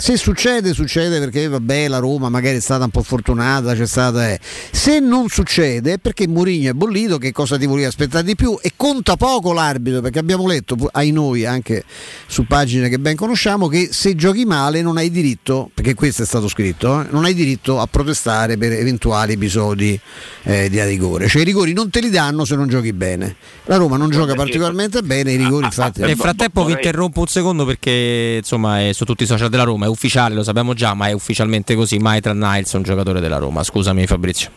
se 0.00 0.16
succede, 0.16 0.72
succede 0.72 1.18
perché 1.18 1.46
vabbè 1.46 1.88
la 1.88 1.98
Roma 1.98 2.28
magari 2.28 2.56
è 2.56 2.60
stata 2.60 2.84
un 2.84 2.90
po' 2.90 3.02
fortunata, 3.02 3.74
c'è 3.74 3.86
stata. 3.86 4.30
eh. 4.30 4.40
Se 4.70 4.98
non 4.98 5.28
succede 5.28 5.94
è 5.94 5.98
perché 5.98 6.26
Mourinho 6.26 6.70
è 6.70 6.72
bollito, 6.72 7.18
che 7.18 7.32
cosa 7.32 7.58
ti 7.58 7.66
volevi 7.66 7.86
aspettare 7.86 8.24
di 8.24 8.34
più? 8.34 8.58
E 8.62 8.72
conta 8.76 9.16
poco 9.16 9.52
l'arbitro, 9.52 10.00
perché 10.00 10.18
abbiamo 10.18 10.46
letto 10.46 10.76
ai 10.92 11.10
noi 11.10 11.44
anche 11.44 11.84
su 12.26 12.46
pagine 12.46 12.88
che 12.88 12.98
ben 12.98 13.14
conosciamo 13.16 13.68
che 13.68 13.90
se 13.92 14.14
giochi 14.14 14.44
male 14.44 14.80
non 14.82 14.96
hai 14.96 15.10
diritto, 15.10 15.70
perché 15.74 15.94
questo 15.94 16.22
è 16.22 16.26
stato 16.26 16.48
scritto, 16.48 17.02
eh, 17.02 17.06
non 17.10 17.24
hai 17.24 17.34
diritto 17.34 17.78
a 17.78 17.86
protestare 17.86 18.56
per 18.56 18.72
eventuali 18.72 19.34
episodi 19.34 19.98
eh, 20.44 20.70
di 20.70 20.82
rigore. 20.82 21.28
Cioè 21.28 21.42
i 21.42 21.44
rigori 21.44 21.72
non 21.72 21.90
te 21.90 22.00
li 22.00 22.10
danno 22.10 22.44
se 22.44 22.56
non 22.56 22.68
giochi 22.68 22.92
bene. 22.92 23.36
La 23.64 23.76
Roma 23.76 23.96
non 23.96 24.10
gioca 24.10 24.34
particolarmente 24.34 25.02
bene, 25.02 25.32
i 25.32 25.36
rigori 25.36 25.64
infatti. 25.66 26.00
Nel 26.00 26.16
frattempo 26.16 26.64
vi 26.64 26.72
interrompo 26.72 27.20
un 27.20 27.26
secondo 27.26 27.64
perché 27.64 28.36
insomma 28.38 28.80
è 28.88 28.92
su 28.92 29.04
tutti 29.04 29.24
i 29.24 29.26
social 29.26 29.48
della 29.50 29.64
Roma, 29.64 29.88
ufficiale, 29.90 30.34
lo 30.34 30.42
sappiamo 30.42 30.74
già, 30.74 30.94
ma 30.94 31.08
è 31.08 31.12
ufficialmente 31.12 31.74
così. 31.74 31.98
Maitland 31.98 32.42
Niles 32.42 32.72
è 32.72 32.76
un 32.76 32.82
giocatore 32.82 33.20
della 33.20 33.38
Roma. 33.38 33.62
Scusami 33.62 34.06
Fabrizio. 34.06 34.50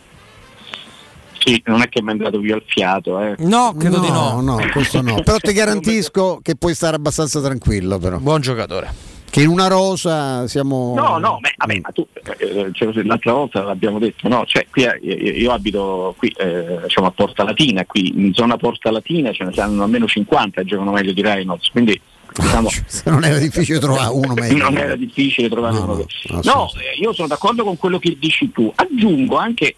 Sì, 1.44 1.60
non 1.66 1.82
è 1.82 1.88
che 1.90 2.00
mi 2.00 2.08
è 2.08 2.12
andato 2.12 2.38
via 2.38 2.56
il 2.56 2.62
fiato. 2.66 3.20
Eh. 3.20 3.34
No, 3.38 3.74
credo 3.78 3.98
di 3.98 4.08
no. 4.08 4.40
No, 4.40 4.58
questo 4.72 5.02
no. 5.02 5.22
Però 5.22 5.36
ti 5.36 5.52
garantisco 5.52 6.40
che 6.42 6.56
puoi 6.56 6.74
stare 6.74 6.96
abbastanza 6.96 7.40
tranquillo 7.42 7.98
però. 7.98 8.18
Buon 8.18 8.40
giocatore. 8.40 9.12
Che 9.28 9.42
in 9.42 9.48
una 9.48 9.66
rosa 9.66 10.46
siamo 10.46 10.94
No, 10.94 11.18
no, 11.18 11.38
beh, 11.40 11.54
vabbè, 11.56 11.80
ma 11.82 11.90
tu 11.90 12.06
eh, 12.38 12.70
cioè, 12.72 12.92
l'altra 13.02 13.32
volta 13.32 13.64
l'abbiamo 13.64 13.98
detto, 13.98 14.28
no? 14.28 14.44
Cioè, 14.46 14.68
qui 14.70 14.84
eh, 14.84 14.96
io 15.02 15.50
abito 15.50 16.14
qui 16.16 16.32
eh, 16.36 16.78
diciamo 16.84 17.08
a 17.08 17.10
Porta 17.10 17.42
Latina, 17.42 17.84
qui 17.84 18.12
in 18.14 18.32
zona 18.32 18.56
Porta 18.56 18.92
Latina 18.92 19.32
ce 19.32 19.42
ne 19.42 19.52
saranno 19.52 19.82
almeno 19.82 20.06
50 20.06 20.60
che 20.60 20.66
giocano 20.68 20.92
meglio 20.92 21.12
di 21.12 21.20
Reynolds, 21.20 21.68
quindi 21.70 22.00
diciamo, 22.34 22.68
non 23.06 23.24
era 23.24 23.38
difficile 23.38 23.78
trovare 23.78 24.10
uno 24.12 24.34
meglio. 24.34 24.58
non 24.58 24.76
era 24.76 24.96
difficile 24.96 25.48
trovare 25.48 25.74
No, 25.74 25.82
uno 25.84 25.94
no, 25.94 26.40
No, 26.42 26.70
eh, 26.80 26.98
io 26.98 27.12
sono 27.12 27.28
d'accordo 27.28 27.64
con 27.64 27.76
quello 27.76 27.98
che 27.98 28.16
dici 28.18 28.50
tu. 28.50 28.72
Aggiungo 28.74 29.36
anche, 29.36 29.76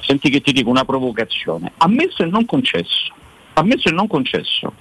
senti 0.00 0.30
che 0.30 0.40
ti 0.40 0.52
dico 0.52 0.70
una 0.70 0.84
provocazione, 0.84 1.72
ammesso 1.78 2.22
e 2.22 2.26
non 2.26 2.44
concesso, 2.44 3.12
ammesso 3.54 3.88
e 3.88 3.92
non 3.92 4.06
concesso 4.06 4.72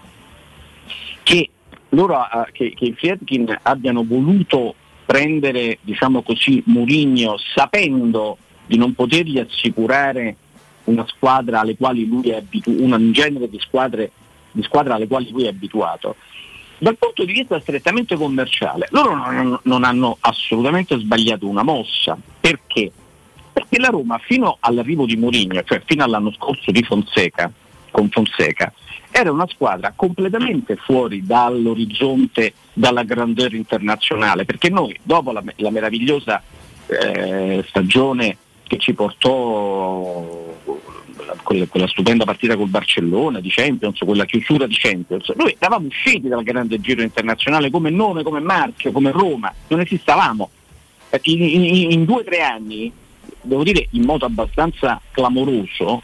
che 1.23 1.49
loro 1.89 2.19
eh, 2.19 2.51
che, 2.51 2.73
che 2.75 2.85
i 2.85 2.93
Friedkin 2.93 3.59
abbiano 3.61 4.03
voluto 4.03 4.73
prendere, 5.05 5.77
diciamo 5.81 6.21
così, 6.23 6.61
Mourinho 6.65 7.37
sapendo 7.55 8.37
di 8.65 8.77
non 8.77 8.93
potergli 8.93 9.39
assicurare 9.39 10.35
una 10.85 11.05
squadra 11.07 11.59
alle 11.59 11.75
quali 11.75 12.07
lui 12.07 12.29
è 12.29 12.37
abituato, 12.37 12.83
un 12.83 13.11
genere 13.11 13.49
di 13.49 13.59
squadre 13.59 14.11
di 14.51 14.63
squadra 14.63 14.95
alle 14.95 15.07
quali 15.07 15.29
lui 15.29 15.45
è 15.45 15.49
abituato. 15.49 16.15
Dal 16.81 16.97
punto 16.97 17.25
di 17.25 17.33
vista 17.33 17.59
strettamente 17.59 18.15
commerciale, 18.15 18.87
loro 18.91 19.13
non, 19.13 19.59
non 19.63 19.83
hanno 19.83 20.17
assolutamente 20.21 20.97
sbagliato 20.97 21.45
una 21.45 21.63
mossa. 21.63 22.17
Perché? 22.39 22.89
Perché 23.51 23.79
la 23.79 23.89
Roma 23.89 24.17
fino 24.19 24.57
all'arrivo 24.61 25.05
di 25.05 25.17
Mourinho, 25.17 25.61
cioè 25.63 25.81
fino 25.85 26.05
all'anno 26.05 26.31
scorso 26.31 26.71
di 26.71 26.81
Fonseca, 26.83 27.51
con 27.91 28.09
Fonseca, 28.09 28.71
era 29.11 29.31
una 29.31 29.47
squadra 29.47 29.91
completamente 29.93 30.77
fuori 30.77 31.25
dall'orizzonte, 31.25 32.53
dalla 32.71 33.03
grandeur 33.03 33.53
internazionale, 33.53 34.45
perché 34.45 34.69
noi 34.69 34.97
dopo 35.03 35.33
la, 35.33 35.43
la 35.57 35.71
meravigliosa 35.71 36.41
eh, 36.85 37.63
stagione 37.67 38.37
che 38.63 38.77
ci 38.77 38.93
portò 38.93 40.55
quella, 41.43 41.65
quella 41.67 41.87
stupenda 41.87 42.25
partita 42.25 42.55
col 42.55 42.69
Barcellona 42.69 43.39
di 43.39 43.49
Champions, 43.49 43.97
quella 43.99 44.25
chiusura 44.25 44.65
di 44.67 44.75
Champions, 44.77 45.29
noi 45.35 45.55
eravamo 45.57 45.87
usciti 45.87 46.27
dal 46.27 46.43
grande 46.43 46.79
giro 46.79 47.01
internazionale 47.01 47.69
come 47.69 47.89
nome, 47.89 48.23
come 48.23 48.39
marchio, 48.39 48.91
come 48.91 49.11
Roma, 49.11 49.53
non 49.67 49.79
esistevamo. 49.81 50.49
Eh, 51.09 51.19
In, 51.23 51.41
in- 51.41 51.91
in 51.91 52.05
due 52.05 52.21
o 52.21 52.23
tre 52.23 52.41
anni, 52.41 52.91
devo 53.41 53.63
dire 53.63 53.87
in 53.91 54.03
modo 54.03 54.25
abbastanza 54.25 55.01
clamoroso, 55.11 56.01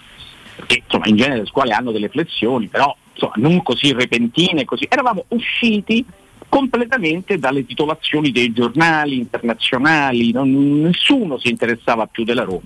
perché 0.56 0.82
insomma 0.86 1.08
in 1.08 1.16
genere 1.18 1.40
le 1.42 1.45
scuole 1.45 1.72
hanno 1.74 1.92
delle 1.92 2.10
flessioni, 2.10 2.68
però 2.68 2.95
insomma, 3.14 3.34
non 3.38 3.62
così 3.62 3.94
repentine, 3.94 4.66
così. 4.66 4.86
eravamo 4.90 5.26
usciti 5.30 6.04
completamente 6.48 7.38
dalle 7.38 7.66
titolazioni 7.66 8.32
dei 8.32 8.54
giornali 8.54 9.18
internazionali, 9.18 10.32
non- 10.32 10.82
nessuno 10.82 11.38
si 11.38 11.50
interessava 11.50 12.06
più 12.08 12.24
della 12.24 12.44
Roma. 12.44 12.62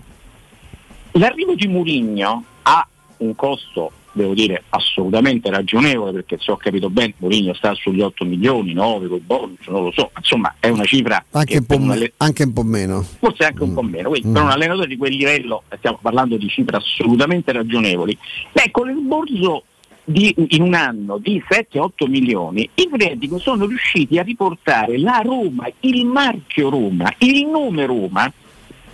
L'arrivo 1.13 1.55
di 1.55 1.67
Murigno 1.67 2.43
ha 2.63 2.87
un 3.17 3.35
costo, 3.35 3.91
devo 4.11 4.33
dire, 4.33 4.63
assolutamente 4.69 5.49
ragionevole, 5.49 6.11
perché 6.11 6.37
se 6.39 6.51
ho 6.51 6.57
capito 6.57 6.89
bene 6.89 7.13
Murigno 7.17 7.53
sta 7.53 7.73
sugli 7.73 8.01
8 8.01 8.25
milioni, 8.25 8.73
9 8.73 9.07
col 9.07 9.19
bonus, 9.19 9.67
non 9.67 9.83
lo 9.83 9.91
so, 9.91 10.11
insomma 10.17 10.55
è 10.59 10.69
una 10.69 10.85
cifra 10.85 11.23
Anche 11.31 11.53
che 11.53 11.57
un, 11.59 11.65
po 11.65 11.79
me- 11.79 11.93
alle- 11.93 12.13
anche 12.17 12.43
un 12.43 12.53
po' 12.53 12.63
meno. 12.63 13.01
forse 13.19 13.43
anche 13.45 13.63
un 13.63 13.73
po' 13.73 13.81
meno, 13.81 14.09
quindi 14.09 14.29
per 14.31 14.41
un 14.43 14.49
allenatore 14.49 14.87
di 14.87 14.97
quel 14.97 15.13
livello 15.13 15.63
stiamo 15.77 15.99
parlando 16.01 16.37
di 16.37 16.47
cifre 16.47 16.77
assolutamente 16.77 17.51
ragionevoli. 17.51 18.17
Beh, 18.51 18.69
con 18.71 18.87
l'esborso 18.87 19.63
di, 20.03 20.33
in 20.49 20.61
un 20.63 20.73
anno 20.73 21.17
di 21.19 21.43
7-8 21.47 22.07
milioni, 22.09 22.67
i 22.75 22.87
Freddico 22.91 23.37
sono 23.37 23.65
riusciti 23.67 24.17
a 24.17 24.23
riportare 24.23 24.97
la 24.97 25.21
Roma, 25.23 25.69
il 25.81 26.05
marchio 26.05 26.69
Roma, 26.69 27.13
il 27.19 27.45
nome 27.45 27.85
Roma, 27.85 28.31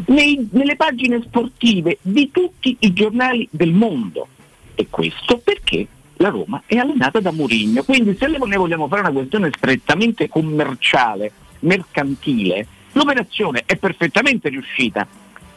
nei- 0.07 0.47
nelle 0.51 0.75
pagine 0.75 1.21
sportive 1.21 1.97
di 2.01 2.29
tutti 2.31 2.75
i 2.79 2.93
giornali 2.93 3.47
del 3.51 3.71
mondo. 3.71 4.27
E 4.75 4.87
questo 4.89 5.37
perché 5.37 5.87
la 6.17 6.29
Roma 6.29 6.61
è 6.65 6.77
allenata 6.77 7.19
da 7.19 7.31
Mourinho. 7.31 7.83
Quindi 7.83 8.15
se 8.17 8.27
ne 8.27 8.37
vogliamo 8.37 8.87
fare 8.87 9.01
una 9.01 9.11
questione 9.11 9.49
strettamente 9.55 10.27
commerciale, 10.27 11.31
mercantile, 11.59 12.67
l'operazione 12.93 13.63
è 13.65 13.75
perfettamente 13.77 14.49
riuscita. 14.49 15.07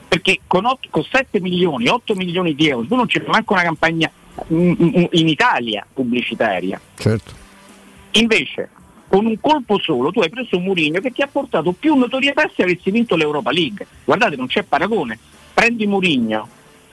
Perché 0.09 0.41
con, 0.47 0.65
ot- 0.65 0.89
con 0.89 1.05
7 1.05 1.39
milioni, 1.41 1.87
8 1.89 2.15
milioni 2.15 2.55
di 2.55 2.69
euro, 2.69 2.87
tu 2.87 2.95
non 2.95 3.07
c'è 3.07 3.23
manco 3.27 3.53
una 3.53 3.63
campagna 3.63 4.11
mm, 4.53 4.71
mm, 4.71 5.05
in 5.11 5.29
Italia 5.29 5.87
pubblicitaria. 5.93 6.81
Certo. 6.97 7.35
Invece, 8.13 8.71
con 9.09 9.27
un 9.27 9.41
colpo 9.41 9.79
solo, 9.81 10.11
tu 10.13 10.21
hai 10.21 10.29
preso 10.29 10.57
un 10.57 10.65
Murigno 10.65 11.01
che 11.01 11.11
ti 11.11 11.23
ha 11.23 11.27
portato 11.27 11.73
più 11.73 11.95
notorietà 11.95 12.49
se 12.55 12.63
avessi 12.63 12.91
vinto 12.91 13.17
l'Europa 13.17 13.51
League. 13.51 13.87
Guardate, 14.05 14.37
non 14.37 14.47
c'è 14.47 14.63
paragone. 14.63 15.19
Prendi 15.55 15.87
Murigno, 15.87 16.47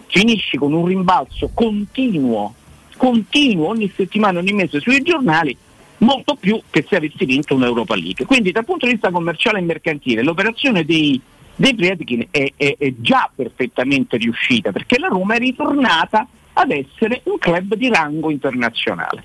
finisci 0.07 0.57
con 0.57 0.73
un 0.73 0.85
rimbalzo 0.85 1.51
continuo, 1.53 2.53
continuo 2.97 3.67
ogni 3.67 3.91
settimana, 3.95 4.39
ogni 4.39 4.53
mese 4.53 4.79
sui 4.79 5.01
giornali, 5.01 5.55
molto 5.97 6.35
più 6.35 6.59
che 6.69 6.85
se 6.87 6.95
avessi 6.95 7.25
vinto 7.25 7.53
un'Europa 7.53 7.95
League. 7.95 8.25
Quindi 8.25 8.51
dal 8.51 8.65
punto 8.65 8.85
di 8.85 8.93
vista 8.93 9.11
commerciale 9.11 9.59
e 9.59 9.63
mercantile 9.63 10.23
l'operazione 10.23 10.85
dei, 10.85 11.19
dei 11.55 11.75
Friedkin 11.75 12.27
è, 12.31 12.51
è- 12.55 12.75
è 12.77 12.93
già 12.97 13.29
perfettamente 13.33 14.17
riuscita 14.17 14.71
perché 14.71 14.97
la 14.97 15.07
Roma 15.07 15.35
è 15.35 15.39
ritornata 15.39 16.27
ad 16.53 16.71
essere 16.71 17.21
un 17.25 17.37
club 17.37 17.75
di 17.75 17.89
rango 17.89 18.31
internazionale. 18.31 19.23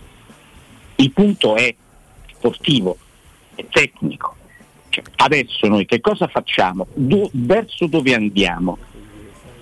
Il 0.97 1.13
punto 1.13 1.55
è 1.57 1.73
sportivo, 2.41 2.97
è 3.55 3.65
tecnico. 3.71 4.35
Cioè, 4.89 5.05
adesso 5.17 5.69
noi 5.69 5.85
che 5.85 6.01
cosa 6.01 6.27
facciamo? 6.27 6.87
Do- 6.95 7.31
verso 7.33 7.87
dove 7.87 8.15
andiamo? 8.15 8.79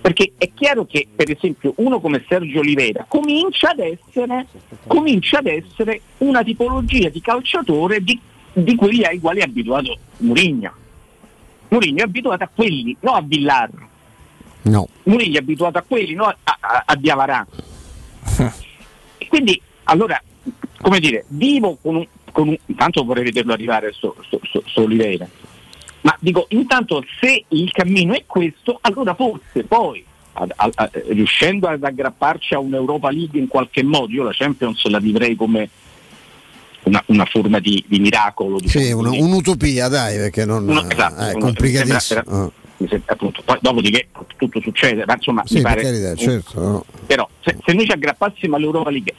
Perché 0.00 0.32
è 0.38 0.50
chiaro 0.54 0.86
che 0.86 1.06
per 1.14 1.30
esempio 1.30 1.74
uno 1.76 2.00
come 2.00 2.24
Sergio 2.26 2.60
Oliveira 2.60 3.04
comincia 3.06 3.70
ad 3.70 3.80
essere, 3.80 4.46
comincia 4.86 5.38
ad 5.38 5.48
essere 5.48 6.00
una 6.18 6.42
tipologia 6.42 7.08
di 7.08 7.20
calciatore 7.20 8.00
di, 8.00 8.18
di 8.52 8.74
quelli 8.76 9.04
ai 9.04 9.18
quali 9.18 9.40
è 9.40 9.42
abituato 9.42 9.98
Mourinho. 10.18 10.72
Mourinho 11.68 11.98
è 11.98 12.02
abituato 12.04 12.44
a 12.44 12.50
quelli, 12.54 12.96
non 13.00 13.16
a 13.16 13.20
Villar. 13.20 13.70
No. 14.62 14.88
Mourinho 15.02 15.34
è 15.34 15.40
abituato 15.40 15.78
a 15.78 15.84
quelli, 15.86 16.14
non 16.14 16.28
a, 16.28 16.36
a, 16.42 16.82
a 16.86 16.96
Diavarà. 16.96 17.46
E 19.20 19.26
quindi, 19.26 19.60
allora, 19.84 20.22
come 20.80 21.00
dire, 21.00 21.24
vivo 21.26 21.76
con 21.82 21.96
un, 21.96 22.06
con 22.32 22.56
intanto 22.66 23.04
vorrei 23.04 23.24
vederlo 23.24 23.52
arrivare 23.52 23.92
sto, 23.92 24.16
sto, 24.26 24.40
sto- 24.44 24.62
sto 24.66 24.82
Oliveira, 24.82 25.26
ma 26.02 26.16
dico, 26.20 26.46
intanto 26.50 27.04
se 27.20 27.44
il 27.48 27.70
cammino 27.72 28.14
è 28.14 28.24
questo, 28.26 28.78
allora 28.82 29.14
forse 29.14 29.64
poi 29.64 30.04
ad- 30.34 30.52
a- 30.54 30.70
a- 30.74 30.90
riuscendo 31.08 31.66
ad 31.68 31.82
aggrapparci 31.82 32.54
a 32.54 32.58
un'Europa 32.60 33.10
League 33.10 33.38
in 33.38 33.48
qualche 33.48 33.82
modo, 33.82 34.12
io 34.12 34.22
la 34.22 34.32
Champions 34.32 34.84
la 34.86 34.98
vivrei 35.00 35.34
come 35.34 35.68
una, 36.84 37.02
una 37.06 37.24
forma 37.24 37.58
di, 37.58 37.82
di 37.86 37.98
miracolo. 37.98 38.58
diciamo 38.60 38.84
Sì, 38.84 38.92
una- 38.92 39.10
un'utopia, 39.10 39.88
dai, 39.88 40.16
perché 40.16 40.44
non 40.44 40.68
Uno- 40.68 40.88
esatto, 40.88 41.22
eh, 41.22 41.30
è 41.30 41.32
complicatissimo. 41.38 41.98
sembra- 42.22 42.50
sembra- 42.88 43.12
appunto, 43.12 43.42
poi 43.44 43.58
dopodiché 43.60 44.08
tutto 44.36 44.60
succede, 44.60 45.04
ma 45.04 45.14
insomma 45.14 45.42
Sì, 45.44 45.56
mi 45.56 45.62
pare 45.62 45.82
carità, 45.82 46.14
certo. 46.14 46.60
no. 46.60 46.84
però 47.06 47.28
se, 47.40 47.56
se 47.64 47.72
noi 47.72 47.84
ci 47.84 47.90
aggrappassimo 47.92 48.54
all'Europa 48.56 48.90
League 48.90 49.12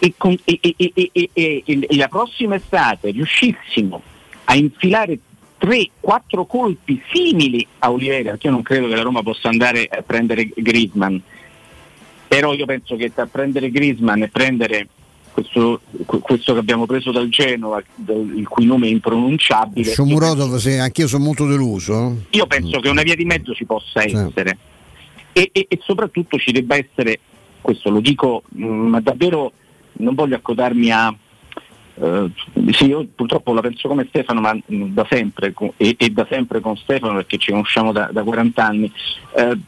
e, 0.00 0.14
con- 0.16 0.36
e- 0.44 0.58
e- 0.60 1.00
e- 1.32 1.86
la 1.90 2.08
prossima 2.08 2.54
estate 2.56 3.10
riuscissimo 3.10 4.02
a 4.44 4.56
infilare 4.56 5.18
3-4 5.58 6.46
colpi 6.46 7.00
simili 7.12 7.64
a 7.80 7.90
Oliveira, 7.92 8.30
perché 8.30 8.46
io 8.46 8.52
non 8.54 8.62
credo 8.62 8.88
che 8.88 8.96
la 8.96 9.02
Roma 9.02 9.22
possa 9.22 9.48
andare 9.50 9.86
a 9.90 10.00
prendere 10.02 10.48
Griezmann, 10.56 11.16
però 12.26 12.54
io 12.54 12.64
penso 12.64 12.96
che 12.96 13.12
tra 13.12 13.26
prendere 13.26 13.70
Griezmann 13.70 14.22
e 14.22 14.28
prendere 14.28 14.88
questo, 15.32 15.82
que- 16.06 16.18
questo 16.20 16.54
che 16.54 16.58
abbiamo 16.60 16.86
preso 16.86 17.12
dal 17.12 17.28
Genova, 17.28 17.82
il 18.08 18.48
cui 18.48 18.64
nome 18.64 18.86
è 18.86 18.90
impronunciabile, 18.90 19.90
Shomurodov, 19.92 20.56
sì, 20.56 20.72
anch'io 20.72 21.06
sono 21.06 21.24
molto 21.24 21.46
deluso. 21.46 22.16
io 22.30 22.46
penso 22.46 22.80
che 22.80 22.88
una 22.88 23.02
via 23.02 23.14
di 23.14 23.24
mezzo 23.26 23.52
ci 23.54 23.66
possa 23.66 24.00
Sì. 24.00 24.14
essere 24.16 24.56
e, 25.32 25.50
e- 25.52 25.66
e 25.68 25.78
soprattutto 25.82 26.38
ci 26.38 26.52
debba 26.52 26.74
essere, 26.76 27.20
questo 27.60 27.90
lo 27.90 28.00
dico, 28.00 28.42
mh, 28.48 28.64
ma 28.66 29.00
davvero 29.00 29.52
non 30.00 30.14
voglio 30.14 30.36
accodarmi 30.36 30.90
a... 30.90 31.14
eh, 31.94 32.30
sì, 32.72 32.86
io 32.86 33.06
purtroppo 33.14 33.52
la 33.52 33.60
penso 33.60 33.88
come 33.88 34.06
Stefano, 34.08 34.40
ma 34.40 34.58
da 34.66 35.06
sempre 35.08 35.52
e, 35.76 35.94
e 35.98 36.10
da 36.10 36.26
sempre 36.30 36.60
con 36.60 36.76
Stefano 36.76 37.14
perché 37.14 37.38
ci 37.38 37.50
conosciamo 37.50 37.92
da, 37.92 38.08
da 38.12 38.22
40 38.22 38.64
anni. 38.64 38.92
Eh, 39.36 39.58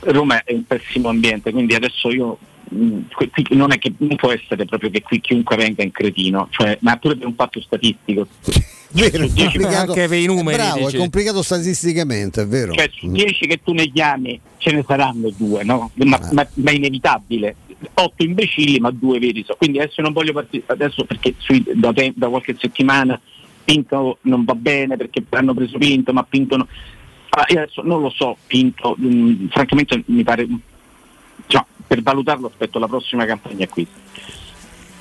Roma 0.00 0.42
è 0.44 0.52
un 0.54 0.64
pessimo 0.66 1.08
ambiente, 1.08 1.52
quindi 1.52 1.74
adesso 1.74 2.10
io 2.10 2.36
mh, 2.70 2.98
qui- 3.12 3.30
non 3.50 3.70
è 3.72 3.78
che 3.78 3.92
non 3.98 4.16
può 4.16 4.32
essere 4.32 4.64
proprio 4.64 4.90
che 4.90 5.00
qui 5.02 5.20
chiunque 5.20 5.54
venga 5.56 5.82
in 5.84 5.92
cretino, 5.92 6.48
cioè, 6.50 6.76
ma 6.80 6.96
pure 6.96 7.16
per 7.16 7.26
un 7.28 7.34
fatto 7.34 7.60
statistico. 7.60 8.26
Vero, 8.94 9.26
Su 9.26 9.32
dieci- 9.32 9.58
complicato- 9.58 9.92
Anche 9.92 10.08
per 10.08 10.18
i 10.18 10.26
numeri, 10.26 10.56
è 10.58 10.60
Bravo, 10.66 10.84
dici. 10.84 10.96
è 10.96 10.98
complicato 10.98 11.40
statisticamente, 11.42 12.42
è 12.42 12.46
vero. 12.46 12.72
cioè 12.74 12.90
su 12.92 13.10
10 13.10 13.46
che 13.46 13.60
tu 13.62 13.72
ne 13.72 13.88
chiami 13.90 14.38
ce 14.58 14.70
ne 14.72 14.84
saranno 14.86 15.30
due, 15.34 15.62
no? 15.64 15.90
ma, 15.94 16.18
ma- 16.32 16.46
ma 16.54 16.70
è 16.70 16.74
inevitabile. 16.74 17.54
8 17.94 18.22
imbecilli 18.22 18.78
ma 18.78 18.90
due 18.90 19.18
veri. 19.18 19.44
Quindi 19.56 19.78
adesso 19.78 20.02
non 20.02 20.12
voglio 20.12 20.32
partire 20.32 20.64
adesso 20.66 21.04
perché 21.04 21.34
sui- 21.38 21.64
da, 21.74 21.92
te- 21.92 22.12
da 22.14 22.28
qualche 22.28 22.56
settimana 22.58 23.20
Pinto 23.64 24.18
non 24.22 24.44
va 24.44 24.54
bene 24.54 24.96
perché 24.96 25.24
hanno 25.30 25.54
preso 25.54 25.78
Pinto, 25.78 26.12
ma 26.12 26.24
Pinto 26.24 26.56
no. 26.56 26.66
Ah, 27.30 27.46
adesso 27.48 27.82
non 27.82 28.00
lo 28.02 28.10
so, 28.10 28.36
Pinto, 28.46 28.94
mh, 28.98 29.48
francamente 29.48 30.02
mi 30.06 30.22
pare 30.22 30.46
cioè, 31.46 31.64
per 31.86 32.02
valutarlo 32.02 32.48
aspetto 32.48 32.78
la 32.78 32.88
prossima 32.88 33.24
campagna 33.24 33.64
acquisti. 33.64 34.00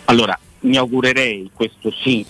Allora, 0.05 0.37
mi 0.61 0.77
augurerei, 0.77 1.49
questo 1.53 1.91
sì, 1.91 2.25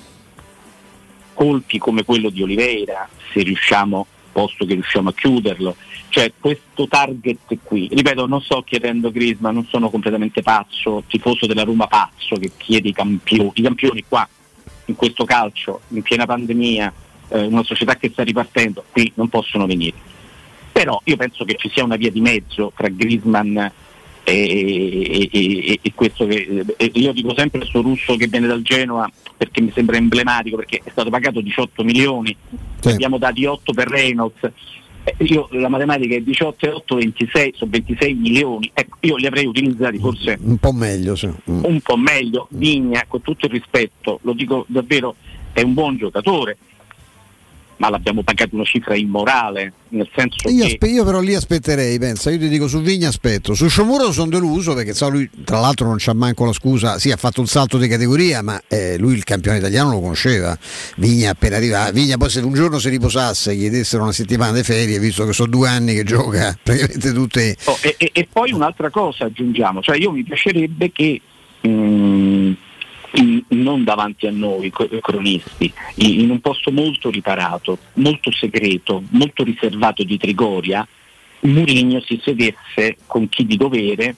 colpi 1.34 1.78
come 1.78 2.04
quello 2.04 2.30
di 2.30 2.44
Oliveira, 2.44 3.08
se 3.34 3.42
riusciamo, 3.42 4.06
posto 4.32 4.66
che 4.66 4.74
riusciamo 4.74 5.10
a 5.10 5.14
chiuderlo, 5.14 5.76
cioè 6.10 6.32
questo 6.40 6.88
target 6.88 7.58
qui, 7.64 7.90
ripeto, 7.92 8.26
non 8.26 8.42
sto 8.42 8.64
chiedendo 8.64 9.12
Grisma, 9.12 9.52
non 9.52 9.66
sono 9.66 9.90
completamente 9.90 10.42
pazzo, 10.42 11.04
tifoso 11.08 11.46
della 11.46 11.64
Roma 11.64 11.88
pazzo 11.88 12.36
che 12.36 12.52
chiede 12.58 12.90
i 12.90 12.94
campioni, 12.94 13.52
i 13.54 13.62
campioni 13.62 14.04
qua, 14.08 14.28
in 14.86 14.96
questo 14.96 15.26
calcio, 15.26 15.82
in 15.90 16.02
piena 16.02 16.26
pandemia, 16.26 16.94
eh, 17.30 17.46
una 17.46 17.64
società 17.64 17.96
che 17.96 18.10
sta 18.10 18.24
ripartendo, 18.24 18.84
qui 18.92 19.12
non 19.16 19.30
possono 19.30 19.66
venire. 19.66 19.96
Però 20.72 21.00
io 21.06 21.16
penso 21.18 21.44
che 21.46 21.56
ci 21.56 21.70
sia 21.70 21.84
una 21.84 21.96
via 21.98 22.12
di 22.12 22.22
mezzo 22.22 22.72
tra 22.76 22.88
Grisman 22.88 23.72
e, 24.24 25.30
e- 25.32 25.80
e- 25.82 25.92
questo 25.96 26.26
che 26.28 26.66
io 26.94 27.12
dico 27.12 27.34
sempre 27.36 27.60
questo 27.60 27.82
russo 27.82 28.16
che 28.16 28.28
viene 28.28 28.48
dal 28.48 28.62
Genoa 28.62 29.10
perché 29.36 29.62
mi 29.62 29.72
sembra 29.74 29.98
emblematico 29.98 30.58
perché 30.58 30.82
è 30.84 30.92
stato 30.92 31.10
pagato 31.10 31.42
18 31.42 31.84
milioni 31.84 32.36
ne 32.90 32.94
abbiamo 32.94 33.18
dati 33.18 33.46
8 33.46 33.74
per 33.74 33.88
Reynolds. 33.88 34.52
Eh, 35.04 35.16
io 35.20 35.48
la 35.52 35.68
matematica 35.68 36.16
è 36.16 36.22
18 36.22 36.66
e 36.66 36.70
8 36.70 36.96
26 36.96 37.54
sono 37.56 37.72
26 37.72 38.14
milioni. 38.14 38.72
Ecco 38.74 38.98
io 39.02 39.16
li 39.16 39.26
avrei 39.26 39.46
utilizzati 39.46 39.98
forse 39.98 40.38
Un 40.42 40.58
po' 40.58 40.72
meglio, 40.72 41.16
sì. 41.16 41.30
Un 41.46 41.80
po' 41.82 41.98
meglio. 41.98 42.48
Vigna 42.52 43.04
con 43.08 43.22
tutto 43.22 43.48
il 43.48 43.52
rispetto 43.52 44.20
lo 44.24 44.34
dico 44.34 44.66
davvero 44.68 45.16
è 45.54 45.62
un 45.62 45.74
buon 45.74 45.98
giocatore 45.98 46.58
ma 47.82 47.90
l'abbiamo 47.90 48.22
pagato 48.22 48.54
una 48.54 48.64
cifra 48.64 48.96
immorale 48.96 49.74
nel 49.90 50.08
senso 50.16 50.48
Io, 50.50 50.66
che 50.66 50.74
aspe- 50.74 50.88
io 50.88 51.04
però 51.04 51.20
lì 51.20 51.34
aspetterei, 51.34 51.98
pensa, 51.98 52.30
io 52.30 52.38
ti 52.38 52.48
dico 52.48 52.68
su 52.68 52.80
Vigna 52.80 53.08
aspetto, 53.08 53.56
su 53.56 53.68
Sciomuro 53.68 54.12
sono 54.12 54.30
deluso 54.30 54.76
perché 54.76 54.94
sa, 54.94 55.08
lui 55.08 55.28
tra 55.44 55.60
l'altro 55.60 55.88
non 55.88 55.96
c'ha 55.98 56.14
manco 56.14 56.46
la 56.46 56.54
scusa, 56.54 57.00
sì 57.00 57.10
ha 57.10 57.18
fatto 57.18 57.42
un 57.42 57.48
salto 57.48 57.80
di 57.80 57.88
categoria 57.88 58.44
ma 58.44 58.62
eh, 58.68 59.00
lui 59.00 59.16
il 59.16 59.24
campione 59.24 59.58
italiano 59.58 59.90
lo 59.90 60.00
conosceva, 60.00 60.56
Vigna 60.98 61.32
appena 61.32 61.56
arrivato, 61.56 61.92
Vigna 61.94 62.18
poi 62.18 62.30
se 62.30 62.42
un 62.42 62.54
giorno 62.54 62.78
si 62.78 62.90
riposasse, 62.90 63.56
gli 63.56 63.68
dessero 63.70 64.04
una 64.04 64.12
settimana 64.12 64.52
di 64.52 64.64
ferie, 64.64 65.00
visto 65.00 65.26
che 65.26 65.34
sono 65.34 65.50
due 65.50 65.68
anni 65.68 65.96
che 65.96 66.04
gioca 66.04 66.56
praticamente 66.62 67.12
tutte... 67.14 67.58
Oh, 67.64 67.78
e, 67.82 67.96
e- 67.98 68.12
e 68.14 68.28
poi 68.32 68.52
un'altra 68.52 68.92
cosa 68.92 69.26
aggiungiamo, 69.26 69.82
cioè 69.82 69.98
io 69.98 70.12
mi 70.12 70.24
piacerebbe 70.24 70.92
che 70.92 71.20
mm, 71.68 72.52
in- 73.14 73.44
non 73.50 73.84
davanti 73.84 74.28
a 74.28 74.32
noi 74.32 74.72
cronisti, 74.72 75.72
in, 75.96 76.22
in 76.22 76.30
un 76.30 76.40
posto 76.40 76.72
molto 76.72 77.10
riparato, 77.10 77.78
molto 77.94 78.32
segreto, 78.32 79.04
molto 79.10 79.44
riservato 79.44 80.04
di 80.04 80.18
Trigoria, 80.18 80.88
Murigno 81.42 82.02
si 82.02 82.20
sedesse 82.24 82.98
con 83.08 83.28
chi 83.28 83.46
di 83.46 83.58
dovere 83.58 84.16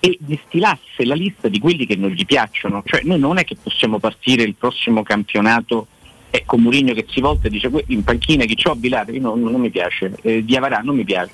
e 0.00 0.18
distillasse 0.20 1.04
la 1.04 1.14
lista 1.14 1.48
di 1.48 1.58
quelli 1.58 1.86
che 1.86 1.96
non 1.96 2.10
gli 2.10 2.26
piacciono. 2.26 2.82
Cioè 2.84 3.02
noi 3.04 3.18
non 3.18 3.38
è 3.38 3.44
che 3.44 3.56
possiamo 3.60 3.98
partire 3.98 4.42
il 4.42 4.54
prossimo 4.56 5.02
campionato 5.02 5.86
e 6.30 6.44
con 6.44 6.60
Murigno 6.60 6.92
che 6.92 7.06
si 7.08 7.20
volta 7.20 7.46
e 7.46 7.50
dice 7.50 7.68
"Que- 7.70 7.84
in 7.88 8.02
panchina 8.04 8.44
chi 8.44 8.54
c'ho 8.54 8.74
Bilate, 8.74 9.18
no, 9.18 9.34
non 9.34 9.60
mi 9.60 9.70
piace, 9.70 10.14
eh, 10.22 10.44
Diavarà 10.44 10.80
non 10.80 10.96
mi 10.96 11.04
piace. 11.04 11.32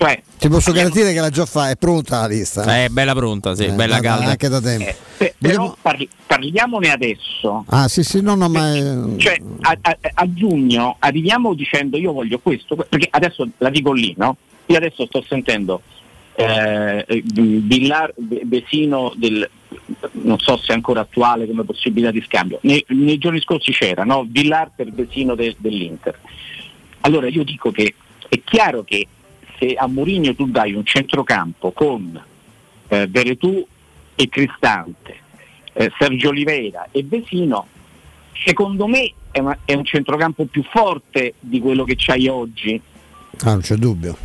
Cioè, 0.00 0.22
Ti 0.38 0.48
posso 0.48 0.70
garantire 0.70 1.12
che 1.12 1.18
la 1.18 1.28
già 1.28 1.44
fa, 1.44 1.70
è 1.70 1.76
pronta 1.76 2.20
la 2.20 2.28
lista. 2.28 2.62
Eh, 2.62 2.84
È 2.84 2.88
bella 2.88 3.16
pronta, 3.16 3.56
sì, 3.56 3.66
bella 3.72 3.96
da- 3.96 4.00
calda. 4.00 4.30
Anche 4.30 4.48
da 4.48 4.60
tempo. 4.60 4.94
Pe- 5.16 5.34
però 5.36 5.76
parli- 5.82 6.08
parliamone 6.24 6.92
adesso. 6.92 7.64
Ah 7.68 7.88
sì 7.88 8.04
sì, 8.04 8.20
no, 8.22 8.36
no, 8.36 8.48
ma... 8.48 8.72
eh, 8.76 9.14
Cioè, 9.16 9.36
a, 9.62 9.76
a- 9.80 9.98
a 10.14 10.32
giugno 10.32 10.94
arriviamo 11.00 11.52
dicendo 11.54 11.96
io 11.98 12.12
voglio 12.12 12.38
questo, 12.38 12.76
perché 12.76 13.08
adesso 13.10 13.48
la 13.58 13.70
dico 13.70 13.92
lì, 13.92 14.14
no? 14.16 14.36
Io 14.66 14.76
adesso 14.76 15.04
sto 15.06 15.24
sentendo 15.26 15.82
eh, 16.36 17.04
eh, 17.08 17.22
Villar 17.24 18.12
Be- 18.16 18.42
Vesino 18.44 19.12
del 19.16 19.50
non 20.12 20.38
so 20.38 20.56
se 20.58 20.70
è 20.70 20.74
ancora 20.74 21.00
attuale 21.00 21.46
come 21.48 21.64
possibilità 21.64 22.12
di 22.12 22.22
scambio. 22.24 22.60
Nei, 22.62 22.84
nei 22.90 23.18
giorni 23.18 23.40
scorsi 23.40 23.72
c'era, 23.72 24.04
no? 24.04 24.24
Villar 24.28 24.70
per 24.76 24.92
Vesino 24.92 25.34
de- 25.34 25.56
dell'Inter. 25.58 26.16
Allora 27.00 27.26
io 27.28 27.42
dico 27.42 27.72
che 27.72 27.94
è 28.28 28.40
chiaro 28.44 28.84
che 28.84 29.06
se 29.58 29.74
a 29.74 29.86
Mourinho 29.86 30.34
tu 30.34 30.46
dai 30.46 30.72
un 30.74 30.84
centrocampo 30.84 31.70
con 31.72 32.20
eh, 32.88 33.06
Veretù 33.06 33.66
e 34.14 34.28
Cristante, 34.28 35.16
eh, 35.72 35.90
Sergio 35.98 36.28
Oliveira 36.30 36.88
e 36.90 37.04
Vesino, 37.04 37.66
secondo 38.44 38.86
me 38.86 39.12
è, 39.30 39.40
una- 39.40 39.58
è 39.64 39.74
un 39.74 39.84
centrocampo 39.84 40.44
più 40.46 40.62
forte 40.64 41.34
di 41.40 41.60
quello 41.60 41.84
che 41.84 41.94
c'hai 41.96 42.28
oggi. 42.28 42.80
ah, 43.44 43.50
non 43.50 43.60
c'è 43.60 43.74
dubbio. 43.76 44.16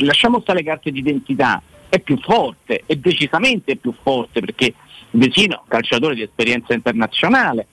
Lasciamo 0.00 0.40
stare 0.40 0.58
le 0.60 0.64
carte 0.64 0.90
d'identità, 0.90 1.62
è 1.88 1.98
più 2.00 2.18
forte, 2.20 2.82
è 2.86 2.96
decisamente 2.96 3.76
più 3.76 3.94
forte 4.02 4.40
perché 4.40 4.74
Vesino, 5.10 5.64
calciatore 5.68 6.14
di 6.14 6.22
esperienza 6.22 6.74
internazionale, 6.74 7.66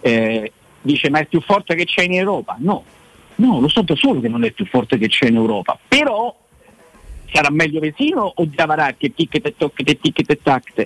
eh, 0.00 0.52
dice 0.80 1.10
ma 1.10 1.18
è 1.20 1.26
più 1.26 1.40
forte 1.40 1.74
che 1.74 1.84
c'è 1.84 2.02
in 2.02 2.14
Europa? 2.14 2.56
No, 2.60 2.84
no, 3.38 3.60
lo 3.60 3.68
so 3.68 3.82
da 3.82 3.94
solo 3.96 4.20
che 4.20 4.28
non 4.28 4.44
è 4.44 4.50
più 4.52 4.66
forte 4.66 4.98
che 4.98 5.08
c'è 5.08 5.26
in 5.26 5.36
Europa, 5.36 5.78
però 5.86 6.34
sarà 7.30 7.50
meglio 7.50 7.80
Vesino 7.80 8.32
o 8.34 8.44
Diavarà 8.44 8.94
che 8.96 9.12
tic 9.14 9.34
e 9.34 9.54
toc 9.56 9.80
e 9.84 9.98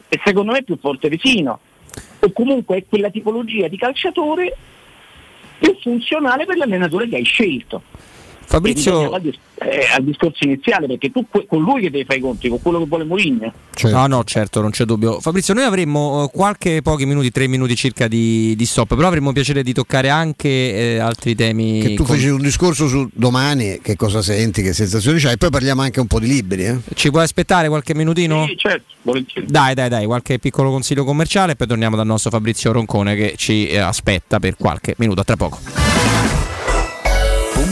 e 0.09 0.21
secondo 0.25 0.53
me 0.53 0.59
è 0.59 0.63
più 0.63 0.77
forte 0.79 1.09
Vesino 1.09 1.59
o 2.19 2.33
comunque 2.33 2.79
è 2.79 2.85
quella 2.89 3.11
tipologia 3.11 3.69
di 3.69 3.77
calciatore 3.77 4.57
più 5.59 5.77
funzionale 5.81 6.45
per 6.45 6.57
l'allenatore 6.57 7.09
che 7.09 7.17
hai 7.17 7.25
scelto 7.25 7.83
Fabrizio- 8.45 9.11
eh, 9.63 9.87
al 9.95 10.05
discorso 10.05 10.45
iniziale 10.45 10.87
perché 10.87 11.11
tu 11.11 11.27
con 11.47 11.63
lui 11.63 11.83
che 11.83 11.91
devi 11.91 12.05
fare 12.05 12.19
i 12.19 12.23
conti 12.23 12.49
con 12.49 12.61
quello 12.61 12.81
che 12.81 12.87
vuole 12.87 13.05
Mourinho 13.05 13.53
No, 13.85 14.07
no, 14.07 14.23
certo, 14.25 14.61
non 14.61 14.71
c'è 14.71 14.85
dubbio. 14.85 15.19
Fabrizio, 15.21 15.55
noi 15.55 15.65
avremmo 15.65 16.25
eh, 16.25 16.31
qualche 16.37 16.83
pochi 16.83 17.07
minuti, 17.07 17.31
tre 17.31 17.47
minuti 17.49 17.75
circa 17.75 18.07
di, 18.07 18.55
di 18.55 18.67
stop, 18.67 18.95
però 18.95 19.09
avremmo 19.09 19.33
piacere 19.33 19.63
di 19.63 19.73
toccare 19.73 20.09
anche 20.09 20.49
eh, 20.49 20.99
altri 20.99 21.35
temi. 21.35 21.81
Che 21.81 21.95
tu 21.95 22.05
con- 22.05 22.15
feci 22.17 22.29
un 22.29 22.41
discorso 22.41 22.87
su 22.87 23.09
domani, 23.13 23.81
che 23.83 23.97
cosa 23.97 24.23
senti, 24.23 24.63
che 24.63 24.73
sensazioni 24.73 25.19
c'hai, 25.19 25.33
e 25.33 25.37
poi 25.37 25.51
parliamo 25.51 25.83
anche 25.83 26.01
un 26.01 26.07
po' 26.07 26.21
di 26.21 26.29
libri. 26.29 26.65
Eh? 26.67 26.77
Ci 26.95 27.11
puoi 27.11 27.25
aspettare 27.25 27.69
qualche 27.69 27.95
minutino? 27.95 28.47
Sì, 28.47 28.57
certo, 28.57 28.95
volentieri. 29.03 29.47
Dai, 29.49 29.75
dai, 29.75 29.89
dai, 29.89 30.07
qualche 30.07 30.39
piccolo 30.39 30.71
consiglio 30.71 31.05
commerciale 31.05 31.53
e 31.53 31.57
poi 31.57 31.67
torniamo 31.67 31.97
dal 31.97 32.07
nostro 32.07 32.31
Fabrizio 32.31 32.73
Roncone 32.73 33.17
che 33.17 33.35
ci 33.37 33.69
eh, 33.69 33.79
aspetta 33.79 34.39
per 34.39 34.57
qualche 34.57 34.95
minuto. 34.99 35.21
A 35.23 35.25
tra 35.25 35.37
poco. 35.37 35.82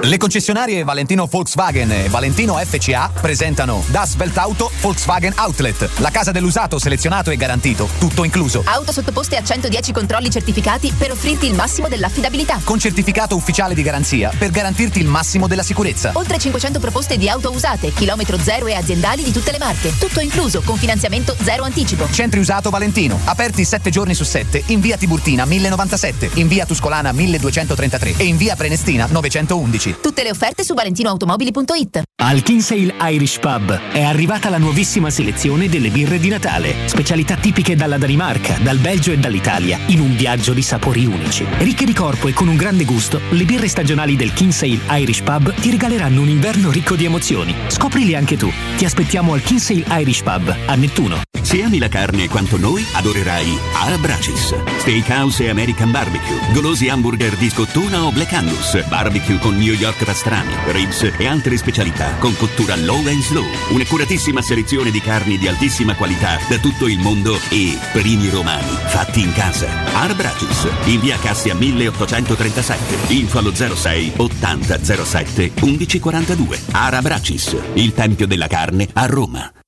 Le 0.00 0.16
concessionarie 0.16 0.84
Valentino 0.84 1.26
Volkswagen 1.26 1.90
e 1.90 2.08
Valentino 2.08 2.54
FCA 2.54 3.10
presentano 3.20 3.82
Das 3.88 4.14
Weltauto 4.16 4.70
Volkswagen 4.80 5.34
Outlet, 5.36 5.88
la 5.96 6.10
casa 6.10 6.30
dell'usato 6.30 6.78
selezionato 6.78 7.30
e 7.30 7.36
garantito, 7.36 7.88
tutto 7.98 8.22
incluso. 8.22 8.62
Auto 8.64 8.92
sottoposte 8.92 9.36
a 9.36 9.42
110 9.42 9.92
controlli 9.92 10.30
certificati 10.30 10.92
per 10.96 11.10
offrirti 11.10 11.46
il 11.46 11.54
massimo 11.54 11.88
dell'affidabilità. 11.88 12.60
Con 12.62 12.78
certificato 12.78 13.34
ufficiale 13.34 13.74
di 13.74 13.82
garanzia 13.82 14.30
per 14.38 14.50
garantirti 14.50 15.00
il 15.00 15.08
massimo 15.08 15.48
della 15.48 15.64
sicurezza. 15.64 16.12
Oltre 16.14 16.38
500 16.38 16.78
proposte 16.78 17.18
di 17.18 17.28
auto 17.28 17.50
usate, 17.50 17.92
chilometro 17.92 18.38
zero 18.38 18.66
e 18.66 18.74
aziendali 18.74 19.24
di 19.24 19.32
tutte 19.32 19.50
le 19.50 19.58
marche. 19.58 19.92
Tutto 19.98 20.20
incluso, 20.20 20.62
con 20.62 20.76
finanziamento 20.76 21.34
zero 21.42 21.64
anticipo. 21.64 22.08
Centri 22.10 22.38
usato 22.38 22.70
Valentino, 22.70 23.18
aperti 23.24 23.64
7 23.64 23.90
giorni 23.90 24.14
su 24.14 24.24
7 24.24 24.62
in 24.66 24.80
via 24.80 24.96
Tiburtina 24.96 25.44
1097, 25.44 26.30
in 26.34 26.46
via 26.46 26.64
Tuscolana 26.64 27.10
1233 27.10 28.14
e 28.16 28.24
in 28.24 28.36
via 28.36 28.54
Prenestina 28.54 29.08
911. 29.10 29.87
Tutte 30.00 30.22
le 30.22 30.30
offerte 30.30 30.64
su 30.64 30.74
valentinoautomobili.it. 30.74 32.02
Al 32.20 32.42
Kinsale 32.42 32.94
Irish 33.12 33.38
Pub 33.38 33.80
è 33.92 34.02
arrivata 34.02 34.48
la 34.48 34.58
nuovissima 34.58 35.08
selezione 35.08 35.68
delle 35.68 35.88
birre 35.88 36.18
di 36.18 36.28
Natale. 36.28 36.74
Specialità 36.86 37.36
tipiche 37.36 37.76
dalla 37.76 37.96
Danimarca, 37.96 38.58
dal 38.60 38.78
Belgio 38.78 39.12
e 39.12 39.18
dall'Italia, 39.18 39.78
in 39.86 40.00
un 40.00 40.16
viaggio 40.16 40.52
di 40.52 40.60
sapori 40.60 41.06
unici. 41.06 41.46
Ricche 41.58 41.84
di 41.84 41.94
corpo 41.94 42.26
e 42.26 42.32
con 42.32 42.48
un 42.48 42.56
grande 42.56 42.84
gusto, 42.84 43.20
le 43.30 43.44
birre 43.44 43.68
stagionali 43.68 44.16
del 44.16 44.32
Kinsale 44.32 44.80
Irish 44.90 45.20
Pub 45.20 45.54
ti 45.54 45.70
regaleranno 45.70 46.20
un 46.20 46.28
inverno 46.28 46.72
ricco 46.72 46.96
di 46.96 47.04
emozioni. 47.04 47.54
Scoprili 47.68 48.16
anche 48.16 48.36
tu. 48.36 48.52
Ti 48.76 48.84
aspettiamo 48.84 49.32
al 49.32 49.40
Kinsale 49.40 49.84
Irish 50.00 50.22
Pub, 50.22 50.54
a 50.66 50.74
Nettuno. 50.74 51.20
Se 51.40 51.62
ami 51.62 51.78
la 51.78 51.88
carne 51.88 52.28
quanto 52.28 52.58
noi, 52.58 52.84
adorerai 52.94 53.56
Arabracis. 53.84 54.54
Steakhouse 54.80 55.44
e 55.44 55.50
American 55.50 55.92
Barbecue. 55.92 56.52
Golosi 56.52 56.88
hamburger 56.88 57.36
di 57.36 57.48
scottuna 57.48 58.02
o 58.02 58.10
Black 58.10 58.32
Angus. 58.32 58.84
Barbecue 58.88 59.38
con 59.38 59.56
New 59.56 59.72
York 59.72 60.04
pastrami, 60.04 60.52
ribs 60.72 61.10
e 61.16 61.26
altre 61.26 61.56
specialità 61.56 62.07
con 62.18 62.36
cottura 62.36 62.76
low 62.76 63.06
and 63.06 63.20
slow. 63.20 63.44
Un'accuratissima 63.70 64.42
selezione 64.42 64.90
di 64.90 65.00
carni 65.00 65.38
di 65.38 65.48
altissima 65.48 65.94
qualità 65.94 66.38
da 66.48 66.58
tutto 66.58 66.86
il 66.86 66.98
mondo 66.98 67.38
e 67.50 67.78
primi 67.92 68.28
romani 68.28 68.70
fatti 68.86 69.20
in 69.20 69.32
casa. 69.32 69.68
Arabracis. 69.94 70.68
In 70.84 71.00
via 71.00 71.18
Cassia 71.18 71.54
1837. 71.54 73.12
Info 73.12 73.38
allo 73.38 73.54
06 73.54 74.12
80 74.16 74.84
07 75.04 75.52
1142. 75.60 76.60
Arabracis. 76.72 77.56
Il 77.74 77.92
tempio 77.92 78.26
della 78.26 78.46
carne 78.46 78.88
a 78.92 79.06
Roma. 79.06 79.52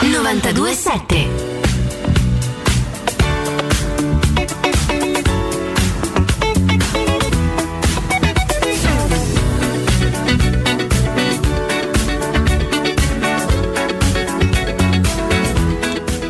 927 0.00 1.48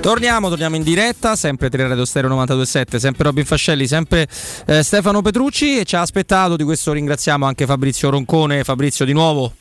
Torniamo, 0.00 0.48
torniamo 0.48 0.76
in 0.76 0.82
diretta, 0.82 1.36
sempre 1.36 1.68
Teleradio 1.68 2.06
Stereo 2.06 2.30
927, 2.30 2.98
sempre 2.98 3.24
Robin 3.24 3.44
Fascelli, 3.44 3.86
sempre 3.86 4.26
eh, 4.64 4.82
Stefano 4.82 5.20
Petrucci 5.20 5.78
e 5.78 5.84
ci 5.84 5.96
ha 5.96 6.00
aspettato, 6.00 6.56
di 6.56 6.64
questo 6.64 6.92
ringraziamo 6.92 7.44
anche 7.44 7.66
Fabrizio 7.66 8.08
Roncone. 8.08 8.64
Fabrizio 8.64 9.04
di 9.04 9.12
nuovo. 9.12 9.52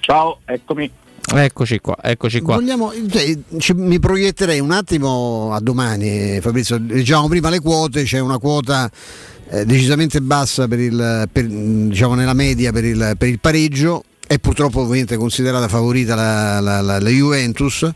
Ciao, 0.00 0.40
eccomi. 0.44 1.01
Eccoci 1.34 1.78
qua, 1.80 1.96
eccoci 2.02 2.40
qua. 2.40 2.56
Vogliamo, 2.56 2.92
cioè, 3.10 3.38
ci- 3.58 3.72
mi 3.74 3.98
proietterei 3.98 4.60
un 4.60 4.70
attimo 4.70 5.52
a 5.52 5.60
domani, 5.60 6.40
Fabrizio. 6.40 6.78
Diciamo 6.78 7.28
prima 7.28 7.48
le 7.48 7.60
quote, 7.60 8.02
c'è 8.02 8.18
una 8.18 8.38
quota 8.38 8.90
eh, 9.48 9.64
decisamente 9.64 10.20
bassa 10.20 10.68
per 10.68 10.78
il, 10.78 11.28
per, 11.32 11.46
diciamo 11.46 12.14
nella 12.14 12.34
media 12.34 12.70
per 12.72 12.84
il, 12.84 13.14
per 13.16 13.28
il 13.28 13.38
pareggio. 13.40 14.04
È 14.32 14.38
purtroppo 14.38 14.80
ovviamente 14.80 15.18
considerata 15.18 15.68
favorita 15.68 16.14
la, 16.14 16.58
la- 16.60 16.80
la- 16.80 16.98
la 16.98 17.08
Juventus. 17.10 17.86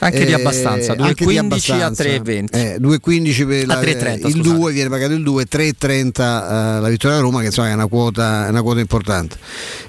Anche 0.00 0.26
di 0.26 0.34
abbastanza, 0.34 0.94
anche 0.98 1.24
di 1.24 1.36
2,15 1.36 1.38
a 1.38 1.40
abbastanza. 1.40 2.02
3,20. 2.02 2.46
Eh, 2.52 2.76
2,15 2.78 3.46
per 3.46 3.66
la- 3.66 3.78
A 3.78 3.80
3,30, 3.80 4.26
il 4.26 4.34
scusate. 4.34 4.56
2 4.58 4.72
viene 4.72 4.88
pagato 4.90 5.12
il 5.14 5.22
2, 5.22 5.46
3,30 5.46 6.76
eh, 6.76 6.80
la 6.82 6.88
vittoria 6.90 7.16
a 7.16 7.20
Roma, 7.20 7.40
che 7.40 7.46
insomma 7.46 7.70
è 7.70 7.72
una 7.72 7.86
quota, 7.86 8.44
è 8.46 8.50
una 8.50 8.60
quota 8.60 8.80
importante. 8.80 9.36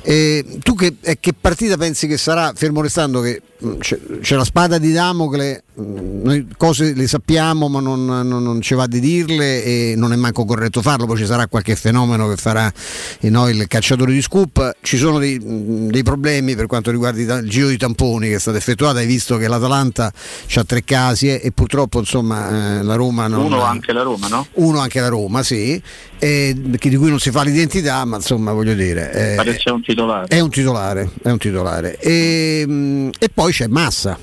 E 0.01 0.45
tu 0.63 0.75
che, 0.75 0.95
eh, 1.01 1.17
che 1.19 1.33
partita 1.33 1.75
pensi 1.75 2.07
che 2.07 2.15
sarà, 2.15 2.53
fermo 2.55 2.79
restando 2.79 3.19
che 3.19 3.41
c'è, 3.79 3.99
c'è 4.21 4.35
la 4.35 4.43
spada 4.43 4.77
di 4.77 4.91
Damocle, 4.91 5.63
mh, 5.73 5.81
noi 6.23 6.47
cose 6.57 6.93
le 6.93 7.07
sappiamo 7.07 7.67
ma 7.69 7.79
non, 7.79 8.05
non- 8.05 8.43
non 8.43 8.61
ci 8.61 8.73
va 8.75 8.85
di 8.87 8.99
dirle 8.99 9.63
e 9.63 9.93
non 9.97 10.13
è 10.13 10.15
manco 10.15 10.45
corretto 10.45 10.81
farlo, 10.81 11.05
poi 11.05 11.17
ci 11.17 11.25
sarà 11.25 11.47
qualche 11.47 11.75
fenomeno 11.75 12.27
che 12.29 12.35
farà 12.35 12.71
eh, 13.19 13.29
no, 13.29 13.49
il 13.49 13.67
cacciatore 13.67 14.11
di 14.11 14.21
scoop, 14.21 14.75
ci 14.81 14.97
sono 14.97 15.17
dei, 15.19 15.39
mh, 15.39 15.89
dei 15.89 16.03
problemi 16.03 16.55
per 16.55 16.67
quanto 16.67 16.91
riguarda 16.91 17.37
il 17.37 17.49
giro 17.49 17.67
di 17.67 17.77
tamponi 17.77 18.27
che 18.29 18.35
è 18.35 18.39
stato 18.39 18.57
effettuato, 18.57 18.97
hai 18.97 19.05
visto 19.07 19.37
che 19.37 19.47
l'Atalanta 19.47 20.11
ha 20.55 20.63
tre 20.63 20.83
casi 20.83 21.29
e, 21.29 21.51
purtroppo 21.53 21.99
insomma 21.99 22.79
eh, 22.79 22.83
la 22.83 22.95
Roma 22.95 23.27
non... 23.27 23.45
Uno 23.45 23.61
anche 23.63 23.91
la 23.93 24.03
Roma, 24.03 24.27
no? 24.27 24.47
Uno 24.53 24.79
anche 24.79 24.99
la 24.99 25.07
Roma, 25.07 25.43
sì, 25.43 25.81
e, 26.19 26.55
che 26.77 26.89
di 26.89 26.95
cui 26.95 27.09
non 27.09 27.19
si 27.19 27.31
fa 27.31 27.43
l'identità, 27.43 28.03
ma 28.05 28.17
insomma 28.17 28.51
voglio 28.51 28.73
dire... 28.73 29.33
eh, 29.33 29.35
Pare 29.35 29.57
sia 29.59 29.73
un 29.73 29.81
titolare. 29.81 30.27
è 30.27 30.39
un 30.39 30.49
titolare, 30.49 31.09
è 31.23 31.29
un 31.29 31.37
titolare. 31.37 31.97
E, 31.99 33.11
e 33.17 33.29
poi 33.33 33.46
c'è 33.51 33.67
Massa, 33.67 34.17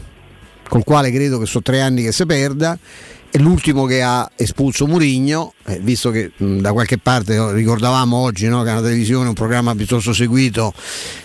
col 0.69 0.85
quale 0.85 1.11
credo 1.11 1.39
che 1.39 1.47
sono 1.47 1.63
tre 1.63 1.81
anni 1.81 2.03
che 2.03 2.13
si 2.13 2.27
perda. 2.27 2.79
È 3.31 3.39
l'ultimo 3.39 3.85
che 3.85 4.01
ha 4.01 4.31
espulso 4.37 4.87
Murigno, 4.87 5.55
eh, 5.67 5.79
visto 5.81 6.11
che 6.11 6.31
mh, 6.37 6.59
da 6.59 6.73
qualche 6.73 6.99
parte 6.99 7.37
no, 7.37 7.51
ricordavamo 7.51 8.17
oggi 8.17 8.47
no, 8.49 8.63
che 8.63 8.69
è 8.69 8.73
una 8.73 8.83
televisione, 8.83 9.29
un 9.29 9.35
programma 9.35 9.75
piuttosto 9.75 10.13
seguito, 10.13 10.73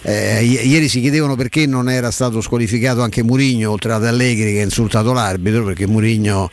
eh, 0.04 0.44
i- 0.44 0.68
ieri 0.68 0.88
si 0.88 1.02
chiedevano 1.02 1.36
perché 1.36 1.66
non 1.66 1.90
era 1.90 2.12
stato 2.12 2.42
squalificato 2.42 3.02
anche 3.02 3.24
Murigno, 3.24 3.72
oltre 3.72 3.94
ad 3.94 4.06
Allegri 4.06 4.54
che 4.54 4.62
ha 4.62 4.64
insultato 4.64 5.12
l'arbitro, 5.14 5.64
perché 5.64 5.88
Murigno 5.88 6.50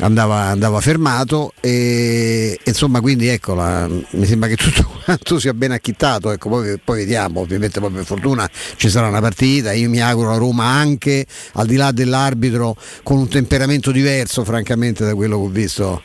andava, 0.00 0.42
andava 0.44 0.80
fermato 0.80 1.52
e, 1.60 2.52
e 2.62 2.68
insomma 2.70 3.00
quindi 3.00 3.26
ecco 3.28 3.54
la- 3.54 3.88
mi 3.88 4.26
sembra 4.26 4.48
che 4.48 4.54
tutto 4.56 4.88
quanto 5.04 5.40
sia 5.40 5.52
ben 5.54 5.72
acchittato 5.72 6.30
ecco, 6.30 6.48
poi, 6.48 6.78
poi 6.82 6.98
vediamo 6.98 7.40
ovviamente 7.40 7.80
poi 7.80 7.90
per 7.90 8.04
fortuna 8.04 8.48
ci 8.76 8.88
sarà 8.90 9.08
una 9.08 9.20
partita 9.20 9.72
io 9.72 9.88
mi 9.88 10.00
auguro 10.00 10.30
la 10.30 10.36
Roma 10.36 10.66
anche 10.66 11.26
al 11.54 11.66
di 11.66 11.74
là 11.74 11.90
dell'arbitro 11.90 12.76
con 13.02 13.18
un 13.18 13.26
temperamento 13.28 13.90
diverso 13.90 14.44
francamente 14.44 15.04
da 15.04 15.14
quello 15.16 15.36
che 15.40 15.44
ho 15.46 15.48
visto 15.50 16.02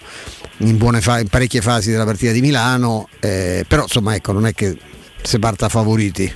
in, 0.58 0.78
buone 0.78 1.02
fa- 1.02 1.23
in 1.24 1.30
parecchie 1.30 1.62
fasi 1.62 1.92
della 1.92 2.06
partita 2.06 2.32
di 2.32 2.42
Milano 2.42 3.08
eh, 3.20 3.66
però 3.68 3.84
insomma 3.84 4.16
ecco 4.16 4.32
non 4.32 4.46
è 4.46 4.54
che 4.54 4.78
si 5.22 5.40
parta 5.40 5.70
favoriti 5.70 6.32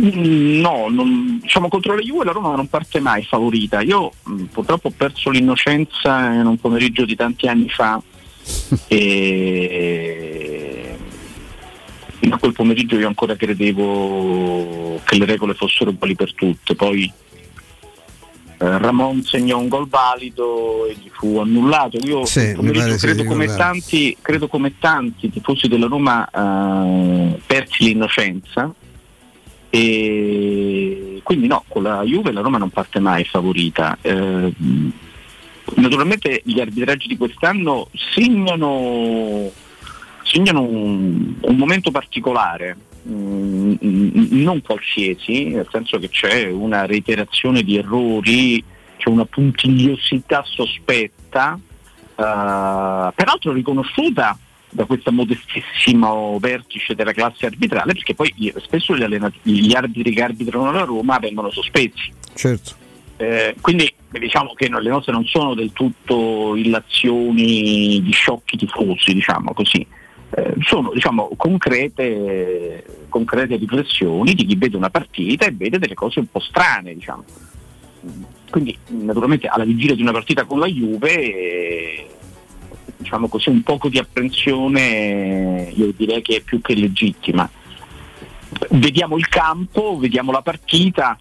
Mm, 0.00 0.60
No, 0.60 0.88
non- 0.88 1.38
diciamo 1.42 1.68
contro 1.68 1.94
la 1.94 2.00
Juve 2.00 2.24
la 2.24 2.32
Roma 2.32 2.56
non 2.56 2.66
parte 2.68 2.98
mai 2.98 3.22
favorita. 3.24 3.82
Io 3.82 4.10
mh, 4.22 4.44
purtroppo 4.44 4.88
ho 4.88 4.92
perso 4.96 5.28
l'innocenza 5.30 6.32
in 6.32 6.46
un 6.46 6.56
pomeriggio 6.58 7.04
di 7.04 7.14
tanti 7.14 7.46
anni 7.46 7.68
fa 7.68 8.00
e 8.88 10.96
a 12.30 12.38
quel 12.38 12.52
pomeriggio 12.52 12.96
io 12.96 13.06
ancora 13.08 13.36
credevo 13.36 15.00
che 15.04 15.18
le 15.18 15.24
regole 15.26 15.54
fossero 15.54 15.90
uguali 15.90 16.14
per 16.14 16.32
tutte. 16.34 16.74
Poi 16.74 17.10
Ramon 18.78 19.22
segnò 19.22 19.58
un 19.58 19.68
gol 19.68 19.88
valido 19.88 20.86
e 20.86 20.94
gli 20.94 21.10
fu 21.10 21.38
annullato. 21.38 21.98
Io 21.98 22.24
Sì, 22.24 22.52
credo, 22.52 23.22
di 23.22 23.24
come 23.24 23.46
tanti, 23.46 24.16
credo 24.20 24.46
come 24.46 24.78
tanti 24.78 25.30
tifosi 25.30 25.68
della 25.68 25.86
Roma 25.86 26.28
eh, 26.28 27.40
persi 27.44 27.84
l'innocenza 27.84 28.72
e 29.74 31.20
quindi 31.22 31.46
no, 31.46 31.64
con 31.66 31.82
la 31.82 32.02
Juve 32.02 32.30
la 32.30 32.42
Roma 32.42 32.58
non 32.58 32.70
parte 32.70 33.00
mai 33.00 33.24
favorita. 33.24 33.96
Eh, 34.00 34.52
naturalmente 35.76 36.42
gli 36.44 36.60
arbitraggi 36.60 37.08
di 37.08 37.16
quest'anno 37.16 37.88
segnano, 38.14 39.50
segnano 40.22 40.62
un, 40.62 41.34
un 41.40 41.56
momento 41.56 41.90
particolare, 41.90 42.76
mm, 43.08 43.74
non 44.42 44.60
qualsiasi, 44.62 45.48
nel 45.48 45.68
senso 45.70 45.98
che 45.98 46.08
c'è 46.08 46.46
una 46.46 46.86
reiterazione 46.86 47.62
di 47.62 47.76
errori, 47.76 48.62
c'è 48.96 49.08
una 49.08 49.24
puntigliosità 49.24 50.44
sospetta, 50.44 51.58
eh, 51.58 53.12
peraltro 53.14 53.52
riconosciuta 53.52 54.38
da 54.72 54.84
questo 54.86 55.12
modestissimo 55.12 56.38
vertice 56.40 56.94
della 56.94 57.12
classe 57.12 57.46
arbitrale, 57.46 57.92
perché 57.92 58.14
poi 58.14 58.52
spesso 58.62 58.96
gli, 58.96 59.02
allenat- 59.02 59.40
gli 59.42 59.74
arbitri 59.74 60.12
che 60.14 60.22
arbitrano 60.22 60.72
la 60.72 60.84
Roma 60.84 61.18
vengono 61.18 61.50
sospesi. 61.50 62.12
certo 62.34 62.80
Eh, 63.18 63.54
quindi 63.60 63.92
diciamo 64.10 64.54
che 64.54 64.68
le 64.68 64.88
nostre 64.88 65.12
non 65.12 65.24
sono 65.26 65.54
del 65.54 65.72
tutto 65.72 66.56
illazioni 66.56 68.00
di 68.02 68.10
sciocchi 68.12 68.56
tifosi, 68.56 69.14
diciamo 69.14 69.52
così. 69.52 69.86
Eh, 70.34 70.54
sono 70.60 70.92
diciamo, 70.92 71.30
concrete, 71.36 72.84
concrete 73.08 73.56
riflessioni 73.56 74.32
di 74.32 74.46
chi 74.46 74.56
vede 74.56 74.78
una 74.78 74.88
partita 74.88 75.44
e 75.44 75.52
vede 75.52 75.78
delle 75.78 75.94
cose 75.94 76.20
un 76.20 76.26
po' 76.30 76.40
strane. 76.40 76.94
Diciamo. 76.94 77.24
Quindi 78.50 78.76
naturalmente 78.88 79.46
alla 79.46 79.64
vigilia 79.64 79.94
di 79.94 80.02
una 80.02 80.12
partita 80.12 80.44
con 80.44 80.58
la 80.58 80.66
Juve 80.66 81.14
eh, 81.14 82.06
diciamo 82.96 83.28
così, 83.28 83.50
un 83.50 83.62
poco 83.62 83.88
di 83.88 83.98
apprensione 83.98 85.70
io 85.74 85.92
direi 85.96 86.22
che 86.22 86.36
è 86.36 86.40
più 86.40 86.60
che 86.60 86.74
legittima. 86.74 87.48
Vediamo 88.70 89.16
il 89.16 89.28
campo, 89.28 89.98
vediamo 89.98 90.30
la 90.32 90.42
partita, 90.42 91.18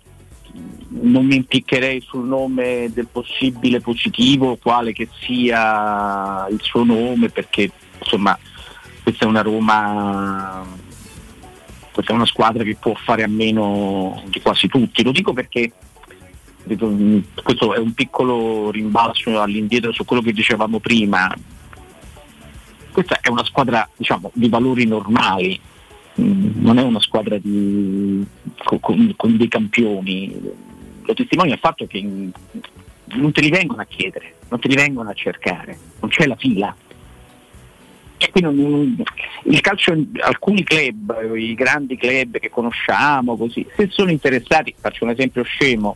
non 0.90 1.25
mi 1.25 1.38
impiccherei 1.38 2.01
sul 2.01 2.25
nome 2.25 2.91
del 2.93 3.07
possibile 3.09 3.80
positivo, 3.80 4.57
quale 4.57 4.91
che 4.91 5.07
sia 5.22 6.48
il 6.49 6.59
suo 6.61 6.83
nome, 6.83 7.30
perché 7.30 7.72
insomma 7.99 8.38
questa 9.04 9.26
è 9.26 9.28
una 9.28 9.42
Roma, 9.42 10.66
questa 11.92 12.12
è 12.12 12.16
una 12.16 12.26
squadra 12.26 12.64
che 12.64 12.78
può 12.80 12.94
fare 12.96 13.24
a 13.24 13.28
meno 13.28 14.22
di 14.28 14.42
quasi 14.42 14.68
tutti. 14.68 15.04
Lo 15.04 15.12
dico 15.12 15.34
perché 15.34 15.72
questo 17.44 17.74
è 17.74 17.80
un 17.80 17.94
piccolo 17.94 18.72
rimbalzo 18.72 19.42
all'indietro 19.42 19.92
su 19.92 20.06
quello 20.06 20.22
che 20.22 20.34
dicevamo 20.34 20.80
prima. 20.80 21.34
Questa 22.92 23.20
è 23.22 23.30
una 23.30 23.46
squadra 23.46 23.88
diciamo, 23.96 24.32
di 24.34 24.50
valori 24.50 24.86
normali, 24.86 25.60
Mm, 26.20 26.62
non 26.62 26.78
è 26.78 26.82
una 26.82 27.00
squadra 27.00 27.38
di- 27.38 28.26
co- 28.64 28.80
con, 28.80 29.14
con 29.16 29.38
dei 29.38 29.48
campioni. 29.48 30.40
Lo 31.04 31.14
testimonia 31.14 31.54
il 31.54 31.60
fatto 31.60 31.88
che 31.88 32.02
non 32.02 33.32
te 33.32 33.42
li 33.42 33.50
vengono 33.50 33.82
a 33.82 33.86
chiedere, 33.86 34.36
non 34.50 34.60
te 34.60 34.68
li 34.68 34.76
vengono 34.76 35.10
a 35.10 35.14
cercare, 35.14 35.78
non 36.00 36.10
c'è 36.10 36.28
la 36.28 36.36
fila. 36.36 36.76
Qui 38.30 38.41
non- 38.41 39.03
il 39.45 39.61
calcio, 39.61 39.95
alcuni 40.22 40.64
club, 40.64 41.33
i 41.35 41.53
grandi 41.56 41.98
club 41.98 42.38
che 42.40 42.50
conosciamo, 42.50 43.35
così, 43.35 43.66
se 43.75 43.88
sono 43.90 44.11
interessati, 44.11 44.74
faccio 44.80 45.03
un 45.06 45.09
esempio 45.11 45.43
scemo, 45.43 45.95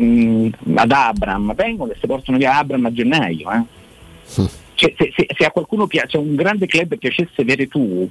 mm, 0.00 0.48
ad 0.76 0.90
Abram, 0.92 1.54
vengono 1.54 1.92
e 1.92 1.96
si 2.00 2.06
portano 2.06 2.38
via 2.38 2.56
Abram 2.56 2.84
a 2.86 2.92
gennaio. 2.92 3.50
eh. 3.52 3.62
Cioè, 4.74 4.94
se, 4.96 5.12
se- 5.14 5.28
se 5.36 5.44
a 5.44 5.50
qualcuno 5.50 5.86
piace, 5.86 6.16
a 6.16 6.20
un 6.20 6.34
grande 6.34 6.66
club 6.66 6.96
piacesse 6.98 7.44
Veretù, 7.44 8.08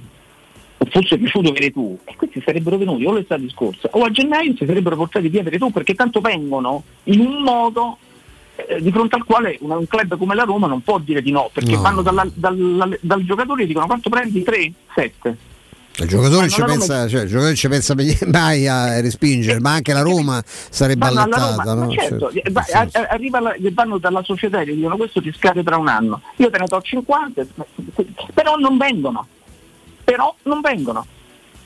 o 0.78 0.84
fosse 0.90 1.16
piaciuto 1.16 1.52
Veretù, 1.52 1.98
e 2.04 2.14
questi 2.16 2.42
sarebbero 2.44 2.76
venuti 2.76 3.04
o 3.04 3.12
l'estate 3.12 3.48
scorsa 3.48 3.88
o 3.92 4.02
a 4.04 4.10
gennaio 4.10 4.54
si 4.56 4.66
sarebbero 4.66 4.94
portati 4.96 5.28
via 5.28 5.42
Veretù 5.42 5.70
perché 5.70 5.94
tanto 5.94 6.20
vengono 6.20 6.82
in 7.04 7.20
un 7.20 7.42
modo 7.42 7.96
eh, 8.56 8.80
di 8.80 8.90
fronte 8.90 9.16
al 9.16 9.24
quale 9.24 9.56
una- 9.60 9.76
un 9.76 9.86
club 9.86 10.16
come 10.16 10.34
la 10.34 10.44
Roma 10.44 10.66
non 10.66 10.80
può 10.82 10.98
dire 10.98 11.22
di 11.22 11.30
no, 11.30 11.50
perché 11.52 11.72
No. 11.74 11.80
vanno 11.82 12.02
dalla- 12.02 12.26
dal, 12.32 12.98
dal 13.00 13.22
giocatore 13.24 13.62
e 13.64 13.66
dicono 13.66 13.86
quanto 13.86 14.08
prendi? 14.08 14.42
3? 14.42 14.72
7. 14.94 15.36
il 15.98 16.08
giocatore, 16.08 16.48
ci 16.50 16.60
la 16.60 16.66
Roma- 16.66 16.78
pensa, 16.78 17.08
cioè, 17.08 17.22
il 17.22 17.28
giocatore 17.28 17.54
ci 17.54 17.68
pensa 17.68 17.94
mai 18.26 18.66
a 18.68 19.00
respingere, 19.00 19.60
ma 19.60 19.72
anche 19.72 19.94
la 19.94 20.02
Roma 20.02 20.42
sarebbe 20.44 21.06
Vanno 21.06 21.22
alla 21.22 21.36
allettata. 21.36 21.72
Roma, 21.72 21.84
no? 21.86 21.90
certo, 21.92 22.30
eh, 22.30 22.42
va- 22.50 22.66
a- 22.70 23.06
arriva 23.08 23.40
la- 23.40 23.56
vanno 23.72 23.96
dalla 23.96 24.22
società 24.22 24.60
e 24.60 24.66
gli 24.66 24.74
dicono 24.74 24.96
questo 24.98 25.22
ti 25.22 25.32
scade 25.32 25.62
tra 25.62 25.78
un 25.78 25.88
anno, 25.88 26.20
io 26.36 26.50
te 26.50 26.58
ne 26.58 26.66
do 26.66 26.80
50, 26.82 27.46
però 28.34 28.56
non 28.56 28.76
vengono, 28.76 29.26
però 30.04 30.34
non 30.42 30.60
vengono, 30.60 31.06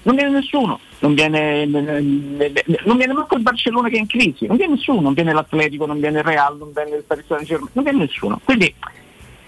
non 0.02 0.14
viene 0.14 0.30
nessuno, 0.30 0.80
non 1.00 1.14
viene, 1.14 1.66
non 1.66 2.96
viene 2.96 3.12
manco 3.12 3.36
il 3.36 3.42
Barcellona 3.42 3.88
che 3.88 3.96
è 3.96 4.00
in 4.00 4.06
crisi, 4.06 4.46
non 4.46 4.56
viene 4.56 4.74
nessuno, 4.74 5.00
non 5.00 5.12
viene 5.12 5.32
l'Atletico, 5.32 5.86
non 5.86 6.00
viene 6.00 6.18
il 6.18 6.24
Real, 6.24 6.56
non 6.56 6.72
viene 6.72 6.96
il 6.96 7.04
Paris 7.04 7.26
Saint 7.26 7.44
Germain, 7.44 7.70
non 7.72 7.84
viene 7.84 7.98
nessuno. 7.98 8.40
Quindi 8.42 8.74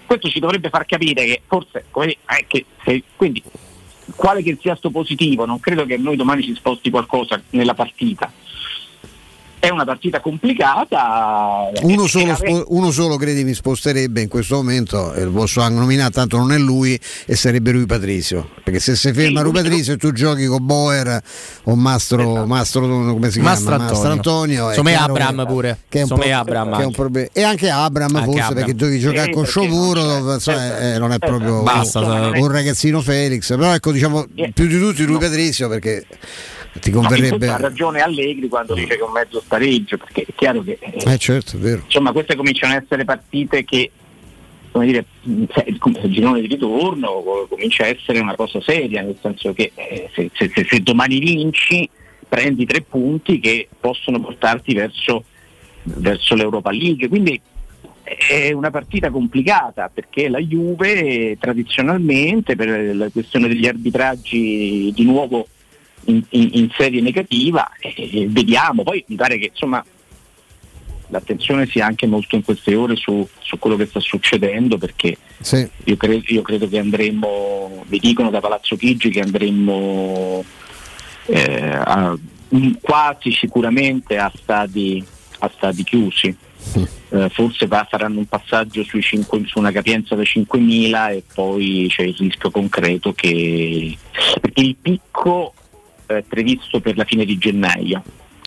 questo 0.05 0.29
ci 0.29 0.39
dovrebbe 0.39 0.69
far 0.69 0.85
capire 0.85 1.25
che 1.25 1.41
forse, 1.47 1.85
come 1.89 2.17
è 2.25 2.45
che 2.47 2.65
se- 2.83 3.03
quindi 3.15 3.41
quale 4.15 4.43
che 4.43 4.57
sia 4.61 4.75
sto 4.75 4.91
positivo, 4.91 5.45
non 5.45 5.59
credo 5.59 5.85
che 5.85 5.97
noi 5.97 6.15
domani 6.15 6.43
ci 6.43 6.53
sposti 6.55 6.89
qualcosa 6.89 7.41
nella 7.51 7.73
partita. 7.73 8.31
È 9.63 9.69
una 9.69 9.85
partita 9.85 10.19
complicata. 10.19 11.69
Uno 11.83 12.05
solo, 12.05 12.35
spo- 12.35 12.65
uno 12.67 12.91
solo 12.91 13.15
credimi 13.15 13.53
sposterebbe 13.53 14.19
in 14.19 14.27
questo 14.27 14.55
momento, 14.57 15.13
lo 15.15 15.31
posso 15.31 15.61
anche 15.61 15.79
nominare, 15.79 16.11
tanto 16.11 16.35
non 16.35 16.51
è 16.51 16.57
lui, 16.57 16.99
e 17.25 17.35
sarebbe 17.37 17.71
Rui 17.71 17.85
Patrizio. 17.85 18.49
Perché 18.61 18.81
se 18.81 18.97
si 18.97 19.13
ferma 19.13 19.39
Rui 19.39 19.53
Patrizio 19.53 19.93
e 19.93 19.97
tu 19.97 20.11
giochi 20.11 20.47
con 20.47 20.65
Boer 20.65 21.21
o 21.63 21.75
Mastro, 21.75 22.45
Mastro 22.45 22.81
come 23.13 23.31
si 23.31 23.39
Mastro 23.39 23.77
chiama? 23.77 23.83
Mastro 23.89 24.11
Antonio. 24.11 24.65
è 24.69 24.77
Insomma, 24.77 25.01
Abram 25.01 25.37
che- 25.37 25.45
pure. 25.45 25.77
Che 25.87 25.99
è 25.99 26.01
un, 26.01 26.07
pro- 26.09 26.17
Abram 26.33 26.65
che 26.65 26.73
è 26.73 26.75
un 26.75 26.81
anche. 26.83 26.95
problema. 26.97 27.27
E 27.31 27.43
anche 27.43 27.69
Abram 27.69 28.15
Anche 28.15 28.25
forse 28.25 28.41
Abram. 28.41 28.55
perché 28.57 28.75
devi 28.75 28.99
giocare 28.99 29.23
Sì, 29.27 29.31
con 29.31 29.43
perché 29.43 29.59
non 29.59 29.69
Sciomuro, 29.69 30.35
c'è. 30.39 30.93
eh, 30.95 30.97
non 30.99 31.13
è 31.13 31.19
proprio 31.19 31.61
Basta, 31.63 31.99
un, 32.01 32.05
sai. 32.33 32.41
un 32.41 32.51
ragazzino 32.51 32.99
Felix. 33.01 33.47
Però 33.47 33.73
ecco 33.73 33.93
diciamo 33.93 34.25
più 34.53 34.67
di 34.67 34.77
tutti 34.77 35.05
Rui 35.05 35.19
Patrizio 35.19 35.69
perché 35.69 36.05
Ti 36.79 36.91
converrebbe... 36.91 37.47
ha 37.47 37.57
ragione 37.57 38.01
Allegri 38.01 38.47
quando 38.47 38.73
dice 38.73 38.87
che 38.95 38.99
è 38.99 39.03
un 39.03 39.11
mezzo 39.11 39.39
spareggio, 39.41 39.97
perché 39.97 40.25
è 40.27 40.33
chiaro 40.35 40.63
che 40.63 40.77
eh, 40.79 41.03
Eh 41.05 41.17
certo, 41.17 41.55
è 41.57 41.59
vero. 41.59 41.83
insomma 41.85 42.11
queste 42.11 42.35
cominciano 42.35 42.73
ad 42.73 42.83
essere 42.83 43.05
partite 43.05 43.63
che 43.63 43.91
come 44.71 44.87
dire, 44.87 45.05
il 45.21 45.79
girone 46.09 46.41
di 46.41 46.47
ritorno 46.47 47.21
co- 47.21 47.45
comincia 47.47 47.83
a 47.83 47.87
essere 47.87 48.19
una 48.19 48.33
cosa 48.35 48.59
seria, 48.59 49.03
nel 49.03 49.15
senso 49.21 49.53
che 49.53 49.71
eh, 49.75 50.09
se, 50.15 50.31
se- 50.33 50.51
se- 50.51 50.65
se 50.67 50.79
domani 50.81 51.19
vinci 51.19 51.87
prendi 52.27 52.65
tre 52.65 52.81
punti 52.81 53.39
che 53.39 53.67
possono 53.79 54.19
portarti 54.19 54.73
verso, 54.73 55.25
verso 55.83 56.33
l'Europa 56.33 56.71
League. 56.71 57.07
Quindi 57.07 57.39
è 58.03 58.51
una 58.51 58.71
partita 58.71 59.11
complicata 59.11 59.91
perché 59.93 60.27
la 60.27 60.39
Juve 60.39 61.37
tradizionalmente 61.39 62.55
per 62.55 62.95
la 62.95 63.09
questione 63.09 63.47
degli 63.47 63.67
arbitraggi 63.67 64.91
di 64.91 65.03
nuovo 65.03 65.47
in, 66.05 66.21
in- 66.29 66.49
in 66.53 66.69
serie 66.77 67.01
negativa 67.01 67.69
e 67.79 68.25
vediamo, 68.29 68.83
poi 68.83 69.03
mi 69.07 69.15
pare 69.15 69.37
che 69.37 69.47
insomma 69.51 69.83
l'attenzione 71.07 71.67
sia 71.67 71.85
anche 71.85 72.07
molto 72.07 72.35
in 72.35 72.43
queste 72.43 72.73
ore 72.75 72.95
su, 72.95 73.27
su 73.39 73.59
quello 73.59 73.75
che 73.75 73.85
sta 73.85 73.99
succedendo 73.99 74.77
perché 74.77 75.17
Sì. 75.41 75.67
io, 75.83 75.95
cre- 75.97 76.23
io 76.25 76.41
credo 76.41 76.67
che 76.67 76.79
andremo, 76.79 77.83
vi 77.87 77.99
dicono 77.99 78.29
da 78.31 78.39
Palazzo 78.39 78.75
Chigi 78.75 79.09
che 79.09 79.19
andremo 79.19 80.43
eh, 81.27 81.71
a- 81.71 82.17
quasi 82.81 83.31
sicuramente 83.31 84.17
a 84.17 84.31
stadi, 84.35 85.03
a 85.39 85.51
stadi 85.55 85.83
chiusi. 85.83 86.35
Eh, 87.09 87.29
forse 87.29 87.67
va- 87.67 87.85
faranno 87.89 88.19
un 88.19 88.25
passaggio 88.27 88.83
sui 88.83 89.01
cinque- 89.01 89.43
su 89.45 89.59
una 89.59 89.71
capienza 89.71 90.15
da 90.15 90.23
5.000 90.23 91.11
e 91.11 91.23
poi 91.33 91.85
c'è 91.89 92.03
il 92.03 92.15
rischio 92.17 92.49
concreto 92.51 93.13
che 93.13 93.95
perché 94.39 94.61
il 94.61 94.75
picco 94.81 95.53
è 96.05 96.23
previsto 96.27 96.79
per 96.79 96.97
la 96.97 97.03
fine 97.03 97.25
di 97.25 97.37
gennaio. 97.37 98.03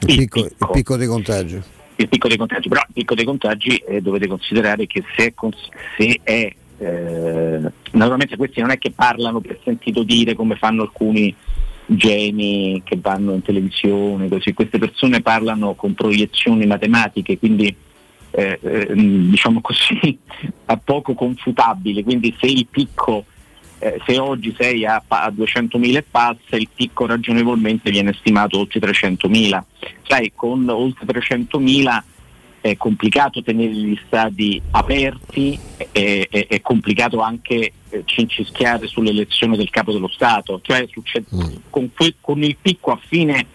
Il 0.07 0.17
picco, 0.17 0.45
il 0.45 0.55
picco 0.73 0.97
dei 0.97 1.07
contagi. 1.07 1.61
il 1.97 2.09
picco 2.09 2.29
dei 2.29 2.37
contagi, 2.37 2.69
però 2.69 2.83
il 2.87 2.93
picco 2.93 3.15
dei 3.15 3.25
contagi 3.25 3.77
eh, 3.77 4.01
dovete 4.01 4.27
considerare 4.27 4.87
che 4.87 5.03
se 5.17 5.27
è, 5.27 5.35
cons- 5.35 5.69
se 5.97 6.21
è 6.23 6.53
eh, 6.79 7.61
naturalmente 7.93 8.37
questi 8.37 8.61
non 8.61 8.71
è 8.71 8.79
che 8.79 8.91
parlano 8.91 9.41
per 9.41 9.59
sentito 9.65 10.03
dire 10.03 10.35
come 10.35 10.57
fanno 10.57 10.83
alcuni 10.83 11.35
geni 11.87 12.83
che 12.85 12.99
vanno 13.01 13.33
in 13.33 13.43
televisione, 13.43 14.29
così. 14.29 14.53
Queste 14.53 14.79
persone 14.79 15.23
parlano 15.23 15.75
con 15.75 15.95
proiezioni 15.95 16.67
matematiche, 16.67 17.39
quindi 17.39 17.75
eh, 18.31 18.59
eh, 18.61 18.93
diciamo 18.95 19.61
così 19.61 20.19
a 20.67 20.77
poco 20.77 21.15
confutabili, 21.15 22.03
quindi 22.03 22.35
se 22.39 22.47
il 22.47 22.67
picco 22.71 23.25
eh, 23.79 24.01
se 24.07 24.19
oggi 24.19 24.55
sei 24.59 24.85
a, 24.87 25.03
a 25.07 25.29
200.000 25.29 25.97
e 25.97 26.03
passa, 26.03 26.57
il 26.57 26.69
picco 26.75 27.07
ragionevolmente 27.07 27.91
viene 27.91 28.13
stimato 28.15 28.59
oltre 28.59 28.81
300.000. 28.81 29.63
Sai, 30.07 30.33
con 30.35 30.69
oltre 30.69 31.05
300.000 31.07 32.03
è 32.61 32.77
complicato 32.77 33.43
tenere 33.43 33.73
gli 33.73 33.99
stadi 34.07 34.61
aperti, 34.73 35.59
è, 35.93 36.27
è- 36.29 36.47
è 36.49 36.61
complicato 36.61 37.21
anche 37.21 37.73
eh, 37.91 38.03
cincischiare 38.05 38.87
sull'elezione 38.89 39.57
del 39.57 39.71
capo 39.71 39.93
dello 39.93 40.09
Stato, 40.09 40.61
cioè 40.63 40.85
succede- 40.91 41.27
con, 41.71 41.91
que- 41.95 42.15
con 42.21 42.43
il 42.43 42.57
picco 42.61 42.91
a 42.93 42.99
fine, 43.07 43.47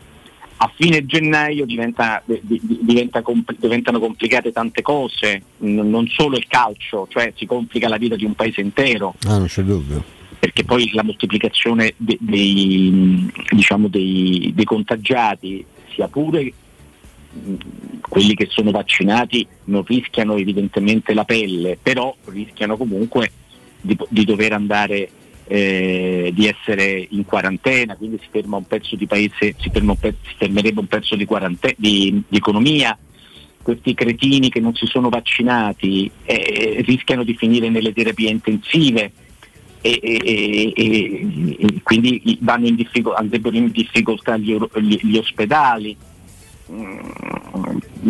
a 0.64 0.72
fine 0.76 1.06
gennaio 1.08 1.66
diventa- 1.66 2.22
di- 2.24 2.40
di- 2.44 2.80
diventa 2.82 3.24
diventano 3.58 4.00
complicate 4.00 4.52
tante 4.52 4.84
cose, 4.84 5.42
non 5.58 6.06
solo 6.08 6.38
il 6.38 6.46
calcio, 6.48 7.08
cioè 7.10 7.34
si 7.36 7.48
complica 7.48 7.88
la 7.88 7.98
vita 7.98 8.16
di 8.16 8.26
un 8.26 8.36
paese 8.36 8.62
intero 8.62 9.16
Ah, 9.26 9.38
non 9.40 9.48
c'è 9.48 9.64
dubbio. 9.64 10.04
perché 10.38 10.64
poi 10.64 10.92
la 10.94 11.02
moltiplicazione 11.04 11.94
de- 11.98 12.18
dei, 12.20 13.28
diciamo, 13.50 13.88
dei- 13.88 14.52
dei 14.54 14.66
contagiati, 14.66 15.66
sia 15.96 16.08
pure 16.08 16.54
quelli 18.02 18.36
che 18.36 18.48
sono 18.52 18.70
vaccinati 18.72 19.48
non 19.66 19.84
rischiano 19.84 20.36
evidentemente 20.36 21.14
la 21.16 21.24
pelle, 21.24 21.76
però 21.82 22.16
rischiano 22.26 22.78
comunque 22.78 23.32
di, 23.82 23.98
di 24.10 24.26
dover 24.26 24.54
andare, 24.54 25.10
eh, 25.52 26.32
di 26.34 26.48
essere 26.48 27.06
in 27.10 27.26
quarantena, 27.26 27.96
quindi 27.96 28.18
si 28.22 28.28
ferma 28.32 28.56
un 28.58 28.66
pezzo 28.66 28.96
di 28.96 29.06
paese, 29.06 29.56
si, 29.60 29.70
ferma 29.70 29.92
un 29.92 30.00
pezzo- 30.00 30.20
si 30.28 30.36
fermerebbe 30.38 30.80
un 30.80 30.88
pezzo 30.88 31.16
di, 31.16 31.28
di- 31.76 32.24
di 32.28 32.38
economia. 32.38 32.98
Questi 33.62 33.94
cretini 33.94 34.50
che 34.50 34.60
non 34.60 34.74
si 34.74 34.86
sono 34.88 35.10
vaccinati 35.10 36.10
eh, 36.24 36.82
rischiano 36.86 37.24
di 37.24 37.36
finire 37.36 37.70
nelle 37.70 37.94
terapie 37.94 38.30
intensive 38.30 39.12
e, 39.82 40.00
e- 40.02 40.74
e- 40.76 41.56
e 41.60 41.82
quindi 41.84 42.22
in 42.24 42.76
diffico- 42.76 43.14
andrebbero 43.14 43.56
in 43.58 43.70
difficoltà 43.72 44.38
gli, 44.38 44.56
gli- 44.56 45.00
gli 45.06 45.18
ospedali. 45.18 45.96
Mm, 46.72 47.00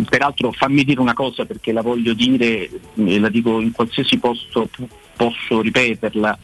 Peraltro 0.08 0.52
fammi 0.52 0.84
dire 0.84 1.00
una 1.00 1.12
cosa 1.14 1.44
perché 1.44 1.72
la 1.72 1.82
voglio 1.82 2.14
dire 2.14 2.70
e 2.94 3.18
la 3.18 3.28
dico 3.28 3.60
in 3.60 3.72
qualsiasi 3.72 4.16
posto 4.18 4.68
posso 5.16 5.60
ripeterla. 5.60 6.38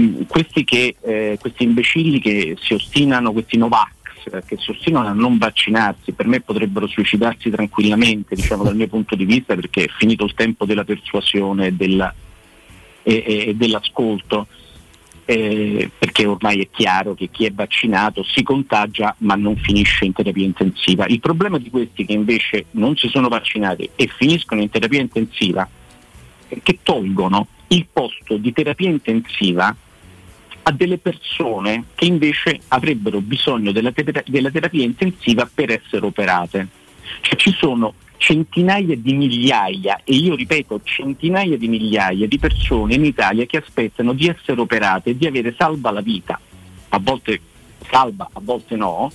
Mm, 0.00 0.22
Questi, 0.28 0.64
che, 0.64 0.94
eh, 1.00 1.36
questi 1.40 1.64
imbecilli 1.64 2.20
che 2.20 2.56
si 2.60 2.74
ostinano, 2.74 3.32
questi 3.32 3.56
Novax, 3.56 3.90
eh, 4.32 4.42
che 4.46 4.56
si 4.58 4.70
ostinano 4.70 5.08
a 5.08 5.12
non 5.12 5.38
vaccinarsi, 5.38 6.12
per 6.12 6.26
me 6.26 6.40
potrebbero 6.40 6.86
suicidarsi 6.86 7.50
tranquillamente, 7.50 8.34
diciamo 8.36 8.62
dal 8.62 8.76
mio 8.76 8.86
punto 8.86 9.16
di 9.16 9.24
vista, 9.24 9.54
perché 9.54 9.84
è 9.84 9.88
finito 9.88 10.24
il 10.24 10.34
tempo 10.34 10.64
della 10.66 10.84
persuasione 10.84 11.74
della- 11.74 12.14
e- 13.02 13.24
e- 13.26 13.48
e 13.48 13.54
dell'ascolto, 13.54 14.46
eh, 15.24 15.90
perché 15.98 16.26
ormai 16.26 16.60
è 16.60 16.68
chiaro 16.70 17.14
che 17.14 17.28
chi 17.30 17.44
è 17.44 17.50
vaccinato 17.50 18.22
si 18.22 18.42
contagia 18.42 19.14
ma 19.18 19.34
non 19.34 19.56
finisce 19.56 20.04
in 20.04 20.12
terapia 20.12 20.44
intensiva. 20.44 21.06
Il 21.06 21.20
problema 21.20 21.58
di 21.58 21.70
questi 21.70 22.04
che 22.04 22.12
invece 22.12 22.66
non 22.72 22.96
si 22.96 23.08
sono 23.08 23.28
vaccinati 23.28 23.90
e 23.96 24.06
finiscono 24.06 24.60
in 24.62 24.70
terapia 24.70 25.00
intensiva 25.00 25.68
è 26.48 26.58
che 26.62 26.78
tolgono 26.82 27.46
il 27.68 27.86
posto 27.92 28.36
di 28.38 28.52
terapia 28.52 28.88
intensiva 28.88 29.74
a 30.68 30.72
delle 30.72 30.98
persone 30.98 31.84
che 31.94 32.04
invece 32.04 32.60
avrebbero 32.68 33.20
bisogno 33.20 33.72
della, 33.72 33.90
tera- 33.90 34.22
della 34.26 34.50
terapia 34.50 34.84
intensiva 34.84 35.48
per 35.52 35.70
essere 35.70 36.04
operate. 36.04 36.68
Cioè 37.22 37.36
ci 37.36 37.52
sono 37.52 37.94
centinaia 38.18 38.94
di 38.94 39.14
migliaia, 39.14 40.00
e 40.04 40.14
io 40.14 40.34
ripeto 40.34 40.82
centinaia 40.84 41.56
di 41.56 41.68
migliaia 41.68 42.26
di 42.26 42.38
persone 42.38 42.94
in 42.94 43.04
Italia 43.06 43.46
che 43.46 43.56
aspettano 43.56 44.12
di 44.12 44.26
essere 44.26 44.60
operate 44.60 45.16
di 45.16 45.26
avere 45.26 45.54
salva 45.56 45.90
la 45.90 46.02
vita, 46.02 46.38
a 46.90 46.98
volte 46.98 47.40
salva, 47.90 48.28
a 48.30 48.40
volte 48.42 48.76
no, 48.76 49.10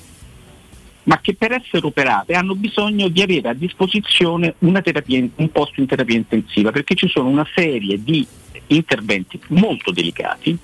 ma 1.03 1.19
che 1.19 1.35
per 1.35 1.51
essere 1.51 1.85
operate 1.85 2.33
hanno 2.33 2.55
bisogno 2.55 3.09
di 3.09 3.21
avere 3.21 3.49
a 3.49 3.53
disposizione 3.53 4.55
terapia, 4.81 5.23
un 5.35 5.51
posto 5.51 5.81
in 5.81 5.85
terapia 5.85 6.15
intensiva, 6.15 6.71
perché 6.71 6.95
ci 6.95 7.07
sono 7.09 7.29
una 7.29 7.47
serie 7.53 8.01
di 8.01 8.25
interventi 8.67 9.39
molto 9.49 9.91
delicati 9.91 10.57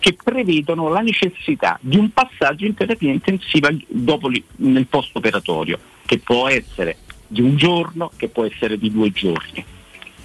che 0.00 0.16
prevedono 0.20 0.88
la 0.88 1.00
necessità 1.00 1.78
di 1.80 1.96
un 1.96 2.10
passaggio 2.10 2.64
in 2.64 2.74
terapia 2.74 3.12
intensiva 3.12 3.68
dopo 3.86 4.28
nel 4.56 4.86
post 4.86 5.14
operatorio, 5.14 5.78
che 6.06 6.18
può 6.18 6.48
essere 6.48 6.96
di 7.28 7.40
un 7.40 7.56
giorno, 7.56 8.10
che 8.16 8.28
può 8.28 8.44
essere 8.44 8.76
di 8.76 8.90
due 8.90 9.12
giorni. 9.12 9.64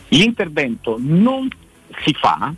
L'intervento 0.07 0.95
non 0.99 1.47
si 2.03 2.13
fa 2.13 2.51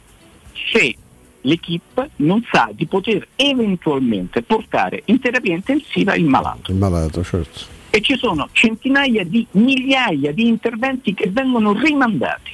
se 0.71 0.95
l'equipe 1.41 2.11
non 2.17 2.45
sa 2.51 2.69
di 2.73 2.85
poter 2.85 3.27
eventualmente 3.35 4.41
portare 4.43 5.01
in 5.05 5.19
terapia 5.19 5.55
intensiva 5.55 6.15
il 6.15 6.25
malato. 6.25 6.71
Il 6.71 6.77
malato, 6.77 7.23
certo. 7.23 7.75
E 7.89 8.01
ci 8.01 8.15
sono 8.17 8.49
centinaia 8.51 9.23
di 9.23 9.45
migliaia 9.51 10.31
di 10.31 10.47
interventi 10.47 11.13
che 11.13 11.29
vengono 11.29 11.73
rimandati. 11.73 12.51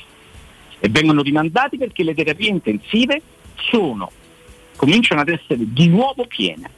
E 0.80 0.90
vengono 0.90 1.22
rimandati 1.22 1.78
perché 1.78 2.04
le 2.04 2.14
terapie 2.14 2.50
intensive 2.50 3.22
sono, 3.56 4.12
cominciano 4.76 5.22
ad 5.22 5.30
essere 5.30 5.60
di 5.60 5.88
nuovo 5.88 6.26
piene. 6.26 6.70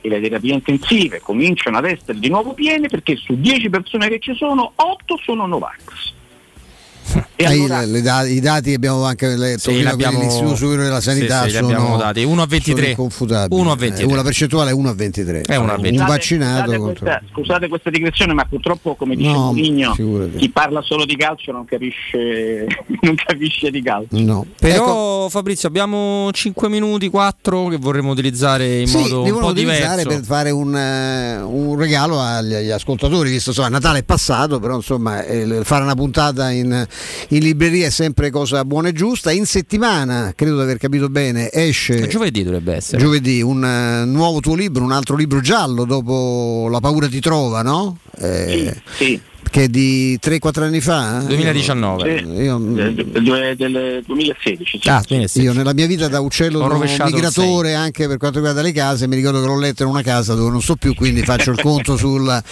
E 0.00 0.08
le 0.08 0.20
terapie 0.20 0.54
intensive 0.54 1.20
cominciano 1.20 1.78
ad 1.78 1.84
essere 1.84 2.18
di 2.18 2.28
nuovo 2.28 2.54
piene 2.54 2.88
perché 2.88 3.16
su 3.16 3.38
10 3.38 3.68
persone 3.68 4.08
che 4.08 4.18
ci 4.20 4.34
sono, 4.34 4.72
8 4.76 5.18
sono 5.22 5.46
Novax. 5.46 6.16
E 7.36 7.44
allora- 7.44 7.80
le- 7.80 7.86
le 7.86 8.02
da- 8.02 8.26
I 8.26 8.40
dati 8.40 8.74
abbiamo 8.74 9.04
anche 9.04 9.26
letto 9.36 9.70
Sì, 9.70 9.80
quelli 9.82 9.96
dell'Istituto 9.96 10.56
Superiore 10.56 10.84
della 10.84 11.00
Sanità 11.00 11.42
sì, 11.44 11.50
sì, 11.50 11.56
sono, 11.56 11.66
abbiamo 11.68 11.96
dati. 11.96 12.24
1 12.24 12.42
a 12.42 12.46
23. 12.46 12.80
sono 12.80 12.88
inconfutabili. 12.90 13.60
1 13.60 13.70
a 13.70 13.76
23. 13.76 14.12
Eh, 14.12 14.16
la 14.16 14.22
percentuale 14.22 14.70
è 14.70 14.72
1 14.74 14.88
a 14.88 14.94
23. 14.94 15.40
È 15.42 15.56
1 15.56 15.70
a 15.70 15.74
un 15.76 15.80
23. 15.82 16.06
vaccinato 16.06 16.70
Scusate 16.72 16.78
questa, 16.78 17.22
scusate 17.32 17.68
questa 17.68 17.90
digressione, 17.90 18.32
ma 18.34 18.44
purtroppo, 18.44 18.94
come 18.96 19.14
dice 19.16 19.30
No, 19.30 19.52
figurati. 19.94 20.36
chi 20.36 20.50
parla 20.50 20.82
solo 20.82 21.04
di 21.04 21.16
calcio 21.16 21.52
non 21.52 21.64
capisce, 21.64 22.66
non 23.02 23.14
capisce 23.14 23.70
di 23.70 23.82
calcio. 23.82 24.18
No. 24.18 24.46
Però 24.58 24.74
Ecco. 24.74 25.28
Fabrizio 25.30 25.68
abbiamo 25.68 26.30
5 26.32 26.68
minuti, 26.68 27.08
4 27.08 27.68
che 27.68 27.76
vorremmo 27.76 28.10
utilizzare 28.10 28.80
in 28.80 28.86
Sì, 28.88 28.96
modo 28.98 29.22
un 29.22 29.38
po' 29.38 29.46
utilizzare 29.46 30.02
diverso. 30.02 30.08
per 30.08 30.24
fare 30.24 30.50
un, 30.50 30.74
eh, 30.76 31.36
un 31.40 31.76
regalo 31.78 32.20
agli, 32.20 32.54
agli 32.54 32.70
ascoltatori, 32.70 33.30
visto 33.30 33.50
insomma 33.50 33.68
Natale 33.68 34.00
è 34.00 34.02
passato, 34.04 34.58
però 34.58 34.76
insomma 34.76 35.22
eh, 35.24 35.60
fare 35.62 35.84
una 35.84 35.94
puntata 35.94 36.50
in, 36.50 36.86
in 37.28 37.40
libreria 37.40 37.86
è 37.86 37.90
sempre 37.90 38.30
cosa 38.30 38.64
buona 38.64 38.88
e 38.88 38.92
giusta. 38.92 39.30
In 39.30 39.46
settimana, 39.46 40.32
credo 40.34 40.56
di 40.56 40.62
aver 40.62 40.78
capito 40.78 41.08
bene, 41.08 41.50
esce 41.52 42.06
Giovedì 42.08 42.42
dovrebbe 42.42 42.74
essere. 42.74 43.02
giovedì 43.02 43.42
un 43.42 43.64
eh, 43.64 44.04
nuovo 44.04 44.40
tuo 44.40 44.54
libro, 44.54 44.82
un 44.82 44.92
altro 44.92 45.16
libro 45.16 45.40
giallo 45.40 45.84
dopo 45.84 46.68
La 46.70 46.80
paura 46.80 47.08
ti 47.08 47.20
trova, 47.20 47.62
no? 47.62 47.98
Eh, 48.18 48.74
Che 49.50 49.62
è 49.64 49.68
di 49.68 50.18
3-4 50.22 50.62
anni 50.62 50.80
fa? 50.80 51.22
2019. 51.26 52.20
Io, 52.42 52.58
Del, 52.58 53.54
del 53.56 54.02
2016. 54.06 54.80
sì. 54.82 54.88
Ah, 54.88 55.02
quindi 55.06 55.28
sì. 55.28 55.40
io 55.42 55.52
nella 55.52 55.72
mia 55.72 55.86
vita 55.86 56.08
da 56.08 56.20
uccello 56.20 56.66
migratore 56.78 57.74
anche 57.74 58.06
per 58.06 58.16
quanto 58.18 58.38
riguarda 58.38 58.62
le 58.62 58.72
case 58.72 59.06
mi 59.08 59.16
ricordo 59.16 59.40
che 59.40 59.46
l'ho 59.46 59.58
letto 59.58 59.82
in 59.84 59.88
una 59.88 60.02
casa 60.02 60.34
dove 60.34 60.50
non 60.50 60.60
sto 60.60 60.76
più 60.76 60.94
quindi 60.94 61.22
faccio 61.22 61.50
il 61.50 61.60
conto 61.60 61.96
sul- 61.96 62.42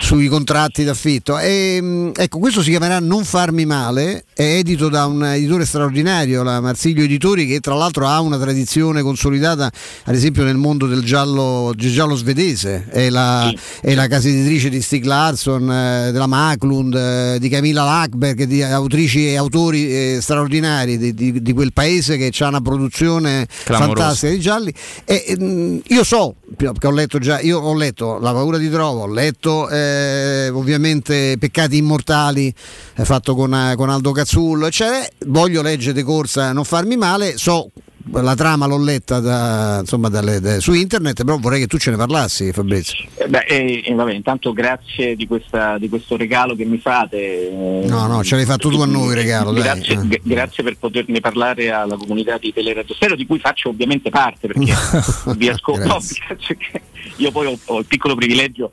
sui 0.00 0.28
contratti 0.28 0.84
d'affitto 0.84 1.38
e, 1.38 1.80
mh, 1.80 2.10
ecco 2.16 2.38
questo 2.38 2.62
si 2.62 2.70
chiamerà 2.70 3.00
Non 3.00 3.24
farmi 3.24 3.66
male 3.66 4.24
è 4.34 4.42
edito 4.42 4.88
da 4.88 5.06
un 5.06 5.24
editore 5.24 5.64
straordinario 5.66 6.42
la 6.42 6.60
Marsiglio 6.60 7.04
Editori 7.04 7.46
che 7.46 7.60
tra 7.60 7.74
l'altro 7.74 8.06
ha 8.06 8.20
una 8.20 8.38
tradizione 8.38 9.02
consolidata 9.02 9.70
ad 10.04 10.14
esempio 10.14 10.44
nel 10.44 10.56
mondo 10.56 10.86
del 10.86 11.02
giallo, 11.02 11.72
del 11.74 11.92
giallo 11.92 12.14
svedese 12.14 12.86
è 12.88 13.10
la, 13.10 13.52
è 13.80 13.94
la 13.94 14.06
casa 14.08 14.28
editrice 14.28 14.68
di 14.68 14.80
Stig 14.80 15.04
Larsson 15.04 15.70
eh, 15.70 16.10
della 16.12 16.26
Maclund 16.26 16.44
eh, 16.52 17.38
di 17.38 17.48
Camilla 17.48 17.84
Lackberg 17.84 18.44
di 18.44 18.62
autrici 18.62 19.28
e 19.28 19.36
autori 19.36 19.88
eh, 19.88 20.18
straordinari 20.20 20.98
di, 20.98 21.14
di- 21.14 21.42
di 21.42 21.52
quel 21.52 21.72
paese 21.72 22.16
che 22.16 22.32
ha 22.38 22.48
una 22.48 22.60
produzione 22.60 23.46
Clamorosa. 23.64 23.96
fantastica 23.96 24.32
di 24.32 24.40
gialli 24.40 24.74
e 25.04 25.24
ehm, 25.26 25.80
io 25.86 26.04
so 26.04 26.34
che 26.56 26.86
ho 26.86 26.90
letto 26.90 27.18
già 27.18 27.40
io 27.40 27.58
ho 27.58 27.74
letto 27.74 28.18
La 28.18 28.32
paura 28.32 28.58
di 28.58 28.70
Trovo 28.70 29.02
ho 29.02 29.12
letto 29.12 29.68
eh, 29.68 30.48
ovviamente 30.50 31.36
Peccati 31.38 31.76
immortali 31.76 32.52
eh, 32.94 33.04
fatto 33.04 33.34
con, 33.34 33.74
con 33.76 33.90
Aldo 33.90 34.12
Cazzullo 34.12 34.66
eccetera 34.66 35.06
voglio 35.26 35.62
leggere 35.62 35.92
di 35.92 36.02
corsa 36.02 36.52
non 36.52 36.64
farmi 36.64 36.96
male 36.96 37.36
so 37.36 37.70
la 38.12 38.34
trama 38.34 38.66
l'ho 38.66 38.78
letta 38.82 39.20
da- 39.20 39.78
insomma, 39.80 40.08
dalle- 40.08 40.40
da- 40.40 40.60
su 40.60 40.72
internet 40.72 41.24
però 41.24 41.38
vorrei 41.38 41.60
che 41.60 41.66
tu 41.66 41.76
ce 41.78 41.90
ne 41.90 41.96
parlassi 41.96 42.52
Fabrizio 42.52 43.04
Eh, 43.16 43.26
beh, 43.28 43.44
eh, 43.48 43.82
eh, 43.84 43.94
vabbè, 43.94 44.12
intanto 44.14 44.52
grazie 44.52 45.16
di, 45.16 45.26
questa- 45.26 45.76
di 45.78 45.88
questo 45.88 46.16
regalo 46.16 46.54
che 46.54 46.64
mi 46.64 46.78
fate. 46.78 47.50
eh, 47.50 47.86
no 47.86 48.06
no 48.06 48.22
ce 48.22 48.36
l'hai 48.36 48.44
fatto 48.44 48.68
tu 48.68 48.80
a 48.80 48.86
noi 48.86 49.14
regalo 49.14 49.52
dai. 49.52 49.62
Grazie, 49.62 49.94
Eh. 49.94 50.06
g- 50.06 50.20
grazie 50.22 50.62
per 50.62 50.76
poterne 50.78 51.20
parlare 51.20 51.70
alla 51.70 51.96
comunità 51.96 52.38
di 52.38 52.52
Teleradio 52.52 52.94
Stereo 52.94 53.16
di 53.16 53.26
cui 53.26 53.38
faccio 53.38 53.70
ovviamente 53.70 54.10
parte 54.10 54.46
perché 54.48 54.72
vi 55.36 55.48
ascolto. 55.48 55.86
no, 55.86 55.98
io 57.16 57.30
poi 57.30 57.46
ho, 57.46 57.58
ho 57.66 57.78
il 57.78 57.86
piccolo 57.86 58.14
privilegio 58.14 58.70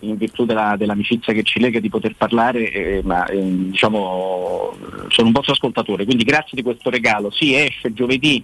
in 0.00 0.16
virtù 0.16 0.44
della- 0.44 0.76
dell'amicizia 0.78 1.32
che 1.32 1.42
ci 1.42 1.58
lega 1.58 1.80
di 1.80 1.88
poter 1.88 2.14
parlare, 2.16 2.70
eh, 2.70 3.00
ma 3.02 3.26
eh, 3.26 3.40
diciamo 3.42 4.76
sono 5.08 5.26
un 5.26 5.32
vostro 5.32 5.52
ascoltatore, 5.54 6.04
quindi 6.04 6.22
grazie 6.24 6.50
di 6.52 6.62
questo 6.62 6.90
regalo. 6.90 7.30
Sì, 7.30 7.54
esce 7.54 7.92
giovedì 7.92 8.42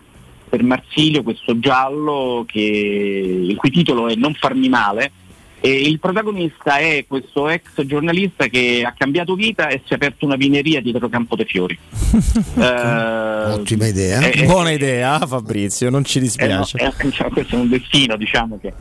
per 0.52 0.62
Marsilio 0.62 1.22
questo 1.22 1.58
giallo 1.58 2.44
che, 2.46 2.60
il 2.60 3.56
cui 3.56 3.70
titolo 3.70 4.06
è 4.08 4.14
Non 4.16 4.34
farmi 4.34 4.68
male. 4.68 5.12
E 5.64 5.70
il 5.70 5.98
protagonista 5.98 6.76
è 6.76 7.06
questo 7.08 7.48
ex 7.48 7.82
giornalista 7.86 8.48
che 8.48 8.82
ha 8.84 8.92
cambiato 8.94 9.34
vita 9.34 9.68
e 9.68 9.80
si 9.86 9.92
è 9.92 9.94
aperto 9.94 10.26
una 10.26 10.34
vineria 10.36 10.82
dietro 10.82 11.08
Campo 11.08 11.36
dei 11.36 11.46
Fiori. 11.46 11.78
Eh, 12.54 13.52
ottima 13.52 13.86
idea 13.86 14.20
eh, 14.20 14.44
Buona 14.44 14.72
idea, 14.72 15.18
Fabrizio, 15.26 15.88
non 15.88 16.04
ci 16.04 16.18
eh, 16.18 16.20
no, 16.20 16.26
dispiace. 16.26 16.78
eh, 16.78 16.92
diciamo, 17.02 17.30
questo 17.30 17.56
è 17.56 17.58
un 17.58 17.68
destino 17.68 18.16
diciamo, 18.16 18.58
che, 18.60 18.72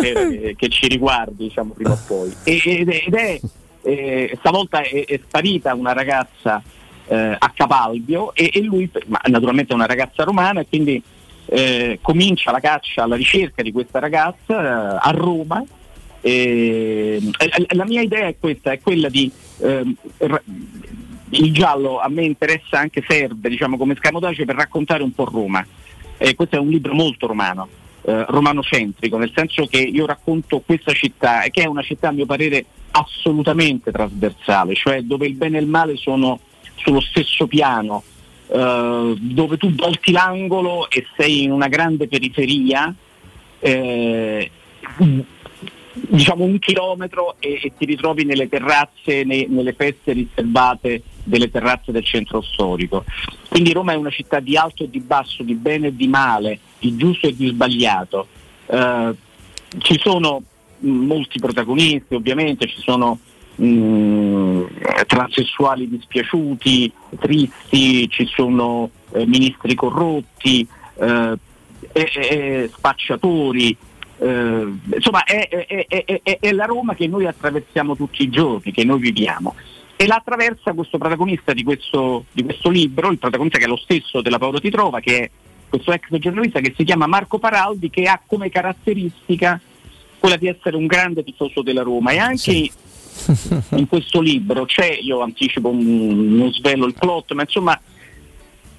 che 0.00 0.12
che, 0.12 0.54
che 0.56 0.68
ci 0.68 0.86
riguardi 0.86 1.44
diciamo, 1.44 1.72
prima 1.72 1.92
o 1.92 1.98
poi. 2.06 2.34
E- 2.44 2.60
ed 2.62 2.88
è, 2.90 3.02
ed 3.06 3.14
è, 3.14 3.40
eh, 3.82 4.36
stavolta 4.40 4.82
è, 4.82 5.04
è 5.06 5.20
sparita 5.26 5.74
una 5.74 5.92
ragazza 5.92 6.62
eh, 7.08 7.36
a 7.38 7.52
Capalbio 7.54 8.34
e, 8.34 8.50
e 8.52 8.62
lui, 8.62 8.90
ma 9.06 9.20
naturalmente 9.26 9.72
è 9.72 9.74
una 9.74 9.86
ragazza 9.86 10.24
romana, 10.24 10.60
e 10.60 10.66
quindi 10.68 11.02
eh, 11.46 11.98
comincia 12.02 12.50
la 12.50 12.60
caccia 12.60 13.04
alla 13.04 13.16
ricerca 13.16 13.62
di 13.62 13.72
questa 13.72 13.98
ragazza 13.98 14.60
eh, 14.94 14.98
a 15.00 15.10
Roma. 15.10 15.64
E, 16.20 17.20
e- 17.38 17.66
la 17.74 17.84
mia 17.84 18.00
idea 18.00 18.26
è 18.26 18.36
questa, 18.38 18.72
è 18.72 18.80
quella 18.80 19.08
di 19.08 19.30
ehm, 19.58 19.94
il 21.30 21.52
giallo 21.52 21.98
a 21.98 22.08
me 22.08 22.24
interessa 22.24 22.78
anche 22.78 23.04
serve 23.06 23.48
diciamo 23.48 23.76
come 23.76 23.96
scamotage 23.96 24.44
per 24.44 24.56
raccontare 24.56 25.02
un 25.02 25.12
po' 25.12 25.24
Roma. 25.24 25.64
Eh, 26.18 26.34
questo 26.34 26.56
è 26.56 26.58
un 26.58 26.68
libro 26.68 26.94
molto 26.94 27.26
romano, 27.26 27.68
eh, 28.02 28.24
romanocentrico, 28.28 29.18
nel 29.18 29.32
senso 29.34 29.66
che 29.66 29.78
io 29.78 30.06
racconto 30.06 30.60
questa 30.64 30.92
città, 30.92 31.42
che 31.50 31.62
è 31.62 31.66
una 31.66 31.82
città 31.82 32.08
a 32.08 32.12
mio 32.12 32.26
parere 32.26 32.64
assolutamente 32.92 33.92
trasversale, 33.92 34.74
cioè 34.74 35.02
dove 35.02 35.26
il 35.26 35.34
bene 35.34 35.58
e 35.58 35.60
il 35.60 35.66
male 35.66 35.96
sono 35.96 36.40
sullo 36.76 37.00
stesso 37.00 37.46
piano, 37.46 38.02
eh, 38.48 39.14
dove 39.18 39.56
tu 39.56 39.74
volti 39.74 40.12
l'angolo 40.12 40.88
e 40.88 41.04
sei 41.16 41.42
in 41.42 41.50
una 41.50 41.68
grande 41.68 42.06
periferia, 42.06 42.94
eh, 43.58 44.50
diciamo 45.92 46.44
un 46.44 46.58
chilometro 46.58 47.36
e, 47.38 47.58
e 47.62 47.72
ti 47.76 47.86
ritrovi 47.86 48.24
nelle 48.24 48.48
terrazze, 48.48 49.24
nei- 49.24 49.46
nelle 49.48 49.72
feste 49.72 50.12
riservate 50.12 51.02
delle 51.24 51.50
terrazze 51.50 51.90
del 51.90 52.04
centro 52.04 52.42
storico. 52.42 53.04
Quindi 53.48 53.72
Roma 53.72 53.92
è 53.92 53.96
una 53.96 54.10
città 54.10 54.38
di 54.40 54.56
alto 54.56 54.84
e 54.84 54.90
di 54.90 55.00
basso, 55.00 55.42
di 55.42 55.54
bene 55.54 55.88
e 55.88 55.96
di 55.96 56.06
male, 56.06 56.58
di 56.78 56.94
giusto 56.96 57.26
e 57.26 57.34
di 57.34 57.48
sbagliato. 57.48 58.28
Eh, 58.66 59.14
ci 59.78 59.98
sono 59.98 60.42
mh, 60.78 60.88
molti 60.88 61.38
protagonisti, 61.38 62.14
ovviamente, 62.14 62.66
ci 62.66 62.80
sono 62.80 63.18
mh, 63.56 64.64
transessuali 65.06 65.88
dispiaciuti, 65.88 66.92
tristi, 67.18 68.08
ci 68.10 68.26
sono 68.26 68.90
eh, 69.12 69.26
ministri 69.26 69.74
corrotti, 69.74 70.66
eh, 70.98 71.34
e- 71.92 72.10
e- 72.12 72.70
spacciatori. 72.74 73.76
eh, 74.18 74.66
insomma 74.94 75.24
è, 75.24 75.46
è- 75.48 75.86
è- 76.22 76.38
è- 76.40 76.52
la 76.52 76.64
Roma 76.64 76.94
che 76.94 77.06
noi 77.06 77.26
attraversiamo 77.26 77.94
tutti 77.96 78.22
i 78.22 78.30
giorni, 78.30 78.72
che 78.72 78.82
noi 78.84 78.98
viviamo. 78.98 79.54
E 79.94 80.06
la 80.06 80.16
attraversa 80.16 80.72
questo 80.72 80.96
protagonista 80.98 81.52
di 81.52 81.62
questo, 81.62 82.24
di 82.32 82.42
questo 82.42 82.70
libro, 82.70 83.10
il 83.10 83.18
protagonista 83.18 83.58
che 83.58 83.64
è 83.64 83.68
lo 83.68 83.76
stesso 83.76 84.22
della 84.22 84.38
Paolo 84.38 84.58
Ti 84.60 84.70
Trova, 84.70 85.00
che 85.00 85.18
è 85.20 85.30
questo 85.68 85.92
ex 85.92 86.16
giornalista 86.18 86.60
che 86.60 86.72
si 86.76 86.84
chiama 86.84 87.06
Marco 87.06 87.38
Paraldi, 87.38 87.90
che 87.90 88.04
ha 88.04 88.20
come 88.26 88.48
caratteristica 88.48 89.60
quella 90.18 90.36
di 90.36 90.48
essere 90.48 90.76
un 90.76 90.86
grande 90.86 91.22
tifoso 91.22 91.60
della 91.62 91.82
Roma 91.82 92.12
e 92.12 92.18
anche 92.18 92.70
in 93.76 93.86
questo 93.88 94.20
libro 94.20 94.64
c'è, 94.64 94.98
io 95.00 95.20
anticipo, 95.20 95.68
un- 95.68 96.36
non 96.36 96.52
svelo 96.52 96.86
il 96.86 96.94
plot, 96.94 97.32
ma 97.32 97.42
insomma 97.42 97.80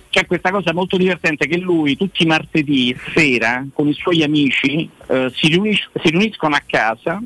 c'è 0.10 0.26
questa 0.26 0.52
cosa 0.52 0.74
molto 0.74 0.98
divertente 0.98 1.48
che 1.48 1.58
lui 1.58 1.98
tutti 1.98 2.24
i 2.24 2.26
martedì 2.26 2.96
sera 3.14 3.66
con 3.74 3.88
i 3.88 3.94
suoi 3.94 4.24
amici 4.24 4.90
eh, 5.08 5.32
si, 5.36 5.48
riunis- 5.48 5.90
si 6.02 6.10
riuniscono 6.10 6.56
a 6.56 6.64
casa, 6.66 7.22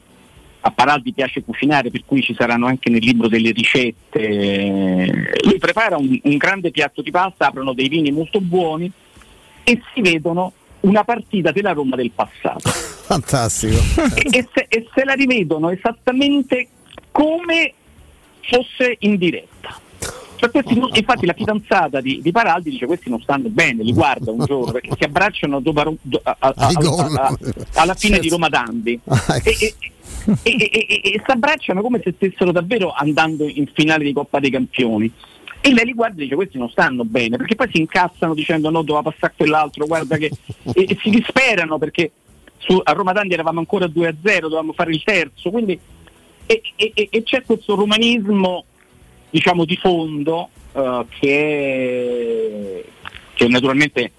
a 0.64 0.72
Paraldi 0.72 1.14
piace 1.14 1.44
cucinare 1.44 1.90
per 1.90 2.04
cui 2.06 2.22
ci 2.22 2.34
saranno 2.34 2.66
anche 2.68 2.90
nel 2.90 3.04
libro 3.04 3.28
delle 3.28 3.52
ricette, 3.52 5.38
lui 5.44 5.58
prepara 5.58 5.98
un, 5.98 6.20
un 6.24 6.38
grande 6.38 6.72
piatto 6.72 7.02
di 7.02 7.12
pasta, 7.12 7.48
aprono 7.48 7.74
dei 7.74 7.88
vini 7.88 8.12
molto 8.12 8.40
buoni 8.42 8.92
e 9.64 9.82
si 9.94 10.02
vedono 10.02 10.54
una 10.82 11.04
partita 11.04 11.52
della 11.52 11.74
Roma 11.74 11.96
del 11.96 12.12
passato. 12.12 12.70
Fantastico. 13.12 13.78
E, 14.16 14.38
e 14.40 14.48
se, 14.54 14.66
e 14.68 14.88
se 14.94 15.04
la 15.04 15.14
rivedono 15.14 15.70
esattamente 15.70 16.68
come 17.12 17.74
fosse 18.42 18.96
in 19.00 19.18
diretta. 19.18 19.80
Cioè, 20.36 20.50
non- 20.74 20.90
infatti 20.94 21.28
la 21.28 21.34
fidanzata 21.34 22.02
di, 22.02 22.20
di 22.22 22.32
Paraldi 22.32 22.72
dice 22.72 22.88
questi 22.88 23.10
non 23.12 23.22
stanno 23.22 23.50
bene, 23.50 23.84
li 23.84 23.94
guarda 23.94 24.32
un 24.32 24.44
giorno 24.44 24.72
perché 24.72 24.90
si 24.98 25.04
abbracciano 25.04 25.60
dopo 25.60 25.96
do- 26.02 26.20
a- 26.24 26.36
a- 26.40 26.54
a- 26.56 27.38
alla 27.76 27.94
fine 27.94 28.16
Certo. 28.16 28.22
di 28.22 28.30
Roma 28.30 28.50
Dandi 28.50 29.00
Ah, 29.06 29.36
ecco. 29.36 29.50
e, 29.50 29.76
e- 30.42 30.68
e- 30.72 31.02
e 31.14 31.22
si 31.24 31.32
abbracciano 31.32 31.82
come 31.84 32.02
se 32.04 32.14
stessero 32.16 32.52
davvero 32.52 32.92
andando 32.92 33.48
in 33.48 33.68
finale 33.72 34.04
di 34.04 34.14
Coppa 34.14 34.40
dei 34.40 34.50
Campioni. 34.50 35.12
E 35.64 35.74
lei 35.76 35.86
li 35.86 35.94
guarda 35.94 36.20
e 36.22 36.24
dice 36.24 36.34
questi 36.34 36.58
non 36.58 36.72
stanno 36.72 37.04
bene, 37.06 37.38
perché 37.38 37.54
poi 37.54 37.70
si 37.72 37.80
incazzano 37.80 38.34
dicendo 38.34 38.72
no, 38.72 38.82
doveva 38.82 39.12
passare 39.12 39.34
quell'altro, 39.38 39.86
guarda 39.86 40.18
che... 40.18 40.32
e, 40.74 40.86
e 40.90 40.98
si 41.04 41.12
disperano 41.12 41.78
perché 41.78 42.12
su- 42.58 42.82
a 42.84 42.92
Roma 42.94 43.12
Dandi 43.14 43.36
eravamo 43.36 43.60
ancora 43.60 43.86
2-0, 43.86 44.40
dovevamo 44.42 44.74
fare 44.74 44.90
il 44.90 45.04
terzo, 45.04 45.52
quindi 45.52 45.80
e, 46.76 46.92
e- 46.94 47.08
e- 47.10 47.24
c'è 47.24 47.44
questo 47.44 47.76
romanismo 47.76 48.66
diciamo 49.30 49.64
di 49.64 49.78
fondo 49.78 50.50
eh, 50.74 51.06
che, 51.20 52.86
che 53.34 53.48
naturalmente 53.48 54.12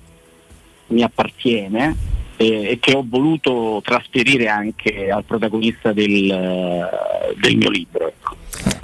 mi 0.89 1.03
appartiene 1.03 1.97
eh, 2.37 2.71
e 2.71 2.79
che 2.81 2.95
ho 2.95 3.05
voluto 3.07 3.81
trasferire 3.85 4.49
anche 4.49 5.11
al 5.11 5.25
protagonista 5.25 5.93
del, 5.93 6.31
eh, 6.31 7.35
del 7.39 7.57
mio 7.57 7.71
libro. 7.71 8.13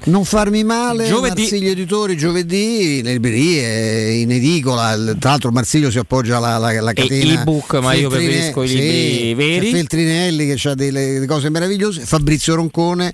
Non 0.09 0.25
farmi 0.25 0.65
male, 0.65 1.07
Giovedì- 1.07 1.43
Marsiglio 1.43 1.71
Editori, 1.71 2.17
giovedì, 2.17 3.03
le 3.03 3.13
librerie, 3.13 4.13
in 4.13 4.31
edicola, 4.31 4.97
tra 5.19 5.31
l'altro 5.31 5.51
Marsiglio 5.51 5.91
si 5.91 5.99
appoggia 5.99 6.39
alla, 6.39 6.55
alla, 6.55 6.69
alla 6.79 6.91
E 6.93 6.95
catena 6.95 7.43
ebook, 7.43 7.75
ma 7.75 7.93
io 7.93 8.09
preferisco 8.09 8.63
i 8.63 8.69
sì, 8.69 8.79
libri 8.79 9.35
veri. 9.35 9.67
c'è 9.67 9.77
Feltrinelli 9.77 10.47
che 10.55 10.69
ha 10.69 10.75
delle, 10.75 11.13
delle 11.13 11.27
cose 11.27 11.51
meravigliose, 11.51 12.07
Fabrizio 12.07 12.55
Roncone, 12.55 13.13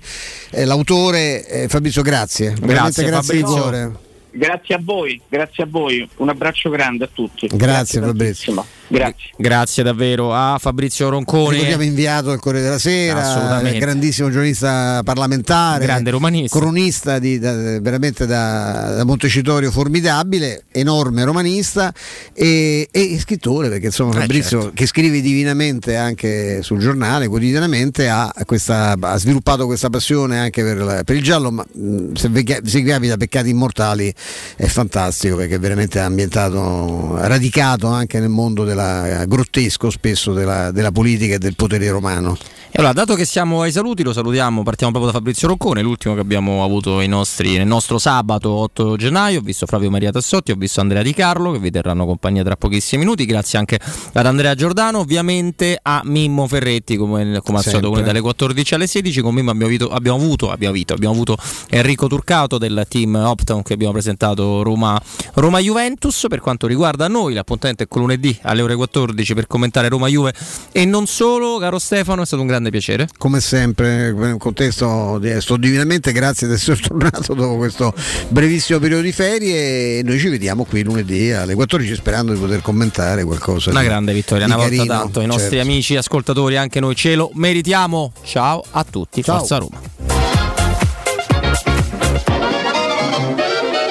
eh, 0.51 0.63
l'autore, 0.63 1.45
eh, 1.47 1.67
Fabrizio 1.67 2.01
grazie, 2.01 2.53
veramente 2.61 3.03
grazie 3.03 3.35
di 3.35 3.41
cuore. 3.43 3.91
grazie 4.31 4.75
a 4.75 4.79
voi, 4.81 5.19
grazie 5.27 5.63
a 5.63 5.67
voi, 5.69 6.07
un 6.17 6.29
abbraccio 6.29 6.69
grande 6.69 7.03
a 7.03 7.09
tutti. 7.11 7.47
Grazie, 7.51 7.99
Fabrizio. 7.99 8.53
tantissimo. 8.53 8.65
Grazie. 8.97 9.29
Grazie 9.37 9.83
davvero 9.83 10.33
a 10.33 10.57
Fabrizio 10.59 11.09
Roncone. 11.09 11.51
Ricordiamo 11.51 11.83
inviato 11.83 12.31
al 12.31 12.39
Corriere 12.39 12.65
della 12.65 12.79
Sera, 12.79 13.61
grandissimo 13.77 14.29
giornalista 14.29 15.01
parlamentare, 15.03 15.85
Grande 15.85 16.09
romanista. 16.11 16.57
cronista 16.59 17.19
di, 17.19 17.37
da- 17.39 17.79
veramente 17.79 18.25
da, 18.25 18.93
da 18.97 19.03
Montecitorio 19.03 19.71
formidabile, 19.71 20.63
enorme 20.71 21.23
romanista 21.23 21.93
e, 22.33 22.87
e 22.91 23.19
scrittore, 23.19 23.69
perché 23.69 23.87
insomma 23.87 24.15
Eh, 24.15 24.19
Fabrizio 24.21 24.59
certo. 24.61 24.75
che 24.75 24.85
scrive 24.87 25.21
divinamente 25.21 25.95
anche 25.95 26.61
sul 26.61 26.79
giornale, 26.79 27.27
quotidianamente, 27.27 28.07
ha, 28.09 28.33
questa, 28.45 28.95
ha 28.99 29.17
sviluppato 29.17 29.65
questa 29.65 29.89
passione 29.89 30.39
anche 30.39 30.63
per, 30.63 30.77
la- 30.77 31.03
per 31.03 31.15
il 31.15 31.23
giallo, 31.23 31.51
ma 31.51 31.65
mh, 31.69 32.13
se, 32.13 32.29
vi, 32.29 32.45
se 32.63 32.83
capita 32.83 33.17
Peccati 33.17 33.49
Immortali 33.49 34.13
è 34.55 34.65
fantastico 34.67 35.35
perché 35.35 35.55
è 35.55 35.59
veramente 35.59 35.99
ambientato, 35.99 37.17
radicato 37.17 37.87
anche 37.87 38.19
nel 38.19 38.29
mondo 38.29 38.63
della, 38.63 38.83
grottesco 39.27 39.89
spesso 39.89 40.33
della, 40.33 40.71
della 40.71 40.91
politica 40.91 41.35
e 41.35 41.37
del 41.37 41.55
potere 41.55 41.89
romano. 41.89 42.37
E 42.75 42.79
allora, 42.79 42.91
dato 42.91 43.15
che 43.15 43.23
siamo 43.23 43.61
ai 43.61 43.71
saluti, 43.71 44.03
lo 44.03 44.11
salutiamo, 44.11 44.61
partiamo 44.61 44.91
proprio 44.91 45.13
da 45.13 45.17
Fabrizio 45.17 45.47
Roccone, 45.47 45.81
l'ultimo 45.81 46.13
che 46.13 46.19
abbiamo 46.19 46.61
avuto 46.61 46.99
nostri- 47.07 47.55
nel 47.55 47.65
nostro 47.65 47.97
sabato 47.97 48.51
8 48.51 48.97
gennaio. 48.97 49.39
Ho 49.39 49.41
visto 49.41 49.65
Flavio 49.65 49.89
Maria 49.89 50.11
Tassotti, 50.11 50.51
ho 50.51 50.55
visto 50.57 50.81
Andrea 50.81 51.01
Di 51.01 51.13
Carlo 51.13 51.53
che 51.53 51.59
vi 51.59 51.71
terranno 51.71 52.05
compagnia 52.05 52.43
tra 52.43 52.57
pochissimi 52.57 53.05
minuti. 53.05 53.25
Grazie 53.25 53.59
anche 53.59 53.79
ad 54.11 54.25
Andrea 54.25 54.55
Giordano, 54.55 54.99
ovviamente 54.99 55.79
a 55.81 56.01
Mimmo 56.03 56.47
Ferretti, 56.47 56.97
come, 56.97 57.39
come 57.45 57.59
al 57.59 57.63
solito, 57.63 57.87
come 57.87 58.03
dalle 58.03 58.19
14 58.19 58.73
alle 58.73 58.87
16. 58.87 59.21
Con 59.21 59.33
Mimmo 59.33 59.51
abbiamo 59.51 59.71
avuto, 59.73 59.89
abbiamo 59.91 60.17
avuto, 60.17 60.51
abbiamo 60.51 60.73
avuto, 60.73 60.93
abbiamo 60.95 61.13
avuto 61.13 61.37
Enrico 61.69 62.07
Turcato 62.07 62.57
del 62.57 62.85
team 62.89 63.15
Optown 63.15 63.63
che 63.63 63.71
abbiamo 63.71 63.93
presentato 63.93 64.63
Roma, 64.63 65.01
Roma 65.35 65.59
Juventus. 65.59 66.25
Per 66.27 66.41
quanto 66.41 66.67
riguarda 66.67 67.07
noi, 67.07 67.35
l'appuntamento 67.35 67.83
è 67.83 67.87
con 67.87 68.01
lunedì 68.01 68.37
alle 68.41 68.61
ore 68.61 68.75
14 68.75 69.33
per 69.33 69.47
commentare 69.47 69.87
Roma 69.87 70.09
Juve 70.09 70.33
e 70.73 70.83
non 70.83 71.07
solo, 71.07 71.57
caro 71.57 71.79
Stefano, 71.79 72.23
è 72.23 72.25
stato 72.25 72.41
un 72.41 72.49
grande 72.49 72.63
piacere. 72.69 73.07
Come 73.17 73.39
sempre, 73.39 74.11
nel 74.13 74.37
contesto 74.37 75.17
di- 75.19 75.39
sto 75.41 75.57
divinamente 75.57 76.11
grazie 76.11 76.47
di 76.47 76.53
essere 76.53 76.77
tornato 76.85 77.33
dopo 77.33 77.57
questo 77.57 77.93
brevissimo 78.29 78.79
periodo 78.79 79.01
di 79.03 79.11
ferie 79.11 79.99
e 79.99 80.03
noi 80.03 80.19
ci 80.19 80.27
vediamo 80.29 80.63
qui 80.65 80.83
lunedì 80.83 81.31
alle 81.31 81.53
14 81.55 81.95
sperando 81.95 82.33
di 82.33 82.39
poter 82.39 82.61
commentare 82.61 83.23
qualcosa. 83.23 83.69
Una 83.71 83.81
di- 83.81 83.87
grande 83.87 84.13
vittoria, 84.13 84.45
una 84.45 84.55
volta 84.55 84.69
carino, 84.75 84.93
tanto. 84.97 85.21
I 85.21 85.25
nostri 85.25 85.57
certo. 85.57 85.69
amici 85.71 85.95
ascoltatori, 85.95 86.57
anche 86.57 86.79
noi 86.79 86.95
ce 86.95 87.15
lo 87.15 87.29
meritiamo. 87.33 88.11
Ciao 88.23 88.63
a 88.71 88.83
tutti, 88.83 89.23
Ciao. 89.23 89.37
Forza 89.39 89.57
Roma. 89.57 89.79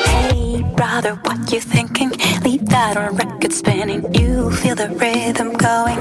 Hey, 0.07 0.63
brother, 0.75 1.19
what 1.25 1.51
you 1.53 1.61
thinking? 1.61 2.11
Leave 2.43 2.65
that 2.67 2.97
on 2.97 3.17
record 3.17 3.53
spinning. 3.53 4.03
You 4.15 4.51
feel 4.51 4.75
the 4.75 4.89
rhythm 4.99 5.53
going. 5.57 5.99